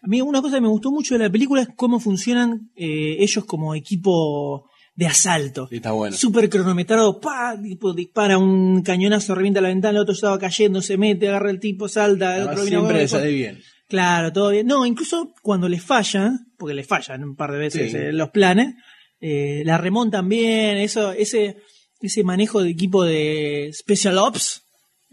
A 0.02 0.08
mí 0.08 0.22
una 0.22 0.42
cosa 0.42 0.56
que 0.58 0.62
me 0.62 0.68
gustó 0.68 0.92
mucho 0.92 1.16
de 1.18 1.26
la 1.26 1.32
película 1.32 1.62
es 1.62 1.70
cómo 1.76 2.00
funcionan 2.00 2.72
eh, 2.76 3.18
ellos 3.20 3.46
como 3.46 3.76
equipo 3.76 4.70
de 4.96 5.08
asalto. 5.08 5.68
Sí, 5.70 5.78
está 5.78 5.92
bueno. 5.92 6.16
Súper 6.16 6.50
cronometrado, 6.50 7.20
pa, 7.20 7.58
tipo, 7.62 7.94
dispara 7.94 8.38
un 8.38 8.82
cañonazo, 8.84 9.34
revienta 9.36 9.62
la 9.62 9.70
ventana, 9.70 9.98
el 9.98 10.02
otro 10.04 10.14
estaba 10.14 10.38
cayendo, 10.38 10.82
se 10.82 10.98
mete, 10.98 11.30
agarra 11.30 11.50
el 11.50 11.60
tipo, 11.60 11.88
salta, 11.88 12.36
el 12.36 12.42
Además, 12.48 12.54
otro 12.54 12.64
viene 12.64 12.78
a 12.78 12.80
siempre 12.82 13.08
sale 13.08 13.32
bien. 13.32 13.60
Claro, 13.88 14.32
todo 14.32 14.50
bien. 14.52 14.68
No, 14.68 14.86
incluso 14.86 15.34
cuando 15.42 15.68
les 15.68 15.82
falla, 15.84 16.32
porque 16.58 16.74
les 16.74 16.88
fallan 16.88 17.24
un 17.24 17.36
par 17.36 17.52
de 17.52 17.58
veces 17.58 17.92
Sí. 17.92 17.98
eh, 17.98 18.12
los 18.14 18.30
planes, 18.30 18.76
eh, 19.20 19.64
la 19.66 19.78
remontan 19.78 20.28
bien, 20.30 20.78
eso, 20.78 21.12
ese, 21.12 21.58
ese 22.02 22.24
manejo 22.24 22.62
de 22.62 22.70
equipo 22.70 23.04
de 23.04 23.72
Special 23.74 24.18
Ops, 24.18 24.61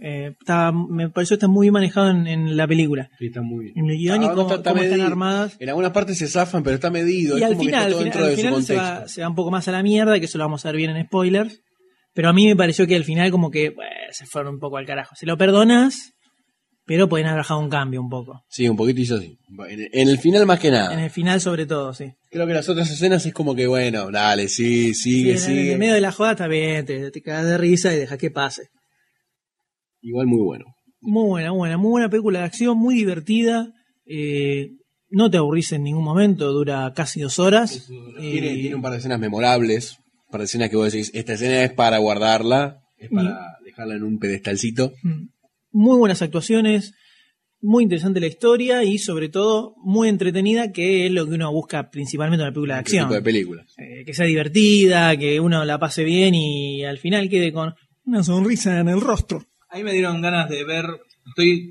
eh, 0.01 0.35
está, 0.41 0.71
me 0.73 1.11
pareció 1.11 1.35
está 1.35 1.49
muy 1.49 1.71
manejado 1.71 2.11
en, 2.11 2.27
en 2.27 2.57
la 2.57 2.67
película. 2.69 3.11
Sí, 3.19 3.27
está 3.27 3.43
muy 3.43 3.65
bien. 3.67 3.79
En 3.79 3.91
el 3.91 3.97
guion 3.99 4.23
y 4.23 4.29
cómo, 4.29 4.43
está- 4.43 4.55
está 4.57 4.71
cómo 4.71 4.83
están 4.83 5.01
armadas. 5.01 5.57
En 5.59 5.69
algunas 5.69 5.91
partes 5.93 6.19
se 6.19 6.29
zafan, 6.29 6.63
pero 6.63 6.75
está 6.77 6.91
medido. 6.91 7.37
Y 7.37 7.41
es 7.43 7.47
al 7.47 7.53
como 7.53 7.61
que 7.63 7.67
final, 7.67 7.81
está 7.83 7.91
todo 7.91 7.99
al 7.99 8.05
dentro 8.05 8.21
final, 8.21 8.29
de 8.29 8.31
al 8.31 8.37
su 8.37 8.41
final 8.43 8.63
se, 8.65 8.75
contexto. 8.75 9.01
va, 9.03 9.09
se 9.09 9.21
va 9.23 9.29
un 9.29 9.35
poco 9.35 9.51
más 9.51 9.69
a 9.69 9.73
la 9.73 9.83
mierda, 9.83 10.19
que 10.19 10.27
eso 10.27 10.39
lo 10.39 10.45
vamos 10.45 10.65
a 10.65 10.69
ver 10.71 10.77
bien 10.77 10.91
en 10.97 11.05
spoilers. 11.07 11.61
Pero 12.15 12.29
a 12.29 12.33
mí 12.33 12.47
me 12.47 12.57
pareció 12.57 12.87
que 12.87 12.97
al 12.97 13.05
final 13.05 13.31
como 13.31 13.51
que 13.51 13.71
bueno, 13.71 13.91
se 14.13 14.27
fueron 14.27 14.55
un 14.55 14.61
poco 14.61 14.77
al 14.77 14.87
carajo. 14.87 15.15
Se 15.17 15.27
lo 15.27 15.37
perdonas, 15.37 16.13
pero 16.85 17.09
pueden 17.09 17.27
haber 17.27 17.41
bajado 17.41 17.61
un 17.61 17.69
cambio 17.69 18.01
un 18.01 18.09
poco. 18.09 18.43
Sí, 18.49 18.69
un 18.69 18.77
poquitito 18.77 19.17
así. 19.17 19.37
En, 19.69 19.89
en 19.93 20.09
el 20.09 20.19
final 20.19 20.47
más 20.47 20.59
que 20.59 20.71
nada. 20.71 20.93
En 20.95 21.01
el 21.01 21.11
final 21.11 21.41
sobre 21.41 21.67
todo, 21.67 21.93
sí. 21.93 22.07
Creo 22.31 22.47
que 22.47 22.55
las 22.55 22.69
otras 22.69 22.91
escenas 22.91 23.25
es 23.27 23.35
como 23.35 23.55
que, 23.55 23.67
bueno, 23.67 24.11
dale, 24.11 24.49
sí, 24.49 24.95
Sí, 24.95 25.13
sigue, 25.13 25.31
en, 25.33 25.37
en 25.37 25.43
sigue. 25.43 25.73
el 25.75 25.79
medio 25.79 25.95
de 25.95 26.01
la 26.01 26.13
joda 26.13 26.31
está 26.33 26.49
bien, 26.49 26.87
te, 26.87 27.11
te 27.11 27.21
cagas 27.23 27.45
de 27.47 27.59
risa 27.59 27.93
y 27.93 27.99
dejas 27.99 28.19
que 28.19 28.31
pase. 28.31 28.63
Igual 30.01 30.27
muy 30.27 30.41
bueno. 30.43 30.65
Muy 31.01 31.27
buena, 31.29 31.51
buena, 31.53 31.77
muy 31.79 31.91
buena 31.91 32.09
película 32.09 32.41
de 32.41 32.45
acción, 32.47 32.77
muy 32.79 32.95
divertida. 32.97 33.73
eh, 34.07 34.71
no 35.11 35.31
te 35.31 35.37
aburrís 35.39 35.73
en 35.73 35.83
ningún 35.85 36.05
momento, 36.05 36.53
dura 36.53 36.93
casi 36.95 37.21
dos 37.21 37.39
horas. 37.39 37.89
Tiene, 38.19 38.53
y- 38.55 38.61
tiene 38.63 38.75
un 38.77 38.83
par 38.83 38.93
de 38.93 38.99
escenas 38.99 39.19
memorables, 39.21 39.99
un 40.27 40.31
par 40.33 40.41
de 40.41 40.45
escenas 40.47 40.69
que 40.71 40.77
vos 40.77 40.93
decís, 40.93 41.11
esta 41.15 41.33
escena 41.35 41.63
es 41.65 41.73
para 41.73 41.97
guardarla, 41.99 42.81
es 42.99 43.09
para 43.11 43.57
dejarla 43.65 43.95
en 43.97 44.03
un 44.03 44.19
pedestalcito. 44.19 44.93
muy 45.71 45.99
buenas 45.99 46.21
actuaciones, 46.23 46.93
muy 47.61 47.85
interesante 47.85 48.21
la 48.21 48.27
historia 48.27 48.85
y 48.85 48.99
sobre 48.99 49.29
todo 49.31 49.75
muy 49.83 50.09
entretenida, 50.09 50.73
que 50.73 51.07
es 51.07 51.13
lo 51.13 51.27
que 51.27 51.35
uno 51.35 51.51
busca 51.53 51.91
principalmente 51.91 52.43
en 52.43 52.49
una 52.49 52.53
película 52.55 52.75
de 52.75 52.81
Este 52.81 52.91
tipo 52.93 53.03
acción. 53.05 53.19
de 53.19 53.23
películas. 53.25 53.75
Eh, 53.79 54.05
que 54.05 54.13
sea 54.15 54.27
divertida, 54.27 55.17
que 55.17 55.41
uno 55.41 55.65
la 55.65 55.79
pase 55.79 56.05
bien 56.05 56.35
y 56.35 56.85
al 56.85 56.99
final 56.99 57.29
quede 57.31 57.51
con 57.53 57.75
una 58.05 58.23
sonrisa 58.23 58.79
en 58.81 58.89
el 58.89 59.01
rostro. 59.01 59.43
Ahí 59.71 59.83
me 59.85 59.93
dieron 59.93 60.21
ganas 60.23 60.49
de 60.49 60.65
ver. 60.65 60.87
Estoy. 61.27 61.71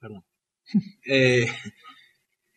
Perdón. 0.00 0.22
Eh, 1.06 1.46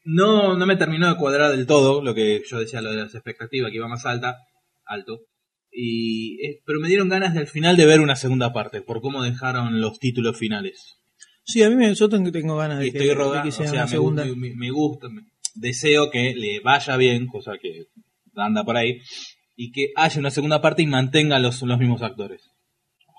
no, 0.05 0.55
no 0.55 0.65
me 0.65 0.75
terminó 0.77 1.09
de 1.09 1.17
cuadrar 1.17 1.51
del 1.51 1.65
todo 1.65 2.01
lo 2.03 2.13
que 2.13 2.41
yo 2.47 2.59
decía, 2.59 2.81
lo 2.81 2.91
de 2.91 2.97
las 2.97 3.15
expectativas, 3.15 3.71
que 3.71 3.77
iba 3.77 3.87
más 3.87 4.05
alta, 4.05 4.37
alto. 4.85 5.21
Y, 5.71 6.35
eh, 6.45 6.61
pero 6.65 6.79
me 6.79 6.87
dieron 6.87 7.09
ganas 7.09 7.33
de 7.33 7.39
al 7.41 7.47
final 7.47 7.75
de 7.75 7.85
ver 7.85 7.99
una 7.99 8.15
segunda 8.15 8.53
parte, 8.53 8.81
por 8.81 9.01
cómo 9.01 9.23
dejaron 9.23 9.81
los 9.81 9.99
títulos 9.99 10.37
finales. 10.37 10.95
Sí, 11.43 11.63
a 11.63 11.69
mí 11.69 11.75
me, 11.75 11.93
yo 11.93 12.07
tengo, 12.07 12.31
tengo 12.31 12.55
ganas 12.55 12.79
de 12.79 12.87
Y 12.87 12.91
que, 12.91 12.97
estoy 12.99 13.09
de 13.09 13.15
rogando, 13.15 13.43
que 13.43 13.49
o 13.63 13.67
sea 13.67 13.83
me, 13.83 13.87
segunda. 13.89 14.23
gusta, 14.23 14.39
me, 14.39 14.55
me 14.55 14.69
gusta, 14.71 15.09
me- 15.09 15.23
deseo 15.55 16.09
que 16.11 16.33
le 16.35 16.59
vaya 16.61 16.95
bien, 16.97 17.27
cosa 17.27 17.53
que 17.61 17.85
anda 18.35 18.63
por 18.63 18.77
ahí, 18.77 19.01
y 19.55 19.71
que 19.71 19.91
haya 19.95 20.19
una 20.19 20.31
segunda 20.31 20.61
parte 20.61 20.83
y 20.83 20.87
mantenga 20.87 21.39
los, 21.39 21.61
los 21.63 21.79
mismos 21.79 22.01
actores. 22.03 22.51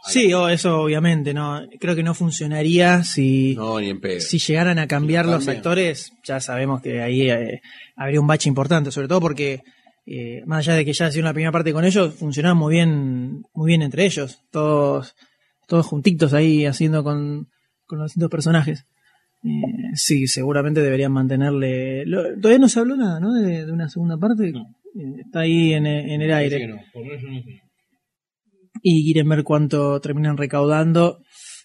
Sí, 0.07 0.33
o 0.33 0.49
eso 0.49 0.83
obviamente, 0.83 1.35
no. 1.35 1.63
Creo 1.81 1.95
que 1.97 2.03
no 2.03 2.15
funcionaría 2.15 3.03
si, 3.05 3.55
No, 3.57 3.81
ni 3.81 3.91
en 3.91 4.01
pedo. 4.01 4.21
si 4.21 4.39
llegaran 4.39 4.79
a 4.79 4.87
cambiar 4.87 5.27
los 5.27 5.47
actores. 5.49 6.13
Ya 6.25 6.41
sabemos 6.41 6.81
que 6.83 7.03
ahí 7.03 7.29
eh, 7.31 7.61
habría 7.97 8.21
un 8.21 8.27
bache 8.27 8.49
importante, 8.49 8.91
sobre 8.91 9.09
todo 9.09 9.21
porque 9.21 9.63
eh, 10.07 10.43
más 10.47 10.59
allá 10.67 10.77
de 10.77 10.85
que 10.85 10.93
ya 10.93 11.07
hacía 11.07 11.21
una 11.23 11.33
primera 11.33 11.53
parte 11.53 11.73
con 11.73 11.85
ellos, 11.85 12.15
funcionaban 12.15 12.57
muy 12.59 12.75
bien, 12.75 13.43
muy 13.55 13.67
bien 13.69 13.83
entre 13.83 14.05
ellos, 14.05 14.41
todos, 14.51 15.15
todos 15.67 15.85
juntitos 15.87 16.33
ahí 16.33 16.65
haciendo 16.67 17.03
con, 17.03 17.49
con 17.87 17.99
los 17.99 18.07
distintos 18.11 18.31
personajes. 18.31 18.87
Eh, 19.45 19.49
sí, 19.95 20.27
seguramente 20.29 20.81
deberían 20.83 21.13
mantenerle. 21.13 22.05
lo- 22.07 22.35
todavía 22.41 22.59
no 22.59 22.69
se 22.69 22.81
habló 22.81 22.97
nada, 22.97 23.19
¿no? 23.21 23.33
De, 23.35 23.67
de 23.67 23.73
una 23.73 23.89
segunda 23.89 24.17
parte. 24.17 24.49
Eh, 24.49 24.55
está 25.25 25.41
ahí 25.41 25.73
en, 25.75 25.87
el- 25.87 26.11
en 26.11 26.23
el 26.23 26.33
aire. 26.33 26.67
No, 26.69 26.77
por 26.93 27.05
yo 27.05 27.29
no 27.29 27.43
sé. 27.43 27.63
Y 28.89 29.05
quieren 29.05 29.29
ver 29.29 29.43
cuánto 29.45 30.01
terminan 30.01 30.37
recaudando. 30.37 31.19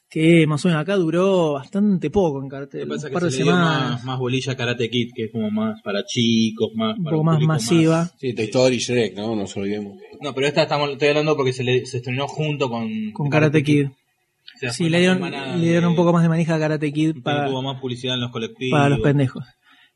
Que 0.10 0.46
más 0.46 0.66
o 0.66 0.68
menos 0.68 0.82
acá 0.82 0.98
duró 0.98 1.54
bastante 1.54 2.10
poco 2.10 2.42
en 2.44 2.50
cartel. 2.50 2.82
Lo 2.82 2.86
que 2.88 2.92
pasa 2.96 3.08
Un 3.08 3.14
par 3.14 3.22
que 3.22 3.26
de 3.28 3.32
se 3.32 3.38
le 3.38 3.44
dio 3.46 3.52
semanas. 3.54 3.92
más, 3.92 4.04
más 4.04 4.20
bolilla 4.20 4.58
Karate 4.58 4.90
Kid, 4.90 5.12
que 5.16 5.24
es 5.26 5.32
como 5.32 5.50
más 5.52 5.82
para 5.84 6.04
chicos, 6.04 6.70
más 6.76 6.98
Un 6.98 7.04
para 7.06 7.14
poco 7.16 7.24
más 7.24 7.40
masiva. 7.42 8.10
Sí, 8.18 8.34
Toy 8.34 8.46
Story 8.46 8.76
y 8.76 8.80
Shrek, 8.80 9.16
¿no? 9.16 9.28
No 9.28 9.36
nos 9.44 9.56
olvidemos. 9.56 9.98
No, 10.22 10.34
pero 10.34 10.48
esta 10.48 10.64
estamos, 10.64 10.90
estoy 10.92 11.08
hablando 11.10 11.38
porque 11.38 11.54
se, 11.54 11.64
le, 11.64 11.86
se 11.86 11.98
estrenó 11.98 12.28
junto 12.28 12.70
con, 12.70 12.90
Con 13.14 13.30
Karate 13.30 13.64
Kid. 13.64 13.86
O 13.86 14.60
sea, 14.60 14.74
Sí, 14.74 14.90
le 14.90 15.00
dieron, 15.00 15.22
le 15.22 15.62
dieron 15.66 15.84
de- 15.84 15.88
un 15.88 15.96
poco 15.96 16.12
más 16.12 16.24
de 16.24 16.30
manija 16.30 16.56
a 16.56 16.60
Karate 16.60 16.92
Kid 16.92 17.22
para, 17.24 17.48
tuvo 17.48 17.62
más 17.62 17.80
publicidad 17.80 18.16
en 18.16 18.22
los 18.22 18.32
colectivos. 18.32 18.78
para 18.78 18.90
los 18.90 19.00
pendejos. 19.00 19.46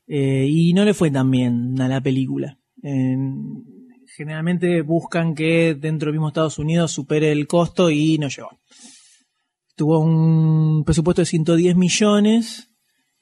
Eh, 0.08 0.46
y 0.48 0.72
no 0.72 0.84
le 0.86 0.94
fue 0.94 1.10
tan 1.10 1.30
bien 1.30 1.78
a 1.78 1.88
la 1.88 2.00
película. 2.00 2.56
En- 2.82 3.64
generalmente 4.16 4.82
buscan 4.82 5.34
que 5.34 5.74
dentro 5.78 6.06
del 6.06 6.14
mismo 6.14 6.28
Estados 6.28 6.58
Unidos 6.58 6.92
supere 6.92 7.30
el 7.32 7.46
costo 7.46 7.90
y 7.90 8.18
no 8.18 8.28
llegó. 8.28 8.50
Tuvo 9.76 10.00
un 10.00 10.84
presupuesto 10.84 11.22
de 11.22 11.26
110 11.26 11.76
millones 11.76 12.70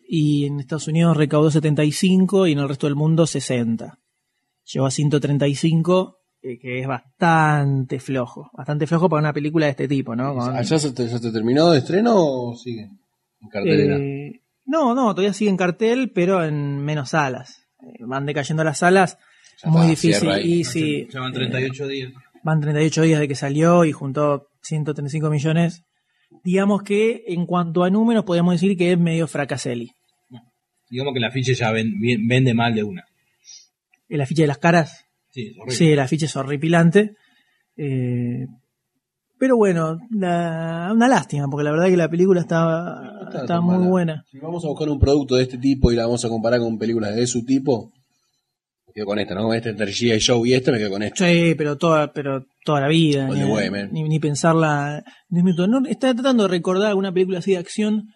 y 0.06 0.46
en 0.46 0.60
Estados 0.60 0.86
Unidos 0.86 1.16
recaudó 1.16 1.50
75 1.50 2.46
y 2.46 2.52
en 2.52 2.58
el 2.60 2.68
resto 2.68 2.86
del 2.86 2.94
mundo 2.94 3.26
60. 3.26 3.98
Llegó 4.72 4.86
a 4.86 4.90
135, 4.90 6.18
eh, 6.42 6.58
que 6.60 6.80
es 6.80 6.86
bastante 6.86 7.98
flojo. 7.98 8.50
Bastante 8.52 8.86
flojo 8.86 9.08
para 9.08 9.20
una 9.20 9.32
película 9.32 9.66
de 9.66 9.70
este 9.70 9.88
tipo, 9.88 10.14
¿no? 10.14 10.34
Con- 10.34 10.54
¿Allá 10.56 10.78
se 10.78 10.92
te, 10.92 11.08
se 11.08 11.18
te 11.20 11.32
terminó 11.32 11.70
de 11.70 11.78
estreno 11.78 12.12
o 12.16 12.56
sigue 12.56 12.88
en 13.40 13.48
cartelera? 13.50 13.96
eh, 13.98 14.40
no, 14.66 14.94
no, 14.94 15.14
todavía 15.14 15.34
sigue 15.34 15.50
en 15.50 15.56
cartel, 15.58 16.12
pero 16.14 16.44
en 16.44 16.78
menos 16.84 17.10
salas. 17.10 17.66
Eh, 17.82 18.04
van 18.06 18.24
decayendo 18.26 18.62
las 18.64 18.78
salas, 18.78 19.18
muy 19.66 19.92
está, 19.92 20.08
difícil. 20.08 20.30
Y 20.44 20.64
sí, 20.64 21.08
Llevan 21.12 21.32
38 21.32 21.88
días. 21.88 22.12
van 22.42 22.60
38 22.60 23.02
días 23.02 23.20
de 23.20 23.28
que 23.28 23.34
salió 23.34 23.84
y 23.84 23.92
juntó 23.92 24.46
135 24.62 25.30
millones. 25.30 25.82
Digamos 26.42 26.82
que 26.82 27.24
en 27.28 27.46
cuanto 27.46 27.84
a 27.84 27.90
números 27.90 28.24
podríamos 28.24 28.54
decir 28.54 28.76
que 28.76 28.92
es 28.92 28.98
medio 28.98 29.26
fracaseli. 29.26 29.90
Digamos 30.90 31.14
que 31.14 31.20
la 31.20 31.30
ficha 31.30 31.52
ya 31.52 31.70
ven- 31.72 31.94
vende 32.28 32.54
mal 32.54 32.74
de 32.74 32.84
una. 32.84 33.04
El 34.08 34.20
afiche 34.20 34.42
de 34.42 34.48
las 34.48 34.58
caras, 34.58 35.06
Sí, 35.30 35.46
es 35.48 35.56
horrible. 35.58 35.74
sí, 35.76 35.90
el 35.90 35.98
afiche 36.00 36.26
es 36.26 36.36
horripilante. 36.36 37.16
Eh, 37.76 38.46
pero 39.38 39.56
bueno, 39.56 39.98
la- 40.10 40.90
una 40.92 41.08
lástima, 41.08 41.48
porque 41.48 41.64
la 41.64 41.72
verdad 41.72 41.86
que 41.86 41.96
la 41.96 42.08
película 42.08 42.40
está, 42.40 43.12
está 43.34 43.60
muy 43.60 43.76
mala. 43.78 43.88
buena. 43.88 44.24
Si 44.30 44.38
vamos 44.38 44.64
a 44.64 44.68
buscar 44.68 44.88
un 44.88 44.98
producto 45.00 45.34
de 45.36 45.42
este 45.42 45.58
tipo 45.58 45.90
y 45.90 45.96
la 45.96 46.04
vamos 46.04 46.24
a 46.24 46.28
comparar 46.28 46.60
con 46.60 46.78
películas 46.78 47.14
de 47.16 47.26
su 47.26 47.44
tipo, 47.44 47.92
quedo 48.94 49.06
con 49.06 49.18
esta, 49.18 49.34
¿no? 49.34 49.42
Con 49.42 49.56
este 49.56 49.70
entre 49.70 49.86
G.I. 49.86 50.20
Joe 50.24 50.48
y 50.48 50.54
este 50.54 50.70
me 50.72 50.78
quedo 50.78 50.90
con 50.90 51.02
esta. 51.02 51.26
Sí, 51.26 51.54
pero 51.56 51.76
toda, 51.76 52.12
pero 52.12 52.46
toda 52.64 52.80
la 52.80 52.88
vida. 52.88 53.26
Ni, 53.28 53.42
way, 53.44 53.70
ni, 53.90 54.04
ni 54.04 54.20
pensarla. 54.20 55.02
ni 55.28 55.40
un 55.40 55.44
minuto. 55.44 55.66
No, 55.66 55.86
estaba 55.86 56.14
tratando 56.14 56.44
de 56.44 56.48
recordar 56.48 56.88
alguna 56.88 57.12
película 57.12 57.40
así 57.40 57.52
de 57.52 57.58
acción 57.58 58.10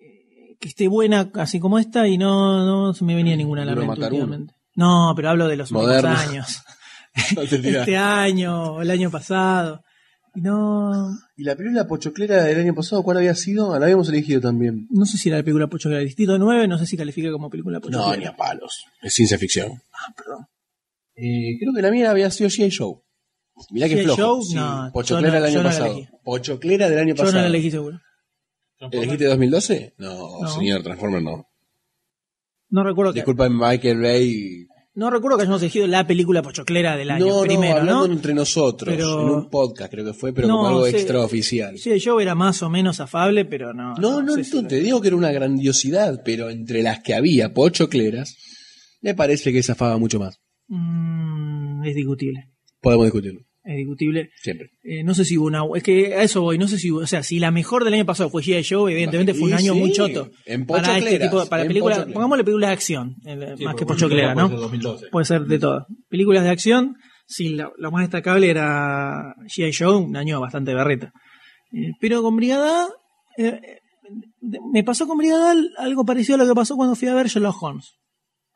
eh, 0.00 0.56
que 0.58 0.68
esté 0.68 0.88
buena, 0.88 1.30
así 1.34 1.60
como 1.60 1.78
esta, 1.78 2.08
y 2.08 2.16
no, 2.16 2.64
no 2.64 2.94
se 2.94 3.04
me 3.04 3.14
venía 3.14 3.36
ninguna 3.36 3.62
a 3.62 3.66
la 3.66 3.74
mente. 3.76 4.54
No, 4.74 5.12
pero 5.14 5.30
hablo 5.30 5.48
de 5.48 5.56
los 5.56 5.70
últimos 5.70 6.04
años. 6.04 6.62
No 7.34 7.40
este 7.40 7.96
año, 7.96 8.82
el 8.82 8.90
año 8.90 9.10
pasado. 9.10 9.82
Y 10.36 10.42
no, 10.42 11.16
¿Y 11.36 11.44
la 11.44 11.56
película 11.56 11.86
Pochoclera 11.88 12.44
del 12.44 12.60
año 12.60 12.74
pasado 12.74 13.02
cuál 13.02 13.16
había 13.16 13.34
sido? 13.34 13.76
La 13.78 13.86
habíamos 13.86 14.08
elegido 14.10 14.40
también. 14.40 14.86
no 14.90 15.06
sé 15.06 15.16
si 15.16 15.28
era 15.30 15.38
la 15.38 15.44
película 15.44 15.66
Pocho 15.68 15.88
que 15.88 15.94
era 15.94 16.04
Distrito 16.04 16.38
9, 16.38 16.68
no 16.68 16.78
sé 16.78 16.84
si 16.86 16.96
califica 16.96 17.30
como 17.32 17.48
película 17.50 17.80
Pocho 17.80 17.96
No, 17.96 18.14
ni 18.16 18.26
a 18.26 18.36
palos. 18.36 18.84
Es 19.02 19.14
ciencia 19.14 19.38
ficción. 19.38 19.72
Ah, 19.92 20.12
perdón. 20.16 20.46
Eh, 21.14 21.56
creo 21.58 21.72
que 21.74 21.80
la 21.82 21.90
mía 21.90 22.10
había 22.10 22.30
sido 22.30 22.50
G.I. 22.50 22.70
Joe. 22.70 22.96
Mirá 23.70 23.88
que 23.88 24.02
flojo. 24.02 24.22
Joe, 24.22 24.42
Sí, 24.44 24.54
no, 24.54 24.90
Pochoclera 24.92 25.32
yo 25.32 25.38
no- 25.38 25.44
del 25.46 25.52
yo 25.54 25.60
año 25.60 25.68
pasado. 25.68 26.20
Pochoclera 26.22 26.90
del 26.90 26.98
año 26.98 27.14
Yo 27.14 27.22
pasado. 27.22 27.32
no 27.36 27.40
la 27.42 27.46
elegí 27.48 27.70
seguro. 27.70 27.98
¿Elegiste 28.92 29.24
2012? 29.24 29.94
No, 29.96 30.40
No. 30.42 30.48
señor 30.48 30.82
Transformer 30.82 31.22
no. 31.22 31.48
No 32.68 32.84
recuerdo 32.84 33.12
que, 33.14 33.20
Disculpa 33.20 33.48
Michael 33.48 34.00
Bay. 34.02 34.66
No 34.96 35.10
recuerdo 35.10 35.36
que 35.38 35.42
hayamos 35.44 35.62
elegido 35.62 35.86
la 35.86 36.06
película 36.06 36.42
pochoclera 36.42 36.96
del 36.96 37.10
año 37.12 37.26
No, 37.26 37.40
primero, 37.42 37.74
no, 37.74 37.80
hablando 37.80 38.08
¿no? 38.08 38.12
entre 38.14 38.34
nosotros. 38.34 38.92
Pero- 38.94 39.22
En 39.22 39.28
un 39.28 39.50
podcast 39.50 39.90
creo 39.92 40.04
que 40.04 40.12
fue, 40.12 40.32
pero 40.32 40.48
No, 40.48 40.56
como 40.56 40.68
algo 40.68 40.86
sí. 40.86 40.96
extraoficial. 40.96 41.78
Sí, 41.78 41.98
yo 42.00 42.18
era 42.20 42.34
más 42.34 42.62
o 42.62 42.68
menos 42.70 42.98
afable, 42.98 43.44
pero 43.44 43.72
no. 43.72 43.94
No, 43.96 44.20
no, 44.22 44.36
no, 44.36 44.66
te 44.66 44.80
digo 44.80 45.00
que 45.00 45.08
era 45.08 45.16
una 45.16 45.30
grandiosidad, 45.32 46.22
pero 46.24 46.50
entre 46.50 46.82
las 46.82 47.00
que 47.00 47.14
había 47.14 47.54
pochocleras, 47.54 48.36
me 49.02 49.14
parece 49.14 49.52
que 49.52 49.62
zafaba 49.62 49.98
mucho 49.98 50.18
más. 50.18 50.40
Mm, 50.68 51.84
es 51.84 51.94
discutible. 51.94 52.50
Podemos 52.80 53.06
discutirlo, 53.06 53.40
Es 53.68 53.76
discutible. 53.76 54.30
siempre. 54.42 54.70
Eh, 54.84 55.02
no 55.02 55.12
sé 55.12 55.24
si 55.24 55.36
hubo 55.36 55.46
una. 55.46 55.62
Es 55.74 55.82
que 55.82 56.14
a 56.14 56.22
eso 56.22 56.40
voy. 56.42 56.56
No 56.56 56.68
sé 56.68 56.78
si 56.78 56.90
hubo- 56.90 57.00
O 57.00 57.06
sea, 57.06 57.22
si 57.24 57.40
la 57.40 57.50
mejor 57.50 57.84
del 57.84 57.94
año 57.94 58.06
pasado 58.06 58.30
fue 58.30 58.42
G.I. 58.42 58.62
Joe, 58.68 58.92
evidentemente 58.92 59.34
fue 59.34 59.48
un 59.48 59.54
año 59.54 59.72
sí, 59.74 59.80
muy 59.80 59.90
choto. 59.92 60.30
en 60.44 60.64
para 60.66 60.98
este 60.98 61.18
tipo 61.18 61.44
para 61.48 61.62
en 61.62 61.68
películas. 61.68 62.06
Pongámosle 62.12 62.44
películas 62.44 62.70
de 62.70 62.74
acción, 62.74 63.16
eh, 63.26 63.54
Sí, 63.58 63.64
más 63.64 63.74
que 63.74 63.84
pochoclera, 63.84 64.34
puede 64.34 64.44
¿no? 64.44 64.50
ser 64.50 64.58
2012. 64.60 65.06
Puede 65.10 65.24
ser 65.26 65.42
de 65.42 65.58
todo. 65.58 65.86
Películas 66.08 66.44
de 66.44 66.50
acción, 66.50 66.94
sí, 67.26 67.48
lo, 67.50 67.72
lo 67.76 67.90
más 67.90 68.02
destacable 68.02 68.48
era 68.50 69.34
G.I. 69.54 69.72
Joe, 69.76 69.96
un 69.96 70.16
año 70.16 70.40
bastante 70.40 70.72
berreta. 70.72 71.10
Eh, 71.72 71.90
pero 72.00 72.22
con 72.22 72.36
Brigada. 72.36 72.88
eh, 73.36 73.60
me 74.72 74.84
pasó 74.84 75.08
con 75.08 75.18
Brigada 75.18 75.52
algo 75.78 76.04
parecido 76.04 76.36
a 76.36 76.38
lo 76.38 76.46
que 76.46 76.54
pasó 76.54 76.76
cuando 76.76 76.94
fui 76.94 77.08
a 77.08 77.14
ver 77.14 77.26
Sherlock 77.26 77.60
Holmes. 77.60 77.94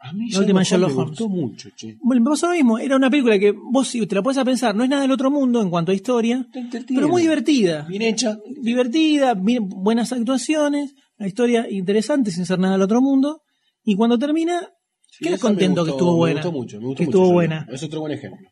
A 0.03 0.13
mí 0.15 0.31
La 0.31 0.39
última 0.41 0.63
Sherlock 0.63 0.89
Sherlock 0.91 0.91
me 0.91 0.97
Holmes. 1.03 1.11
gustó 1.11 1.29
mucho, 1.29 1.69
che. 1.77 1.97
Bueno, 2.03 2.23
me 2.25 2.31
pasó 2.31 2.47
lo 2.49 2.55
mismo. 2.55 2.79
Era 2.79 2.97
una 2.97 3.11
película 3.11 3.39
que 3.39 3.53
vos 3.53 3.87
si 3.89 4.07
te 4.07 4.15
la 4.15 4.23
puedes 4.23 4.39
a 4.39 4.45
pensar, 4.47 4.75
no 4.75 4.83
es 4.83 4.89
nada 4.89 5.03
del 5.03 5.11
otro 5.13 5.31
mundo 5.31 5.61
en 5.61 5.69
cuanto 5.69 5.93
a 5.93 5.95
historia, 5.95 6.47
pero 6.89 7.09
muy 7.09 7.23
divertida. 7.23 7.83
Bien 7.89 8.03
hecha. 8.03 8.39
Divertida, 8.63 9.35
bien- 9.35 9.69
buenas 9.69 10.13
actuaciones, 10.13 10.95
una 11.19 11.29
historia 11.29 11.67
interesante 11.71 12.31
sin 12.31 12.47
ser 12.47 12.59
nada 12.59 12.75
del 12.75 12.83
otro 12.83 13.03
mundo. 13.03 13.43
Y 13.85 13.95
cuando 13.97 14.19
termina, 14.19 14.61
Sí, 15.11 15.25
quedas 15.25 15.39
me 15.39 15.49
contento 15.49 15.85
que 15.85 15.91
estuvo 15.91 16.13
me 16.13 16.17
buena. 16.17 16.41
gustó 16.41 16.53
mucho, 16.53 16.81
me 16.81 16.87
gustó 16.87 16.99
que 16.99 17.05
mucho 17.07 17.19
estuvo 17.19 17.33
buena. 17.33 17.67
Es 17.71 17.83
otro 17.83 18.01
buen 18.01 18.13
ejemplo. 18.13 18.49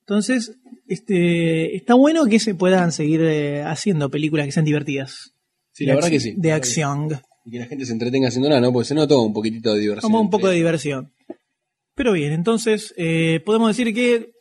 Entonces, 0.00 0.52
este, 0.86 1.74
está 1.74 1.94
bueno 1.94 2.26
que 2.26 2.38
se 2.38 2.54
puedan 2.54 2.92
seguir 2.92 3.22
eh, 3.22 3.62
haciendo 3.62 4.10
películas 4.10 4.46
que 4.46 4.52
sean 4.52 4.64
divertidas. 4.66 5.32
Sí, 5.72 5.84
la 5.86 5.94
verdad 5.94 6.10
que 6.10 6.20
sí. 6.20 6.34
De 6.36 6.52
acción. 6.52 7.08
Y 7.46 7.52
que 7.52 7.58
la 7.60 7.66
gente 7.66 7.86
se 7.86 7.92
entretenga 7.92 8.26
haciendo 8.26 8.48
nada, 8.48 8.60
¿no? 8.60 8.72
Porque 8.72 8.88
se 8.88 8.94
nota 8.94 9.16
un 9.16 9.32
poquitito 9.32 9.72
de 9.72 9.80
diversión. 9.80 10.10
Como 10.10 10.20
un 10.20 10.30
poco 10.30 10.48
de 10.48 10.56
diversión. 10.56 11.12
Pero 11.94 12.12
bien, 12.12 12.32
entonces, 12.32 12.92
eh, 12.96 13.40
podemos 13.46 13.68
decir 13.68 13.94
que 13.94 14.32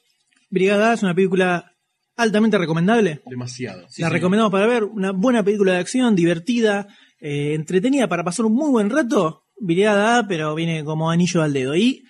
Brigada 0.49 0.89
A 0.89 0.93
es 0.95 1.03
una 1.03 1.13
película 1.13 1.71
altamente 2.17 2.57
recomendable. 2.57 3.21
Demasiado. 3.27 3.85
la 3.99 4.09
recomendamos 4.09 4.51
para 4.51 4.65
ver. 4.65 4.83
Una 4.85 5.11
buena 5.11 5.43
película 5.43 5.73
de 5.73 5.79
acción, 5.79 6.15
divertida, 6.15 6.87
eh, 7.21 7.53
entretenida 7.53 8.07
para 8.07 8.23
pasar 8.23 8.47
un 8.47 8.53
muy 8.53 8.71
buen 8.71 8.89
rato. 8.89 9.43
Brigada 9.59 10.17
A, 10.17 10.27
pero 10.27 10.55
viene 10.55 10.83
como 10.83 11.11
anillo 11.11 11.43
al 11.43 11.53
dedo. 11.53 11.75
Y 11.75 12.03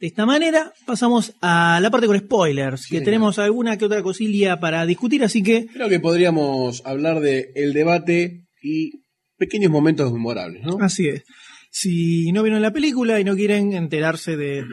de 0.00 0.06
esta 0.06 0.24
manera 0.24 0.72
pasamos 0.86 1.34
a 1.42 1.78
la 1.82 1.90
parte 1.90 2.06
con 2.06 2.18
spoilers, 2.18 2.86
que 2.86 3.02
tenemos 3.02 3.38
alguna 3.38 3.76
que 3.76 3.84
otra 3.84 4.02
cosilla 4.02 4.58
para 4.58 4.86
discutir, 4.86 5.22
así 5.22 5.42
que 5.42 5.66
Creo 5.66 5.90
que 5.90 6.00
podríamos 6.00 6.80
hablar 6.86 7.20
de 7.20 7.52
el 7.54 7.74
debate 7.74 8.46
y 8.62 9.02
pequeños 9.40 9.72
momentos 9.72 10.12
memorables, 10.12 10.62
¿no? 10.62 10.76
Así 10.80 11.08
es. 11.08 11.24
Si 11.72 12.30
no 12.32 12.42
vieron 12.42 12.60
la 12.62 12.72
película 12.72 13.18
y 13.18 13.24
no 13.24 13.34
quieren 13.34 13.72
enterarse 13.72 14.36
de, 14.36 14.64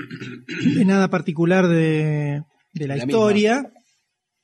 de 0.75 0.85
nada 0.85 1.09
particular 1.09 1.67
de, 1.67 2.43
de 2.73 2.87
la, 2.87 2.97
La 2.97 3.05
historia, 3.05 3.71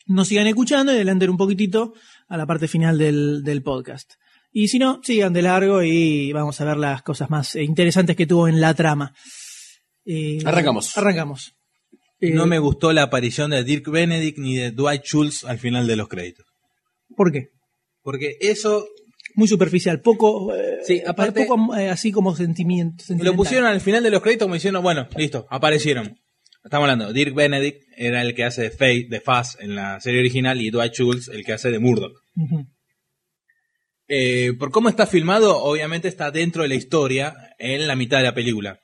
nos 0.08 0.30
sigan 0.30 0.48
escuchando 0.48 0.94
y 0.94 0.96
adelanten 0.96 1.30
un 1.30 1.38
poquitito 1.38 1.94
a 2.30 2.38
la 2.38 2.46
parte 2.46 2.68
final 2.68 2.98
del, 2.98 3.44
del 3.44 3.62
podcast. 3.64 4.14
Y 4.52 4.68
si 4.68 4.80
no, 4.80 5.02
sigan 5.04 5.34
de 5.34 5.42
largo 5.42 5.84
y 5.84 6.32
vamos 6.32 6.62
a 6.62 6.66
ver 6.66 6.78
las 6.78 7.02
cosas 7.02 7.30
más 7.30 7.56
eh, 7.56 7.64
interesantes 7.64 8.16
que 8.16 8.28
tuvo 8.28 8.48
en 8.48 8.62
la 8.62 8.74
trama. 8.74 9.14
Eh, 10.06 10.40
Arrancamos. 10.46 10.96
Arrancamos. 10.98 11.54
Eh, 12.20 12.32
no 12.32 12.46
me 12.46 12.60
gustó 12.60 12.94
la 12.94 13.04
aparición 13.04 13.52
de 13.52 13.64
Dirk 13.64 13.90
Benedict 13.90 14.38
ni 14.38 14.56
de 14.56 14.72
Dwight 14.72 15.04
Schultz 15.04 15.44
al 15.44 15.58
final 15.58 15.88
de 15.88 15.96
los 15.96 16.08
créditos. 16.08 16.46
¿Por 17.18 17.32
qué? 17.32 17.50
Porque 18.04 18.38
eso 18.40 18.86
muy 19.36 19.48
superficial, 19.48 20.02
poco, 20.02 20.54
eh, 20.56 20.80
Sí, 20.84 21.02
aparte- 21.06 21.46
poco 21.46 21.76
eh, 21.76 21.90
así 21.90 22.12
como 22.12 22.36
sentimiento. 22.36 23.04
Lo 23.20 23.36
pusieron 23.36 23.68
al 23.68 23.82
final 23.82 24.04
de 24.04 24.12
los 24.12 24.22
créditos 24.22 24.46
como 24.46 24.56
diciendo, 24.56 24.82
bueno, 24.82 25.08
listo, 25.18 25.46
aparecieron. 25.50 26.18
Estamos 26.64 26.86
hablando, 26.90 27.12
Dirk 27.12 27.34
Benedict 27.36 27.82
era 27.98 28.22
el 28.22 28.34
que 28.36 28.46
hace 28.46 28.62
de 28.64 28.72
Faye, 28.72 29.08
de 29.10 29.20
Faz 29.20 29.58
en 29.60 29.76
la 29.76 30.00
serie 30.00 30.22
original 30.22 30.62
y 30.62 30.70
Dwight 30.70 30.94
Schultz 30.94 31.28
el 31.28 31.44
que 31.44 31.54
hace 31.54 31.72
de 31.72 31.80
Murdoch. 31.80 32.14
Eh, 34.08 34.54
por 34.60 34.72
cómo 34.72 34.90
está 34.90 35.06
filmado, 35.08 35.58
obviamente 35.64 36.08
está 36.08 36.32
dentro 36.32 36.64
de 36.64 36.70
la 36.70 36.76
historia 36.76 37.36
en 37.58 37.88
la 37.88 37.96
mitad 37.96 38.18
de 38.18 38.24
la 38.24 38.34
película. 38.36 38.80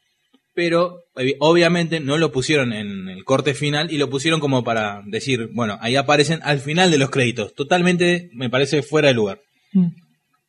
Pero 0.53 1.03
eh, 1.15 1.35
obviamente 1.39 1.99
no 1.99 2.17
lo 2.17 2.31
pusieron 2.31 2.73
en 2.73 3.07
el 3.07 3.23
corte 3.23 3.53
final 3.53 3.91
y 3.93 3.97
lo 3.97 4.09
pusieron 4.09 4.39
como 4.39 4.63
para 4.63 5.01
decir, 5.05 5.49
bueno, 5.53 5.77
ahí 5.81 5.95
aparecen 5.95 6.39
al 6.43 6.59
final 6.59 6.91
de 6.91 6.97
los 6.97 7.09
créditos. 7.11 7.53
Totalmente 7.53 8.29
me 8.33 8.49
parece 8.49 8.81
fuera 8.81 9.09
de 9.09 9.13
lugar. 9.13 9.39
Mm. 9.73 9.87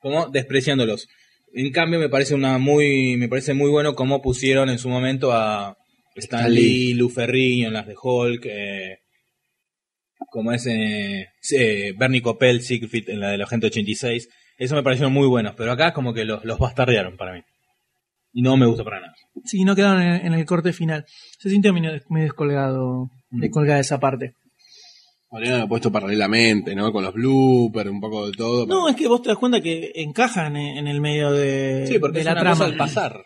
Como 0.01 0.29
despreciándolos. 0.29 1.09
En 1.53 1.70
cambio 1.73 1.99
me 1.99 2.09
parece 2.09 2.35
una 2.35 2.59
muy 2.59 3.17
me 3.17 3.29
parece 3.29 3.55
muy 3.55 3.70
bueno 3.70 3.95
cómo 3.95 4.23
pusieron 4.23 4.70
en 4.70 4.79
su 4.79 4.89
momento 4.89 5.33
a 5.33 5.77
Stan 6.17 6.53
Lee, 6.53 6.61
Lee. 6.61 6.95
Lou 6.95 7.09
Ferrigno 7.09 7.69
en 7.69 7.75
las 7.75 7.87
de 7.87 7.95
Hulk, 8.01 8.47
eh, 8.47 8.99
como 10.31 10.53
es 10.53 10.67
eh, 10.67 11.29
eh, 11.53 11.93
Bernie 11.99 12.23
Coppel, 12.23 12.62
Siegfried 12.62 13.09
en 13.11 13.20
la 13.20 13.31
del 13.31 13.43
Agente 13.43 13.67
86. 13.67 14.29
Eso 14.59 14.75
me 14.75 14.83
parecieron 14.83 15.12
muy 15.12 15.27
buenos, 15.27 15.55
pero 15.57 15.73
acá 15.73 15.93
como 15.93 16.12
que 16.12 16.25
los, 16.25 16.45
los 16.45 16.59
bastardearon 16.59 17.17
para 17.17 17.33
mí. 17.33 17.41
Y 18.33 18.43
no 18.43 18.57
me 18.57 18.67
gusta 18.67 18.85
para 18.85 19.01
nada. 19.01 19.15
Sí, 19.45 19.65
no 19.65 19.75
quedaron 19.75 20.03
en, 20.03 20.27
en 20.27 20.35
el 20.35 20.45
corte 20.45 20.73
final. 20.73 21.05
Se 21.39 21.51
sintió 21.51 21.73
medio 21.73 22.01
descolgado, 22.11 23.11
Mm. 23.33 23.41
descolgada 23.41 23.79
esa 23.81 24.01
parte. 24.01 24.35
Podrían 25.31 25.55
haber 25.55 25.68
puesto 25.68 25.92
paralelamente, 25.92 26.75
¿no? 26.75 26.92
Con 26.92 27.05
los 27.05 27.15
bloopers, 27.15 27.89
un 27.89 28.00
poco 28.00 28.26
de 28.26 28.33
todo. 28.33 28.67
No, 28.67 28.89
es 28.89 28.97
que 28.97 29.07
vos 29.07 29.23
te 29.23 29.28
das 29.28 29.39
cuenta 29.39 29.60
que 29.60 29.92
encajan 29.94 30.57
en, 30.57 30.89
el 30.89 31.00
medio 31.00 31.31
de, 31.31 31.86
Sí, 31.86 32.00
porque 32.00 32.15
de 32.17 32.20
es 32.20 32.26
la 32.26 32.33
una 32.33 32.41
trama. 32.41 32.57
cosa 32.57 32.65
al 32.65 32.76
pasar. 32.76 33.23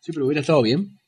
Sí, 0.00 0.12
pero 0.12 0.26
hubiera 0.26 0.42
estado 0.42 0.60
bien. 0.60 0.98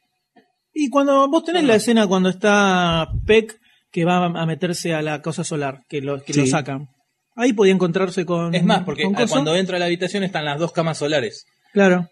Y 0.72 0.88
cuando 0.88 1.28
vos 1.28 1.44
tenés 1.44 1.64
la 1.64 1.74
escena 1.74 2.06
cuando 2.06 2.30
está 2.30 3.06
Peck 3.26 3.58
que 3.92 4.04
va 4.06 4.24
a 4.24 4.46
meterse 4.46 4.94
a 4.94 5.02
la 5.02 5.20
cosa 5.20 5.44
solar, 5.44 5.80
que 5.88 6.00
lo, 6.00 6.22
que 6.22 6.32
Sí. 6.32 6.40
lo 6.40 6.46
sacan. 6.46 6.88
Ahí 7.36 7.52
podía 7.52 7.72
encontrarse 7.74 8.24
con. 8.24 8.54
Es 8.54 8.64
más, 8.64 8.82
porque 8.84 9.04
cuando 9.28 9.54
entra 9.54 9.76
a 9.76 9.78
la 9.80 9.86
habitación 9.86 10.22
están 10.24 10.44
las 10.46 10.58
dos 10.58 10.72
camas 10.72 10.96
solares. 10.98 11.44
Claro. 11.72 12.08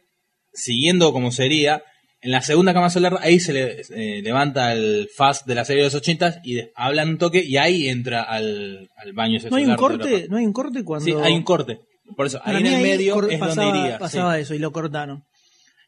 Siguiendo 0.52 1.12
como 1.12 1.30
sería, 1.32 1.82
en 2.20 2.30
la 2.32 2.40
segunda 2.42 2.74
cama 2.74 2.90
solar, 2.90 3.18
ahí 3.20 3.38
se 3.40 3.52
le 3.52 3.82
eh, 3.90 4.22
levanta 4.22 4.72
el 4.72 5.08
fast 5.14 5.46
de 5.46 5.54
la 5.54 5.64
serie 5.64 5.82
de 5.82 5.86
los 5.88 5.94
80 5.94 6.40
y 6.44 6.54
de- 6.54 6.72
hablan 6.74 7.10
un 7.10 7.18
toque 7.18 7.44
y 7.44 7.56
ahí 7.56 7.88
entra 7.88 8.22
al, 8.22 8.88
al 8.96 9.12
baño 9.12 9.36
ese 9.38 9.50
¿No 9.50 9.56
hay 9.56 9.66
un 9.66 9.76
corte? 9.76 10.26
¿No 10.28 10.36
hay 10.36 10.46
un 10.46 10.52
corte 10.52 10.82
cuando.? 10.84 11.04
Sí, 11.04 11.12
hay 11.22 11.32
un 11.34 11.42
corte. 11.44 11.80
Por 12.16 12.26
eso, 12.26 12.40
Para 12.44 12.58
ahí 12.58 12.66
en 12.66 12.72
el 12.74 12.82
medio 12.82 13.28
es 13.28 13.38
pasaba, 13.38 13.64
donde 13.66 13.80
iría. 13.80 13.98
pasaba 13.98 14.34
sí. 14.36 14.40
eso 14.42 14.54
y 14.54 14.58
lo 14.58 14.72
cortaron. 14.72 15.24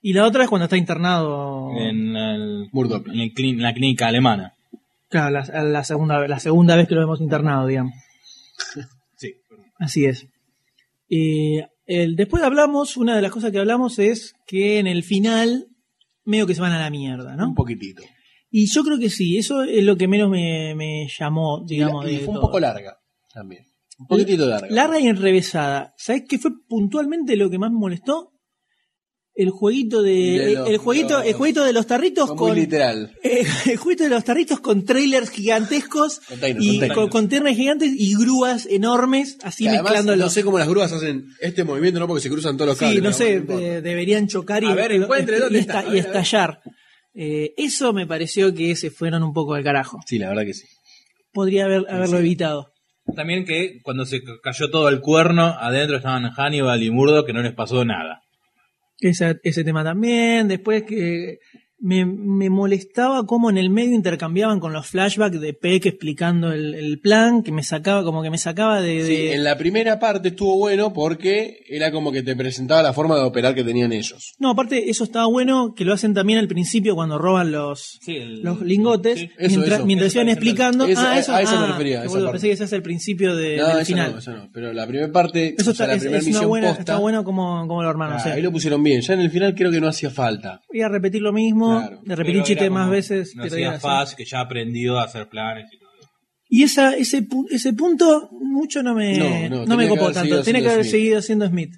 Y 0.03 0.13
la 0.13 0.25
otra 0.27 0.45
es 0.45 0.49
cuando 0.49 0.65
está 0.65 0.77
internado. 0.77 1.73
En, 1.77 2.17
el, 2.17 2.69
en, 2.73 3.21
el 3.21 3.33
en 3.37 3.63
la 3.63 3.75
clínica 3.75 4.07
alemana. 4.07 4.55
Claro, 5.09 5.31
la, 5.31 5.63
la 5.65 5.85
segunda, 5.85 6.27
la 6.29 6.39
segunda 6.41 6.77
vez 6.77 6.87
que 6.89 6.95
lo 6.95 7.03
hemos 7.03 7.21
internado, 7.21 7.67
digamos. 7.67 7.95
Sí. 9.17 9.35
Así 9.79 10.05
es. 10.07 10.27
Eh, 11.11 11.67
el, 11.87 12.17
después 12.17 12.43
hablamos, 12.43 12.97
una 12.97 13.17
de 13.17 13.23
las 13.23 13.33
cosas 13.33 13.51
que 13.51 13.59
hablamos 13.59 13.99
es 13.99 14.35
que 14.47 14.79
en 14.79 14.87
el 14.87 15.03
final, 15.03 15.67
medio 16.25 16.47
que 16.47 16.55
se 16.55 16.61
van 16.61 16.73
a 16.73 16.79
la 16.79 16.91
mierda, 16.91 17.37
¿no? 17.37 17.49
Un 17.49 17.55
poquitito. 17.55 18.03
Y 18.51 18.67
yo 18.67 18.83
creo 18.83 18.99
que 18.99 19.11
sí, 19.11 19.39
eso 19.39 19.63
es 19.63 19.85
lo 19.85 19.97
que 19.97 20.09
menos 20.09 20.29
me, 20.29 20.75
me 20.75 21.09
llamó, 21.09 21.65
digamos. 21.65 22.07
y 22.11 22.17
de 22.17 22.25
fue 22.25 22.35
un 22.35 22.41
poco 22.41 22.59
larga 22.59 22.99
también. 23.33 23.65
Un 23.99 24.07
poquitito 24.07 24.47
larga. 24.47 24.69
Larga 24.71 24.99
y 24.99 25.07
enrevesada. 25.07 25.95
¿Sabes 25.97 26.25
qué 26.29 26.39
fue 26.39 26.53
puntualmente 26.69 27.37
lo 27.37 27.51
que 27.51 27.59
más 27.59 27.71
me 27.71 27.79
molestó? 27.79 28.30
El 29.41 29.51
jueguito 29.51 30.03
de, 30.03 30.13
De 30.13 30.55
los- 30.55 30.69
el 30.69 30.77
jueguito, 30.79 31.19
los- 31.19 31.27
el 31.27 31.33
jueguito 31.35 31.65
de 31.65 31.73
los 31.73 31.87
tarritos 31.87 32.29
con 32.35 32.49
muy 32.51 32.61
literal. 32.61 33.13
eh, 33.23 33.45
el 33.71 33.77
jueguito 33.79 34.05
de 34.05 34.11
los 34.11 34.23
tarritos 34.25 34.61
con 34.61 34.85
trailers 34.85 35.31
gigantescos 35.31 36.21
Container, 36.29 36.63
y 36.63 36.69
container. 36.69 36.95
con 36.97 37.09
containers 37.09 37.57
gigantes 37.57 37.93
y 37.97 38.15
grúas 38.17 38.67
enormes, 38.67 39.39
así 39.43 39.65
Que 39.65 39.71
además, 39.71 39.93
mezclando 39.93 40.17
no 40.17 40.29
sé 40.31 40.43
cómo 40.45 40.59
las 40.59 40.69
grúas 40.69 40.93
hacen 40.93 41.27
este 41.41 41.65
movimiento, 41.65 41.99
¿no? 42.01 42.07
Porque 42.07 42.23
se 42.23 42.29
cruzan 42.31 42.57
todos 42.57 42.69
los 42.69 42.79
Sí, 42.79 42.85
cables. 42.85 43.03
no 43.03 43.13
sé, 43.13 43.35
eh, 43.37 43.81
deberían 43.83 44.29
chocar 44.29 44.63
y, 44.63 44.67
A 44.67 44.75
ver, 44.75 44.93
encuentre, 44.93 45.39
y 45.39 45.41
¿dónde 45.41 45.59
esta- 45.61 45.79
está? 45.81 45.91
A 45.91 45.93
y 45.93 45.97
ver, 45.97 46.01
a 46.05 46.07
ver. 46.13 46.17
estallar. 46.23 46.61
Eh, 47.15 47.55
eso 47.57 47.93
me 47.93 48.07
pareció 48.07 48.55
que 48.55 48.77
se 48.77 48.91
fueron 48.91 49.23
un 49.23 49.33
poco 49.33 49.55
al 49.55 49.65
carajo. 49.65 49.99
Sí, 50.07 50.19
la 50.19 50.29
verdad 50.29 50.45
que 50.45 50.55
sí. 50.55 50.67
Podría 51.33 51.65
haber, 51.65 51.85
haberlo 51.89 52.19
evitado. 52.19 52.73
También 53.17 53.45
que 53.45 53.79
cuando 53.83 54.05
se 54.07 54.21
cayó 54.43 54.71
todo 54.71 54.89
el 54.89 55.01
cuerno, 55.01 55.57
adentro 55.59 55.97
estaban 55.97 56.31
Hannibal 56.31 56.83
y 56.83 56.91
Murdo 56.91 57.25
que 57.25 57.33
no 57.33 57.43
les 57.43 57.53
pasó 57.55 57.85
nada. 57.85 58.21
Esa- 59.01 59.37
ese 59.43 59.65
tema 59.65 59.83
también. 59.85 60.49
Después 60.49 60.83
que 60.85 61.39
me, 61.81 62.05
me 62.05 62.51
molestaba 62.51 63.25
cómo 63.27 63.49
en 63.51 63.57
el 63.59 63.71
medio 63.71 63.95
intercambiaban 63.95 64.61
con 64.61 64.73
los 64.73 64.87
flashbacks 64.87 65.41
de 65.41 65.55
Peck 65.55 65.87
explicando 65.87 66.53
el, 66.53 66.75
el 66.75 67.01
plan, 67.01 67.43
que 67.43 67.53
me 67.53 67.63
sacaba, 67.63 68.05
como 68.05 68.23
que 68.23 68.31
me 68.31 68.39
sacaba 68.39 68.81
de. 68.81 69.05
Sí, 69.05 69.29
en 69.29 69.45
la 69.45 69.57
primera 69.57 69.99
parte 69.99 70.29
estuvo 70.29 70.57
bueno 70.59 70.93
porque 70.93 71.59
era 71.69 71.91
como 71.91 72.13
que 72.13 72.23
te 72.23 72.37
presentaba 72.37 72.83
la 72.83 72.93
forma 72.93 73.17
de 73.17 73.23
operar 73.23 73.55
que 73.55 73.65
tenían 73.65 73.93
ellos. 73.93 74.35
No, 74.39 74.51
aparte, 74.51 74.91
eso 74.91 75.05
estaba 75.05 75.27
bueno, 75.27 75.75
que 75.75 75.85
lo 75.85 75.95
hacen 75.95 76.13
también 76.15 76.39
al 76.39 76.49
principio 76.49 76.95
cuando 76.95 77.17
roban 77.19 77.51
los, 77.51 77.99
los 78.07 78.61
lingotes, 78.61 79.19
Eso, 79.39 79.57
mientras, 79.59 79.79
eso. 79.79 79.87
mientras 79.87 80.15
iban 80.15 80.29
explicando. 80.29 80.85
Eso, 80.87 81.01
ah, 81.01 81.13
a- 81.13 81.19
eso, 81.19 81.35
a 81.35 81.43
eso 81.43 81.59
me 81.59 81.65
ah, 81.65 81.69
refería, 81.69 82.05
esa 82.05 82.13
parte. 82.15 82.31
pensé 82.33 82.47
que 82.49 82.53
ese 82.53 82.65
es 82.65 82.73
el 82.73 82.83
principio 82.83 83.35
de- 83.37 83.57
no, 83.57 83.69
del 83.69 83.77
eso 83.79 83.87
final. 83.87 84.13
no, 84.13 84.19
eso 84.19 84.33
no. 84.33 84.51
Pero 84.53 84.73
la 84.73 84.87
primera 84.87 85.11
parte, 85.13 85.55
Eso 85.59 85.71
o 85.71 85.75
sea, 85.75 85.85
está, 85.85 85.87
la 85.87 85.95
es, 85.95 86.01
primera 86.01 86.19
es 86.19 86.27
misión 86.27 86.49
buena, 86.49 86.67
posta, 86.69 86.81
está 86.83 86.99
bueno 86.99 87.25
como, 87.25 87.67
como 87.67 87.83
lo 87.83 87.89
armaron. 87.89 88.15
ah, 88.15 88.21
o 88.21 88.23
sea, 88.23 88.35
ahí 88.35 88.43
lo 88.43 88.53
pusieron 88.53 88.83
bien. 88.83 89.01
Ya 89.01 89.15
en 89.15 89.21
el 89.21 89.31
final 89.31 89.55
creo 89.55 89.71
que 89.71 89.81
no 89.81 89.89
hacía 89.89 90.11
falta. 90.11 90.61
Voy 90.71 90.83
a 90.83 90.89
repetir 90.89 91.23
lo 91.23 91.33
mismo, 91.33 91.70
de 91.79 92.17
repetir 92.17 92.35
Pero 92.35 92.45
chiste 92.45 92.65
era 92.65 92.75
más 92.75 92.91
veces. 92.91 93.35
No 93.37 93.45
hacía. 93.45 93.79
Faz, 93.81 94.15
que 94.15 94.25
ya 94.25 94.41
aprendió 94.41 94.99
a 94.99 95.05
hacer 95.05 95.29
planes 95.29 95.67
y 95.73 95.79
todo. 95.79 95.91
Y 96.53 96.65
esa, 96.65 96.97
ese, 96.97 97.27
ese 97.51 97.73
punto 97.75 98.29
mucho 98.33 98.83
no 98.83 98.95
me, 98.95 99.17
No, 99.17 99.49
no, 99.49 99.67
no, 99.67 99.77
me 99.77 99.85
que 99.85 99.91
copó 99.91 100.11
tanto. 100.11 100.43
Tiene 100.43 100.61
que 100.63 100.69
haber 100.69 100.85
Smith. 100.85 100.91
seguido 100.91 101.23
siendo 101.23 101.47
Smith. 101.47 101.75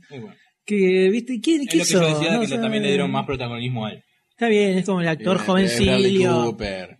Que, 0.64 1.10
viste, 1.10 1.40
¿qué, 1.42 1.56
Es 1.56 1.68
qué 1.68 1.76
lo 1.76 1.84
que 1.84 1.88
hizo? 1.90 2.00
yo 2.00 2.08
decía, 2.14 2.32
No, 2.32 2.40
que 2.40 2.46
o 2.46 2.48
sea, 2.48 2.60
también 2.60 2.82
le 2.82 2.88
dieron 2.90 3.10
más 3.10 3.26
protagonismo 3.26 3.84
a 3.86 3.92
él. 3.92 4.02
Está 4.30 4.48
bien, 4.48 4.78
es 4.78 4.86
como 4.86 5.00
el 5.02 5.08
actor 5.08 5.36
Eh, 5.36 5.40
jovencillo. 5.46 6.44
Cooper. 6.44 6.96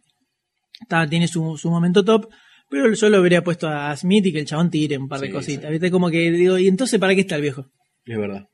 Está, 0.80 1.06
tiene 1.06 1.28
su, 1.28 1.56
su 1.56 1.70
momento 1.70 2.04
top. 2.04 2.28
Pero 2.68 2.92
yo 2.92 3.08
lo 3.08 3.18
habría 3.18 3.42
puesto 3.44 3.68
a 3.68 3.94
Smith 3.96 4.26
y 4.26 4.32
que 4.32 4.40
el 4.40 4.46
chabón 4.46 4.70
tire 4.70 4.96
un 4.98 5.08
par 5.08 5.20
de 5.20 5.26
Sí, 5.28 5.32
cositas. 5.32 5.70
¿Viste? 5.70 5.90
Como 5.90 6.10
que 6.10 6.30
digo, 6.30 6.58
¿y 6.58 6.68
entonces 6.68 6.98
para 6.98 7.14
qué 7.14 7.20
está 7.22 7.36
el 7.36 7.42
viejo? 7.42 7.66
Es 8.04 8.18
verdad. 8.18 8.44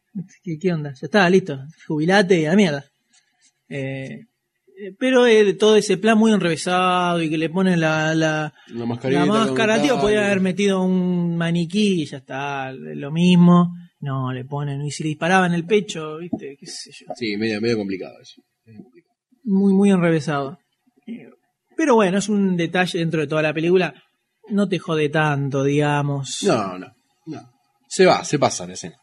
¿Qué, 0.43 0.59
qué 0.61 0.73
onda? 0.73 0.91
Ya 0.91 1.07
está, 1.07 1.29
listo. 1.31 1.59
Jubilate 1.87 2.41
y 2.41 2.45
a 2.47 2.51
la 2.51 2.57
mierda. 2.57 2.85
Eh, 3.69 4.27
eh, 4.81 4.95
pero 4.99 5.27
eh, 5.27 5.55
todo 5.55 5.77
ese 5.77 5.99
plan 5.99 6.17
muy 6.17 6.33
enrevesado 6.33 7.21
y 7.23 7.29
que 7.29 7.39
le 7.39 7.51
ponen 7.51 7.81
la, 7.81 8.15
la, 8.15 8.55
La 8.69 8.87
la 9.11 9.27
máscara, 9.27 9.83
tío, 9.83 10.01
podría 10.01 10.27
haber 10.27 10.41
metido 10.41 10.83
un 10.83 11.37
maniquí 11.37 12.03
y 12.03 12.07
ya 12.07 12.19
está, 12.19 12.73
lo 12.73 13.11
mismo. 13.11 13.75
No, 14.01 14.33
le 14.33 14.45
ponen, 14.45 14.81
y 14.83 14.93
si 14.93 15.03
le 15.03 15.09
disparaba 15.09 15.47
en 15.47 15.55
el 15.55 15.67
pecho, 15.67 16.19
viste, 16.19 16.57
qué 16.59 16.67
sé 16.67 16.91
yo. 16.93 17.07
Sí, 17.17 17.37
medio, 17.37 17.61
medio 17.61 17.77
complicado 17.77 18.15
eso. 18.21 18.41
Muy, 19.43 19.73
muy 19.75 19.91
enrevesado. 19.91 20.59
Pero 21.77 21.97
bueno, 21.97 22.19
es 22.19 22.29
un 22.29 22.57
detalle 22.57 22.99
dentro 23.01 23.21
de 23.21 23.27
toda 23.27 23.43
la 23.43 23.53
película. 23.53 23.95
No 24.51 24.69
te 24.69 24.79
jode 24.79 25.09
tanto, 25.09 25.65
digamos. 25.65 26.39
No, 26.43 26.79
no, 26.79 26.93
no. 27.27 27.53
Se 27.89 28.07
va, 28.07 28.23
se 28.23 28.39
pasa 28.39 28.67
la 28.67 28.75
escena. 28.75 28.97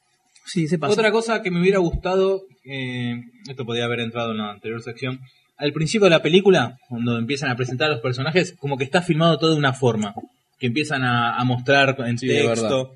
Sí, 0.46 0.68
se 0.68 0.78
pasa. 0.78 0.94
Otra 0.94 1.12
cosa 1.12 1.42
que 1.42 1.52
me 1.52 1.60
hubiera 1.60 1.80
gustado, 1.80 2.44
eh, 2.66 3.16
esto 3.50 3.66
podría 3.66 3.86
haber 3.86 4.00
entrado 4.00 4.32
en 4.32 4.38
la 4.38 4.52
anterior 4.52 4.82
sección, 4.82 5.20
al 5.58 5.74
principio 5.74 6.06
de 6.06 6.12
la 6.12 6.22
película, 6.22 6.78
cuando 6.90 7.18
empiezan 7.18 7.50
a 7.50 7.56
presentar 7.56 7.88
a 7.90 7.94
los 7.94 8.02
personajes, 8.02 8.54
como 8.60 8.78
que 8.78 8.84
está 8.84 9.02
filmado 9.02 9.38
todo 9.40 9.52
de 9.52 9.58
una 9.58 9.74
forma, 9.74 10.14
que 10.60 10.68
empiezan 10.68 11.04
a, 11.04 11.36
a 11.38 11.44
mostrar 11.44 11.96
en 12.06 12.18
Sí, 12.18 12.28
de 12.28 12.44
texto. 12.44 12.92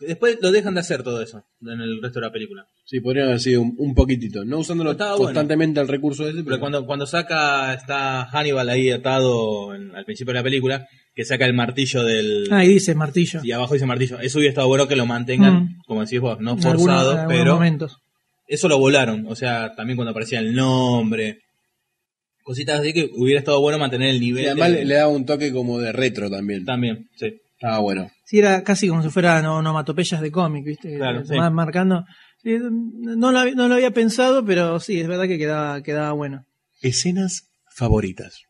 Después 0.00 0.38
lo 0.40 0.50
dejan 0.50 0.72
de 0.74 0.80
hacer 0.80 1.02
todo 1.02 1.20
eso 1.20 1.44
en 1.60 1.80
el 1.80 2.00
resto 2.02 2.20
de 2.20 2.26
la 2.26 2.32
película. 2.32 2.64
Sí, 2.86 3.00
podría 3.00 3.24
haber 3.24 3.38
sido 3.38 3.60
un, 3.60 3.74
un 3.76 3.94
poquitito. 3.94 4.44
No 4.46 4.58
usándolo 4.58 4.92
Estaba 4.92 5.10
bueno. 5.12 5.24
constantemente 5.26 5.78
el 5.78 5.88
recurso 5.88 6.24
ese, 6.24 6.36
Pero 6.36 6.44
pero 6.46 6.58
cuando, 6.60 6.86
cuando 6.86 7.06
saca, 7.06 7.74
está 7.74 8.24
Hannibal 8.24 8.68
ahí 8.70 8.90
atado 8.90 9.74
en- 9.74 9.94
al 9.94 10.04
principio 10.06 10.32
de 10.32 10.38
la 10.38 10.42
película, 10.44 10.88
que 11.14 11.24
saca 11.24 11.44
el 11.46 11.54
martillo 11.54 12.04
del... 12.04 12.48
Ah, 12.50 12.64
y 12.64 12.68
dice 12.68 12.94
martillo. 12.94 13.40
y 13.42 13.52
abajo 13.52 13.74
dice 13.74 13.86
martillo. 13.86 14.18
Eso 14.20 14.38
hubiera 14.38 14.50
estado 14.50 14.68
bueno 14.68 14.86
que 14.88 14.96
lo 14.96 15.06
mantengan, 15.06 15.54
Mm. 15.64 15.78
como 15.86 16.00
decís 16.02 16.20
vos, 16.20 16.38
no 16.40 16.52
En 16.52 16.62
forzado, 16.62 16.70
algunos- 16.70 17.02
en 17.12 17.18
algunos 17.18 17.38
pero 17.38 17.54
momentos. 17.54 17.96
eso 18.46 18.68
lo 18.68 18.78
volaron. 18.78 19.26
O 19.28 19.34
sea, 19.36 19.74
también 19.74 19.96
cuando 19.96 20.10
aparecía 20.12 20.38
el 20.38 20.54
nombre, 20.54 21.40
cositas 22.42 22.80
así 22.80 22.92
que 22.92 23.10
hubiera 23.16 23.40
estado 23.40 23.60
bueno 23.60 23.78
mantener 23.78 24.10
el 24.10 24.20
nivel. 24.20 24.44
y 24.44 24.46
además 24.46 24.72
de- 24.72 24.84
le, 24.84 24.94
daba 24.94 25.08
un 25.12 25.26
toque 25.26 25.52
como 25.52 25.78
de 25.78 25.92
retro 25.92 26.30
también. 26.30 26.64
También, 26.64 27.08
sí. 27.16 27.34
Estaba 27.54 27.78
bueno. 27.80 28.10
Sí, 28.24 28.38
era 28.38 28.62
casi 28.64 28.88
como 28.88 29.02
si 29.02 29.10
fueran 29.10 29.44
onomatopeyas 29.44 30.20
de 30.22 30.30
cómic, 30.30 30.64
¿viste? 30.64 30.96
Claro, 30.96 31.24
sí. 31.26 31.34
más 31.36 31.52
marcando. 31.52 32.04
Sí, 32.42 32.56
no, 32.58 33.32
lo, 33.32 33.38
había- 33.38 33.54
no 33.54 33.68
lo 33.68 33.74
había 33.74 33.90
pensado, 33.90 34.42
pero 34.44 34.80
sí, 34.80 34.98
es 34.98 35.06
verdad 35.06 35.26
que 35.26 35.36
quedaba, 35.36 35.82
quedaba 35.82 36.12
bueno. 36.12 36.44
Escenas 36.80 37.50
favoritas. 37.76 38.40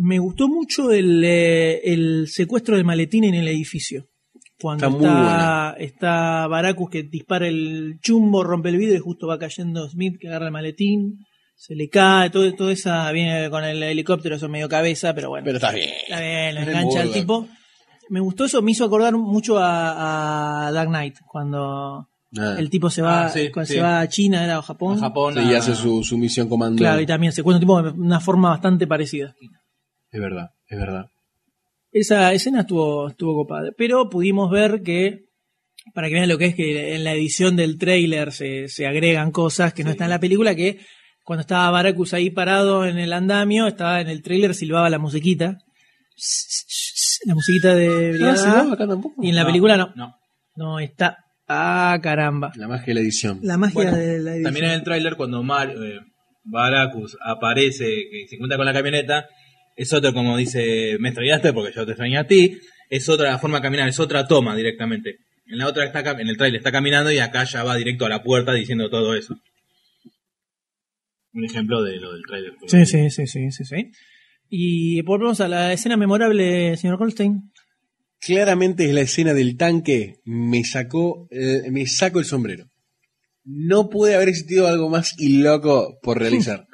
Me 0.00 0.18
gustó 0.20 0.46
mucho 0.48 0.92
el, 0.92 1.22
eh, 1.24 1.80
el 1.84 2.28
secuestro 2.28 2.76
del 2.76 2.84
maletín 2.84 3.24
en 3.24 3.34
el 3.34 3.48
edificio. 3.48 4.06
Cuando 4.60 4.86
Está 4.88 5.74
está, 5.76 5.76
está 5.78 6.46
Baracus 6.46 6.90
que 6.90 7.02
dispara 7.04 7.46
el 7.48 7.98
chumbo, 8.00 8.42
rompe 8.44 8.68
el 8.70 8.76
vidrio 8.76 8.96
y 8.96 9.00
justo 9.00 9.26
va 9.26 9.38
cayendo 9.38 9.88
Smith 9.88 10.16
que 10.20 10.28
agarra 10.28 10.46
el 10.46 10.52
maletín, 10.52 11.18
se 11.56 11.74
le 11.74 11.88
cae, 11.88 12.30
todo, 12.30 12.52
todo 12.54 12.70
esa 12.70 13.10
viene 13.12 13.50
con 13.50 13.64
el 13.64 13.82
helicóptero, 13.82 14.36
eso 14.36 14.48
medio 14.48 14.68
cabeza, 14.68 15.14
pero 15.14 15.30
bueno. 15.30 15.44
Pero 15.44 15.56
está 15.58 15.72
bien. 15.72 15.90
Está 16.08 16.20
bien, 16.20 16.54
lo 16.54 16.60
engancha 16.62 17.00
al 17.00 17.08
burdo. 17.08 17.20
tipo. 17.20 17.48
Me 18.10 18.20
gustó 18.20 18.44
eso, 18.46 18.62
me 18.62 18.70
hizo 18.72 18.84
acordar 18.84 19.14
mucho 19.16 19.58
a, 19.58 20.66
a 20.68 20.72
Dark 20.72 20.88
Knight, 20.88 21.16
cuando 21.26 22.08
Ah. 22.38 22.56
el 22.58 22.68
tipo 22.68 22.90
se 22.90 23.00
va, 23.00 23.24
Ah, 23.24 23.28
sí, 23.30 23.50
cuando 23.50 23.66
sí. 23.68 23.74
se 23.74 23.80
va 23.80 24.00
a 24.00 24.08
China, 24.08 24.44
era 24.44 24.58
o 24.58 24.62
Japón. 24.62 24.98
A 24.98 25.00
Japón, 25.00 25.32
Sí, 25.34 25.40
a- 25.40 25.42
y 25.50 25.54
hace 25.54 25.74
su, 25.74 26.02
su 26.04 26.18
misión 26.18 26.46
comando. 26.48 26.76
Claro, 26.78 27.00
y 27.00 27.06
también 27.06 27.32
se 27.32 27.42
cuenta 27.42 27.56
un 27.56 27.60
tipo 27.60 27.82
de 27.82 27.90
una 27.98 28.20
forma 28.20 28.50
bastante 28.50 28.86
parecida. 28.86 29.34
Es 30.10 30.20
verdad, 30.20 30.48
es 30.68 30.78
verdad. 30.78 31.06
Esa 31.90 32.32
escena 32.32 32.60
estuvo, 32.60 33.08
estuvo 33.08 33.34
copada. 33.44 33.70
Pero 33.76 34.08
pudimos 34.10 34.50
ver 34.50 34.82
que, 34.82 35.24
para 35.94 36.08
que 36.08 36.14
vean 36.14 36.28
lo 36.28 36.38
que 36.38 36.46
es 36.46 36.54
que 36.54 36.94
en 36.94 37.04
la 37.04 37.12
edición 37.14 37.56
del 37.56 37.78
trailer 37.78 38.32
se, 38.32 38.68
se 38.68 38.86
agregan 38.86 39.30
cosas 39.32 39.72
que 39.72 39.84
no 39.84 39.90
están 39.90 40.06
en 40.06 40.10
la 40.10 40.20
película, 40.20 40.54
que 40.54 40.78
cuando 41.24 41.40
estaba 41.42 41.70
Baracus 41.70 42.14
ahí 42.14 42.30
parado 42.30 42.86
en 42.86 42.98
el 42.98 43.12
andamio, 43.12 43.66
estaba 43.66 44.00
en 44.00 44.08
el 44.08 44.22
trailer, 44.22 44.54
silbaba 44.54 44.88
la 44.90 44.98
musiquita. 44.98 45.58
La 47.26 47.34
musiquita 47.34 47.74
de 47.74 48.10
Brigada 48.12 48.32
Ah, 48.32 48.36
silbaba 48.36 48.70
A, 48.70 48.74
acá 48.74 48.86
tampoco. 48.86 49.22
Y 49.22 49.28
en 49.30 49.34
la 49.34 49.42
No, 49.42 49.46
película 49.48 49.76
no. 49.76 49.92
no. 49.96 50.14
No 50.56 50.78
está. 50.80 51.18
Ah, 51.46 51.98
caramba. 52.02 52.52
La 52.56 52.68
magia 52.68 52.86
de 52.86 52.94
la 52.94 53.00
edición. 53.00 53.40
La 53.42 53.56
magia 53.56 53.74
Bueno, 53.74 53.96
de 53.96 54.18
la 54.18 54.30
edición. 54.32 54.44
También 54.44 54.64
en 54.66 54.70
el 54.72 54.82
tráiler 54.82 55.16
cuando 55.16 55.42
Mar, 55.42 55.70
eh, 55.70 56.00
Baracus 56.44 57.16
aparece, 57.24 57.84
que 58.10 58.26
se 58.28 58.34
encuentra 58.34 58.56
con 58.56 58.66
la 58.66 58.72
camioneta, 58.72 59.26
es 59.78 59.92
otro 59.92 60.12
como 60.12 60.36
dice, 60.36 60.96
me 60.98 61.10
extrañaste 61.10 61.52
porque 61.52 61.72
yo 61.72 61.86
te 61.86 61.92
extrañé 61.92 62.18
a 62.18 62.26
ti, 62.26 62.58
es 62.90 63.08
otra 63.08 63.30
la 63.30 63.38
forma 63.38 63.58
de 63.58 63.62
caminar, 63.62 63.88
es 63.88 64.00
otra 64.00 64.26
toma 64.26 64.56
directamente. 64.56 65.18
En 65.46 65.58
la 65.58 65.68
otra 65.68 65.84
está 65.84 66.00
en 66.00 66.28
el 66.28 66.36
tráiler 66.36 66.58
está 66.58 66.72
caminando 66.72 67.12
y 67.12 67.18
acá 67.18 67.44
ya 67.44 67.62
va 67.62 67.76
directo 67.76 68.04
a 68.04 68.08
la 68.08 68.22
puerta 68.24 68.52
diciendo 68.52 68.90
todo 68.90 69.14
eso. 69.14 69.36
Un 71.32 71.44
ejemplo 71.44 71.80
de 71.84 71.96
lo 71.96 72.12
del 72.12 72.22
tráiler. 72.26 72.54
Sí, 72.66 72.84
sí, 72.86 73.08
sí, 73.10 73.26
sí, 73.28 73.52
sí, 73.52 73.64
sí. 73.64 73.90
Y 74.50 75.00
volvemos 75.02 75.40
a 75.40 75.46
la 75.46 75.72
escena 75.72 75.96
memorable, 75.96 76.76
señor 76.76 76.98
Goldstein. 76.98 77.52
Claramente 78.18 78.84
es 78.84 78.92
la 78.92 79.02
escena 79.02 79.32
del 79.32 79.56
tanque. 79.56 80.16
Me 80.24 80.64
sacó, 80.64 81.28
eh, 81.30 81.70
me 81.70 81.86
saco 81.86 82.18
el 82.18 82.24
sombrero. 82.24 82.66
No 83.44 83.88
puede 83.88 84.16
haber 84.16 84.28
existido 84.28 84.66
algo 84.66 84.90
más 84.90 85.14
loco 85.20 85.98
por 86.02 86.18
realizar. 86.18 86.66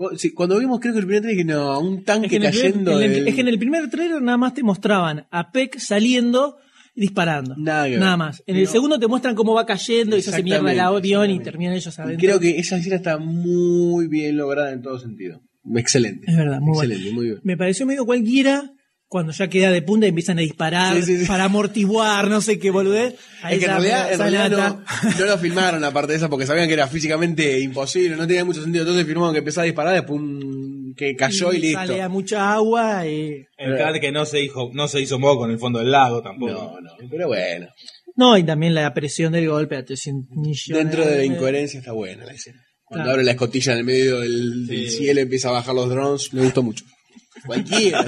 Cu- 0.00 0.16
sí, 0.16 0.32
Cuando 0.32 0.58
vimos, 0.58 0.80
creo 0.80 0.94
que 0.94 1.00
el 1.00 1.04
primer 1.06 1.20
trailer, 1.20 1.44
dije, 1.44 1.54
no, 1.58 1.78
un 1.78 2.04
tanque 2.04 2.24
Es 2.26 2.30
que, 2.30 2.36
en 2.36 2.42
el 2.44 2.50
primer, 2.52 2.70
cayendo. 2.72 2.98
del- 2.98 3.28
es 3.28 3.34
que 3.34 3.40
en 3.42 3.48
el 3.48 3.58
primer 3.58 3.90
trailer 3.90 4.22
nada 4.22 4.38
más 4.38 4.54
te 4.54 4.62
mostraban 4.62 5.26
a 5.30 5.52
Peck 5.52 5.78
saliendo 5.78 6.56
y 6.94 7.02
disparando. 7.02 7.54
Nada. 7.58 7.86
Nada 7.88 8.16
más. 8.16 8.42
En 8.46 8.56
el 8.56 8.66
segundo 8.66 8.98
te 8.98 9.06
muestran 9.08 9.34
cómo 9.34 9.52
va 9.52 9.66
cayendo 9.66 10.16
y 10.16 10.22
se 10.22 10.30
hace 10.30 10.42
mierda 10.42 10.72
el 10.72 10.80
avión 10.80 11.30
y 11.30 11.38
terminan 11.40 11.74
ellos 11.74 11.98
adentro. 11.98 12.18
creo 12.18 12.40
que 12.40 12.58
esa 12.58 12.78
escena 12.78 12.96
está 12.96 13.18
muy 13.18 14.08
bien 14.08 14.38
lograda 14.38 14.72
en 14.72 14.80
todo 14.80 14.98
sentido. 14.98 15.42
Excelente. 15.76 16.24
Es 16.30 16.34
verdad, 16.36 16.60
muy 16.60 16.72
bueno. 16.72 16.92
Excelente, 16.94 17.14
muy 17.14 17.26
bien. 17.26 17.40
Me 17.42 17.56
pareció 17.58 17.84
medio 17.84 18.06
cualquiera 18.06 18.72
cuando 19.10 19.32
ya 19.32 19.48
queda 19.48 19.72
de 19.72 19.82
punta 19.82 20.06
y 20.06 20.10
empiezan 20.10 20.38
a 20.38 20.42
disparar 20.42 20.94
Sí, 20.94 21.02
sí, 21.02 21.18
sí. 21.22 21.26
para 21.26 21.44
amortiguar, 21.46 22.28
no 22.28 22.40
sé 22.40 22.60
qué 22.60 22.70
boludez. 22.70 23.16
Ahí 23.42 23.54
Es 23.54 23.58
que 23.58 23.64
en 23.66 23.70
realidad, 23.72 24.12
en 24.12 24.18
realidad 24.20 24.50
no, 24.50 24.84
no 25.18 25.26
lo 25.26 25.36
filmaron 25.38 25.82
aparte 25.82 26.12
de 26.12 26.18
eso 26.18 26.30
porque 26.30 26.46
sabían 26.46 26.68
que 26.68 26.74
era 26.74 26.86
físicamente 26.86 27.58
imposible, 27.58 28.14
no 28.14 28.24
tenía 28.28 28.44
mucho 28.44 28.62
sentido. 28.62 28.84
Entonces 28.84 29.04
filmaron 29.06 29.32
que 29.32 29.40
empezaba 29.40 29.64
a 29.64 29.66
disparar, 29.66 29.94
después 29.94 30.20
un- 30.20 30.94
que 30.96 31.16
cayó 31.16 31.52
y, 31.52 31.58
listo. 31.58 31.78
Sale 31.80 32.02
a 32.02 32.08
mucha 32.08 32.52
agua 32.52 33.04
y... 33.06 33.44
El 33.58 33.76
cat 33.76 33.96
que 34.00 34.12
no 34.12 34.24
se 34.26 34.42
hizo, 34.44 34.70
no 34.74 34.86
se 34.86 35.00
hizo 35.00 35.18
moco 35.18 35.44
en 35.44 35.50
el 35.50 35.58
fondo 35.58 35.80
del 35.80 35.90
lago 35.90 36.22
tampoco. 36.22 36.52
No, 36.52 36.80
no, 36.80 36.90
pero 37.10 37.26
bueno. 37.26 37.66
No, 38.16 38.38
y 38.38 38.44
también 38.44 38.74
la 38.74 38.94
presión 38.94 39.32
del 39.32 39.48
golpe 39.48 39.76
a 39.76 39.84
300 39.84 40.36
millones 40.36 40.68
Dentro 40.68 41.04
de 41.04 41.16
la 41.16 41.24
incoherencia 41.24 41.78
está 41.80 41.90
buena 41.92 42.24
la 42.26 42.32
escena. 42.32 42.60
Cuando 42.84 43.04
Claro. 43.04 43.12
abre 43.14 43.24
la 43.24 43.32
escotilla 43.32 43.72
en 43.72 43.78
el 43.78 43.84
medio 43.84 44.20
del, 44.20 44.66
del 44.68 44.88
cielo 44.90 45.20
empieza 45.20 45.48
a 45.48 45.52
bajar 45.52 45.74
los 45.74 45.88
drones, 45.88 46.32
me 46.32 46.42
gustó 46.42 46.62
mucho. 46.62 46.84
Cualquiera. 47.46 48.04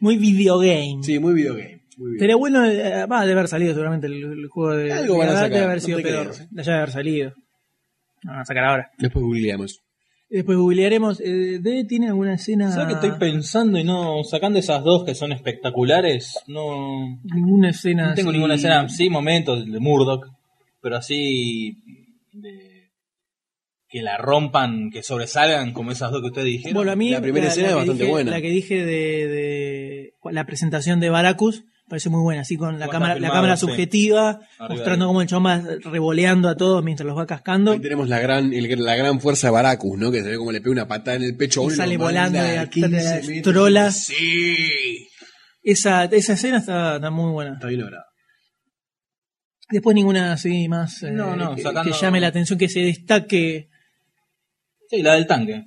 Muy 0.00 0.16
videogame. 0.16 0.98
sí, 1.02 1.18
muy 1.18 1.34
videogame. 1.34 1.82
Sería 2.18 2.36
bueno, 2.36 2.64
eh, 2.66 3.06
va, 3.06 3.22
debe 3.22 3.32
haber 3.40 3.48
salido 3.48 3.72
seguramente 3.72 4.06
el, 4.06 4.14
el 4.22 4.46
juego 4.48 4.76
de. 4.76 4.92
Algo 4.92 5.16
van 5.18 5.28
a 5.30 5.32
sacar, 5.32 5.50
Debe 5.50 5.64
haber 5.64 5.76
no 5.78 5.80
sido 5.86 5.96
te 5.98 6.02
peor. 6.04 6.22
creas. 6.30 6.48
Debe 6.50 6.72
haber 6.76 6.90
salido. 6.90 7.32
No, 8.22 8.32
van 8.32 8.40
a 8.40 8.44
sacar 8.44 8.64
ahora. 8.64 8.90
Después 8.98 9.24
googleamos. 9.24 9.80
Después 10.28 10.58
googlearemos. 10.58 11.20
Eh, 11.20 11.58
¿Debe 11.60 11.84
tiene 11.84 12.08
alguna 12.08 12.34
escena? 12.34 12.70
¿Sabes 12.70 12.88
que 12.98 13.06
estoy 13.06 13.18
pensando 13.18 13.78
y 13.78 13.84
no 13.84 14.24
sacando 14.24 14.58
esas 14.58 14.82
dos 14.84 15.04
que 15.04 15.14
son 15.14 15.32
espectaculares? 15.32 16.34
No, 16.48 17.18
Ninguna 17.34 17.70
escena. 17.70 18.08
no 18.08 18.14
tengo 18.14 18.28
así- 18.30 18.36
ninguna 18.36 18.54
escena, 18.56 18.88
sí, 18.90 19.08
momentos 19.08 19.64
de 19.64 19.78
Murdoch, 19.80 20.26
pero 20.82 20.96
así 20.96 21.76
de- 22.32 22.75
que 23.88 24.02
la 24.02 24.16
rompan, 24.18 24.90
que 24.90 25.02
sobresalgan 25.02 25.72
como 25.72 25.92
esas 25.92 26.10
dos 26.10 26.20
que 26.20 26.26
ustedes 26.28 26.46
dijeron. 26.48 26.74
Bueno, 26.74 26.92
a 26.92 26.96
mí 26.96 27.10
La 27.10 27.20
primera 27.20 27.48
escena 27.48 27.68
es 27.68 27.74
bastante 27.76 28.02
dije- 28.02 28.10
buena. 28.10 28.30
La 28.32 28.40
que 28.40 28.50
dije 28.50 28.84
de, 28.84 29.26
de 29.28 30.12
la 30.32 30.44
presentación 30.44 30.98
de 31.00 31.08
Baracus 31.10 31.64
parece 31.88 32.08
muy 32.10 32.20
buena, 32.20 32.40
así 32.40 32.56
con 32.56 32.80
la 32.80 32.88
cámara, 32.88 33.12
está 33.12 33.20
la 33.20 33.26
filmado, 33.28 33.34
cámara 33.34 33.56
sí. 33.56 33.60
subjetiva, 33.66 34.30
Arriba 34.58 34.68
mostrando 34.70 35.06
cómo 35.06 35.22
el 35.22 35.28
chabón 35.28 35.46
va 35.46 35.62
revoleando 35.88 36.48
a 36.48 36.56
todos 36.56 36.82
mientras 36.82 37.06
los 37.06 37.16
va 37.16 37.26
cascando. 37.26 37.70
Ahí 37.72 37.78
tenemos 37.80 38.08
la 38.08 38.18
gran, 38.18 38.52
el- 38.52 38.84
la 38.84 38.96
gran 38.96 39.20
fuerza 39.20 39.46
de 39.46 39.52
Baracus, 39.52 39.96
¿no? 39.96 40.10
Que 40.10 40.24
se 40.24 40.30
ve 40.30 40.36
como 40.36 40.50
le 40.50 40.60
pega 40.60 40.72
una 40.72 40.88
patada 40.88 41.16
en 41.18 41.22
el 41.22 41.36
pecho 41.36 41.62
a 41.62 41.66
Y 41.66 41.76
sale 41.76 41.96
volando 41.96 42.40
de 42.42 42.58
a 42.58 42.62
atrás 42.62 42.68
15 42.70 42.88
de 42.88 43.04
las 43.04 43.28
metros. 43.28 43.54
trolas. 43.54 44.04
Sí. 44.06 45.06
Esa, 45.62 46.04
esa 46.06 46.32
escena 46.32 46.58
está, 46.58 46.96
está 46.96 47.10
muy 47.12 47.30
buena. 47.30 47.52
Está 47.54 47.68
bien 47.68 47.80
logrado. 47.82 48.02
Después 49.68 49.94
ninguna 49.94 50.32
así 50.32 50.68
más 50.68 51.02
eh, 51.02 51.10
No, 51.10 51.34
no, 51.36 51.54
que, 51.54 51.62
sacando- 51.62 51.90
que 51.92 51.96
llame 51.98 52.20
la 52.20 52.28
atención, 52.28 52.58
que 52.58 52.68
se 52.68 52.80
destaque. 52.80 53.68
Sí, 54.88 55.02
la 55.02 55.14
del 55.14 55.26
tanque. 55.26 55.64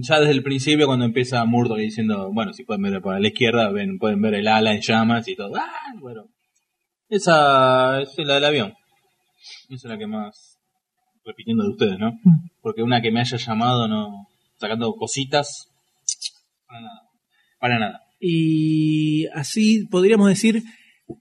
Ya 0.00 0.20
desde 0.20 0.32
el 0.32 0.42
principio 0.42 0.86
cuando 0.86 1.04
empieza 1.04 1.44
Murdoch 1.44 1.78
diciendo, 1.78 2.30
bueno, 2.32 2.52
si 2.52 2.64
pueden 2.64 2.82
ver 2.82 3.00
para 3.00 3.20
la 3.20 3.28
izquierda, 3.28 3.70
ven, 3.70 3.98
pueden 3.98 4.20
ver 4.20 4.34
el 4.34 4.48
ala 4.48 4.74
en 4.74 4.80
llamas 4.80 5.28
y 5.28 5.36
todo. 5.36 5.54
¡Ah! 5.56 5.92
Bueno. 6.00 6.24
Esa 7.08 8.00
es 8.00 8.18
la 8.18 8.34
del 8.34 8.44
avión. 8.44 8.74
Esa 9.68 9.74
es 9.74 9.84
la 9.84 9.98
que 9.98 10.06
más 10.06 10.58
repitiendo 11.24 11.64
de 11.64 11.70
ustedes, 11.70 11.98
¿no? 11.98 12.12
Porque 12.60 12.82
una 12.82 13.00
que 13.00 13.10
me 13.10 13.20
haya 13.20 13.36
llamado, 13.36 13.88
no, 13.88 14.28
sacando 14.58 14.94
cositas, 14.94 15.68
para 16.66 16.80
nada. 16.80 17.02
Para 17.60 17.78
nada. 17.78 18.00
Y 18.20 19.26
así 19.34 19.86
podríamos 19.86 20.28
decir, 20.28 20.62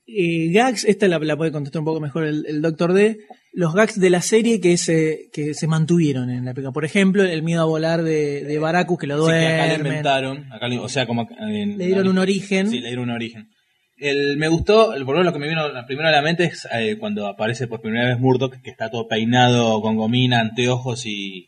eh, 0.07 0.51
gags, 0.51 0.85
esta 0.85 1.07
la, 1.07 1.19
la 1.19 1.37
puede 1.37 1.51
contestar 1.51 1.81
un 1.81 1.85
poco 1.85 1.99
mejor 1.99 2.23
el, 2.23 2.45
el 2.47 2.61
Doctor 2.61 2.93
D, 2.93 3.17
los 3.57 3.73
gags 3.73 3.97
de 3.99 4.09
la 4.09 4.21
serie 4.21 4.59
que 4.59 4.75
se, 4.77 5.29
que 5.31 5.53
se 5.53 5.65
mantuvieron 5.67 6.29
en 6.29 6.43
la 6.43 6.53
película. 6.53 6.73
Por 6.73 6.83
ejemplo, 6.83 7.23
el 7.23 7.41
miedo 7.41 7.61
a 7.61 7.65
volar 7.65 8.03
de, 8.03 8.43
de 8.43 8.59
Baracus, 8.59 8.99
que 8.99 9.07
lo 9.07 9.25
Sí, 9.25 9.31
que 9.31 9.47
acá 9.47 9.67
duermen. 9.67 9.87
inventaron, 9.87 10.53
acá 10.53 10.67
le- 10.67 10.77
o 10.79 10.89
sea, 10.89 11.07
como 11.07 11.27
en- 11.39 11.77
Le 11.77 11.85
dieron 11.87 12.07
un 12.09 12.17
origen. 12.17 12.69
Sí, 12.69 12.79
le 12.81 12.87
dieron 12.87 13.05
un 13.09 13.15
origen. 13.15 13.49
El, 13.97 14.35
me 14.35 14.49
gustó, 14.49 14.93
el 14.93 15.05
por 15.05 15.23
lo 15.23 15.31
que 15.31 15.39
me 15.39 15.47
vino 15.47 15.61
primero 15.87 16.09
a 16.09 16.11
la 16.11 16.21
mente 16.21 16.43
es 16.43 16.67
eh, 16.73 16.97
cuando 16.99 17.27
aparece 17.27 17.67
por 17.67 17.79
primera 17.79 18.09
vez 18.09 18.19
Murdoch, 18.19 18.61
que 18.61 18.69
está 18.69 18.91
todo 18.91 19.07
peinado 19.07 19.81
con 19.81 19.95
gomina, 19.95 20.41
anteojos 20.41 21.05
y, 21.05 21.47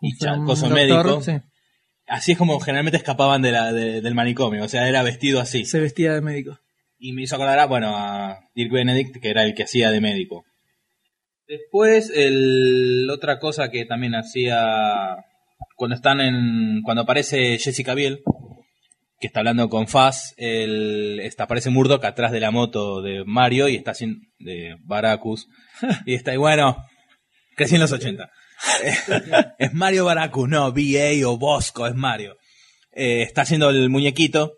y 0.00 0.12
doctor, 0.18 0.72
médico. 0.72 1.20
sí. 1.22 1.32
Así 2.06 2.32
es 2.32 2.38
como 2.38 2.58
generalmente 2.60 2.96
escapaban 2.96 3.42
de 3.42 3.52
la, 3.52 3.70
de- 3.72 4.00
del 4.00 4.14
manicomio, 4.14 4.64
o 4.64 4.68
sea, 4.68 4.88
era 4.88 5.02
vestido 5.02 5.40
así. 5.40 5.66
Se 5.66 5.78
vestía 5.80 6.14
de 6.14 6.22
médico. 6.22 6.58
Y 6.98 7.12
me 7.12 7.22
hizo 7.22 7.34
acordar, 7.34 7.58
a, 7.58 7.66
bueno, 7.66 7.94
a 7.96 8.38
Dirk 8.54 8.72
Benedict, 8.72 9.16
que 9.20 9.28
era 9.28 9.42
el 9.44 9.54
que 9.54 9.64
hacía 9.64 9.90
de 9.90 10.00
médico. 10.00 10.44
Después, 11.58 12.10
el, 12.14 13.08
otra 13.10 13.38
cosa 13.38 13.70
que 13.70 13.84
también 13.84 14.14
hacía 14.14 15.16
cuando 15.76 15.94
están 15.94 16.20
en, 16.20 16.82
cuando 16.82 17.02
aparece 17.02 17.58
Jessica 17.58 17.94
Biel, 17.94 18.22
que 19.20 19.28
está 19.28 19.40
hablando 19.40 19.68
con 19.68 19.86
Faz, 19.86 20.34
el, 20.36 21.20
está, 21.22 21.44
aparece 21.44 21.70
Murdoch 21.70 22.04
atrás 22.04 22.32
de 22.32 22.40
la 22.40 22.50
moto 22.50 23.02
de 23.02 23.24
Mario 23.24 23.68
y 23.68 23.76
está 23.76 23.92
haciendo, 23.92 24.18
de 24.38 24.76
Baracus, 24.84 25.46
y 26.06 26.14
está, 26.14 26.34
y 26.34 26.38
bueno, 26.38 26.76
crecí 27.56 27.76
en 27.76 27.82
los 27.82 27.92
80. 27.92 28.30
es 29.58 29.72
Mario 29.74 30.04
Baracus, 30.06 30.48
no, 30.48 30.72
BA 30.72 31.26
o 31.26 31.38
Bosco, 31.38 31.86
es 31.86 31.94
Mario. 31.94 32.36
Eh, 32.92 33.22
está 33.22 33.42
haciendo 33.42 33.70
el 33.70 33.90
muñequito. 33.90 34.54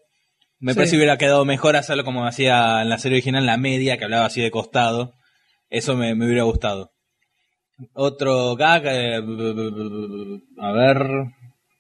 Me 0.59 0.73
Sí. 0.73 0.77
parece 0.77 0.93
que 0.93 0.97
hubiera 0.99 1.19
quedado 1.19 1.45
mejor 1.45 1.77
hacerlo 1.77 2.05
como 2.05 2.27
hacía 2.27 2.81
en 2.81 2.89
la 2.89 2.99
serie 2.99 3.17
original, 3.17 3.45
la 3.45 3.59
media, 3.59 3.99
que 3.99 4.05
hablaba 4.05 4.27
así 4.27 4.41
de 4.41 4.51
costado. 4.51 5.13
Eso 5.69 5.97
me, 5.97 6.15
me 6.15 6.27
hubiera 6.27 6.45
gustado. 6.45 6.93
Otro 7.93 8.55
gag, 8.57 8.83
eh, 8.87 9.17
a 10.59 10.73
ver, 10.73 11.07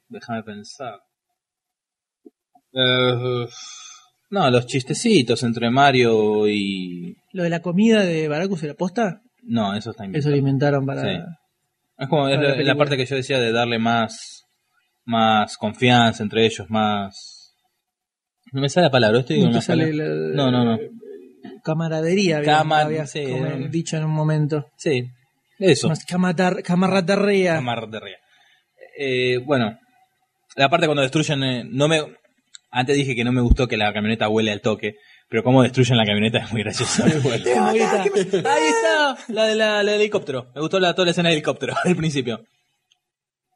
déjame 0.08 0.42
pensar. 0.42 1.00
Eh, 2.73 3.47
no, 4.31 4.50
los 4.50 4.66
chistecitos 4.66 5.42
entre 5.42 5.70
Mario 5.70 6.47
y... 6.48 7.16
Lo 7.32 7.44
de 7.44 7.50
la 7.50 7.62
comida 7.62 8.00
de 8.05 8.28
Baracus 8.28 8.62
era 8.65 8.74
posta, 8.74 9.23
No, 9.42 9.74
eso 9.74 9.90
está 9.92 10.05
inventado. 10.05 10.20
eso 10.20 10.31
lo 10.31 10.36
inventaron 10.36 10.84
para. 10.84 11.02
Sí. 11.02 11.18
Es 11.98 12.08
como 12.08 12.28
es 12.28 12.39
la 12.39 12.56
la, 12.56 12.62
la 12.62 12.74
parte 12.76 12.97
que 12.98 13.06
yo 13.06 13.16
decía 13.16 13.39
de 13.40 13.52
darle 13.52 13.78
más, 13.78 14.44
más 15.06 15.56
confianza 15.56 16.23
entre 16.23 16.44
ellos, 16.44 16.68
más, 16.68 17.55
No 18.52 18.60
me 18.60 18.68
sale 18.68 18.86
la 18.89 18.90
palabra, 18.90 19.20
estoy 19.20 19.40
No 19.40 19.48
una 19.48 19.62
sale 19.62 19.94
la- 19.94 20.05
No, 20.34 20.50
no, 20.50 20.62
no. 20.65 20.78
Camaradería, 21.67 22.39
había- 22.39 22.59
Cama- 22.59 22.81
habías 22.81 23.11
sí, 23.11 23.25
como 23.25 23.47
eh. 23.47 23.69
dicho 23.70 23.97
en 23.97 24.05
un 24.05 24.12
momento. 24.12 24.67
Sí, 24.77 25.05
eso. 25.59 25.91
Camarratarrea. 26.65 27.55
Camarratarrea. 27.57 28.17
Eh, 28.99 29.39
bueno, 29.45 29.78
la 30.57 30.69
parte 30.69 30.86
cuando 30.86 31.03
destruyen, 31.03 31.43
eh, 31.43 31.65
no 31.69 31.89
me, 31.89 32.03
antes 32.70 32.97
dije 32.97 33.15
que 33.15 33.25
no 33.25 33.33
me 33.33 33.41
gustó 33.41 33.67
que 33.69 33.77
la 33.77 33.93
camioneta 33.93 34.28
huele 34.28 34.53
al 34.53 34.61
toque, 34.61 34.95
pero 35.28 35.43
cómo 35.43 35.62
destruyen 35.62 35.97
la 35.97 36.07
camioneta 36.07 36.39
es 36.39 36.53
muy 36.53 36.62
gracioso. 36.62 37.05
Ahí 37.05 37.78
está, 37.78 39.17
la, 39.28 39.45
de 39.47 39.55
la, 39.55 39.83
la 39.83 39.93
del 39.93 40.01
helicóptero. 40.01 40.51
Me 40.55 40.61
gustó 40.61 40.78
la, 40.81 40.95
toda 40.95 41.07
la 41.07 41.11
escena 41.11 41.28
del 41.28 41.39
helicóptero 41.39 41.75
al 41.85 41.97
principio. 41.97 42.45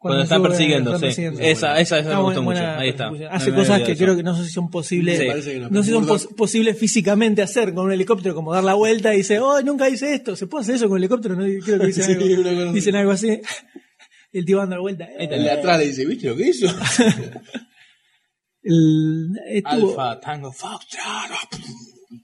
Cuando, 0.03 0.23
están 0.23 0.39
sube, 0.39 0.49
persiguiendo, 0.49 0.91
están 0.95 1.01
sí. 1.01 1.07
persiguiendo. 1.09 1.41
Esa, 1.41 1.79
esa, 1.79 1.99
esa 1.99 2.13
Ah, 2.13 2.17
me 2.17 2.23
gustó 2.23 2.43
buena- 2.43 2.61
mucho. 2.73 2.81
Ahí 2.81 2.89
está. 2.89 3.11
Hace 3.31 3.53
cosas 3.55 3.83
que 3.83 3.95
creo 3.99 4.17
que 4.17 4.23
no 4.23 4.35
sé 4.35 4.47
si 4.47 4.51
son 4.51 4.71
posibles. 4.71 5.19
Sí. 5.45 5.59
No. 5.59 5.69
No 5.69 5.83
sé 5.83 5.89
si 5.91 5.95
son 5.95 6.07
pos- 6.07 6.27
posibles 6.35 6.79
físicamente 6.79 7.43
hacer 7.43 7.75
con 7.75 7.85
un 7.85 7.93
helicóptero, 7.93 8.35
como 8.35 8.55
dar 8.55 8.65
la 8.65 8.73
vuelta 8.73 9.13
y 9.13 9.19
dice, 9.19 9.39
oh, 9.41 9.61
nunca 9.61 9.91
hice 9.91 10.15
esto. 10.15 10.37
¿Se 10.37 10.47
puede 10.47 10.63
hacer 10.63 10.77
eso 10.77 10.89
con 10.89 10.97
el 10.97 11.03
helicóptero? 11.05 11.37
No, 11.37 11.43
creo 11.63 11.79
que 11.81 11.87
dicen, 11.89 12.05
Sí, 12.19 12.33
algo, 12.35 12.73
dicen 12.73 12.97
algo 12.97 13.13
así. 13.13 13.41
El 14.33 14.45
tío 14.47 14.57
dando 14.57 14.77
la 14.77 14.81
vuelta. 14.81 15.05
Ahí 15.05 15.25
está. 15.25 15.37
El 15.37 15.43
de 15.45 15.51
atrás 15.51 15.79
le 15.81 15.87
dice, 15.89 16.07
¿viste 16.07 16.29
lo 16.29 16.37
que 16.37 16.49
hizo? 16.49 16.67
El- 18.63 19.33
estuvo- 19.49 19.91
Alfa, 20.01 20.21
Tango, 20.21 20.53
Foxtrot. 20.53 21.61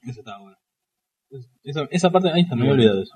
Eso 0.08 0.20
estaba 0.20 0.40
bueno. 0.40 0.56
Esa, 1.64 1.86
esa 1.90 2.10
parte, 2.10 2.30
ahí 2.30 2.42
está, 2.42 2.54
me 2.54 2.62
había 2.62 2.72
olvidado 2.74 2.96
de 2.98 3.02
eso. 3.02 3.14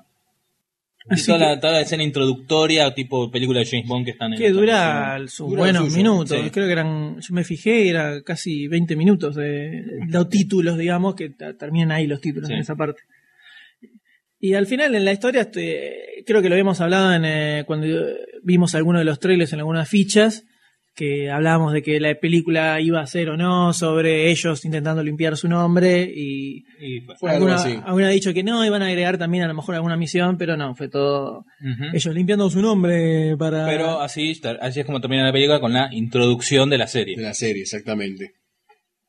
Y 1.09 1.23
toda, 1.25 1.37
la, 1.39 1.59
toda 1.59 1.73
la 1.73 1.81
escena 1.81 2.03
introductoria, 2.03 2.93
tipo 2.93 3.31
película 3.31 3.59
de 3.61 3.65
James 3.65 3.87
Bond 3.87 4.05
que 4.05 4.11
están 4.11 4.33
en 4.33 4.39
que 4.39 4.51
dura 4.51 5.17
sus 5.27 5.49
Dura 5.49 5.61
buenos 5.63 5.85
suyo, 5.85 5.97
minutos. 5.97 6.37
sí. 6.43 6.49
Creo 6.51 6.67
que 6.67 6.71
eran, 6.73 7.19
yo 7.19 7.33
me 7.33 7.43
fijé, 7.43 7.89
era 7.89 8.21
casi 8.21 8.67
20 8.67 8.95
minutos 8.95 9.35
de 9.35 9.83
los 10.09 10.29
títulos, 10.29 10.77
digamos, 10.77 11.15
que 11.15 11.29
terminan 11.57 11.91
ahí 11.91 12.05
los 12.07 12.21
títulos 12.21 12.47
Sí. 12.47 12.53
en 12.53 12.59
esa 12.59 12.75
parte. 12.75 13.01
Y 14.39 14.53
al 14.55 14.65
final 14.67 14.93
en 14.95 15.05
la 15.05 15.11
historia, 15.11 15.41
este, 15.41 16.23
creo 16.25 16.41
que 16.41 16.49
lo 16.49 16.55
habíamos 16.55 16.81
hablado 16.81 17.13
en, 17.13 17.25
eh, 17.25 17.63
cuando 17.65 17.87
vimos 18.43 18.73
algunos 18.75 19.01
de 19.01 19.05
los 19.05 19.19
trailers 19.19 19.53
en 19.53 19.59
algunas 19.59 19.87
fichas, 19.87 20.45
que 21.01 21.31
hablábamos 21.31 21.73
de 21.73 21.81
que 21.81 21.99
la 21.99 22.13
película 22.13 22.79
iba 22.79 23.01
a 23.01 23.07
ser 23.07 23.31
o 23.31 23.35
no 23.35 23.73
sobre 23.73 24.29
ellos 24.29 24.63
intentando 24.65 25.01
limpiar 25.01 25.35
su 25.35 25.47
nombre 25.47 26.03
y, 26.03 26.63
Y 26.79 26.99
algo 26.99 27.27
alguna, 27.27 27.55
así. 27.55 27.75
alguna 27.83 28.05
ha 28.05 28.11
dicho 28.11 28.35
que 28.35 28.43
no, 28.43 28.63
iban 28.63 28.83
a 28.83 28.87
agregar 28.87 29.17
también 29.17 29.43
a 29.45 29.47
lo 29.47 29.55
mejor 29.55 29.73
alguna 29.73 29.97
misión, 29.97 30.37
pero 30.37 30.55
no, 30.57 30.75
fue 30.75 30.89
todo 30.89 31.45
ellos 31.91 32.13
limpiando 32.13 32.47
su 32.51 32.61
nombre 32.61 33.35
para... 33.35 33.65
Pero 33.65 33.99
así, 33.99 34.39
así 34.61 34.81
es 34.81 34.85
como 34.85 35.01
termina 35.01 35.23
la 35.23 35.31
película 35.31 35.59
con 35.59 35.73
la 35.73 35.89
introducción 35.91 36.69
de 36.69 36.77
la 36.77 36.85
serie. 36.85 37.17
De 37.17 37.23
la 37.23 37.33
serie, 37.33 37.63
exactamente. 37.63 38.33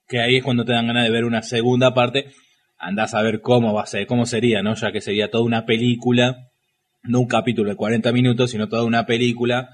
Que 0.08 0.20
ahí 0.20 0.36
es 0.36 0.42
cuando 0.42 0.64
te 0.64 0.72
dan 0.72 0.86
ganas 0.86 1.04
de 1.04 1.10
ver 1.10 1.26
una 1.26 1.42
segunda 1.42 1.92
parte. 1.92 2.30
Andás 2.78 3.12
a 3.12 3.20
ver 3.20 3.42
cómo 3.42 3.74
va 3.74 3.82
a 3.82 3.86
ser, 3.86 4.06
cómo 4.06 4.24
sería, 4.24 4.62
¿no? 4.62 4.74
Ya 4.76 4.92
que 4.92 5.02
sería 5.02 5.30
toda 5.30 5.44
una 5.44 5.66
película, 5.66 6.38
no 7.02 7.20
un 7.20 7.28
capítulo 7.28 7.68
de 7.68 7.76
40 7.76 8.10
minutos, 8.12 8.50
sino 8.50 8.70
toda 8.70 8.84
una 8.84 9.04
película 9.04 9.68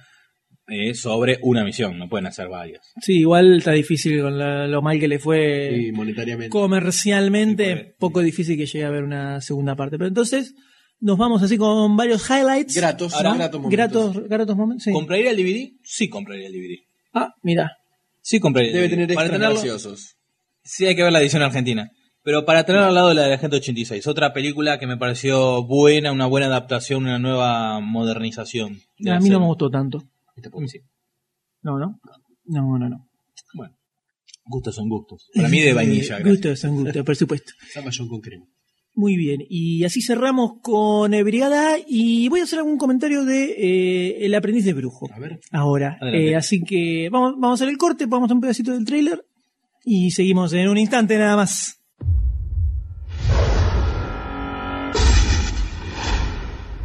eh, 0.68 0.94
sobre 0.94 1.38
una 1.42 1.64
misión. 1.64 1.98
No 1.98 2.08
pueden 2.08 2.26
hacer 2.26 2.48
varias. 2.48 2.92
Sí, 3.00 3.20
igual 3.20 3.58
está 3.58 3.72
difícil 3.72 4.20
con 4.20 4.38
la- 4.38 4.66
lo 4.66 4.82
mal 4.82 4.98
que 5.00 5.08
le 5.08 5.18
fue 5.18 5.90
monetariamente. 5.94 6.50
comercialmente, 6.50 7.94
poco 7.98 8.20
difícil 8.20 8.56
que 8.56 8.66
llegue 8.66 8.84
a 8.84 8.88
haber 8.88 9.02
una 9.04 9.40
segunda 9.40 9.74
parte. 9.76 9.96
Pero 9.98 10.08
entonces 10.08 10.54
nos 11.00 11.16
vamos 11.16 11.42
así 11.42 11.56
con 11.56 11.96
varios 11.96 12.28
highlights. 12.28 12.74
Gratos, 12.76 13.12
¿no? 13.22 13.34
gratos 13.34 13.60
momentos. 13.60 13.70
Gratos, 14.14 14.28
gratos 14.28 14.56
momentos. 14.56 14.84
sí. 14.84 14.92
¿Compraría 14.92 15.30
el 15.30 15.36
DVD? 15.36 15.72
Sí, 15.82 16.08
compraría 16.08 16.46
el 16.48 16.52
DVD. 16.52 16.78
Ah, 17.14 17.34
mira. 17.42 17.72
Sí, 18.20 18.40
compraría 18.40 18.70
el 18.70 18.76
Debe 18.76 18.88
DVD. 18.88 18.94
tener 19.06 19.14
Para 19.14 19.26
extras 19.28 19.40
tenerlo- 19.40 19.54
graciosos. 19.62 20.16
Sí, 20.62 20.84
hay 20.86 20.94
que 20.96 21.02
ver 21.02 21.12
la 21.12 21.20
edición 21.20 21.42
argentina. 21.42 21.90
Pero 22.24 22.44
para 22.44 22.64
tener 22.66 22.82
al 22.82 22.94
lado 22.94 23.08
de 23.08 23.14
la 23.14 23.22
de 23.22 23.34
Agente 23.34 23.56
86, 23.56 24.06
otra 24.06 24.34
película 24.34 24.78
que 24.78 24.86
me 24.86 24.98
pareció 24.98 25.62
buena, 25.64 26.12
una 26.12 26.26
buena 26.26 26.46
adaptación, 26.48 27.04
una 27.04 27.18
nueva 27.18 27.80
modernización. 27.80 28.80
de 28.98 29.12
A 29.12 29.14
mí 29.14 29.20
no 29.20 29.24
serie. 29.26 29.38
me 29.38 29.46
gustó 29.46 29.70
tanto. 29.70 30.02
Este 30.42 30.50
sí. 30.68 30.84
No, 31.62 31.78
no. 31.78 31.98
No, 32.44 32.78
no, 32.78 32.88
no. 32.88 33.08
Bueno, 33.54 33.74
gustos 34.44 34.74
son 34.74 34.88
gustos. 34.88 35.28
Para 35.34 35.48
mí 35.48 35.60
de 35.60 35.72
vainilla. 35.72 36.18
Eh, 36.18 36.22
gracias. 36.22 36.28
Gustos 36.28 36.60
son 36.60 36.76
gustos, 36.76 37.04
por 37.04 37.16
supuesto. 37.16 37.52
Zapallón 37.72 38.08
con 38.08 38.20
crema. 38.20 38.46
Muy 38.94 39.16
bien, 39.16 39.44
y 39.48 39.84
así 39.84 40.02
cerramos 40.02 40.54
con 40.60 41.14
eh, 41.14 41.22
Brigada 41.22 41.76
y 41.86 42.28
voy 42.28 42.40
a 42.40 42.42
hacer 42.42 42.58
algún 42.58 42.78
comentario 42.78 43.24
de 43.24 43.54
eh, 43.56 44.26
El 44.26 44.34
aprendiz 44.34 44.64
de 44.64 44.72
brujo. 44.72 45.06
A 45.12 45.20
ver. 45.20 45.38
Ahora. 45.52 45.98
Eh, 46.12 46.34
así 46.34 46.62
que 46.62 47.08
vamos, 47.08 47.34
vamos 47.34 47.60
a 47.60 47.62
hacer 47.62 47.68
el 47.72 47.78
corte, 47.78 48.06
vamos 48.06 48.28
a 48.30 48.34
un 48.34 48.40
pedacito 48.40 48.72
del 48.72 48.84
tráiler 48.84 49.24
y 49.84 50.10
seguimos 50.10 50.52
en 50.52 50.68
un 50.68 50.78
instante 50.78 51.16
nada 51.16 51.36
más. 51.36 51.80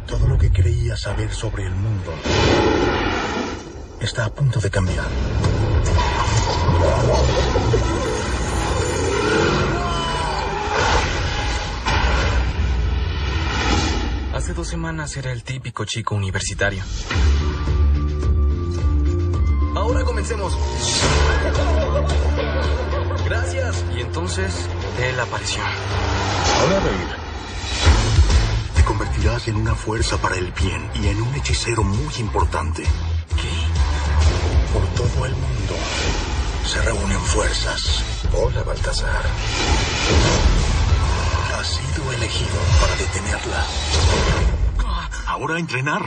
Todo 0.06 0.28
lo 0.28 0.38
que 0.38 0.50
creía 0.50 0.96
saber 0.96 1.30
sobre 1.30 1.64
el 1.66 1.74
mundo 1.74 2.12
está 4.04 4.26
a 4.26 4.30
punto 4.30 4.60
de 4.60 4.70
cambiar. 4.70 5.06
Hace 14.34 14.52
dos 14.52 14.68
semanas 14.68 15.16
era 15.16 15.32
el 15.32 15.42
típico 15.42 15.84
chico 15.84 16.14
universitario. 16.14 16.84
Ahora 19.74 20.04
comencemos. 20.04 20.56
Gracias. 23.24 23.84
Y 23.96 24.00
entonces, 24.00 24.52
él 25.00 25.18
apareció. 25.18 25.62
Ahora 25.62 26.80
reír. 26.80 27.08
Te 28.76 28.84
convertirás 28.84 29.48
en 29.48 29.56
una 29.56 29.74
fuerza 29.74 30.18
para 30.18 30.36
el 30.36 30.52
bien 30.52 30.90
y 30.94 31.08
en 31.08 31.22
un 31.22 31.34
hechicero 31.34 31.82
muy 31.82 32.14
importante. 32.18 32.82
¿Qué? 32.82 33.73
Por 34.74 34.86
todo 34.88 35.26
el 35.26 35.32
mundo 35.32 35.74
se 36.64 36.82
reúnen 36.82 37.20
fuerzas. 37.20 38.04
Hola, 38.32 38.64
Baltasar. 38.64 39.24
Has 41.56 41.66
sido 41.68 42.12
elegido 42.12 42.58
para 42.80 42.96
detenerla. 42.96 43.64
Ahora 45.28 45.54
a 45.54 45.58
entrenar. 45.60 46.02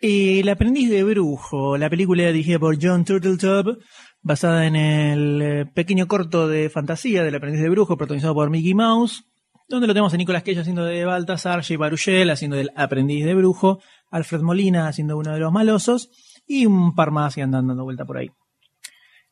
El 0.00 0.48
aprendiz 0.48 0.88
de 0.88 1.02
brujo, 1.02 1.76
la 1.76 1.90
película 1.90 2.22
dirigida 2.28 2.58
por 2.58 2.78
John 2.80 3.04
Turteltaub, 3.04 3.78
basada 4.22 4.66
en 4.66 4.76
el 4.76 5.42
eh, 5.42 5.66
pequeño 5.66 6.06
corto 6.06 6.48
de 6.48 6.70
fantasía 6.70 7.24
del 7.24 7.34
aprendiz 7.34 7.60
de 7.60 7.68
brujo, 7.68 7.98
protagonizado 7.98 8.34
por 8.34 8.50
Mickey 8.50 8.72
Mouse, 8.72 9.29
donde 9.70 9.86
lo 9.86 9.94
tenemos 9.94 10.12
a 10.12 10.16
Nicolas 10.16 10.42
Cage 10.42 10.58
haciendo 10.58 10.84
de 10.84 11.04
Baltasar, 11.04 11.62
Jay 11.62 11.76
Baruchel 11.76 12.28
haciendo 12.30 12.56
del 12.56 12.72
aprendiz 12.74 13.24
de 13.24 13.34
brujo, 13.34 13.80
Alfred 14.10 14.40
Molina 14.40 14.88
haciendo 14.88 15.16
uno 15.16 15.32
de 15.32 15.38
los 15.38 15.52
malosos, 15.52 16.10
y 16.44 16.66
un 16.66 16.96
par 16.96 17.12
más 17.12 17.36
que 17.36 17.42
andan 17.42 17.68
dando 17.68 17.84
vuelta 17.84 18.04
por 18.04 18.18
ahí. 18.18 18.30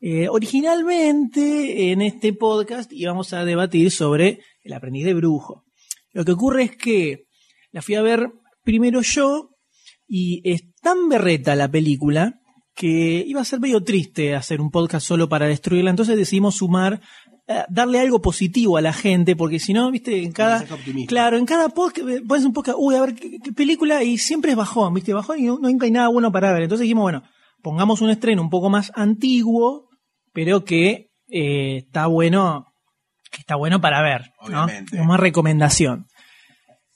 Eh, 0.01 0.29
originalmente 0.29 1.91
en 1.91 2.03
este 2.03 2.33
podcast 2.33 2.93
íbamos 2.93 3.33
a 3.33 3.45
debatir 3.45 3.91
sobre 3.91 4.39
el 4.63 4.73
aprendiz 4.73 5.05
de 5.05 5.15
brujo. 5.15 5.65
Lo 6.13 6.25
que 6.25 6.33
ocurre 6.33 6.63
es 6.63 6.77
que 6.77 7.27
la 7.73 7.83
fui 7.83 7.97
a 7.97 8.03
ver 8.03 8.31
primero 8.63 9.03
yo 9.03 9.51
y 10.07 10.41
es 10.49 10.73
tan 10.81 11.09
berreta 11.09 11.57
la 11.57 11.69
película 11.69 12.38
que 12.79 13.25
iba 13.27 13.41
a 13.41 13.45
ser 13.45 13.59
medio 13.59 13.83
triste 13.83 14.37
hacer 14.37 14.61
un 14.61 14.71
podcast 14.71 15.05
solo 15.05 15.29
para 15.29 15.49
destruirla. 15.49 15.91
Entonces 15.91 16.17
decidimos 16.17 16.55
sumar, 16.55 17.01
eh, 17.49 17.65
darle 17.69 17.99
algo 17.99 18.23
positivo 18.23 18.77
a 18.77 18.81
la 18.81 18.93
gente, 18.93 19.35
porque 19.35 19.59
si 19.59 19.73
no, 19.73 19.91
viste, 19.91 20.23
en 20.23 20.31
cada. 20.31 20.65
Claro, 21.09 21.37
en 21.37 21.45
cada 21.45 21.71
podcast 21.71 22.09
eh, 22.09 22.23
pones 22.27 22.45
un 22.45 22.53
podcast, 22.53 22.79
uy, 22.81 22.95
a 22.95 23.01
ver 23.01 23.17
qué, 23.17 23.41
qué 23.43 23.53
película, 23.53 24.05
y 24.05 24.17
siempre 24.17 24.53
es 24.53 24.57
bajón, 24.57 24.95
viste, 24.95 25.13
bajón 25.13 25.41
y 25.41 25.43
no, 25.43 25.59
nunca 25.59 25.87
hay 25.87 25.91
nada 25.91 26.07
bueno 26.07 26.31
para 26.31 26.53
ver. 26.53 26.63
Entonces 26.63 26.83
dijimos, 26.83 27.03
bueno, 27.03 27.25
pongamos 27.65 28.01
un 28.01 28.11
estreno 28.11 28.43
un 28.43 28.51
poco 28.51 28.71
más 28.71 28.93
antiguo, 28.95 29.89
pero 30.33 30.65
que 30.65 31.11
eh, 31.29 31.79
está 31.79 32.07
bueno, 32.07 32.67
que 33.33 33.41
está 33.41 33.57
bueno 33.57 33.81
para 33.81 34.03
ver, 34.03 34.31
¿no? 34.49 34.67
Obviamente. 34.67 34.99
Como 34.99 35.09
más 35.09 35.19
recomendación. 35.19 36.07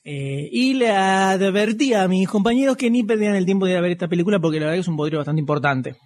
Eh, 0.05 0.49
y 0.51 0.75
le 0.75 0.91
advertí 0.91 1.95
a 1.95 2.09
mis 2.09 2.29
compañeros 2.29 2.77
que 2.77 2.91
ni 2.91 3.05
perdían 3.05 3.37
el 3.37 3.47
tiempo 3.47 3.67
de 3.67 3.73
ir 3.73 3.79
a 3.79 3.81
ver 3.81 3.93
esta 3.93 4.09
película 4.09 4.41
porque 4.41 4.59
la 4.59 4.67
verdad 4.67 4.77
que 4.77 4.81
es 4.81 4.89
un 4.89 4.97
bodrio 4.97 5.19
bastante 5.19 5.41
importante. 5.41 5.97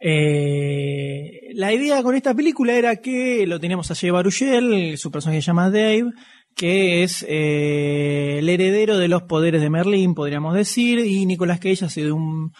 Eh, 0.00 1.52
la 1.54 1.72
idea 1.72 2.02
con 2.02 2.14
esta 2.14 2.34
película 2.34 2.74
era 2.74 2.96
que 2.96 3.46
lo 3.46 3.60
teníamos 3.60 3.90
a 3.90 3.94
Jay 3.94 4.10
Baruchel, 4.10 4.96
su 4.98 5.10
personaje 5.10 5.40
se 5.40 5.46
llama 5.46 5.70
Dave, 5.70 6.12
que 6.54 7.02
es 7.02 7.24
eh, 7.28 8.38
el 8.38 8.48
heredero 8.48 8.98
de 8.98 9.08
los 9.08 9.22
poderes 9.24 9.60
de 9.60 9.70
Merlín, 9.70 10.14
podríamos 10.14 10.54
decir, 10.54 10.98
y 10.98 11.26
Nicolas 11.26 11.60
Cage 11.60 11.84
ha 11.84 11.88
sido 11.90 12.14
un, 12.14 12.52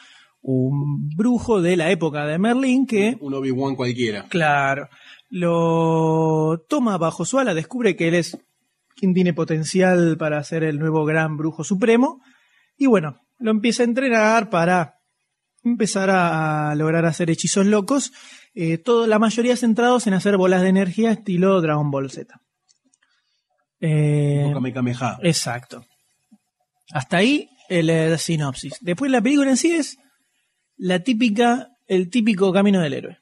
un 0.43 1.09
brujo 1.17 1.61
de 1.63 1.77
la 1.77 1.91
época 1.91 2.27
de 2.27 2.39
Merlín 2.39 2.87
que 2.87 3.17
Un 3.21 3.35
Obi-Wan 3.35 3.75
cualquiera. 3.75 4.27
Claro. 4.29 4.89
Lo 5.29 6.65
toma 6.69 6.99
bajo 6.99 7.25
su 7.25 7.39
ala, 7.39 7.55
descubre 7.55 7.97
que 7.97 8.09
él 8.09 8.15
es 8.15 8.39
quien 8.97 9.15
tiene 9.15 9.35
potencial 9.35 10.17
para 10.19 10.43
ser 10.43 10.65
el 10.65 10.79
nuevo 10.79 11.05
gran 11.05 11.37
brujo 11.37 11.63
supremo. 11.63 12.23
Y 12.77 12.87
bueno, 12.87 13.21
lo 13.39 13.51
empieza 13.51 13.83
a 13.83 13.87
entrenar 13.87 14.51
para 14.51 14.95
empezar 15.63 16.11
a, 16.11 16.75
lograr 16.75 17.05
hacer 17.05 17.31
hechizos 17.31 17.67
locos, 17.67 18.13
eh, 18.55 18.79
todo, 18.79 19.07
la 19.07 19.19
mayoría 19.19 19.57
centrados 19.57 20.07
en 20.07 20.15
hacer 20.15 20.37
bolas 20.37 20.63
de 20.63 20.69
energía 20.69 21.11
estilo 21.11 21.61
Dragon 21.61 21.91
Ball 21.91 22.11
Z. 22.11 22.41
Eh. 23.81 24.53
Exacto. 25.23 25.85
Hasta 26.93 27.19
ahí 27.19 27.49
el, 27.69 27.91
eh, 27.91 28.17
sinopsis. 28.17 28.79
Después 28.81 29.11
la 29.11 29.21
película 29.21 29.51
en 29.51 29.57
sí 29.57 29.75
es 29.75 29.99
la 30.77 31.01
típica, 31.01 31.69
el 31.87 32.11
típico 32.11 32.53
camino 32.53 32.81
del 32.81 32.95
héroe. 32.95 33.19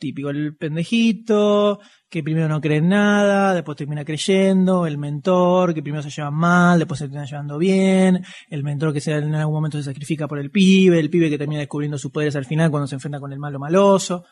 Típico, 0.00 0.30
el 0.30 0.56
pendejito, 0.56 1.80
que 2.10 2.22
primero 2.24 2.48
no 2.48 2.60
cree 2.60 2.78
en 2.78 2.88
nada, 2.88 3.54
después 3.54 3.76
termina 3.78 4.04
creyendo, 4.04 4.84
el 4.86 4.98
mentor, 4.98 5.72
que 5.72 5.80
primero 5.82 6.02
se 6.02 6.10
lleva 6.10 6.30
mal, 6.32 6.78
después 6.80 6.98
se 6.98 7.04
termina 7.04 7.24
llevando 7.24 7.56
bien, 7.56 8.24
el 8.48 8.64
mentor 8.64 8.92
que 8.92 9.00
se- 9.00 9.12
en 9.12 9.34
algún 9.36 9.54
momento 9.54 9.78
se 9.78 9.84
sacrifica 9.84 10.26
por 10.26 10.40
el 10.40 10.50
pibe, 10.50 10.98
el 10.98 11.08
pibe 11.08 11.30
que 11.30 11.38
termina 11.38 11.60
descubriendo 11.60 11.96
sus 11.98 12.10
poderes 12.10 12.34
al 12.34 12.46
final 12.46 12.70
cuando 12.70 12.88
se 12.88 12.96
enfrenta 12.96 13.20
con 13.20 13.32
el 13.32 13.38
malo 13.38 13.58
maloso. 13.60 14.24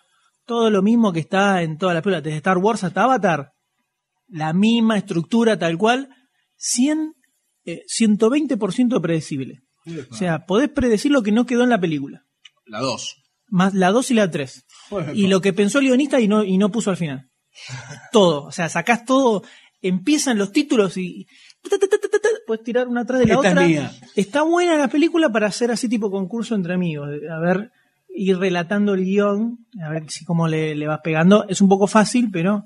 Todo 0.45 0.71
lo 0.71 0.83
mismo 0.83 1.13
que 1.13 1.21
está 1.21 1.63
en 1.63 1.79
todas 1.79 1.95
las 1.95 2.03
películas, 2.03 2.25
desde 2.25 2.39
Star 2.39 2.59
Wars 2.59 2.83
hasta 2.83 3.05
Avatar. 3.05 3.53
La 4.27 4.53
misma 4.53 4.99
estructura 4.99 5.57
tal 5.59 5.79
cual, 5.79 6.09
100, 6.57 7.13
eh, 7.65 7.83
120% 7.87 9.01
predecible. 9.01 9.61
O 10.11 10.15
sea, 10.17 10.45
podés 10.47 10.69
predecir 10.71 11.13
lo 11.13 11.23
que 11.23 11.33
no 11.33 11.47
quedó 11.47 11.63
en 11.63 11.71
la 11.71 11.81
película. 11.81 12.23
La 12.67 12.81
2. 12.81 13.23
Más 13.51 13.73
la 13.73 13.91
2 13.93 14.11
y 14.11 14.15
la 14.15 14.31
3. 14.31 14.65
Y 15.15 15.29
lo 15.29 15.41
que 15.41 15.53
pensó 15.55 15.79
el 15.79 15.87
guionista 15.87 16.21
y 16.21 16.29
no, 16.29 16.45
y 16.45 16.59
no 16.59 16.71
puso 16.71 16.91
al 16.91 16.97
final. 16.99 17.28
Todo. 18.13 18.45
O 18.45 18.53
sea, 18.53 18.69
sacás 18.69 19.05
todo, 19.05 19.43
empiezan 19.83 20.39
los 20.39 20.53
títulos 20.53 20.97
y. 20.97 21.27
Puedes 22.47 22.65
tirar 22.65 22.89
una 22.89 23.03
atrás 23.03 23.21
de 23.21 23.27
la 23.27 23.35
Esta 23.35 23.51
otra. 23.51 23.93
Está 24.17 24.43
buena 24.43 24.77
la 24.77 24.89
película 24.89 25.29
para 25.31 25.49
hacer 25.49 25.71
así 25.71 25.89
tipo 25.89 26.11
concurso 26.11 26.55
entre 26.55 26.75
amigos. 26.75 27.09
A 27.31 27.39
ver, 27.41 27.71
ir 28.09 28.39
relatando 28.39 28.95
el 28.95 29.05
guion, 29.05 29.67
a 29.83 29.91
ver 29.91 30.05
si 30.11 30.25
cómo 30.25 30.49
le, 30.49 30.75
le 30.75 30.87
vas 30.87 31.01
pegando. 31.03 31.47
Es 31.49 31.61
un 31.61 31.69
poco 31.69 31.87
fácil, 31.87 32.31
pero 32.31 32.65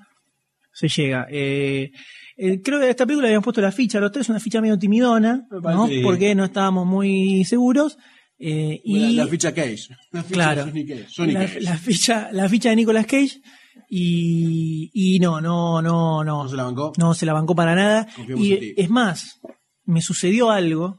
se 0.73 0.89
llega. 0.89 1.27
Eh, 1.31 1.91
eh, 2.37 2.61
creo 2.63 2.79
que 2.79 2.87
a 2.87 2.91
esta 2.91 3.07
película 3.07 3.27
habíamos 3.27 3.45
puesto 3.45 3.61
la 3.61 3.73
ficha, 3.73 3.99
los 3.99 4.13
tres, 4.13 4.29
una 4.29 4.39
ficha 4.41 4.61
medio 4.61 4.79
timidona, 4.79 5.47
¿no? 5.51 5.89
Sí. 5.89 6.01
Porque 6.03 6.35
no 6.35 6.45
estábamos 6.45 6.87
muy 6.87 7.45
seguros. 7.45 7.99
eh, 8.39 8.81
y 8.85 9.15
La, 9.15 9.27
ficha 9.27 9.53
Cage. 9.53 9.89
La 10.13 10.23
ficha 10.23 10.35
Claro. 10.35 10.67
de 10.67 10.87
Cage. 10.87 11.27
La, 11.33 11.41
Cage. 11.41 11.61
la 11.61 11.77
ficha, 11.77 12.29
la 12.33 12.49
ficha 12.49 12.71
de 12.71 12.77
Nicolas 12.77 13.07
Cage 13.07 13.41
y, 13.89 14.91
y 14.93 15.19
no, 15.21 15.41
no, 15.41 15.81
no, 15.83 16.25
no. 16.25 16.43
¿No 16.45 16.49
se 16.49 16.57
la 16.57 16.65
bancó? 16.65 16.93
No 16.99 17.15
se 17.15 17.27
la 17.27 17.33
bancó 17.33 17.55
para 17.55 17.75
nada. 17.75 18.07
Confiamos 18.15 18.45
Y 18.47 18.53
en 18.55 18.61
ti. 18.61 18.75
es 18.77 18.91
más, 18.91 19.41
me 19.85 20.01
sucedió 20.01 20.51
algo. 20.51 20.99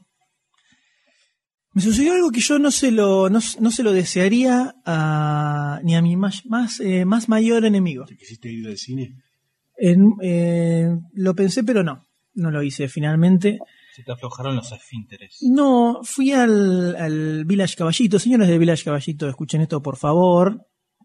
Me 1.72 1.82
sucedió 1.82 2.12
algo 2.12 2.30
que 2.30 2.40
yo 2.40 2.58
no 2.60 2.70
se 2.70 2.92
lo, 2.92 3.28
no, 3.28 3.40
no 3.58 3.70
se 3.72 3.82
lo 3.82 3.92
desearía 3.92 4.76
a, 4.86 5.80
ni 5.82 5.96
a 5.96 6.02
mi 6.02 6.16
más, 6.16 6.46
más, 6.46 6.78
eh, 6.78 7.04
más 7.04 7.28
mayor 7.28 7.64
enemigo. 7.64 8.04
¿Te 8.04 8.16
quisiste 8.16 8.48
ir 8.50 8.64
del 8.64 8.78
cine? 8.78 9.16
En- 9.76 10.12
eh, 10.22 10.88
lo 11.14 11.34
pensé, 11.34 11.64
pero 11.64 11.82
no. 11.82 12.06
No 12.34 12.50
lo 12.52 12.62
hice 12.62 12.88
finalmente. 12.88 13.58
Se 13.94 14.02
te 14.04 14.12
aflojaron 14.12 14.54
los 14.56 14.70
esfínteres. 14.72 15.38
No, 15.42 16.00
fui 16.04 16.30
al, 16.32 16.94
al 16.96 17.44
Village 17.44 17.76
Caballito. 17.76 18.18
Señores 18.20 18.48
de 18.48 18.58
Village 18.58 18.84
Caballito, 18.84 19.28
escuchen 19.28 19.60
esto 19.60 19.82
por 19.82 19.96
favor. 19.96 20.64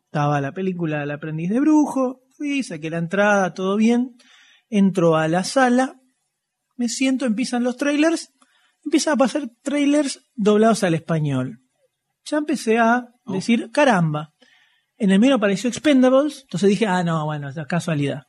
Estaba 0.09 0.41
la 0.41 0.51
película 0.51 1.03
El 1.03 1.11
aprendiz 1.11 1.51
de 1.51 1.59
brujo. 1.59 2.21
Fui, 2.35 2.63
saqué 2.63 2.89
la 2.89 2.97
entrada, 2.97 3.53
todo 3.53 3.75
bien. 3.75 4.17
Entro 4.67 5.15
a 5.15 5.27
la 5.27 5.43
sala. 5.43 6.01
Me 6.77 6.89
siento, 6.89 7.27
empiezan 7.27 7.63
los 7.63 7.77
trailers. 7.77 8.33
Empiezan 8.83 9.13
a 9.13 9.17
pasar 9.17 9.49
trailers 9.61 10.19
doblados 10.33 10.83
al 10.83 10.95
español. 10.95 11.59
Ya 12.25 12.37
empecé 12.37 12.79
a 12.79 13.09
decir, 13.27 13.69
caramba. 13.71 14.33
En 14.97 15.11
el 15.11 15.19
medio 15.19 15.35
apareció 15.35 15.69
Expendables. 15.69 16.41
Entonces 16.41 16.69
dije, 16.69 16.87
ah, 16.87 17.03
no, 17.03 17.25
bueno, 17.25 17.47
es 17.47 17.55
casualidad. 17.67 18.23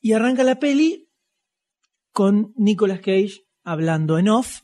Y 0.00 0.12
arranca 0.12 0.42
la 0.42 0.58
peli 0.58 1.08
con 2.10 2.52
Nicolas 2.56 2.98
Cage 2.98 3.44
hablando 3.62 4.18
en 4.18 4.28
off 4.28 4.62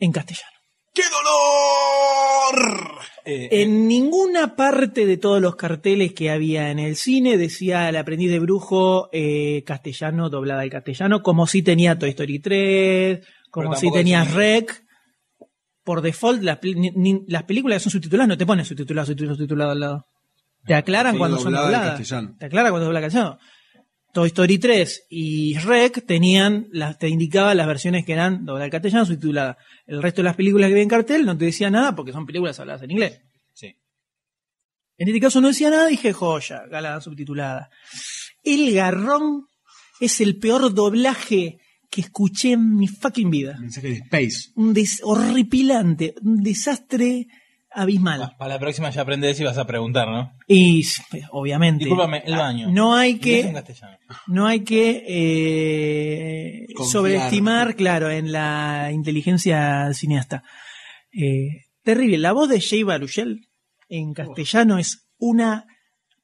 en 0.00 0.10
castellano. 0.10 0.58
¡Qué 0.92 1.02
dolor! 1.08 2.97
En 3.50 3.86
ninguna 3.88 4.56
parte 4.56 5.04
de 5.04 5.16
todos 5.18 5.40
los 5.42 5.56
carteles 5.56 6.14
que 6.14 6.30
había 6.30 6.70
en 6.70 6.78
el 6.78 6.96
cine 6.96 7.36
decía 7.36 7.88
el 7.88 7.96
aprendiz 7.96 8.30
de 8.30 8.38
brujo 8.38 9.08
eh, 9.12 9.62
castellano, 9.66 10.30
doblada 10.30 10.62
al 10.62 10.70
castellano, 10.70 11.22
como 11.22 11.46
si 11.46 11.62
tenía 11.62 11.98
Toy 11.98 12.10
Story 12.10 12.38
3, 12.38 13.26
como 13.50 13.74
si 13.74 13.82
tampoco 13.86 13.98
tenía 13.98 14.20
decía- 14.20 14.34
Rec. 14.36 14.84
Por 15.84 16.02
default, 16.02 16.42
las, 16.42 16.60
pel- 16.60 16.76
ni- 16.76 16.90
ni- 16.90 17.24
las 17.28 17.44
películas 17.44 17.76
que 17.78 17.84
son 17.84 17.92
subtituladas 17.92 18.28
no 18.28 18.36
te 18.36 18.44
ponen 18.44 18.64
subtitulado, 18.64 19.06
subtitulado, 19.06 19.36
subtitulado 19.36 19.70
al 19.70 19.80
lado. 19.80 20.06
Te 20.66 20.74
aclaran 20.74 21.12
Sí, 21.12 21.18
cuando 21.18 21.38
son 21.38 21.52
dobladas. 21.54 21.80
Te 22.38 22.46
aclaran 22.46 22.72
cuando 22.72 22.90
al 22.90 23.00
castellano. 23.02 23.38
Toy 24.12 24.28
Story 24.28 24.58
3 24.58 25.06
y 25.10 25.58
Rec 25.58 26.04
tenían, 26.06 26.68
las, 26.72 26.98
te 26.98 27.08
indicaba 27.08 27.54
las 27.54 27.66
versiones 27.66 28.04
que 28.04 28.12
eran 28.12 28.44
doblada 28.44 28.64
al 28.64 28.70
castellano 28.70 29.04
subtitulada. 29.04 29.58
El 29.86 30.02
resto 30.02 30.22
de 30.22 30.24
las 30.24 30.36
películas 30.36 30.68
que 30.68 30.74
vi 30.74 30.80
en 30.80 30.88
cartel 30.88 31.26
no 31.26 31.36
te 31.36 31.44
decía 31.44 31.70
nada 31.70 31.94
porque 31.94 32.12
son 32.12 32.26
películas 32.26 32.58
habladas 32.58 32.82
en 32.82 32.90
inglés. 32.90 33.20
Sí. 33.52 33.76
En 34.96 35.08
este 35.08 35.20
caso 35.20 35.40
no 35.40 35.48
decía 35.48 35.70
nada, 35.70 35.86
dije 35.88 36.12
joya, 36.12 36.64
galada 36.70 37.00
subtitulada. 37.00 37.70
El 38.42 38.72
garrón 38.72 39.48
es 40.00 40.20
el 40.20 40.38
peor 40.38 40.72
doblaje 40.72 41.60
que 41.90 42.00
escuché 42.00 42.52
en 42.52 42.76
mi 42.76 42.88
fucking 42.88 43.30
vida. 43.30 43.56
Mensaje 43.58 43.88
de 43.88 43.94
Space. 43.94 44.50
Un 44.54 44.74
des 44.74 45.00
horripilante, 45.02 46.14
un 46.22 46.42
desastre 46.42 47.26
abismal. 47.82 48.34
Para 48.38 48.54
la 48.54 48.58
próxima 48.60 48.90
ya 48.90 49.02
aprendes 49.02 49.38
y 49.40 49.44
vas 49.44 49.58
a 49.58 49.66
preguntar, 49.66 50.08
¿no? 50.08 50.32
Y 50.46 50.84
obviamente. 51.30 51.84
Discúlpame, 51.84 52.22
el 52.26 52.36
baño. 52.36 52.68
No 52.70 52.94
hay 52.94 53.18
que, 53.18 53.50
castellano. 53.52 53.96
no 54.26 54.46
hay 54.46 54.60
que 54.64 55.04
eh, 55.06 56.66
sobreestimar, 56.90 57.74
claro, 57.76 58.10
en 58.10 58.32
la 58.32 58.90
inteligencia 58.92 59.84
del 59.84 59.94
cineasta. 59.94 60.42
Eh, 61.12 61.66
terrible. 61.82 62.18
La 62.18 62.32
voz 62.32 62.48
de 62.48 62.60
Jay 62.60 62.82
Baruchel 62.82 63.48
en 63.88 64.12
castellano 64.14 64.78
es 64.78 65.06
una 65.18 65.64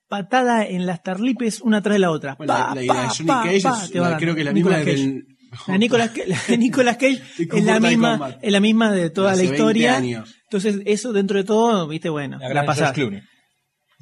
patada 0.08 0.65
en 0.66 0.86
las 0.86 1.02
tarlipes 1.02 1.60
una 1.60 1.83
tras 1.83 1.94
de 1.94 1.99
la 2.00 2.10
otra. 2.10 2.34
Bueno, 2.36 2.52
la- 2.52 2.66
Pa, 2.68 2.74
la- 2.74 2.83
la 2.83 2.94
pa, 2.94 3.08
Johnny 3.08 3.26
pa, 3.28 3.42
Cage 3.42 3.57
es 3.57 3.94
la- 3.94 4.16
creo 4.18 4.34
que 4.34 4.44
la 4.44 4.52
Nicolas 4.52 4.78
misma 4.84 4.92
Cage. 4.92 5.08
del- 5.08 5.26
La 5.68 5.78
Nicolas, 5.78 6.10
la 6.49 6.57
Nicolas 6.57 6.97
Cage 6.97 7.23
es 7.57 7.65
la 7.65 7.81
misma, 7.81 8.39
es 8.42 8.52
la 8.52 8.60
misma 8.60 8.92
de 8.92 9.10
toda 9.10 9.31
la 9.33 9.36
20 9.39 9.55
historia. 9.55 9.97
años. 9.97 10.34
Entonces, 10.57 10.83
eso 10.86 11.12
dentro 11.12 11.39
de 11.39 11.44
todo, 11.44 11.86
viste, 11.89 12.08
bueno, 12.08 12.39
La 12.39 12.44
la, 12.44 12.49
gran 12.50 12.66
pasada. 12.66 12.86
George 12.94 13.00
Clooney. 13.00 13.23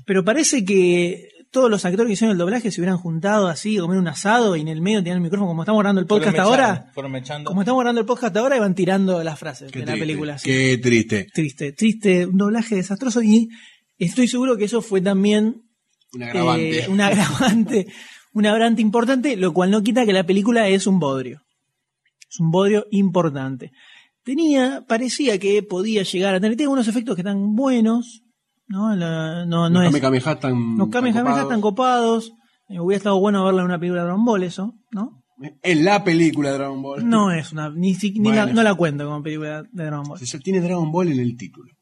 Pero 0.04 0.24
parece 0.24 0.64
que 0.64 1.28
todos 1.50 1.70
los 1.70 1.84
actores 1.84 2.06
que 2.06 2.12
hicieron 2.14 2.32
el 2.32 2.38
doblaje 2.38 2.70
se 2.70 2.80
hubieran 2.80 2.96
juntado 2.98 3.46
así, 3.46 3.76
comer 3.76 3.98
un 3.98 4.08
asado 4.08 4.56
y 4.56 4.62
en 4.62 4.68
el 4.68 4.80
medio 4.80 4.98
tenían 5.00 5.18
el 5.18 5.22
micrófono, 5.22 5.48
como 5.48 5.62
estamos 5.62 5.80
grabando 5.80 6.00
el 6.00 6.06
podcast 6.06 6.34
Fueron 6.36 6.46
ahora. 6.46 6.68
mechando, 6.72 6.92
Fueron 6.94 7.12
mechando. 7.12 7.48
Como 7.50 7.60
estamos 7.62 7.80
grabando 7.80 8.00
el 8.00 8.06
podcast 8.06 8.36
ahora, 8.36 8.56
iban 8.56 8.74
tirando 8.74 9.22
las 9.22 9.38
frases 9.38 9.70
Qué 9.70 9.80
de 9.80 9.86
la 9.86 9.92
película. 9.94 10.34
así. 10.34 10.48
Qué 10.48 10.78
triste. 10.82 11.26
Triste, 11.32 11.72
triste, 11.72 12.26
un 12.26 12.38
doblaje 12.38 12.74
desastroso 12.74 13.22
y 13.22 13.48
estoy 13.98 14.28
seguro 14.28 14.56
que 14.56 14.64
eso 14.64 14.80
fue 14.82 15.00
también 15.02 15.62
Un 16.14 16.22
agravante. 16.22 16.84
eh, 16.84 16.88
un 16.88 17.00
agravante, 17.00 17.86
un 18.32 18.46
agravante 18.46 18.80
importante, 18.82 19.36
lo 19.36 19.52
cual 19.52 19.70
no 19.70 19.82
quita 19.82 20.06
que 20.06 20.12
la 20.14 20.24
película 20.24 20.68
es 20.68 20.86
un 20.86 20.98
bodrio. 20.98 21.42
Es 22.30 22.40
un 22.40 22.50
bodrio 22.50 22.86
importante. 22.90 23.72
Tenía, 24.24 24.84
parecía 24.86 25.38
que 25.38 25.62
podía 25.62 26.02
llegar 26.04 26.34
a 26.34 26.40
tener, 26.40 26.56
tiene 26.56 26.72
unos 26.72 26.86
efectos 26.88 27.14
que 27.16 27.22
están 27.22 27.54
buenos, 27.56 28.22
¿no? 28.68 28.94
La- 28.94 29.44
no, 29.46 29.68
no 29.68 29.82
Los 29.82 29.94
es, 29.94 30.00
Kamehameha 30.00 30.38
tan. 30.38 30.76
los 30.76 30.90
tan 30.90 31.02
Kamehameha 31.02 31.22
copados. 31.24 31.42
están 31.42 31.60
copados. 31.60 32.32
Eh, 32.68 32.78
hubiera 32.80 32.98
estado 32.98 33.18
bueno 33.20 33.44
verla 33.44 33.60
en 33.62 33.66
una 33.66 33.78
película 33.78 34.02
de 34.02 34.06
Dragon 34.06 34.24
Ball, 34.24 34.42
eso, 34.44 34.74
¿no? 34.92 35.22
En 35.62 35.84
la 35.84 36.04
película 36.04 36.52
de 36.52 36.58
Dragon 36.58 36.80
Ball. 36.80 37.08
No 37.08 37.32
es 37.32 37.50
una, 37.52 37.68
ni, 37.70 37.94
si- 37.94 38.12
ni 38.20 38.30
la, 38.30 38.42
Bueno. 38.44 38.54
no 38.54 38.62
la 38.62 38.74
cuento 38.74 39.04
como 39.06 39.22
película 39.24 39.62
de 39.62 39.84
Dragon 39.86 40.04
Ball. 40.06 40.18
Se- 40.20 40.38
Tiene 40.38 40.60
Dragon 40.60 40.92
Ball 40.92 41.08
en 41.10 41.18
el 41.18 41.36
título. 41.36 41.72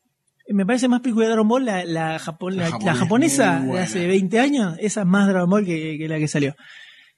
Me 0.48 0.64
parece 0.66 0.88
más 0.88 1.00
película 1.00 1.26
de 1.26 1.32
Dragon 1.32 1.46
Ball 1.46 1.64
la, 1.66 1.84
la, 1.84 2.18
japon- 2.18 2.54
La 2.56 2.70
la- 2.70 2.94
japonesa, 2.94 3.60
de 3.60 3.78
hace 3.80 4.06
20 4.06 4.40
años. 4.40 4.76
Esa 4.80 5.02
es 5.02 5.06
más 5.06 5.28
Dragon 5.28 5.48
Ball 5.50 5.64
que, 5.66 5.96
que 5.98 6.08
la 6.08 6.18
que 6.18 6.26
salió. 6.26 6.54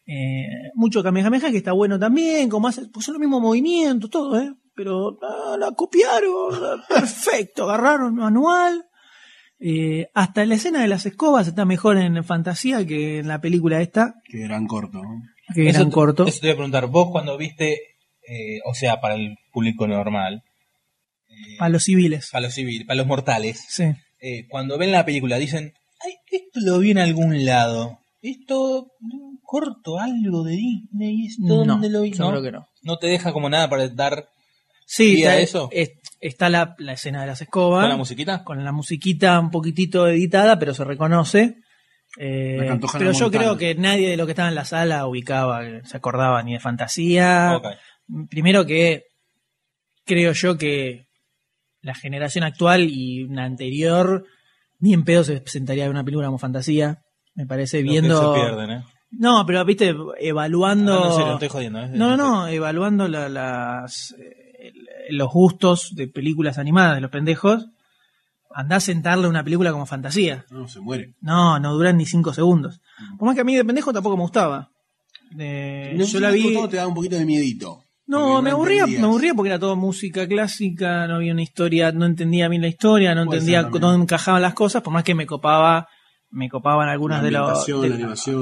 Eh, 0.04 0.44
mucho 0.74 1.02
Kamehameha 1.02 1.50
que 1.52 1.56
está 1.58 1.70
bueno 1.72 1.96
también, 1.98 2.48
como 2.48 2.66
hace, 2.66 2.88
pues 2.92 3.06
son 3.06 3.14
los 3.14 3.20
mismos 3.20 3.40
movimientos, 3.40 4.10
todo, 4.10 4.38
¿eh? 4.40 4.52
Pero 4.74 5.18
ah, 5.22 5.56
la 5.58 5.72
copiaron, 5.72 6.80
perfecto, 6.88 7.64
agarraron 7.64 8.14
manual. 8.14 8.84
Eh, 9.64 10.08
hasta 10.14 10.44
la 10.44 10.54
escena 10.56 10.80
de 10.82 10.88
las 10.88 11.06
escobas 11.06 11.46
está 11.46 11.64
mejor 11.64 11.96
en 11.98 12.24
fantasía 12.24 12.84
que 12.86 13.18
en 13.20 13.28
la 13.28 13.40
película 13.40 13.80
esta, 13.80 14.14
Que 14.24 14.38
gran 14.38 14.66
corto. 14.66 15.00
¿no? 15.02 15.22
que 15.54 15.68
Eso 15.68 15.78
eran 15.80 15.90
te- 15.90 15.94
corto. 15.94 16.26
Eso 16.26 16.40
te 16.40 16.46
voy 16.48 16.52
a 16.52 16.56
preguntar. 16.56 16.86
Vos 16.88 17.10
cuando 17.12 17.36
viste, 17.36 17.74
eh, 18.26 18.60
o 18.64 18.74
sea, 18.74 19.00
para 19.00 19.14
el 19.14 19.36
público 19.52 19.86
normal, 19.86 20.42
Para 21.58 21.68
los 21.68 21.84
civiles. 21.84 22.30
para 22.32 22.46
los 22.46 22.54
civiles, 22.54 22.86
para 22.86 22.96
los 22.96 23.06
mortales, 23.06 23.64
Sí. 23.68 23.84
eh, 24.20 24.46
cuando 24.48 24.78
ven 24.78 24.90
la 24.92 25.04
película 25.04 25.36
dicen, 25.38 25.74
ay, 26.04 26.14
esto 26.30 26.60
lo 26.60 26.78
vi 26.78 26.90
en 26.92 26.98
algún 26.98 27.44
lado. 27.44 27.98
Esto, 28.22 28.88
corto, 29.42 29.98
algo 29.98 30.42
de 30.44 30.52
Disney, 30.56 31.26
¿esto 31.26 31.42
No, 31.64 31.64
dónde 31.74 31.90
lo 31.90 32.02
vi? 32.02 32.12
yo 32.12 32.28
creo 32.30 32.42
que 32.42 32.52
no. 32.52 32.66
No 32.82 32.98
te 32.98 33.06
deja 33.08 33.32
como 33.32 33.48
nada 33.50 33.68
para 33.68 33.88
dar 33.88 34.28
Sí, 34.86 35.16
¿Guía 35.16 35.30
está, 35.38 35.40
eso? 35.42 35.68
es- 35.72 35.92
está 36.20 36.48
la, 36.48 36.74
la 36.78 36.92
escena 36.92 37.20
de 37.22 37.26
las 37.28 37.40
escobas. 37.42 37.82
¿Con 37.82 37.90
la 37.90 37.96
musiquita? 37.96 38.44
Con 38.44 38.64
la 38.64 38.72
musiquita 38.72 39.38
un 39.40 39.50
poquitito 39.50 40.06
editada, 40.08 40.58
pero 40.58 40.74
se 40.74 40.84
reconoce. 40.84 41.56
Eh, 42.18 42.56
pero 42.92 43.12
yo 43.12 43.24
Montana. 43.24 43.30
creo 43.30 43.56
que 43.56 43.74
nadie 43.74 44.10
de 44.10 44.16
lo 44.18 44.26
que 44.26 44.32
estaba 44.32 44.48
en 44.50 44.54
la 44.54 44.64
sala 44.66 45.06
ubicaba, 45.06 45.62
se 45.84 45.96
acordaba 45.96 46.42
ni 46.42 46.52
de 46.52 46.60
fantasía. 46.60 47.54
Ok. 47.56 47.66
Primero 48.28 48.66
que 48.66 49.04
creo 50.04 50.32
yo 50.32 50.58
que 50.58 51.06
la 51.80 51.94
generación 51.94 52.44
actual 52.44 52.82
y 52.90 53.24
una 53.24 53.44
anterior 53.44 54.24
ni 54.78 54.92
en 54.94 55.04
pedo 55.04 55.24
se 55.24 55.42
sentaría 55.46 55.84
a 55.84 55.86
ver 55.86 55.94
una 55.94 56.04
película 56.04 56.26
como 56.28 56.38
fantasía. 56.38 57.02
Me 57.34 57.46
parece 57.46 57.78
que 57.78 57.84
viendo. 57.84 58.34
se 58.34 58.40
pierden, 58.40 58.70
¿eh? 58.70 58.84
No, 59.12 59.44
pero 59.46 59.64
viste, 59.64 59.94
evaluando. 60.20 61.12
Serio, 61.12 61.26
no 61.28 61.32
estoy 61.34 61.48
jodiendo, 61.48 61.80
¿eh? 61.82 61.88
No, 61.92 62.16
no, 62.16 62.42
no, 62.42 62.48
evaluando 62.48 63.08
la- 63.08 63.28
las, 63.28 64.14
eh, 64.18 64.41
los 65.10 65.28
gustos 65.32 65.94
de 65.94 66.08
películas 66.08 66.58
animadas 66.58 66.94
de 66.96 67.00
los 67.00 67.10
pendejos, 67.10 67.66
andá 68.54 68.76
a 68.76 68.80
sentarle 68.80 69.28
una 69.28 69.42
película 69.44 69.72
como 69.72 69.86
fantasía. 69.86 70.44
No, 70.50 70.68
se 70.68 70.80
muere. 70.80 71.14
No, 71.20 71.58
no 71.58 71.72
duran 71.74 71.96
ni 71.96 72.06
cinco 72.06 72.32
segundos. 72.34 72.80
Por 73.18 73.26
más 73.26 73.34
que 73.34 73.40
a 73.40 73.44
mí 73.44 73.56
de 73.56 73.64
pendejo 73.64 73.92
tampoco 73.92 74.16
me 74.16 74.22
gustaba. 74.22 74.70
Eh, 75.38 75.94
No, 75.96 76.04
yo 76.04 76.20
la 76.20 76.30
vi. 76.30 76.54
Te 76.68 76.76
da 76.76 76.86
un 76.86 76.94
poquito 76.94 77.16
de 77.16 77.24
miedito. 77.24 77.82
No, 78.06 78.42
me 78.42 78.50
aburría, 78.50 78.86
me 78.86 78.98
aburría 79.06 79.32
porque 79.32 79.48
era 79.48 79.58
todo 79.58 79.74
música 79.76 80.26
clásica, 80.26 81.06
no 81.06 81.14
había 81.16 81.32
una 81.32 81.42
historia, 81.42 81.92
no 81.92 82.04
entendía 82.04 82.48
bien 82.48 82.60
la 82.60 82.68
historia, 82.68 83.14
no 83.14 83.24
Puede 83.24 83.38
entendía 83.38 83.62
dónde 83.62 84.02
encajaban 84.02 84.42
las 84.42 84.52
cosas, 84.54 84.82
por 84.82 84.92
más 84.92 85.04
que 85.04 85.14
me 85.14 85.24
copaba, 85.24 85.88
me 86.28 86.50
copaban 86.50 86.88
algunas 86.90 87.22
de, 87.22 87.30
los 87.30 87.64
de- 87.66 87.88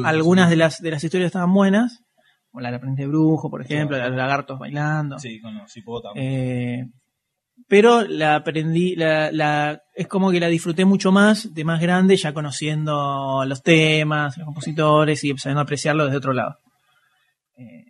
la 0.02 0.08
algunas 0.08 0.50
de 0.50 0.56
las 0.56 0.80
de 0.80 0.90
las 0.90 1.04
historias 1.04 1.26
estaban 1.26 1.52
buenas, 1.52 2.02
como 2.50 2.60
la 2.62 2.70
de 2.70 2.76
Aprendiz 2.76 2.98
de 3.04 3.06
Brujo, 3.08 3.50
por 3.50 3.62
ejemplo, 3.62 3.96
la 3.96 4.04
de 4.04 4.10
los 4.10 4.18
lagartos 4.18 4.58
bailando. 4.58 5.18
Sí, 5.18 5.40
con 5.40 5.56
los 5.56 5.76
hipopótamos. 5.76 6.16
Eh, 6.20 6.84
pero 7.68 8.02
la 8.02 8.36
aprendí, 8.36 8.96
la, 8.96 9.30
la- 9.30 9.80
es 9.94 10.08
como 10.08 10.30
que 10.30 10.40
la 10.40 10.48
disfruté 10.48 10.84
mucho 10.84 11.12
más 11.12 11.52
de 11.54 11.64
más 11.64 11.80
grande, 11.80 12.16
ya 12.16 12.32
conociendo 12.32 13.44
los 13.46 13.62
temas, 13.62 14.36
los 14.38 14.46
compositores 14.46 15.22
y 15.24 15.36
sabiendo 15.36 15.60
apreciarlo 15.60 16.04
desde 16.06 16.16
otro 16.18 16.32
lado. 16.32 16.56
Eh, 17.56 17.84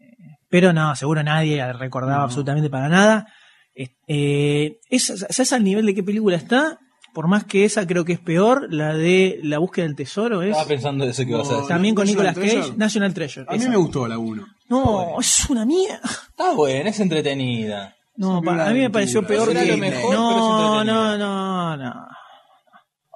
pero 0.49 0.73
no, 0.73 0.95
seguro 0.97 1.23
nadie 1.23 1.73
recordaba 1.73 2.25
absolutamente 2.25 2.69
para 2.69 2.89
nada. 2.89 3.27
Eh, 3.75 3.89
eh, 4.09 4.79
es- 4.91 5.27
¿Sabes 5.31 5.53
al 5.53 5.63
nivel 5.65 5.87
de 5.87 5.95
qué 5.95 6.03
película 6.03 6.37
está? 6.37 6.79
Por 7.13 7.27
más 7.29 7.45
que 7.45 7.65
esa 7.65 7.87
creo 7.87 8.05
que 8.05 8.13
es 8.13 8.21
peor, 8.21 8.73
la 8.73 8.95
de 8.95 9.41
La 9.43 9.59
búsqueda 9.59 9.87
del 9.87 9.97
tesoro 9.97 10.43
es 10.43 10.51
Estaba 10.51 10.69
pensando 10.69 11.05
eso 11.05 11.25
que 11.25 11.31
ibas 11.31 11.49
a 11.51 11.55
decir. 11.55 11.69
también 11.69 11.95
con 11.95 12.05
National 12.07 12.27
Nicolas 12.35 12.45
Cage, 12.45 12.57
Treasure. 12.57 12.77
National 12.79 13.15
Treasure. 13.15 13.47
A 13.49 13.53
mí 13.53 13.59
esa. 13.59 13.69
me 13.71 13.77
gustó 13.77 14.07
la 14.09 14.19
1. 14.19 14.47
No, 14.69 15.21
es 15.21 15.51
una 15.51 15.65
mierda. 15.67 16.01
Está 16.29 16.53
buena, 16.55 16.91
es 16.91 17.01
entretenida. 17.01 17.97
No, 18.17 18.41
pa- 18.43 18.67
a 18.69 18.71
mí 18.73 18.81
me 18.81 18.91
pareció 18.91 19.21
aventura. 19.21 19.45
peor 19.53 19.57
que 19.65 19.71
lo 19.73 19.77
mejor, 19.79 20.01
pero 20.01 20.13
es 20.13 20.19
No, 20.19 20.81
entretenida. 20.81 21.17
no, 21.17 21.19
no, 21.19 21.77
no. 21.77 22.07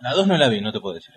La 0.00 0.12
2 0.14 0.26
no 0.26 0.36
la 0.36 0.48
vi, 0.48 0.60
no 0.60 0.73
te 0.73 0.81
puedo 0.81 0.94
decir. 0.97 1.14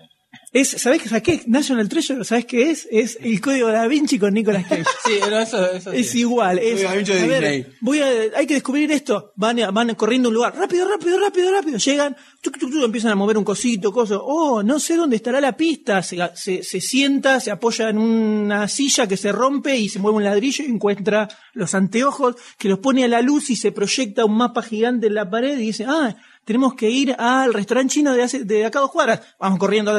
Es, 0.50 0.70
¿sabés 0.70 1.02
qué? 1.02 1.08
¿Sabés 1.10 1.22
qué? 1.24 1.42
National 1.46 1.88
Treasure, 1.90 2.24
¿sabés 2.24 2.46
qué 2.46 2.70
es? 2.70 2.88
Es 2.90 3.18
el 3.20 3.38
código 3.40 3.68
da 3.68 3.86
Vinci 3.86 4.18
con 4.18 4.32
Nicolas 4.32 4.66
Cage. 4.66 4.84
Sí, 5.04 5.14
no, 5.30 5.38
eso, 5.38 5.70
eso 5.72 5.92
Es 5.92 6.10
sí. 6.10 6.20
igual, 6.20 6.58
es, 6.58 6.84
a 6.86 6.92
ver, 6.94 7.04
Disney. 7.04 7.66
voy 7.80 8.00
a, 8.00 8.06
hay 8.36 8.46
que 8.46 8.54
descubrir 8.54 8.90
esto. 8.92 9.32
Van, 9.36 9.58
a- 9.60 9.70
van 9.70 9.94
corriendo 9.94 10.28
a 10.28 10.30
un 10.30 10.34
lugar, 10.34 10.54
rápido, 10.56 10.88
rápido, 10.88 11.18
rápido, 11.20 11.50
rápido. 11.52 11.78
Llegan, 11.78 12.16
tuc, 12.40 12.58
tuc, 12.58 12.70
tuc, 12.70 12.82
empiezan 12.84 13.12
a 13.12 13.14
mover 13.14 13.36
un 13.36 13.44
cosito, 13.44 13.92
coso. 13.92 14.22
Oh, 14.24 14.62
no 14.62 14.78
sé 14.80 14.96
dónde 14.96 15.16
estará 15.16 15.40
la 15.40 15.56
pista. 15.56 16.02
Se, 16.02 16.18
se, 16.34 16.62
se 16.62 16.80
sienta, 16.80 17.40
se 17.40 17.50
apoya 17.50 17.90
en 17.90 17.98
una 17.98 18.68
silla 18.68 19.06
que 19.06 19.16
se 19.18 19.32
rompe 19.32 19.76
y 19.76 19.88
se 19.90 19.98
mueve 19.98 20.16
un 20.16 20.24
ladrillo 20.24 20.64
y 20.64 20.68
encuentra 20.68 21.28
los 21.52 21.74
anteojos 21.74 22.36
que 22.58 22.68
los 22.68 22.78
pone 22.78 23.04
a 23.04 23.08
la 23.08 23.20
luz 23.22 23.50
y 23.50 23.56
se 23.56 23.72
proyecta 23.72 24.24
un 24.24 24.36
mapa 24.36 24.62
gigante 24.62 25.08
en 25.08 25.14
la 25.14 25.28
pared 25.28 25.58
y 25.58 25.62
dice, 25.62 25.84
ah, 25.86 26.16
tenemos 26.48 26.72
que 26.74 26.88
ir 26.88 27.14
al 27.18 27.52
restaurante 27.52 27.92
chino 27.92 28.14
de, 28.14 28.22
hace, 28.22 28.44
de 28.44 28.64
acá 28.64 28.78
a 28.78 28.82
dos 28.82 28.90
cuadras. 28.90 29.20
Vamos 29.38 29.58
corriendo, 29.58 29.90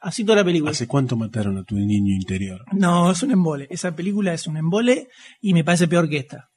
así 0.00 0.22
toda 0.24 0.36
la 0.36 0.44
película. 0.44 0.70
¿Hace 0.70 0.86
cuánto 0.86 1.16
mataron 1.16 1.56
a 1.56 1.64
tu 1.64 1.76
niño 1.76 2.14
interior? 2.14 2.62
No, 2.72 3.10
es 3.10 3.22
un 3.22 3.30
embole. 3.30 3.66
Esa 3.70 3.96
película 3.96 4.34
es 4.34 4.46
un 4.46 4.58
embole 4.58 5.08
y 5.40 5.54
me 5.54 5.64
parece 5.64 5.88
peor 5.88 6.10
que 6.10 6.18
esta. 6.18 6.50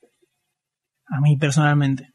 A 1.08 1.22
mí 1.22 1.38
personalmente. 1.38 2.10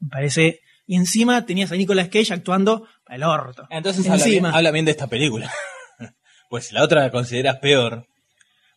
Me 0.00 0.08
parece. 0.08 0.60
Y 0.86 0.96
encima 0.96 1.44
tenías 1.44 1.70
a 1.70 1.76
Nicolas 1.76 2.08
Cage 2.08 2.32
actuando 2.32 2.86
para 3.04 3.16
el 3.16 3.22
orto. 3.24 3.66
Entonces 3.68 4.04
habla 4.08 4.24
bien, 4.24 4.36
encima. 4.38 4.50
habla 4.56 4.70
bien 4.70 4.84
de 4.86 4.90
esta 4.92 5.06
película. 5.08 5.50
pues 6.48 6.64
si 6.66 6.74
la 6.74 6.82
otra 6.82 7.02
la 7.02 7.10
consideras 7.10 7.58
peor. 7.58 8.06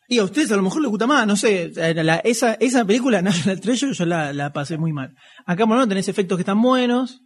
Y 0.08 0.18
a 0.18 0.24
ustedes 0.24 0.52
a 0.52 0.56
lo 0.56 0.62
mejor 0.62 0.82
les 0.82 0.90
gusta 0.90 1.06
más, 1.08 1.26
no 1.26 1.34
sé. 1.36 1.72
la- 1.74 1.92
la- 1.94 2.16
esa, 2.18 2.54
esa 2.54 2.84
película, 2.84 3.22
National 3.22 3.60
Treasure, 3.60 3.92
yo 3.94 4.04
la, 4.04 4.32
la 4.32 4.52
pasé 4.52 4.76
muy 4.78 4.92
mal. 4.92 5.14
Acá 5.46 5.64
por 5.64 5.70
lo 5.70 5.76
menos 5.76 5.88
tenés 5.88 6.08
efectos 6.08 6.36
que 6.36 6.42
están 6.42 6.60
buenos. 6.62 7.22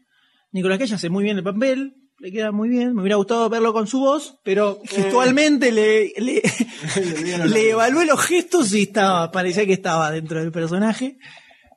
Nicolas 0.52 0.78
Cage 0.78 0.94
hace 0.94 1.10
muy 1.10 1.24
bien 1.24 1.38
el 1.38 1.44
papel. 1.44 1.94
Le 2.18 2.32
queda 2.32 2.52
muy 2.52 2.68
bien. 2.68 2.94
Me 2.94 3.00
hubiera 3.00 3.16
gustado 3.16 3.48
verlo 3.48 3.72
con 3.72 3.86
su 3.86 4.00
voz, 4.00 4.38
pero 4.44 4.78
gestualmente 4.84 5.72
le, 5.72 6.12
le, 6.18 6.42
le 7.48 7.70
evalué 7.70 8.04
los 8.04 8.20
gestos 8.20 8.74
y 8.74 8.82
estaba, 8.82 9.30
parecía 9.30 9.64
que 9.64 9.72
estaba 9.72 10.10
dentro 10.10 10.40
del 10.40 10.52
personaje. 10.52 11.16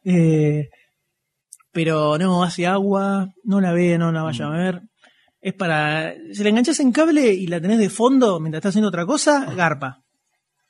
Eh, 0.03 0.67
pero 1.71 2.17
no, 2.17 2.43
hace 2.43 2.67
agua, 2.67 3.29
no 3.43 3.61
la 3.61 3.71
ve, 3.71 3.97
no 3.97 4.11
la 4.11 4.23
vaya 4.23 4.47
a 4.47 4.49
ver. 4.49 4.81
Es 5.41 5.53
para. 5.53 6.13
Si 6.31 6.43
la 6.43 6.49
enganchas 6.49 6.79
en 6.79 6.91
cable 6.91 7.33
y 7.33 7.47
la 7.47 7.59
tenés 7.59 7.79
de 7.79 7.89
fondo 7.89 8.39
mientras 8.39 8.59
estás 8.59 8.71
haciendo 8.71 8.89
otra 8.89 9.05
cosa, 9.05 9.53
garpa. 9.55 10.03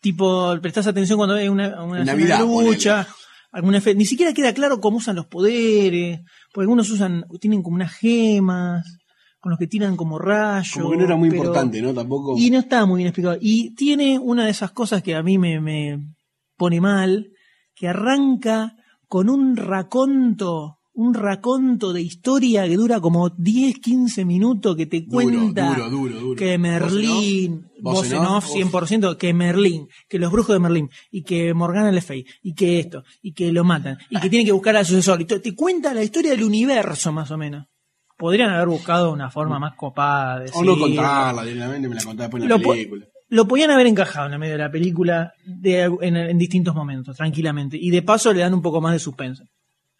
Tipo, 0.02 0.58
prestás 0.62 0.88
atención 0.88 1.18
cuando 1.18 1.36
ves 1.36 1.50
una, 1.50 1.84
una 1.84 2.04
Navidad, 2.04 2.42
lucha, 2.42 3.08
algún 3.54 3.76
efecto. 3.76 3.98
Ni 3.98 4.06
siquiera 4.06 4.34
queda 4.34 4.54
claro 4.54 4.82
cómo 4.82 4.98
usan 4.98 5.16
los 5.16 5.28
poderes, 5.28 6.20
porque 6.52 6.64
algunos 6.66 6.90
usan, 6.90 7.24
tienen 7.40 7.62
como 7.64 7.76
unas 7.76 7.94
gemas, 7.94 8.98
con 9.40 9.52
los 9.52 9.60
que 9.60 9.68
tiran 9.68 9.96
como 9.96 10.20
rayos. 10.20 10.74
Como 10.74 10.92
que 10.92 10.98
no 10.98 11.06
era 11.06 11.16
muy 11.16 11.30
pero- 11.30 11.44
importante, 11.44 11.82
¿no? 11.82 11.94
Tampoco. 11.94 12.36
y 12.38 12.50
no 12.50 12.60
está 12.60 12.86
muy 12.86 12.98
bien 12.98 13.08
explicado. 13.08 13.38
Y 13.40 13.74
tiene 13.76 14.20
una 14.20 14.44
de 14.46 14.52
esas 14.52 14.72
cosas 14.72 15.02
que 15.04 15.16
a 15.16 15.24
mí 15.24 15.38
me, 15.38 15.62
me 15.62 16.00
pone 16.58 16.82
mal, 16.82 17.32
que 17.76 17.88
arranca 17.88 18.76
con 19.08 19.30
un 19.30 19.56
raconto, 19.56 20.80
un 20.96 21.14
raconto 21.16 21.92
de 21.92 22.02
historia 22.02 22.68
que 22.68 22.76
dura 22.76 23.00
como 23.00 23.30
10, 23.30 23.80
15 23.80 24.26
minutos, 24.26 24.76
que 24.76 24.86
te 24.86 25.06
cuenta 25.08 25.74
duro, 25.76 25.90
duro, 25.90 26.20
duro. 26.20 26.36
que 26.38 26.58
Merlín, 26.58 27.68
Voz 27.82 28.12
en 28.12 28.20
off, 28.20 28.46
off 28.46 28.56
100%, 28.56 29.18
que 29.18 29.34
Merlín, 29.34 29.88
que 30.08 30.20
los 30.20 30.32
brujos 30.32 30.54
de 30.56 30.60
Merlín, 30.60 30.90
y 31.12 31.24
que 31.24 31.54
Morgana 31.54 31.92
Le 31.92 32.02
Fay, 32.02 32.26
y 32.44 32.54
que 32.54 32.80
esto, 32.80 33.04
y 33.22 33.34
que 33.34 33.52
lo 33.52 33.64
matan, 33.64 33.98
y 34.10 34.20
que 34.20 34.30
tienen 34.30 34.46
que 34.46 34.52
buscar 34.52 34.76
al 34.78 34.86
sucesor. 34.86 35.20
Y 35.22 35.26
te 35.26 35.56
cuenta 35.56 35.94
la 35.94 36.04
historia 36.04 36.32
del 36.32 36.44
universo, 36.44 37.12
más 37.12 37.32
o 37.32 37.38
menos. 37.38 37.66
Podrían 38.16 38.52
haber 38.52 38.68
buscado 38.68 39.12
una 39.12 39.30
forma 39.32 39.58
más 39.60 39.74
copada 39.76 40.40
de 40.42 40.52
O 40.54 40.64
no 40.64 40.78
contarla 40.78 41.44
directamente, 41.44 41.90
me 41.90 41.96
la 41.96 42.04
contaba 42.04 42.28
después 42.28 42.44
en 42.44 42.50
la 42.50 42.56
Lo 42.58 42.62
po- 42.64 42.72
película. 42.72 43.06
Lo 43.30 43.48
podían 43.48 43.72
haber 43.72 43.88
encajado 43.88 44.28
en 44.28 44.34
el 44.34 44.40
medio 44.40 44.54
de 44.54 44.60
la 44.60 44.70
película 44.72 45.34
de- 45.44 45.92
en, 46.02 46.16
en 46.16 46.38
distintos 46.38 46.76
momentos, 46.76 47.18
tranquilamente. 47.18 47.78
Y 47.82 47.90
de 47.90 48.04
paso 48.04 48.32
le 48.32 48.42
dan 48.42 48.54
un 48.54 48.62
poco 48.62 48.80
más 48.80 48.94
de 48.94 49.00
suspenso. 49.00 49.44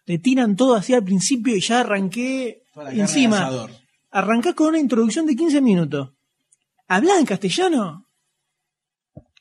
Le 0.06 0.18
tiran 0.18 0.54
todo 0.56 0.74
así 0.74 0.92
al 0.94 1.04
principio 1.04 1.56
y 1.56 1.60
ya 1.60 1.80
arranqué 1.80 2.62
de 2.92 3.00
encima. 3.00 3.50
Arrancás 4.10 4.54
con 4.54 4.68
una 4.68 4.78
introducción 4.78 5.26
de 5.26 5.34
15 5.34 5.60
minutos. 5.60 6.10
¿Hablás 6.88 7.18
en 7.18 7.26
castellano? 7.26 8.06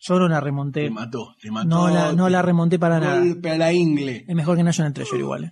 Yo 0.02 0.20
no 0.20 0.28
la 0.28 0.40
remonté. 0.40 0.84
Te 0.86 0.90
mató, 0.90 1.36
te 1.42 1.50
mató. 1.52 1.68
No 1.68 1.90
la, 1.90 2.12
no 2.14 2.30
la 2.30 2.42
remonté 2.42 2.78
para 2.80 3.00
nada. 3.00 3.20
Golpe 3.20 3.52
a 3.52 3.58
la 3.58 3.72
ingle. 3.72 4.26
Es 4.28 4.36
mejor 4.36 4.58
que 4.58 4.64
National 4.64 4.94
Treasure 4.94 5.20
igual. 5.20 5.44
eh. 5.46 5.52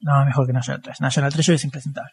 No, 0.00 0.20
es 0.20 0.26
mejor 0.26 0.46
que 0.46 0.52
National 0.52 0.80
Treasure. 0.80 1.04
National 1.04 1.32
Treasure 1.32 1.56
es 1.56 1.64
impresentable. 1.64 2.12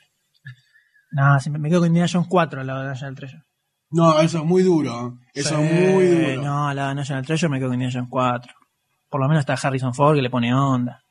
No, 1.11 1.37
me 1.59 1.69
quedo 1.69 1.79
con 1.79 1.87
Indiana 1.87 2.09
Jones 2.11 2.27
4 2.29 2.59
al 2.61 2.67
lado 2.67 2.81
de 2.81 2.87
National 2.87 3.15
Treasure. 3.15 3.43
No, 3.91 4.19
eso 4.19 4.39
es 4.39 4.43
muy 4.43 4.63
duro. 4.63 5.07
¿eh? 5.07 5.27
Eso 5.35 5.57
Sí, 5.57 5.63
es 5.63 5.93
muy 5.93 6.05
duro. 6.07 6.41
No, 6.43 6.73
la 6.73 6.93
National 6.93 7.25
Treasure 7.25 7.49
me 7.49 7.59
quedo 7.59 7.69
con 7.69 7.75
Indiana 7.75 7.93
Jones 7.93 8.09
4. 8.09 8.53
Por 9.09 9.21
lo 9.21 9.27
menos 9.29 9.41
está 9.41 9.53
Harrison 9.53 9.93
Ford 9.93 10.15
que 10.15 10.21
le 10.21 10.29
pone 10.29 10.53
onda. 10.53 11.01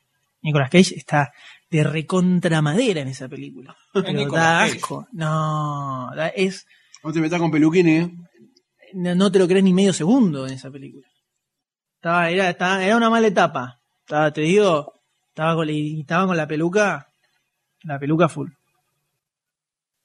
Nicolas 0.41 0.69
Cage 0.69 0.95
está 0.95 1.31
de 1.69 1.83
recontra 1.83 2.61
madera 2.61 3.01
en 3.01 3.07
esa 3.09 3.27
película. 3.27 3.75
Pero 3.93 4.29
da 4.37 4.61
asco. 4.63 5.07
No, 5.11 6.09
da- 6.15 6.29
es. 6.29 6.65
No 7.03 7.11
te 7.11 7.19
metas 7.19 7.39
con 7.39 7.51
peluquines. 7.51 8.07
¿eh? 8.07 8.13
No, 8.93 9.15
no 9.15 9.31
te 9.31 9.39
lo 9.39 9.47
crees 9.47 9.63
ni 9.63 9.73
medio 9.73 9.93
segundo 9.93 10.47
en 10.47 10.53
esa 10.53 10.69
película. 10.71 11.07
Estaba, 11.95 12.29
era, 12.29 12.49
estaba- 12.49 12.83
era 12.83 12.95
una 12.97 13.09
mala 13.09 13.27
etapa. 13.27 13.79
Estaba, 14.01 14.31
te 14.31 14.41
digo, 14.41 14.93
estaba 15.29 15.55
con, 15.55 15.69
estaba 15.69 16.27
con 16.27 16.37
la 16.37 16.47
peluca, 16.47 17.07
la 17.83 17.99
peluca 17.99 18.29
full. 18.29 18.49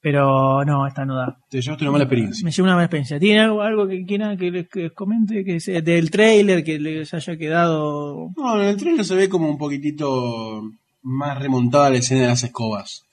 Pero 0.05 0.65
no, 0.65 0.85
esta 0.87 1.05
no 1.05 1.15
da. 1.17 1.39
Te 1.49 1.63
llevaste 1.63 1.85
una 1.85 1.93
mala 1.93 2.05
experiencia. 2.05 2.45
Me 2.45 2.51
lleva 2.51 2.67
una 2.67 2.75
mala 2.75 2.87
experiencia. 2.87 3.21
¿Tiene 3.21 3.41
algo, 3.41 3.63
algo 3.63 3.87
que 3.87 4.05
quiera 4.05 4.37
que 4.37 4.51
les, 4.51 4.69
que 4.69 4.91
comente 4.91 5.45
que 5.45 5.61
sea 5.61 5.81
del 5.81 6.11
trailer 6.11 6.65
que 6.65 6.81
les 6.81 7.15
haya 7.15 7.37
quedado? 7.37 8.31
No, 8.37 8.61
en 8.61 8.69
el 8.69 8.77
trailer 8.77 9.05
se 9.05 9.15
ve 9.15 9.29
como 9.29 9.49
un 9.49 9.59
poquitito 9.59 10.63
más 11.03 11.39
remontada 11.39 11.89
la 11.91 11.99
escena 11.99 12.23
de 12.23 12.27
las 12.29 12.43
escobas. 12.43 13.05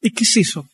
¿Y 0.00 0.10
qué 0.10 0.24
es 0.24 0.36
eso? 0.36 0.66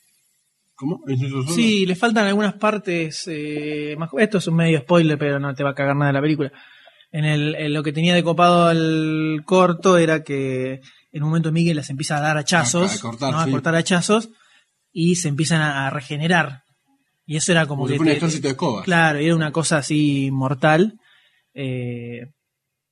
¿Cómo? 0.75 1.01
¿Es 1.07 1.21
eso 1.21 1.43
solo? 1.43 1.53
Sí, 1.55 1.85
le 1.87 1.95
faltan 1.95 2.27
algunas 2.27 2.55
partes. 2.55 3.25
eh, 3.29 3.95
más, 3.99 4.09
esto 4.19 4.39
es 4.39 4.47
un 4.47 4.57
medio 4.57 4.81
spoiler, 4.81 5.19
pero 5.19 5.39
no 5.39 5.55
te 5.55 5.63
va 5.65 5.71
a 5.71 5.75
cagar 5.75 5.95
nada 5.97 6.09
de 6.09 6.13
la 6.15 6.21
película. 6.23 6.51
En, 7.13 7.27
el, 7.27 7.55
en 7.57 7.75
lo 7.75 7.83
que 7.83 7.93
tenía 7.93 8.15
de 8.15 8.25
copado 8.25 8.71
el 8.71 9.43
corto 9.45 9.99
era 9.99 10.23
que 10.25 10.81
en 11.13 11.23
un 11.23 11.29
momento 11.29 11.53
Miguel 11.53 11.77
las 11.77 11.91
empieza 11.91 12.17
a 12.17 12.21
dar 12.23 12.39
hachazos, 12.39 12.97
A- 12.97 13.01
cortar, 13.03 13.33
¿no? 13.33 13.41
a 13.41 13.47
cortar 13.49 13.75
hachazos, 13.75 14.31
y 14.93 15.17
se 15.17 15.29
empiezan 15.29 15.61
a, 15.63 15.87
a 15.87 15.91
regenerar. 15.91 16.63
Y 17.27 17.37
eso 17.37 17.53
era 17.53 17.67
como, 17.67 17.87
que 17.87 17.97
fuera 17.97 18.03
un 18.03 18.07
te- 18.09 18.17
ejército 18.19 18.49
de 18.49 18.53
escobas. 18.53 18.85
Claro, 18.85 19.21
y 19.21 19.27
era 19.27 19.37
una 19.37 19.53
cosa 19.53 19.79
así 19.79 20.31
mortal. 20.33 20.99
eh, 21.55 22.31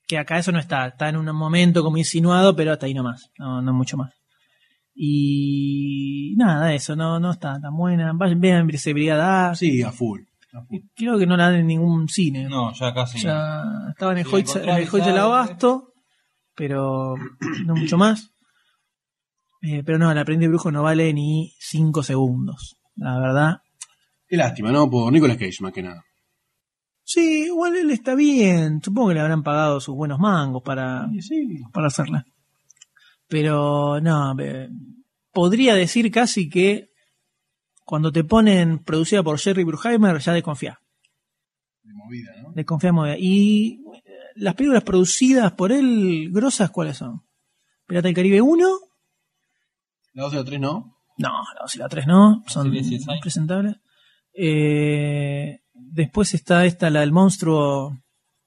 que 0.07 0.19
acá 0.19 0.39
eso 0.39 0.51
no 0.51 0.59
está. 0.59 0.89
Está 0.89 1.09
en 1.09 1.17
un 1.17 1.27
momento 1.37 1.85
como 1.85 1.97
insinuado, 1.97 2.57
pero 2.57 2.73
hasta 2.73 2.87
ahí 2.87 2.95
nomás. 2.95 3.31
No, 3.39 3.63
no 3.63 3.73
mucho 3.73 3.97
más. 3.97 4.13
Y 4.95 6.35
nada, 6.37 6.75
eso 6.75 6.97
no, 6.97 7.19
no 7.21 7.31
está 7.33 7.61
tan 7.61 7.77
buena. 7.77 8.13
Vayan, 8.13 8.41
vean 8.41 8.67
Brigada 8.67 9.51
A. 9.51 9.55
Sí, 9.55 9.83
a 9.83 9.93
full. 9.93 10.21
Creo 10.97 11.17
que 11.19 11.27
no 11.27 11.37
la 11.37 11.45
dan 11.51 11.61
en 11.61 11.67
ningún 11.69 12.09
cine. 12.09 12.49
No, 12.49 12.73
ya 12.75 12.93
casi. 12.93 13.21
Ya 13.21 13.63
estaba 13.91 14.13
en 14.13 14.19
el 14.19 14.25
Sí, 14.27 14.31
en 14.33 14.69
el 14.69 14.77
del 14.77 14.89
quizá- 14.91 15.23
Abasto, 15.23 15.93
pero 16.57 17.15
no 17.67 17.75
mucho 17.77 17.97
más. 17.97 18.31
Eh, 19.63 19.83
pero 19.85 19.99
no, 19.99 20.11
el 20.11 20.19
aprendiz 20.19 20.47
de 20.47 20.49
brujo 20.49 20.71
no 20.71 20.83
vale 20.83 21.13
ni 21.13 21.55
5 21.59 22.03
segundos. 22.03 22.79
La 22.97 23.19
verdad. 23.19 23.63
Qué 24.27 24.37
lástima, 24.37 24.73
¿no? 24.73 24.89
Por 24.89 25.13
Nicolas 25.13 25.37
Cage, 25.37 25.57
más 25.61 25.73
que 25.73 25.83
nada. 25.83 26.05
Sí, 27.03 27.47
igual 27.47 27.77
él 27.77 27.91
está 27.91 28.15
bien. 28.15 28.81
Supongo 28.83 29.09
que 29.09 29.15
le 29.15 29.21
habrán 29.21 29.43
pagado 29.43 29.81
sus 29.81 29.95
buenos 29.97 30.19
mangos 30.19 30.63
para, 30.63 31.09
para 31.73 31.89
hacerla. 31.89 32.25
Pero 33.27 34.01
no, 34.01 34.37
eh, 34.39 34.69
podría 35.33 35.75
decir 35.75 36.11
casi 36.11 36.49
que 36.49 36.91
cuando 37.85 38.13
te 38.13 38.23
ponen 38.23 38.79
producida 38.79 39.23
por 39.23 39.39
Jerry 39.39 39.65
Bruckheimer 39.65 40.19
ya 40.21 40.33
desconfía. 40.33 40.79
De 41.83 41.93
movida, 41.93 42.31
¿no? 42.43 42.53
Desconfía 42.53 42.93
movida. 42.93 43.17
Y 43.19 43.81
eh, 44.05 44.13
las 44.37 44.55
películas 44.55 44.85
producidas 44.85 45.53
por 45.53 45.73
él, 45.73 46.29
grosas, 46.31 46.71
¿cuáles 46.71 46.99
son? 46.99 47.23
Pirata 47.87 48.07
del 48.07 48.15
Caribe 48.15 48.41
1. 48.41 48.69
La 50.13 50.25
2 50.25 50.33
y 50.33 50.37
la 50.37 50.45
3 50.45 50.61
no. 50.61 50.97
No, 51.19 51.29
la 51.29 51.61
2 51.63 51.75
y 51.75 51.79
la 51.79 51.89
3 51.89 52.07
no, 52.07 52.43
son 52.47 52.73
presentables. 53.21 53.77
Eh, 54.33 55.61
después 55.75 56.35
está 56.35 56.65
esta, 56.65 56.91
la 56.91 57.01
del 57.01 57.13
monstruo 57.13 58.01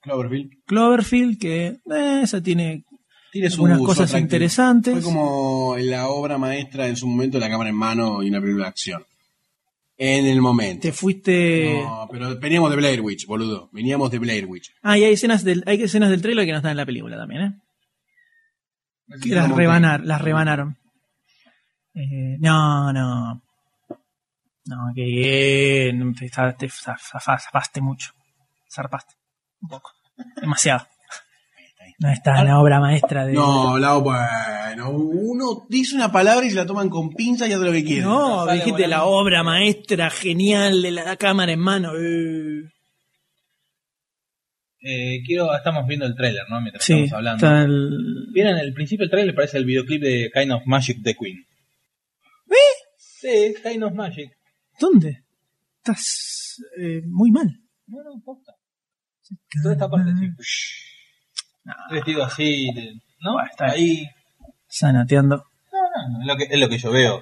Cloverfield. 0.03 0.51
Cloverfield, 0.65 1.39
que 1.39 1.67
eh, 1.67 2.21
esa 2.23 2.41
tiene, 2.43 2.83
Tiene 3.31 3.47
algunas 3.47 3.77
su 3.77 3.85
cosas 3.85 4.13
interesantes. 4.19 4.93
Fue 4.93 5.03
como 5.03 5.75
la 5.79 6.09
obra 6.09 6.37
maestra 6.37 6.87
en 6.87 6.97
su 6.97 7.07
momento, 7.07 7.39
la 7.39 7.49
cámara 7.49 7.69
en 7.69 7.75
mano 7.75 8.21
y 8.21 8.29
una 8.29 8.41
película 8.41 8.65
de 8.65 8.69
acción. 8.69 9.05
En 9.95 10.25
el 10.25 10.41
momento. 10.41 10.81
Te 10.81 10.91
fuiste... 10.91 11.81
No, 11.81 12.07
pero 12.11 12.37
veníamos 12.37 12.69
de 12.71 12.75
Blair 12.75 12.99
Witch, 12.99 13.25
boludo. 13.25 13.69
Veníamos 13.71 14.11
de 14.11 14.19
Blair 14.19 14.45
Witch. 14.45 14.73
Ah, 14.81 14.97
y 14.97 15.05
hay 15.05 15.13
escenas 15.13 15.43
del, 15.43 15.63
hay 15.65 15.81
escenas 15.81 16.09
del 16.09 16.21
trailer 16.21 16.45
que 16.45 16.51
no 16.51 16.57
están 16.57 16.71
en 16.71 16.77
la 16.77 16.85
película 16.85 17.15
también, 17.15 17.41
¿eh? 17.41 17.53
Que 19.21 19.29
las, 19.29 19.49
rebanar, 19.49 20.03
las 20.03 20.21
rebanaron. 20.21 20.77
Eh, 21.95 22.37
no, 22.39 22.91
no. 22.93 23.41
No, 24.65 24.77
que 24.95 25.91
te, 26.17 26.29
te- 26.29 26.53
te 26.53 26.67
zafa- 26.67 27.39
zafaste 27.39 27.81
mucho. 27.81 28.11
Zarpaste. 28.71 29.13
Un 29.61 29.69
poco. 29.69 29.91
Demasiado. 30.41 30.87
No 31.99 32.09
está 32.09 32.39
en 32.39 32.47
la 32.47 32.59
obra 32.59 32.79
maestra 32.79 33.25
de. 33.25 33.33
No, 33.33 33.77
la, 33.77 33.95
bueno, 33.97 34.89
uno 34.89 35.65
dice 35.69 35.95
una 35.95 36.11
palabra 36.11 36.45
y 36.45 36.49
se 36.49 36.55
la 36.55 36.65
toman 36.65 36.89
con 36.89 37.09
pinza 37.11 37.47
y 37.47 37.53
hace 37.53 37.63
lo 37.63 37.71
que 37.71 37.83
quiere. 37.83 38.01
No, 38.01 38.45
dijiste 38.47 38.87
la 38.87 39.03
obra 39.05 39.43
maestra 39.43 40.09
genial 40.09 40.81
de 40.81 40.91
la 40.91 41.15
cámara 41.17 41.51
en 41.51 41.59
mano. 41.59 41.91
eh. 41.97 42.63
Eh, 44.85 45.21
quiero, 45.25 45.55
estamos 45.55 45.87
viendo 45.87 46.05
el 46.05 46.15
tráiler, 46.15 46.43
¿no? 46.49 46.59
Mientras 46.59 46.83
Sí, 46.83 46.93
estamos 46.93 47.13
hablando. 47.13 47.47
el- 47.61 48.27
Vieron 48.33 48.57
el 48.57 48.73
principio 48.73 49.03
del 49.05 49.11
tráiler 49.11 49.35
parece 49.35 49.57
el 49.57 49.65
videoclip 49.65 50.01
de 50.01 50.31
Kind 50.33 50.51
of 50.51 50.63
Magic 50.65 50.97
de 50.97 51.15
Queen. 51.15 51.45
Sí, 53.23 53.53
Kind 53.63 53.83
of 53.83 53.93
Magic. 53.93 54.37
¿Dónde? 54.79 55.23
Estás 55.77 56.61
eh, 56.77 57.01
muy 57.05 57.31
mal. 57.31 57.47
No, 57.87 58.03
no, 58.03 58.21
posta. 58.21 58.53
Toda 59.61 59.73
esta 59.73 59.89
parte 59.89 60.11
así. 60.11 60.29
Vestido 61.91 62.23
así, 62.23 62.69
¿no? 63.21 63.41
está 63.49 63.67
ahí. 63.67 64.05
Sanateando. 64.67 65.37
No, 65.71 66.09
no, 66.09 66.21
es 66.21 66.27
lo 66.27 66.35
que, 66.35 66.43
es 66.53 66.59
lo 66.59 66.67
que 66.67 66.77
yo 66.77 66.91
veo. 66.91 67.21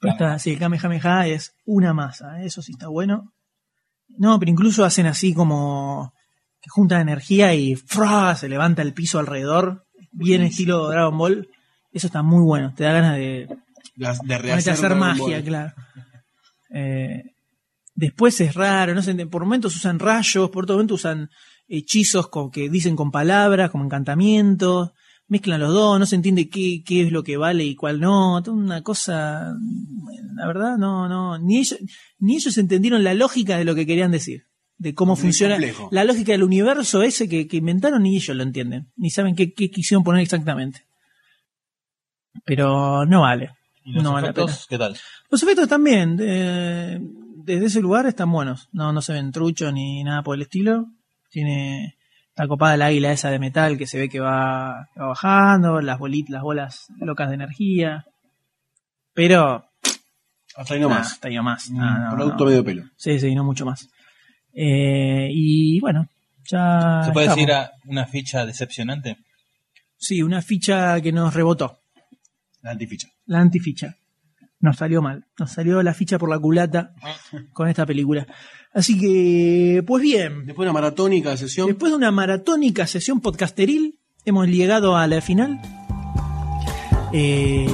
Pero 0.00 0.12
está, 0.12 0.38
sí, 0.38 0.52
el 0.52 0.58
Kamehameha 0.58 1.26
es 1.26 1.54
una 1.64 1.92
masa, 1.92 2.40
¿eh? 2.40 2.46
eso 2.46 2.62
sí 2.62 2.72
está 2.72 2.88
bueno. 2.88 3.32
No, 4.08 4.38
pero 4.38 4.50
incluso 4.52 4.84
hacen 4.84 5.06
así 5.06 5.34
como 5.34 6.14
que 6.60 6.70
juntan 6.70 7.00
energía 7.00 7.54
y 7.54 7.74
¡fra! 7.74 8.36
se 8.36 8.48
levanta 8.48 8.82
el 8.82 8.94
piso 8.94 9.18
alrededor, 9.18 9.84
bien 10.12 10.42
estilo 10.42 10.88
Dragon 10.90 11.18
Ball. 11.18 11.48
Eso 11.96 12.08
está 12.08 12.22
muy 12.22 12.42
bueno, 12.42 12.74
te 12.76 12.84
da 12.84 12.92
ganas 12.92 13.16
de, 13.16 13.48
Las- 13.96 14.20
de 14.20 14.34
hacer 14.34 14.94
magia, 14.94 15.42
claro. 15.42 15.72
Eh, 16.70 17.22
después 17.94 18.40
es 18.40 18.54
raro, 18.54 18.94
no 18.94 19.02
sé, 19.02 19.14
por 19.26 19.42
momentos 19.44 19.74
usan 19.76 19.98
rayos, 19.98 20.50
por 20.50 20.64
otro 20.64 20.74
momento 20.76 20.94
usan 20.94 21.30
hechizos 21.68 22.28
con, 22.28 22.50
que 22.50 22.68
dicen 22.68 22.96
con 22.96 23.10
palabras, 23.10 23.70
como 23.70 23.84
encantamientos, 23.84 24.90
mezclan 25.28 25.60
los 25.60 25.72
dos, 25.72 25.98
no 25.98 26.06
se 26.06 26.16
entiende 26.16 26.48
qué, 26.48 26.82
qué 26.84 27.02
es 27.06 27.12
lo 27.12 27.22
que 27.22 27.36
vale 27.36 27.64
y 27.64 27.74
cuál 27.74 27.98
no, 28.00 28.42
toda 28.42 28.56
una 28.56 28.82
cosa, 28.82 29.54
la 30.34 30.46
verdad, 30.46 30.76
no, 30.76 31.08
no, 31.08 31.38
ni 31.38 31.58
ellos, 31.58 31.78
ni 32.18 32.36
ellos 32.36 32.58
entendieron 32.58 33.02
la 33.04 33.14
lógica 33.14 33.56
de 33.56 33.64
lo 33.64 33.74
que 33.74 33.86
querían 33.86 34.10
decir, 34.10 34.44
de 34.76 34.92
cómo 34.94 35.14
Muy 35.14 35.22
funciona, 35.22 35.54
complejo. 35.54 35.88
la 35.92 36.04
lógica 36.04 36.32
del 36.32 36.42
universo 36.42 37.02
ese 37.02 37.26
que, 37.28 37.48
que 37.48 37.56
inventaron, 37.56 38.02
ni 38.02 38.16
ellos 38.16 38.36
lo 38.36 38.42
entienden, 38.42 38.88
ni 38.96 39.08
saben 39.10 39.34
qué, 39.34 39.54
qué 39.54 39.70
quisieron 39.70 40.04
poner 40.04 40.20
exactamente. 40.22 40.85
Pero 42.44 43.04
no 43.06 43.22
vale. 43.22 43.50
¿Y 43.84 43.92
los 43.92 44.02
no 44.02 44.12
vale 44.12 44.26
la 44.26 44.30
efectos 44.32 44.66
qué 44.68 44.78
tal? 44.78 44.96
Los 45.30 45.42
efectos 45.42 45.68
también, 45.68 46.18
eh, 46.20 46.98
desde 47.44 47.66
ese 47.66 47.80
lugar 47.80 48.06
están 48.06 48.30
buenos. 48.32 48.68
No, 48.72 48.92
no 48.92 49.00
se 49.00 49.12
ven 49.12 49.32
truchos 49.32 49.72
ni 49.72 50.02
nada 50.04 50.22
por 50.22 50.34
el 50.36 50.42
estilo. 50.42 50.86
Tiene 51.30 51.96
la 52.36 52.46
copada 52.48 52.74
el 52.74 52.82
águila 52.82 53.12
esa 53.12 53.30
de 53.30 53.38
metal 53.38 53.78
que 53.78 53.86
se 53.86 53.98
ve 53.98 54.08
que 54.08 54.20
va, 54.20 54.88
que 54.92 55.00
va 55.00 55.08
bajando, 55.08 55.80
las 55.80 55.98
bolitas, 55.98 56.30
las 56.30 56.42
bolas 56.42 56.86
locas 56.98 57.28
de 57.28 57.34
energía. 57.36 58.04
Pero 59.14 59.64
Hasta 60.56 60.74
ahí 60.74 60.80
nomás. 60.80 60.98
Nah, 60.98 61.12
hasta 61.12 61.28
ahí 61.28 61.34
No, 61.36 61.98
no, 62.10 62.16
producto 62.16 62.44
no. 62.44 62.50
medio 62.50 62.64
pelo. 62.64 62.84
Sí, 62.96 63.18
sí, 63.18 63.34
no 63.34 63.44
mucho 63.44 63.64
más. 63.64 63.88
Eh, 64.52 65.28
y 65.32 65.80
bueno, 65.80 66.08
ya. 66.44 67.02
¿Se 67.04 67.12
puede 67.12 67.26
estamos. 67.26 67.46
decir 67.46 67.52
a 67.52 67.70
una 67.86 68.06
ficha 68.06 68.44
decepcionante? 68.44 69.16
Sí, 69.96 70.22
una 70.22 70.42
ficha 70.42 71.00
que 71.00 71.12
nos 71.12 71.32
rebotó. 71.34 71.78
La 72.66 72.72
antificha. 72.72 73.08
La 73.26 73.38
antificha. 73.38 73.96
Nos 74.58 74.78
salió 74.78 75.00
mal. 75.00 75.24
Nos 75.38 75.52
salió 75.52 75.80
la 75.84 75.94
ficha 75.94 76.18
por 76.18 76.28
la 76.28 76.36
culata 76.36 76.94
con 77.52 77.68
esta 77.68 77.86
película. 77.86 78.26
Así 78.74 78.98
que, 78.98 79.84
pues 79.86 80.02
bien. 80.02 80.46
Después 80.46 80.66
de 80.66 80.70
una 80.70 80.72
maratónica 80.72 81.36
sesión. 81.36 81.68
Después 81.68 81.92
de 81.92 81.96
una 81.96 82.10
maratónica 82.10 82.88
sesión 82.88 83.20
podcasteril, 83.20 84.00
hemos 84.24 84.48
llegado 84.48 84.96
a 84.96 85.06
la 85.06 85.20
final. 85.20 85.60
Eh, 87.12 87.68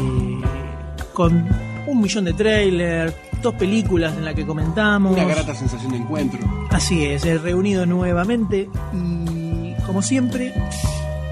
con 1.15 1.49
un 1.87 2.01
millón 2.03 2.27
de 2.27 2.35
trailers, 2.35 3.15
dos 3.41 3.55
películas 3.55 4.15
en 4.19 4.27
las 4.27 4.35
que 4.35 4.45
comentamos. 4.45 5.15
Una 5.15 5.25
grata 5.25 5.55
sensación 5.55 5.93
de 5.93 5.99
encuentro. 6.01 6.39
Así 6.69 7.07
es, 7.07 7.25
he 7.25 7.39
reunido 7.39 7.87
nuevamente 7.87 8.69
y 8.93 9.73
como 9.87 10.03
siempre, 10.03 10.53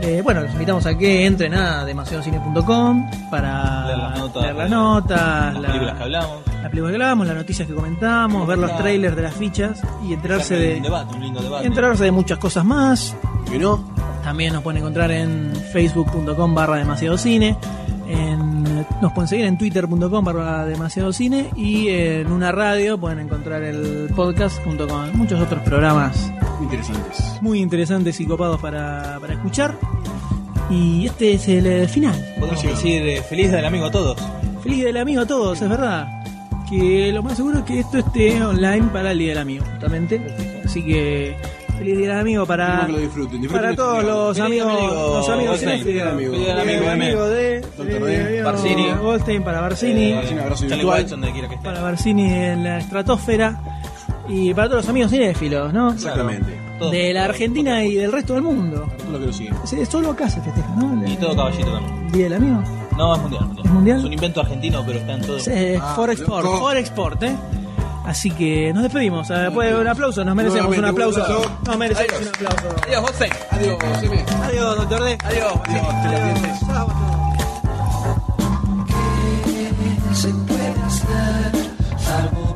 eh, 0.02 0.20
bueno, 0.22 0.40
los 0.42 0.52
invitamos 0.52 0.86
a 0.86 0.96
que 0.96 1.26
entren 1.26 1.54
a 1.54 1.84
demasiadocine.com 1.84 3.10
para 3.30 3.86
Leer 3.86 3.98
las 3.98 4.18
notas, 4.18 4.42
leer 4.42 4.56
las 4.56 4.70
notas, 4.70 5.54
las 5.54 5.62
la- 5.62 5.68
películas 5.68 5.96
que 5.96 6.02
hablamos. 6.02 6.36
las 6.46 6.70
películas 6.70 6.90
que 6.90 6.94
hablamos, 6.94 7.26
las 7.26 7.36
noticias 7.36 7.68
que 7.68 7.74
comentamos, 7.74 8.46
ver 8.46 8.58
los 8.58 8.76
trailers 8.76 9.16
de 9.16 9.22
las 9.22 9.34
fichas 9.34 9.82
y 10.06 10.12
enterarse 10.12 10.54
Un 10.54 10.60
de, 10.60 10.80
debate, 10.80 11.14
un 11.14 11.20
lindo 11.22 11.40
debate. 11.42 11.64
y 11.64 11.66
enterarse 11.66 12.04
de 12.04 12.10
muchas 12.12 12.38
cosas 12.38 12.64
más. 12.64 13.14
¿Que 13.50 13.58
no? 13.58 13.82
También 14.24 14.52
nos 14.52 14.62
pueden 14.62 14.78
encontrar 14.78 15.10
en 15.10 15.52
facebook.com 15.72 16.54
barra 16.54 16.76
demasiado 16.76 17.16
cine. 17.18 17.56
En, 18.08 18.49
nos 19.00 19.12
pueden 19.12 19.28
seguir 19.28 19.46
en 19.46 19.58
twitter.com 19.58 20.24
barra 20.24 20.64
demasiado 20.64 21.12
cine 21.12 21.50
y 21.56 21.88
en 21.88 22.30
una 22.30 22.52
radio 22.52 22.98
pueden 22.98 23.20
encontrar 23.20 23.62
el 23.62 24.10
podcast 24.14 24.62
junto 24.64 24.86
con 24.86 25.16
muchos 25.16 25.40
otros 25.40 25.62
programas 25.62 26.32
Interesantes. 26.60 27.38
muy 27.40 27.60
interesantes 27.60 28.20
y 28.20 28.26
copados 28.26 28.60
para, 28.60 29.18
para 29.20 29.34
escuchar. 29.34 29.76
Y 30.70 31.06
este 31.06 31.34
es 31.34 31.48
el 31.48 31.66
eh, 31.66 31.88
final. 31.88 32.14
Podemos 32.38 32.62
decir 32.62 33.02
eh, 33.02 33.22
feliz 33.22 33.50
del 33.50 33.64
amigo 33.64 33.86
a 33.86 33.90
todos. 33.90 34.16
Feliz 34.62 34.84
del 34.84 34.96
amigo 34.98 35.22
a 35.22 35.26
todos, 35.26 35.60
es 35.60 35.68
verdad. 35.68 36.22
Que 36.68 37.10
lo 37.12 37.22
más 37.24 37.36
seguro 37.36 37.58
es 37.58 37.64
que 37.64 37.80
esto 37.80 37.98
esté 37.98 38.40
online 38.40 38.86
para 38.92 39.10
el 39.10 39.18
Día 39.18 39.30
del 39.30 39.38
Amigo, 39.38 39.64
justamente. 39.72 40.20
Así 40.64 40.84
que 40.84 41.36
feliz 41.80 41.98
Día 41.98 42.08
del 42.10 42.18
Amigo 42.20 42.46
para, 42.46 42.64
Espero 42.68 42.86
que 42.86 42.92
lo 42.92 42.98
disfruten. 42.98 43.40
Disfruten 43.40 43.64
para 43.64 43.76
todos 43.76 44.04
los 44.04 44.38
amigos, 44.40 44.72
amigo, 44.72 44.94
los 45.16 45.28
amigos 45.28 45.48
Goldstein. 45.60 45.82
cinéfilos. 45.82 45.84
Feliz 45.84 46.12
amigo. 46.12 46.32
Feliz 46.32 46.46
del 46.46 46.58
amigo, 46.60 46.78
Feliz 46.78 46.92
M. 46.92 47.04
amigo 47.06 47.26
de 47.26 47.60
D. 48.36 48.42
Barcini. 48.42 48.86
Goldstein 49.02 49.42
para 49.42 49.60
Barcini, 49.60 50.02
Eh, 50.12 50.28
un 50.32 50.38
abrazo 50.38 50.60
Charlie 50.60 50.76
virtual. 50.76 50.98
White, 50.98 51.10
donde 51.10 51.32
quiera 51.32 51.48
que 51.48 51.54
esté. 51.56 51.64
para 51.66 51.80
Barcini 51.82 52.32
en 52.32 52.64
la 52.64 52.78
estratosfera 52.78 53.60
y 54.28 54.54
para 54.54 54.68
todos 54.68 54.82
los 54.84 54.88
amigos 54.90 55.10
cinéfilos, 55.10 55.72
¿no? 55.72 55.92
Exactamente. 55.92 56.60
De 56.92 57.12
la 57.12 57.24
Argentina 57.24 57.84
y 57.84 57.94
del 57.94 58.10
resto 58.12 58.34
del 58.34 58.42
mundo. 58.42 58.86
Todo 58.98 59.12
lo 59.12 59.18
que 59.20 59.26
lo 59.26 59.32
sigue. 59.32 59.50
Sí, 59.64 59.84
solo 59.86 60.12
acá 60.12 60.30
se 60.30 60.40
festeja, 60.40 60.68
¿no? 60.76 61.06
Y 61.06 61.16
todo 61.16 61.36
caballito 61.36 61.70
también. 61.72 62.12
Día 62.12 62.24
del 62.24 62.32
Amigo. 62.34 62.62
No, 62.96 63.14
es 63.14 63.20
mundial. 63.22 63.44
mundial. 63.44 63.66
¿Es 63.66 63.70
mundial? 63.72 63.98
Es 63.98 64.04
un 64.04 64.12
invento 64.12 64.40
argentino, 64.40 64.82
pero 64.86 64.98
está 64.98 65.12
en 65.14 65.20
todo. 65.22 65.38
Sí, 65.38 65.50
es 65.52 65.80
Ah, 65.82 65.92
for 65.96 66.10
export, 66.10 66.44
loco. 66.44 66.58
for 66.58 66.76
export, 66.76 67.22
¿eh? 67.22 67.34
Así 68.10 68.28
que 68.32 68.72
nos 68.72 68.82
despedimos. 68.82 69.30
Eh, 69.30 69.34
después 69.34 69.72
de 69.72 69.80
un 69.80 69.86
aplauso, 69.86 70.24
nos 70.24 70.34
merecemos 70.34 70.76
un 70.76 70.84
aplauso. 70.84 71.54
Nos 71.64 71.78
merecemos 71.78 72.20
un 72.20 72.28
aplauso. 72.28 72.76
Adiós, 72.84 73.00
José. 73.08 73.30
Adiós, 73.50 73.78
José. 73.80 74.24
Adiós, 74.42 74.76
doctor 74.78 75.04
D. 75.04 75.18
Adiós, 75.22 75.52
Adiós. 75.64 76.58
Chao, 76.66 76.88
Se 80.12 80.28
puede 80.28 80.82
hacer 80.82 81.52
salvo 81.98 82.50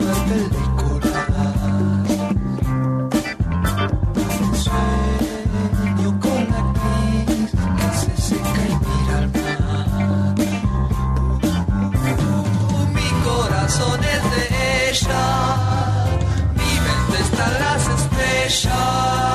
Krishna. 14.95 15.44
shine. 18.55 19.34